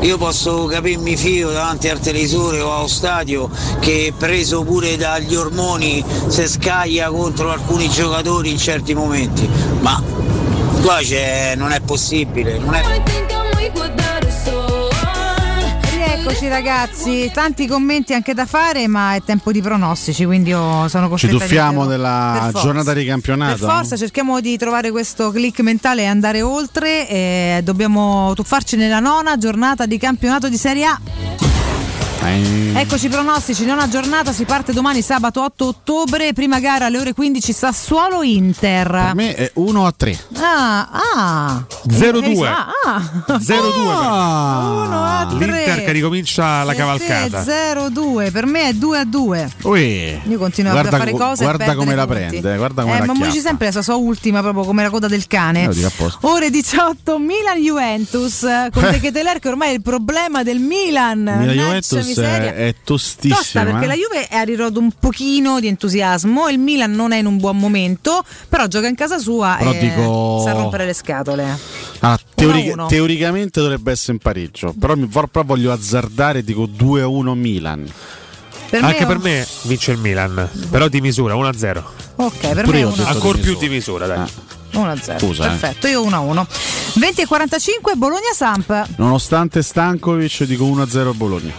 Io 0.00 0.18
posso 0.18 0.66
capirmi 0.66 1.16
fio 1.16 1.50
davanti 1.50 1.88
al 1.88 2.00
televisore 2.00 2.60
o 2.60 2.74
allo 2.74 2.88
stadio 2.88 3.48
che 3.80 4.12
preso 4.16 4.64
pure 4.64 4.96
dagli 4.96 5.34
ormoni 5.34 6.04
si 6.26 6.46
scaglia 6.48 7.08
contro 7.08 7.50
alcuni 7.50 7.88
giocatori 7.88 8.50
in 8.50 8.58
certi 8.58 8.94
momenti. 8.94 9.48
Ma 9.80 10.02
qua 10.82 10.98
c'è, 11.00 11.54
non 11.56 11.72
è 11.72 11.80
possibile. 11.80 12.58
Non 12.58 12.74
è... 12.74 12.82
Rieccoci 16.24 16.46
ragazzi, 16.46 17.30
tanti 17.34 17.66
commenti 17.66 18.14
anche 18.14 18.32
da 18.32 18.46
fare, 18.46 18.86
ma 18.86 19.16
è 19.16 19.22
tempo 19.24 19.50
di 19.50 19.60
pronostici, 19.60 20.24
quindi 20.24 20.50
io 20.50 20.86
sono 20.86 21.06
Ci 21.06 21.10
costretta 21.10 21.36
tuffiamo 21.36 21.84
della 21.84 22.30
Per 22.34 22.50
forza. 22.52 22.66
giornata 22.66 22.92
di 22.92 23.04
campionato? 23.04 23.66
Per 23.66 23.74
forza 23.74 23.96
cerchiamo 23.96 24.40
di 24.40 24.56
trovare 24.56 24.92
questo 24.92 25.32
click 25.32 25.58
mentale 25.62 26.02
e 26.02 26.06
andare 26.06 26.40
oltre. 26.40 27.08
e 27.08 27.60
dobbiamo 27.64 28.34
tuffarci 28.34 28.76
nella 28.76 29.00
nona 29.00 29.36
giornata 29.36 29.84
di 29.84 29.98
campionato 29.98 30.48
di 30.48 30.56
Serie 30.56 30.84
A. 30.84 31.00
Eh. 32.24 32.72
Eccoci 32.74 33.06
i 33.06 33.08
pronostici, 33.08 33.64
nona 33.64 33.88
giornata, 33.88 34.32
si 34.32 34.44
parte 34.44 34.72
domani 34.72 35.02
sabato 35.02 35.42
8 35.42 35.66
ottobre, 35.66 36.32
prima 36.32 36.60
gara 36.60 36.86
alle 36.86 36.98
ore 36.98 37.12
15 37.12 37.52
Sassuolo 37.52 38.22
Inter. 38.22 38.88
Per 38.90 39.14
me 39.14 39.34
è 39.34 39.50
1 39.54 39.86
a 39.86 39.94
3. 39.96 40.18
Ah, 40.36 40.88
ah. 40.90 41.64
0-2. 41.88 42.46
Ah, 42.46 42.68
ah. 42.84 43.02
0-2 43.26 43.52
Uno 43.82 45.04
a 45.04 45.26
tre. 45.26 45.46
L'Inter 45.46 45.84
che 45.84 45.92
ricomincia 45.92 46.62
la 46.62 46.74
cavalcata. 46.74 47.42
0-2, 47.42 48.30
per 48.30 48.46
me 48.46 48.68
è 48.68 48.72
2 48.72 48.98
a 48.98 49.04
2. 49.04 49.50
Ui. 49.62 50.20
Io 50.24 50.38
continuo 50.38 50.72
Guarda 50.72 50.96
a 50.96 50.98
fare 50.98 51.10
co- 51.10 51.18
cose 51.18 51.42
guarda 51.44 51.74
come 51.74 51.94
la 51.94 52.06
punti. 52.06 52.20
prende, 52.28 52.56
guarda 52.56 52.82
come 52.82 52.96
eh, 52.96 53.06
la 53.06 53.12
ma 53.12 53.26
dici 53.26 53.40
sempre 53.40 53.70
la 53.72 53.82
sua 53.82 53.96
ultima, 53.96 54.40
proprio 54.40 54.64
come 54.64 54.82
la 54.82 54.90
coda 54.90 55.08
del 55.08 55.26
cane. 55.26 55.64
Eh. 55.64 55.90
Ore 56.20 56.50
18, 56.50 57.18
Milan-Juventus. 57.18 58.46
Con 58.72 58.82
De 58.90 59.00
Keteler 59.00 59.38
che 59.38 59.48
ormai 59.48 59.70
è 59.70 59.72
il 59.72 59.82
problema 59.82 60.42
del 60.42 60.58
Milan. 60.60 61.24
La 61.24 61.32
Mannaggia 61.32 61.62
Juventus 61.62 62.11
miseria. 62.20 62.54
è, 62.54 62.66
è 62.68 62.74
tostissima. 62.84 63.36
Tosta 63.36 63.62
perché 63.64 63.84
eh. 63.84 63.86
la 63.88 63.94
Juve 63.94 64.28
è 64.28 64.36
a 64.36 64.42
rirodo 64.42 64.80
un 64.80 64.90
pochino 64.98 65.60
di 65.60 65.66
entusiasmo, 65.68 66.48
il 66.48 66.58
Milan 66.58 66.92
non 66.92 67.12
è 67.12 67.18
in 67.18 67.26
un 67.26 67.38
buon 67.38 67.58
momento, 67.58 68.24
però 68.48 68.66
gioca 68.66 68.86
in 68.88 68.94
casa 68.94 69.18
sua 69.18 69.56
Però 69.58 69.72
e 69.72 69.78
dico- 69.78 70.42
sa 70.44 70.52
rompere 70.52 70.84
le 70.86 70.92
scatole. 70.94 71.58
Ah, 72.00 72.18
uno. 72.36 72.86
teoricamente 72.86 73.60
dovrebbe 73.60 73.92
essere 73.92 74.12
in 74.14 74.18
pareggio, 74.18 74.74
però, 74.78 74.94
mi, 74.94 75.06
però 75.06 75.44
voglio 75.44 75.72
azzardare 75.72 76.42
dico 76.42 76.66
2 76.66 77.02
a 77.02 77.06
1 77.06 77.34
Milan. 77.34 77.90
Per 78.70 78.82
Anche 78.82 79.00
me 79.00 79.06
per 79.06 79.18
me 79.18 79.46
vince 79.64 79.92
il 79.92 79.98
Milan, 79.98 80.48
però 80.70 80.88
di 80.88 81.00
misura 81.02 81.34
1-0. 81.34 81.82
Ok, 82.16 82.38
per 82.52 82.64
Pure 82.64 82.72
me 82.72 82.78
io 82.78 82.86
ho 82.86 82.92
uno- 82.92 82.96
detto 82.96 83.08
Ancora 83.08 83.36
di 83.36 83.42
più 83.42 83.56
di 83.58 83.68
misura, 83.68 84.06
dai. 84.06 84.24
1-0. 84.72 85.18
Scusa, 85.18 85.44
eh. 85.44 85.48
Perfetto, 85.48 85.86
io 85.88 86.02
1-1. 86.02 86.46
20 86.94 87.20
e 87.20 87.26
45 87.26 87.94
Bologna-Samp. 87.96 88.86
Nonostante 88.96 89.62
Stankovic, 89.62 90.44
dico 90.44 90.64
1 90.64 90.82
a 90.82 90.88
0 90.88 91.12
Bologna. 91.12 91.52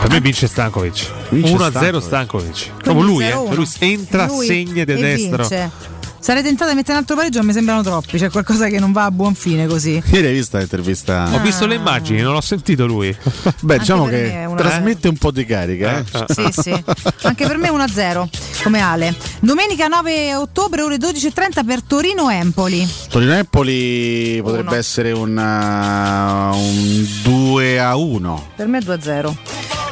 Per 0.00 0.10
me 0.10 0.20
vince 0.20 0.46
Stankovic. 0.46 1.10
Vince 1.30 1.52
1-0 1.54 1.68
Stankovic. 1.68 2.02
Stankovic. 2.02 2.70
Proprio 2.82 3.04
lui, 3.04 3.24
eh. 3.26 3.32
0-1. 3.32 3.46
Cioè 3.46 3.54
lui 3.56 3.66
entra, 3.80 4.26
Lui 4.26 4.46
segna 4.46 4.84
di 4.84 4.94
destro. 4.94 5.36
vince. 5.48 5.70
Sarei 6.18 6.42
tentata 6.42 6.70
di 6.70 6.76
mettere 6.76 6.94
un 6.94 6.98
altro 6.98 7.14
pareggio, 7.14 7.38
ma 7.38 7.44
mi 7.46 7.52
sembrano 7.52 7.82
troppi. 7.82 8.18
C'è 8.18 8.30
qualcosa 8.30 8.66
che 8.66 8.80
non 8.80 8.90
va 8.90 9.04
a 9.04 9.10
buon 9.12 9.34
fine 9.36 9.66
così. 9.68 10.02
Ieri 10.10 10.26
hai 10.26 10.32
visto 10.32 10.58
l'intervista? 10.58 11.28
Ho 11.32 11.38
visto 11.40 11.66
le 11.66 11.76
immagini, 11.76 12.20
non 12.20 12.32
l'ho 12.32 12.40
sentito 12.40 12.84
lui. 12.84 13.16
Beh, 13.62 13.78
diciamo 13.78 14.06
per 14.06 14.12
me 14.22 14.30
che 14.30 14.44
una- 14.46 14.56
trasmette 14.56 15.06
un 15.08 15.16
po' 15.18 15.30
di 15.30 15.44
carica. 15.46 15.98
eh. 16.00 16.04
Sì, 16.34 16.48
sì. 16.50 16.84
Anche 17.22 17.46
per 17.46 17.58
me 17.58 17.70
1-0, 17.70 18.28
come 18.64 18.80
Ale. 18.80 19.14
Domenica 19.40 19.86
9 19.86 20.34
ottobre, 20.34 20.82
ore 20.82 20.96
12.30 20.96 21.64
per 21.64 21.82
Torino-Empoli. 21.82 22.88
Torino-Empoli 23.08 24.40
potrebbe 24.42 24.68
Uno. 24.68 24.76
essere 24.78 25.12
un, 25.12 25.36
uh, 25.36 26.56
un 26.56 27.08
2 27.22 27.78
a 27.80 27.94
1. 27.94 28.46
Per 28.56 28.66
me 28.66 28.78
2-0. 28.80 29.36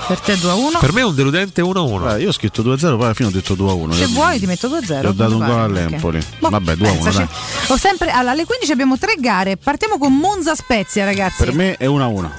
Per 0.06 0.20
te 0.20 0.34
2-1. 0.34 0.78
Per 0.80 0.92
me 0.92 1.00
è 1.00 1.04
un 1.04 1.14
deludente 1.14 1.62
1-1. 1.62 2.16
Eh, 2.16 2.20
io 2.22 2.28
ho 2.28 2.32
scritto 2.32 2.60
2 2.62 2.74
a 2.74 2.78
0, 2.78 2.96
poi 2.96 3.04
alla 3.06 3.14
fine 3.14 3.28
ho 3.28 3.32
detto 3.32 3.54
2 3.54 3.70
a 3.70 3.72
1. 3.72 3.92
Se 3.94 4.06
vuoi 4.06 4.38
ti 4.38 4.46
metto 4.46 4.68
2-0. 4.68 5.00
Ti 5.00 5.06
ho 5.06 5.12
dato 5.12 5.32
un 5.36 5.46
gol 5.46 5.50
all'Empoli. 5.60 6.22
Boh, 6.38 6.50
Vabbè, 6.50 6.76
2 6.76 6.88
a 6.88 6.92
1. 6.92 7.02
pensaci. 7.02 7.28
Ho 7.68 7.76
sempre, 7.76 8.10
allora, 8.10 8.32
alle 8.32 8.44
15 8.44 8.70
abbiamo 8.72 8.98
tre 8.98 9.14
gare. 9.18 9.56
Partiamo 9.56 9.96
con 9.98 10.14
Monza 10.14 10.54
Spezia, 10.54 11.04
ragazzi. 11.06 11.42
Per 11.44 11.54
me 11.54 11.76
è 11.76 11.86
1 11.86 12.02
a 12.02 12.06
1. 12.06 12.32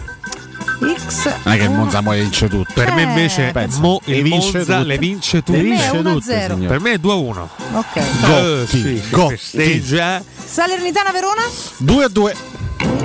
X. 1.08 1.32
Non 1.44 1.54
è 1.54 1.58
che. 1.58 1.68
Monza 1.70 2.02
poi 2.04 2.20
vince 2.20 2.48
tutto. 2.50 2.72
Per 2.74 2.92
me 2.94 3.02
Eh, 3.02 3.06
invece 3.06 3.50
pensa, 3.52 3.80
mo 3.80 4.00
le 4.04 4.18
il 4.18 4.24
vince 4.24 4.58
Monza 4.58 4.76
tutte. 4.76 4.88
le 4.88 4.98
vince 5.00 5.36
Le 5.38 5.44
tutte. 5.44 5.62
vince 5.62 5.90
Per 5.90 5.92
me 5.94 6.10
è 6.10 6.14
tutte, 6.14 6.34
1-0. 6.36 6.54
signore. 6.54 6.68
Per 6.68 6.80
me 6.82 6.92
è 6.92 6.98
2-1. 6.98 7.50
Ok. 7.74 7.86
Gotti, 8.22 8.32
Eh, 8.32 8.66
sì, 8.68 8.78
si 8.82 9.04
Gotti. 9.10 9.36
festeggia. 9.38 10.24
Salernitana 10.46 11.12
Verona? 11.12 11.42
2 11.78 12.04
a 12.04 12.08
2. 12.10 12.36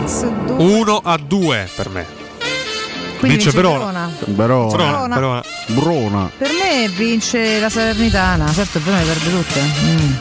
X 0.04 0.26
2. 0.46 0.56
1 0.64 1.00
a 1.02 1.16
2 1.16 1.70
per 1.76 1.88
me. 1.88 2.18
Quindi 3.20 3.36
vince 3.36 3.50
vince 3.50 3.68
Verona. 3.68 4.10
Verona. 4.24 4.76
Verona, 4.76 5.14
Verona. 5.14 5.14
Verona. 5.14 5.42
Brona. 5.66 6.30
Per 6.38 6.50
me 6.50 6.88
vince 6.88 7.60
la 7.60 7.68
Salernitana. 7.68 8.50
Certo, 8.50 8.78
il 8.78 8.84
Verona 8.84 9.02
le 9.02 9.12
perde 9.12 9.30
tutte. 9.30 9.60
Mm. 9.84 10.12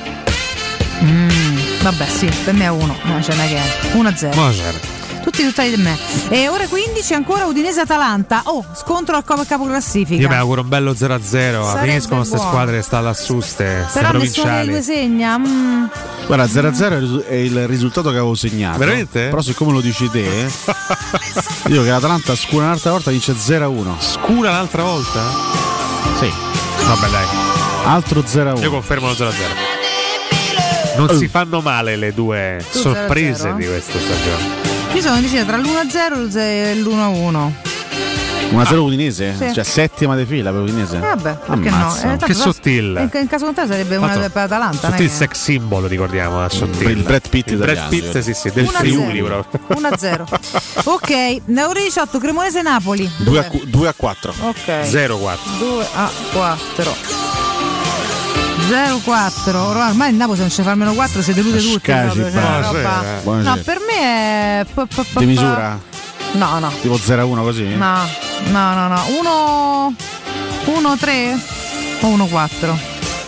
Mm. 1.04 1.58
Vabbè, 1.82 2.06
sì, 2.06 2.30
per 2.44 2.54
me 2.54 2.66
è 2.66 2.70
1. 2.70 2.96
No, 3.04 3.22
cioè, 3.22 3.36
non 3.36 3.46
è 3.46 3.48
che 3.48 3.56
è 3.56 3.96
1-0. 3.96 4.99
Tutti 5.30 5.44
tuttati 5.44 5.76
di 5.76 5.80
me. 5.80 5.96
E 6.30 6.48
ore 6.50 6.68
15 6.68 7.14
ancora 7.14 7.46
Udinese-Atalanta. 7.46 8.42
Oh, 8.46 8.66
scontro 8.76 9.16
al 9.16 9.24
capo 9.24 9.44
capoclassifica. 9.44 10.20
Io 10.20 10.28
mi 10.28 10.34
auguro 10.34 10.62
un 10.62 10.68
bello 10.68 10.94
0-0. 10.94 11.22
Sarebbe 11.22 11.88
Finiscono 11.88 12.18
queste 12.22 12.38
squadre 12.40 12.82
stalassuste, 12.82 13.86
ste 13.88 14.00
Però 14.00 14.18
nessuno 14.18 14.48
delle 14.50 14.66
due 14.66 14.82
provinciali. 14.82 14.82
segna. 14.82 15.38
Mm. 15.38 15.84
Guarda, 16.26 16.48
0 16.48 16.68
a 16.70 16.74
0 16.74 17.24
è 17.28 17.36
il 17.36 17.68
risultato 17.68 18.10
che 18.10 18.18
avevo 18.18 18.34
segnato. 18.34 18.80
Veramente? 18.80 19.28
Però 19.30 19.40
siccome 19.44 19.72
lo 19.72 19.82
dici 19.82 20.10
te, 20.10 20.26
dico 21.70 21.84
che 21.84 21.90
l'Atalanta 21.90 22.36
scura 22.36 22.66
un'altra 22.66 22.90
volta 22.90 23.12
vince 23.12 23.36
0 23.38 23.66
a 23.66 23.68
1. 23.68 23.98
Scura 24.00 24.50
un'altra 24.50 24.82
volta? 24.82 25.22
Sì. 26.20 26.34
Vabbè, 26.88 27.08
dai. 27.08 27.26
Altro 27.86 28.24
0 28.26 28.50
a 28.50 28.54
Io 28.54 28.60
1. 28.62 28.70
confermo 28.72 29.08
lo 29.10 29.14
0-0. 29.14 29.32
Non 30.98 31.16
si 31.16 31.28
fanno 31.28 31.62
male 31.62 31.96
le 31.98 32.16
due 32.16 32.66
Tu 32.72 32.80
sorprese 32.80 33.52
0-0? 33.52 33.56
di 33.58 33.66
questa 33.68 34.00
stagione. 34.00 34.79
Io 34.94 35.02
sono 35.02 35.16
indecisa 35.16 35.44
tra 35.45 35.57
l'1-0 35.57 36.36
e 36.38 36.76
l'1-1. 36.76 37.52
1 38.52 38.60
a 38.61 38.66
0 38.66 38.84
Udinese? 38.84 39.36
Sì. 39.38 39.53
Cioè 39.53 39.64
settima 39.64 40.16
di 40.16 40.26
fila 40.26 40.52
per 40.52 40.61
Udinese? 40.61 40.98
Vabbè, 40.98 41.36
perché 41.45 41.68
Ammazza. 41.70 42.07
no? 42.07 42.14
Eh, 42.14 42.18
tanto 42.18 42.26
Che 42.26 42.34
sottile. 42.34 43.02
In, 43.02 43.10
in 43.14 43.28
caso 43.28 43.45
contrario 43.45 43.72
sarebbe 43.72 43.95
una 43.98 44.07
Tanto- 44.07 44.30
per 44.32 44.41
Atalanta. 44.44 44.90
non 44.90 44.98
è 45.02 45.07
sex 45.07 45.32
symbol, 45.34 45.84
ricordiamo. 45.84 46.44
a 46.44 46.49
Sottile. 46.49 46.91
Il 46.91 47.03
Brad 47.03 47.30
Pitt 47.30 47.52
Il 47.52 47.57
Brad 47.57 47.90
Pitt, 47.90 48.18
sì, 48.20 48.34
sì, 48.34 48.49
del 48.52 48.66
1-0. 48.66 48.70
Friuli 48.70 49.22
proprio. 49.22 49.61
1-0. 49.68 50.24
ok, 50.86 51.41
ore 51.68 51.84
18 51.84 52.18
Cremonese-Napoli. 52.18 53.11
2 53.18 53.40
a, 53.40 53.52
2 53.66 53.88
a 53.88 53.94
4. 53.95 54.34
Ok. 54.41 54.57
0-4. 54.66 55.38
2 55.60 55.88
a 55.94 56.10
4. 56.34 57.49
0-4. 58.70 59.56
Ormai 59.56 60.12
il 60.12 60.16
Napoli 60.16 60.36
se 60.36 60.44
non 60.44 60.52
ci 60.52 60.62
fa 60.62 60.70
almeno 60.72 60.94
4 60.94 61.24
si 61.24 61.34
delude 61.34 61.60
tutti. 61.60 61.91
Proprio, 61.91 62.32
cioè. 62.32 63.22
No, 63.24 63.58
per 63.64 63.80
me 63.80 64.62
è. 64.62 64.66
Di 65.18 65.26
misura? 65.26 65.80
No, 66.34 66.60
no. 66.60 66.72
Tipo 66.80 66.96
0 66.96 67.22
a 67.24 67.26
1 67.26 67.41
così? 67.41 67.64
No, 67.76 68.08
no, 68.52 68.74
no, 68.76 68.88
no. 68.88 69.04
1 69.20 69.96
1 70.66 70.98
3 70.98 71.38
o 72.02 72.08
1 72.08 72.26
4. 72.28 72.80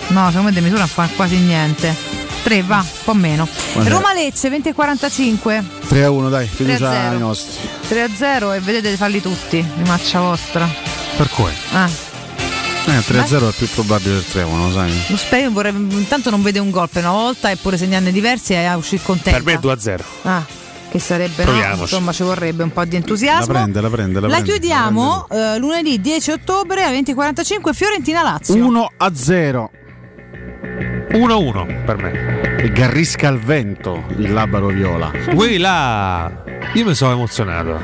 No, 0.09 0.27
secondo 0.27 0.49
me 0.49 0.51
di 0.51 0.61
misura 0.61 0.79
non 0.79 0.87
fa 0.87 1.09
quasi 1.15 1.37
niente. 1.37 1.95
3 2.43 2.61
va, 2.63 2.77
un 2.77 2.85
po' 3.03 3.13
meno. 3.15 3.47
Buonasera. 3.73 3.95
Roma 3.95 4.13
Lecce 4.13 4.49
20 4.49 4.69
e 4.69 4.73
45. 4.73 5.63
3 5.87 6.03
a 6.03 6.11
1, 6.11 6.29
dai, 6.29 6.45
3 6.45 6.55
fiducia 6.55 6.89
a 6.89 6.93
0. 6.93 7.09
ai 7.09 7.17
nostri. 7.17 7.69
3 7.87 8.01
a 8.01 8.09
0 8.15 8.53
e 8.53 8.59
vedete 8.59 8.91
di 8.91 8.95
farli 8.95 9.21
tutti, 9.21 9.65
di 9.75 9.89
maccia 9.89 10.19
vostra. 10.19 10.67
Per 11.17 11.29
cui? 11.29 11.51
Ah, 11.71 11.89
Eh, 12.87 13.03
3 13.05 13.19
a 13.19 13.25
0 13.25 13.49
è 13.49 13.51
più 13.53 13.67
probabile 13.69 14.15
del 14.15 14.25
3 14.25 14.41
a 14.41 14.45
1, 14.47 14.67
lo 14.67 14.73
sai? 14.73 14.91
lo 15.07 15.17
spero, 15.17 15.51
vorrei, 15.51 15.71
intanto 15.73 16.29
non 16.29 16.41
vede 16.41 16.59
un 16.59 16.71
gol 16.71 16.89
per 16.89 17.03
una 17.03 17.11
volta 17.13 17.51
eppure 17.51 17.77
segnarne 17.77 18.11
diversi 18.11 18.53
e 18.53 18.65
a 18.65 18.75
uscire 18.75 19.01
contenta. 19.03 19.39
Per 19.39 19.43
me 19.45 19.53
è 19.53 19.57
2-0. 19.59 19.99
Ah, 20.23 20.43
che 20.89 20.99
sarebbe 20.99 21.43
no? 21.45 21.51
Proviamoci. 21.51 21.81
Insomma, 21.81 22.11
ci 22.11 22.23
vorrebbe 22.23 22.63
un 22.63 22.71
po' 22.73 22.83
di 22.83 22.91
La 22.91 22.97
entusiasmo. 22.97 23.45
prende, 23.53 23.81
la 23.81 23.89
prende, 23.89 24.19
la, 24.19 24.27
La 24.27 24.33
prende. 24.33 24.51
chiudiamo 24.51 25.27
eh, 25.29 25.57
lunedì 25.59 26.01
10 26.01 26.31
ottobre 26.31 26.83
alle 26.83 26.99
20.45 27.01 27.73
Fiorentina-Lazio. 27.73 28.55
1 28.55 28.91
a 28.97 29.11
0. 29.15 29.71
1-1 31.11 31.83
per 31.85 31.97
me. 31.97 32.57
E 32.57 32.71
Garrisca 32.71 33.27
al 33.27 33.39
vento 33.39 34.03
il 34.17 34.33
labaro 34.33 34.67
viola. 34.67 35.11
Là. 35.57 36.31
Io 36.73 36.85
mi 36.85 36.95
sono 36.95 37.13
emozionato. 37.13 37.79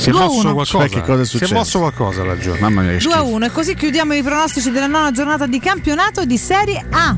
Si 0.00 0.08
è 0.08 0.12
2 0.12 0.20
a 0.20 0.24
mosso 0.24 0.40
1. 0.40 0.54
qualcosa. 0.54 0.86
Che 0.88 1.00
cosa 1.02 1.22
è 1.22 1.24
si 1.24 1.36
è 1.36 1.38
successo? 1.38 1.54
mosso 1.54 1.78
qualcosa 1.78 2.24
laggiù. 2.24 2.56
Mamma 2.58 2.80
mia, 2.80 2.96
che 2.96 3.04
2 3.04 3.12
a 3.12 3.16
schifo. 3.18 3.34
1 3.34 3.44
e 3.44 3.50
così 3.50 3.74
chiudiamo 3.74 4.14
i 4.14 4.22
pronostici 4.22 4.70
della 4.70 4.86
nona 4.86 5.10
giornata 5.10 5.46
di 5.46 5.60
campionato 5.60 6.24
di 6.24 6.38
Serie 6.38 6.86
A. 6.90 7.14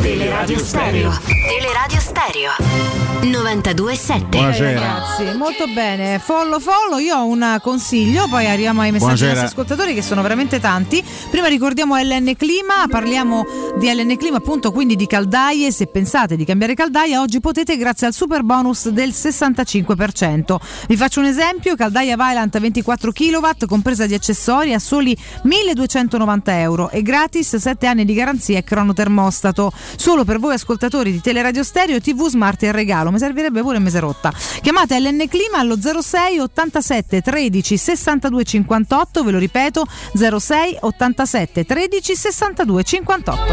Teleradio 0.00 0.58
Stereo. 0.58 1.18
Teleradio 1.24 2.00
Stereo. 2.00 3.11
92.7. 3.22 4.26
Buonasera. 4.26 4.80
Ragazzi, 4.80 5.36
molto 5.36 5.66
bene. 5.72 6.18
Follo 6.18 6.58
follo, 6.58 6.98
io 6.98 7.16
ho 7.18 7.24
un 7.24 7.58
consiglio, 7.62 8.26
poi 8.26 8.46
arriviamo 8.46 8.80
ai 8.80 8.90
messaggi 8.90 9.20
dei 9.20 9.28
Buonasera. 9.28 9.40
nostri 9.42 9.60
ascoltatori 9.60 9.94
che 9.94 10.02
sono 10.02 10.22
veramente 10.22 10.58
tanti. 10.58 11.04
Prima 11.30 11.46
ricordiamo 11.46 11.96
LN 11.96 12.34
Clima, 12.36 12.86
parliamo 12.88 13.44
di 13.78 13.86
LN 13.92 14.16
Clima 14.16 14.38
appunto 14.38 14.72
quindi 14.72 14.96
di 14.96 15.06
caldaie, 15.06 15.70
se 15.70 15.86
pensate 15.86 16.34
di 16.34 16.44
cambiare 16.44 16.74
caldaia 16.74 17.20
oggi 17.20 17.38
potete 17.38 17.76
grazie 17.76 18.08
al 18.08 18.12
super 18.12 18.42
bonus 18.42 18.88
del 18.88 19.10
65%. 19.10 20.56
Vi 20.88 20.96
faccio 20.96 21.20
un 21.20 21.26
esempio, 21.26 21.76
caldaia 21.76 22.16
Vylant 22.16 22.58
24 22.58 23.12
kW 23.12 23.66
compresa 23.68 24.06
di 24.06 24.14
accessori 24.14 24.74
a 24.74 24.80
soli 24.80 25.16
1290 25.44 26.58
euro 26.60 26.90
e 26.90 27.02
gratis 27.02 27.54
7 27.54 27.86
anni 27.86 28.04
di 28.04 28.14
garanzia 28.14 28.58
e 28.58 28.64
cronotermostato. 28.64 29.72
Solo 29.94 30.24
per 30.24 30.40
voi 30.40 30.54
ascoltatori 30.54 31.12
di 31.12 31.20
Teleradio 31.20 31.62
Stereo 31.62 32.00
TV 32.00 32.26
Smart 32.26 32.60
in 32.62 32.72
regalo, 32.72 33.10
mi 33.12 33.18
servirebbe 33.18 33.60
pure 33.60 33.78
mese 33.78 34.00
rotta. 34.00 34.32
Chiamate 34.60 34.98
LN 34.98 35.28
Clima 35.28 35.58
allo 35.58 35.76
06 35.80 36.38
87 36.38 37.20
13 37.20 37.76
62 37.76 38.44
58, 38.44 39.22
ve 39.22 39.30
lo 39.30 39.38
ripeto 39.38 39.84
06 40.14 40.78
87 40.80 41.64
13 41.64 42.14
62 42.16 42.82
58. 42.82 43.52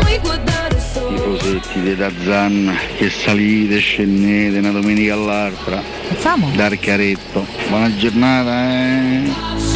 Tifosetti 1.09 1.81
di 1.81 1.95
Tazzan 1.97 2.75
che 2.97 3.09
salite 3.09 3.79
scendete 3.79 4.57
una 4.57 4.71
domenica 4.71 5.13
all'altra 5.13 5.81
Facciamo? 5.81 6.51
dal 6.55 6.79
caretto. 6.79 7.45
Buona 7.67 7.95
giornata 7.95 8.51
eh. 8.51 9.68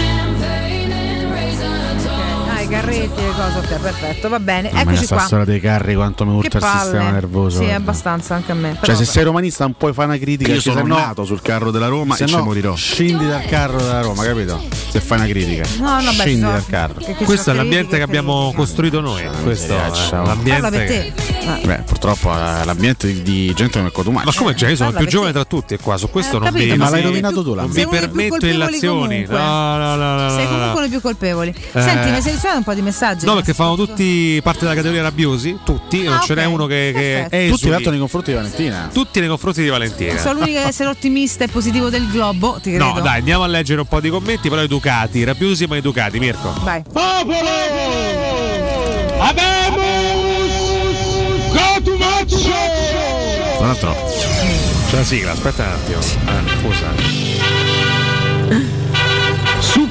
I 2.64 2.68
carretti, 2.68 3.22
le 3.22 3.32
cose, 3.36 3.58
ok, 3.60 3.80
perfetto, 3.82 4.30
va 4.30 4.40
bene. 4.40 4.72
Eccoci 4.72 5.04
sta 5.06 5.16
qua. 5.16 5.26
storia 5.26 5.46
dei 5.46 5.60
carri 5.60 5.96
quanto 5.96 6.26
mi 6.26 6.34
urta 6.36 6.58
il 6.58 6.64
sistema 6.64 7.10
nervoso. 7.12 7.58
Sì, 7.58 7.64
guarda. 7.66 7.76
abbastanza 7.76 8.36
anche 8.36 8.52
a 8.52 8.56
me. 8.56 8.70
Cioè, 8.72 8.80
però 8.80 8.94
se 8.94 9.00
vabbè. 9.00 9.12
sei 9.12 9.24
romanista 9.24 9.64
non 9.64 9.74
puoi 9.78 9.94
fare 9.94 10.08
una 10.08 10.18
critica. 10.18 10.52
Io 10.52 10.56
perché 10.62 10.70
sono 10.72 10.82
se 10.82 10.88
no- 10.88 10.98
nato 10.98 11.26
sul 11.26 11.42
carro 11.42 11.72
della 11.72 11.88
Roma 11.88 12.16
se 12.16 12.24
e 12.24 12.28
ci 12.28 12.36
no, 12.36 12.44
morirò. 12.44 12.76
Scendi 12.76 13.28
dal 13.28 13.46
carro 13.46 13.78
della 13.78 14.02
Roma, 14.02 14.24
capito? 14.24 14.62
Se 14.90 15.00
fai 15.00 15.18
una 15.20 15.28
critica. 15.28 15.64
No, 15.80 16.02
no, 16.02 16.10
beh, 16.10 16.12
Scendi 16.14 16.32
ci 16.34 16.40
sono- 16.40 16.52
dal 16.52 16.66
carro. 16.66 16.94
che- 17.00 17.16
che 17.16 17.24
Questo 17.26 17.52
è 17.52 17.54
l'ambiente 17.54 17.98
che 17.98 18.04
abbiamo 18.04 18.52
costruito 18.56 19.00
noi. 19.02 19.24
Questo 19.44 19.74
miseraccia, 19.74 20.18
è 20.18 20.20
oh. 20.22 20.26
l'ambiente. 20.26 20.62
Parla 20.62 20.84
che- 20.86 21.14
Ah. 21.46 21.60
Beh, 21.62 21.84
purtroppo 21.86 22.32
eh, 22.34 22.64
l'ambiente 22.64 23.06
di, 23.08 23.22
di 23.22 23.54
gente 23.54 23.78
come 23.80 23.92
Cotumaccio. 23.92 24.26
Ma 24.28 24.34
come 24.34 24.54
già? 24.54 24.70
Io 24.70 24.78
sono 24.78 24.90
il 24.90 24.94
Parla 24.96 25.10
più 25.10 25.18
giovane 25.18 25.34
tra 25.34 25.44
tutti 25.44 25.74
e 25.74 25.78
qua 25.78 25.98
su 25.98 26.10
questo 26.10 26.38
Eh, 26.38 26.40
non 26.40 26.48
capito, 26.54 26.74
vi, 26.74 26.80
ma 26.80 26.90
l'hai 26.90 27.02
vi- 27.02 27.08
rovinato 27.08 27.44
tu, 27.44 27.54
l'ambiente. 27.54 27.80
Sei 27.98 28.00
più 28.08 28.12
permetto 28.14 28.46
illazioni. 28.46 29.26
No, 29.28 29.78
no, 29.78 29.96
no, 29.96 30.16
no, 30.22 30.30
Sei 30.30 30.44
no, 30.44 30.50
comunque 30.50 30.58
no. 30.66 30.72
uno 30.72 30.80
dei 30.80 30.90
più 30.90 31.02
colpevoli. 31.02 31.50
Eh. 31.74 31.82
Senti, 31.82 32.10
mi 32.10 32.16
hai 32.16 32.22
selezionato 32.22 32.62
un 32.64 32.74
po' 32.74 32.74
di 32.74 32.82
messaggi? 32.82 33.26
No, 33.26 33.34
perché 33.36 33.54
fanno 33.54 33.76
tutti 33.76 34.40
parte 34.42 34.60
della 34.62 34.74
categoria 34.74 35.02
rabbiosi, 35.04 35.60
tutti, 35.64 36.04
non 36.04 36.16
Ah, 36.16 36.20
ce 36.22 36.34
n'è 36.34 36.46
uno 36.46 36.66
che, 36.66 36.92
che 36.96 37.28
esuli. 37.30 37.50
Tutti 37.52 37.70
l'altro 37.70 37.92
nei 37.92 38.00
confronti 38.00 38.30
di 38.32 38.36
Valentina. 38.38 38.90
Tutti 38.92 39.20
nei 39.20 39.30
confronti 39.30 39.62
di 39.62 39.68
Valentina. 39.70 40.18
Sono 40.18 40.40
l'unica 40.40 40.64
a 40.64 40.68
essere 40.68 40.90
ottimista 40.90 41.44
e 41.44 41.48
positivo 41.50 41.90
del 41.90 42.08
globo, 42.10 42.60
ti 42.62 42.70
credo. 42.72 42.94
No, 42.94 43.02
dai, 43.02 43.20
andiamo 43.20 43.44
a 43.44 43.48
leggere 43.48 43.82
un 43.82 43.88
po' 43.88 44.00
di 44.00 44.10
commenti, 44.10 44.50
però 44.50 44.62
educati, 44.62 45.24
rabbiosi 45.24 45.66
ma 45.66 45.76
educati, 45.78 46.20
Mirko. 46.20 46.54
Vai. 46.64 46.84
Tra 53.58 53.68
l'altro, 53.68 53.96
C'è 54.90 54.96
la 54.98 55.04
sigla, 55.04 55.32
aspetta 55.32 55.64
un 55.64 55.72
attimo. 55.72 56.00
Eh, 56.00 56.60
scusa. 56.60 57.53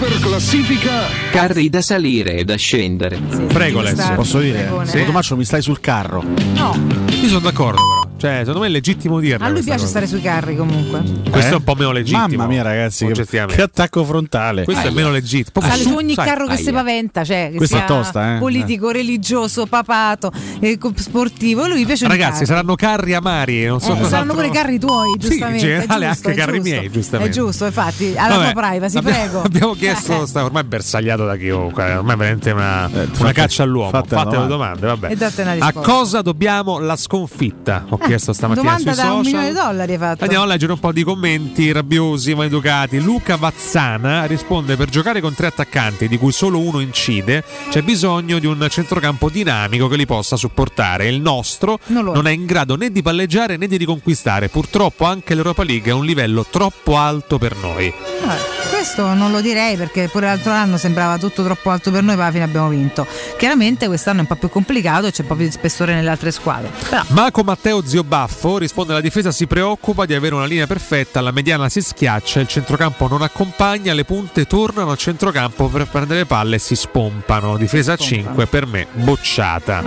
Super 0.02 0.18
classifica 0.18 1.06
carri 1.30 1.70
da 1.70 1.80
salire 1.80 2.34
e 2.38 2.44
da 2.44 2.56
scendere. 2.56 3.20
Prego, 3.46 3.78
Alessio. 3.78 4.14
posso 4.16 4.40
dire? 4.40 4.68
Se 4.82 4.98
Cotumaccio 4.98 5.36
mi 5.36 5.44
stai 5.44 5.62
sul 5.62 5.78
carro. 5.78 6.24
No, 6.54 6.76
Io 7.08 7.28
sono 7.28 7.38
d'accordo, 7.38 7.80
però. 7.80 8.01
Cioè, 8.22 8.36
secondo 8.38 8.60
me 8.60 8.66
è 8.66 8.70
legittimo 8.70 9.18
dirlo. 9.18 9.44
a 9.44 9.48
lui 9.48 9.62
piace 9.64 9.84
stare 9.84 10.06
sui 10.06 10.20
carri 10.20 10.54
comunque. 10.54 11.02
Questo 11.28 11.50
Eh? 11.50 11.54
è 11.54 11.56
un 11.56 11.64
po' 11.64 11.74
meno 11.74 11.90
legittimo. 11.90 12.24
Mamma 12.28 12.46
mia, 12.46 12.62
ragazzi, 12.62 13.04
che, 13.06 13.26
che 13.26 13.62
attacco 13.62 14.04
frontale. 14.04 14.62
Questo 14.62 14.86
è 14.86 14.90
meno 14.92 15.10
legittimo. 15.10 15.66
Sale 15.66 15.82
su 15.82 15.92
ogni 15.92 16.14
sai, 16.14 16.26
carro 16.28 16.46
che 16.46 16.52
aia. 16.52 16.62
si 16.62 16.70
paventa, 16.70 17.24
cioè 17.24 17.48
che 17.50 17.56
Questa 17.56 17.74
è 17.74 17.78
sia 17.78 17.86
tosta, 17.88 18.36
eh? 18.36 18.38
politico, 18.38 18.92
religioso, 18.92 19.66
papato, 19.66 20.30
eh, 20.60 20.78
sportivo. 20.94 21.66
Lui 21.66 21.84
piace 21.84 22.06
Ragazzi, 22.06 22.46
saranno 22.46 22.76
carri 22.76 23.12
amari, 23.12 23.64
non 23.64 23.80
so 23.80 23.86
Eh, 23.86 23.88
cos'altro. 23.88 24.08
saranno 24.10 24.34
pure 24.34 24.46
i 24.46 24.50
carri 24.52 24.78
tuoi, 24.78 25.10
Sì, 25.18 25.28
giustamente. 25.28 25.66
in 25.66 25.72
generale 25.72 26.04
è 26.06 26.08
giusto, 26.10 26.28
anche 26.28 26.40
è 26.40 26.44
carri 26.44 26.60
miei, 26.60 26.90
giustamente. 26.92 27.32
È 27.32 27.34
giusto, 27.34 27.66
infatti, 27.66 28.14
alla 28.16 28.36
Vabbè, 28.36 28.52
tua 28.52 28.62
privacy, 28.62 28.96
abbiamo, 28.98 29.18
prego. 29.18 29.42
Abbiamo 29.52 29.72
chiesto, 29.74 30.22
Eh. 30.22 30.26
sta 30.28 30.44
ormai 30.44 30.62
bersagliato 30.62 31.24
da 31.26 31.36
chiunque, 31.36 31.92
ormai 31.94 32.14
è 32.14 32.16
veramente 32.18 32.50
una, 32.52 32.88
una 32.92 33.06
fate- 33.12 33.32
caccia 33.32 33.64
all'uomo. 33.64 33.90
fate 33.90 34.14
Fate, 34.14 34.28
una 34.28 34.42
le 34.42 34.46
domande, 34.46 34.86
vabbè. 34.86 35.16
Una 35.42 35.56
A 35.66 35.72
cosa 35.72 36.22
dobbiamo 36.22 36.78
la 36.78 36.94
sconfitta? 36.94 37.84
Ho 37.88 37.96
chiesto 38.12 38.32
stamattina 38.34 38.62
Domanda 38.64 38.92
sui 38.92 39.02
da 39.02 39.12
un 39.12 39.24
social. 39.24 39.24
milione 39.24 39.48
di 39.48 39.54
dollari 39.54 39.92
hai 39.92 39.98
fatto. 39.98 40.22
Andiamo 40.24 40.44
a 40.44 40.46
leggere 40.46 40.72
un 40.72 40.78
po' 40.78 40.92
di 40.92 41.02
commenti 41.02 41.72
rabbiosi, 41.72 42.34
maleducati. 42.34 43.00
Luca 43.00 43.36
Vazzana 43.36 44.24
risponde: 44.26 44.76
Per 44.76 44.90
giocare 44.90 45.20
con 45.20 45.34
tre 45.34 45.46
attaccanti, 45.46 46.08
di 46.08 46.18
cui 46.18 46.32
solo 46.32 46.58
uno 46.58 46.80
incide, 46.80 47.42
c'è 47.70 47.82
bisogno 47.82 48.38
di 48.38 48.46
un 48.46 48.66
centrocampo 48.68 49.30
dinamico 49.30 49.88
che 49.88 49.96
li 49.96 50.06
possa 50.06 50.36
supportare. 50.36 51.08
Il 51.08 51.20
nostro 51.20 51.78
Non 51.86 52.04
non 52.04 52.26
è 52.26 52.32
in 52.32 52.44
grado 52.44 52.76
né 52.76 52.90
di 52.90 53.00
palleggiare 53.02 53.56
né 53.56 53.66
di 53.66 53.76
riconquistare. 53.76 54.48
Purtroppo 54.48 55.04
anche 55.04 55.34
l'Europa 55.34 55.64
League 55.64 55.90
è 55.90 55.94
un 55.94 56.04
livello 56.04 56.44
troppo 56.48 56.98
alto 56.98 57.38
per 57.38 57.56
noi. 57.56 57.86
Eh, 57.86 58.70
questo 58.70 59.14
non 59.14 59.30
lo 59.30 59.40
direi 59.40 59.76
perché 59.76 60.08
pure 60.08 60.26
l'altro 60.26 60.52
anno 60.52 60.76
sembrava 60.76 61.16
tutto 61.16 61.42
troppo 61.42 61.70
alto 61.70 61.90
per 61.90 62.02
noi, 62.02 62.16
ma 62.16 62.24
alla 62.24 62.32
fine 62.32 62.44
abbiamo 62.44 62.68
vinto. 62.68 63.06
Chiaramente 63.38 63.86
quest'anno 63.86 64.18
è 64.18 64.20
un 64.20 64.26
po' 64.26 64.36
più 64.36 64.48
complicato 64.50 65.06
e 65.06 65.12
c'è 65.12 65.22
un 65.22 65.28
po' 65.28 65.34
più 65.34 65.44
di 65.46 65.50
spessore 65.50 65.94
nelle 65.94 66.10
altre 66.10 66.30
squadre. 66.30 66.70
Però 66.88 67.02
Marco 67.08 67.42
Matteo 67.42 67.82
Zio 67.92 68.04
Baffo 68.04 68.56
risponde: 68.56 68.94
La 68.94 69.02
difesa 69.02 69.30
si 69.30 69.46
preoccupa 69.46 70.06
di 70.06 70.14
avere 70.14 70.34
una 70.34 70.46
linea 70.46 70.66
perfetta, 70.66 71.20
la 71.20 71.30
mediana 71.30 71.68
si 71.68 71.82
schiaccia, 71.82 72.40
il 72.40 72.48
centrocampo 72.48 73.06
non 73.06 73.20
accompagna, 73.20 73.92
le 73.92 74.06
punte 74.06 74.46
tornano 74.46 74.92
al 74.92 74.96
centrocampo 74.96 75.68
per 75.68 75.86
prendere 75.88 76.20
le 76.20 76.24
palle 76.24 76.56
e 76.56 76.58
si 76.58 76.74
spompano. 76.74 77.58
Difesa 77.58 77.92
a 77.92 77.96
5 77.98 78.46
per 78.46 78.64
me 78.64 78.86
bocciata. 78.94 79.82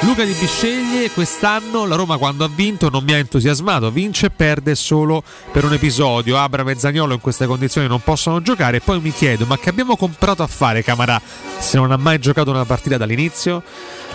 Luca 0.00 0.24
Di 0.24 0.32
Bisceglie, 0.32 1.10
quest'anno 1.10 1.84
la 1.84 1.96
Roma 1.96 2.16
quando 2.16 2.44
ha 2.44 2.48
vinto 2.48 2.88
non 2.88 3.04
mi 3.04 3.12
ha 3.12 3.18
entusiasmato, 3.18 3.90
vince 3.90 4.26
e 4.26 4.30
perde 4.30 4.74
solo 4.74 5.22
per 5.52 5.66
un 5.66 5.74
episodio. 5.74 6.38
Abram 6.38 6.70
e 6.70 6.78
Zagnolo 6.78 7.12
in 7.12 7.20
queste 7.20 7.44
condizioni 7.44 7.86
non 7.86 8.00
possono 8.00 8.40
giocare 8.40 8.78
e 8.78 8.80
poi 8.80 9.02
mi 9.02 9.12
chiedo 9.12 9.44
ma 9.44 9.58
che 9.58 9.68
abbiamo 9.68 9.98
comprato 9.98 10.42
a 10.42 10.46
fare 10.46 10.82
Camarà 10.82 11.20
se 11.58 11.76
non 11.76 11.92
ha 11.92 11.98
mai 11.98 12.18
giocato 12.18 12.50
una 12.50 12.64
partita 12.64 12.96
dall'inizio? 12.96 13.62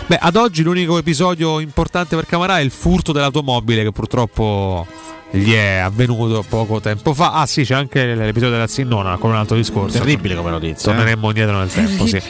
Beh, 0.06 0.18
ad 0.20 0.36
oggi 0.36 0.62
l'unico 0.62 0.98
episodio 0.98 1.60
importante 1.60 2.16
per 2.16 2.26
Camarà 2.26 2.58
è 2.58 2.62
il 2.62 2.70
furto 2.70 3.12
dell'automobile 3.12 3.84
che 3.84 3.92
purtroppo 3.92 4.86
gli 5.30 5.52
è 5.52 5.76
avvenuto 5.76 6.44
poco 6.48 6.80
tempo 6.80 7.14
fa. 7.14 7.32
Ah 7.34 7.46
sì, 7.46 7.62
c'è 7.62 7.74
anche 7.74 8.14
l'episodio 8.14 8.50
della 8.54 8.66
Sinnona 8.66 9.16
con 9.16 9.30
un 9.30 9.36
altro 9.36 9.56
discorso. 9.56 9.98
Terribile 9.98 10.34
come 10.34 10.50
notizia. 10.50 10.90
eh. 10.90 10.94
Torneremmo 10.94 11.26
indietro 11.28 11.58
nel 11.58 11.72
tempo, 11.72 12.06
sì. 12.06 12.20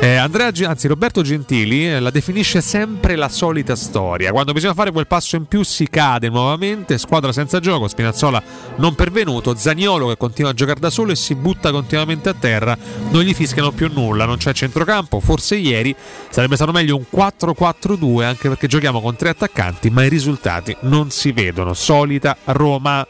Eh, 0.00 0.16
Andrea, 0.16 0.50
anzi 0.68 0.88
Roberto 0.88 1.22
Gentili 1.22 1.88
eh, 1.88 2.00
la 2.00 2.10
definisce 2.10 2.60
sempre 2.60 3.14
la 3.16 3.28
solita 3.28 3.76
storia. 3.76 4.32
Quando 4.32 4.52
bisogna 4.52 4.74
fare 4.74 4.90
quel 4.90 5.06
passo 5.06 5.36
in 5.36 5.46
più 5.46 5.62
si 5.62 5.88
cade 5.88 6.28
nuovamente, 6.28 6.98
squadra 6.98 7.32
senza 7.32 7.60
gioco, 7.60 7.86
Spinazzola 7.86 8.42
non 8.76 8.94
pervenuto, 8.94 9.54
Zagnolo 9.54 10.08
che 10.08 10.16
continua 10.16 10.50
a 10.50 10.54
giocare 10.54 10.80
da 10.80 10.90
solo 10.90 11.12
e 11.12 11.16
si 11.16 11.34
butta 11.34 11.70
continuamente 11.70 12.28
a 12.28 12.34
terra, 12.34 12.76
non 13.10 13.22
gli 13.22 13.34
fischiano 13.34 13.70
più 13.70 13.88
nulla, 13.92 14.24
non 14.24 14.38
c'è 14.38 14.52
centrocampo, 14.52 15.20
forse 15.20 15.56
ieri 15.56 15.94
sarebbe 16.28 16.56
stato 16.56 16.72
meglio 16.72 16.96
un 16.96 17.04
4-4-2 17.12 18.22
anche 18.24 18.48
perché 18.48 18.66
giochiamo 18.66 19.00
con 19.00 19.14
tre 19.16 19.28
attaccanti 19.28 19.90
ma 19.90 20.04
i 20.04 20.08
risultati 20.08 20.76
non 20.80 21.10
si 21.10 21.32
vedono. 21.32 21.74
Solita 21.74 22.31
Roma. 22.44 23.06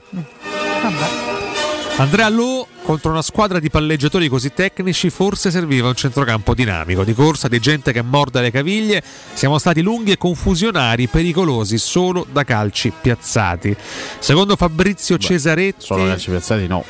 Andrea 1.97 2.29
Lo 2.31 2.67
contro 2.83 3.11
una 3.11 3.23
squadra 3.23 3.61
di 3.61 3.71
palleggiatori 3.71 4.29
così 4.29 4.53
tecnici 4.53 5.09
forse 5.11 5.51
serviva 5.51 5.89
un 5.89 5.95
centrocampo 5.95 6.55
dinamico, 6.55 7.05
di 7.05 7.15
corsa, 7.15 7.49
di 7.49 7.61
gente 7.61 7.93
che 7.93 8.03
morda 8.03 8.41
le 8.41 8.51
caviglie. 8.51 9.03
Siamo 9.35 9.59
stati 9.59 9.83
lunghi 9.83 10.13
e 10.13 10.19
confusionari, 10.19 11.07
pericolosi 11.07 11.79
solo 11.79 12.27
da 12.31 12.45
calci 12.45 12.93
piazzati. 12.99 13.77
Secondo 14.19 14.57
Fabrizio 14.57 15.19
Cesaretti, 15.19 15.85
Solo 15.85 16.07
calci 16.07 16.31
piazzati 16.31 16.67
no. 16.67 16.85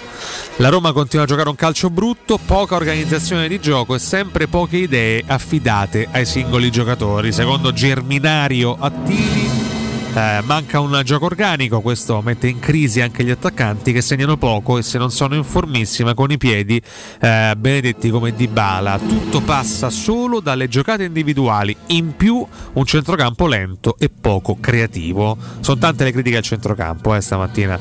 la 0.57 0.69
Roma 0.69 0.93
continua 0.93 1.25
a 1.25 1.29
giocare 1.29 1.49
un 1.49 1.57
calcio 1.57 1.91
brutto, 1.91 2.39
poca 2.39 2.77
organizzazione 2.77 3.49
di 3.49 3.61
gioco 3.61 3.95
e 3.95 3.99
sempre 3.99 4.47
poche 4.47 4.79
idee 4.79 5.23
affidate 5.27 6.09
ai 6.11 6.25
singoli 6.25 6.71
giocatori. 6.71 7.33
Secondo 7.33 7.73
Germinario 7.73 8.77
Attili 8.79 9.72
eh, 10.15 10.41
manca 10.45 10.81
un 10.81 11.01
gioco 11.05 11.25
organico, 11.27 11.81
questo 11.81 12.21
mette 12.23 12.49
in 12.49 12.59
crisi 12.59 13.01
anche 13.01 13.25
gli 13.25 13.31
attaccanti 13.31 13.93
che 13.93 14.03
segnano 14.03 14.37
poco 14.37 14.79
e 14.79 14.83
se 14.83 14.99
non 14.99 15.11
sono 15.11 15.35
in 15.35 15.45
formissima 15.45 16.15
con 16.15 16.31
i 16.31 16.39
piedi 16.39 16.81
eh, 17.21 17.55
benedetti 17.57 18.11
come 18.11 18.35
Dybala. 18.35 18.99
Tutto 18.99 19.41
passa 19.41 19.91
solo 19.91 20.41
dalle 20.41 20.69
giocate 20.69 21.05
individuali, 21.05 21.75
in 21.89 22.15
più 22.17 22.45
un 22.75 22.85
centrocampo 22.85 23.47
lento 23.47 23.97
e 23.99 24.11
poco 24.11 24.57
creativo. 24.61 25.37
Sono 25.61 25.79
tante 25.79 26.05
le 26.05 26.13
critiche 26.13 26.37
al 26.37 26.43
centrocampo 26.43 27.15
eh, 27.15 27.21
stamattina 27.21 27.79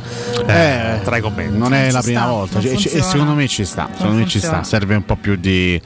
eh, 0.48 0.96
Eh, 0.96 1.02
tra 1.04 1.18
i 1.18 1.22
commenti. 1.22 1.58
Non 1.58 1.74
è 1.74 1.88
ci 1.88 1.94
la 1.94 2.02
prima 2.02 2.20
sta, 2.22 2.30
volta 2.30 2.60
non 2.60 2.66
e- 2.66 2.70
e 2.70 2.74
funziona. 2.74 3.04
secondo 3.06 3.34
me 3.34 3.48
ci 3.48 3.66
sta, 3.66 3.90
secondo 3.96 4.18
me 4.18 4.28
ci 4.28 4.40
sta, 4.40 4.64
serve 4.64 4.96
un 4.96 5.06
po' 5.06 5.16
più 5.16 5.36
di 5.36 5.80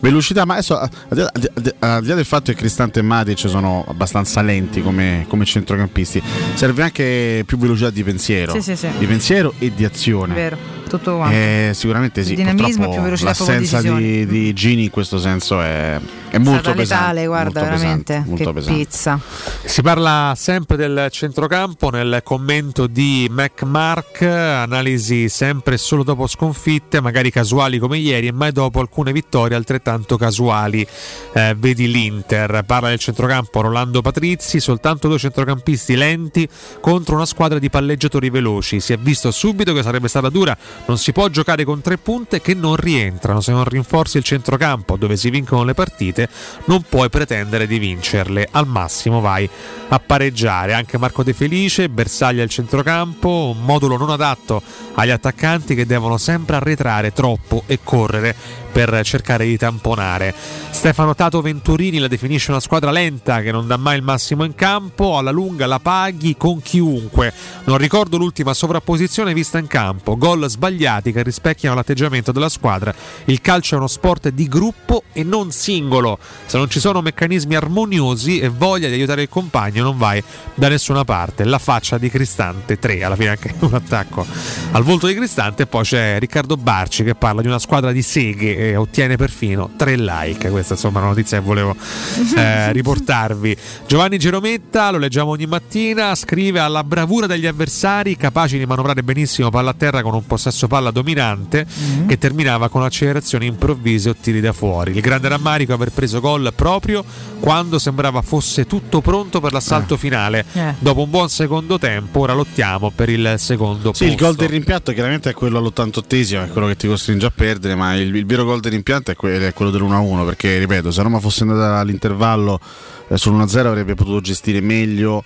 velocità, 0.00 0.44
ma 0.44 0.54
adesso 0.54 0.78
al 0.78 0.90
di 1.10 1.16
là- 1.20 1.30
di- 1.32 1.48
di- 1.54 1.72
di 2.00 2.06
del 2.14 2.24
fatto 2.24 2.52
che 2.52 2.58
Cristante 2.58 2.98
e 3.00 3.02
Matic 3.02 3.48
sono 3.48 3.84
abbastanza 3.88 4.42
lenti 4.42 4.82
come, 4.82 5.24
come 5.28 5.44
centrocampisti, 5.92 6.22
serve 6.54 6.82
anche 6.82 7.42
più 7.46 7.58
velocità 7.58 7.90
di 7.90 8.02
pensiero, 8.02 8.52
Sì, 8.52 8.62
sì, 8.62 8.76
sì. 8.76 8.88
di 8.98 9.06
pensiero 9.06 9.54
e 9.58 9.72
di 9.74 9.84
azione. 9.84 10.34
Vero, 10.34 10.56
tutto 10.96 11.16
quanto. 11.16 11.34
Eh, 11.34 11.70
sicuramente 11.74 12.22
sì, 12.22 12.30
Di 12.30 12.36
dinamismo 12.36 12.64
e 12.64 12.70
purtroppo 12.72 12.92
più 12.94 13.02
velocità 13.02 13.28
l'assenza 13.28 13.80
di, 13.80 14.26
di 14.26 14.52
Gini 14.52 14.84
in 14.84 14.90
questo 14.90 15.18
senso 15.18 15.60
è, 15.60 15.98
è 16.30 16.38
molto 16.38 16.72
pesante. 16.72 16.82
letale, 16.82 17.26
guarda, 17.26 17.60
molto 17.60 17.76
veramente. 17.76 18.12
pesante, 18.12 18.28
molto 18.28 18.44
che 18.44 18.52
pesante. 18.52 18.78
pizza. 18.78 19.20
Si 19.64 19.82
parla 19.82 20.34
sempre 20.36 20.76
del 20.76 21.08
centrocampo 21.10 21.90
nel 21.90 22.20
commento 22.22 22.86
di 22.86 23.28
MacMark, 23.30 24.22
analisi 24.22 25.28
sempre 25.28 25.74
e 25.74 25.78
solo 25.78 26.02
dopo 26.02 26.26
sconfitte, 26.26 27.00
magari 27.00 27.30
casuali 27.30 27.78
come 27.78 27.98
ieri 27.98 28.26
e 28.26 28.32
mai 28.32 28.52
dopo 28.52 28.80
alcune 28.80 29.12
vittorie 29.12 29.56
altrettanto 29.56 30.16
casuali. 30.16 30.86
Eh, 31.32 31.54
vedi 31.58 31.90
l'Inter, 31.90 32.64
parla 32.66 32.88
del 32.88 32.98
centrocampo 32.98 33.60
Rolando 33.60 34.02
Patrizzi, 34.02 34.60
soltanto 34.60 35.08
due 35.08 35.18
centrocampisti 35.18 35.96
lenti 35.96 36.48
contro 36.80 37.14
una 37.14 37.26
squadra 37.26 37.58
di 37.58 37.70
palleggiatori 37.70 38.30
veloci. 38.30 38.80
Si 38.80 38.92
è 38.92 38.96
visto 38.98 39.30
subito 39.30 39.72
che 39.72 39.82
sarebbe 39.82 40.08
stata 40.08 40.28
dura, 40.28 40.56
non 40.86 40.98
si 40.98 41.12
può 41.12 41.28
giocare 41.28 41.64
con 41.64 41.80
tre 41.80 41.98
punte 41.98 42.40
che 42.40 42.54
non 42.54 42.76
rientrano, 42.76 43.40
se 43.40 43.52
non 43.52 43.64
rinforzi 43.64 44.18
il 44.18 44.24
centrocampo 44.24 44.96
dove 44.96 45.16
si 45.16 45.30
vincono 45.30 45.64
le 45.64 45.74
partite 45.74 46.28
non 46.66 46.82
puoi 46.88 47.08
pretendere 47.08 47.66
di 47.66 47.78
vincerle, 47.78 48.48
al 48.50 48.66
massimo 48.66 49.20
vai 49.20 49.48
a 49.88 49.98
pareggiare. 49.98 50.72
Anche 50.72 50.98
Marco 50.98 51.22
De 51.22 51.32
Felice, 51.32 51.88
bersaglia 51.88 52.42
al 52.42 52.48
centrocampo, 52.48 53.54
un 53.56 53.64
modulo 53.64 53.96
non 53.96 54.10
adatto 54.10 54.62
agli 54.94 55.10
attaccanti 55.10 55.74
che 55.74 55.86
devono 55.86 56.18
sempre 56.18 56.56
arretrare 56.56 57.12
troppo 57.12 57.64
e 57.66 57.78
correre 57.82 58.34
per 58.72 59.00
cercare 59.04 59.44
di 59.44 59.56
tamponare. 59.56 60.34
Stefano 60.70 61.14
Tato 61.14 61.40
Venturini 61.42 61.98
la 61.98 62.08
definisce 62.08 62.50
una 62.50 62.58
squadra 62.58 62.90
lenta 62.90 63.40
che 63.42 63.52
non 63.52 63.66
dà 63.66 63.76
mai 63.76 63.96
il 63.98 64.02
massimo 64.02 64.42
in 64.42 64.54
campo, 64.54 65.18
alla 65.18 65.30
lunga 65.30 65.66
la 65.66 65.78
paghi 65.78 66.36
con 66.36 66.60
chiunque. 66.60 67.32
Non 67.64 67.76
ricordo 67.76 68.16
l'ultima 68.16 68.54
sovrapposizione 68.54 69.34
vista 69.34 69.58
in 69.58 69.66
campo, 69.66 70.16
gol 70.16 70.48
sbagliati 70.48 71.12
che 71.12 71.22
rispecchiano 71.22 71.76
l'atteggiamento 71.76 72.32
della 72.32 72.48
squadra. 72.48 72.92
Il 73.26 73.40
calcio 73.40 73.74
è 73.74 73.78
uno 73.78 73.86
sport 73.86 74.30
di 74.30 74.48
gruppo 74.48 75.04
e 75.12 75.22
non 75.22 75.52
singolo. 75.52 76.18
Se 76.46 76.56
non 76.56 76.68
ci 76.70 76.80
sono 76.80 77.02
meccanismi 77.02 77.54
armoniosi 77.54 78.40
e 78.40 78.48
voglia 78.48 78.88
di 78.88 78.94
aiutare 78.94 79.22
il 79.22 79.28
compagno 79.28 79.84
non 79.84 79.98
vai 79.98 80.22
da 80.54 80.68
nessuna 80.68 81.04
parte. 81.04 81.44
La 81.44 81.58
faccia 81.58 81.98
di 81.98 82.08
Cristante 82.08 82.78
3, 82.78 83.04
alla 83.04 83.16
fine 83.16 83.28
anche 83.28 83.54
un 83.60 83.74
attacco 83.74 84.26
al 84.72 84.82
volto 84.82 85.06
di 85.06 85.14
Cristante 85.14 85.64
e 85.64 85.66
poi 85.66 85.84
c'è 85.84 86.18
Riccardo 86.18 86.56
Barci 86.56 87.04
che 87.04 87.14
parla 87.14 87.42
di 87.42 87.46
una 87.46 87.58
squadra 87.58 87.92
di 87.92 88.02
seghe 88.02 88.56
e 88.70 88.76
ottiene 88.76 89.16
perfino 89.16 89.70
3 89.76 89.96
like. 89.96 90.50
Questa 90.50 90.74
insomma 90.74 90.98
è 90.98 91.02
una 91.02 91.10
notizia 91.10 91.38
che 91.38 91.44
volevo 91.44 91.74
eh, 92.36 92.72
riportarvi. 92.72 93.56
Giovanni 93.86 94.18
Gerometta, 94.18 94.90
lo 94.90 94.98
leggiamo 94.98 95.30
ogni 95.30 95.46
mattina, 95.46 96.14
scrive 96.14 96.60
alla 96.60 96.84
bravura 96.84 97.26
degli 97.26 97.46
avversari 97.46 98.16
capaci 98.16 98.58
di 98.58 98.66
manovrare 98.66 99.02
benissimo 99.02 99.50
palla 99.50 99.70
a 99.70 99.74
terra 99.74 100.02
con 100.02 100.14
un 100.14 100.26
possesso 100.26 100.66
palla 100.68 100.90
dominante 100.90 101.66
Mm-hmm. 101.72 102.06
che 102.06 102.18
terminava 102.18 102.68
con 102.68 102.82
accelerazioni 102.82 103.46
improvvise 103.46 104.10
o 104.10 104.14
tiri 104.18 104.40
da 104.40 104.52
fuori. 104.52 104.92
Il 104.92 105.00
grande 105.00 105.28
rammarico 105.28 105.72
è 105.72 105.74
aver 105.74 105.90
preso 105.90 106.20
gol 106.20 106.52
proprio 106.54 107.04
quando 107.40 107.78
sembrava 107.78 108.22
fosse 108.22 108.66
tutto 108.66 109.00
pronto 109.00 109.40
per 109.40 109.52
l'assalto 109.52 109.96
finale. 109.96 110.44
Eh. 110.52 110.74
Dopo 110.78 111.02
un 111.02 111.10
buon 111.10 111.28
secondo 111.28 111.78
tempo, 111.78 112.20
ora 112.20 112.32
lottiamo 112.34 112.90
per 112.94 113.08
il 113.08 113.34
secondo 113.38 113.92
Sì, 113.94 114.04
il 114.04 114.10
posto. 114.10 114.24
gol 114.26 114.34
del 114.36 114.48
rimpianto 114.48 114.92
chiaramente 114.92 115.30
è 115.30 115.34
quello 115.34 115.58
all'88esimo, 115.58 116.44
è 116.44 116.48
quello 116.48 116.66
che 116.68 116.76
ti 116.76 116.86
costringe 116.86 117.26
a 117.26 117.32
perdere, 117.34 117.74
ma 117.74 117.94
il, 117.94 118.14
il 118.14 118.26
vero 118.26 118.44
gol 118.44 118.51
del 118.60 118.72
rimpianto 118.72 119.10
è, 119.10 119.16
que- 119.16 119.46
è 119.48 119.52
quello 119.52 119.70
dell'1-1, 119.70 120.24
perché 120.24 120.58
ripeto, 120.58 120.90
se 120.90 121.02
Roma 121.02 121.20
fosse 121.20 121.42
andata 121.42 121.78
all'intervallo 121.78 122.60
eh, 123.08 123.14
sull'1-0 123.16 123.66
avrebbe 123.66 123.94
potuto 123.94 124.20
gestire 124.20 124.60
meglio 124.60 125.22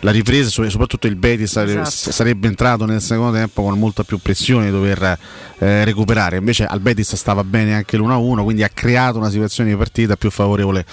la 0.00 0.10
ripresa 0.10 0.48
e 0.48 0.50
so- 0.50 0.68
soprattutto 0.70 1.06
il 1.06 1.16
Betis 1.16 1.50
sare- 1.50 1.80
Esatto. 1.80 2.12
sarebbe 2.12 2.46
entrato 2.48 2.86
nel 2.86 3.00
secondo 3.00 3.32
tempo 3.36 3.62
con 3.62 3.78
molta 3.78 4.02
più 4.02 4.18
pressione 4.18 4.66
di 4.66 4.70
dover 4.70 5.18
eh, 5.58 5.84
recuperare, 5.84 6.36
invece 6.38 6.64
al 6.64 6.80
Betis 6.80 7.14
stava 7.16 7.44
bene 7.44 7.74
anche 7.74 7.96
l'1-1, 7.98 8.42
quindi 8.42 8.62
ha 8.62 8.70
creato 8.72 9.18
una 9.18 9.30
situazione 9.30 9.70
di 9.70 9.76
partita 9.76 10.16
più 10.16 10.30
favorevole 10.30 10.84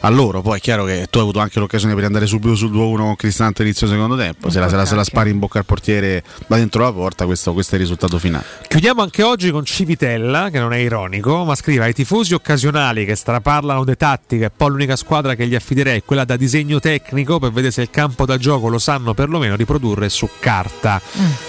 a 0.00 0.08
loro. 0.08 0.40
Poi 0.42 0.58
è 0.58 0.60
chiaro 0.60 0.84
che 0.84 1.06
tu 1.10 1.18
hai 1.18 1.22
avuto 1.24 1.38
anche 1.40 1.58
l'occasione 1.58 1.94
per 1.94 2.04
andare 2.04 2.26
subito 2.26 2.54
sul 2.54 2.70
2-1 2.72 2.96
con 2.96 3.16
Cristante 3.16 3.62
all'inizio 3.62 3.86
del 3.86 3.96
secondo 3.96 4.16
tempo. 4.16 4.50
Se 4.50 4.58
la, 4.60 4.68
se 4.68 4.76
la- 4.76 4.84
se 4.86 4.94
la 4.94 5.04
spari 5.04 5.30
in 5.30 5.38
bocca 5.38 5.58
al 5.58 5.64
portiere 5.64 6.22
da 6.46 6.56
dentro 6.56 6.82
la 6.82 6.92
porta, 6.92 7.24
questo, 7.26 7.52
questo 7.52 7.72
è 7.72 7.74
il 7.76 7.82
risultato 7.82 8.18
finale. 8.18 8.44
Chiudiamo 8.68 9.02
anche 9.02 9.22
oggi 9.22 9.50
con 9.50 9.64
Civitella, 9.64 10.48
che 10.50 10.58
non 10.58 10.72
è 10.72 10.78
ironico, 10.78 11.44
ma 11.44 11.54
scrive 11.54 11.84
ai 11.84 11.92
tifosi 11.92 12.34
occasionali 12.34 13.04
che 13.04 13.14
straparlano 13.14 13.84
di 13.84 13.96
tattica 13.96 14.46
e 14.46 14.50
poi 14.50 14.70
l'unica 14.70 14.96
squadra 14.96 15.34
che 15.34 15.46
gli 15.46 15.54
affiderei 15.54 15.98
è 15.98 16.04
quella 16.04 16.24
da 16.24 16.36
disegno 16.36 16.80
tecnico 16.80 17.38
per 17.38 17.50
vedere 17.52 17.72
se 17.72 17.82
il 17.82 17.90
campo 17.90 18.24
da 18.26 18.36
gioco 18.38 18.68
lo 18.68 18.78
sanno 18.78 19.14
perlomeno 19.14 19.54
riprodurre 19.56 20.08
su 20.08 20.28
carta. 20.40 21.00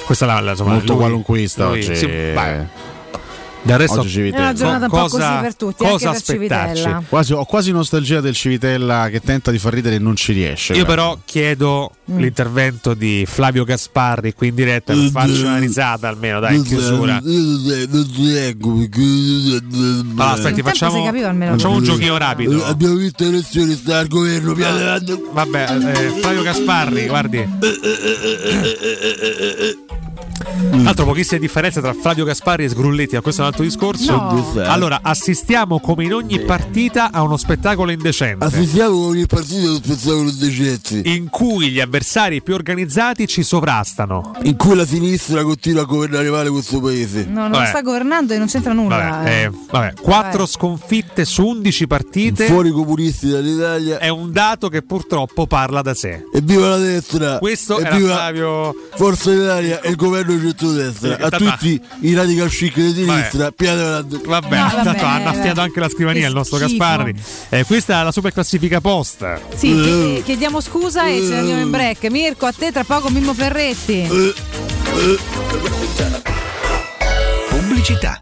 Questa 0.06 0.26
è 0.26 0.28
la, 0.28 0.40
la- 0.40 0.52
insomma, 0.52 0.74
Molto 0.74 0.92
lui- 0.94 1.02
qualunquista 1.02 1.68
lui- 1.68 1.80
oggi. 1.80 1.96
sì. 1.96 2.06
Del 3.64 3.78
resto, 3.78 4.00
Oggi 4.00 4.10
Civitella. 4.10 4.42
È 4.42 4.46
una 4.50 4.54
giornata 4.54 4.86
un 4.86 4.90
po' 4.92 5.08
così 5.08 5.24
per 5.42 5.56
tutti, 5.56 5.84
cosa 5.84 5.92
anche 5.92 6.00
per 6.08 6.16
aspettarci? 6.16 6.76
Civitella. 6.82 7.04
Quasi- 7.08 7.34
ho 7.34 7.46
quasi 7.46 7.72
nostalgia 7.72 8.20
del 8.20 8.34
Civitella 8.34 9.08
che 9.12 9.22
tenta 9.22 9.52
di 9.52 9.60
far 9.60 9.74
ridere 9.74 9.96
e 9.96 10.00
non 10.00 10.16
ci 10.16 10.34
riesce. 10.34 10.74
Io 10.74 10.86
però 10.86 11.20
chiedo 11.24 11.92
Mm. 12.12 12.18
l'intervento 12.18 12.94
di 12.96 13.24
Flavio 13.28 13.64
Gasparri 13.64 14.34
qui 14.34 14.48
in 14.48 14.56
diretta 14.56 14.94
per 14.94 15.10
farci 15.12 15.42
una 15.42 15.60
risata 15.60 16.08
almeno, 16.08 16.40
dai, 16.40 16.56
in 16.56 16.64
chiusura. 16.64 17.22
Allora, 20.18 20.32
aspetti, 20.32 20.62
facciamo, 20.62 21.04
facciamo 21.06 21.76
un 21.76 21.84
giochino 21.84 22.18
rapido. 22.18 22.66
Abbiamo 22.66 22.96
visto 22.96 23.24
le 23.24 23.30
elezioni, 23.30 23.76
sta 23.76 24.00
al 24.00 24.08
governo. 24.08 24.56
Vabbè, 24.56 25.68
eh, 25.72 26.10
Flavio 26.20 26.42
Gasparri, 26.42 27.06
guardi. 27.08 27.48
Tra 30.14 30.78
l'altro 30.78 31.06
pochissime 31.06 31.40
differenze 31.40 31.82
tra 31.82 31.94
Flavio 31.94 32.26
Gasparri 32.26 32.66
e 32.66 32.70
Sgrulletti, 32.70 33.16
ma 33.16 33.22
questo 33.22 33.42
è 33.42 33.44
un 33.44 33.50
altro 33.52 33.64
discorso. 33.66 34.16
No. 34.16 34.54
Allora, 34.66 35.00
assistiamo 35.02 35.80
come 35.80 36.04
in 36.06 36.14
ogni 36.14 36.40
partita 36.40 37.12
a 37.12 37.22
uno 37.22 37.38
spettacolo 37.38 37.92
indecente. 37.92 38.46
Assistiamo 38.46 38.96
con 38.96 39.10
ogni 39.10 39.26
partita 39.26 39.68
allo 39.68 39.80
spettacolo 39.84 40.32
decenti. 40.32 41.02
In 41.16 41.30
cui 41.30 41.70
gli 41.70 41.80
avversari 41.80 42.42
più 42.42 42.54
organizzati 42.54 43.28
ci 43.28 43.44
sovrastano. 43.44 44.34
In 44.44 44.56
cui 44.58 44.76
la 44.76 44.86
sinistra 44.86 45.44
continua 45.44 45.84
a 45.84 45.86
governare 45.86 46.30
male 46.30 46.50
questo 46.50 46.80
paese. 46.80 47.26
No, 47.26 47.42
non 47.42 47.52
Vabbè. 47.52 47.68
sta 47.68 47.82
governando 47.82 48.34
e 48.34 48.38
non 48.38 48.48
c'entra 48.48 48.74
nulla. 48.74 48.98
Vabbè, 48.98 49.44
eh, 49.46 49.52
vabbè, 49.70 49.94
4 50.02 50.38
Vai. 50.38 50.48
sconfitte 50.48 51.26
su 51.26 51.46
11 51.46 51.88
partite. 51.88 52.46
Fuori 52.46 52.70
i 52.70 52.72
comunisti 52.72 53.30
dall'Italia. 53.30 54.00
È 54.00 54.10
un 54.10 54.32
dato 54.32 54.70
che 54.70 54.82
purtroppo 54.82 55.48
parla 55.48 55.82
da 55.82 55.94
sé. 55.94 56.26
Evviva 56.34 56.70
la 56.70 56.78
destra! 56.78 57.38
Questo 57.38 57.80
era 57.80 57.90
Evviva 57.96 58.16
Flavio. 58.16 58.76
Forza 58.96 59.32
Italia 59.32 59.82
e 59.82 59.90
il 59.90 59.96
governo 60.02 60.34
di 60.36 60.42
centrodestra. 60.48 61.18
A 61.20 61.30
tutti 61.30 61.80
i 62.02 62.14
radical 62.16 62.50
chic 62.50 62.74
di 62.76 62.94
sinistra, 62.94 63.52
piano 63.52 63.82
avanti. 63.82 64.20
Vabbè, 64.26 64.56
No, 64.58 64.70
vabbè, 64.70 64.84
tanto 64.84 65.06
ha 65.06 65.18
eh, 65.18 65.22
annaffiato 65.22 65.62
anche 65.62 65.80
la 65.80 65.90
scrivania 65.90 66.28
il 66.28 66.34
nostro 66.34 66.58
schifo. 66.58 66.78
Gasparri. 66.78 67.16
Eh, 67.50 67.64
questa 67.66 68.02
è 68.02 68.04
la 68.04 68.12
super 68.12 68.34
classifica 68.34 68.82
post. 68.82 69.40
Sì, 69.56 69.68
chiedi- 69.74 70.22
chiediamo 70.24 70.60
scusa 70.60 71.08
e 71.08 71.20
ce 71.20 71.28
ne 71.30 71.38
andiamo 71.38 71.62
in 71.62 71.70
break. 71.72 72.04
Mirko, 72.10 72.46
a 72.48 72.52
te 72.52 72.72
tra 72.72 72.84
poco 72.84 73.10
Mimmo 73.10 73.34
Ferretti. 73.34 74.08
Pubblicità. 77.50 78.22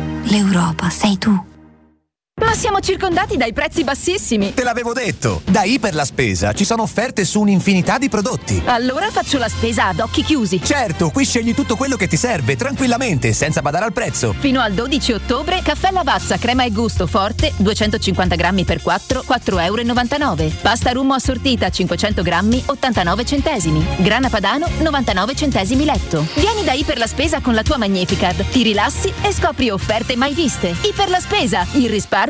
L'Europa 0.25 0.89
sei 0.89 1.17
tu. 1.17 1.50
Ma 2.43 2.53
siamo 2.55 2.79
circondati 2.79 3.37
dai 3.37 3.53
prezzi 3.53 3.83
bassissimi. 3.83 4.53
Te 4.55 4.63
l'avevo 4.63 4.93
detto! 4.93 5.41
Da 5.45 5.61
Iper 5.63 5.93
la 5.93 6.05
Spesa 6.05 6.53
ci 6.53 6.65
sono 6.65 6.81
offerte 6.81 7.23
su 7.23 7.39
un'infinità 7.39 7.99
di 7.99 8.09
prodotti. 8.09 8.63
Allora 8.65 9.09
faccio 9.11 9.37
la 9.37 9.47
spesa 9.47 9.87
ad 9.87 9.99
occhi 9.99 10.23
chiusi. 10.23 10.59
Certo, 10.61 11.11
qui 11.11 11.23
scegli 11.23 11.53
tutto 11.53 11.75
quello 11.75 11.95
che 11.95 12.07
ti 12.07 12.17
serve, 12.17 12.55
tranquillamente, 12.55 13.31
senza 13.33 13.61
badare 13.61 13.85
al 13.85 13.93
prezzo. 13.93 14.33
Fino 14.37 14.59
al 14.59 14.73
12 14.73 15.13
ottobre, 15.13 15.61
caffè 15.63 15.91
Lavazza, 15.91 16.37
crema 16.37 16.63
e 16.63 16.71
gusto 16.71 17.05
forte, 17.05 17.53
250 17.57 18.35
grammi 18.35 18.65
per 18.65 18.81
4, 18.81 19.23
4,99 19.27 20.41
euro. 20.41 20.51
Pasta 20.61 20.91
rummo 20.91 21.13
assortita, 21.13 21.69
500 21.69 22.23
grammi, 22.23 22.63
89 22.65 23.23
centesimi. 23.23 23.85
Grana 23.97 24.29
padano, 24.29 24.67
99 24.79 25.35
centesimi 25.35 25.85
letto. 25.85 26.25
Vieni 26.35 26.63
da 26.63 26.73
Iper 26.73 26.97
la 26.97 27.07
Spesa 27.07 27.39
con 27.39 27.53
la 27.53 27.61
tua 27.61 27.77
Magnificard, 27.77 28.49
ti 28.49 28.63
rilassi 28.63 29.13
e 29.21 29.31
scopri 29.31 29.69
offerte 29.69 30.15
mai 30.15 30.33
viste. 30.33 30.75
Iper 30.81 31.09
la 31.09 31.19
Spesa, 31.19 31.67
il 31.73 31.89
risparmio 31.89 32.29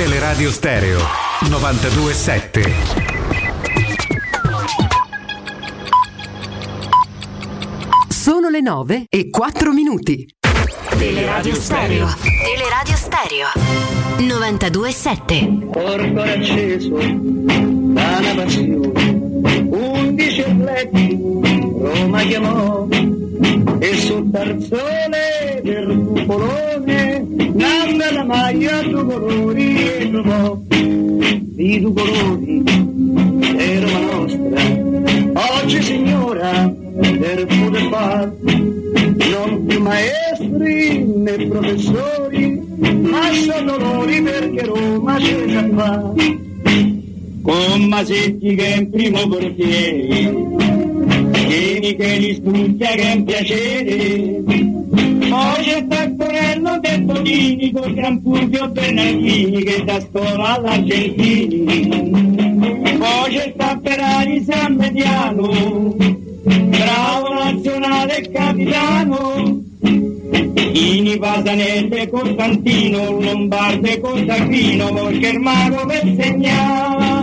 Teleradio 0.00 0.50
Stereo 0.50 0.98
927. 1.50 2.74
Sono 8.08 8.48
le 8.48 8.62
9 8.62 9.04
e 9.10 9.28
4 9.28 9.72
minuti. 9.72 10.26
Teleradio 10.96 11.54
Stereo. 11.54 12.08
Teleradio 12.16 12.96
Stereo. 12.96 13.48
927. 14.26 15.68
Porco 15.70 16.20
acceso 16.22 16.96
da 16.96 18.16
una 18.20 18.34
passione, 18.36 19.68
undici 19.68 20.40
atleti 20.40 21.29
Roma 21.80 22.20
chiamò 22.24 22.86
e 23.78 23.94
sul 23.94 24.30
tarzone 24.30 25.60
del 25.62 26.04
cupolone 26.06 27.26
nanna 27.54 28.12
la 28.12 28.24
maglia 28.24 28.82
due 28.82 29.02
colori 29.02 29.76
e 29.82 30.10
trovò. 30.10 30.58
Di 30.68 31.80
due 31.80 31.92
colori 31.94 32.62
è 33.56 33.80
Roma 33.80 34.00
nostra. 34.12 35.62
Oggi 35.62 35.82
signora 35.82 36.70
per 37.00 37.46
poter 37.46 37.88
far 37.90 38.32
non 38.42 39.64
più 39.66 39.80
maestri 39.80 41.02
né 41.02 41.46
professori 41.46 42.62
ma 42.78 43.32
sono 43.32 43.78
dolori 43.78 44.22
perché 44.22 44.64
Roma 44.66 45.16
c'è 45.16 45.46
già 45.46 45.66
fa 45.74 46.12
con 47.42 47.82
Masetti 47.88 48.54
che 48.54 48.66
è 48.66 48.76
in 48.76 48.90
primo 48.90 49.26
portiere 49.28 50.79
Vieni 51.50 51.96
che 51.96 52.16
li 52.16 52.40
è 53.00 53.12
un 53.12 53.24
piacere. 53.24 54.42
Poi 54.44 55.64
c'è 55.64 55.84
Taccorello 55.84 56.78
del 56.80 57.02
Bonini 57.02 57.72
con 57.72 57.92
Gran 57.92 58.20
Fulvio 58.22 58.68
Bernardini 58.68 59.64
che 59.64 59.82
da 59.84 60.00
scuola 60.00 60.54
all'Argentini. 60.54 61.64
Poi 62.98 63.34
c'è 63.34 63.52
Tapperari 63.56 64.44
San 64.44 64.76
Mediano 64.76 65.96
bravo 66.44 67.34
nazionale 67.34 68.30
capitano. 68.30 69.60
Ini 70.72 71.18
Pasanelle 71.18 72.08
Costantino 72.08 73.20
Lombarde 73.20 73.98
il 75.30 75.40
mago 75.40 75.84
per 75.84 76.14
segnare 76.16 77.19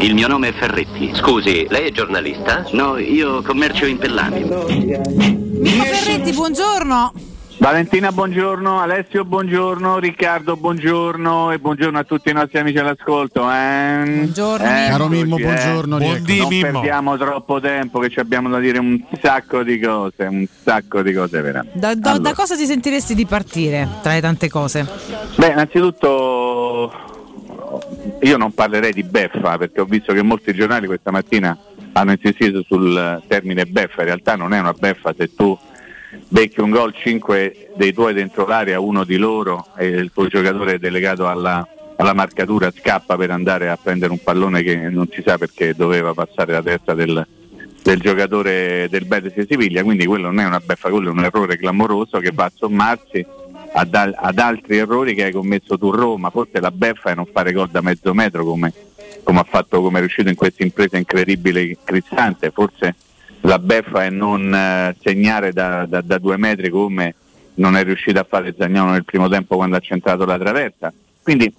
Il 0.00 0.14
mio 0.14 0.28
nome 0.28 0.48
è 0.48 0.52
Ferretti. 0.52 1.10
Scusi, 1.14 1.66
lei 1.68 1.88
è 1.88 1.90
giornalista? 1.90 2.64
No, 2.72 2.98
io 2.98 3.42
commercio 3.42 3.84
in 3.86 3.98
Pellamio. 3.98 4.64
Mirko 4.68 5.84
Ferretti, 5.84 6.32
buongiorno. 6.32 7.12
Valentina, 7.60 8.12
buongiorno, 8.12 8.78
Alessio, 8.78 9.24
buongiorno, 9.24 9.98
Riccardo, 9.98 10.56
buongiorno 10.56 11.50
e 11.50 11.58
buongiorno 11.58 11.98
a 11.98 12.04
tutti 12.04 12.30
i 12.30 12.32
nostri 12.32 12.58
amici 12.60 12.78
all'ascolto. 12.78 13.50
Eh? 13.50 14.02
Buongiorno, 14.04 14.64
Caro 14.64 15.08
Mimmo, 15.08 15.36
buongiorno, 15.36 15.96
Eh, 15.98 15.98
rieccoci. 15.98 16.38
non 16.38 16.48
Mimmo. 16.48 16.70
perdiamo 16.70 17.16
troppo 17.16 17.58
tempo 17.58 17.98
che 17.98 18.10
ci 18.10 18.20
abbiamo 18.20 18.48
da 18.48 18.60
dire 18.60 18.78
un 18.78 19.02
sacco 19.20 19.64
di 19.64 19.80
cose, 19.80 20.22
un 20.26 20.46
sacco 20.62 21.02
di 21.02 21.12
cose 21.12 21.40
veramente. 21.40 21.76
Da, 21.76 21.96
da- 21.96 22.10
Allora. 22.10 22.28
da 22.28 22.34
cosa 22.36 22.54
ti 22.54 22.64
sentiresti 22.64 23.16
di 23.16 23.26
partire 23.26 23.88
tra 24.02 24.12
le 24.12 24.20
tante 24.20 24.48
cose? 24.48 24.86
Beh, 25.34 25.48
innanzitutto 25.50 26.92
io 28.20 28.36
non 28.36 28.52
parlerei 28.52 28.92
di 28.92 29.04
beffa 29.04 29.56
perché 29.58 29.80
ho 29.80 29.84
visto 29.84 30.12
che 30.12 30.22
molti 30.22 30.52
giornali 30.52 30.86
questa 30.86 31.10
mattina 31.10 31.56
hanno 31.92 32.12
insistito 32.12 32.62
sul 32.66 33.22
termine 33.26 33.66
beffa, 33.66 34.00
in 34.00 34.06
realtà 34.06 34.36
non 34.36 34.52
è 34.52 34.58
una 34.58 34.72
beffa 34.72 35.14
se 35.16 35.34
tu 35.34 35.56
becchi 36.28 36.60
un 36.60 36.70
gol 36.70 36.94
5 36.94 37.70
dei 37.76 37.92
tuoi 37.92 38.14
dentro 38.14 38.46
l'area, 38.46 38.80
uno 38.80 39.04
di 39.04 39.16
loro 39.16 39.66
e 39.76 39.86
il 39.86 40.10
tuo 40.12 40.26
giocatore 40.26 40.78
delegato 40.78 41.28
alla, 41.28 41.66
alla 41.96 42.12
marcatura 42.12 42.70
scappa 42.70 43.16
per 43.16 43.30
andare 43.30 43.68
a 43.68 43.78
prendere 43.80 44.12
un 44.12 44.22
pallone 44.22 44.62
che 44.62 44.76
non 44.88 45.08
si 45.10 45.22
sa 45.24 45.38
perché 45.38 45.74
doveva 45.74 46.14
passare 46.14 46.52
la 46.52 46.62
testa 46.62 46.94
del, 46.94 47.26
del 47.82 48.00
giocatore 48.00 48.88
del 48.90 49.04
Betis 49.04 49.34
di 49.34 49.46
Siviglia, 49.48 49.82
quindi 49.82 50.06
quello 50.06 50.26
non 50.26 50.40
è 50.40 50.46
una 50.46 50.60
beffa, 50.60 50.90
quello 50.90 51.08
è 51.08 51.12
un 51.12 51.24
errore 51.24 51.56
clamoroso 51.56 52.18
che 52.18 52.30
va 52.32 52.44
a 52.44 52.52
sommarsi 52.54 53.24
ad, 53.72 53.94
al- 53.94 54.14
ad 54.16 54.38
altri 54.38 54.78
errori 54.78 55.14
che 55.14 55.24
hai 55.24 55.32
commesso 55.32 55.78
tu 55.78 55.90
Roma, 55.90 56.30
forse 56.30 56.60
la 56.60 56.70
beffa 56.70 57.10
è 57.10 57.14
non 57.14 57.26
fare 57.30 57.52
gol 57.52 57.68
da 57.68 57.80
mezzo 57.80 58.12
metro 58.14 58.44
come, 58.44 58.72
come 59.22 59.40
ha 59.40 59.44
fatto, 59.44 59.80
come 59.80 59.98
è 59.98 60.00
riuscito 60.00 60.28
in 60.28 60.34
questa 60.34 60.62
impresa 60.62 60.96
incredibile 60.96 61.76
Cristante, 61.84 62.50
forse 62.50 62.94
la 63.42 63.58
beffa 63.58 64.04
è 64.04 64.10
non 64.10 64.52
eh, 64.54 64.96
segnare 65.00 65.52
da, 65.52 65.86
da- 65.86 66.00
da 66.00 66.18
due 66.18 66.36
metri 66.36 66.70
come 66.70 67.14
non 67.54 67.76
è 67.76 67.84
riuscito 67.84 68.18
a 68.18 68.26
fare 68.28 68.54
Zagnolo 68.56 68.92
nel 68.92 69.04
primo 69.04 69.28
tempo 69.28 69.56
quando 69.56 69.76
ha 69.76 69.80
centrato 69.80 70.24
la 70.24 70.38
traversa. 70.38 70.92
Quindi 71.22 71.52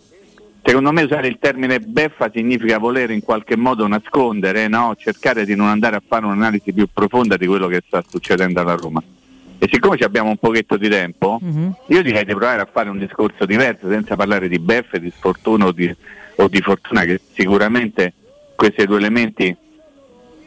secondo 0.64 0.91
me 0.91 1.03
usare 1.03 1.27
il 1.27 1.38
termine 1.40 1.80
beffa 1.80 2.30
significa 2.34 2.77
voler 2.77 3.11
in 3.11 3.22
qualche 3.22 3.56
modo 3.56 3.86
nascondere, 3.88 4.68
no? 4.68 4.95
cercare 4.98 5.45
di 5.45 5.56
non 5.56 5.68
andare 5.68 5.95
a 5.98 6.02
fare 6.06 6.26
un'analisi 6.26 6.73
più 6.73 6.88
profonda 6.91 7.38
di 7.38 7.48
quello 7.48 7.68
che 7.68 7.84
sta 7.86 8.03
succedendo 8.07 8.60
alla 8.61 8.76
Roma. 8.76 9.02
E 9.61 9.68
siccome 9.69 9.98
ci 9.98 10.03
abbiamo 10.03 10.30
un 10.30 10.38
pochetto 10.38 10.77
di 10.77 10.88
tempo, 10.88 11.38
Mhm. 11.41 11.76
io 11.88 12.02
direi 12.02 12.23
di 12.23 12.34
provare 12.34 12.61
a 12.61 12.69
fare 12.72 12.90
un 12.90 12.98
discorso 12.98 13.45
diverso 13.45 13.90
senza 13.90 14.15
parlare 14.15 14.48
di 14.48 14.57
beffe, 14.57 15.02
di 15.02 15.11
sfortuna 15.14 15.65
o 15.65 15.72
di, 15.73 15.94
o 16.36 16.48
di 16.48 16.61
fortuna, 16.61 17.03
che 17.03 17.19
sicuramente 17.34 18.14
questi 18.56 18.86
due 18.86 18.98
elementi 18.98 19.53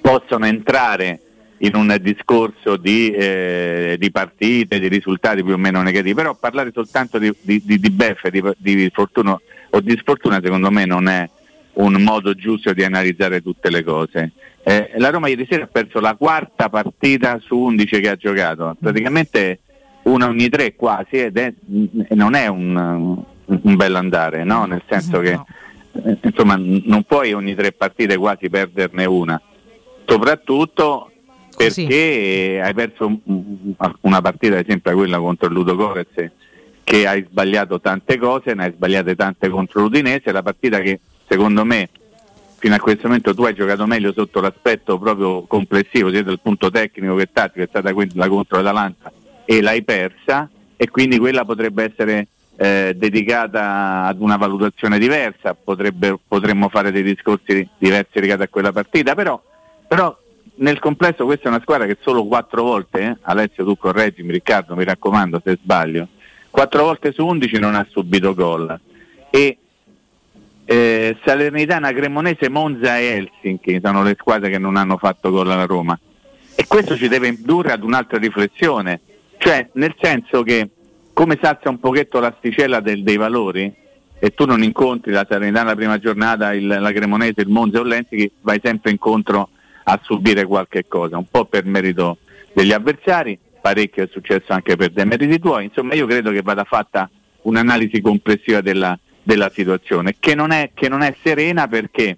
possono 0.01 0.47
entrare 0.47 1.21
in 1.59 1.77
un 1.77 1.95
discorso 2.01 2.77
di, 2.77 3.11
eh, 3.13 3.97
di 3.99 4.11
partite, 4.11 4.81
di 4.81 4.89
risultati 4.89 5.45
più 5.45 5.53
o 5.53 5.59
meno 5.59 5.83
negativi, 5.83 6.15
però 6.15 6.35
parlare 6.35 6.71
soltanto 6.73 7.19
di, 7.19 7.33
di, 7.41 7.63
di, 7.63 7.91
beffe, 7.91 8.31
di, 8.31 8.43
di 8.59 8.91
fortuna 8.93 9.39
o 9.71 9.81
di 9.81 9.97
sfortuna 9.97 10.41
secondo 10.43 10.71
me 10.71 10.87
non 10.87 11.07
è 11.09 11.29
un 11.75 12.03
modo 12.03 12.35
giusto 12.35 12.73
di 12.73 12.83
analizzare 12.83 13.43
tutte 13.43 13.71
le 13.71 13.85
cose. 13.85 14.33
Eh, 14.65 14.93
la 14.97 15.11
Roma 15.11 15.29
ieri 15.29 15.47
sera 15.49 15.65
ha 15.65 15.67
perso 15.67 15.99
la 16.01 16.15
quarta 16.15 16.69
partita 16.69 17.39
su 17.41 17.57
11 17.59 18.01
che 18.01 18.09
ha 18.09 18.17
giocato, 18.17 18.77
praticamente 18.79 19.61
una 20.05 20.29
ogni 20.29 20.49
tre 20.49 20.75
quasi 20.77 21.17
ed 21.17 21.37
è, 21.37 21.53
non 22.11 22.35
è 22.35 22.47
un, 22.47 22.77
un 23.45 23.77
bel 23.77 23.95
andare, 23.95 24.45
no? 24.45 24.65
nel 24.67 24.83
senso 24.89 25.19
che 25.21 25.39
eh, 26.05 26.19
insomma, 26.23 26.57
non 26.57 27.03
puoi 27.07 27.33
ogni 27.33 27.55
tre 27.55 27.73
partite 27.73 28.17
quasi 28.17 28.49
perderne 28.49 29.05
una, 29.05 29.41
soprattutto 30.07 31.11
perché 31.57 32.61
hai 32.63 32.75
perso 32.75 33.07
un- 33.07 33.19
un- 33.25 33.75
una 34.03 34.21
partita, 34.21 34.57
ad 34.59 34.65
esempio 34.67 34.93
quella 34.95 35.19
contro 35.19 35.49
il 35.49 35.55
Ludo 35.55 35.75
Gorez, 35.77 36.31
che 36.85 37.07
hai 37.07 37.25
sbagliato 37.29 37.81
tante 37.81 38.17
cose, 38.19 38.55
ne 38.55 38.65
hai 38.65 38.73
sbagliate 38.73 39.15
tante 39.15 39.49
contro 39.49 39.83
l'Udinese, 39.83 40.33
la 40.33 40.43
partita 40.43 40.81
che 40.81 41.01
secondo 41.29 41.65
me 41.65 41.89
fino 42.63 42.77
a 42.77 42.79
questo 42.79 43.09
momento 43.09 43.35
tu 43.35 43.43
hai 43.43 43.55
giocato 43.55 43.89
meglio 43.89 44.13
sotto 44.13 44.41
l'aspetto 44.41 44.97
proprio 44.97 45.43
complessivo, 45.47 46.11
sia 46.11 46.23
dal 46.23 46.39
punto 46.39 46.71
tecnico 46.71 47.17
che 47.17 47.29
tattico, 47.33 47.65
è 47.65 47.67
stata 47.69 47.93
quella 47.93 48.29
contro 48.29 48.59
l'Atalanta 48.59 49.11
e 49.45 49.61
l'hai 49.61 49.83
persa 49.83 50.49
e 50.77 50.89
quindi 50.89 51.19
quella 51.19 51.45
potrebbe 51.45 51.91
essere 51.91 52.29
eh, 52.55 52.95
dedicata 52.97 54.05
ad 54.05 54.21
una 54.21 54.37
valutazione 54.37 55.01
diversa, 55.01 55.55
potrebbe- 55.55 56.21
potremmo 56.25 56.69
fare 56.69 56.93
dei 56.93 57.03
discorsi 57.03 57.69
diversi 57.77 58.21
legati 58.21 58.43
a 58.43 58.49
quella 58.49 58.71
partita, 58.71 59.17
però, 59.17 59.43
però 59.89 60.17
nel 60.59 60.79
complesso 60.79 61.25
questa 61.25 61.47
è 61.47 61.49
una 61.49 61.63
squadra 61.63 61.89
che 61.89 61.99
solo 62.01 62.25
quattro 62.27 62.63
volte, 62.63 63.01
eh, 63.01 63.17
Alessio 63.23 63.65
tu 63.65 63.77
correggimi 63.77 64.31
Riccardo 64.31 64.77
mi 64.77 64.85
raccomando 64.85 65.43
se 65.45 65.59
sbaglio, 65.61 66.07
quattro 66.49 66.85
volte 66.85 67.11
su 67.11 67.27
11 67.27 67.59
non 67.59 67.75
ha 67.75 67.85
subito 67.91 68.35
gol. 68.35 68.79
E 69.31 69.59
eh, 70.65 71.17
Salernitana, 71.25 71.93
Cremonese, 71.93 72.49
Monza 72.49 72.99
e 72.99 73.05
Helsinki 73.41 73.81
sono 73.83 74.03
le 74.03 74.17
squadre 74.19 74.51
che 74.51 74.59
non 74.59 74.77
hanno 74.77 74.97
fatto 74.97 75.31
gol 75.31 75.51
alla 75.51 75.67
Roma. 75.67 75.99
E 76.55 76.67
questo 76.67 76.97
ci 76.97 77.09
deve 77.09 77.29
indurre 77.29 77.73
ad 77.73 77.83
un'altra 77.83 78.19
riflessione, 78.19 79.01
cioè 79.39 79.69
nel 79.75 79.95
senso 80.01 80.43
che 80.43 80.69
come 81.13 81.39
salza 81.41 81.69
un 81.69 81.79
pochetto 81.81 82.21
l'asticella 82.21 82.81
del- 82.81 83.03
dei 83.03 83.17
valori 83.17 83.73
e 84.19 84.31
tu 84.35 84.45
non 84.45 84.63
incontri 84.63 85.11
la 85.13 85.27
Salernitana 85.29 85.71
la 85.71 85.77
prima 85.77 85.99
giornata, 85.99 86.55
il- 86.55 86.67
la 86.67 86.93
Cremonese, 86.93 87.41
il 87.41 87.49
Monza 87.49 87.81
o 87.81 87.83
l'Helsinki, 87.83 88.31
vai 88.43 88.61
sempre 88.63 88.91
incontro 88.93 89.49
a 89.85 89.99
subire 90.03 90.45
qualche 90.45 90.87
cosa, 90.87 91.19
un 91.19 91.27
po' 91.29 91.45
per 91.47 91.65
merito 91.65 92.19
degli 92.53 92.73
avversari, 92.73 93.37
parecchio 93.61 94.05
è 94.05 94.09
successo 94.11 94.53
anche 94.53 94.77
per 94.77 94.91
demeriti 94.91 95.39
tuoi, 95.39 95.65
insomma 95.65 95.95
io 95.95 96.07
credo 96.07 96.31
che 96.31 96.43
vada 96.43 96.65
fatta 96.65 97.11
un'analisi 97.43 98.01
complessiva 98.01 98.61
della, 98.61 98.97
della 99.23 99.51
situazione, 99.51 100.17
che 100.19 100.35
non 100.35 100.51
è, 100.51 100.71
che 100.75 100.89
non 100.89 101.03
è 101.03 101.15
serena 101.23 101.69
perché, 101.69 102.17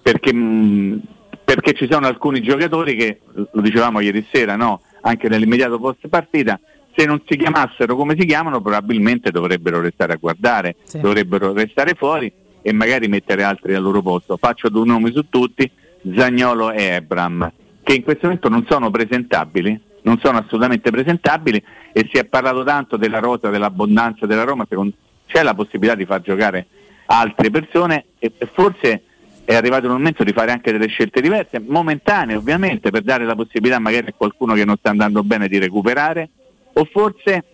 perché, 0.00 0.32
mh, 0.32 1.00
perché 1.44 1.72
ci 1.74 1.88
sono 1.90 2.06
alcuni 2.06 2.40
giocatori 2.40 2.96
che, 2.96 3.20
lo 3.32 3.60
dicevamo 3.60 4.00
ieri 4.00 4.26
sera, 4.32 4.56
no? 4.56 4.80
anche 5.02 5.28
nell'immediato 5.28 5.78
post 5.78 6.06
partita, 6.08 6.58
se 6.94 7.06
non 7.06 7.22
si 7.26 7.36
chiamassero 7.36 7.96
come 7.96 8.14
si 8.18 8.24
chiamano 8.26 8.60
probabilmente 8.60 9.30
dovrebbero 9.30 9.80
restare 9.80 10.12
a 10.12 10.16
guardare, 10.16 10.76
Sì. 10.84 11.00
dovrebbero 11.00 11.52
restare 11.52 11.94
fuori 11.94 12.30
e 12.60 12.72
magari 12.72 13.08
mettere 13.08 13.42
altri 13.42 13.74
al 13.74 13.82
loro 13.82 14.02
posto. 14.02 14.36
Faccio 14.36 14.68
due 14.68 14.84
nomi 14.86 15.10
su 15.12 15.28
tutti, 15.28 15.68
Zagnolo 16.14 16.70
e 16.70 16.82
Ebram, 16.84 17.50
che 17.82 17.94
in 17.94 18.02
questo 18.02 18.26
momento 18.26 18.48
non 18.48 18.64
sono 18.68 18.90
presentabili, 18.90 19.80
non 20.02 20.18
sono 20.18 20.38
assolutamente 20.38 20.90
presentabili 20.90 21.62
e 21.92 22.08
si 22.12 22.18
è 22.18 22.24
parlato 22.26 22.62
tanto 22.62 22.96
della 22.96 23.18
rosa, 23.18 23.50
dell'abbondanza 23.50 24.26
della 24.26 24.44
Roma, 24.44 24.66
secondo- 24.68 24.94
c'è 25.32 25.42
la 25.42 25.54
possibilità 25.54 25.94
di 25.94 26.04
far 26.04 26.20
giocare 26.20 26.66
altre 27.06 27.50
persone 27.50 28.04
e 28.18 28.32
e 28.38 28.48
forse 28.52 29.02
è 29.44 29.54
arrivato 29.54 29.86
il 29.86 29.92
momento 29.92 30.22
di 30.22 30.32
fare 30.32 30.52
anche 30.52 30.70
delle 30.70 30.86
scelte 30.86 31.20
diverse, 31.20 31.58
momentanee 31.58 32.36
ovviamente, 32.36 32.90
per 32.90 33.02
dare 33.02 33.24
la 33.24 33.34
possibilità 33.34 33.78
magari 33.80 34.08
a 34.08 34.14
qualcuno 34.16 34.54
che 34.54 34.64
non 34.64 34.76
sta 34.76 34.90
andando 34.90 35.24
bene 35.24 35.48
di 35.48 35.58
recuperare, 35.58 36.28
o 36.74 36.84
forse 36.84 37.44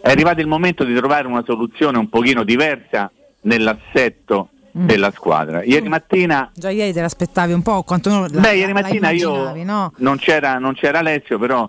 è 0.00 0.10
arrivato 0.10 0.40
il 0.40 0.46
momento 0.46 0.84
di 0.84 0.94
trovare 0.94 1.26
una 1.26 1.42
soluzione 1.44 1.98
un 1.98 2.08
pochino 2.08 2.44
diversa 2.44 3.10
nell'assetto 3.42 4.50
Mm. 4.76 4.86
della 4.86 5.10
squadra. 5.10 5.62
Ieri 5.62 5.86
mattina 5.86 6.50
Già 6.54 6.70
ieri 6.70 6.94
te 6.94 7.02
l'aspettavi 7.02 7.52
un 7.52 7.60
po', 7.60 7.82
quanto 7.82 8.08
la, 8.08 8.40
Beh, 8.40 8.54
ieri 8.54 8.72
mattina 8.72 9.10
io 9.10 9.52
no? 9.64 9.92
non, 9.98 10.16
c'era, 10.16 10.58
non 10.58 10.72
c'era 10.72 11.00
Alessio, 11.00 11.38
però 11.38 11.68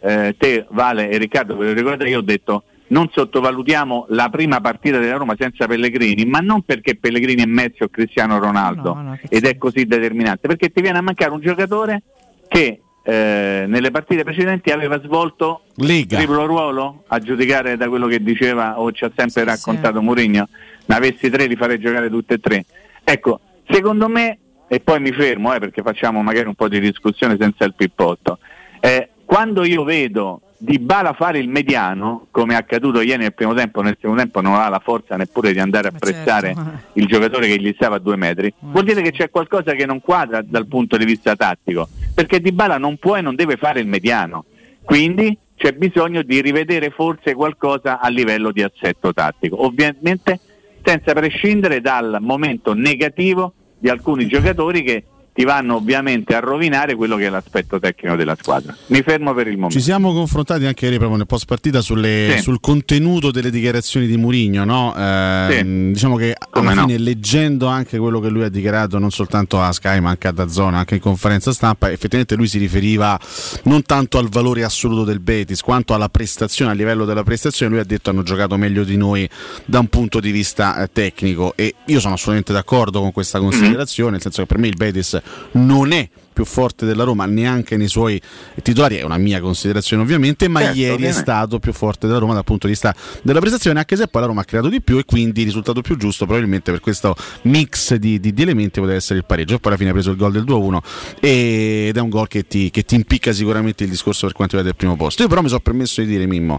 eh, 0.00 0.34
te, 0.36 0.66
Vale 0.68 1.08
e 1.08 1.16
Riccardo, 1.16 1.56
ve 1.56 1.68
lo 1.68 1.72
ricordate, 1.72 2.10
io 2.10 2.18
ho 2.18 2.22
detto 2.22 2.64
non 2.88 3.08
sottovalutiamo 3.10 4.06
la 4.10 4.28
prima 4.28 4.60
partita 4.60 4.98
della 4.98 5.16
Roma 5.16 5.34
senza 5.38 5.66
Pellegrini, 5.66 6.24
ma 6.24 6.40
non 6.40 6.62
perché 6.62 6.96
Pellegrini 6.96 7.42
è 7.42 7.46
Messi 7.46 7.82
o 7.82 7.88
Cristiano 7.88 8.38
Ronaldo 8.38 9.16
ed 9.28 9.44
è 9.44 9.56
così 9.56 9.86
determinante, 9.86 10.46
perché 10.46 10.70
ti 10.70 10.82
viene 10.82 10.98
a 10.98 11.02
mancare 11.02 11.30
un 11.30 11.40
giocatore 11.40 12.02
che 12.48 12.80
eh, 13.04 13.64
nelle 13.66 13.90
partite 13.90 14.22
precedenti 14.22 14.70
aveva 14.70 15.00
svolto 15.00 15.62
Lega. 15.76 16.18
triplo 16.18 16.46
ruolo, 16.46 17.04
a 17.08 17.18
giudicare 17.18 17.76
da 17.76 17.88
quello 17.88 18.06
che 18.06 18.22
diceva 18.22 18.78
o 18.78 18.92
ci 18.92 19.04
ha 19.04 19.10
sempre 19.14 19.44
raccontato 19.44 20.00
Mourinho, 20.00 20.48
ne 20.84 20.94
avessi 20.94 21.30
tre 21.30 21.46
li 21.46 21.56
farei 21.56 21.78
giocare 21.78 22.08
tutte 22.08 22.34
e 22.34 22.38
tre. 22.38 22.64
Ecco, 23.02 23.40
secondo 23.68 24.08
me, 24.08 24.38
e 24.68 24.80
poi 24.80 25.00
mi 25.00 25.12
fermo 25.12 25.52
eh, 25.54 25.58
perché 25.58 25.82
facciamo 25.82 26.22
magari 26.22 26.46
un 26.46 26.54
po' 26.54 26.68
di 26.68 26.78
discussione 26.78 27.36
senza 27.38 27.64
il 27.64 27.74
pippotto, 27.74 28.38
eh, 28.80 29.08
quando 29.24 29.64
io 29.64 29.82
vedo 29.82 30.42
Di 30.64 30.78
Bala 30.78 31.12
fare 31.12 31.40
il 31.40 31.48
mediano, 31.48 32.28
come 32.30 32.54
è 32.54 32.56
accaduto 32.56 33.00
ieri 33.00 33.22
nel 33.22 33.34
primo 33.34 33.52
tempo, 33.52 33.82
nel 33.82 33.96
secondo 34.00 34.22
tempo 34.22 34.40
non 34.40 34.54
ha 34.54 34.68
la 34.68 34.78
forza 34.78 35.16
neppure 35.16 35.52
di 35.52 35.58
andare 35.58 35.88
a 35.88 35.90
pressare 35.90 36.54
il 36.92 37.06
giocatore 37.06 37.48
che 37.48 37.58
gli 37.58 37.72
stava 37.74 37.96
a 37.96 37.98
due 37.98 38.14
metri, 38.14 38.54
vuol 38.60 38.84
dire 38.84 39.02
che 39.02 39.10
c'è 39.10 39.28
qualcosa 39.28 39.72
che 39.72 39.86
non 39.86 40.00
quadra 40.00 40.40
dal 40.40 40.68
punto 40.68 40.96
di 40.96 41.04
vista 41.04 41.34
tattico, 41.34 41.88
perché 42.14 42.40
Di 42.40 42.52
Bala 42.52 42.78
non 42.78 42.96
può 42.96 43.16
e 43.16 43.22
non 43.22 43.34
deve 43.34 43.56
fare 43.56 43.80
il 43.80 43.88
mediano, 43.88 44.44
quindi 44.84 45.36
c'è 45.56 45.72
bisogno 45.72 46.22
di 46.22 46.40
rivedere 46.40 46.90
forse 46.90 47.34
qualcosa 47.34 47.98
a 47.98 48.08
livello 48.08 48.52
di 48.52 48.62
assetto 48.62 49.12
tattico, 49.12 49.64
ovviamente 49.64 50.38
senza 50.84 51.12
prescindere 51.12 51.80
dal 51.80 52.18
momento 52.20 52.72
negativo 52.72 53.52
di 53.80 53.88
alcuni 53.88 54.28
giocatori 54.28 54.84
che 54.84 55.06
ti 55.34 55.44
vanno 55.44 55.76
ovviamente 55.76 56.34
a 56.34 56.40
rovinare 56.40 56.94
quello 56.94 57.16
che 57.16 57.26
è 57.26 57.28
l'aspetto 57.30 57.78
tecnico 57.78 58.16
della 58.16 58.36
squadra. 58.38 58.76
Mi 58.88 59.02
fermo 59.02 59.32
per 59.32 59.46
il 59.46 59.54
momento. 59.54 59.76
Ci 59.78 59.82
siamo 59.82 60.12
confrontati 60.12 60.66
anche 60.66 60.84
ieri 60.84 60.96
proprio 60.98 61.16
nel 61.18 61.26
post 61.26 61.46
partita 61.46 61.80
sulle- 61.80 62.34
Sì. 62.36 62.42
sul 62.42 62.60
contenuto 62.60 63.30
delle 63.30 63.50
dichiarazioni 63.50 64.06
di 64.06 64.16
Murigno. 64.16 64.64
No? 64.64 64.94
Eh, 64.96 65.90
Diciamo 65.92 66.16
che 66.16 66.34
alla 66.38 66.48
Come 66.50 66.74
no. 66.74 66.86
fine, 66.86 66.98
leggendo 66.98 67.66
anche 67.66 67.98
quello 67.98 68.20
che 68.20 68.28
lui 68.28 68.44
ha 68.44 68.48
dichiarato, 68.48 68.98
non 68.98 69.10
soltanto 69.10 69.60
a 69.60 69.72
Sky 69.72 70.00
ma 70.00 70.10
anche 70.10 70.28
a 70.28 70.48
Zona, 70.48 70.78
anche 70.78 70.94
in 70.96 71.00
conferenza 71.00 71.52
stampa, 71.52 71.90
effettivamente 71.90 72.34
lui 72.34 72.46
si 72.48 72.58
riferiva 72.58 73.18
non 73.64 73.82
tanto 73.82 74.18
al 74.18 74.28
valore 74.28 74.64
assoluto 74.64 75.04
del 75.04 75.20
Betis 75.20 75.60
quanto 75.62 75.94
alla 75.94 76.08
prestazione, 76.08 76.72
a 76.72 76.74
livello 76.74 77.04
della 77.04 77.22
prestazione. 77.22 77.72
Lui 77.72 77.80
ha 77.80 77.84
detto 77.84 78.10
hanno 78.10 78.22
giocato 78.22 78.56
meglio 78.56 78.84
di 78.84 78.96
noi 78.96 79.28
da 79.64 79.78
un 79.78 79.88
punto 79.88 80.20
di 80.20 80.30
vista 80.30 80.82
eh, 80.82 80.90
tecnico 80.92 81.54
e 81.56 81.74
io 81.86 82.00
sono 82.00 82.14
assolutamente 82.14 82.52
d'accordo 82.52 83.00
con 83.00 83.12
questa 83.12 83.38
considerazione, 83.38 84.12
nel 84.12 84.20
senso 84.20 84.42
che 84.42 84.46
per 84.46 84.58
me 84.58 84.68
il 84.68 84.76
Betis 84.76 85.20
non 85.52 85.92
è 85.92 86.08
più 86.32 86.46
forte 86.46 86.86
della 86.86 87.04
Roma 87.04 87.26
neanche 87.26 87.76
nei 87.76 87.88
suoi 87.88 88.18
titolari, 88.62 88.96
è 88.96 89.02
una 89.02 89.18
mia 89.18 89.38
considerazione 89.42 90.02
ovviamente, 90.02 90.48
ma 90.48 90.60
Certo, 90.60 90.78
ieri 90.78 90.88
è 90.90 90.94
ovviamente. 90.94 91.20
stato 91.20 91.58
più 91.58 91.74
forte 91.74 92.06
della 92.06 92.18
Roma 92.18 92.32
dal 92.32 92.44
punto 92.44 92.66
di 92.66 92.72
vista 92.72 92.94
della 93.22 93.38
prestazione, 93.40 93.78
anche 93.78 93.96
se 93.96 94.08
poi 94.08 94.22
la 94.22 94.28
Roma 94.28 94.40
ha 94.40 94.44
creato 94.44 94.68
di 94.68 94.80
più 94.80 94.96
e 94.96 95.04
quindi 95.04 95.40
il 95.40 95.46
risultato 95.46 95.82
più 95.82 95.98
giusto 95.98 96.24
probabilmente 96.24 96.70
per 96.70 96.80
questo 96.80 97.14
mix 97.42 97.94
di, 97.96 98.18
di- 98.18 98.32
di 98.32 98.42
elementi 98.42 98.80
poteva 98.80 98.96
essere 98.96 99.18
il 99.18 99.26
pareggio. 99.26 99.56
E 99.56 99.58
poi 99.58 99.72
alla 99.72 99.76
fine 99.78 99.90
ha 99.90 99.92
preso 99.92 100.10
il 100.10 100.16
gol 100.16 100.32
del 100.32 100.44
2-1 100.44 100.78
ed 101.20 101.96
è 101.96 102.00
un 102.00 102.08
gol 102.08 102.28
che 102.28 102.46
ti, 102.46 102.70
che 102.70 102.82
ti 102.84 102.94
impicca 102.94 103.32
sicuramente 103.32 103.84
il 103.84 103.90
discorso 103.90 104.24
per 104.24 104.34
quanto 104.34 104.56
riguarda 104.56 104.70
il 104.70 104.76
primo 104.88 104.96
posto. 104.96 105.22
Io 105.22 105.28
però 105.28 105.42
mi 105.42 105.48
sono 105.48 105.60
permesso 105.60 106.00
di 106.00 106.06
dire 106.06 106.24
Mimmo, 106.26 106.58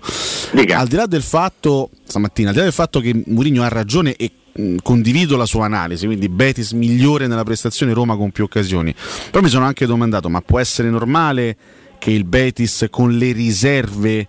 al 0.75 0.87
di 0.87 0.95
là 0.95 1.07
del 1.07 1.23
fatto, 1.23 1.89
stamattina, 2.05 2.49
al 2.49 2.53
di 2.53 2.59
là 2.59 2.65
del 2.65 2.73
fatto 2.75 2.99
che 2.99 3.23
Mourinho 3.25 3.63
ha 3.63 3.69
ragione 3.69 4.15
e 4.15 4.29
mh, 4.53 4.75
condivido 4.81 5.37
la 5.37 5.45
sua 5.45 5.65
analisi, 5.65 6.05
quindi 6.05 6.29
Betis 6.29 6.71
migliore 6.71 7.27
nella 7.27 7.43
prestazione, 7.43 7.93
Roma 7.93 8.15
con 8.15 8.31
più 8.31 8.43
occasioni. 8.43 8.93
Però 9.31 9.43
mi 9.43 9.49
sono 9.49 9.65
anche 9.65 9.85
domandato, 9.85 10.29
ma 10.29 10.41
può 10.41 10.59
essere 10.59 10.89
normale 10.89 11.55
che 11.99 12.11
il 12.11 12.25
Betis 12.25 12.87
con 12.89 13.15
le 13.17 13.31
riserve 13.31 14.27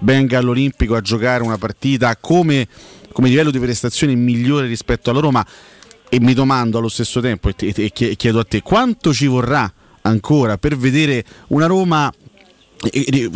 venga 0.00 0.38
all'Olimpico 0.38 0.94
a 0.94 1.00
giocare 1.00 1.42
una 1.42 1.58
partita 1.58 2.16
come, 2.16 2.66
come 3.12 3.28
livello 3.28 3.50
di 3.50 3.58
prestazione 3.58 4.14
migliore 4.14 4.66
rispetto 4.66 5.10
alla 5.10 5.20
Roma 5.20 5.46
e 6.08 6.18
mi 6.20 6.32
domando 6.34 6.78
allo 6.78 6.88
stesso 6.88 7.20
tempo 7.20 7.48
e, 7.48 7.54
te- 7.54 7.72
e 7.76 7.90
chie- 7.92 8.16
chiedo 8.16 8.40
a 8.40 8.44
te 8.44 8.62
quanto 8.62 9.12
ci 9.12 9.26
vorrà 9.26 9.70
ancora 10.02 10.56
per 10.56 10.76
vedere 10.76 11.24
una 11.48 11.66
Roma 11.66 12.10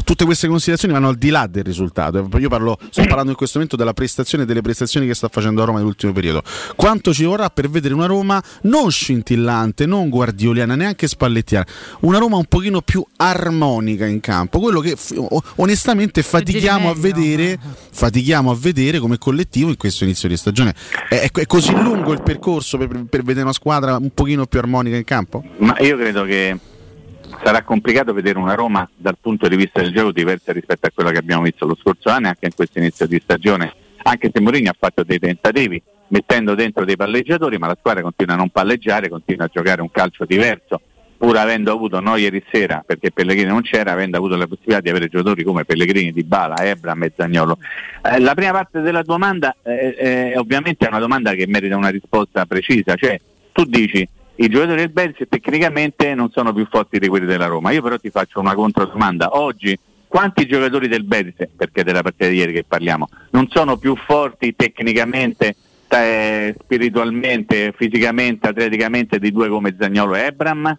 tutte 0.02 0.24
queste 0.24 0.48
considerazioni 0.48 0.94
vanno 0.94 1.08
al 1.08 1.16
di 1.16 1.28
là 1.28 1.46
del 1.46 1.64
risultato. 1.64 2.28
Io 2.38 2.48
parlo, 2.48 2.78
sto 2.90 3.02
parlando 3.06 3.30
in 3.30 3.36
questo 3.36 3.58
momento 3.58 3.76
della 3.76 3.92
prestazione 3.92 4.44
e 4.44 4.46
delle 4.46 4.62
prestazioni 4.62 5.06
che 5.06 5.14
sta 5.14 5.28
facendo 5.28 5.60
la 5.60 5.66
Roma 5.66 5.78
nell'ultimo 5.78 6.12
periodo. 6.12 6.42
Quanto 6.76 7.12
ci 7.12 7.24
vorrà 7.24 7.50
per 7.50 7.68
vedere 7.68 7.94
una 7.94 8.06
Roma 8.06 8.42
non 8.62 8.90
scintillante, 8.90 9.84
non 9.86 10.08
guardioliana, 10.08 10.74
neanche 10.74 11.06
spallettiana, 11.06 11.66
una 12.00 12.18
Roma 12.18 12.36
un 12.36 12.46
pochino 12.46 12.80
più 12.80 13.04
armonica 13.16 14.06
in 14.06 14.20
campo. 14.20 14.60
Quello 14.60 14.80
che 14.80 14.96
onestamente 15.56 16.22
fatichiamo 16.22 16.88
a 16.88 16.94
vedere, 16.94 17.58
fatichiamo 17.90 18.50
a 18.50 18.56
vedere 18.58 18.98
come 18.98 19.18
collettivo 19.18 19.68
in 19.68 19.76
questo 19.76 20.04
inizio 20.04 20.28
di 20.28 20.36
stagione. 20.36 20.74
È, 21.08 21.16
è- 21.16 21.30
è 21.30 21.46
così 21.46 21.72
lungo 21.72 22.12
il 22.12 22.22
percorso 22.22 22.78
per, 22.78 22.88
per 23.08 23.22
vedere 23.22 23.44
una 23.44 23.52
squadra 23.52 23.96
un 23.96 24.10
pochino 24.14 24.46
più 24.46 24.58
armonica 24.58 24.96
in 24.96 25.04
campo? 25.04 25.44
Ma 25.58 25.76
io 25.80 25.96
credo 25.96 26.24
che 26.24 26.58
sarà 27.42 27.62
complicato 27.62 28.12
vedere 28.12 28.38
una 28.38 28.54
Roma 28.54 28.88
dal 28.94 29.16
punto 29.20 29.48
di 29.48 29.56
vista 29.56 29.80
del 29.80 29.92
gioco 29.92 30.12
diversa 30.12 30.52
rispetto 30.52 30.86
a 30.86 30.90
quello 30.92 31.10
che 31.10 31.18
abbiamo 31.18 31.42
visto 31.42 31.66
lo 31.66 31.76
scorso 31.80 32.10
anno 32.10 32.26
e 32.26 32.28
anche 32.30 32.46
in 32.46 32.54
questo 32.54 32.78
inizio 32.78 33.06
di 33.06 33.20
stagione, 33.22 33.72
anche 34.02 34.30
se 34.32 34.40
Mourinho 34.40 34.70
ha 34.70 34.76
fatto 34.78 35.02
dei 35.02 35.18
tentativi 35.18 35.82
mettendo 36.08 36.54
dentro 36.54 36.84
dei 36.84 36.96
palleggiatori, 36.96 37.58
ma 37.58 37.66
la 37.66 37.76
squadra 37.78 38.02
continua 38.02 38.34
a 38.34 38.38
non 38.38 38.50
palleggiare, 38.50 39.08
continua 39.08 39.46
a 39.46 39.50
giocare 39.52 39.80
un 39.80 39.90
calcio 39.90 40.24
diverso, 40.24 40.80
pur 41.16 41.36
avendo 41.36 41.72
avuto 41.72 42.00
no 42.00 42.16
ieri 42.16 42.42
sera, 42.52 42.84
perché 42.86 43.10
Pellegrini 43.10 43.48
non 43.48 43.62
c'era, 43.62 43.92
avendo 43.92 44.16
avuto 44.16 44.36
la 44.36 44.46
possibilità 44.46 44.80
di 44.80 44.90
avere 44.90 45.08
giocatori 45.08 45.42
come 45.42 45.64
Pellegrini, 45.64 46.12
Di 46.12 46.22
Bala, 46.22 46.56
Ebram 46.64 47.02
e 47.02 47.12
Zagnolo. 47.16 47.58
Eh, 48.02 48.20
la 48.20 48.34
prima 48.34 48.52
parte 48.52 48.80
della 48.80 49.02
domanda 49.02 49.56
eh, 49.62 49.96
eh, 49.98 50.38
ovviamente 50.38 50.84
è 50.84 50.88
una 50.88 50.98
domanda 50.98 51.32
che 51.32 51.46
merita 51.46 51.76
una 51.76 51.88
risposta 51.88 52.44
precisa, 52.46 52.94
cioè 52.94 53.18
tu 53.52 53.64
dici 53.64 54.06
i 54.36 54.48
giocatori 54.48 54.78
del 54.78 54.90
Belgio 54.90 55.26
tecnicamente 55.28 56.14
non 56.14 56.30
sono 56.30 56.52
più 56.52 56.66
forti 56.68 56.98
di 56.98 57.08
quelli 57.08 57.26
della 57.26 57.46
Roma. 57.46 57.70
Io 57.70 57.82
però 57.82 57.98
ti 57.98 58.10
faccio 58.10 58.40
una 58.40 58.54
controdomanda. 58.54 59.36
Oggi 59.36 59.78
quanti 60.08 60.46
giocatori 60.46 60.88
del 60.88 61.04
Belgio, 61.04 61.48
perché 61.56 61.84
della 61.84 62.02
partita 62.02 62.28
di 62.28 62.36
ieri 62.36 62.52
che 62.52 62.64
parliamo, 62.64 63.08
non 63.30 63.48
sono 63.48 63.76
più 63.76 63.94
forti 63.96 64.54
tecnicamente, 64.56 65.54
eh, 65.88 66.54
spiritualmente, 66.58 67.72
fisicamente, 67.76 68.48
atleticamente 68.48 69.18
di 69.18 69.30
due 69.30 69.48
come 69.48 69.76
Zagnolo 69.78 70.14
e 70.16 70.20
Ebram? 70.22 70.78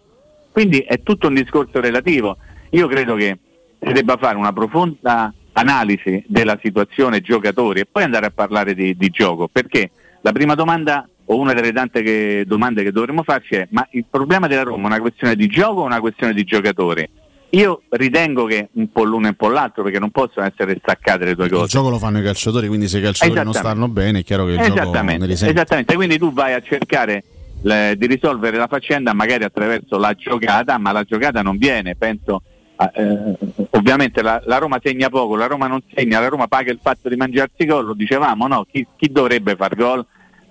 Quindi 0.52 0.80
è 0.80 1.02
tutto 1.02 1.28
un 1.28 1.34
discorso 1.34 1.80
relativo. 1.80 2.36
Io 2.70 2.86
credo 2.88 3.14
che 3.14 3.38
si 3.78 3.92
debba 3.92 4.16
fare 4.16 4.36
una 4.36 4.52
profonda 4.52 5.32
analisi 5.52 6.22
della 6.26 6.58
situazione 6.62 7.20
giocatori 7.20 7.80
e 7.80 7.86
poi 7.86 8.02
andare 8.02 8.26
a 8.26 8.30
parlare 8.30 8.74
di, 8.74 8.96
di 8.96 9.08
gioco, 9.08 9.48
perché 9.48 9.90
la 10.20 10.32
prima 10.32 10.54
domanda 10.54 11.08
o 11.26 11.36
una 11.38 11.52
delle 11.52 11.72
tante 11.72 12.02
che- 12.02 12.44
domande 12.46 12.82
che 12.82 12.92
dovremmo 12.92 13.22
farci 13.22 13.54
è 13.56 13.66
ma 13.70 13.86
il 13.92 14.04
problema 14.08 14.46
della 14.46 14.62
Roma 14.62 14.84
è 14.84 14.86
una 14.86 15.00
questione 15.00 15.34
di 15.36 15.46
gioco 15.48 15.80
o 15.80 15.84
una 15.84 16.00
questione 16.00 16.32
di 16.32 16.44
giocatori? 16.44 17.08
Io 17.50 17.82
ritengo 17.90 18.44
che 18.46 18.68
un 18.72 18.90
po' 18.90 19.04
l'uno 19.04 19.26
e 19.26 19.28
un 19.30 19.34
po' 19.36 19.48
l'altro 19.48 19.82
perché 19.84 19.98
non 19.98 20.10
possono 20.10 20.46
essere 20.46 20.76
staccate 20.80 21.24
le 21.24 21.34
due 21.34 21.44
Il 21.46 21.52
cose. 21.52 21.66
gioco 21.68 21.88
lo 21.90 21.98
fanno 21.98 22.18
i 22.18 22.22
calciatori, 22.22 22.66
quindi 22.68 22.88
se 22.88 22.98
i 22.98 23.02
calciatori 23.02 23.42
non 23.44 23.52
stanno 23.54 23.88
bene 23.88 24.18
è 24.20 24.24
chiaro 24.24 24.44
che 24.46 24.52
il 24.52 24.58
gioco 24.58 24.72
Esattamente, 24.80 25.26
risente. 25.26 25.54
esattamente, 25.54 25.94
quindi 25.94 26.18
tu 26.18 26.32
vai 26.32 26.52
a 26.54 26.60
cercare 26.60 27.22
le- 27.62 27.94
di 27.96 28.06
risolvere 28.06 28.56
la 28.56 28.66
faccenda 28.66 29.12
magari 29.14 29.44
attraverso 29.44 29.96
la 29.96 30.12
giocata, 30.14 30.76
ma 30.78 30.92
la 30.92 31.04
giocata 31.04 31.40
non 31.42 31.56
viene, 31.56 31.94
penso, 31.96 32.42
eh, 32.94 33.36
ovviamente 33.70 34.22
la, 34.22 34.42
la 34.44 34.58
Roma 34.58 34.78
segna 34.82 35.08
poco, 35.08 35.36
la 35.36 35.46
Roma 35.46 35.66
non 35.66 35.80
segna, 35.94 36.20
la 36.20 36.28
Roma 36.28 36.48
paga 36.48 36.70
il 36.72 36.80
fatto 36.82 37.08
di 37.08 37.16
mangiarsi 37.16 37.64
gol, 37.64 37.86
lo 37.86 37.94
dicevamo, 37.94 38.46
no? 38.48 38.66
chi, 38.70 38.86
chi 38.96 39.10
dovrebbe 39.10 39.54
far 39.56 39.74
gol? 39.76 40.04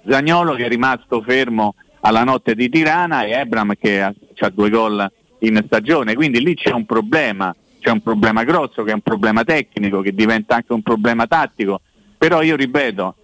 Zagnolo 0.08 0.54
che 0.54 0.66
è 0.66 0.68
rimasto 0.68 1.22
fermo 1.22 1.76
alla 2.02 2.24
notte 2.24 2.56
di 2.56 2.70
Tirana 2.70 3.24
e 3.24 3.32
Ebram 3.32 3.74
che 3.80 4.02
ha, 4.02 4.14
c'ha 4.34 4.50
due 4.50 4.70
gol 4.70 5.12
in 5.40 5.62
stagione, 5.66 6.16
quindi 6.16 6.42
lì 6.42 6.56
c'è 6.56 6.72
un 6.72 6.86
problema, 6.86 7.56
c'è 7.80 7.90
un 7.90 8.02
problema 8.02 8.44
grosso 8.44 8.84
che 8.84 8.92
è 8.92 8.94
un 8.94 9.02
problema 9.02 9.44
tecnico 9.44 10.02
che 10.02 10.14
diventa 10.14 10.56
anche 10.56 10.74
un 10.74 10.82
problema 10.82 11.28
tattico, 11.28 11.82
però 12.18 12.42
io 12.42 12.56
ripeto, 12.56 13.16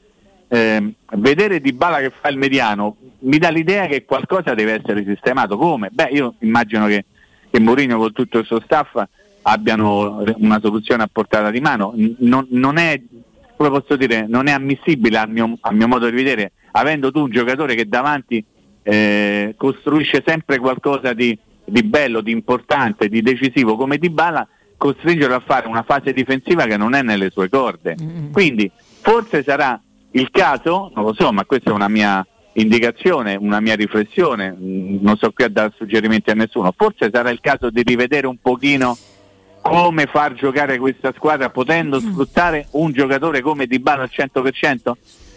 ehm, 0.48 0.94
vedere 1.14 1.62
Di 1.62 1.74
Bala 1.74 2.00
che 2.00 2.12
fa 2.12 2.30
il 2.30 2.38
mediano 2.38 2.98
mi 3.22 3.38
dà 3.38 3.50
l'idea 3.50 3.88
che 3.88 4.06
qualcosa 4.06 4.54
deve 4.54 4.74
essere 4.74 5.04
sistemato. 5.06 5.58
Come? 5.58 5.90
Beh, 5.92 6.10
io 6.12 6.36
immagino 6.40 6.88
che, 6.88 7.06
che 7.50 7.60
Mourinho 7.60 7.98
con 7.98 8.14
tutto 8.14 8.40
il 8.40 8.46
suo 8.46 8.62
staff 8.62 9.02
abbiano 9.44 10.24
una 10.38 10.60
soluzione 10.60 11.04
a 11.04 11.10
portata 11.12 11.50
di 11.50 11.60
mano. 11.60 11.94
Non, 12.20 12.48
non 12.50 12.78
è, 12.78 13.00
dire, 13.98 14.26
non 14.28 14.48
è 14.48 14.52
ammissibile 14.52 15.18
al 15.18 15.30
mio, 15.30 15.58
a 15.60 15.72
mio 15.72 15.88
modo 15.88 16.10
di 16.10 16.16
vedere, 16.16 16.52
avendo 16.72 17.12
tu 17.12 17.22
un 17.22 17.32
giocatore 17.32 17.76
che 17.76 17.88
davanti 17.88 18.44
eh, 18.84 19.54
costruisce 19.58 20.24
sempre 20.26 20.58
qualcosa 20.58 21.14
di, 21.14 21.38
di 21.64 21.84
bello, 21.84 22.22
di 22.22 22.32
importante, 22.32 23.10
di 23.10 23.22
decisivo 23.22 23.76
come 23.76 23.98
Di 23.98 24.10
Bala, 24.10 24.48
costringerlo 24.78 25.36
a 25.36 25.44
fare 25.46 25.68
una 25.68 25.84
fase 25.84 26.12
difensiva 26.12 26.66
che 26.66 26.78
non 26.78 26.96
è 26.96 27.02
nelle 27.02 27.30
sue 27.30 27.50
corde. 27.50 27.96
Quindi 28.32 28.72
forse 29.02 29.44
sarà 29.44 29.80
il 30.12 30.30
caso, 30.32 30.92
non 30.96 31.06
lo 31.06 31.14
so, 31.14 31.32
ma 31.32 31.46
questa 31.46 31.70
è 31.70 31.74
una 31.74 31.88
mia 31.88 32.26
indicazione, 32.54 33.36
una 33.36 33.60
mia 33.60 33.76
riflessione, 33.76 34.52
mm, 34.52 34.98
non 35.02 35.18
so 35.18 35.32
qui 35.32 35.44
a 35.46 35.50
dare 35.50 35.74
suggerimenti 35.78 36.32
a 36.32 36.34
nessuno, 36.34 36.74
forse 36.76 37.10
sarà 37.12 37.30
il 37.30 37.40
caso 37.40 37.70
di 37.70 37.82
rivedere 37.84 38.28
un 38.28 38.38
pochino 38.42 38.98
come 39.62 40.08
far 40.08 40.34
giocare 40.34 40.80
questa 40.80 41.14
squadra 41.16 41.52
potendo 41.52 42.00
sfruttare 42.00 42.68
un 42.72 42.92
giocatore 42.92 43.42
come 43.42 43.68
Di 43.68 43.80
Bala 43.80 44.04
al 44.04 44.10
100%, 44.12 44.92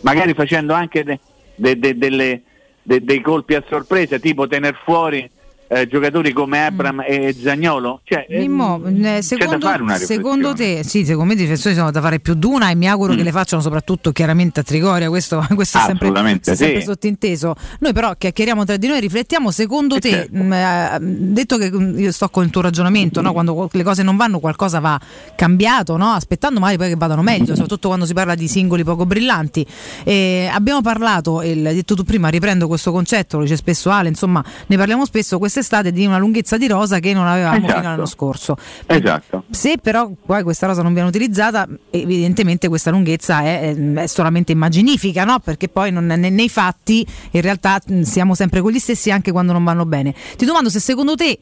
magari 0.04 0.34
facendo 0.34 0.72
anche 0.74 1.02
de- 1.02 1.18
de- 1.56 1.76
de- 1.78 1.94
delle- 1.94 2.42
de- 2.82 3.00
dei 3.00 3.20
colpi 3.20 3.54
a 3.54 3.64
sorpresa, 3.68 4.18
tipo 4.18 4.46
tener 4.46 4.74
fuori 4.84 5.28
eh, 5.68 5.86
giocatori 5.86 6.32
come 6.32 6.66
Abram 6.66 7.02
e 7.06 7.34
Zagnolo. 7.38 8.00
Cioè, 8.04 8.26
eh, 8.28 8.40
Mimmo, 8.40 8.82
eh, 8.84 9.22
secondo, 9.22 9.68
secondo 9.96 10.52
te, 10.52 10.82
sì, 10.84 11.04
secondo 11.04 11.32
me 11.32 11.34
i 11.34 11.42
difensori 11.42 11.74
sono 11.74 11.90
da 11.90 12.00
fare 12.00 12.20
più 12.20 12.34
di 12.34 12.46
una 12.46 12.70
e 12.70 12.74
mi 12.74 12.88
auguro 12.88 13.14
che 13.14 13.22
le 13.22 13.32
facciano 13.32 13.62
soprattutto 13.62 14.12
chiaramente 14.12 14.60
a 14.60 14.62
Trigoria, 14.62 15.08
questo, 15.08 15.44
questo 15.54 15.78
è 15.78 15.80
sempre, 15.82 16.08
è 16.08 16.54
sempre 16.54 16.80
sì. 16.80 16.86
sottinteso. 16.86 17.54
Noi 17.80 17.92
però 17.92 18.14
chiacchieriamo 18.16 18.64
tra 18.64 18.76
di 18.76 18.86
noi, 18.86 19.00
riflettiamo, 19.00 19.50
secondo 19.50 19.98
te, 19.98 20.10
certo. 20.10 20.36
mh, 20.36 20.52
eh, 20.52 20.98
detto 21.00 21.56
che 21.56 21.70
mh, 21.70 21.98
io 21.98 22.12
sto 22.12 22.28
con 22.28 22.44
il 22.44 22.50
tuo 22.50 22.60
ragionamento, 22.60 23.20
no? 23.20 23.32
quando 23.32 23.68
le 23.70 23.82
cose 23.82 24.02
non 24.02 24.16
vanno 24.16 24.38
qualcosa 24.38 24.80
va 24.80 25.00
cambiato, 25.34 25.96
no? 25.96 26.12
aspettando 26.12 26.60
magari 26.60 26.78
poi 26.78 26.88
che 26.88 26.96
vadano 26.96 27.22
meglio, 27.22 27.54
soprattutto 27.54 27.88
quando 27.88 28.06
si 28.06 28.12
parla 28.12 28.34
di 28.34 28.48
singoli 28.48 28.84
poco 28.84 29.06
brillanti. 29.06 29.66
Eh, 30.04 30.48
abbiamo 30.52 30.80
parlato, 30.80 31.40
e 31.40 31.56
l'hai 31.56 31.74
detto 31.74 31.94
tu 31.94 32.04
prima, 32.04 32.28
riprendo 32.28 32.66
questo 32.68 32.92
concetto, 32.92 33.38
lo 33.38 33.42
dice 33.44 33.56
spesso 33.56 33.90
Ale, 33.90 34.08
insomma 34.08 34.44
ne 34.66 34.76
parliamo 34.76 35.04
spesso 35.04 35.38
quest'estate 35.54 35.92
di 35.92 36.04
una 36.04 36.18
lunghezza 36.18 36.56
di 36.56 36.66
rosa 36.66 36.98
che 36.98 37.12
non 37.12 37.26
avevamo 37.26 37.56
Esatto. 37.58 37.72
fino 37.74 37.86
all'anno 37.88 38.06
scorso. 38.06 38.56
Esatto. 38.86 39.44
Se 39.50 39.76
però 39.80 40.10
poi 40.26 40.42
questa 40.42 40.66
rosa 40.66 40.82
non 40.82 40.92
viene 40.92 41.08
utilizzata, 41.08 41.68
evidentemente 41.90 42.66
questa 42.68 42.90
lunghezza 42.90 43.40
è, 43.42 43.74
è 43.94 44.06
solamente 44.06 44.50
immaginifica, 44.52 45.24
no? 45.24 45.38
perché 45.38 45.68
poi 45.68 45.92
non- 45.92 46.06
ne- 46.06 46.30
nei 46.30 46.48
fatti 46.48 47.06
in 47.30 47.40
realtà 47.40 47.80
siamo 48.02 48.34
sempre 48.34 48.60
quelli 48.60 48.78
stessi 48.80 49.10
anche 49.12 49.30
quando 49.30 49.52
non 49.52 49.62
vanno 49.62 49.86
bene. 49.86 50.12
Ti 50.36 50.44
domando 50.44 50.68
se 50.70 50.80
secondo 50.80 51.14
te 51.14 51.38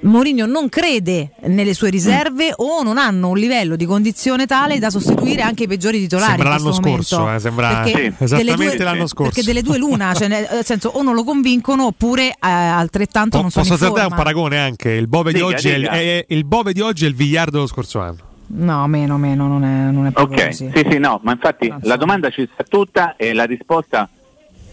Mourinho 0.00 0.44
non 0.44 0.68
crede 0.68 1.30
nelle 1.46 1.72
sue 1.72 1.88
riserve 1.88 2.52
o 2.56 2.82
non 2.82 2.98
hanno 2.98 3.28
un 3.30 3.38
livello 3.38 3.74
di 3.74 3.86
condizione 3.86 4.44
tale 4.44 4.78
da 4.78 4.90
sostituire 4.90 5.40
anche 5.40 5.62
i 5.62 5.66
peggiori 5.66 5.98
titolari. 6.00 6.32
Sembra 6.32 6.48
l'anno 6.50 6.72
scorso, 6.72 7.16
momento. 7.18 7.36
eh, 7.36 7.40
sembra 7.40 7.68
Perché 7.68 7.90
sì, 7.90 7.94
delle 7.94 8.14
esattamente 8.18 8.76
due- 8.76 8.84
l'anno 8.84 9.06
scorso. 9.06 9.32
Perché 9.32 9.42
delle 9.44 9.62
due 9.62 9.78
l'una, 9.78 10.12
cioè 10.12 10.28
nel 10.28 10.46
senso 10.62 10.90
o 10.90 11.02
non 11.02 11.14
lo 11.14 11.24
convincono 11.24 11.86
oppure 11.86 12.28
eh, 12.28 12.34
altrettanto 12.40 13.36
Po- 13.38 13.42
non 13.42 13.50
sono 13.50 13.64
posso 13.66 13.78
forma. 13.86 14.04
un 14.06 14.14
paragone 14.14 14.58
anche? 14.58 14.90
Il 14.90 15.08
Bove, 15.08 15.32
di 15.32 15.38
Dica, 15.38 15.48
oggi 15.48 15.68
è 15.70 15.80
è- 15.88 16.24
il 16.28 16.44
Bove 16.44 16.72
di 16.74 16.80
oggi 16.80 17.06
è 17.06 17.08
il 17.08 17.14
Vigliardo 17.14 17.52
dello 17.52 17.66
scorso 17.66 18.00
anno. 18.00 18.18
No, 18.46 18.86
meno, 18.86 19.16
meno, 19.16 19.48
non 19.48 19.64
è, 19.64 19.90
non 19.90 20.06
è 20.06 20.10
proprio 20.10 20.36
Ok, 20.38 20.46
così. 20.48 20.70
sì, 20.74 20.86
sì, 20.90 20.98
no, 20.98 21.18
ma 21.22 21.32
infatti 21.32 21.72
la 21.80 21.96
domanda 21.96 22.28
ci 22.28 22.46
sta 22.52 22.62
tutta 22.68 23.16
e 23.16 23.32
la 23.32 23.44
risposta 23.44 24.06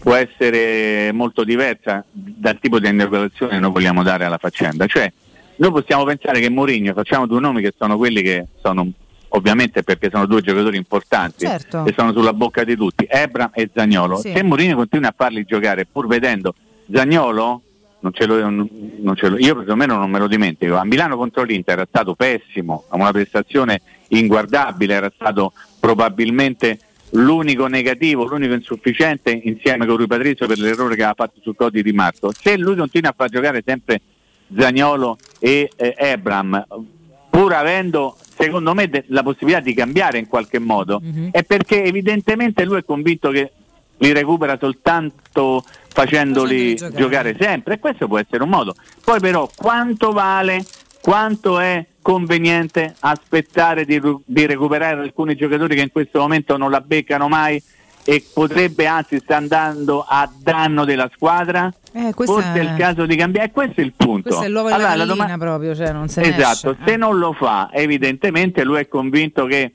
può 0.02 0.14
essere 0.14 1.12
molto 1.12 1.44
diversa 1.44 2.04
dal 2.10 2.58
tipo 2.58 2.80
di 2.80 2.88
interpretazione 2.88 3.52
che 3.52 3.58
noi 3.60 3.70
vogliamo 3.70 4.02
dare 4.02 4.24
alla 4.24 4.36
faccenda. 4.38 4.86
Cioè, 4.86 5.10
noi 5.56 5.70
possiamo 5.70 6.02
pensare 6.02 6.40
che 6.40 6.50
Mourinho, 6.50 6.92
facciamo 6.92 7.26
due 7.26 7.38
nomi 7.38 7.62
che 7.62 7.72
sono 7.78 7.96
quelli 7.96 8.20
che 8.20 8.46
sono 8.60 8.90
ovviamente 9.34 9.82
perché 9.84 10.10
sono 10.10 10.26
due 10.26 10.42
giocatori 10.42 10.76
importanti 10.76 11.46
Certo. 11.46 11.86
e 11.86 11.94
sono 11.96 12.12
sulla 12.12 12.32
bocca 12.34 12.64
di 12.64 12.76
tutti, 12.76 13.06
Ebram 13.08 13.50
e 13.54 13.70
Zagnolo. 13.72 14.16
Sì. 14.16 14.32
Se 14.34 14.42
Mourinho 14.42 14.74
continua 14.74 15.10
a 15.10 15.14
farli 15.16 15.44
giocare 15.44 15.86
pur 15.86 16.06
vedendo 16.08 16.54
Zagnolo, 16.92 17.62
non 18.00 18.12
ce 18.12 18.26
lo, 18.26 18.50
non 18.50 19.14
ce 19.14 19.28
lo- 19.28 19.38
io 19.38 19.54
perlomeno 19.54 19.96
non 19.96 20.10
me 20.10 20.18
lo 20.18 20.26
dimentico, 20.26 20.76
a 20.76 20.84
Milano 20.84 21.16
contro 21.16 21.44
l'Inter 21.44 21.74
era 21.74 21.86
stato 21.88 22.14
pessimo, 22.16 22.84
ha 22.88 22.96
una 22.96 23.12
prestazione 23.12 23.80
inguardabile, 24.08 24.94
era 24.94 25.12
stato 25.14 25.52
probabilmente 25.78 26.78
l'unico 27.14 27.66
negativo, 27.66 28.24
l'unico 28.24 28.54
insufficiente 28.54 29.30
insieme 29.30 29.86
con 29.86 29.96
Rui 29.96 30.06
Patrizio 30.06 30.46
per 30.46 30.58
l'errore 30.58 30.94
che 30.94 31.02
aveva 31.02 31.14
fatto 31.14 31.40
sul 31.42 31.54
codice 31.56 31.82
di 31.84 31.92
Marco. 31.92 32.32
Se 32.32 32.56
lui 32.56 32.76
continua 32.76 33.10
a 33.10 33.14
far 33.16 33.28
giocare 33.28 33.62
sempre 33.64 34.00
Zagnolo 34.56 35.16
e 35.38 35.70
eh, 35.76 35.94
Ebram, 35.96 36.64
pur 37.30 37.52
avendo 37.54 38.16
secondo 38.36 38.74
me 38.74 38.88
de- 38.88 39.04
la 39.08 39.22
possibilità 39.22 39.60
di 39.60 39.74
cambiare 39.74 40.18
in 40.18 40.26
qualche 40.26 40.58
modo 40.58 41.00
Mhm. 41.02 41.28
è 41.32 41.42
perché 41.44 41.84
evidentemente 41.84 42.64
lui 42.64 42.78
è 42.78 42.84
convinto 42.84 43.30
che 43.30 43.52
li 43.98 44.12
recupera 44.12 44.56
soltanto 44.58 45.64
facendoli 45.88 46.70
Facendoli 46.70 46.74
giocare. 46.76 46.96
giocare 47.02 47.36
sempre 47.38 47.74
e 47.74 47.78
questo 47.78 48.08
può 48.08 48.18
essere 48.18 48.42
un 48.42 48.48
modo. 48.48 48.74
Poi 49.04 49.20
però 49.20 49.48
quanto 49.54 50.12
vale, 50.12 50.64
quanto 51.00 51.58
è 51.60 51.84
conveniente 52.02 52.94
aspettare 53.00 53.84
di, 53.84 54.00
di 54.24 54.46
recuperare 54.46 55.00
alcuni 55.00 55.34
giocatori 55.36 55.76
che 55.76 55.82
in 55.82 55.92
questo 55.92 56.18
momento 56.18 56.56
non 56.56 56.70
la 56.70 56.80
beccano 56.80 57.28
mai 57.28 57.62
e 58.04 58.24
potrebbe 58.34 58.86
anzi 58.86 59.20
sta 59.20 59.36
andando 59.36 60.04
a 60.06 60.28
danno 60.42 60.84
della 60.84 61.08
squadra? 61.14 61.72
Eh, 61.92 62.12
Forse 62.12 62.52
è 62.54 62.60
il 62.60 62.74
caso 62.76 63.06
di 63.06 63.14
cambiare, 63.14 63.48
e 63.48 63.52
questo 63.52 63.80
è 63.80 63.84
il 63.84 63.92
punto. 63.96 64.22
Questo 64.28 64.42
è 64.44 64.48
l'uovo 64.48 64.68
Allora, 64.68 64.88
la 64.90 64.96
la 64.96 65.04
gallina 65.04 65.24
doma- 65.26 65.38
proprio, 65.38 65.74
cioè 65.74 65.92
non 65.92 66.08
se 66.08 66.22
Esatto, 66.22 66.72
esce. 66.72 66.82
se 66.84 66.96
non 66.96 67.18
lo 67.18 67.32
fa, 67.32 67.70
evidentemente 67.72 68.64
lui 68.64 68.80
è 68.80 68.88
convinto 68.88 69.44
che 69.46 69.74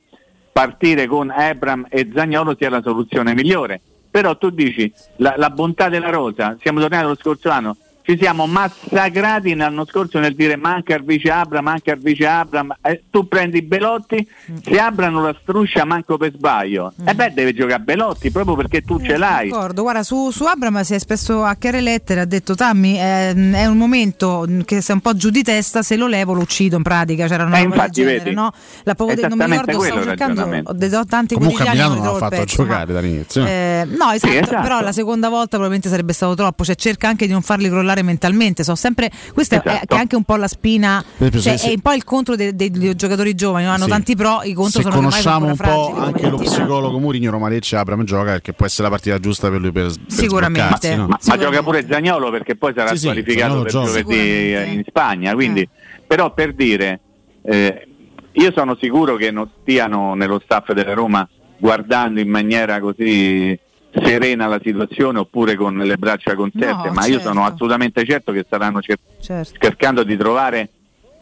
partire 0.51 1.07
con 1.07 1.29
Abram 1.29 1.85
e 1.89 2.09
Zagnolo 2.13 2.55
sia 2.57 2.69
la 2.69 2.81
soluzione 2.81 3.33
migliore. 3.33 3.79
Però 4.09 4.35
tu 4.37 4.49
dici 4.49 4.91
la, 5.17 5.35
la 5.37 5.49
bontà 5.51 5.89
della 5.89 6.09
rosa, 6.09 6.57
siamo 6.59 6.79
tornati 6.81 7.03
allo 7.05 7.15
scorso 7.15 7.49
anno, 7.49 7.77
ci 8.07 8.17
siamo 8.17 8.47
massacrati 8.47 9.53
l'anno 9.53 9.85
scorso 9.85 10.17
nel 10.19 10.33
dire 10.33 10.55
manca 10.55 10.95
il 10.95 11.03
vice 11.03 11.29
Abram, 11.29 11.65
manca 11.65 11.91
il 11.91 11.99
vice 11.99 12.25
Abram, 12.25 12.73
eh, 12.81 13.03
tu 13.11 13.27
prendi 13.27 13.61
Belotti, 13.61 14.25
se 14.63 14.79
Abram 14.79 15.11
non 15.13 15.23
la 15.23 15.35
struscia 15.41 15.83
manco 15.83 16.15
per 16.17 16.31
sbaglio, 16.33 16.93
e 17.05 17.13
beh 17.13 17.33
deve 17.33 17.53
giocare 17.53 17.81
Belotti 17.83 18.31
proprio 18.31 18.55
perché 18.55 18.81
tu 18.81 18.97
ce 19.01 19.17
l'hai. 19.17 19.49
D'accordo, 19.49 19.81
guarda, 19.81 20.03
su, 20.03 20.31
su 20.31 20.45
Abram 20.45 20.81
si 20.83 20.93
è 20.93 20.95
espresso 20.95 21.43
a 21.43 21.55
chiare 21.55 21.81
lettere, 21.81 22.21
ha 22.21 22.25
detto 22.25 22.55
Tammy 22.55 22.95
è 22.95 23.65
un 23.65 23.77
momento 23.77 24.45
che 24.63 24.79
sei 24.79 24.95
un 24.95 25.01
po' 25.01 25.13
giù 25.13 25.29
di 25.29 25.43
testa, 25.43 25.81
se 25.81 25.97
lo 25.97 26.07
levo 26.07 26.31
lo 26.33 26.41
uccido 26.41 26.77
in 26.77 26.83
pratica, 26.83 27.27
c'era 27.27 27.43
una 27.43 27.57
Eh, 27.57 27.63
roba 27.63 27.69
del 27.75 27.77
infatti, 27.79 28.01
genere, 28.01 28.17
vedi? 28.19 28.35
no? 28.35 28.51
La 28.83 28.95
poco 28.95 29.13
de- 29.15 29.27
non 29.27 29.37
mi 29.37 29.45
ricordo, 29.45 29.81
stavo 29.81 30.03
cercando, 30.03 30.61
ho 30.63 30.73
detto 30.73 31.05
tanti 31.05 31.33
Comunque 31.33 31.61
a 31.61 31.65
quotidiani, 31.65 31.77
Milano 31.77 31.93
non 31.95 31.97
non 31.97 32.07
ha 32.07 32.09
ritrovo 32.09 32.17
il 32.17 32.23
fatto 32.23 32.35
pezzo, 32.41 32.63
giocare 32.63 32.93
dall'inizio. 32.93 33.41
ma- 33.41 33.47
eh, 33.49 33.87
no, 33.89 34.11
esatto, 34.11 34.31
Sì, 34.31 34.37
esatto. 34.39 34.61
però 34.61 34.79
la 34.79 34.91
seconda 34.93 35.27
volta 35.27 35.47
probabilmente 35.57 35.89
sarebbe 35.89 36.13
stato 36.13 36.35
troppo, 36.35 36.63
cioè 36.63 36.75
cerca 36.75 37.07
anche 37.09 37.25
di 37.25 37.31
non 37.33 37.41
farli 37.41 37.67
crollare 37.69 37.96
mentalmente, 38.03 38.63
so 38.63 38.75
sempre, 38.75 39.07
è, 39.07 39.11
Esatto. 39.39 39.85
che 39.85 39.95
è 39.95 39.97
anche 39.97 40.15
un 40.15 40.23
po' 40.23 40.35
la 40.35 40.47
spina, 40.47 41.03
Per 41.03 41.27
esempio, 41.27 41.41
cioè, 41.41 41.57
se- 41.57 41.69
è 41.69 41.73
un 41.73 41.81
po' 41.81 41.93
il 41.93 42.03
contro 42.03 42.35
dei, 42.35 42.55
dei- 42.55 42.69
dei 42.71 42.95
giocatori 42.95 43.33
giovani, 43.35 43.65
no? 43.65 43.71
hanno 43.71 43.83
Sì. 43.85 43.89
tanti 43.89 44.15
pro, 44.15 44.41
i 44.43 44.53
contro 44.53 44.81
Se 44.81 44.81
sono 44.83 44.95
conosciamo 44.95 45.45
un 45.47 45.55
po' 45.55 45.95
anche 45.95 46.29
lo 46.29 46.37
psicologo 46.37 46.99
Murigno, 46.99 47.31
Roma 47.31 47.49
Lecce 47.49 47.75
Abram 47.75 48.03
gioca 48.03 48.31
perché 48.31 48.53
può 48.53 48.65
essere 48.65 48.83
la 48.83 48.89
partita 48.89 49.19
giusta 49.19 49.49
per 49.49 49.59
lui 49.59 49.71
per, 49.71 49.85
per 49.87 49.95
Sicuramente. 50.07 50.95
no? 50.95 51.07
Ma, 51.07 51.17
ma 51.23 51.37
gioca 51.37 51.63
pure 51.63 51.85
Zagnolo 51.89 52.29
perché 52.31 52.55
poi 52.55 52.73
sarà 52.75 52.89
Sì, 52.91 52.97
sì, 52.97 53.05
qualificato 53.05 53.61
per 53.61 53.71
Zaniolo 53.71 53.91
gioca. 53.91 54.01
giovedì 54.03 54.73
in 54.73 54.83
Spagna. 54.87 55.33
Quindi, 55.33 55.67
Però 56.07 56.33
per 56.33 56.53
dire, 56.53 56.99
eh, 57.43 57.87
io 58.31 58.51
sono 58.55 58.77
sicuro 58.79 59.15
che 59.17 59.29
non 59.29 59.49
stiano 59.61 60.13
nello 60.13 60.39
staff 60.43 60.71
della 60.71 60.93
Roma 60.93 61.27
guardando 61.59 62.19
in 62.21 62.29
maniera 62.29 62.79
così 62.79 63.57
serena 63.93 64.47
la 64.47 64.59
situazione 64.63 65.19
oppure 65.19 65.55
con 65.55 65.77
le 65.77 65.97
braccia 65.97 66.35
concerte, 66.35 66.87
No, 66.87 66.93
ma 66.93 67.05
io 67.05 67.13
certo. 67.15 67.27
sono 67.29 67.45
assolutamente 67.45 68.05
certo 68.05 68.31
che 68.31 68.43
staranno 68.45 68.81
cer- 68.81 68.99
Certo. 69.21 69.57
cercando 69.59 70.03
di 70.03 70.15
trovare 70.17 70.69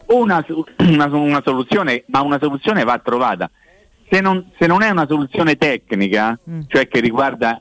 una, 0.06 0.44
una- 0.78 1.06
una 1.06 1.42
soluzione, 1.44 2.04
ma 2.08 2.20
una 2.22 2.38
soluzione 2.40 2.84
va 2.84 2.98
trovata. 2.98 3.50
Se 4.08 4.20
non, 4.20 4.50
se 4.58 4.66
non 4.66 4.82
è 4.82 4.90
una 4.90 5.06
soluzione 5.08 5.56
tecnica, 5.56 6.38
Mm. 6.48 6.60
cioè 6.68 6.86
che 6.88 7.00
riguarda 7.00 7.60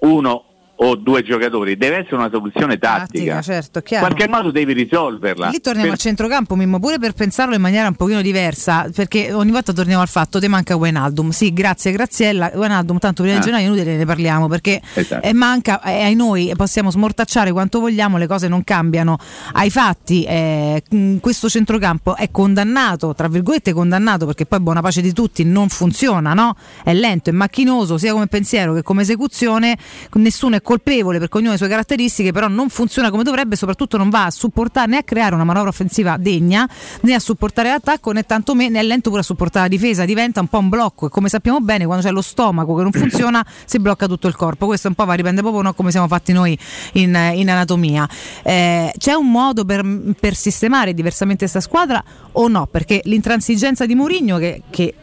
uno 0.00 0.44
o 0.78 0.94
due 0.96 1.22
giocatori, 1.22 1.76
deve 1.76 1.98
essere 1.98 2.16
una 2.16 2.28
soluzione 2.30 2.78
tattica. 2.78 3.36
Tattica, 3.36 3.42
certo, 3.42 3.78
In 3.78 3.84
chiaro. 3.84 4.06
qualche 4.06 4.28
modo 4.28 4.50
devi 4.50 4.72
risolverla. 4.74 5.48
Lì 5.48 5.60
torniamo 5.60 5.88
Per- 5.88 5.96
a 5.98 6.00
centrocampo, 6.02 6.54
Mimmo, 6.54 6.78
pure 6.78 6.98
per 6.98 7.12
pensarlo 7.12 7.54
in 7.54 7.60
maniera 7.60 7.88
un 7.88 7.94
pochino 7.94 8.20
diversa, 8.20 8.88
perché 8.94 9.32
ogni 9.32 9.50
volta 9.52 9.72
torniamo 9.72 10.02
al 10.02 10.08
fatto, 10.08 10.38
te 10.38 10.48
manca 10.48 10.76
Wijnaldum. 10.76 11.30
Sì, 11.30 11.52
grazie 11.52 11.92
Graziella, 11.92 12.50
Wijnaldum 12.54 12.98
tanto 12.98 13.22
prima 13.22 13.36
Ah. 13.36 13.40
di 13.40 13.44
gennaio 13.46 13.64
è 13.64 13.66
inutile 13.68 13.96
ne 13.96 14.04
parliamo, 14.04 14.48
perché 14.48 14.80
Esatto. 14.94 15.26
eh, 15.26 15.32
manca, 15.32 15.80
e 15.82 16.02
ai 16.02 16.14
noi 16.14 16.52
possiamo 16.56 16.90
smortacciare 16.90 17.52
quanto 17.52 17.80
vogliamo, 17.80 18.18
le 18.18 18.26
cose 18.26 18.48
non 18.48 18.62
cambiano. 18.64 19.16
Ai 19.52 19.70
fatti 19.70 20.24
eh, 20.24 20.82
mh, 20.88 21.16
questo 21.18 21.48
centrocampo 21.48 22.16
è 22.16 22.30
condannato, 22.30 23.14
tra 23.14 23.28
virgolette 23.28 23.72
condannato, 23.72 24.26
perché 24.26 24.44
poi 24.46 24.60
buona 24.60 24.80
pace 24.82 25.00
di 25.00 25.12
tutti 25.12 25.42
non 25.44 25.68
funziona, 25.68 26.34
no? 26.34 26.54
È 26.84 26.92
lento, 26.92 27.30
è 27.30 27.32
macchinoso, 27.32 27.96
sia 27.98 28.12
come 28.12 28.26
pensiero 28.26 28.74
che 28.74 28.82
come 28.82 29.02
esecuzione, 29.02 29.76
nessuno 30.14 30.56
è 30.56 30.60
colpevole 30.66 31.20
perché 31.20 31.36
ognuno 31.36 31.50
ha 31.50 31.52
le 31.52 31.58
sue 31.58 31.68
caratteristiche, 31.68 32.32
però 32.32 32.48
non 32.48 32.68
funziona 32.70 33.10
come 33.10 33.22
dovrebbe, 33.22 33.54
soprattutto 33.54 33.96
non 33.96 34.10
va 34.10 34.24
a 34.24 34.30
supportare 34.32 34.88
né 34.88 34.96
a 34.96 35.02
creare 35.04 35.36
una 35.36 35.44
manovra 35.44 35.68
offensiva 35.68 36.16
degna, 36.18 36.68
né 37.02 37.14
a 37.14 37.20
supportare 37.20 37.68
l'attacco, 37.68 38.10
né 38.10 38.24
tantomeno 38.24 38.76
è 38.76 38.82
lento 38.82 39.10
pure 39.10 39.22
a 39.22 39.24
supportare 39.24 39.68
la 39.68 39.76
difesa, 39.76 40.04
diventa 40.04 40.40
un 40.40 40.48
po' 40.48 40.58
un 40.58 40.68
blocco 40.68 41.06
e 41.06 41.08
come 41.08 41.28
sappiamo 41.28 41.60
bene 41.60 41.86
quando 41.86 42.04
c'è 42.04 42.10
lo 42.10 42.20
stomaco 42.20 42.74
che 42.74 42.82
non 42.82 42.90
funziona 42.92 43.46
si 43.64 43.78
blocca 43.78 44.08
tutto 44.08 44.26
il 44.26 44.34
corpo, 44.34 44.66
questo 44.66 44.88
un 44.88 44.94
po' 44.94 45.04
va 45.04 45.14
dipende 45.14 45.40
proprio 45.40 45.62
no, 45.62 45.72
come 45.72 45.92
siamo 45.92 46.08
fatti 46.08 46.32
noi 46.32 46.58
in, 46.94 47.16
in 47.34 47.48
anatomia. 47.48 48.08
Eh, 48.42 48.92
c'è 48.98 49.12
un 49.12 49.30
modo 49.30 49.64
per, 49.64 49.86
per 50.18 50.34
sistemare 50.34 50.94
diversamente 50.94 51.40
questa 51.48 51.60
squadra 51.60 52.02
o 52.32 52.48
no? 52.48 52.66
Perché 52.66 53.02
l'intransigenza 53.04 53.86
di 53.86 53.94
Mourinho 53.94 54.38
che, 54.38 54.62
che 54.68 54.94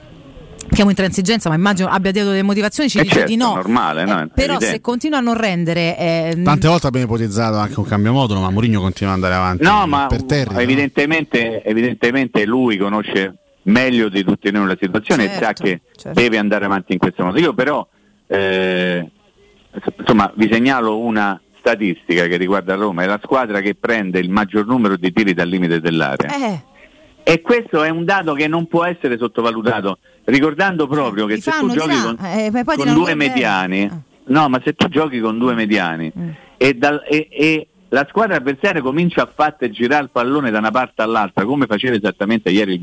chiamo 0.69 0.90
intransigenza, 0.90 1.49
ma 1.49 1.56
immagino 1.56 1.88
abbia 1.90 2.11
dato 2.11 2.30
delle 2.30 2.44
motivazioni, 2.44 2.90
ci 2.90 2.99
Eh 2.99 3.03
dice 3.03 3.14
certo, 3.15 3.30
di 3.30 3.38
no. 3.38 3.52
è 3.52 3.56
normale, 3.56 4.06
no? 4.06 4.19
È 4.19 4.27
Però 4.27 4.53
evidente. 4.53 4.65
se 4.65 4.81
continua 4.81 5.18
a 5.19 5.22
non 5.22 5.35
rendere 5.35 5.98
eh, 5.98 6.41
Tante 6.44 6.68
volte 6.68 6.88
abbiamo 6.88 7.06
ipotizzato 7.06 7.57
anche 7.57 7.80
un 7.80 7.85
cambio 7.85 8.11
modulo, 8.14 8.40
ma 8.40 8.49
Mourinho 8.49 8.80
continua 8.81 9.14
ad 9.14 9.23
andare 9.23 9.35
avanti 9.40 9.64
No, 9.64 9.85
ma 9.88 10.07
per 10.07 10.23
terra. 10.23 10.60
evidentemente, 10.61 11.64
evidentemente 11.64 12.45
lui 12.45 12.77
conosce 12.77 13.35
meglio 13.64 14.10
di 14.10 14.23
tutti 14.23 14.52
noi 14.52 14.68
la 14.68 14.77
situazione 14.80 15.26
e 15.26 15.30
sa 15.35 15.40
Certo, 15.53 15.64
che 15.64 15.81
certo. 15.95 16.19
deve 16.19 16.38
andare 16.38 16.65
avanti 16.65 16.94
in 16.94 16.99
questo 16.99 17.23
modo. 17.23 17.40
Io 17.40 17.53
però 17.53 17.88
eh, 18.27 19.10
insomma 19.99 20.31
vi 20.35 20.49
segnalo 20.52 20.99
una 20.99 21.40
statistica 21.60 22.26
che 22.27 22.35
riguarda 22.35 22.76
Roma, 22.76 23.03
è 23.03 23.06
la 23.06 23.19
squadra 23.23 23.61
che 23.61 23.76
prende 23.76 24.19
il 24.19 24.30
maggior 24.30 24.65
numero 24.65 24.98
di 24.98 25.14
tiri 25.14 25.34
dal 25.34 25.48
limite 25.48 25.80
dell'area. 25.80 26.30
E 27.23 27.41
questo 27.41 27.83
è 27.83 27.89
un 27.89 28.03
dato 28.05 28.33
che 28.33 28.47
non 28.47 28.67
può 28.67 28.83
essere 28.83 29.17
sottovalutato, 29.17 29.99
ricordando 30.25 30.87
proprio 30.87 31.25
che 31.25 31.35
li 31.35 31.41
se 31.41 31.51
tu 31.51 31.57
fanno 31.57 31.71
di 31.71 31.77
giochi 31.79 31.93
là, 31.95 32.01
con, 32.03 32.17
eh, 32.25 32.63
con 32.75 32.93
due 32.93 33.15
mediani, 33.15 33.89
no, 34.25 34.49
ma 34.49 34.61
se 34.63 34.73
tu 34.73 34.87
giochi 34.89 35.19
con 35.19 35.37
due 35.37 35.53
mediani 35.53 36.11
Mm. 36.17 36.29
e, 36.57 36.73
dal- 36.73 37.03
e- 37.07 37.27
e 37.31 37.67
la 37.89 38.05
squadra 38.09 38.35
avversaria 38.37 38.81
comincia 38.81 39.21
a 39.21 39.31
farti 39.33 39.69
girare 39.71 40.03
il 40.03 40.09
pallone 40.11 40.49
da 40.51 40.57
una 40.57 40.71
parte 40.71 41.01
all'altra, 41.01 41.45
come 41.45 41.65
faceva 41.65 41.95
esattamente 41.95 42.49
ieri 42.49 42.73
il 42.73 42.79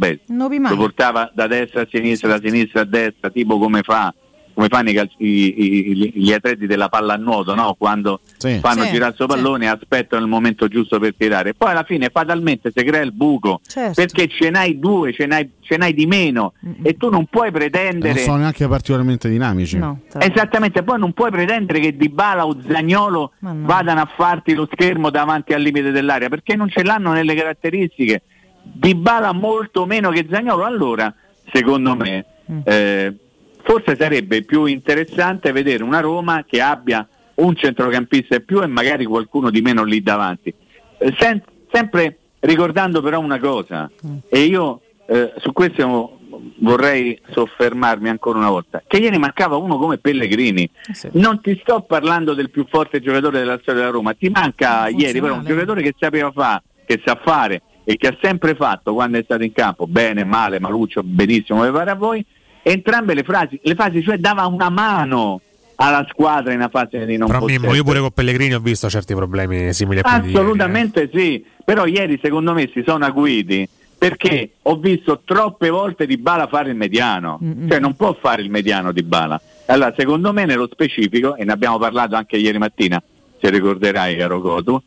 mai. 0.58 0.70
lo 0.70 0.76
portava 0.76 1.30
da 1.34 1.46
destra 1.46 1.82
a 1.82 1.86
sinistra, 1.90 2.28
da 2.28 2.40
sinistra 2.42 2.82
a 2.82 2.84
destra, 2.84 3.28
tipo 3.30 3.59
come 3.59 3.82
fa 3.82 4.14
come 4.61 4.69
fanno 4.69 4.90
i 4.90 4.95
i- 5.19 5.90
i- 5.90 6.13
gli 6.16 6.32
atleti 6.32 6.66
della 6.66 6.89
pallanuoto, 6.90 7.55
no? 7.55 7.74
quando 7.79 8.21
Sì. 8.37 8.59
fanno 8.61 8.82
Sì, 8.82 8.90
girare 8.93 9.11
il 9.13 9.16
suo 9.16 9.27
sì. 9.29 9.35
pallone 9.35 9.64
e 9.64 9.69
aspettano 9.69 10.22
il 10.22 10.29
momento 10.29 10.69
giusto 10.69 10.98
per 10.98 11.14
tirare. 11.16 11.55
Poi 11.55 11.71
alla 11.71 11.85
fine 11.85 12.11
fatalmente 12.13 12.71
si 12.74 12.85
crea 12.85 13.01
il 13.01 13.13
buco 13.13 13.61
Certo. 13.66 13.93
perché 13.95 14.29
ce 14.29 14.51
n'hai 14.51 14.79
due, 14.79 15.13
ce 15.14 15.24
n'hai, 15.27 15.51
ce 15.61 15.77
n'hai 15.79 15.95
di 15.95 16.05
meno 16.06 16.53
e 16.82 16.97
tu 16.98 17.09
non 17.09 17.24
puoi 17.27 17.51
non 17.51 17.59
pretendere 17.61 18.19
sono 18.19 18.37
neanche 18.39 18.66
particolarmente 18.69 19.29
dinamici. 19.30 19.79
No, 19.79 20.01
Esattamente, 20.19 20.82
poi 20.82 20.98
non 20.98 21.13
puoi 21.13 21.30
pretendere 21.30 21.80
che 21.80 21.97
Dybala 21.97 22.47
o 22.47 22.56
Zagnolo 22.66 23.32
no. 23.39 23.56
vadano 23.63 24.01
a 24.01 24.09
farti 24.14 24.53
lo 24.55 24.69
schermo 24.71 25.09
davanti 25.11 25.55
al 25.55 25.63
limite 25.63 25.90
dell'area 25.90 26.29
perché 26.29 26.55
non 26.55 26.69
ce 26.69 26.82
l'hanno 26.82 27.13
nelle 27.13 27.35
caratteristiche. 27.35 28.22
Dybala 28.63 29.32
molto 29.32 29.87
meno 29.87 30.11
che 30.11 30.27
Zagnolo. 30.30 30.64
Allora, 30.64 31.13
secondo 31.53 31.97
me, 31.97 32.24
Mm. 32.51 32.59
eh, 32.64 33.16
forse 33.63 33.97
sarebbe 33.97 34.43
più 34.43 34.64
interessante 34.64 35.53
vedere 35.53 35.82
una 35.82 36.01
Roma 36.01 36.45
che 36.47 36.61
abbia 36.61 37.06
un 37.35 37.55
centrocampista 37.56 38.37
in 38.37 38.45
più 38.45 38.63
e 38.63 38.66
magari 38.66 39.05
qualcuno 39.05 39.51
di 39.51 39.61
meno 39.63 39.82
lì 39.85 40.03
davanti. 40.03 40.53
Eh, 40.98 41.14
sen- 41.19 41.43
sempre 41.72 42.19
ricordando 42.40 43.01
però 43.03 43.21
una 43.21 43.39
cosa, 43.39 43.90
Mm. 44.06 44.16
e 44.29 44.40
io 44.40 44.80
eh, 45.06 45.32
su 45.39 45.53
questo 45.53 46.19
vorrei 46.59 47.19
soffermarmi 47.32 48.09
ancora 48.09 48.39
una 48.39 48.48
volta, 48.51 48.82
che 48.87 48.98
ieri 48.98 49.19
mancava 49.19 49.56
uno 49.56 49.77
come 49.77 49.98
Pellegrini. 49.98 50.63
Eh 50.89 50.95
sì. 50.95 51.09
Non 51.14 51.40
ti 51.40 51.59
sto 51.63 51.80
parlando 51.82 52.32
del 52.35 52.51
più 52.51 52.64
forte 52.69 53.01
giocatore 53.01 53.40
della 53.40 53.59
storia 53.61 53.80
della 53.80 53.93
Roma, 53.93 54.14
ti 54.14 54.29
manca 54.29 54.89
ieri 54.89 55.21
però 55.21 55.35
un 55.35 55.45
giocatore 55.45 55.82
che 55.82 55.95
sapeva 55.98 56.30
fare, 56.30 56.63
che 56.87 57.01
sa 57.05 57.19
fare 57.22 57.63
e 57.85 57.97
che 57.97 58.06
ha 58.09 58.16
sempre 58.22 58.55
fatto 58.55 58.95
quando 58.95 59.19
è 59.19 59.22
stato 59.24 59.43
in 59.43 59.53
campo, 59.53 59.87
bene, 59.87 60.22
male, 60.24 60.61
maluccio, 60.61 61.03
benissimo, 61.03 61.59
come 61.59 61.72
pare 61.72 61.90
a 61.90 61.95
voi, 61.97 62.24
entrambe 62.63 63.14
le, 63.14 63.22
frasi, 63.22 63.59
le 63.63 63.74
fasi, 63.74 64.03
cioè 64.03 64.19
dava 64.19 64.47
una 64.47 64.69
mano 64.69 65.40
alla 65.77 66.05
squadra 66.11 66.53
in 66.53 66.59
una 66.59 66.69
fase 66.69 67.06
di 67.06 67.16
non 67.16 67.29
Però. 67.29 67.45
Mimmo, 67.47 67.74
io 67.74 67.82
pure 67.85 68.01
con 68.01 68.11
Pellegrini 68.11 68.55
ho 68.55 68.61
visto 68.61 68.89
certi 68.90 69.14
problemi 69.14 69.72
simili 69.72 70.01
a 70.01 70.03
quelli 70.03 70.21
di 70.21 70.27
ieri, 70.29 70.37
eh. 70.37 70.40
Assolutamente 70.40 71.11
sì, 71.13 71.45
però 71.64 71.87
ieri 71.87 72.19
secondo 72.22 72.53
me 72.53 72.69
si 72.72 72.82
sono 72.87 73.05
acuiti 73.06 73.66
perché 73.97 74.53
ho 74.63 74.77
visto 74.77 75.22
troppe 75.24 75.69
volte 75.71 76.06
Di 76.06 76.16
Bala 76.19 76.47
fare 76.48 76.71
il 76.71 76.77
mediano, 76.77 77.39
cioè 77.69 77.79
non 77.79 77.95
può 77.97 78.16
fare 78.21 78.43
il 78.43 78.51
mediano 78.51 78.93
Di 78.93 79.03
Bala. 79.03 79.40
Allora 79.66 79.93
secondo 79.97 80.32
me 80.32 80.45
nello 80.47 80.69
specifico, 80.71 81.37
e 81.37 81.45
ne 81.45 81.53
abbiamo 81.53 81.79
parlato 81.79 82.14
anche 82.16 82.37
ieri 82.37 82.59
mattina, 82.59 83.01
se 83.40 83.51
ricorderai 83.51 84.16
caro 84.16 84.40
Cotu, 84.40 84.82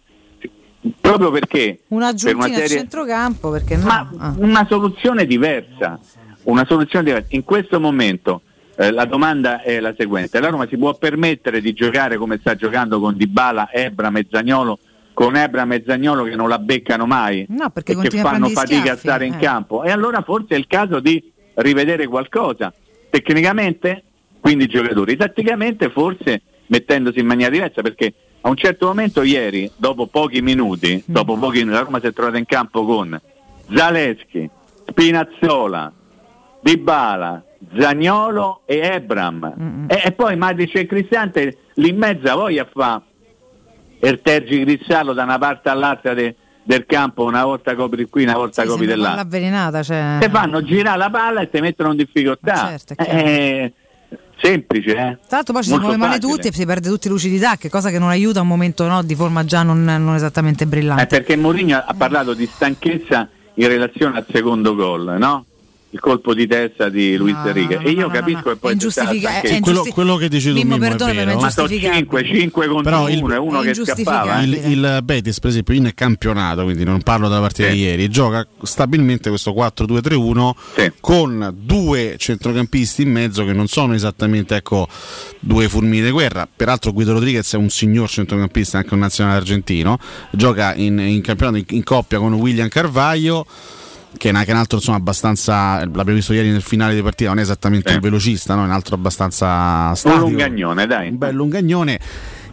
proprio 0.99 1.31
perché 1.31 1.79
Una 1.89 2.07
per 2.07 2.15
giuntina 2.15 2.45
una 2.45 2.53
a 2.55 2.57
serie- 2.59 2.77
centrocampo 2.77 3.49
perché 3.49 3.77
no? 3.77 3.85
ma 3.85 4.09
Ah. 4.17 4.33
una 4.37 4.65
soluzione 4.67 5.25
diversa. 5.25 5.99
Una 6.43 6.65
soluzione 6.65 7.05
diversa. 7.05 7.27
In 7.31 7.43
questo 7.43 7.79
momento 7.79 8.41
eh, 8.75 8.91
la 8.91 9.05
domanda 9.05 9.61
è 9.61 9.79
la 9.79 9.93
seguente, 9.97 10.39
la 10.39 10.49
Roma 10.49 10.67
si 10.67 10.77
può 10.77 10.93
permettere 10.95 11.61
di 11.61 11.73
giocare 11.73 12.17
come 12.17 12.37
sta 12.39 12.55
giocando 12.55 12.99
con 12.99 13.15
Dybala, 13.15 13.71
Ebra, 13.71 14.09
Mezzagnolo, 14.09 14.79
con 15.13 15.35
Ebra 15.35 15.67
e 15.67 15.83
Zagnolo 15.85 16.23
che 16.23 16.35
non 16.35 16.49
la 16.49 16.57
beccano 16.57 17.05
mai 17.05 17.45
No, 17.49 17.69
perché 17.69 17.91
e 17.91 17.95
che 17.95 18.19
a 18.19 18.21
fanno 18.21 18.45
prendere 18.47 18.53
fatica 18.53 18.77
a 18.77 18.81
schiaffi, 18.81 18.99
stare 18.99 19.25
in 19.25 19.33
eh. 19.33 19.39
campo. 19.39 19.83
E 19.83 19.91
allora 19.91 20.21
forse 20.21 20.55
è 20.55 20.57
il 20.57 20.67
caso 20.67 20.99
di 20.99 21.31
rivedere 21.55 22.07
qualcosa. 22.07 22.73
Tecnicamente, 23.09 24.03
quindi 24.39 24.63
i 24.63 24.67
giocatori, 24.67 25.15
tatticamente 25.15 25.89
forse 25.89 26.41
mettendosi 26.67 27.19
in 27.19 27.27
maniera 27.27 27.51
diversa 27.51 27.83
perché 27.83 28.13
a 28.41 28.49
un 28.49 28.55
certo 28.55 28.87
momento 28.87 29.21
ieri, 29.21 29.69
dopo 29.75 30.07
pochi 30.07 30.41
minuti, 30.41 30.95
Mm. 30.95 31.13
dopo 31.13 31.37
pochi 31.37 31.59
minuti, 31.59 31.75
la 31.75 31.83
Roma 31.83 31.99
si 31.99 32.07
è 32.07 32.13
trovata 32.13 32.37
in 32.37 32.45
campo 32.45 32.83
con 32.83 33.19
Zaleschi, 33.73 34.49
Spinazzola, 34.87 35.93
Dybala, 36.63 37.43
Zagnolo 37.77 38.61
e 38.65 38.77
Ebram. 38.79 39.85
E, 39.87 40.01
e 40.05 40.11
poi 40.13 40.35
Matic 40.37 40.75
e 40.75 40.85
Cristante 40.85 41.57
lì 41.75 41.89
in 41.89 41.97
mezzo 41.97 42.31
a 42.31 42.35
voglia 42.35 42.65
fa 42.71 43.01
il 44.01 44.19
tergi 44.23 44.63
Grissallo 44.63 45.13
da 45.13 45.23
una 45.23 45.37
parte 45.37 45.69
all'altra 45.69 46.13
de- 46.13 46.35
del 46.63 46.85
campo, 46.85 47.23
una 47.25 47.43
volta 47.43 47.75
copri 47.75 48.07
qui, 48.07 48.23
una 48.23 48.35
volta 48.35 48.61
Sì, 48.61 48.67
copri 48.69 48.85
dell'altra. 48.85 49.21
avvelenata, 49.21 49.83
cioè... 49.83 50.17
Te 50.21 50.29
fanno 50.29 50.63
girare 50.63 50.97
la 50.97 51.09
palla 51.09 51.41
e 51.41 51.49
ti 51.49 51.59
mettono 51.59 51.91
in 51.91 51.97
difficoltà. 51.97 52.55
certo. 52.77 52.95
Eh, 53.03 53.73
semplice, 54.41 54.91
eh? 54.91 55.17
Tra 55.27 55.37
l'altro 55.37 55.53
poi 55.53 55.63
ci 55.63 55.69
si 55.71 55.77
muove 55.77 55.97
male 55.97 56.19
tutti 56.19 56.47
e 56.47 56.53
si 56.53 56.65
perde 56.65 56.87
tutti 56.89 57.09
lucidità, 57.09 57.57
che 57.57 57.69
cosa 57.69 57.89
che 57.89 57.99
non 57.99 58.07
aiuta 58.09 58.39
a 58.39 58.41
un 58.43 58.47
momento 58.47 58.87
no, 58.87 59.03
di 59.03 59.15
forma 59.15 59.43
già 59.43 59.63
non, 59.63 59.83
non 59.83 60.15
esattamente 60.15 60.63
Eh, 60.63 60.67
brillante. 60.67 61.05
perché 61.07 61.35
Mourinho 61.35 61.77
ha 61.85 61.93
parlato 61.97 62.33
di 62.33 62.45
stanchezza 62.45 63.27
in 63.55 63.67
relazione 63.67 64.17
al 64.17 64.25
secondo 64.31 64.73
gol, 64.75 65.15
no? 65.19 65.45
Il 65.93 65.99
colpo 65.99 66.33
di 66.33 66.47
testa 66.47 66.89
di 66.89 67.15
Luis 67.17 67.35
Enrique. 67.45 67.77
e 67.83 67.91
io 67.91 68.09
capisco 68.09 68.49
che 68.49 68.55
poi 68.55 68.57
stata 68.57 68.71
ingiustifica- 69.11 69.29
stanchezza. 69.29 69.55
è 69.55 69.59
quello, 69.59 69.83
quello 69.93 70.15
che 70.15 70.27
dici 70.27 70.47
tu 70.49 70.55
Mimmo, 70.55 70.71
Mimmo, 70.73 70.85
è 70.85 70.87
perdonami, 70.89 71.17
vero. 71.17 71.39
ma 71.39 71.47
è 71.47 71.51
sono 71.51 71.67
5, 71.67 72.23
5 72.25 72.65
contro 72.67 72.81
Però 72.83 73.09
il- 73.09 73.21
1 73.23 73.33
e 73.33 73.37
uno 73.37 73.61
è 73.61 73.65
che 73.71 73.73
scappava. 73.75 74.41
Il, 74.41 74.53
il 74.53 74.99
Betis, 75.03 75.39
per 75.39 75.51
esempio, 75.51 75.75
in 75.75 75.91
campionato, 75.93 76.63
quindi 76.63 76.83
non 76.83 77.03
parlo 77.03 77.27
della 77.27 77.41
partita 77.41 77.67
di 77.69 77.77
ieri, 77.77 78.09
gioca 78.09 78.43
stabilmente 78.63 79.29
questo 79.29 79.51
4-2-3-1 79.53 80.55
con 80.99 81.53
due 81.55 82.15
centrocampisti 82.17 83.03
in 83.03 83.11
mezzo 83.11 83.45
che 83.45 83.53
non 83.53 83.67
sono 83.67 83.93
esattamente 83.93 84.55
ecco, 84.55 84.87
due 85.39 85.69
fulmini 85.69 86.01
di 86.01 86.09
guerra. 86.09 86.47
Peraltro 86.53 86.91
Guido 86.91 87.13
Rodriguez 87.13 87.53
è 87.53 87.57
un 87.57 87.69
signor 87.69 88.09
centrocampista, 88.09 88.79
anche 88.79 88.95
un 88.95 88.99
nazionale 88.99 89.37
argentino, 89.37 89.99
gioca 90.31 90.73
in, 90.73 90.97
in 90.97 91.21
campionato 91.21 91.57
in, 91.57 91.65
in 91.67 91.83
coppia 91.83 92.17
con 92.17 92.33
William 92.33 92.67
Carvaglio. 92.67 93.45
Che 94.15 94.29
è 94.29 94.31
un 94.31 94.43
un 94.47 94.55
altro 94.55 94.77
insomma 94.77 94.97
abbastanza 94.97 95.79
l'abbiamo 95.79 96.13
visto 96.13 96.33
ieri 96.33 96.49
nel 96.51 96.61
finale 96.61 96.93
di 96.95 97.01
partita 97.01 97.29
non 97.29 97.39
è 97.39 97.41
esattamente 97.41 97.93
un 97.93 97.99
velocista 97.99 98.55
no? 98.55 98.61
è 98.61 98.65
un 98.65 98.71
altro 98.71 98.95
abbastanza 98.95 99.87
Un 99.89 99.95
statico 99.95 100.21
lungagnone, 100.21 100.85
dai. 100.87 101.09
un 101.09 101.17
bel 101.17 101.33
lungagnone. 101.33 101.99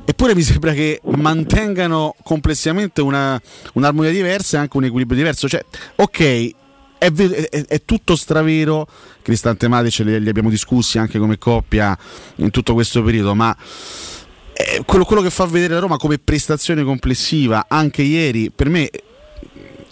Eppure 0.04 0.34
mi 0.34 0.42
sembra 0.42 0.72
che 0.72 1.00
mantengano 1.04 2.16
complessivamente 2.24 3.00
una, 3.00 3.40
un'armonia 3.74 4.10
diversa 4.10 4.56
e 4.56 4.60
anche 4.60 4.76
un 4.76 4.84
equilibrio 4.84 5.16
diverso. 5.18 5.48
Cioè, 5.48 5.64
ok, 5.96 6.20
è, 6.98 7.12
è- 7.12 7.64
è 7.66 7.84
tutto 7.84 8.16
stravero. 8.16 8.88
Cristante 9.22 9.68
Matic 9.68 9.98
li, 10.00 10.20
li 10.20 10.28
abbiamo 10.28 10.50
discussi 10.50 10.98
anche 10.98 11.18
come 11.20 11.38
coppia 11.38 11.96
in 12.36 12.50
tutto 12.50 12.72
questo 12.74 13.02
periodo, 13.04 13.34
ma 13.36 13.56
eh, 14.54 14.82
quello, 14.84 15.04
quello 15.04 15.22
che 15.22 15.30
fa 15.30 15.46
vedere 15.46 15.74
la 15.74 15.80
Roma 15.80 15.96
come 15.96 16.18
prestazione 16.18 16.82
complessiva 16.82 17.66
anche 17.68 18.02
ieri, 18.02 18.50
per 18.50 18.68
me 18.68 18.90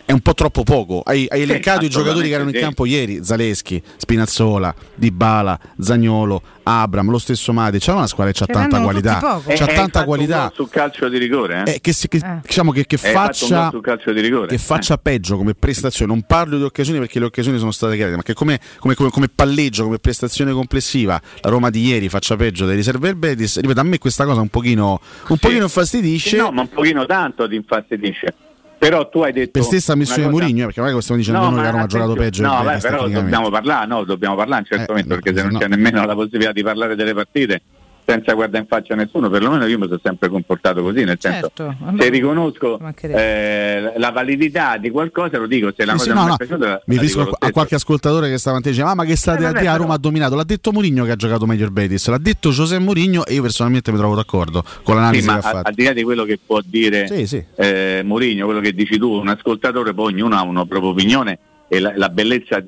è 0.08 0.12
un 0.12 0.20
po' 0.20 0.32
troppo 0.32 0.62
poco. 0.62 1.02
Hai, 1.04 1.26
hai 1.28 1.42
elencato 1.42 1.84
i 1.84 1.90
giocatori 1.90 2.28
che 2.28 2.34
erano 2.34 2.48
in 2.48 2.58
campo 2.58 2.86
ieri: 2.86 3.22
Zaleschi, 3.22 3.82
Spinazzola, 3.98 4.74
Dybala, 4.94 5.58
Zagnolo, 5.78 6.40
Abram, 6.62 7.10
lo 7.10 7.18
stesso 7.18 7.52
Matic. 7.52 7.82
C'è 7.82 7.92
una 7.92 8.06
squadra 8.06 8.32
che 8.32 8.42
ha 8.42 8.46
tanta 8.46 8.80
qualità. 8.80 9.18
poco. 9.18 9.52
C'ha 9.54 9.66
Eh, 9.66 9.74
tanta 9.74 10.04
qualità. 10.04 10.50
sul 10.54 10.70
calcio 10.70 11.10
di 11.10 11.18
rigore, 11.18 11.64
eh? 11.66 11.74
Eh, 11.74 11.80
che, 11.82 11.92
si- 11.92 12.08
che- 12.08 12.22
diciamo 12.42 12.72
che, 12.72 12.86
che 12.86 12.98
un 13.02 13.10
faccia 13.12 13.60
gol 13.64 13.70
sul 13.72 13.80
calcio 13.82 14.12
di 14.14 14.20
rigore. 14.22 14.46
che 14.46 14.56
faccia 14.56 14.96
peggio 14.96 15.36
come 15.36 15.52
prestazione. 15.52 16.10
Non 16.10 16.22
parlo 16.22 16.56
di 16.56 16.62
occasioni 16.62 16.98
perché 17.00 17.18
le 17.18 17.26
occasioni 17.26 17.58
sono 17.58 17.70
state 17.70 17.94
chiare, 17.96 18.16
ma 18.16 18.22
che 18.22 18.32
come, 18.32 18.58
come- 18.78 18.94
come- 18.94 19.10
come 19.10 19.28
palleggio, 19.28 19.84
come 19.84 19.98
prestazione 19.98 20.52
complessiva, 20.52 21.20
la 21.42 21.50
Roma 21.50 21.68
di 21.68 21.84
ieri 21.84 22.08
faccia 22.08 22.34
peggio 22.34 22.64
dei 22.64 22.76
riserve 22.76 23.14
Betis. 23.14 23.60
Ripeto, 23.60 23.80
a 23.80 23.82
me 23.84 23.98
questa 23.98 24.24
cosa 24.24 24.40
un 24.40 24.48
pochino, 24.48 25.00
un 25.28 25.36
pochino 25.36 25.64
infastidisce. 25.64 26.30
Sì, 26.30 26.36
no, 26.36 26.50
ma 26.50 26.62
un 26.62 26.68
pochino 26.70 27.04
tanto 27.04 27.46
ti 27.46 27.56
infastidisce. 27.56 28.34
Però 28.78 29.08
tu 29.08 29.20
hai 29.22 29.32
detto. 29.32 29.50
per 29.52 29.62
stessa 29.64 29.96
missione 29.96 30.28
cosa- 30.28 30.38
Mourinho, 30.38 30.62
eh, 30.62 30.64
perché 30.66 30.80
magari 30.80 31.02
stiamo 31.02 31.20
dicendo 31.20 31.40
No, 31.40 31.50
noi 31.50 31.64
che 31.64 31.70
Roma 31.70 31.82
ha 31.82 31.86
giocato 31.86 32.14
peggio. 32.14 32.42
No, 32.42 32.62
beh, 32.62 32.78
però 32.78 33.08
dobbiamo 33.08 33.50
parlare, 33.50 33.86
no, 33.86 34.04
dobbiamo 34.04 34.36
parlare 34.36 34.60
in 34.60 34.66
certo 34.66 34.92
momento, 34.92 35.14
perché 35.14 35.34
se 35.34 35.42
non 35.42 35.52
no. 35.52 35.58
c'è 35.58 35.68
nemmeno 35.68 36.04
la 36.04 36.14
possibilità 36.14 36.52
di 36.52 36.62
parlare 36.62 36.94
delle 36.94 37.12
partite 37.14 37.60
senza 38.08 38.32
guardare 38.32 38.62
in 38.62 38.66
faccia 38.66 38.94
a 38.94 38.96
nessuno, 38.96 39.28
perlomeno 39.28 39.66
io 39.66 39.76
mi 39.78 39.84
sono 39.86 40.00
sempre 40.02 40.30
comportato 40.30 40.82
così, 40.82 41.04
nel 41.04 41.18
senso 41.20 41.40
Certo, 41.54 41.74
se 41.78 41.84
allora- 41.84 42.08
riconosco 42.08 42.78
mancherebbe. 42.80 43.92
eh, 43.94 43.98
la 43.98 44.10
validità 44.10 44.78
di 44.78 44.88
qualcosa 44.88 45.36
lo 45.36 45.46
dico, 45.46 45.70
se 45.76 45.84
la 45.84 45.92
Sì, 45.92 45.98
cosa 45.98 46.02
sì, 46.04 46.08
non 46.08 46.16
no, 46.16 46.22
mi 46.22 46.28
no, 46.28 46.34
è 46.34 46.36
piaciuta 46.38 46.66
la- 46.68 46.82
Mi 46.86 46.94
riferisco 46.94 47.24
dico 47.24 47.36
a, 47.38 47.50
qualche 47.50 47.74
ascoltatore 47.74 48.30
che 48.30 48.38
stamattina 48.38 48.70
diceva: 48.70 48.90
"Ah, 48.90 48.94
Ma 48.94 49.04
che 49.04 49.14
state 49.14 49.42
Eh, 49.42 49.46
a 49.46 49.48
dire? 49.52 49.58
A 49.68 49.72
però- 49.72 49.82
Roma 49.82 49.94
ha 49.94 49.98
dominato. 49.98 50.34
L'ha 50.36 50.44
detto 50.44 50.72
Mourinho 50.72 51.04
che 51.04 51.10
ha 51.10 51.16
giocato 51.16 51.44
meglio 51.44 51.66
il 51.66 51.70
Betis. 51.70 52.08
L'ha 52.08 52.16
detto 52.18 52.48
José 52.48 52.78
Mourinho 52.78 53.26
e 53.26 53.34
io 53.34 53.42
personalmente 53.42 53.92
mi 53.92 53.98
trovo 53.98 54.14
d'accordo 54.14 54.62
con 54.62 54.72
Sì, 54.84 54.92
l'analisi 54.94 55.26
ma 55.26 55.32
che 55.34 55.38
ha 55.38 55.42
fatto. 55.50 55.68
al 55.68 55.74
di 55.74 55.84
là 55.84 55.92
di 55.92 56.02
quello 56.02 56.24
che 56.24 56.38
può 56.44 56.60
dire 56.64 57.06
Sì, 57.08 57.26
sì. 57.26 57.44
eh, 57.56 58.00
Mourinho, 58.04 58.46
quello 58.46 58.60
che 58.60 58.72
dici 58.72 58.96
tu, 58.96 59.10
un 59.12 59.28
ascoltatore, 59.28 59.92
poi 59.92 60.14
ognuno 60.14 60.34
ha 60.36 60.42
una 60.42 60.64
propria 60.64 60.90
opinione 60.92 61.38
e 61.68 61.78
la, 61.78 61.92
la 61.94 62.08
bellezza 62.08 62.64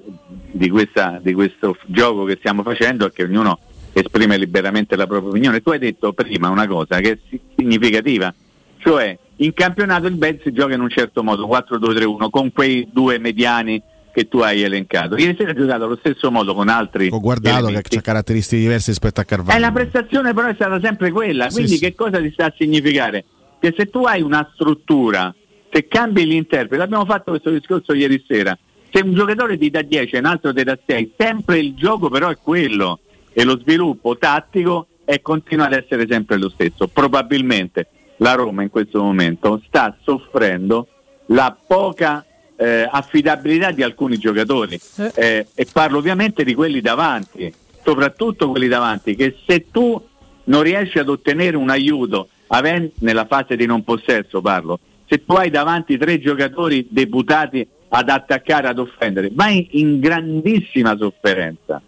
di, 0.52 0.69
questa- 0.69 1.19
di 1.23 1.33
questo 1.33 1.77
gioco 1.86 2.25
che 2.25 2.36
stiamo 2.39 2.62
facendo 2.62 3.07
è 3.07 3.10
che 3.12 3.23
ognuno 3.23 3.59
esprime 3.93 4.36
liberamente 4.36 4.97
la 4.97 5.07
propria 5.07 5.31
opinione. 5.31 5.60
Tu 5.62 5.70
hai 5.70 5.78
detto 5.78 6.12
prima 6.12 6.49
una 6.49 6.67
cosa 6.67 6.99
che 7.01 7.10
è 7.12 7.19
si- 7.28 7.41
significativa, 7.57 8.33
cioè 8.78 9.17
in 9.36 9.52
campionato 9.55 10.07
il 10.07 10.15
Betis 10.15 10.52
gioca 10.52 10.75
in 10.75 10.81
un 10.81 10.91
certo 10.91 11.23
modo, 11.23 11.47
4-2-3-1, 11.47 12.28
con 12.31 12.52
quei 12.52 12.86
due 12.93 13.19
mediani 13.19 13.81
che 14.12 14.28
tu 14.28 14.39
hai 14.39 14.62
elencato. 14.62 15.17
Ieri 15.17 15.36
sera 15.36 15.52
ha 15.52 15.55
giocato 15.55 15.85
allo 15.85 15.97
stesso 15.97 16.31
modo 16.31 16.52
con 16.55 16.69
altri 16.69 17.09
Ho 17.12 17.20
guardato 17.20 17.57
che 17.59 17.62
elementi. 17.70 17.97
ha 17.97 18.01
caratteristiche 18.01 18.60
diverse 18.62 18.91
rispetto 18.91 19.20
a 19.20 19.23
Eh, 19.23 19.27
Carvalho. 19.27 19.60
la 19.60 19.70
prestazione 19.70 20.35
però 20.35 20.49
è 20.49 20.55
stata 20.55 20.81
sempre 20.81 21.10
quella, 21.10 21.49
Sì, 21.49 21.55
quindi 21.55 21.73
sì. 21.75 21.78
che 21.81 21.94
cosa 21.94 22.20
ti 22.20 22.31
sta 22.33 22.47
a 22.47 22.55
significare? 22.57 23.25
Che 23.60 23.73
se 23.77 23.86
tu 23.86 24.05
hai 24.05 24.20
una 24.20 24.49
struttura, 24.52 25.33
se 25.70 25.86
cambi 25.86 26.27
l'interprete, 26.27 26.83
abbiamo 26.83 27.05
fatto 27.05 27.31
questo 27.31 27.51
discorso 27.51 27.94
ieri 27.94 28.23
sera, 28.27 28.59
se 28.93 29.01
un 29.05 29.15
giocatore 29.15 29.57
ti 29.57 29.70
dà 29.70 29.83
10 29.83 30.17
e 30.17 30.19
un 30.19 30.25
altro 30.25 30.52
ti 30.52 30.65
dà 30.65 30.77
6, 30.85 31.12
sempre 31.17 31.60
il 31.60 31.75
gioco 31.75 32.09
però 32.09 32.28
è 32.28 32.36
quello 32.36 32.99
e 33.41 33.44
lo 33.44 33.59
sviluppo 33.59 34.19
tattico 34.19 34.89
è 35.02 35.23
continua 35.23 35.65
ad 35.65 35.73
essere 35.73 36.07
sempre 36.07 36.36
lo 36.36 36.51
stesso. 36.51 36.89
Probabilmente 36.89 37.86
la 38.19 38.35
Roma 38.35 38.62
in 38.62 38.69
questo 38.69 39.02
momento 39.02 39.62
sta 39.67 39.97
soffrendo 40.02 40.86
la 41.28 41.57
poca 41.67 42.23
eh, 42.55 42.86
affidabilità 42.91 43.70
di 43.70 43.83
alcuni 43.83 44.19
giocatori. 44.19 44.78
Eh, 45.15 45.47
e 45.55 45.67
parlo 45.73 45.97
ovviamente 45.97 46.44
di 46.44 46.52
quelli 46.55 46.83
davanti, 46.83 47.51
soprattutto 47.83 48.51
quelli 48.51 48.69
davanti 48.69 49.17
che 49.17 49.39
se 49.47 49.70
tu 49.70 49.99
non 50.44 50.62
riesci 50.62 50.99
ad 50.99 51.09
ottenere 51.09 51.57
un 51.57 51.70
aiuto 51.70 52.28
aven- 52.49 52.91
nella 52.97 53.25
fase 53.25 53.57
di 53.57 53.65
non 53.65 53.83
possesso 53.85 54.43
parlo, 54.43 54.78
se 55.07 55.25
tu 55.25 55.33
hai 55.33 55.49
davanti 55.49 55.97
tre 55.97 56.20
giocatori 56.20 56.89
deputati 56.91 57.67
ad 57.89 58.10
attaccare, 58.10 58.69
ad 58.69 58.78
offendere, 58.78 59.31
vai 59.33 59.67
in 59.81 59.99
grandissima 59.99 60.94
sofferenza 60.94 61.81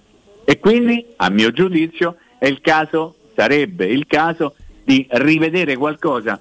e 0.45 0.59
quindi 0.59 1.05
a 1.17 1.31
mio 1.31 1.51
giudizio 1.53 2.17
è 2.39 2.47
il 2.47 2.61
caso, 2.61 3.15
sarebbe 3.35 3.87
il 3.87 4.07
caso 4.07 4.55
di 4.85 5.07
rivedere 5.11 5.77
qualcosa 5.77 6.41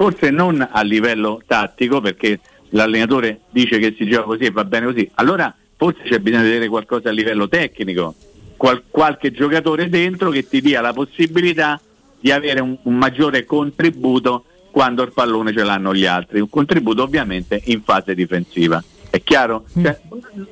forse 0.00 0.30
non 0.30 0.66
a 0.70 0.80
livello 0.80 1.42
tattico 1.46 2.00
perché 2.00 2.40
l'allenatore 2.70 3.40
dice 3.50 3.78
che 3.78 3.94
si 3.98 4.06
gioca 4.06 4.22
così 4.24 4.44
e 4.44 4.50
va 4.50 4.64
bene 4.64 4.86
così, 4.86 5.10
allora 5.16 5.54
forse 5.76 6.00
c'è 6.04 6.18
bisogno 6.20 6.44
di 6.44 6.48
vedere 6.48 6.68
qualcosa 6.68 7.10
a 7.10 7.12
livello 7.12 7.48
tecnico, 7.48 8.14
Qual- 8.56 8.84
qualche 8.88 9.30
giocatore 9.30 9.90
dentro 9.90 10.30
che 10.30 10.48
ti 10.48 10.62
dia 10.62 10.80
la 10.80 10.94
possibilità 10.94 11.78
di 12.18 12.30
avere 12.30 12.60
un, 12.60 12.78
un 12.82 12.94
maggiore 12.94 13.44
contributo 13.44 14.44
quando 14.70 15.02
il 15.02 15.12
pallone 15.12 15.52
ce 15.52 15.64
l'hanno 15.64 15.94
gli 15.94 16.06
altri, 16.06 16.40
un 16.40 16.48
contributo 16.48 17.02
ovviamente 17.02 17.60
in 17.66 17.82
fase 17.82 18.14
difensiva. 18.14 18.82
È 19.10 19.22
chiaro? 19.22 19.64
Cioè, 19.82 20.00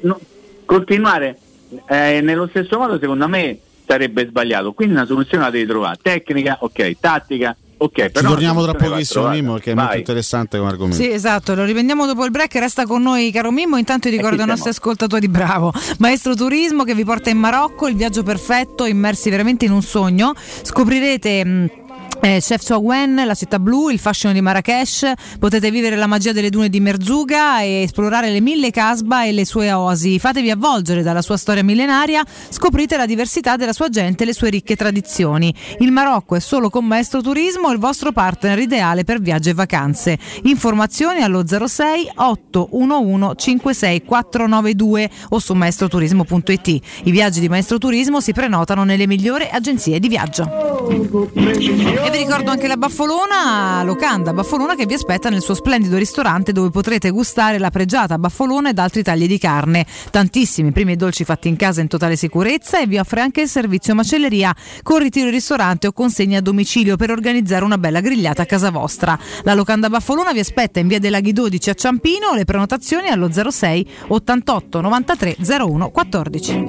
no- 0.00 0.20
continuare 0.66 1.38
eh, 1.86 2.20
nello 2.22 2.46
stesso 2.48 2.78
modo 2.78 2.98
secondo 2.98 3.28
me 3.28 3.58
sarebbe 3.86 4.26
sbagliato, 4.26 4.72
quindi 4.72 4.94
una 4.94 5.06
soluzione 5.06 5.44
la 5.44 5.50
devi 5.50 5.66
trovare, 5.66 5.98
tecnica, 6.02 6.58
ok, 6.60 6.96
tattica, 7.00 7.56
ok, 7.78 8.02
Ci 8.04 8.10
però 8.10 8.28
torniamo 8.28 8.62
tra 8.62 8.74
pochissimo. 8.74 9.28
Mimmo, 9.28 9.52
perché 9.54 9.70
è 9.70 9.74
Vai. 9.74 9.84
molto 9.84 9.98
interessante 9.98 10.58
come 10.58 10.68
argomento. 10.70 11.02
Sì, 11.02 11.10
esatto, 11.10 11.54
lo 11.54 11.64
riprendiamo 11.64 12.04
dopo 12.04 12.24
il 12.24 12.30
break. 12.30 12.54
Resta 12.56 12.84
con 12.84 13.00
noi, 13.00 13.30
caro 13.30 13.50
Mimmo. 13.50 13.78
Intanto 13.78 14.10
ti 14.10 14.16
ricordo 14.16 14.42
ai 14.42 14.48
nostri 14.48 14.70
ascoltatori, 14.70 15.28
bravo. 15.28 15.72
Maestro 16.00 16.34
Turismo 16.34 16.84
che 16.84 16.94
vi 16.94 17.04
porta 17.04 17.30
in 17.30 17.38
Marocco, 17.38 17.88
il 17.88 17.96
viaggio 17.96 18.22
perfetto, 18.22 18.84
immersi 18.84 19.30
veramente 19.30 19.64
in 19.64 19.72
un 19.72 19.82
sogno. 19.82 20.34
Scoprirete. 20.36 21.44
mh, 21.44 21.70
eh, 22.20 22.40
Chef 22.40 22.66
Chowen, 22.66 23.22
la 23.24 23.34
città 23.34 23.58
blu, 23.58 23.90
il 23.90 23.98
fascino 23.98 24.32
di 24.32 24.40
Marrakesh, 24.40 25.12
potete 25.38 25.70
vivere 25.70 25.96
la 25.96 26.06
magia 26.06 26.32
delle 26.32 26.50
dune 26.50 26.68
di 26.68 26.80
Merzuga 26.80 27.60
e 27.62 27.82
esplorare 27.82 28.30
le 28.30 28.40
mille 28.40 28.70
casba 28.70 29.24
e 29.24 29.32
le 29.32 29.46
sue 29.46 29.72
oasi. 29.72 30.18
Fatevi 30.18 30.50
avvolgere 30.50 31.02
dalla 31.02 31.22
sua 31.22 31.36
storia 31.36 31.62
millenaria, 31.62 32.24
scoprite 32.48 32.96
la 32.96 33.06
diversità 33.06 33.56
della 33.56 33.72
sua 33.72 33.88
gente 33.88 34.24
e 34.24 34.26
le 34.26 34.32
sue 34.32 34.50
ricche 34.50 34.76
tradizioni. 34.76 35.54
Il 35.78 35.92
Marocco 35.92 36.34
è 36.34 36.40
solo 36.40 36.70
con 36.70 36.84
Maestro 36.84 37.20
Turismo 37.20 37.70
il 37.70 37.78
vostro 37.78 38.12
partner 38.12 38.58
ideale 38.58 39.04
per 39.04 39.20
viaggi 39.20 39.50
e 39.50 39.54
vacanze. 39.54 40.18
Informazioni 40.42 41.22
allo 41.22 41.44
06 41.46 42.12
811 42.14 43.34
56492 43.36 45.10
o 45.30 45.38
su 45.38 45.54
maestroturismo.it. 45.54 46.68
I 46.68 47.10
viaggi 47.10 47.40
di 47.40 47.48
Maestro 47.48 47.78
Turismo 47.78 48.20
si 48.20 48.32
prenotano 48.32 48.84
nelle 48.84 49.06
migliori 49.06 49.48
agenzie 49.50 49.98
di 49.98 50.08
viaggio. 50.08 50.46
E 52.00 52.10
vi 52.10 52.18
ricordo 52.18 52.52
anche 52.52 52.68
la 52.68 52.76
Baffolona, 52.76 53.82
Locanda 53.82 54.32
Baffolona 54.32 54.76
che 54.76 54.86
vi 54.86 54.94
aspetta 54.94 55.30
nel 55.30 55.42
suo 55.42 55.54
splendido 55.54 55.96
ristorante 55.96 56.52
dove 56.52 56.70
potrete 56.70 57.10
gustare 57.10 57.58
la 57.58 57.70
pregiata 57.70 58.18
baffolona 58.18 58.70
ed 58.70 58.78
altri 58.78 59.02
tagli 59.02 59.26
di 59.26 59.36
carne. 59.36 59.84
Tantissimi 60.10 60.70
primi 60.70 60.92
e 60.92 60.96
dolci 60.96 61.24
fatti 61.24 61.48
in 61.48 61.56
casa 61.56 61.80
in 61.80 61.88
totale 61.88 62.14
sicurezza 62.14 62.80
e 62.80 62.86
vi 62.86 62.98
offre 62.98 63.20
anche 63.20 63.42
il 63.42 63.48
servizio 63.48 63.96
macelleria 63.96 64.54
con 64.82 65.00
ritiro 65.00 65.26
in 65.26 65.32
ristorante 65.32 65.88
o 65.88 65.92
consegna 65.92 66.38
a 66.38 66.40
domicilio 66.40 66.96
per 66.96 67.10
organizzare 67.10 67.64
una 67.64 67.78
bella 67.78 68.00
grigliata 68.00 68.42
a 68.42 68.46
casa 68.46 68.70
vostra. 68.70 69.18
La 69.42 69.54
Locanda 69.54 69.88
Baffolona 69.90 70.32
vi 70.32 70.38
aspetta 70.38 70.78
in 70.78 70.86
via 70.86 71.00
dei 71.00 71.10
Laghi 71.10 71.32
12 71.32 71.70
a 71.70 71.74
Ciampino, 71.74 72.32
le 72.34 72.44
prenotazioni 72.44 73.08
allo 73.08 73.28
06 73.32 73.90
88 74.06 74.80
93 74.80 75.36
01 75.40 75.90
14. 75.90 76.68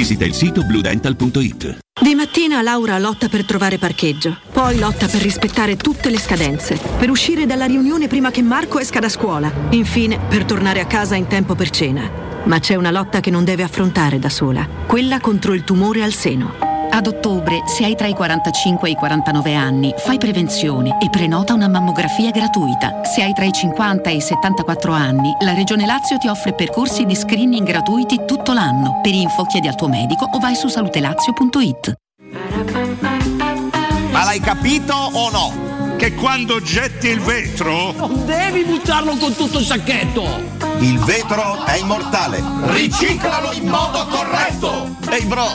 visita 0.01 0.25
il 0.25 0.33
sito 0.33 0.63
bluedental.it. 0.63 1.77
Di 2.01 2.15
mattina 2.15 2.63
Laura 2.63 2.97
lotta 2.97 3.29
per 3.29 3.45
trovare 3.45 3.77
parcheggio, 3.77 4.35
poi 4.51 4.79
lotta 4.79 5.05
per 5.05 5.21
rispettare 5.21 5.77
tutte 5.77 6.09
le 6.09 6.17
scadenze, 6.17 6.79
per 6.97 7.11
uscire 7.11 7.45
dalla 7.45 7.65
riunione 7.65 8.07
prima 8.07 8.31
che 8.31 8.41
Marco 8.41 8.79
esca 8.79 8.99
da 8.99 9.09
scuola, 9.09 9.51
infine 9.69 10.17
per 10.27 10.43
tornare 10.45 10.79
a 10.79 10.87
casa 10.87 11.13
in 11.13 11.27
tempo 11.27 11.53
per 11.53 11.69
cena. 11.69 12.09
Ma 12.45 12.57
c'è 12.57 12.73
una 12.73 12.89
lotta 12.89 13.19
che 13.19 13.29
non 13.29 13.43
deve 13.43 13.61
affrontare 13.61 14.17
da 14.17 14.29
sola, 14.29 14.67
quella 14.87 15.19
contro 15.19 15.53
il 15.53 15.63
tumore 15.63 16.01
al 16.01 16.13
seno. 16.13 16.70
Ad 16.93 17.07
ottobre, 17.07 17.63
se 17.67 17.85
hai 17.85 17.95
tra 17.95 18.07
i 18.07 18.13
45 18.13 18.89
e 18.89 18.91
i 18.91 18.95
49 18.95 19.55
anni, 19.55 19.93
fai 19.97 20.17
prevenzione 20.17 20.97
e 21.01 21.09
prenota 21.09 21.53
una 21.53 21.69
mammografia 21.69 22.31
gratuita. 22.31 22.99
Se 23.05 23.23
hai 23.23 23.31
tra 23.33 23.45
i 23.45 23.51
50 23.53 24.09
e 24.09 24.15
i 24.15 24.21
74 24.21 24.91
anni, 24.91 25.33
la 25.39 25.53
Regione 25.53 25.85
Lazio 25.85 26.17
ti 26.17 26.27
offre 26.27 26.53
percorsi 26.53 27.05
di 27.05 27.15
screening 27.15 27.65
gratuiti 27.65 28.25
tutto 28.27 28.51
l'anno. 28.51 28.99
Per 29.01 29.13
info 29.13 29.45
chiedi 29.45 29.69
al 29.69 29.75
tuo 29.75 29.87
medico 29.87 30.27
o 30.29 30.39
vai 30.39 30.53
su 30.53 30.67
salutelazio.it. 30.67 31.93
Ma 34.11 34.23
l'hai 34.25 34.41
capito 34.41 34.93
o 34.93 35.29
no? 35.29 35.95
Che 35.95 36.13
quando 36.15 36.61
getti 36.61 37.07
il 37.07 37.21
vetro... 37.21 37.93
Non 37.93 38.25
devi 38.25 38.65
buttarlo 38.65 39.15
con 39.15 39.33
tutto 39.33 39.59
il 39.59 39.65
sacchetto! 39.65 40.25
Il 40.79 40.99
vetro 40.99 41.63
è 41.63 41.77
immortale. 41.77 42.43
Riciclalo 42.65 43.53
in 43.53 43.67
modo 43.67 44.05
corretto! 44.07 44.95
Ehi 45.09 45.25
bro, 45.25 45.47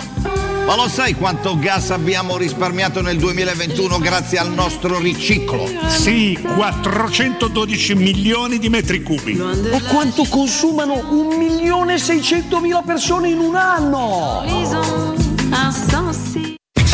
ma 0.67 0.75
lo 0.75 0.89
sai 0.89 1.15
quanto 1.15 1.57
gas 1.59 1.91
abbiamo 1.91 2.37
risparmiato 2.37 3.01
nel 3.01 3.19
2021 3.19 3.99
grazie 3.99 4.39
al 4.39 4.53
nostro 4.53 4.99
riciclo? 4.99 5.71
Sì, 5.89 6.37
412 6.57 7.95
milioni 7.95 8.59
di 8.59 8.69
metri 8.69 9.03
cubi. 9.03 9.41
E 9.71 9.81
quanto 9.89 10.25
consumano 10.25 10.95
1.600.000 10.95 12.85
persone 12.85 13.29
in 13.29 13.39
un 13.39 13.55
anno? 13.55 14.43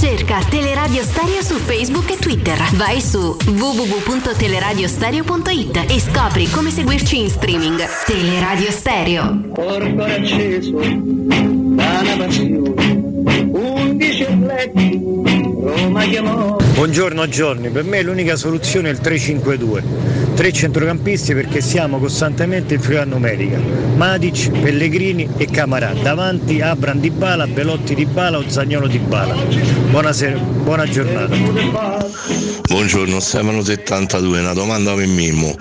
Cerca 0.00 0.40
Teleradio 0.48 1.02
Stereo 1.02 1.42
su 1.42 1.56
Facebook 1.56 2.10
e 2.10 2.16
Twitter. 2.16 2.56
Vai 2.72 3.02
su 3.02 3.36
www.teleradiostereo.it 3.44 5.84
e 5.90 6.00
scopri 6.00 6.48
come 6.48 6.70
seguirci 6.70 7.18
in 7.18 7.28
streaming. 7.28 7.84
Teleradio 8.06 8.70
Stereo. 8.70 9.42
Corpo 9.52 10.02
acceso 10.02 10.78
da 10.78 12.00
una 12.00 12.16
passione, 12.16 13.50
undici 13.52 14.26
letti, 14.38 14.98
Roma 15.60 16.04
chiamò. 16.04 16.59
Buongiorno 16.80 17.28
Giorni, 17.28 17.68
per 17.68 17.84
me 17.84 18.00
l'unica 18.00 18.36
soluzione 18.36 18.88
è 18.88 18.92
il 18.92 19.00
3-5-2. 19.02 20.34
Tre 20.34 20.50
centrocampisti 20.50 21.34
perché 21.34 21.60
siamo 21.60 21.98
costantemente 21.98 22.72
in 22.72 22.80
fila 22.80 23.04
numerica. 23.04 23.58
Matic, 23.96 24.50
Pellegrini 24.62 25.28
e 25.36 25.44
Camarà. 25.44 25.92
Davanti 25.92 26.62
Abram 26.62 26.98
di 26.98 27.10
Bala, 27.10 27.46
Belotti 27.46 27.94
di 27.94 28.06
Bala 28.06 28.38
o 28.38 28.44
Zagnolo 28.48 28.86
di 28.86 28.96
Bala. 28.96 29.34
Buonasera, 29.90 30.38
buona 30.38 30.88
giornata. 30.88 31.36
Buongiorno 32.66 33.20
Stefano 33.20 33.62
72, 33.62 34.40
una 34.40 34.54
domanda 34.54 34.94
per 34.94 35.06
Mimmo. 35.06 35.54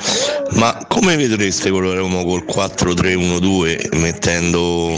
Ma 0.52 0.86
come 0.88 1.18
vedreste 1.18 1.68
Roma 1.68 2.24
col 2.24 2.46
4-3-1-2 2.48 3.98
mettendo, 3.98 4.98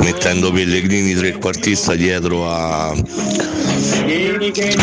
mettendo 0.00 0.52
Pellegrini 0.52 1.14
trequartista 1.14 1.94
dietro 1.94 2.46
a, 2.46 2.94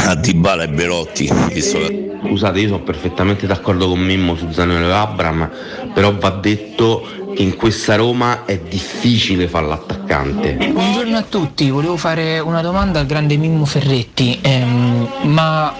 a 0.06 0.16
Dybala 0.16 0.64
e 0.64 0.68
Belotti? 0.70 1.32
Visto. 1.52 1.80
Scusate, 2.26 2.60
io 2.60 2.68
sono 2.70 2.84
perfettamente 2.84 3.46
d'accordo 3.46 3.88
con 3.88 4.00
Mimmo 4.00 4.36
su 4.36 4.50
Zaniolo 4.52 4.88
e 4.88 4.92
Abram, 4.92 5.50
però 5.94 6.16
va 6.18 6.30
detto 6.30 7.08
in 7.38 7.56
questa 7.56 7.96
Roma 7.96 8.46
è 8.46 8.60
difficile 8.60 9.48
fare 9.48 9.68
l'attaccante. 9.68 10.54
Buongiorno 10.72 11.18
a 11.18 11.24
tutti, 11.24 11.70
volevo 11.70 11.98
fare 11.98 12.40
una 12.40 12.62
domanda 12.62 13.00
al 13.00 13.06
grande 13.06 13.38
Mimmo 13.38 13.66
Ferretti, 13.66 14.40
Ehm, 14.42 15.08
ma 15.24 15.74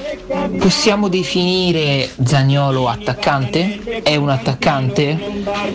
possiamo 0.58 1.08
definire 1.10 2.10
Zagnolo 2.24 2.88
attaccante? 2.88 4.02
È 4.02 4.16
un 4.16 4.30
attaccante? 4.30 5.18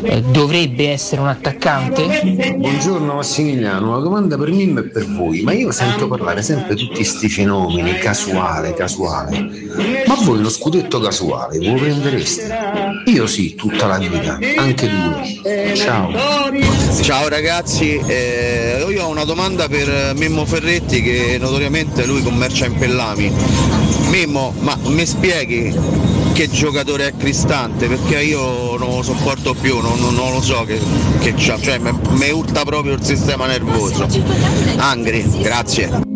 Eh, 0.03 0.23
dovrebbe 0.23 0.91
essere 0.91 1.21
un 1.21 1.29
attaccante? 1.29 2.55
Buongiorno 2.57 3.15
Massimiliano, 3.15 3.89
una 3.89 3.99
domanda 3.99 4.37
per 4.37 4.51
Mimmo 4.51 4.81
e 4.81 4.85
per 4.85 5.07
voi, 5.07 5.43
ma 5.43 5.53
io 5.53 5.71
sento 5.71 6.09
parlare 6.09 6.43
sempre 6.43 6.75
di 6.75 6.83
tutti 6.83 6.97
questi 6.97 7.29
fenomeni, 7.29 7.99
casuale, 7.99 8.75
casuale. 8.75 9.49
Ma 10.07 10.15
voi 10.25 10.41
lo 10.41 10.49
scudetto 10.49 10.99
casuale 10.99 11.59
voi 11.59 11.73
lo 11.73 11.75
prendereste? 11.75 12.57
Io 13.07 13.27
sì, 13.27 13.55
tutta 13.55 13.87
la 13.87 13.99
vita, 13.99 14.39
anche 14.57 14.89
due. 14.89 15.68
Ciao. 15.75 16.11
Ciao 17.03 17.29
ragazzi, 17.29 18.01
eh, 18.07 18.85
io 18.89 19.05
ho 19.05 19.09
una 19.09 19.25
domanda 19.25 19.69
per 19.69 20.13
Mimmo 20.17 20.45
Ferretti 20.45 21.03
che 21.03 21.37
notoriamente 21.39 22.07
lui 22.07 22.23
commercia 22.23 22.67
in 22.67 22.75
pellami. 22.77 23.33
Mimmo, 24.11 24.55
ma 24.61 24.77
mi 24.85 25.05
spieghi 25.07 25.75
che 26.33 26.49
giocatore 26.49 27.09
è 27.09 27.13
Cristante? 27.17 27.87
Perché 27.87 28.23
io 28.23 28.77
non 28.77 28.97
lo 28.97 29.03
sopporto 29.03 29.55
più, 29.55 29.81
non, 29.81 29.99
non- 30.01 30.15
non 30.15 30.33
lo 30.33 30.41
so 30.41 30.65
che, 30.65 30.79
che 31.21 31.35
c'ha, 31.37 31.59
cioè 31.61 31.79
mi 31.79 32.31
urta 32.31 32.65
proprio 32.65 32.95
il 32.95 33.05
sistema 33.05 33.47
nervoso. 33.47 34.07
Angri, 34.77 35.25
grazie. 35.41 36.08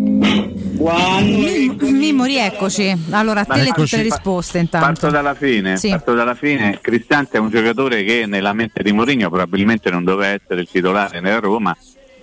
Mim- 0.91 1.77
Mimmo, 1.81 2.25
rieccoci. 2.25 3.07
Allora, 3.11 3.41
a 3.41 3.45
te 3.45 3.63
le 3.63 3.71
tutte 3.71 3.97
le 3.99 4.03
risposte 4.03 4.59
intanto. 4.59 4.87
Parto 4.87 5.11
dalla 5.11 5.35
fine, 5.35 5.77
Sì. 5.77 5.91
parto 5.91 6.15
dalla 6.15 6.35
fine. 6.35 6.79
Cristante 6.81 7.37
è 7.37 7.41
un 7.41 7.51
giocatore 7.51 8.03
che 8.03 8.25
nella 8.27 8.53
mente 8.53 8.83
di 8.83 8.91
Mourinho 8.93 9.29
probabilmente 9.31 9.91
non 9.91 10.03
doveva 10.05 10.33
essere 10.33 10.63
il 10.63 10.69
titolare 10.71 11.21
nella 11.21 11.39
Roma 11.39 11.77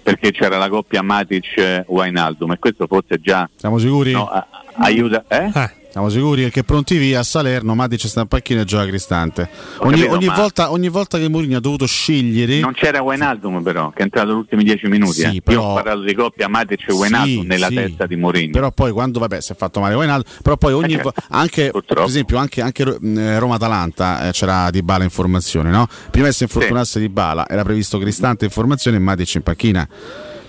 perché 0.04 0.32
c'era 0.32 0.58
la 0.58 0.70
coppia 0.70 1.02
Matic-Wainaldum 1.02 2.52
e 2.54 2.60
questo 2.60 2.88
forse 2.88 3.20
già 3.22 3.50
Siamo 3.56 3.78
sicuri? 3.78 4.12
no, 4.12 4.28
a- 4.28 4.46
aiuta. 4.78 5.24
Eh? 5.28 5.52
Siamo 5.92 6.09
sicuri 6.09 6.51
che 6.51 6.64
pronti 6.64 6.98
via 6.98 7.22
a 7.22 7.24
Salerno, 7.24 7.74
Matic 7.74 8.08
sta 8.08 8.22
in 8.22 8.27
panchina 8.27 8.61
e 8.61 8.64
gioca 8.64 8.85
Cristante. 8.85 9.50
Ogni, 9.80 9.95
capito, 10.01 10.14
ogni 10.14 10.27
volta, 10.27 10.72
ogni 10.72 10.88
volta 10.88 11.18
che 11.18 11.27
Mourinho 11.27 11.58
ha 11.58 11.59
dovuto 11.59 11.88
scegliere 11.88 12.59
Non 12.59 12.74
c'era 12.74 13.01
Wainaldum 13.01 13.64
però, 13.64 13.90
che 13.90 14.00
è 14.00 14.03
entrato 14.03 14.27
negli 14.27 14.38
ultimi 14.38 14.64
dieci 14.64 14.85
minuti. 14.88 15.14
Sì, 15.14 15.38
eh. 15.38 15.42
però- 15.42 15.61
Io 15.61 15.68
ho 15.68 15.74
parlato 15.74 16.01
di 16.01 16.14
coppia 16.14 16.48
Matic 16.48 16.88
e 16.90 16.93
Wainaldum 16.93 17.42
Sì, 17.42 17.48
nella 17.48 17.68
sì. 17.69 17.74
testa 17.74 18.06
di 18.06 18.16
Mourinho. 18.18 18.51
Però 18.51 18.72
poi 18.72 18.92
quando 18.92 19.19
vabbè 19.19 19.42
si 19.42 19.51
è 19.51 19.56
fatto 19.56 19.80
male 19.80 19.95
Wijnaldum, 19.95 20.32
però 20.43 20.58
poi 20.58 20.74
ogni 20.74 20.93
Eh, 20.93 21.01
vo- 21.01 21.11
certo. 21.11 21.35
anche 21.35 21.72
per 21.72 22.03
esempio 22.03 22.38
anche, 22.38 22.61
anche 22.61 22.84
eh, 22.84 23.40
Roma-Atalanta 23.40 24.27
eh, 24.27 24.32
c'era 24.32 24.69
Di 24.69 24.84
Bala 24.84 25.03
in 25.03 25.09
formazione, 25.09 25.72
no? 25.72 25.88
Prima 26.11 26.27
che 26.27 26.34
si 26.34 26.43
infortunasse 26.43 27.00
Di 27.00 27.09
Bala 27.09 27.48
era 27.50 27.64
previsto 27.64 27.98
Cristante 27.98 28.45
in 28.45 28.51
formazione 28.51 28.98
e 28.98 29.00
Matic 29.00 29.34
in 29.34 29.42
panchina. 29.42 29.88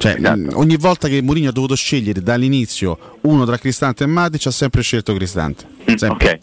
Cioè, 0.01 0.15
Esatto. 0.17 0.59
ogni 0.59 0.77
volta 0.79 1.09
che 1.09 1.21
Mourinho 1.21 1.51
ha 1.51 1.53
dovuto 1.53 1.75
scegliere 1.75 2.23
dall'inizio 2.23 3.19
uno 3.23 3.45
tra 3.45 3.59
Cristante 3.59 4.05
e 4.05 4.07
Matic 4.07 4.47
ha 4.47 4.51
sempre 4.51 4.81
scelto 4.81 5.13
Cristante. 5.15 5.65
Sempre. 5.85 6.09
Ok. 6.09 6.39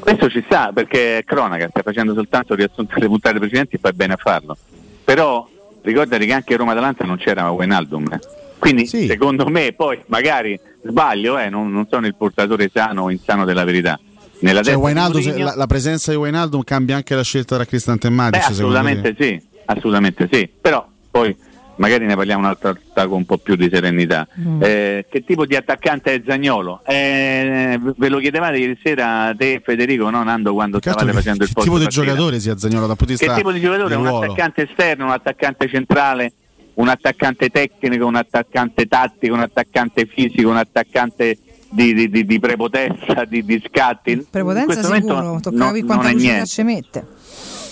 Questo 0.00 0.30
ci 0.30 0.42
sta 0.46 0.70
perché 0.72 1.18
è 1.18 1.24
cronaca, 1.24 1.68
stai 1.68 1.82
facendo 1.82 2.14
soltanto 2.14 2.54
riassunto 2.54 2.94
delle 2.94 3.08
puntate 3.08 3.38
precedenti 3.38 3.76
e 3.76 3.78
fai 3.80 3.92
bene 3.92 4.14
a 4.14 4.16
farlo. 4.16 4.56
Però 5.04 5.46
ricordati 5.82 6.24
che 6.24 6.32
anche 6.32 6.54
a 6.54 6.56
Roma 6.56 6.72
Atalanta 6.72 7.04
non 7.04 7.18
c'era 7.18 7.50
Wijnaldum. 7.50 8.12
eh. 8.12 8.20
Quindi 8.58 8.86
secondo 8.86 9.46
me, 9.48 9.74
poi 9.76 10.00
magari 10.06 10.58
sbaglio, 10.82 11.36
eh, 11.38 11.50
non, 11.50 11.70
non 11.70 11.86
sono 11.90 12.06
il 12.06 12.14
portatore 12.14 12.70
sano 12.72 13.02
o 13.02 13.10
insano 13.10 13.44
della 13.44 13.64
verità. 13.64 14.00
Nella 14.40 14.62
Cioè, 14.62 14.74
Wijnaldum, 14.74 15.22
Mourinho- 15.22 15.44
la, 15.44 15.54
la 15.54 15.66
presenza 15.66 16.10
di 16.12 16.16
Wijnaldum 16.16 16.62
cambia 16.64 16.96
anche 16.96 17.14
la 17.14 17.22
scelta 17.22 17.56
tra 17.56 17.64
Cristante 17.66 18.06
e 18.06 18.10
Beh, 18.10 18.16
Matic. 18.16 18.40
secondo 18.40 18.62
assolutamente 18.78 19.14
te? 19.14 19.24
sì, 19.38 19.46
assolutamente 19.66 20.28
sì. 20.32 20.48
Però 20.60 20.88
poi 21.10 21.36
magari 21.82 22.06
ne 22.06 22.14
parliamo 22.14 22.42
un'altra 22.44 22.72
volta 22.72 23.08
con 23.08 23.16
un 23.18 23.24
po' 23.24 23.38
più 23.38 23.56
di 23.56 23.68
serenità. 23.70 24.26
Mm. 24.38 24.62
Eh, 24.62 25.06
che 25.10 25.24
tipo 25.24 25.44
di 25.46 25.56
attaccante 25.56 26.14
è 26.14 26.22
Zagnolo? 26.24 26.80
Eh, 26.86 27.76
ve 27.96 28.08
lo 28.08 28.18
chiedevate 28.18 28.58
ieri 28.58 28.78
sera 28.80 29.34
te 29.36 29.54
e 29.54 29.62
Federico, 29.64 30.08
no 30.08 30.22
Nando, 30.22 30.52
quando 30.52 30.78
Che 30.78 30.90
stavate 30.90 31.10
che- 31.10 31.16
facendo 31.16 31.42
il 31.42 31.48
che 31.48 31.54
post 31.54 31.66
tipo 31.66 31.78
di 31.78 31.84
partita? 31.84 32.04
giocatore 32.04 32.38
sia 32.38 32.56
Zagnolo 32.56 32.86
di 32.86 33.16
Che 33.16 33.34
tipo 33.34 33.50
di 33.50 33.60
giocatore? 33.60 33.94
Un 33.96 34.06
ruolo? 34.06 34.24
attaccante 34.26 34.62
esterno, 34.62 35.06
un 35.06 35.10
attaccante 35.10 35.68
centrale, 35.68 36.32
un 36.74 36.88
attaccante 36.88 37.48
tecnico, 37.48 38.06
un 38.06 38.14
attaccante 38.14 38.86
tattico, 38.86 39.34
un 39.34 39.40
attaccante 39.40 40.06
fisico, 40.06 40.48
un 40.50 40.56
attaccante 40.58 41.36
di, 41.72 42.08
di- 42.10 42.24
di- 42.26 42.38
prepotenza, 42.40 43.24
di, 43.24 43.44
di 43.44 43.62
scatti. 43.66 44.12
In 44.12 44.24
Prepotenza 44.30 44.66
questo 44.66 44.86
momento 44.88 45.14
sicuro, 45.16 45.40
tocca 45.40 45.56
non- 45.56 45.66
capire 45.68 45.86
quanta 45.86 46.02
non 46.04 46.12
è 46.12 46.14
velocità 46.16 46.32
niente. 46.34 46.48
ci 46.48 46.62
mette. 46.62 47.06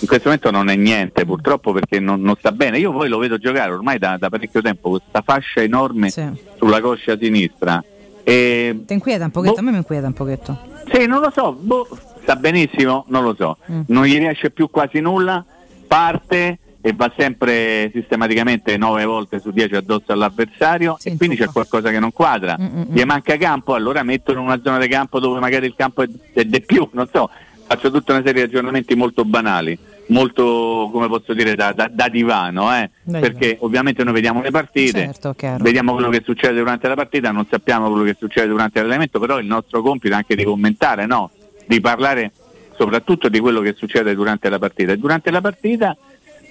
In 0.01 0.07
questo 0.07 0.23
momento 0.29 0.51
non 0.51 0.69
è 0.69 0.75
niente 0.75 1.25
purtroppo 1.25 1.71
perché 1.73 1.99
non, 1.99 2.21
non 2.21 2.35
sta 2.39 2.51
bene. 2.51 2.79
Io 2.79 2.91
poi 2.91 3.07
lo 3.07 3.19
vedo 3.19 3.37
giocare 3.37 3.71
ormai 3.71 3.99
da, 3.99 4.17
da 4.17 4.29
parecchio 4.29 4.61
tempo, 4.61 4.89
questa 4.89 5.21
fascia 5.23 5.61
enorme 5.61 6.09
sulla 6.57 6.81
coscia 6.81 7.15
sinistra. 7.19 7.83
E, 8.23 8.83
Ti 8.85 8.93
inquieta 8.93 9.25
un 9.25 9.31
pochetto? 9.31 9.59
A 9.59 9.61
me 9.61 9.71
mi 9.71 9.77
inquieta 9.77 10.07
un 10.07 10.13
pochetto. 10.13 10.59
sì, 10.91 11.05
non 11.05 11.19
lo 11.21 11.31
so, 11.33 11.53
boh, 11.53 11.87
sta 12.23 12.35
benissimo, 12.35 13.05
non 13.09 13.23
lo 13.23 13.35
so. 13.37 13.57
Mm. 13.71 13.81
Non 13.87 14.05
gli 14.05 14.17
riesce 14.17 14.49
più 14.49 14.69
quasi 14.71 14.99
nulla, 14.99 15.45
parte 15.87 16.57
e 16.81 16.93
va 16.93 17.11
sempre 17.15 17.91
sistematicamente 17.93 18.75
9 18.77 19.05
volte 19.05 19.39
su 19.39 19.51
10 19.51 19.75
addosso 19.75 20.11
all'avversario 20.11 20.97
e 21.03 21.15
quindi 21.17 21.35
c'è 21.35 21.47
qualcosa 21.47 21.91
che 21.91 21.99
non 21.99 22.11
quadra. 22.11 22.57
Mm, 22.59 22.81
Gli 22.89 23.03
manca 23.03 23.37
campo, 23.37 23.75
allora 23.75 24.03
mettono 24.03 24.39
in 24.39 24.45
una 24.45 24.59
zona 24.63 24.79
di 24.79 24.87
campo 24.87 25.19
dove 25.19 25.39
magari 25.39 25.67
il 25.67 25.75
campo 25.75 26.01
è, 26.01 26.07
è 26.33 26.43
di 26.43 26.61
più, 26.61 26.87
non 26.93 27.07
so, 27.11 27.29
faccio 27.67 27.91
tutta 27.91 28.13
una 28.13 28.23
serie 28.25 28.45
di 28.45 28.51
ragionamenti 28.53 28.95
molto 28.95 29.23
banali, 29.23 29.77
molto 30.07 30.89
come 30.91 31.07
posso 31.07 31.33
dire 31.33 31.55
da, 31.55 31.71
da- 31.71 31.89
da 31.91 32.09
divano, 32.09 32.75
eh? 32.75 32.89
Perché 33.21 33.57
ovviamente 33.61 34.03
noi 34.03 34.13
vediamo 34.13 34.41
le 34.41 34.51
partite, 34.51 35.05
Certo, 35.05 35.35
vediamo 35.59 35.93
quello 35.93 36.09
che 36.09 36.21
succede 36.25 36.57
durante 36.57 36.87
la 36.87 36.95
partita, 36.95 37.31
non 37.31 37.45
sappiamo 37.49 37.89
quello 37.89 38.03
che 38.05 38.15
succede 38.17 38.47
durante 38.47 38.79
l'allenamento, 38.79 39.19
però 39.19 39.39
il 39.39 39.45
nostro 39.45 39.81
compito 39.81 40.13
è 40.13 40.17
anche 40.17 40.35
di 40.35 40.43
commentare, 40.43 41.05
no? 41.05 41.29
di 41.65 41.79
parlare 41.79 42.31
soprattutto 42.75 43.29
di 43.29 43.39
quello 43.39 43.61
che 43.61 43.75
succede 43.77 44.15
durante 44.15 44.49
la 44.49 44.57
partita. 44.57 44.93
E 44.93 44.97
durante 44.97 45.29
la 45.29 45.39
partita 45.39 45.95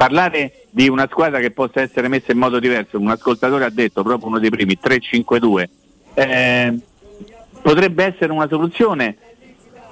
parlare 0.01 0.65
di 0.71 0.89
una 0.89 1.07
squadra 1.11 1.41
che 1.41 1.51
possa 1.51 1.83
essere 1.83 2.09
messa 2.09 2.33
in 2.33 2.39
modo 2.39 2.59
diverso, 2.59 2.99
un 2.99 3.11
ascoltatore 3.11 3.67
ha 3.67 3.71
detto 3.71 4.03
proprio 4.03 4.29
uno 4.29 4.39
dei 4.39 4.49
primi 4.49 4.79
3-5-2, 4.83 5.69
eh, 6.15 6.79
potrebbe 7.61 8.05
essere 8.05 8.33
una 8.33 8.49
soluzione, 8.49 9.15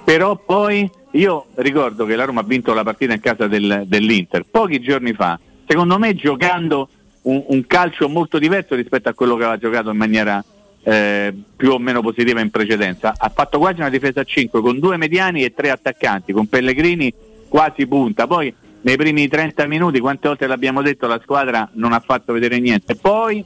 però 0.04 0.34
poi 0.36 0.90
io 1.10 1.48
ricordo 1.56 2.06
che 2.06 2.16
la 2.16 2.24
Roma 2.24 2.40
ha 2.40 2.44
vinto 2.44 2.72
la 2.72 2.84
partita 2.84 3.12
in 3.12 3.20
casa 3.20 3.48
del- 3.48 3.82
dell'Inter 3.84 4.46
pochi 4.50 4.80
giorni 4.80 5.12
fa, 5.12 5.38
secondo 5.66 5.98
me 5.98 6.14
giocando 6.14 6.88
un, 7.22 7.44
un 7.48 7.66
calcio 7.66 8.08
molto 8.08 8.38
diverso 8.38 8.74
rispetto 8.76 9.10
a 9.10 9.12
quello 9.12 9.36
che 9.36 9.42
aveva 9.42 9.58
giocato 9.58 9.90
in 9.90 9.98
maniera 9.98 10.42
eh, 10.84 11.34
più 11.54 11.72
o 11.72 11.78
meno 11.78 12.00
positiva 12.00 12.40
in 12.40 12.48
precedenza. 12.48 13.12
Ha 13.14 13.28
fatto 13.28 13.58
quasi 13.58 13.80
una 13.80 13.90
difesa 13.90 14.22
a 14.22 14.24
5 14.24 14.62
con 14.62 14.78
due 14.78 14.96
mediani 14.96 15.44
e 15.44 15.52
tre 15.52 15.68
attaccanti, 15.68 16.32
con 16.32 16.46
Pellegrini 16.46 17.12
quasi 17.46 17.86
punta. 17.86 18.26
Poi 18.26 18.54
nei 18.82 18.96
primi 18.96 19.28
30 19.28 19.66
minuti, 19.66 19.98
quante 20.00 20.28
volte 20.28 20.46
l'abbiamo 20.46 20.82
detto, 20.82 21.06
la 21.06 21.20
squadra 21.22 21.68
non 21.74 21.92
ha 21.92 22.00
fatto 22.00 22.32
vedere 22.32 22.58
niente. 22.60 22.94
Poi, 22.94 23.44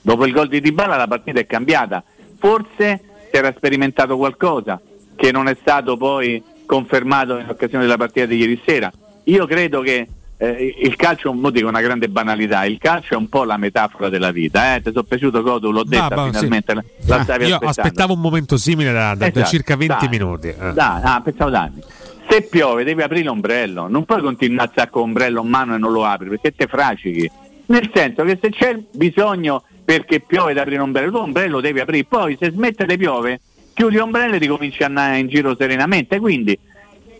dopo 0.00 0.26
il 0.26 0.32
gol 0.32 0.48
di 0.48 0.60
Dybala, 0.60 0.96
la 0.96 1.06
partita 1.06 1.40
è 1.40 1.46
cambiata. 1.46 2.02
Forse 2.38 3.00
si 3.30 3.36
era 3.36 3.52
sperimentato 3.56 4.16
qualcosa 4.16 4.80
che 5.14 5.30
non 5.32 5.48
è 5.48 5.56
stato 5.60 5.96
poi 5.96 6.42
confermato 6.66 7.38
in 7.38 7.46
occasione 7.48 7.84
della 7.84 7.96
partita 7.96 8.26
di 8.26 8.36
ieri 8.36 8.60
sera. 8.64 8.90
Io 9.24 9.46
credo 9.46 9.80
che 9.82 10.08
eh, 10.38 10.76
il 10.80 10.96
calcio, 10.96 11.32
mo 11.34 11.50
dico 11.50 11.68
una 11.68 11.82
grande 11.82 12.08
banalità, 12.08 12.64
il 12.64 12.78
calcio 12.78 13.12
è 13.14 13.16
un 13.18 13.28
po' 13.28 13.44
la 13.44 13.58
metafora 13.58 14.08
della 14.08 14.30
vita. 14.30 14.74
Eh? 14.74 14.80
Ti 14.82 14.90
sono 14.90 15.02
piaciuto 15.04 15.42
Codu, 15.42 15.70
l'ho 15.70 15.84
detta 15.84 16.06
Ah, 16.06 16.24
finalmente, 16.26 16.72
sì. 17.00 17.08
la 17.08 17.16
Ah, 17.16 17.22
stavi 17.22 17.44
io 17.46 17.56
aspettavo 17.58 18.14
un 18.14 18.20
momento 18.20 18.56
simile 18.56 18.92
da, 18.92 19.08
da- 19.14 19.14
da 19.16 19.26
Esatto, 19.26 19.46
circa 19.46 19.76
20 19.76 19.94
dai, 19.98 20.08
minuti. 20.08 20.48
eh. 20.48 20.72
Dai, 20.72 21.00
ah, 21.02 21.20
pensavo 21.22 21.50
da 21.50 21.60
anni. 21.60 21.82
Se 22.30 22.42
piove 22.42 22.84
devi 22.84 23.02
aprire 23.02 23.24
l'ombrello, 23.24 23.88
non 23.88 24.04
puoi 24.04 24.22
continuare 24.22 24.68
a 24.68 24.70
stare 24.70 24.90
con 24.90 25.02
l'ombrello 25.02 25.42
in 25.42 25.48
mano 25.48 25.74
e 25.74 25.78
non 25.78 25.90
lo 25.90 26.04
apri 26.04 26.28
perché 26.28 26.54
te 26.54 26.68
fracichi. 26.68 27.28
Nel 27.66 27.90
senso 27.92 28.22
che 28.22 28.38
se 28.40 28.50
c'è 28.50 28.78
bisogno 28.92 29.64
perché 29.84 30.20
piove 30.20 30.52
da 30.52 30.60
aprire 30.60 30.78
l'ombrello, 30.78 31.10
l'ombrello 31.10 31.56
lo 31.56 31.60
devi 31.60 31.80
aprire, 31.80 32.04
poi 32.04 32.36
se 32.38 32.52
smette 32.52 32.86
di 32.86 32.96
piove, 32.96 33.40
chiudi 33.74 33.96
l'ombrello 33.96 34.36
e 34.36 34.38
ricominci 34.38 34.84
a 34.84 34.86
andare 34.86 35.18
in 35.18 35.26
giro 35.26 35.56
serenamente. 35.56 36.20
Quindi 36.20 36.56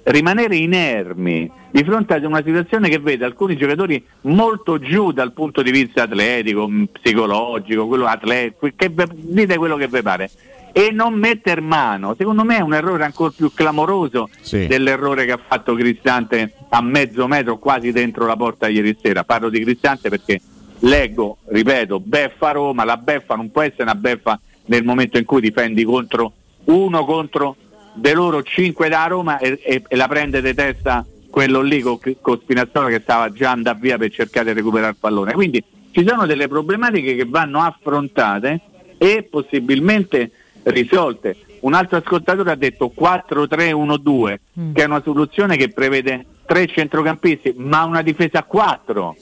rimanere 0.05 0.55
inermi 0.55 1.51
di 1.73 1.83
fronte 1.83 2.15
ad 2.15 2.23
una 2.23 2.45
situazione 2.45 2.89
che 2.89 3.01
vede 3.01 3.25
alcuni 3.25 3.57
giocatori 3.57 4.05
molto 4.23 4.79
giù 4.79 5.11
dal 5.11 5.33
punto 5.33 5.63
di 5.63 5.73
vista 5.73 6.05
atletico, 6.05 6.71
psicologico, 6.93 7.89
quello 7.89 8.07
atletico, 8.07 8.69
che 8.77 8.93
dite 9.13 9.57
quello 9.57 9.75
che 9.75 9.89
vi 9.89 10.03
pare. 10.03 10.31
E 10.73 10.91
non 10.93 11.15
metter 11.15 11.61
mano, 11.61 12.15
secondo 12.17 12.45
me 12.45 12.59
è 12.59 12.61
un 12.61 12.75
errore 12.75 13.05
ancora 13.05 13.33
più 13.37 13.53
clamoroso 13.53 14.29
Sì. 14.41 14.67
dell'errore 14.67 15.25
che 15.25 15.33
ha 15.33 15.41
fatto 15.45 15.75
Cristante 15.75 16.53
a 16.69 16.81
mezzo 16.81 17.27
metro 17.27 17.59
quasi 17.59 17.91
dentro 17.93 18.27
la 18.27 18.37
porta 18.37 18.69
ieri 18.69 18.97
sera. 19.01 19.25
Parlo 19.25 19.49
di 19.49 19.61
Cristante 19.61 20.09
perché 20.09 20.41
leggo, 20.81 21.39
ripeto, 21.47 21.99
beffa 22.01 22.53
Roma, 22.53 22.85
la 22.85 22.97
beffa 22.97 23.35
non 23.35 23.51
può 23.51 23.63
essere 23.63 23.83
una 23.83 23.95
beffa 23.97 24.39
nel 24.67 24.85
momento 24.85 25.19
in 25.19 25.25
cui 25.25 25.41
difendi 25.41 25.83
contro 25.85 26.33
uno 26.65 27.05
contro 27.05 27.57
de 27.95 28.13
loro 28.15 28.43
cinque 28.45 28.89
da 28.89 29.07
Roma 29.07 29.39
e, 29.39 29.59
e- 29.63 29.83
e 29.89 29.97
la 29.97 30.07
prende 30.07 30.41
di 30.41 30.55
testa 30.55 31.05
quello 31.29 31.61
lì 31.61 31.81
con, 31.81 31.99
con 32.21 32.39
Spinazzola 32.41 32.89
che 32.89 33.01
stava 33.03 33.33
già 33.33 33.51
andando 33.51 33.81
via 33.81 33.99
per 33.99 34.11
cercare 34.13 34.47
di 34.47 34.53
recuperare 34.59 34.93
il 34.93 34.97
pallone. 35.01 35.33
Quindi 35.33 35.63
ci 35.91 36.05
sono 36.07 36.27
delle 36.27 36.47
problematiche 36.47 37.17
che 37.17 37.25
vanno 37.25 37.61
affrontate 37.61 38.61
e 38.99 39.27
possibilmente 39.29 40.31
risolte. 40.65 41.37
Un 41.61 41.75
altro 41.75 41.99
ascoltatore 41.99 42.51
ha 42.53 42.55
detto 42.57 42.93
4-3-1-2, 42.97 44.39
che 44.73 44.83
è 44.83 44.87
una 44.87 45.03
soluzione 45.03 45.57
che 45.57 45.71
prevede 45.71 46.25
tre 46.47 46.67
centrocampisti, 46.67 47.55
ma 47.59 47.85
una 47.85 48.03
difesa 48.03 48.39
a 48.39 48.45
4. 48.45 49.17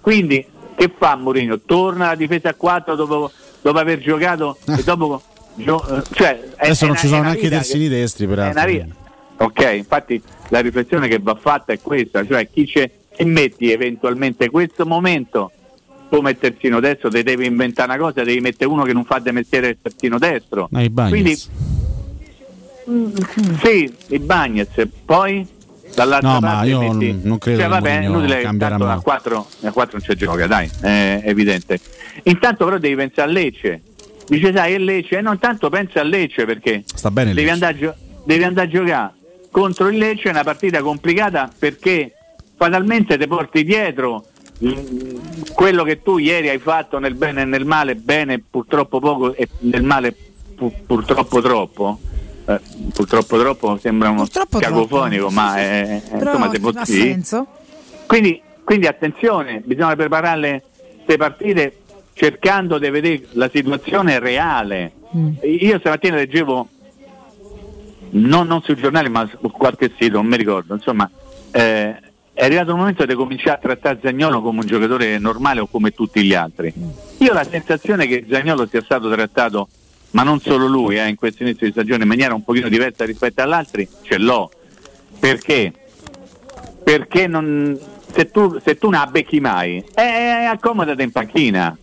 Quindi 0.00 0.44
che 0.74 0.92
fa 0.96 1.16
Mourinho? 1.16 1.60
Torna 1.60 2.06
alla 2.06 2.14
difesa 2.14 2.50
a 2.50 2.54
4 2.54 2.94
dopo, 2.94 3.30
dopo 3.62 3.78
aver 3.78 3.98
giocato 4.00 4.56
e 4.66 4.82
dopo 4.84 5.22
gio- 5.54 5.86
eh, 5.98 6.02
cioè, 6.12 6.40
Adesso 6.56 6.84
è 6.84 6.86
non 6.86 6.90
una- 6.90 6.98
ci 6.98 7.06
sono 7.08 7.22
neanche 7.22 7.48
terzini 7.48 7.88
destri, 7.88 8.26
peraltro. 8.26 8.60
Ok, 9.40 9.72
infatti 9.76 10.20
la 10.48 10.58
riflessione 10.60 11.06
che 11.08 11.18
va 11.20 11.36
fatta 11.36 11.72
è 11.72 11.80
questa, 11.80 12.26
cioè 12.26 12.48
chi 12.50 12.66
c'è 12.66 12.90
e 13.20 13.24
metti 13.24 13.70
eventualmente 13.70 14.50
questo 14.50 14.84
momento 14.86 15.50
come 16.08 16.38
terzino 16.38 16.80
destro, 16.80 17.08
te 17.10 17.22
devi 17.22 17.46
inventare 17.46 17.92
una 17.92 18.00
cosa, 18.00 18.22
devi 18.24 18.40
mettere 18.40 18.70
uno 18.70 18.82
che 18.84 18.92
non 18.92 19.04
fa 19.04 19.18
de 19.18 19.32
mestiere 19.32 19.68
il 19.68 19.78
terzino 19.80 20.18
destro. 20.18 20.68
Ah, 20.72 20.82
i 20.82 20.88
Bagnez. 20.90 21.10
Quindi 21.10 21.66
Mm, 22.90 23.08
sì, 23.62 23.92
i 24.08 24.18
Bagnets, 24.18 24.88
poi 25.04 25.46
dall'altra 25.94 26.32
No, 26.32 26.40
ma 26.40 26.48
parte 26.52 26.68
io 26.68 26.78
metti- 26.80 27.12
non- 27.12 27.20
non 27.22 27.38
credo 27.38 27.58
cioè, 27.60 27.68
vabbè, 27.68 28.00
inutile 28.02 28.40
cambierà 28.40 28.70
tanto 28.70 28.84
a 28.86 28.94
mai. 28.94 29.00
4, 29.02 29.46
a 29.64 29.72
4 29.72 29.98
non 29.98 30.06
c'è 30.08 30.14
gioca, 30.14 30.46
dai, 30.46 30.70
è 30.80 31.20
evidente. 31.26 31.78
Intanto 32.22 32.64
però 32.64 32.78
devi 32.78 32.94
pensare 32.94 33.28
a 33.28 33.32
Lecce. 33.32 33.82
Dice 34.26 34.52
sai, 34.54 34.72
è 34.72 34.78
Lecce, 34.78 35.18
e 35.18 35.20
non 35.20 35.38
tanto 35.38 35.68
pensa 35.68 36.00
a 36.00 36.02
Lecce 36.02 36.46
perché 36.46 36.82
Sta 36.86 37.10
bene 37.10 37.34
devi 37.34 37.46
Lecce. 37.46 37.52
andare, 37.52 37.74
a 37.74 37.78
gio- 37.78 37.94
devi 38.24 38.42
andare 38.44 38.66
a 38.66 38.70
giocare 38.70 39.12
contro 39.50 39.88
il 39.88 39.98
Lecce, 39.98 40.28
è 40.28 40.30
una 40.30 40.44
partita 40.44 40.80
complicata 40.80 41.50
perché 41.58 42.14
fatalmente 42.56 43.18
ti 43.18 43.26
porti 43.26 43.64
dietro 43.64 44.24
quello 45.54 45.84
che 45.84 46.02
tu 46.02 46.18
ieri 46.18 46.48
hai 46.48 46.58
fatto 46.58 46.98
nel 46.98 47.14
bene 47.14 47.42
e 47.42 47.44
nel 47.44 47.64
male, 47.64 47.94
bene 47.94 48.38
purtroppo 48.40 48.98
poco 48.98 49.34
e 49.34 49.48
nel 49.60 49.82
male 49.84 50.14
pu- 50.54 50.72
purtroppo 50.86 51.40
troppo. 51.40 51.98
Eh, 52.46 52.60
purtroppo 52.94 53.38
troppo 53.38 53.78
sembra 53.78 54.08
uno 54.08 54.22
Purtroppo 54.22 54.58
cacofonico, 54.58 55.28
ma 55.30 55.56
è, 55.58 56.02
insomma 56.12 56.50
se 56.50 56.60
ha 56.78 56.84
senso. 56.84 57.46
quindi, 58.06 58.40
quindi 58.64 58.86
attenzione, 58.86 59.62
bisogna 59.64 59.94
preparare 59.94 60.62
queste 60.96 61.16
partite 61.18 61.78
cercando 62.14 62.78
di 62.78 62.88
vedere 62.90 63.26
la 63.32 63.50
situazione 63.52 64.18
reale. 64.18 64.92
Io 65.42 65.78
stamattina 65.78 66.16
leggevo, 66.16 66.68
non, 68.10 68.46
non 68.46 68.62
sui 68.62 68.76
giornali 68.76 69.08
ma 69.08 69.28
su 69.28 69.50
qualche 69.50 69.92
sito, 69.98 70.16
non 70.16 70.26
mi 70.26 70.36
ricordo, 70.36 70.74
insomma, 70.74 71.08
eh, 71.50 71.96
è 72.38 72.44
arrivato 72.44 72.70
il 72.70 72.76
momento 72.76 73.04
di 73.04 73.14
cominciare 73.14 73.56
a 73.56 73.60
trattare 73.60 73.98
Zagnolo 74.00 74.40
come 74.40 74.60
un 74.60 74.66
giocatore 74.66 75.18
normale 75.18 75.58
o 75.58 75.66
come 75.66 75.90
tutti 75.90 76.22
gli 76.22 76.34
altri. 76.34 76.72
Io 77.16 77.32
ho 77.32 77.34
la 77.34 77.42
sensazione 77.42 78.06
che 78.06 78.26
Zagnolo 78.30 78.64
sia 78.68 78.80
stato 78.80 79.10
trattato, 79.10 79.66
ma 80.12 80.22
non 80.22 80.38
solo 80.38 80.68
lui, 80.68 81.00
eh, 81.00 81.08
in 81.08 81.16
questo 81.16 81.42
inizio 81.42 81.66
di 81.66 81.72
stagione 81.72 82.04
in 82.04 82.08
maniera 82.08 82.34
un 82.34 82.44
pochino 82.44 82.68
diversa 82.68 83.04
rispetto 83.04 83.42
agli 83.42 83.50
altri, 83.50 83.88
ce 84.02 84.18
l'ho. 84.18 84.52
Perché? 85.18 85.72
Perché 86.84 87.26
non, 87.26 87.76
se, 88.12 88.30
tu, 88.30 88.56
se 88.64 88.78
tu 88.78 88.88
non 88.88 89.00
la 89.00 89.06
becchi 89.06 89.40
mai, 89.40 89.84
eh, 89.96 90.44
accomodati 90.48 91.02
in 91.02 91.10
panchina. 91.10 91.76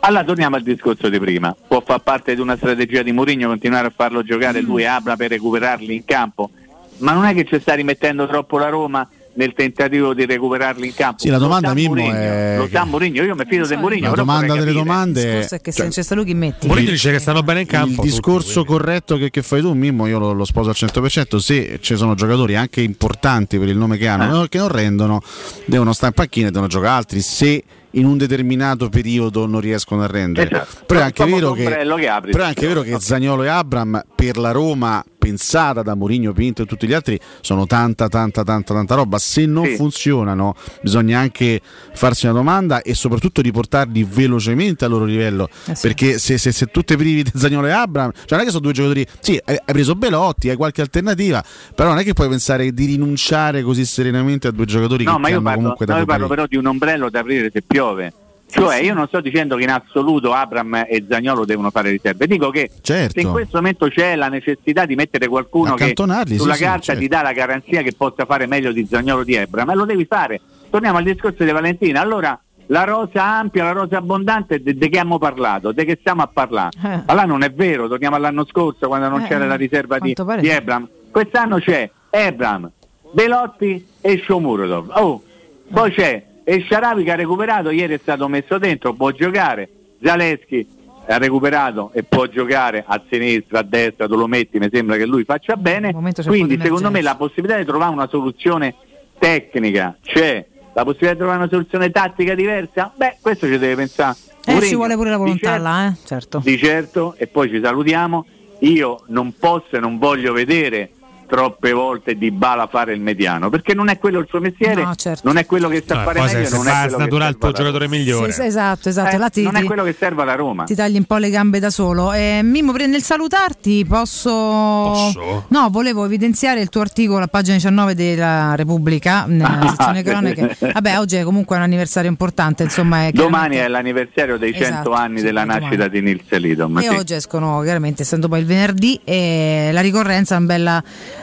Allora 0.00 0.24
torniamo 0.24 0.56
al 0.56 0.62
discorso 0.62 1.08
di 1.08 1.18
prima. 1.18 1.56
Può 1.66 1.80
far 1.80 2.00
parte 2.00 2.34
di 2.34 2.40
una 2.42 2.56
strategia 2.56 3.02
di 3.02 3.12
Mourinho 3.12 3.48
continuare 3.48 3.86
a 3.86 3.92
farlo 3.96 4.22
giocare 4.22 4.60
lui 4.60 4.82
e 4.82 4.86
Abra 4.86 5.16
per 5.16 5.30
recuperarli 5.30 5.94
in 5.94 6.04
campo, 6.04 6.50
ma 6.98 7.12
non 7.12 7.24
è 7.24 7.32
che 7.32 7.46
ci 7.46 7.58
sta 7.58 7.72
rimettendo 7.72 8.26
troppo 8.26 8.58
la 8.58 8.68
Roma 8.68 9.08
nel 9.34 9.52
tentativo 9.54 10.12
di 10.14 10.26
recuperarli 10.26 10.86
in 10.86 10.94
campo. 10.94 11.20
Sì, 11.20 11.28
la 11.28 11.38
Lo 11.38 11.44
domanda, 11.44 11.68
sa 11.68 11.74
Mimmo, 11.74 11.94
Mourinho, 11.94 12.14
è 12.14 12.54
Lo 12.58 12.68
sa 12.70 12.84
Mourinho, 12.84 13.22
io 13.22 13.34
mi 13.34 13.44
fido 13.48 13.66
di 13.66 13.76
Mourinho. 13.76 14.08
La 14.10 14.14
domanda 14.14 14.54
delle 14.54 14.72
domande 14.72 15.20
Il 15.20 15.26
è 15.48 15.60
che 15.60 15.70
se 15.70 15.72
cioè, 15.72 15.82
non 15.82 15.90
c'è 15.90 16.02
sta 16.02 16.14
lui 16.14 16.24
chi 16.24 16.34
metti? 16.34 16.66
Mourinho 16.66 16.90
dice 16.90 17.10
che 17.12 17.18
stanno 17.18 17.42
bene 17.42 17.60
in 17.60 17.66
campo. 17.66 18.02
il 18.02 18.08
discorso 18.10 18.64
corretto 18.64 19.16
che, 19.16 19.30
che 19.30 19.42
fai 19.42 19.60
tu, 19.60 19.72
Mimmo, 19.72 20.06
io 20.06 20.18
lo, 20.18 20.32
lo 20.32 20.44
sposo 20.44 20.68
al 20.70 20.76
100%. 20.78 21.36
Se 21.36 21.78
ci 21.80 21.96
sono 21.96 22.14
giocatori 22.14 22.56
anche 22.56 22.80
importanti 22.82 23.58
per 23.58 23.68
il 23.68 23.76
nome 23.76 23.96
che 23.96 24.06
hanno, 24.08 24.44
Eh. 24.44 24.48
che 24.48 24.58
non 24.58 24.68
rendono, 24.68 25.20
devono 25.64 25.92
stare 25.92 26.08
in 26.08 26.14
panchina 26.14 26.48
e 26.48 26.50
devono 26.50 26.68
giocare 26.68 26.92
altri. 26.96 27.20
Se 27.20 27.62
in 27.94 28.06
un 28.06 28.16
determinato 28.16 28.88
periodo 28.88 29.46
non 29.46 29.60
riescono 29.60 30.02
a 30.02 30.06
rendere, 30.06 30.50
Esatto. 30.50 30.84
però 30.86 31.00
è 31.00 31.02
anche 31.02 31.24
vero 31.26 31.52
che, 31.52 31.64
che 31.64 32.08
apri. 32.08 32.30
però 32.32 32.44
è 32.44 32.46
anche 32.46 32.66
vero 32.66 32.80
che 32.80 32.98
Zagnolo 32.98 33.42
e 33.42 33.48
Abram 33.48 34.02
per 34.24 34.36
la 34.36 34.52
Roma 34.52 35.04
pensata 35.18 35.82
da 35.82 35.96
Mourinho, 35.96 36.32
Pinto 36.32 36.62
e 36.62 36.64
tutti 36.66 36.86
gli 36.86 36.92
altri 36.92 37.18
sono 37.40 37.66
tanta 37.66 38.06
tanta 38.06 38.44
tanta 38.44 38.72
tanta 38.72 38.94
roba 38.94 39.18
se 39.18 39.46
non 39.46 39.64
Sì. 39.66 39.74
funzionano 39.74 40.54
bisogna 40.80 41.18
anche 41.18 41.60
farsi 41.92 42.26
una 42.26 42.34
domanda 42.36 42.82
e 42.82 42.94
soprattutto 42.94 43.40
riportarli 43.40 44.04
velocemente 44.04 44.84
al 44.84 44.92
loro 44.92 45.04
livello 45.06 45.48
Eh 45.66 45.74
sì. 45.74 45.88
perché 45.88 46.18
se, 46.20 46.38
se, 46.38 46.52
se 46.52 46.66
tu 46.66 46.82
te 46.82 46.96
privi 46.96 47.24
di 47.24 47.32
Zagnolo 47.34 47.66
e 47.66 47.72
Abram 47.72 48.12
cioè 48.12 48.26
non 48.30 48.40
è 48.40 48.44
che 48.44 48.50
sono 48.50 48.62
due 48.62 48.72
giocatori 48.72 49.04
sì 49.18 49.40
hai, 49.44 49.56
hai 49.56 49.74
preso 49.74 49.96
Belotti 49.96 50.48
hai 50.50 50.56
qualche 50.56 50.82
alternativa 50.82 51.42
però 51.74 51.88
non 51.88 51.98
è 51.98 52.04
che 52.04 52.12
puoi 52.12 52.28
pensare 52.28 52.72
di 52.72 52.84
rinunciare 52.84 53.62
così 53.62 53.84
serenamente 53.84 54.46
a 54.46 54.50
due 54.52 54.66
giocatori 54.66 55.02
No, 55.04 55.14
che 55.14 55.20
ma 55.20 55.28
io 55.30 55.34
hanno 55.38 55.42
parlo, 55.44 55.60
comunque 55.62 55.86
no, 55.86 55.96
io 55.98 56.04
parlo 56.04 56.26
però 56.28 56.46
di 56.46 56.56
un 56.56 56.66
ombrello 56.66 57.10
da 57.10 57.18
aprire 57.20 57.50
se 57.52 57.60
piove. 57.62 58.12
Cioè, 58.52 58.76
io 58.76 58.92
non 58.92 59.06
sto 59.06 59.20
dicendo 59.20 59.56
che 59.56 59.62
in 59.62 59.70
assoluto 59.70 60.32
Abram 60.32 60.84
e 60.86 61.04
Zagnolo 61.08 61.44
devono 61.46 61.70
fare 61.70 61.90
riserve, 61.90 62.26
dico 62.26 62.50
che 62.50 62.70
Certo. 62.82 63.12
se 63.14 63.20
in 63.20 63.30
questo 63.32 63.56
momento 63.56 63.88
c'è 63.88 64.14
la 64.14 64.28
necessità 64.28 64.84
di 64.84 64.94
mettere 64.94 65.26
qualcuno 65.26 65.74
che 65.74 65.94
sì, 66.26 66.36
sulla 66.36 66.54
sì, 66.54 66.62
carta 66.62 66.82
certo. 66.82 67.00
ti 67.00 67.08
dà 67.08 67.22
la 67.22 67.32
garanzia 67.32 67.82
che 67.82 67.92
possa 67.96 68.26
fare 68.26 68.46
meglio 68.46 68.70
di 68.72 68.86
Zagnolo 68.88 69.24
di 69.24 69.36
Abram, 69.36 69.66
ma 69.66 69.74
lo 69.74 69.84
devi 69.86 70.04
fare. 70.04 70.40
Torniamo 70.70 70.98
al 70.98 71.04
discorso 71.04 71.44
di 71.44 71.50
Valentina. 71.50 72.00
Allora, 72.00 72.38
la 72.66 72.84
rosa 72.84 73.24
ampia, 73.24 73.64
la 73.64 73.72
rosa 73.72 73.98
abbondante, 73.98 74.62
di 74.62 74.76
che 74.78 74.84
abbiamo 74.86 75.18
parlato? 75.18 75.72
Di 75.72 75.84
che 75.84 75.96
stiamo 76.00 76.22
a 76.22 76.26
parlare? 76.26 76.70
Eh. 76.82 77.02
Allora 77.06 77.24
non 77.26 77.42
è 77.42 77.50
vero, 77.50 77.88
torniamo 77.88 78.16
all'anno 78.16 78.44
scorso 78.46 78.86
quando 78.88 79.08
non 79.08 79.22
Eh, 79.22 79.28
c'era 79.28 79.46
la 79.46 79.56
riserva 79.56 79.98
di, 79.98 80.14
di 80.14 80.46
sì. 80.48 80.50
Abram. 80.50 80.88
Quest'anno 81.10 81.58
c'è 81.58 81.90
Ebram, 82.10 82.70
Belotti 83.12 83.86
e 84.00 84.22
Shomurodov. 84.24 84.90
Oh, 84.94 85.22
poi 85.70 85.90
c'è 85.92 86.22
El 86.44 86.64
Sharawi 86.64 87.04
che 87.04 87.12
ha 87.12 87.16
recuperato, 87.16 87.70
ieri 87.70 87.94
è 87.94 87.98
stato 88.00 88.28
messo 88.28 88.58
dentro, 88.58 88.94
può 88.94 89.10
giocare. 89.10 89.68
Zaleschi 90.02 90.66
ha 91.06 91.18
recuperato 91.18 91.90
e 91.92 92.02
può 92.02 92.26
giocare 92.26 92.84
a 92.86 93.00
sinistra, 93.08 93.60
a 93.60 93.62
destra, 93.62 94.06
tu 94.06 94.16
lo 94.16 94.26
metti, 94.26 94.58
mi 94.58 94.68
sembra 94.72 94.96
che 94.96 95.06
lui 95.06 95.24
faccia 95.24 95.56
bene. 95.56 95.92
Quindi 96.24 96.58
secondo 96.60 96.90
me 96.90 97.02
la 97.02 97.16
possibilità 97.16 97.58
di 97.58 97.64
trovare 97.64 97.92
una 97.92 98.08
soluzione 98.08 98.74
tecnica 99.18 99.96
c'è, 100.02 100.44
la 100.72 100.82
possibilità 100.82 101.12
di 101.12 101.18
trovare 101.18 101.38
una 101.38 101.48
soluzione 101.48 101.90
tattica 101.90 102.34
diversa, 102.34 102.92
beh 102.94 103.18
questo 103.20 103.46
ci 103.46 103.58
deve 103.58 103.76
pensare. 103.76 104.16
Eh, 104.44 104.52
Mourinho. 104.52 104.68
ci 104.68 104.74
vuole 104.74 104.94
pure 104.96 105.10
la 105.10 105.16
volontà 105.16 105.50
certo- 105.50 105.62
là, 105.62 105.86
eh? 105.86 105.96
certo. 106.04 106.40
di 106.42 106.58
certo 106.58 107.14
e 107.16 107.26
poi 107.28 107.48
ci 107.48 107.60
salutiamo. 107.62 108.26
Io 108.60 109.02
non 109.08 109.34
posso 109.38 109.76
e 109.76 109.78
non 109.78 109.98
voglio 109.98 110.32
vedere 110.32 110.90
troppe 111.32 111.72
volte 111.72 112.18
Di 112.18 112.30
Bala 112.30 112.66
fare 112.66 112.92
il 112.92 113.00
mediano 113.00 113.48
perché 113.48 113.72
non 113.72 113.88
è 113.88 113.98
quello 113.98 114.18
il 114.18 114.26
suo 114.28 114.38
mestiere, 114.38 114.82
No, 114.82 114.94
certo. 114.94 115.22
non 115.24 115.38
è 115.38 115.46
quello 115.46 115.68
che 115.68 115.82
sa 115.86 115.94
No, 115.94 116.02
fare 116.02 116.18
poi 116.18 116.28
se- 116.28 116.34
meglio, 116.34 116.48
se 116.50 116.56
non 116.56 116.64
fa 116.64 116.70
è 116.70 116.74
quello 116.74 116.88
che 116.88 116.94
snaturare 117.02 117.30
il 117.30 117.38
tuo 117.38 117.52
giocatore 117.52 117.88
migliore. 117.88 118.32
Sì, 118.32 118.40
sì, 118.40 118.46
esatto, 118.46 118.88
esatto. 118.90 119.16
Eh, 119.24 119.30
ti, 119.30 119.42
non 119.42 119.56
è 119.56 119.62
quello 119.64 119.82
che 119.82 119.96
serve 119.98 120.20
alla 120.22 120.34
Roma. 120.34 120.64
ti 120.64 120.74
tagli 120.74 120.96
un 120.98 121.04
po' 121.04 121.16
le 121.16 121.30
gambe 121.30 121.58
da 121.58 121.70
solo. 121.70 122.12
Eh, 122.12 122.40
Mimmo, 122.42 122.72
nel 122.72 123.02
salutarti 123.02 123.86
posso... 123.86 124.30
Posso? 124.30 125.44
No, 125.48 125.68
volevo 125.70 126.04
evidenziare 126.04 126.60
il 126.60 126.68
tuo 126.68 126.82
articolo 126.82 127.24
a 127.24 127.28
pagina 127.28 127.56
19 127.56 127.94
della 127.94 128.54
Repubblica, 128.54 129.24
nella 129.28 129.68
sezione 129.68 130.02
cronache. 130.02 130.56
Vabbè, 130.72 130.98
oggi 130.98 131.16
è 131.16 131.22
comunque 131.22 131.56
un 131.56 131.62
anniversario 131.62 132.10
importante, 132.10 132.62
insomma. 132.64 133.06
È 133.06 133.12
Domani 133.12 133.56
è 133.56 133.68
l'anniversario 133.68 134.36
dei 134.36 134.52
100 134.52 134.64
Esatto, 134.66 134.92
anni 134.92 135.18
sì, 135.18 135.24
della 135.24 135.40
domani. 135.42 135.60
nascita 135.62 135.88
di 135.88 136.00
Nils 136.02 136.28
Lidom. 136.28 136.78
E 136.78 136.82
sì. 136.82 136.88
oggi 136.88 137.14
escono 137.14 137.60
chiaramente, 137.62 138.02
essendo 138.02 138.28
poi 138.28 138.40
il 138.40 138.46
venerdì, 138.46 139.00
e 139.04 139.70
la 139.72 139.80
ricorrenza 139.80 140.34
è 140.34 140.38
un 140.38 140.46
bel 140.46 140.82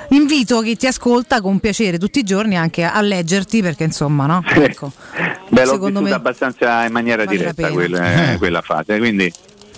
invito 0.10 0.62
chi 0.62 0.76
ti 0.76 0.88
ascolta 0.88 1.42
con 1.42 1.60
piacere 1.60 1.98
tutti 1.98 2.20
i 2.20 2.24
giorni 2.24 2.58
anche 2.58 2.84
a 2.84 3.02
leggerti 3.02 3.62
perché 3.62 3.84
insomma 3.84 4.26
no? 4.26 4.44
Ecco. 4.48 4.92
Beh, 5.50 5.66
l'ho 5.66 5.72
Secondo 5.72 6.00
vissuta 6.00 6.10
me 6.10 6.12
abbastanza 6.12 6.86
in 6.86 6.92
maniera 6.92 7.26
diretta 7.26 7.70
quella, 7.70 8.34
eh, 8.34 8.38
quella 8.38 8.62
fase, 8.62 8.98
quindi 8.98 9.32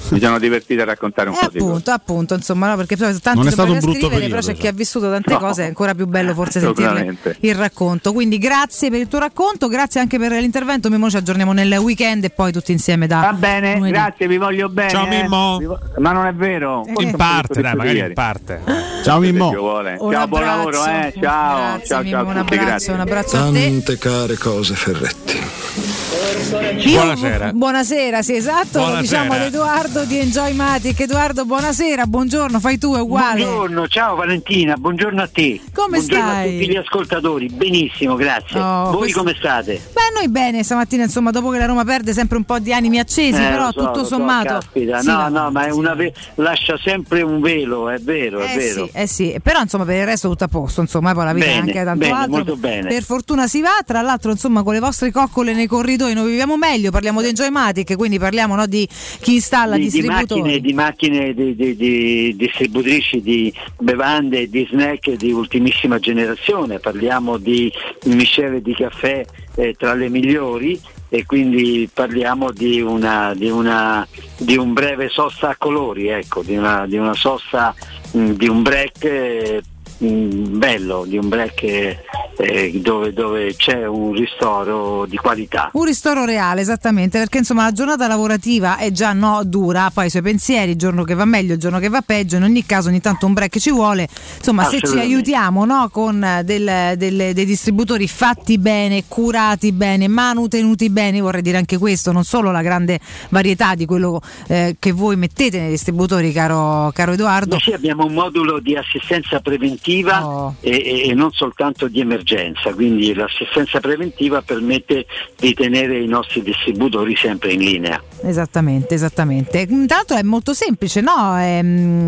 mi 0.10 0.20
sono 0.20 0.40
divertito 0.40 0.82
a 0.82 0.86
raccontare 0.86 1.30
un 1.30 1.36
E 1.36 1.40
po' 1.40 1.50
di 1.50 1.60
cose. 1.60 1.70
appunto, 1.70 1.92
appunto, 1.92 2.34
insomma, 2.34 2.70
no, 2.70 2.76
perché 2.76 2.98
poi 2.98 3.08
tanti 3.20 3.40
Non 3.40 3.48
è 3.48 3.52
sono 3.52 3.52
stato 3.52 3.72
un 3.72 3.80
brutto 3.80 3.92
scrivere, 3.94 4.14
periodo, 4.22 4.36
però 4.42 4.48
c'è 4.54 4.60
chi 4.60 4.68
ha 4.68 4.72
vissuto 4.72 5.10
tante 5.10 5.32
No. 5.34 5.40
cose, 5.40 5.64
è 5.64 5.68
ancora 5.68 5.94
più 5.96 6.08
bello 6.08 6.34
forse 6.34 6.60
sentirle 6.60 6.86
Assolutamente. 6.90 7.38
il 7.42 7.56
racconto. 7.56 8.12
Quindi 8.14 8.38
grazie 8.38 8.90
per 8.90 9.00
il 9.00 9.08
tuo 9.08 9.20
racconto, 9.20 9.68
grazie 9.68 10.00
anche 10.02 10.18
per 10.20 10.32
l'intervento, 10.32 10.90
Mimmo 10.90 11.10
ci 11.10 11.16
aggiorniamo 11.18 11.54
nel 11.54 11.72
weekend 11.78 12.24
e 12.26 12.30
poi 12.30 12.52
tutti 12.52 12.72
insieme 12.72 13.08
da 13.08 13.20
Va 13.22 13.34
bene, 13.34 13.76
lunedì. 13.76 13.92
grazie, 13.94 14.28
vi 14.28 14.38
voglio 14.38 14.68
bene. 14.70 14.90
Ciao, 14.90 15.06
eh. 15.06 15.10
Mimmo. 15.10 15.60
Vo- 15.62 15.80
Ma 16.00 16.12
non 16.12 16.26
è 16.26 16.34
vero. 16.34 16.86
Eh, 16.86 17.04
In 17.04 17.16
parte, 17.16 17.62
dai, 17.62 17.76
magari 17.76 18.00
in 18.00 18.14
parte. 18.14 18.62
Ciao 19.04 19.20
Mimmo. 19.20 19.52
Ciao, 19.52 20.28
buon 20.28 20.44
lavoro, 20.44 20.86
eh. 20.86 21.14
Ciao, 21.20 21.78
Grazie, 21.78 21.86
ciao, 21.86 22.02
Mimmo, 22.02 22.18
ciao 22.18 22.30
un 22.30 22.38
abbraccio, 22.38 22.92
un 22.94 23.00
abbraccio 23.00 23.38
a 23.38 23.52
te. 23.52 23.62
Tante 23.62 23.98
care 23.98 24.38
cose 24.38 24.76
Ferretti. 24.76 25.91
Buonasera. 26.36 27.52
Buonasera, 27.54 28.22
sì, 28.22 28.36
esatto. 28.36 28.80
Buonasera. 28.80 29.02
diciamo 29.02 29.34
ad 29.34 29.42
Edoardo 29.42 30.06
di 30.06 30.18
Enjoy 30.18 30.54
Matic. 30.54 31.02
Edoardo, 31.02 31.44
buonasera, 31.46 32.06
buongiorno, 32.06 32.58
fai 32.62 32.78
tu, 32.78 32.96
è 32.96 33.02
uguale. 33.02 33.44
Buongiorno, 33.44 33.88
ciao 33.90 34.16
Valentina, 34.16 34.76
buongiorno 34.78 35.22
a 35.22 35.28
te. 35.28 35.60
Come 35.74 35.98
buongiorno 35.98 36.24
stai? 36.30 36.48
a 36.48 36.52
tutti 36.60 36.72
gli 36.72 36.76
ascoltatori, 36.78 37.48
benissimo, 37.50 38.16
grazie. 38.16 38.60
Oh, 38.62 38.92
Voi 38.92 38.98
questo- 39.00 39.20
come 39.20 39.36
state? 39.38 39.82
Beh, 39.94 40.00
noi 40.16 40.30
bene, 40.30 40.64
stamattina 40.64 41.04
insomma, 41.04 41.32
dopo 41.32 41.50
che 41.50 41.58
la 41.58 41.66
Roma 41.66 41.84
perde 41.84 42.14
sempre 42.14 42.38
un 42.38 42.44
po' 42.46 42.60
di 42.60 42.72
animi 42.72 43.00
accesi, 43.00 43.42
Eh, 43.42 43.50
però 43.50 43.70
so, 43.72 43.84
tutto 43.84 44.06
sommato... 44.06 44.48
caspita, 44.54 45.02
Sì, 45.02 45.08
no, 45.08 45.16
va- 45.18 45.28
no, 45.28 45.52
ma 45.52 45.66
è 45.66 45.72
una 45.72 45.94
ve- 45.96 46.14
lascia 46.36 46.78
sempre 46.82 47.22
un 47.24 47.42
velo, 47.42 47.90
è 47.90 47.98
vero, 48.00 48.40
è 48.40 48.54
Eh 48.54 48.58
vero. 48.58 48.86
sì, 48.86 48.92
eh 48.94 49.08
sì, 49.08 49.36
però 49.44 49.60
insomma 49.60 49.84
per 49.84 49.98
il 49.98 50.06
resto 50.06 50.30
tutto 50.30 50.46
a 50.46 50.48
posto, 50.48 50.80
insomma, 50.80 51.14
poi 51.14 51.26
la 51.26 51.34
vita 51.34 51.46
è 51.48 51.50
Bene, 51.50 51.60
anche 51.62 51.84
tanto 51.84 52.00
bene, 52.06 52.14
altro. 52.14 52.32
molto 52.32 52.56
bene. 52.56 52.88
Per 52.88 53.04
fortuna 53.04 53.48
si 53.48 53.60
va, 53.62 53.80
tra 53.86 54.02
l'altro 54.02 54.32
insomma 54.32 54.64
con 54.64 54.74
le 54.74 54.80
vostre 54.80 55.12
coccole 55.12 55.54
nei 55.54 55.68
corridoi 55.68 56.14
noi 56.22 56.30
viviamo 56.30 56.58
meglio, 56.58 56.92
parliamo 56.92 57.22
di 57.22 57.28
Enjoymatic, 57.30 57.96
quindi 57.96 58.20
parliamo 58.20 58.56
no, 58.56 58.66
di 58.68 58.88
chi 59.20 59.36
installa 59.36 59.76
Di, 59.76 59.84
di 59.84 59.90
distributori. 59.90 60.42
macchine, 60.42 60.60
di, 60.60 60.74
macchine 60.74 61.34
di, 61.34 61.56
di- 61.56 61.76
di 61.76 62.36
distributrici 62.36 63.22
di 63.22 63.54
bevande 63.80 64.42
e 64.42 64.50
di 64.50 64.68
snack 64.70 65.12
di 65.12 65.32
ultimissima 65.32 66.00
generazione, 66.00 66.80
parliamo 66.80 67.38
di 67.38 67.72
miscele 68.06 68.62
di 68.62 68.74
caffè 68.74 69.26
eh, 69.56 69.76
tra 69.78 69.94
le 69.94 70.10
migliori 70.10 70.80
e 71.10 71.26
quindi 71.26 71.90
parliamo 71.94 72.52
di, 72.52 72.80
una, 72.80 73.34
di, 73.36 73.50
una, 73.50 74.08
di 74.38 74.56
un 74.56 74.72
breve 74.72 75.10
sosta 75.10 75.50
a 75.50 75.56
colori, 75.58 76.08
ecco, 76.08 76.42
di, 76.42 76.56
una, 76.56 76.86
di 76.88 76.96
una 76.96 77.14
sosta, 77.14 77.76
mh, 78.12 78.32
di 78.32 78.48
un 78.48 78.62
break 78.62 79.04
eh, 79.04 79.62
mh, 80.02 80.58
bello, 80.58 81.06
di 81.08 81.18
un 81.18 81.30
break 81.30 81.64
eh, 81.64 82.72
dove, 82.82 83.14
dove 83.14 83.56
c'è 83.56 83.86
un 83.86 84.14
ristoro 84.14 85.06
di 85.06 85.18
qualità. 85.18 85.70
Un 85.74 85.86
ristoro 85.86 86.26
reale, 86.26 86.62
esattamente, 86.62 87.20
perché 87.20 87.40
insomma 87.40 87.64
la 87.64 87.72
giornata 87.72 88.08
lavorativa 88.08 88.78
è 88.78 88.92
già 88.92 89.14
no, 89.14 89.42
dura, 89.44 89.92
poi 89.94 90.08
i 90.08 90.10
suoi 90.10 90.22
pensieri, 90.22 90.72
il 90.72 90.78
giorno 90.78 91.04
che 91.04 91.14
va 91.14 91.26
meglio, 91.26 91.54
il 91.54 91.60
giorno 91.60 91.80
che 91.80 91.90
va 91.90 92.02
peggio, 92.02 92.38
in 92.38 92.44
ogni 92.44 92.66
caso 92.66 92.90
ogni 92.90 93.02
tanto 93.02 93.26
un 93.26 93.34
break 93.34 93.60
ci 93.60 93.72
vuole, 93.72 94.08
insomma 94.38 94.64
se 94.66 94.80
ci 94.80 94.98
aiutiamo 94.98 95.66
no, 95.66 95.90
con 95.92 96.24
eh, 96.24 96.44
del- 96.44 96.98
delle- 96.98 97.34
dei 97.34 97.46
distributori 97.46 98.08
fatti 98.08 98.58
bene, 98.58 99.04
curati 99.08 99.72
bene, 99.72 100.08
manutenuti 100.08 100.90
bene, 100.90 101.22
vorrei 101.22 101.42
dire 101.42 101.58
anche 101.58 101.78
questo, 101.78 102.12
non 102.12 102.24
solo 102.24 102.52
la 102.52 102.62
grande 102.62 103.00
varietà 103.30 103.76
di 103.76 103.86
quello 103.86 104.22
eh, 104.48 104.76
che 104.80 104.92
voi 104.92 105.16
mettete 105.16 105.60
nei 105.60 105.70
distributori, 105.70 106.32
caro, 106.32 106.92
caro 106.94 107.12
Edoardo. 107.12 107.60
Sì, 107.60 107.72
abbiamo 107.72 108.06
un 108.06 108.14
modulo 108.14 108.60
di 108.60 108.76
assistenza 108.76 109.40
preventiva 109.40 109.91
Oh. 110.00 110.56
e, 110.62 111.10
e- 111.10 111.14
non 111.14 111.32
soltanto 111.32 111.88
di 111.88 112.00
emergenza, 112.00 112.74
quindi 112.74 113.14
l'assistenza 113.14 113.80
preventiva 113.80 114.42
permette 114.42 115.06
di 115.38 115.54
tenere 115.54 116.00
i 116.00 116.08
nostri 116.08 116.42
distributori 116.42 117.16
sempre 117.16 117.54
in 117.54 117.60
linea. 117.60 118.02
Esattamente, 118.24 118.94
esattamente. 118.96 119.66
Tra 119.68 119.96
l'altro 119.98 120.18
è 120.18 120.24
molto 120.24 120.54
semplice, 120.54 121.02
no? 121.02 121.38
Ehm, 121.38 122.08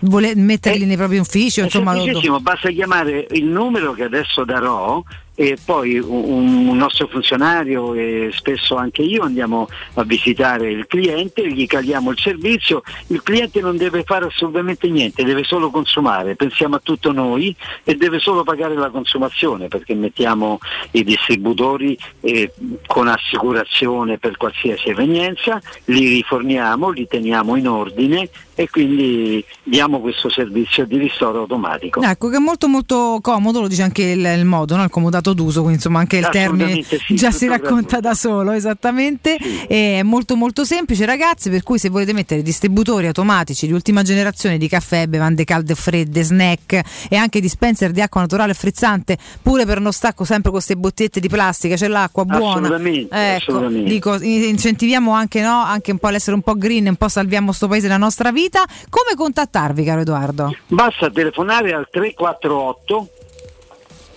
vuole 0.00 0.34
metterli 0.34 0.84
nei 0.84 0.96
propri 0.96 1.18
uffici, 1.18 1.60
È 1.60 1.64
insomma, 1.64 1.92
lo- 1.92 1.98
semplicissimo, 1.98 2.40
basta 2.40 2.70
chiamare 2.70 3.26
il 3.30 3.44
numero 3.44 3.92
che 3.92 4.04
adesso 4.04 4.44
darò 4.44 5.02
e 5.34 5.56
poi 5.62 5.98
un, 5.98 6.68
un 6.68 6.76
nostro 6.76 7.08
funzionario 7.08 7.94
e 7.94 8.30
spesso 8.32 8.76
anche 8.76 9.02
io 9.02 9.22
andiamo 9.22 9.68
a 9.94 10.04
visitare 10.04 10.70
il 10.70 10.86
cliente, 10.86 11.50
gli 11.50 11.66
caliamo 11.66 12.10
il 12.10 12.18
servizio, 12.18 12.82
il 13.08 13.22
cliente 13.22 13.60
non 13.60 13.76
deve 13.76 14.04
fare 14.04 14.26
assolutamente 14.26 14.88
niente, 14.88 15.24
deve 15.24 15.44
solo 15.44 15.70
consumare, 15.70 16.36
pensiamo 16.36 16.76
a 16.76 16.80
tutto 16.82 17.12
noi 17.12 17.54
e 17.82 17.94
deve 17.96 18.18
solo 18.18 18.44
pagare 18.44 18.74
la 18.74 18.90
consumazione 18.90 19.68
perché 19.68 19.94
mettiamo 19.94 20.58
i 20.92 21.02
distributori 21.02 21.98
eh, 22.20 22.52
con 22.86 23.08
assicurazione 23.08 24.18
per 24.18 24.36
qualsiasi 24.36 24.88
evenienza, 24.90 25.60
li 25.86 26.08
riforniamo, 26.08 26.90
li 26.90 27.06
teniamo 27.06 27.56
in 27.56 27.68
ordine 27.68 28.28
e 28.54 28.70
quindi 28.70 29.44
diamo 29.62 30.00
questo 30.00 30.30
servizio 30.30 30.86
di 30.86 30.96
ristoro 30.96 31.40
automatico. 31.40 32.02
Ecco 32.02 32.28
che 32.28 32.36
è 32.36 32.40
molto 32.40 32.68
molto 32.68 33.18
comodo, 33.20 33.60
lo 33.60 33.68
dice 33.68 33.82
anche 33.82 34.02
il, 34.02 34.24
il 34.24 34.44
modo, 34.44 34.76
no? 34.76 34.84
il 34.84 34.90
comodato 34.90 35.23
d'uso, 35.32 35.60
quindi 35.60 35.76
insomma 35.76 36.00
anche 36.00 36.16
il 36.18 36.28
termine 36.30 36.82
sì, 36.82 37.14
già 37.14 37.30
si 37.30 37.46
racconta 37.46 38.00
da 38.00 38.14
solo, 38.14 38.52
esattamente. 38.52 39.36
È 39.36 40.02
molto 40.02 40.36
molto 40.36 40.64
semplice 40.64 41.04
ragazzi, 41.06 41.50
per 41.50 41.62
cui 41.62 41.78
se 41.78 41.88
volete 41.88 42.12
mettere 42.12 42.42
distributori 42.42 43.06
automatici 43.06 43.66
di 43.66 43.72
ultima 43.72 44.02
generazione 44.02 44.58
di 44.58 44.68
caffè, 44.68 45.06
bevande 45.06 45.44
calde 45.44 45.72
o 45.72 45.76
fredde, 45.76 46.22
snack 46.22 46.82
e 47.08 47.16
anche 47.16 47.40
dispenser 47.40 47.90
di 47.90 48.00
acqua 48.00 48.20
naturale 48.20 48.52
e 48.52 48.54
frizzante, 48.54 49.16
pure 49.42 49.64
per 49.64 49.80
non 49.80 49.92
stacco 49.92 50.24
sempre 50.24 50.50
con 50.50 50.52
queste 50.52 50.76
bottigliette 50.76 51.20
di 51.20 51.28
plastica, 51.28 51.76
c'è 51.76 51.88
l'acqua 51.88 52.24
buona. 52.24 52.66
Assolutamente, 52.66 53.14
Ecco, 53.14 53.36
assolutamente. 53.36 53.88
dico, 53.90 54.22
in- 54.22 54.42
incentiviamo 54.42 55.12
anche, 55.12 55.40
no? 55.40 55.62
anche 55.62 55.92
un 55.92 55.98
po' 55.98 56.08
l'essere 56.08 56.34
un 56.36 56.42
po' 56.42 56.56
green, 56.56 56.86
un 56.88 56.96
po' 56.96 57.08
salviamo 57.08 57.52
sto 57.52 57.68
paese 57.68 57.86
e 57.86 57.88
la 57.90 57.96
nostra 57.96 58.32
vita. 58.32 58.64
Come 58.88 59.14
contattarvi, 59.16 59.84
caro 59.84 60.00
Edoardo? 60.00 60.54
Basta 60.66 61.10
telefonare 61.10 61.72
al 61.72 61.88
348 61.90 63.08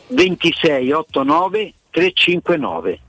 2689 0.07 1.73
359. 1.91 2.99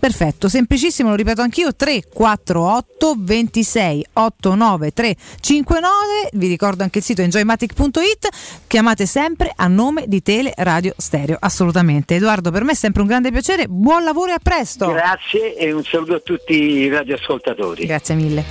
Perfetto, 0.00 0.48
semplicissimo, 0.48 1.10
lo 1.10 1.14
ripeto 1.14 1.42
anch'io, 1.42 1.74
348 1.74 3.16
26 3.18 4.06
89 4.14 4.92
359, 4.92 6.30
vi 6.32 6.48
ricordo 6.48 6.82
anche 6.82 6.98
il 6.98 7.04
sito 7.04 7.20
enjoymatic.it, 7.20 8.28
chiamate 8.66 9.04
sempre 9.04 9.52
a 9.54 9.66
nome 9.66 10.04
di 10.06 10.22
Tele 10.22 10.54
Radio 10.56 10.94
Stereo, 10.96 11.36
assolutamente. 11.38 12.14
Edoardo, 12.14 12.50
per 12.50 12.64
me 12.64 12.72
è 12.72 12.76
sempre 12.76 13.02
un 13.02 13.08
grande 13.08 13.30
piacere, 13.30 13.66
buon 13.68 14.02
lavoro 14.02 14.30
e 14.30 14.34
a 14.34 14.40
presto. 14.42 14.86
Grazie 14.86 15.54
e 15.54 15.70
un 15.70 15.84
saluto 15.84 16.14
a 16.14 16.20
tutti 16.20 16.54
i 16.54 16.88
radioascoltatori. 16.88 17.84
Grazie 17.84 18.14
mille. 18.14 18.44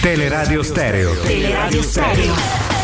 Teleradio 0.00 0.62
Stereo. 0.62 1.20
Teleradio 1.20 1.82
Stereo. 1.82 2.79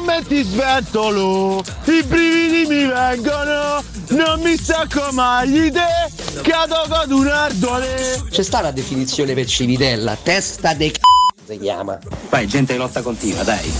I 0.00 0.02
miei 0.02 0.22
commenti 0.24 0.42
sventolo, 0.42 1.62
i 1.84 2.02
brividi 2.02 2.66
mi 2.66 2.86
vengono, 2.86 3.82
non 4.08 4.40
mi 4.40 4.56
stacco 4.56 5.12
mai 5.12 5.70
te, 5.70 6.40
Cato 6.42 6.86
con 6.88 7.12
un 7.12 7.26
ardole! 7.26 8.22
C'è 8.30 8.42
sta 8.42 8.62
la 8.62 8.70
definizione 8.70 9.34
per 9.34 9.46
Civitella, 9.46 10.16
testa 10.16 10.72
de 10.72 10.90
c***o 10.90 11.09
si 11.50 11.58
chiama. 11.58 11.98
Vai, 12.28 12.46
gente 12.46 12.72
di 12.74 12.78
lotta 12.78 13.02
continua, 13.02 13.42
dai. 13.42 13.72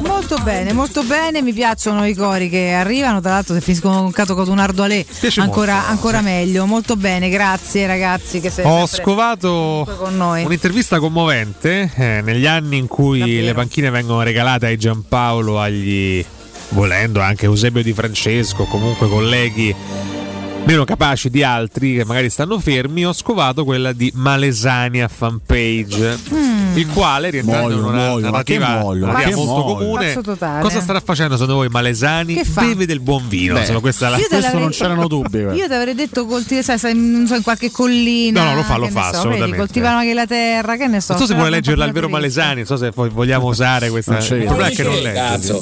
Molto 0.00 0.36
bene, 0.42 0.72
molto 0.72 1.02
bene, 1.04 1.40
mi 1.40 1.52
piacciono 1.52 2.04
i 2.06 2.14
cori 2.14 2.48
che 2.48 2.72
arrivano, 2.72 3.20
tra 3.20 3.30
l'altro 3.30 3.54
se 3.54 3.60
finiscono 3.60 4.02
con 4.02 4.10
Cato 4.10 4.34
con 4.34 4.48
un 4.48 4.58
Ardualè 4.58 5.04
Piace 5.20 5.40
ancora, 5.40 5.74
molto, 5.74 5.90
ancora 5.90 6.20
meglio, 6.20 6.66
molto 6.66 6.96
bene, 6.96 7.28
grazie 7.28 7.86
ragazzi 7.86 8.40
che 8.40 8.50
siete 8.50 8.68
Ho 8.68 8.86
scovato 8.86 9.86
con 9.98 10.16
noi. 10.16 10.44
un'intervista 10.44 10.98
commovente 10.98 11.90
eh, 11.94 12.20
negli 12.22 12.46
anni 12.46 12.78
in 12.78 12.88
cui 12.88 13.20
Davvero? 13.20 13.44
le 13.44 13.54
panchine 13.54 13.90
vengono 13.90 14.22
regalate 14.22 14.66
ai 14.66 14.76
Giampaolo, 14.76 15.60
agli 15.60 16.24
volendo 16.70 17.20
anche 17.20 17.46
Eusebio 17.46 17.82
Di 17.82 17.92
Francesco, 17.92 18.64
comunque 18.64 19.08
colleghi 19.08 19.74
meno 20.68 20.84
capaci 20.84 21.30
di 21.30 21.42
altri 21.42 21.94
che 21.94 22.04
magari 22.04 22.28
stanno 22.28 22.58
fermi. 22.58 23.06
Ho 23.06 23.14
scovato 23.14 23.64
quella 23.64 23.94
di 23.94 24.12
Malesania 24.14 25.08
fanpage, 25.08 26.18
il 26.74 26.86
quale 26.88 27.30
rientrando 27.30 27.72
in 27.72 27.82
una 27.82 28.14
che 28.16 28.20
narrativa, 28.20 28.78
muoiono, 28.80 29.06
narrativa 29.06 29.36
molto 29.36 29.52
muoiono. 29.78 30.12
comune. 30.22 30.60
Cosa 30.60 30.80
starà 30.82 31.00
facendo 31.00 31.34
secondo 31.36 31.54
voi 31.54 31.68
Malesani? 31.70 32.34
Che 32.34 32.44
fa? 32.44 32.60
Beve 32.60 32.84
del 32.84 33.00
buon 33.00 33.26
vino. 33.28 33.54
Beh, 33.54 33.60
Insomma, 33.60 33.80
questa 33.80 34.10
la 34.10 34.18
Questo 34.18 34.58
non 34.58 34.68
c'erano 34.68 35.08
dubbi. 35.08 35.40
guarda. 35.40 35.54
Io 35.58 35.66
ti 35.66 35.72
avrei 35.72 35.94
detto 35.94 36.26
coltivare, 36.26 36.62
sai, 36.62 36.78
sai, 36.78 36.94
non 36.94 37.26
so, 37.26 37.34
in 37.34 37.42
qualche 37.42 37.70
collina. 37.70 38.42
No, 38.42 38.50
no, 38.50 38.56
lo 38.56 38.62
fa, 38.62 38.76
lo 38.76 38.88
fa, 38.88 39.04
so, 39.04 39.08
assolutamente. 39.08 39.46
Vedi, 39.46 39.56
coltivano 39.56 39.98
anche 40.00 40.12
la 40.12 40.26
terra, 40.26 40.76
che 40.76 40.86
ne 40.86 41.00
so. 41.00 41.12
Non 41.14 41.22
so 41.22 41.28
se 41.28 41.34
vuole 41.34 41.48
leggere 41.48 41.78
l'albero. 41.78 42.10
Malesani, 42.10 42.56
non 42.56 42.66
so 42.66 42.76
se 42.76 42.90
poi 42.90 43.08
vogliamo 43.08 43.46
usare 43.46 43.88
questa. 43.88 44.12
Non 44.12 44.20
c'è 44.20 44.36
Il 44.36 44.44
problema 44.44 44.68
è 44.70 44.74
che 44.74 44.82
non 44.82 44.98
legge. 44.98 45.58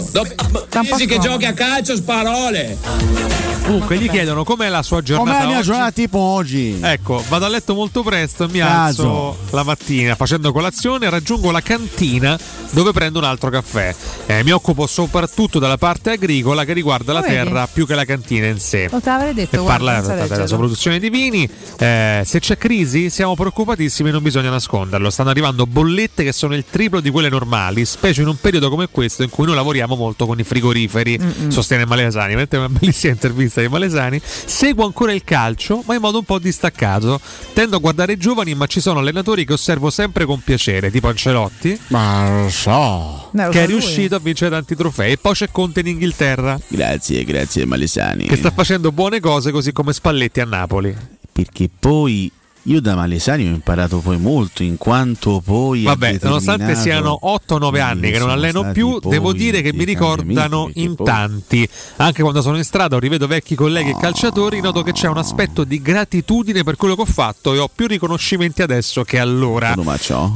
Dici 0.81 1.07
che 1.07 1.19
giochi 1.19 1.45
a 1.45 1.53
calcio, 1.53 1.95
sparole. 1.95 3.55
Comunque 3.67 3.99
gli 3.99 4.09
chiedono 4.09 4.45
com'è 4.45 4.69
la 4.69 4.83
sua 4.83 4.96
Com'è 5.01 5.05
giornata 5.05 5.39
la 5.41 5.47
mia 5.47 5.57
oggi. 5.59 5.67
giornata 5.67 5.91
tipo 5.93 6.19
oggi? 6.19 6.79
Ecco, 6.81 7.23
vado 7.29 7.45
a 7.45 7.49
letto 7.49 7.75
molto 7.75 8.03
presto 8.03 8.45
e 8.45 8.49
mi 8.49 8.59
Caso. 8.59 9.03
alzo 9.35 9.37
la 9.51 9.63
mattina 9.63 10.15
facendo 10.15 10.53
colazione 10.53 11.07
e 11.07 11.11
raggiungo 11.11 11.51
la 11.51 11.61
cantina 11.61 12.39
dove 12.71 12.93
prendo 12.93 13.19
un 13.19 13.25
altro 13.25 13.51
caffè. 13.51 13.95
Eh, 14.27 14.43
mi 14.43 14.51
occupo 14.51 14.87
soprattutto 14.87 15.59
della 15.59 15.77
parte 15.79 16.11
agricola 16.11 16.65
che 16.65 16.73
riguarda 16.73 17.13
la 17.13 17.21
vedi? 17.21 17.35
terra 17.35 17.67
più 17.73 17.87
che 17.87 17.95
la 17.95 18.05
cantina 18.05 18.47
in 18.47 18.59
sé. 18.59 18.89
Lo 18.91 19.01
te 19.01 19.09
l'avrei 19.11 19.35
detto, 19.35 19.57
E 19.57 19.59
guarda, 19.59 19.85
parla 19.85 19.93
senza 19.95 20.13
della 20.13 20.23
leggerlo. 20.25 20.47
sua 20.47 20.57
produzione 20.57 20.99
di 20.99 21.11
vini. 21.11 21.49
Eh, 21.79 22.23
se 22.25 22.41
c'è 22.41 22.57
crisi, 22.59 23.09
siamo 23.11 23.35
preoccupatissimi, 23.35 24.11
non 24.11 24.23
bisogna 24.23 24.51
nasconderlo. 24.51 25.11
Stanno 25.11 25.31
arrivando 25.31 25.67
bollette 25.67 26.25
che 26.25 26.33
sono 26.33 26.55
il 26.55 26.65
triplo 26.69 27.01
di 27.01 27.11
quelle 27.11 27.29
normali, 27.29 27.85
specie 27.85 28.23
in 28.23 28.29
un 28.29 28.37
periodo 28.41 28.69
come 28.71 28.89
questo 28.91 29.23
in 29.23 29.31
cui 29.31 29.47
noi 29.47 29.55
lavoriamo 29.55 29.95
molto 29.95 30.27
con 30.27 30.39
i 30.39 30.45
frigoriferi. 30.45 31.19
Sostiene 31.49 31.87
Malesani. 31.87 32.35
Vedete 32.35 32.57
una 32.57 32.69
bellissima 32.69 33.13
intervista 33.13 33.61
di 33.61 33.69
Malesani. 33.69 34.21
Seguo 34.23 34.86
ancora 34.87 35.13
il 35.13 35.23
calcio, 35.25 35.83
ma 35.87 35.95
in 35.95 36.01
modo 36.01 36.19
un 36.19 36.25
po' 36.25 36.39
distaccato. 36.39 37.21
Tendo 37.53 37.77
a 37.77 37.79
guardare 37.79 38.13
i 38.15 38.17
giovani, 38.17 38.55
ma 38.55 38.67
ci 38.67 38.81
sono 38.81 39.01
allenatori 39.01 39.45
che 39.45 39.53
osservo 39.53 39.91
sempre 39.91 40.25
con 40.25 40.41
piacere, 40.41 40.91
tipo 40.91 41.09
Ancelotti, 41.09 41.79
Ma 41.89 42.43
lo 42.43 42.49
so. 42.49 43.31
Che 43.33 43.63
è 43.63 43.67
riuscito 43.67 44.15
a 44.15 44.19
vincere 44.19 44.51
tanti 44.51 44.75
trofei. 44.75 45.13
E 45.13 45.19
poi 45.19 45.35
c'è 45.35 45.51
Conte 45.51 45.81
in 45.81 45.89
Inghilterra, 45.89 46.59
Grazie, 46.69 47.25
grazie 47.25 47.67
Malesani. 47.67 48.27
che 48.27 48.37
sta 48.37 48.51
facendo 48.51 48.93
buone 48.93 49.21
cose, 49.21 49.51
così 49.51 49.73
come 49.73 49.93
Spalletti 49.93 50.41
a 50.41 50.45
Napoli. 50.45 50.95
Perché 51.33 51.69
poi 51.79 52.31
io 52.67 52.81
da 52.81 52.95
Malesani 52.95 53.47
ho 53.47 53.51
imparato 53.51 53.99
poi 53.99 54.19
molto, 54.19 54.63
in 54.63 54.77
quanto 54.77 55.41
poi. 55.45 55.83
Vabbè, 55.83 56.19
nonostante 56.23 56.75
siano 56.75 57.19
8-9 57.23 57.81
anni 57.81 58.11
che 58.11 58.19
non 58.19 58.31
alleno 58.31 58.71
più, 58.73 58.99
devo 59.01 59.33
dire 59.33 59.63
che 59.63 59.73
mi 59.73 59.85
ricordano 59.85 60.71
in 60.75 60.97
tanti. 60.97 61.69
Anche 61.97 62.23
quando 62.23 62.43
sono 62.43 62.57
in 62.57 62.65
strada 62.65 62.97
o 62.97 62.99
rivedo 62.99 63.27
vecchi 63.27 63.55
colleghi 63.55 63.91
e 63.91 63.97
calciatori, 63.97 64.61
noto 64.61 64.83
che 64.83 64.93
c'è 64.93 65.09
un 65.09 65.19
aspetto 65.19 65.65
di 65.65 65.81
gratitudine 65.81 66.65
per 66.65 66.77
quello 66.77 66.95
che 66.95 67.03
ho 67.03 67.07
fatto 67.07 67.55
e 67.55 67.59
ho 67.59 67.71
più 67.73 67.87
riconoscimenti 67.87 68.63
adesso 68.63 69.05
che 69.05 69.19
allora. 69.19 69.75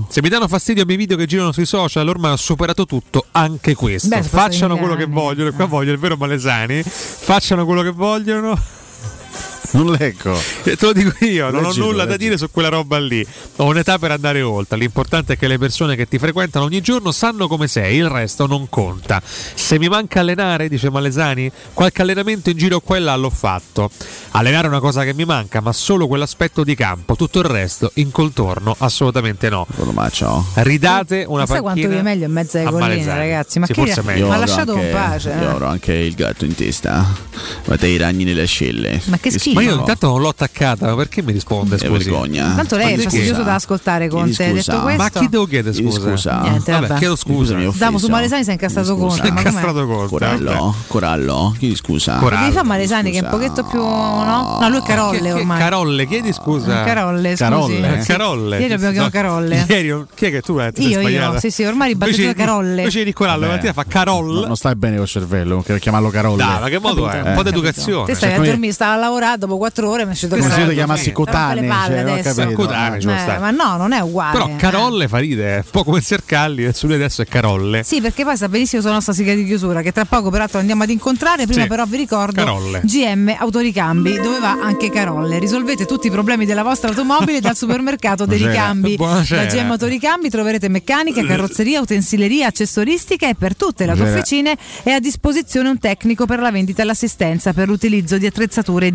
Se 0.08 0.22
mi 0.22 0.28
danno 0.28 0.46
fastidio 0.48 0.82
i 0.82 0.86
miei 0.86 0.98
video 0.98 1.16
che 1.16 1.26
girano 1.26 1.52
sui 1.52 1.66
social, 1.66 2.06
ormai 2.06 2.32
ho 2.32 2.36
superato 2.36 2.86
tutto, 2.86 3.26
anche 3.32 3.74
questo. 3.74 4.08
Beh, 4.08 4.22
Facciano 4.22 4.76
quello 4.76 4.94
che 4.94 5.06
vogliono, 5.06 5.50
e 5.50 5.52
qua 5.52 5.64
voglio 5.66 5.92
il 5.92 5.98
vero 5.98 6.16
Malesani. 6.16 6.82
Facciano 6.84 7.64
quello 7.64 7.82
che 7.82 7.90
vogliono. 7.90 8.78
Non 9.80 9.92
leggo. 9.92 10.36
Eh, 10.64 10.76
Te 10.76 10.86
lo 10.86 10.92
dico 10.92 11.24
io, 11.24 11.50
non 11.50 11.64
ho 11.64 11.68
Leggilo, 11.68 11.84
nulla 11.86 12.04
da 12.04 12.10
leggilo. 12.10 12.16
dire 12.16 12.38
su 12.38 12.50
quella 12.50 12.68
roba 12.68 12.98
lì. 12.98 13.24
Ho 13.56 13.64
un'età 13.66 13.98
per 13.98 14.10
andare 14.10 14.42
oltre. 14.42 14.76
L'importante 14.78 15.34
è 15.34 15.36
che 15.38 15.46
le 15.46 15.58
persone 15.58 15.94
che 15.96 16.06
ti 16.08 16.18
frequentano 16.18 16.64
ogni 16.64 16.80
giorno 16.80 17.12
sanno 17.12 17.46
come 17.46 17.68
sei, 17.68 17.96
il 17.98 18.08
resto 18.08 18.46
non 18.46 18.68
conta. 18.68 19.22
Se 19.24 19.78
mi 19.78 19.88
manca 19.88 20.20
allenare, 20.20 20.68
dice 20.68 20.90
Malesani, 20.90 21.50
qualche 21.72 22.02
allenamento 22.02 22.50
in 22.50 22.56
giro 22.56 22.80
qua 22.80 22.96
e 22.96 23.00
là 23.00 23.14
l'ho 23.14 23.30
fatto. 23.30 23.90
Allenare 24.32 24.66
è 24.66 24.70
una 24.70 24.80
cosa 24.80 25.04
che 25.04 25.14
mi 25.14 25.24
manca, 25.24 25.60
ma 25.60 25.72
solo 25.72 26.06
quell'aspetto 26.06 26.64
di 26.64 26.74
campo. 26.74 27.14
Tutto 27.14 27.38
il 27.38 27.44
resto, 27.44 27.92
in 27.94 28.10
contorno, 28.10 28.74
assolutamente 28.78 29.48
no. 29.48 29.66
Ridate 30.54 31.24
una 31.26 31.38
Non 31.38 31.46
sai 31.46 31.60
quanto 31.60 31.80
panchina 31.80 31.88
vive 31.88 32.02
meglio 32.02 32.24
in 32.26 32.32
mezzo 32.32 32.58
alle 32.58 32.66
a 32.66 32.70
colline, 32.70 33.04
ragazzi. 33.14 33.58
Ma 33.60 33.66
Sì, 33.66 33.72
chi 33.72 33.80
forse 33.80 34.00
è 34.00 34.04
meglio. 34.04 34.26
ma 34.28 34.36
lasciato 34.36 34.72
anche, 34.72 34.86
in 34.86 34.92
pace. 34.92 35.28
Io 35.30 35.42
eh. 35.42 35.46
avrò 35.46 35.66
anche 35.68 35.92
il 35.92 36.14
gatto 36.14 36.44
in 36.44 36.54
testa. 36.54 37.06
Guarda 37.64 37.86
i 37.86 37.96
ragni 37.96 38.24
nelle 38.24 38.42
ascelle. 38.42 39.00
Ma 39.04 39.18
che 39.18 39.30
schifo. 39.30 39.59
Ma 39.64 39.70
io 39.70 39.78
intanto 39.78 40.06
non 40.08 40.20
l'ho 40.20 40.28
attaccata, 40.28 40.86
ma 40.86 40.94
perché 40.96 41.22
mi 41.22 41.32
risponde? 41.32 41.76
Che 41.76 41.86
Scusi? 41.86 42.08
vergogna. 42.10 42.52
Tanto 42.56 42.76
lei 42.76 42.94
è 42.94 42.98
fastidioso 42.98 43.34
scusa. 43.34 43.42
da 43.44 43.54
ascoltare 43.54 44.08
con 44.08 44.24
te. 44.26 44.32
scusa. 44.32 44.52
Detto 44.72 44.82
questo, 44.82 45.02
Ma 45.02 45.08
chi 45.10 45.28
devo 45.28 45.46
chiedere 45.46 45.74
scusa? 45.74 46.00
scusa. 46.00 46.40
Niente, 46.40 46.72
Vabbè, 46.72 46.86
vabbè. 46.86 46.98
chiedo 46.98 47.16
scusa. 47.16 47.56
Damo 47.74 47.98
su. 47.98 48.08
Malesani 48.08 48.42
si 48.44 48.50
è 48.50 48.52
incastrato 48.52 48.94
scusa. 48.94 49.06
Conte. 49.22 49.22
Ma 49.22 49.28
com'è? 49.28 49.38
Incastrato 49.48 49.86
Conte, 49.86 50.08
Corallo. 50.08 50.74
Corallo, 50.86 51.54
chiedi 51.58 51.76
scusa. 51.76 52.16
Corallo. 52.16 52.42
Devi 52.42 52.54
fare 52.54 52.66
Malesani 52.66 53.10
che 53.10 53.18
è 53.18 53.22
un 53.22 53.28
pochetto 53.30 53.64
più. 53.64 53.78
No? 53.80 54.58
No, 54.60 54.68
lui 54.68 54.78
è 54.78 54.80
Che- 54.82 54.86
Carolle 54.88 55.32
ormai. 55.32 55.58
Carolle, 55.58 56.06
chiedi 56.06 56.32
scusa. 56.32 56.82
Carolle, 56.84 57.28
scusi. 57.30 57.42
Carolle? 57.42 57.98
Eh, 58.00 58.04
Carolle. 58.04 58.58
Ieri 58.60 58.72
abbiamo 58.72 58.92
chiamato 58.92 59.12
Carolle. 59.12 59.64
Ieri, 59.68 60.04
chi 60.14 60.24
è 60.26 60.30
che 60.30 60.40
tu 60.42 60.58
eh, 60.58 60.72
sei 60.74 60.88
Io, 60.88 61.00
io, 61.08 61.38
sì, 61.38 61.50
sì, 61.50 61.64
ormai 61.64 61.88
ribattuto 61.88 62.32
Carolle. 62.34 62.78
Invece 62.78 63.04
di 63.04 63.12
Corallo, 63.12 63.46
la 63.46 63.52
mattina 63.52 63.72
fa 63.72 63.84
Carolle. 63.86 64.40
No, 64.40 64.46
non 64.46 64.56
stai 64.56 64.74
bene 64.76 64.96
col 64.96 65.06
cervello, 65.06 65.64
chiamarlo 65.78 66.08
Carolle. 66.10 66.42
Dai, 66.42 66.60
ma 66.60 66.68
che 66.68 66.78
modo 66.78 67.08
è? 67.08 67.20
Un 67.22 67.34
po' 67.34 67.42
di 67.42 67.48
educazione. 67.50 68.06
Te 68.06 68.14
stai 68.14 68.32
a 68.32 68.34
come- 68.36 68.46
dormire, 68.48 68.72
stava 68.72 68.94
a 68.94 68.96
lavorare 68.96 69.38
dopo 69.50 69.58
quattro 69.58 69.90
ore 69.90 70.04
mi 70.04 70.10
è 70.10 70.12
uscito 70.12 70.36
Come 70.36 70.50
se 70.50 70.68
ti 70.68 70.74
chiamassi 70.74 71.12
Cotane, 71.12 71.66
palle 71.66 72.22
cioè. 72.22 72.52
Cotane, 72.52 72.98
Eh, 72.98 73.38
ma 73.38 73.50
no, 73.50 73.76
non 73.76 73.92
è 73.92 74.00
uguale. 74.00 74.32
Però 74.32 74.50
Carolle 74.56 75.08
fa 75.08 75.18
ridere, 75.18 75.54
è 75.54 75.56
un 75.56 75.70
po' 75.70 75.84
come 75.84 76.00
Sercalli, 76.00 76.64
e 76.64 76.72
su 76.72 76.86
lui 76.86 76.94
adesso 76.96 77.22
è 77.22 77.26
Carolle. 77.26 77.82
Sì, 77.82 78.00
perché 78.00 78.24
poi 78.24 78.36
sa 78.36 78.48
benissimo 78.48 78.80
sulla 78.80 78.94
nostra 78.94 79.12
sigla 79.12 79.34
di 79.34 79.44
chiusura, 79.44 79.82
che 79.82 79.92
tra 79.92 80.04
poco 80.04 80.30
peraltro 80.30 80.58
andiamo 80.60 80.84
ad 80.84 80.90
incontrare. 80.90 81.46
Prima 81.46 81.62
Sì. 81.62 81.68
però 81.68 81.84
vi 81.84 81.96
ricordo 81.96 82.42
Carolle. 82.44 82.80
GM 82.84 83.34
Autoricambi, 83.38 84.20
dove 84.20 84.38
va 84.38 84.58
anche 84.62 84.90
Carolle. 84.90 85.38
Risolvete 85.38 85.86
tutti 85.86 86.06
i 86.06 86.10
problemi 86.10 86.46
della 86.46 86.62
vostra 86.62 86.88
automobile 86.90 87.40
dal 87.40 87.56
supermercato 87.56 88.26
dei 88.26 88.38
ricambi. 88.38 88.96
Buonasera. 88.96 89.44
Da 89.44 89.54
GM 89.54 89.70
Autoricambi 89.70 90.30
troverete 90.30 90.68
meccanica, 90.68 91.24
carrozzeria, 91.24 91.80
utensileria, 91.80 92.46
accessoristica 92.46 93.28
e 93.28 93.34
per 93.34 93.56
tutte 93.56 93.84
le 93.84 93.92
autofficine 93.92 94.56
è 94.82 94.90
a 94.90 95.00
disposizione 95.00 95.68
un 95.68 95.78
tecnico 95.78 96.26
per 96.26 96.40
la 96.40 96.50
vendita 96.50 96.82
e 96.82 96.84
l'assistenza 96.84 97.52
per 97.52 97.68
l'utilizzo 97.68 98.18
di 98.18 98.26
attrezzature 98.26 98.86
e 98.88 98.92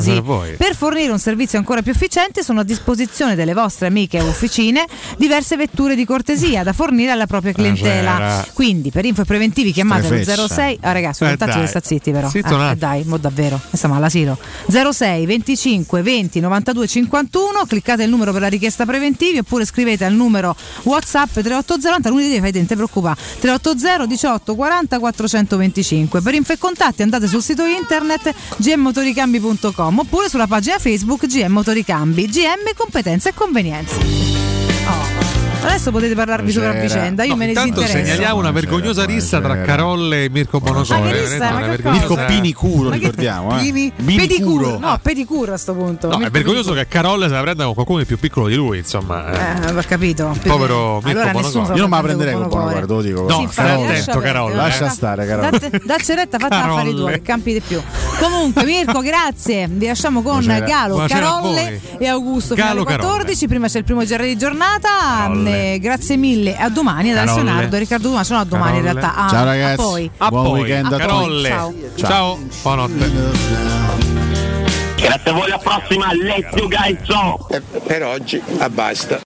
diagnosi. 0.00 0.52
Per 0.56 0.74
fornire 0.76 1.10
un 1.12 1.18
servizio 1.18 1.58
ancora 1.58 1.82
più 1.82 1.92
efficiente 1.92 2.42
sono 2.42 2.60
a 2.60 2.64
disposizione 2.64 3.34
delle 3.34 3.52
vostre 3.54 3.86
amiche 3.88 4.20
officine 4.20 4.84
diverse 5.16 5.56
vetture 5.56 5.94
di 5.94 6.04
cortesia 6.04 6.62
da 6.62 6.72
fornire 6.72 7.10
alla 7.10 7.26
propria 7.26 7.52
clientela. 7.52 8.12
Buonasera. 8.16 8.46
Quindi 8.52 8.90
per 8.90 9.04
info 9.04 9.22
e 9.22 9.24
preventivi 9.24 9.72
chiamate 9.72 10.08
lo 10.08 10.22
Strefeccia. 10.22 10.46
06. 10.54 10.78
Ah 10.82 10.92
ragazzi, 10.92 11.22
Eh, 11.24 11.26
soltanto 11.28 11.54
dai. 11.54 11.62
che 11.62 11.68
sta 11.68 11.80
zitti 11.82 12.10
però. 12.10 12.28
Zitto 12.28 12.48
Eh, 12.48 12.54
un 12.54 12.60
attimo. 12.60 12.72
eh, 12.72 12.76
dai, 12.76 13.04
mo 13.04 13.16
davvero. 13.16 13.60
Stiamo 13.72 13.94
all'asilo. 13.96 14.38
06 14.68 15.26
25 15.26 16.02
20 16.02 16.40
92 16.40 16.86
51, 16.86 17.64
cliccate 17.66 18.02
il 18.02 18.10
numero 18.10 18.32
per 18.32 18.40
la 18.40 18.48
richiesta 18.48 18.84
preventivi 18.84 19.38
oppure 19.38 19.64
scrivete 19.64 20.04
al 20.04 20.12
numero 20.14 20.54
WhatsApp 20.82 21.30
3880, 21.32 22.08
lunedì 22.10 22.38
fai 22.40 22.50
dente 22.52 22.74
preoccupa 22.74 23.14
380 23.40 24.06
18 24.06 24.54
40 24.54 24.98
425. 24.98 26.20
Per 26.20 26.34
info 26.34 26.52
e 26.52 26.58
contatti 26.58 27.02
andate 27.02 27.26
sul 27.28 27.42
sito 27.42 27.64
internet 27.64 28.32
gmmotoricambi.com 28.56 29.85
oppure 29.94 30.28
sulla 30.28 30.46
pagina 30.46 30.78
Facebook 30.78 31.26
GM 31.26 31.52
Motoricambi. 31.52 32.26
GM 32.26 32.74
competenze 32.76 33.30
e 33.30 33.34
convenienze. 33.34 33.96
Oh. 34.86 35.15
Adesso 35.66 35.90
potete 35.90 36.14
parlarvi 36.14 36.52
sopra 36.52 36.72
vicenda, 36.72 37.24
io 37.24 37.30
No, 37.30 37.36
me 37.36 37.44
ne 37.46 37.50
intanto 37.52 37.84
segnaliamo 37.86 38.38
una 38.38 38.50
vergognosa 38.50 39.04
rissa 39.04 39.40
tra. 39.40 39.60
Carolle 39.62 40.24
e 40.24 40.30
Mirko 40.30 40.60
Bonocore. 40.60 41.10
che 41.12 41.38
che 41.38 41.90
Mirko? 41.90 42.18
Pinicuro, 42.26 42.90
che- 42.90 42.96
ricordiamo. 42.98 43.58
Eh. 43.58 43.92
Pedicuro, 43.96 44.78
no, 44.78 44.98
pedicuro 45.02 45.52
a 45.52 45.56
sto 45.56 45.74
punto. 45.74 46.08
No, 46.08 46.20
è 46.20 46.30
vergognoso 46.30 46.72
che 46.72 46.86
Carolle 46.86 47.26
se 47.28 47.32
la 47.34 47.40
prenda 47.40 47.64
con 47.64 47.74
qualcuno 47.74 47.98
di 47.98 48.04
più 48.04 48.18
piccolo 48.18 48.46
di 48.48 48.54
lui, 48.54 48.78
insomma. 48.78 49.30
eh. 49.32 49.66
Eh, 49.66 49.70
ho 49.72 49.82
capito. 49.86 50.36
Povero 50.44 51.00
Mirko 51.02 51.20
allora 51.20 51.32
Bonocore. 51.32 51.74
Io 51.74 51.80
non 51.80 51.90
me 51.90 51.96
la 51.96 52.02
prende 52.02 52.24
prenderei 52.24 52.34
con 52.34 52.48
Bonocore. 52.48 52.80
Te 52.86 52.92
lo 52.92 53.02
dico. 53.02 53.26
No, 53.28 53.48
stai 53.50 53.70
attento, 53.70 53.92
lascia 53.92 54.20
Carolle. 54.20 54.54
Lascia 54.54 54.88
stare, 54.88 55.26
Carolle. 55.26 55.70
Dacci 55.84 56.14
retta, 56.14 56.38
fatta 56.38 56.64
affari 56.64 56.94
tuoi, 56.94 57.22
campi 57.22 57.52
di 57.52 57.60
più. 57.60 57.80
Comunque, 58.20 58.64
Mirko, 58.64 59.00
grazie. 59.00 59.68
Vi 59.70 59.86
lasciamo 59.86 60.22
con. 60.22 60.44
Galo, 60.46 61.04
Carolle 61.06 61.80
e 61.98 62.06
Augusto 62.08 62.54
Galo, 62.54 62.80
fino 62.84 62.88
alle 62.88 62.96
14. 62.98 63.46
Prima 63.48 63.66
c'è 63.68 63.78
il 63.78 63.84
primo 63.84 64.02
GR 64.04 64.22
di 64.22 64.36
giornata. 64.36 65.26
Eh, 65.56 65.78
grazie 65.80 66.16
mille. 66.16 66.56
A 66.56 66.68
domani 66.68 67.10
ad 67.12 67.24
Carolle. 67.26 67.50
Alessio 67.50 67.78
Riccardo 67.78 68.08
Dumas. 68.08 68.30
No, 68.30 68.38
a 68.38 68.44
domani 68.44 68.78
in 68.78 68.84
Carolle. 68.84 69.00
realtà. 69.00 69.24
Ah, 69.24 69.28
Ciao, 69.28 69.40
a 69.40 69.44
ragazzi. 69.44 69.76
poi. 69.76 70.10
A 70.18 70.28
Buon 70.28 70.44
poi, 70.44 70.60
weekend 70.60 70.86
a 70.86 70.88
tutti. 70.90 71.00
Carolle. 71.00 71.48
Ciao. 71.48 71.74
Ciao. 71.96 72.38
Buonanotte. 72.62 73.10
Grazie 74.96 75.30
a 75.30 75.34
voi, 75.34 75.44
alla 75.44 75.58
prossima. 75.58 76.12
Let's 76.14 76.54
you 76.56 76.68
guys. 76.68 76.98
Per 77.86 78.02
oggi, 78.04 78.42
a 78.58 78.68
basta. 78.70 79.20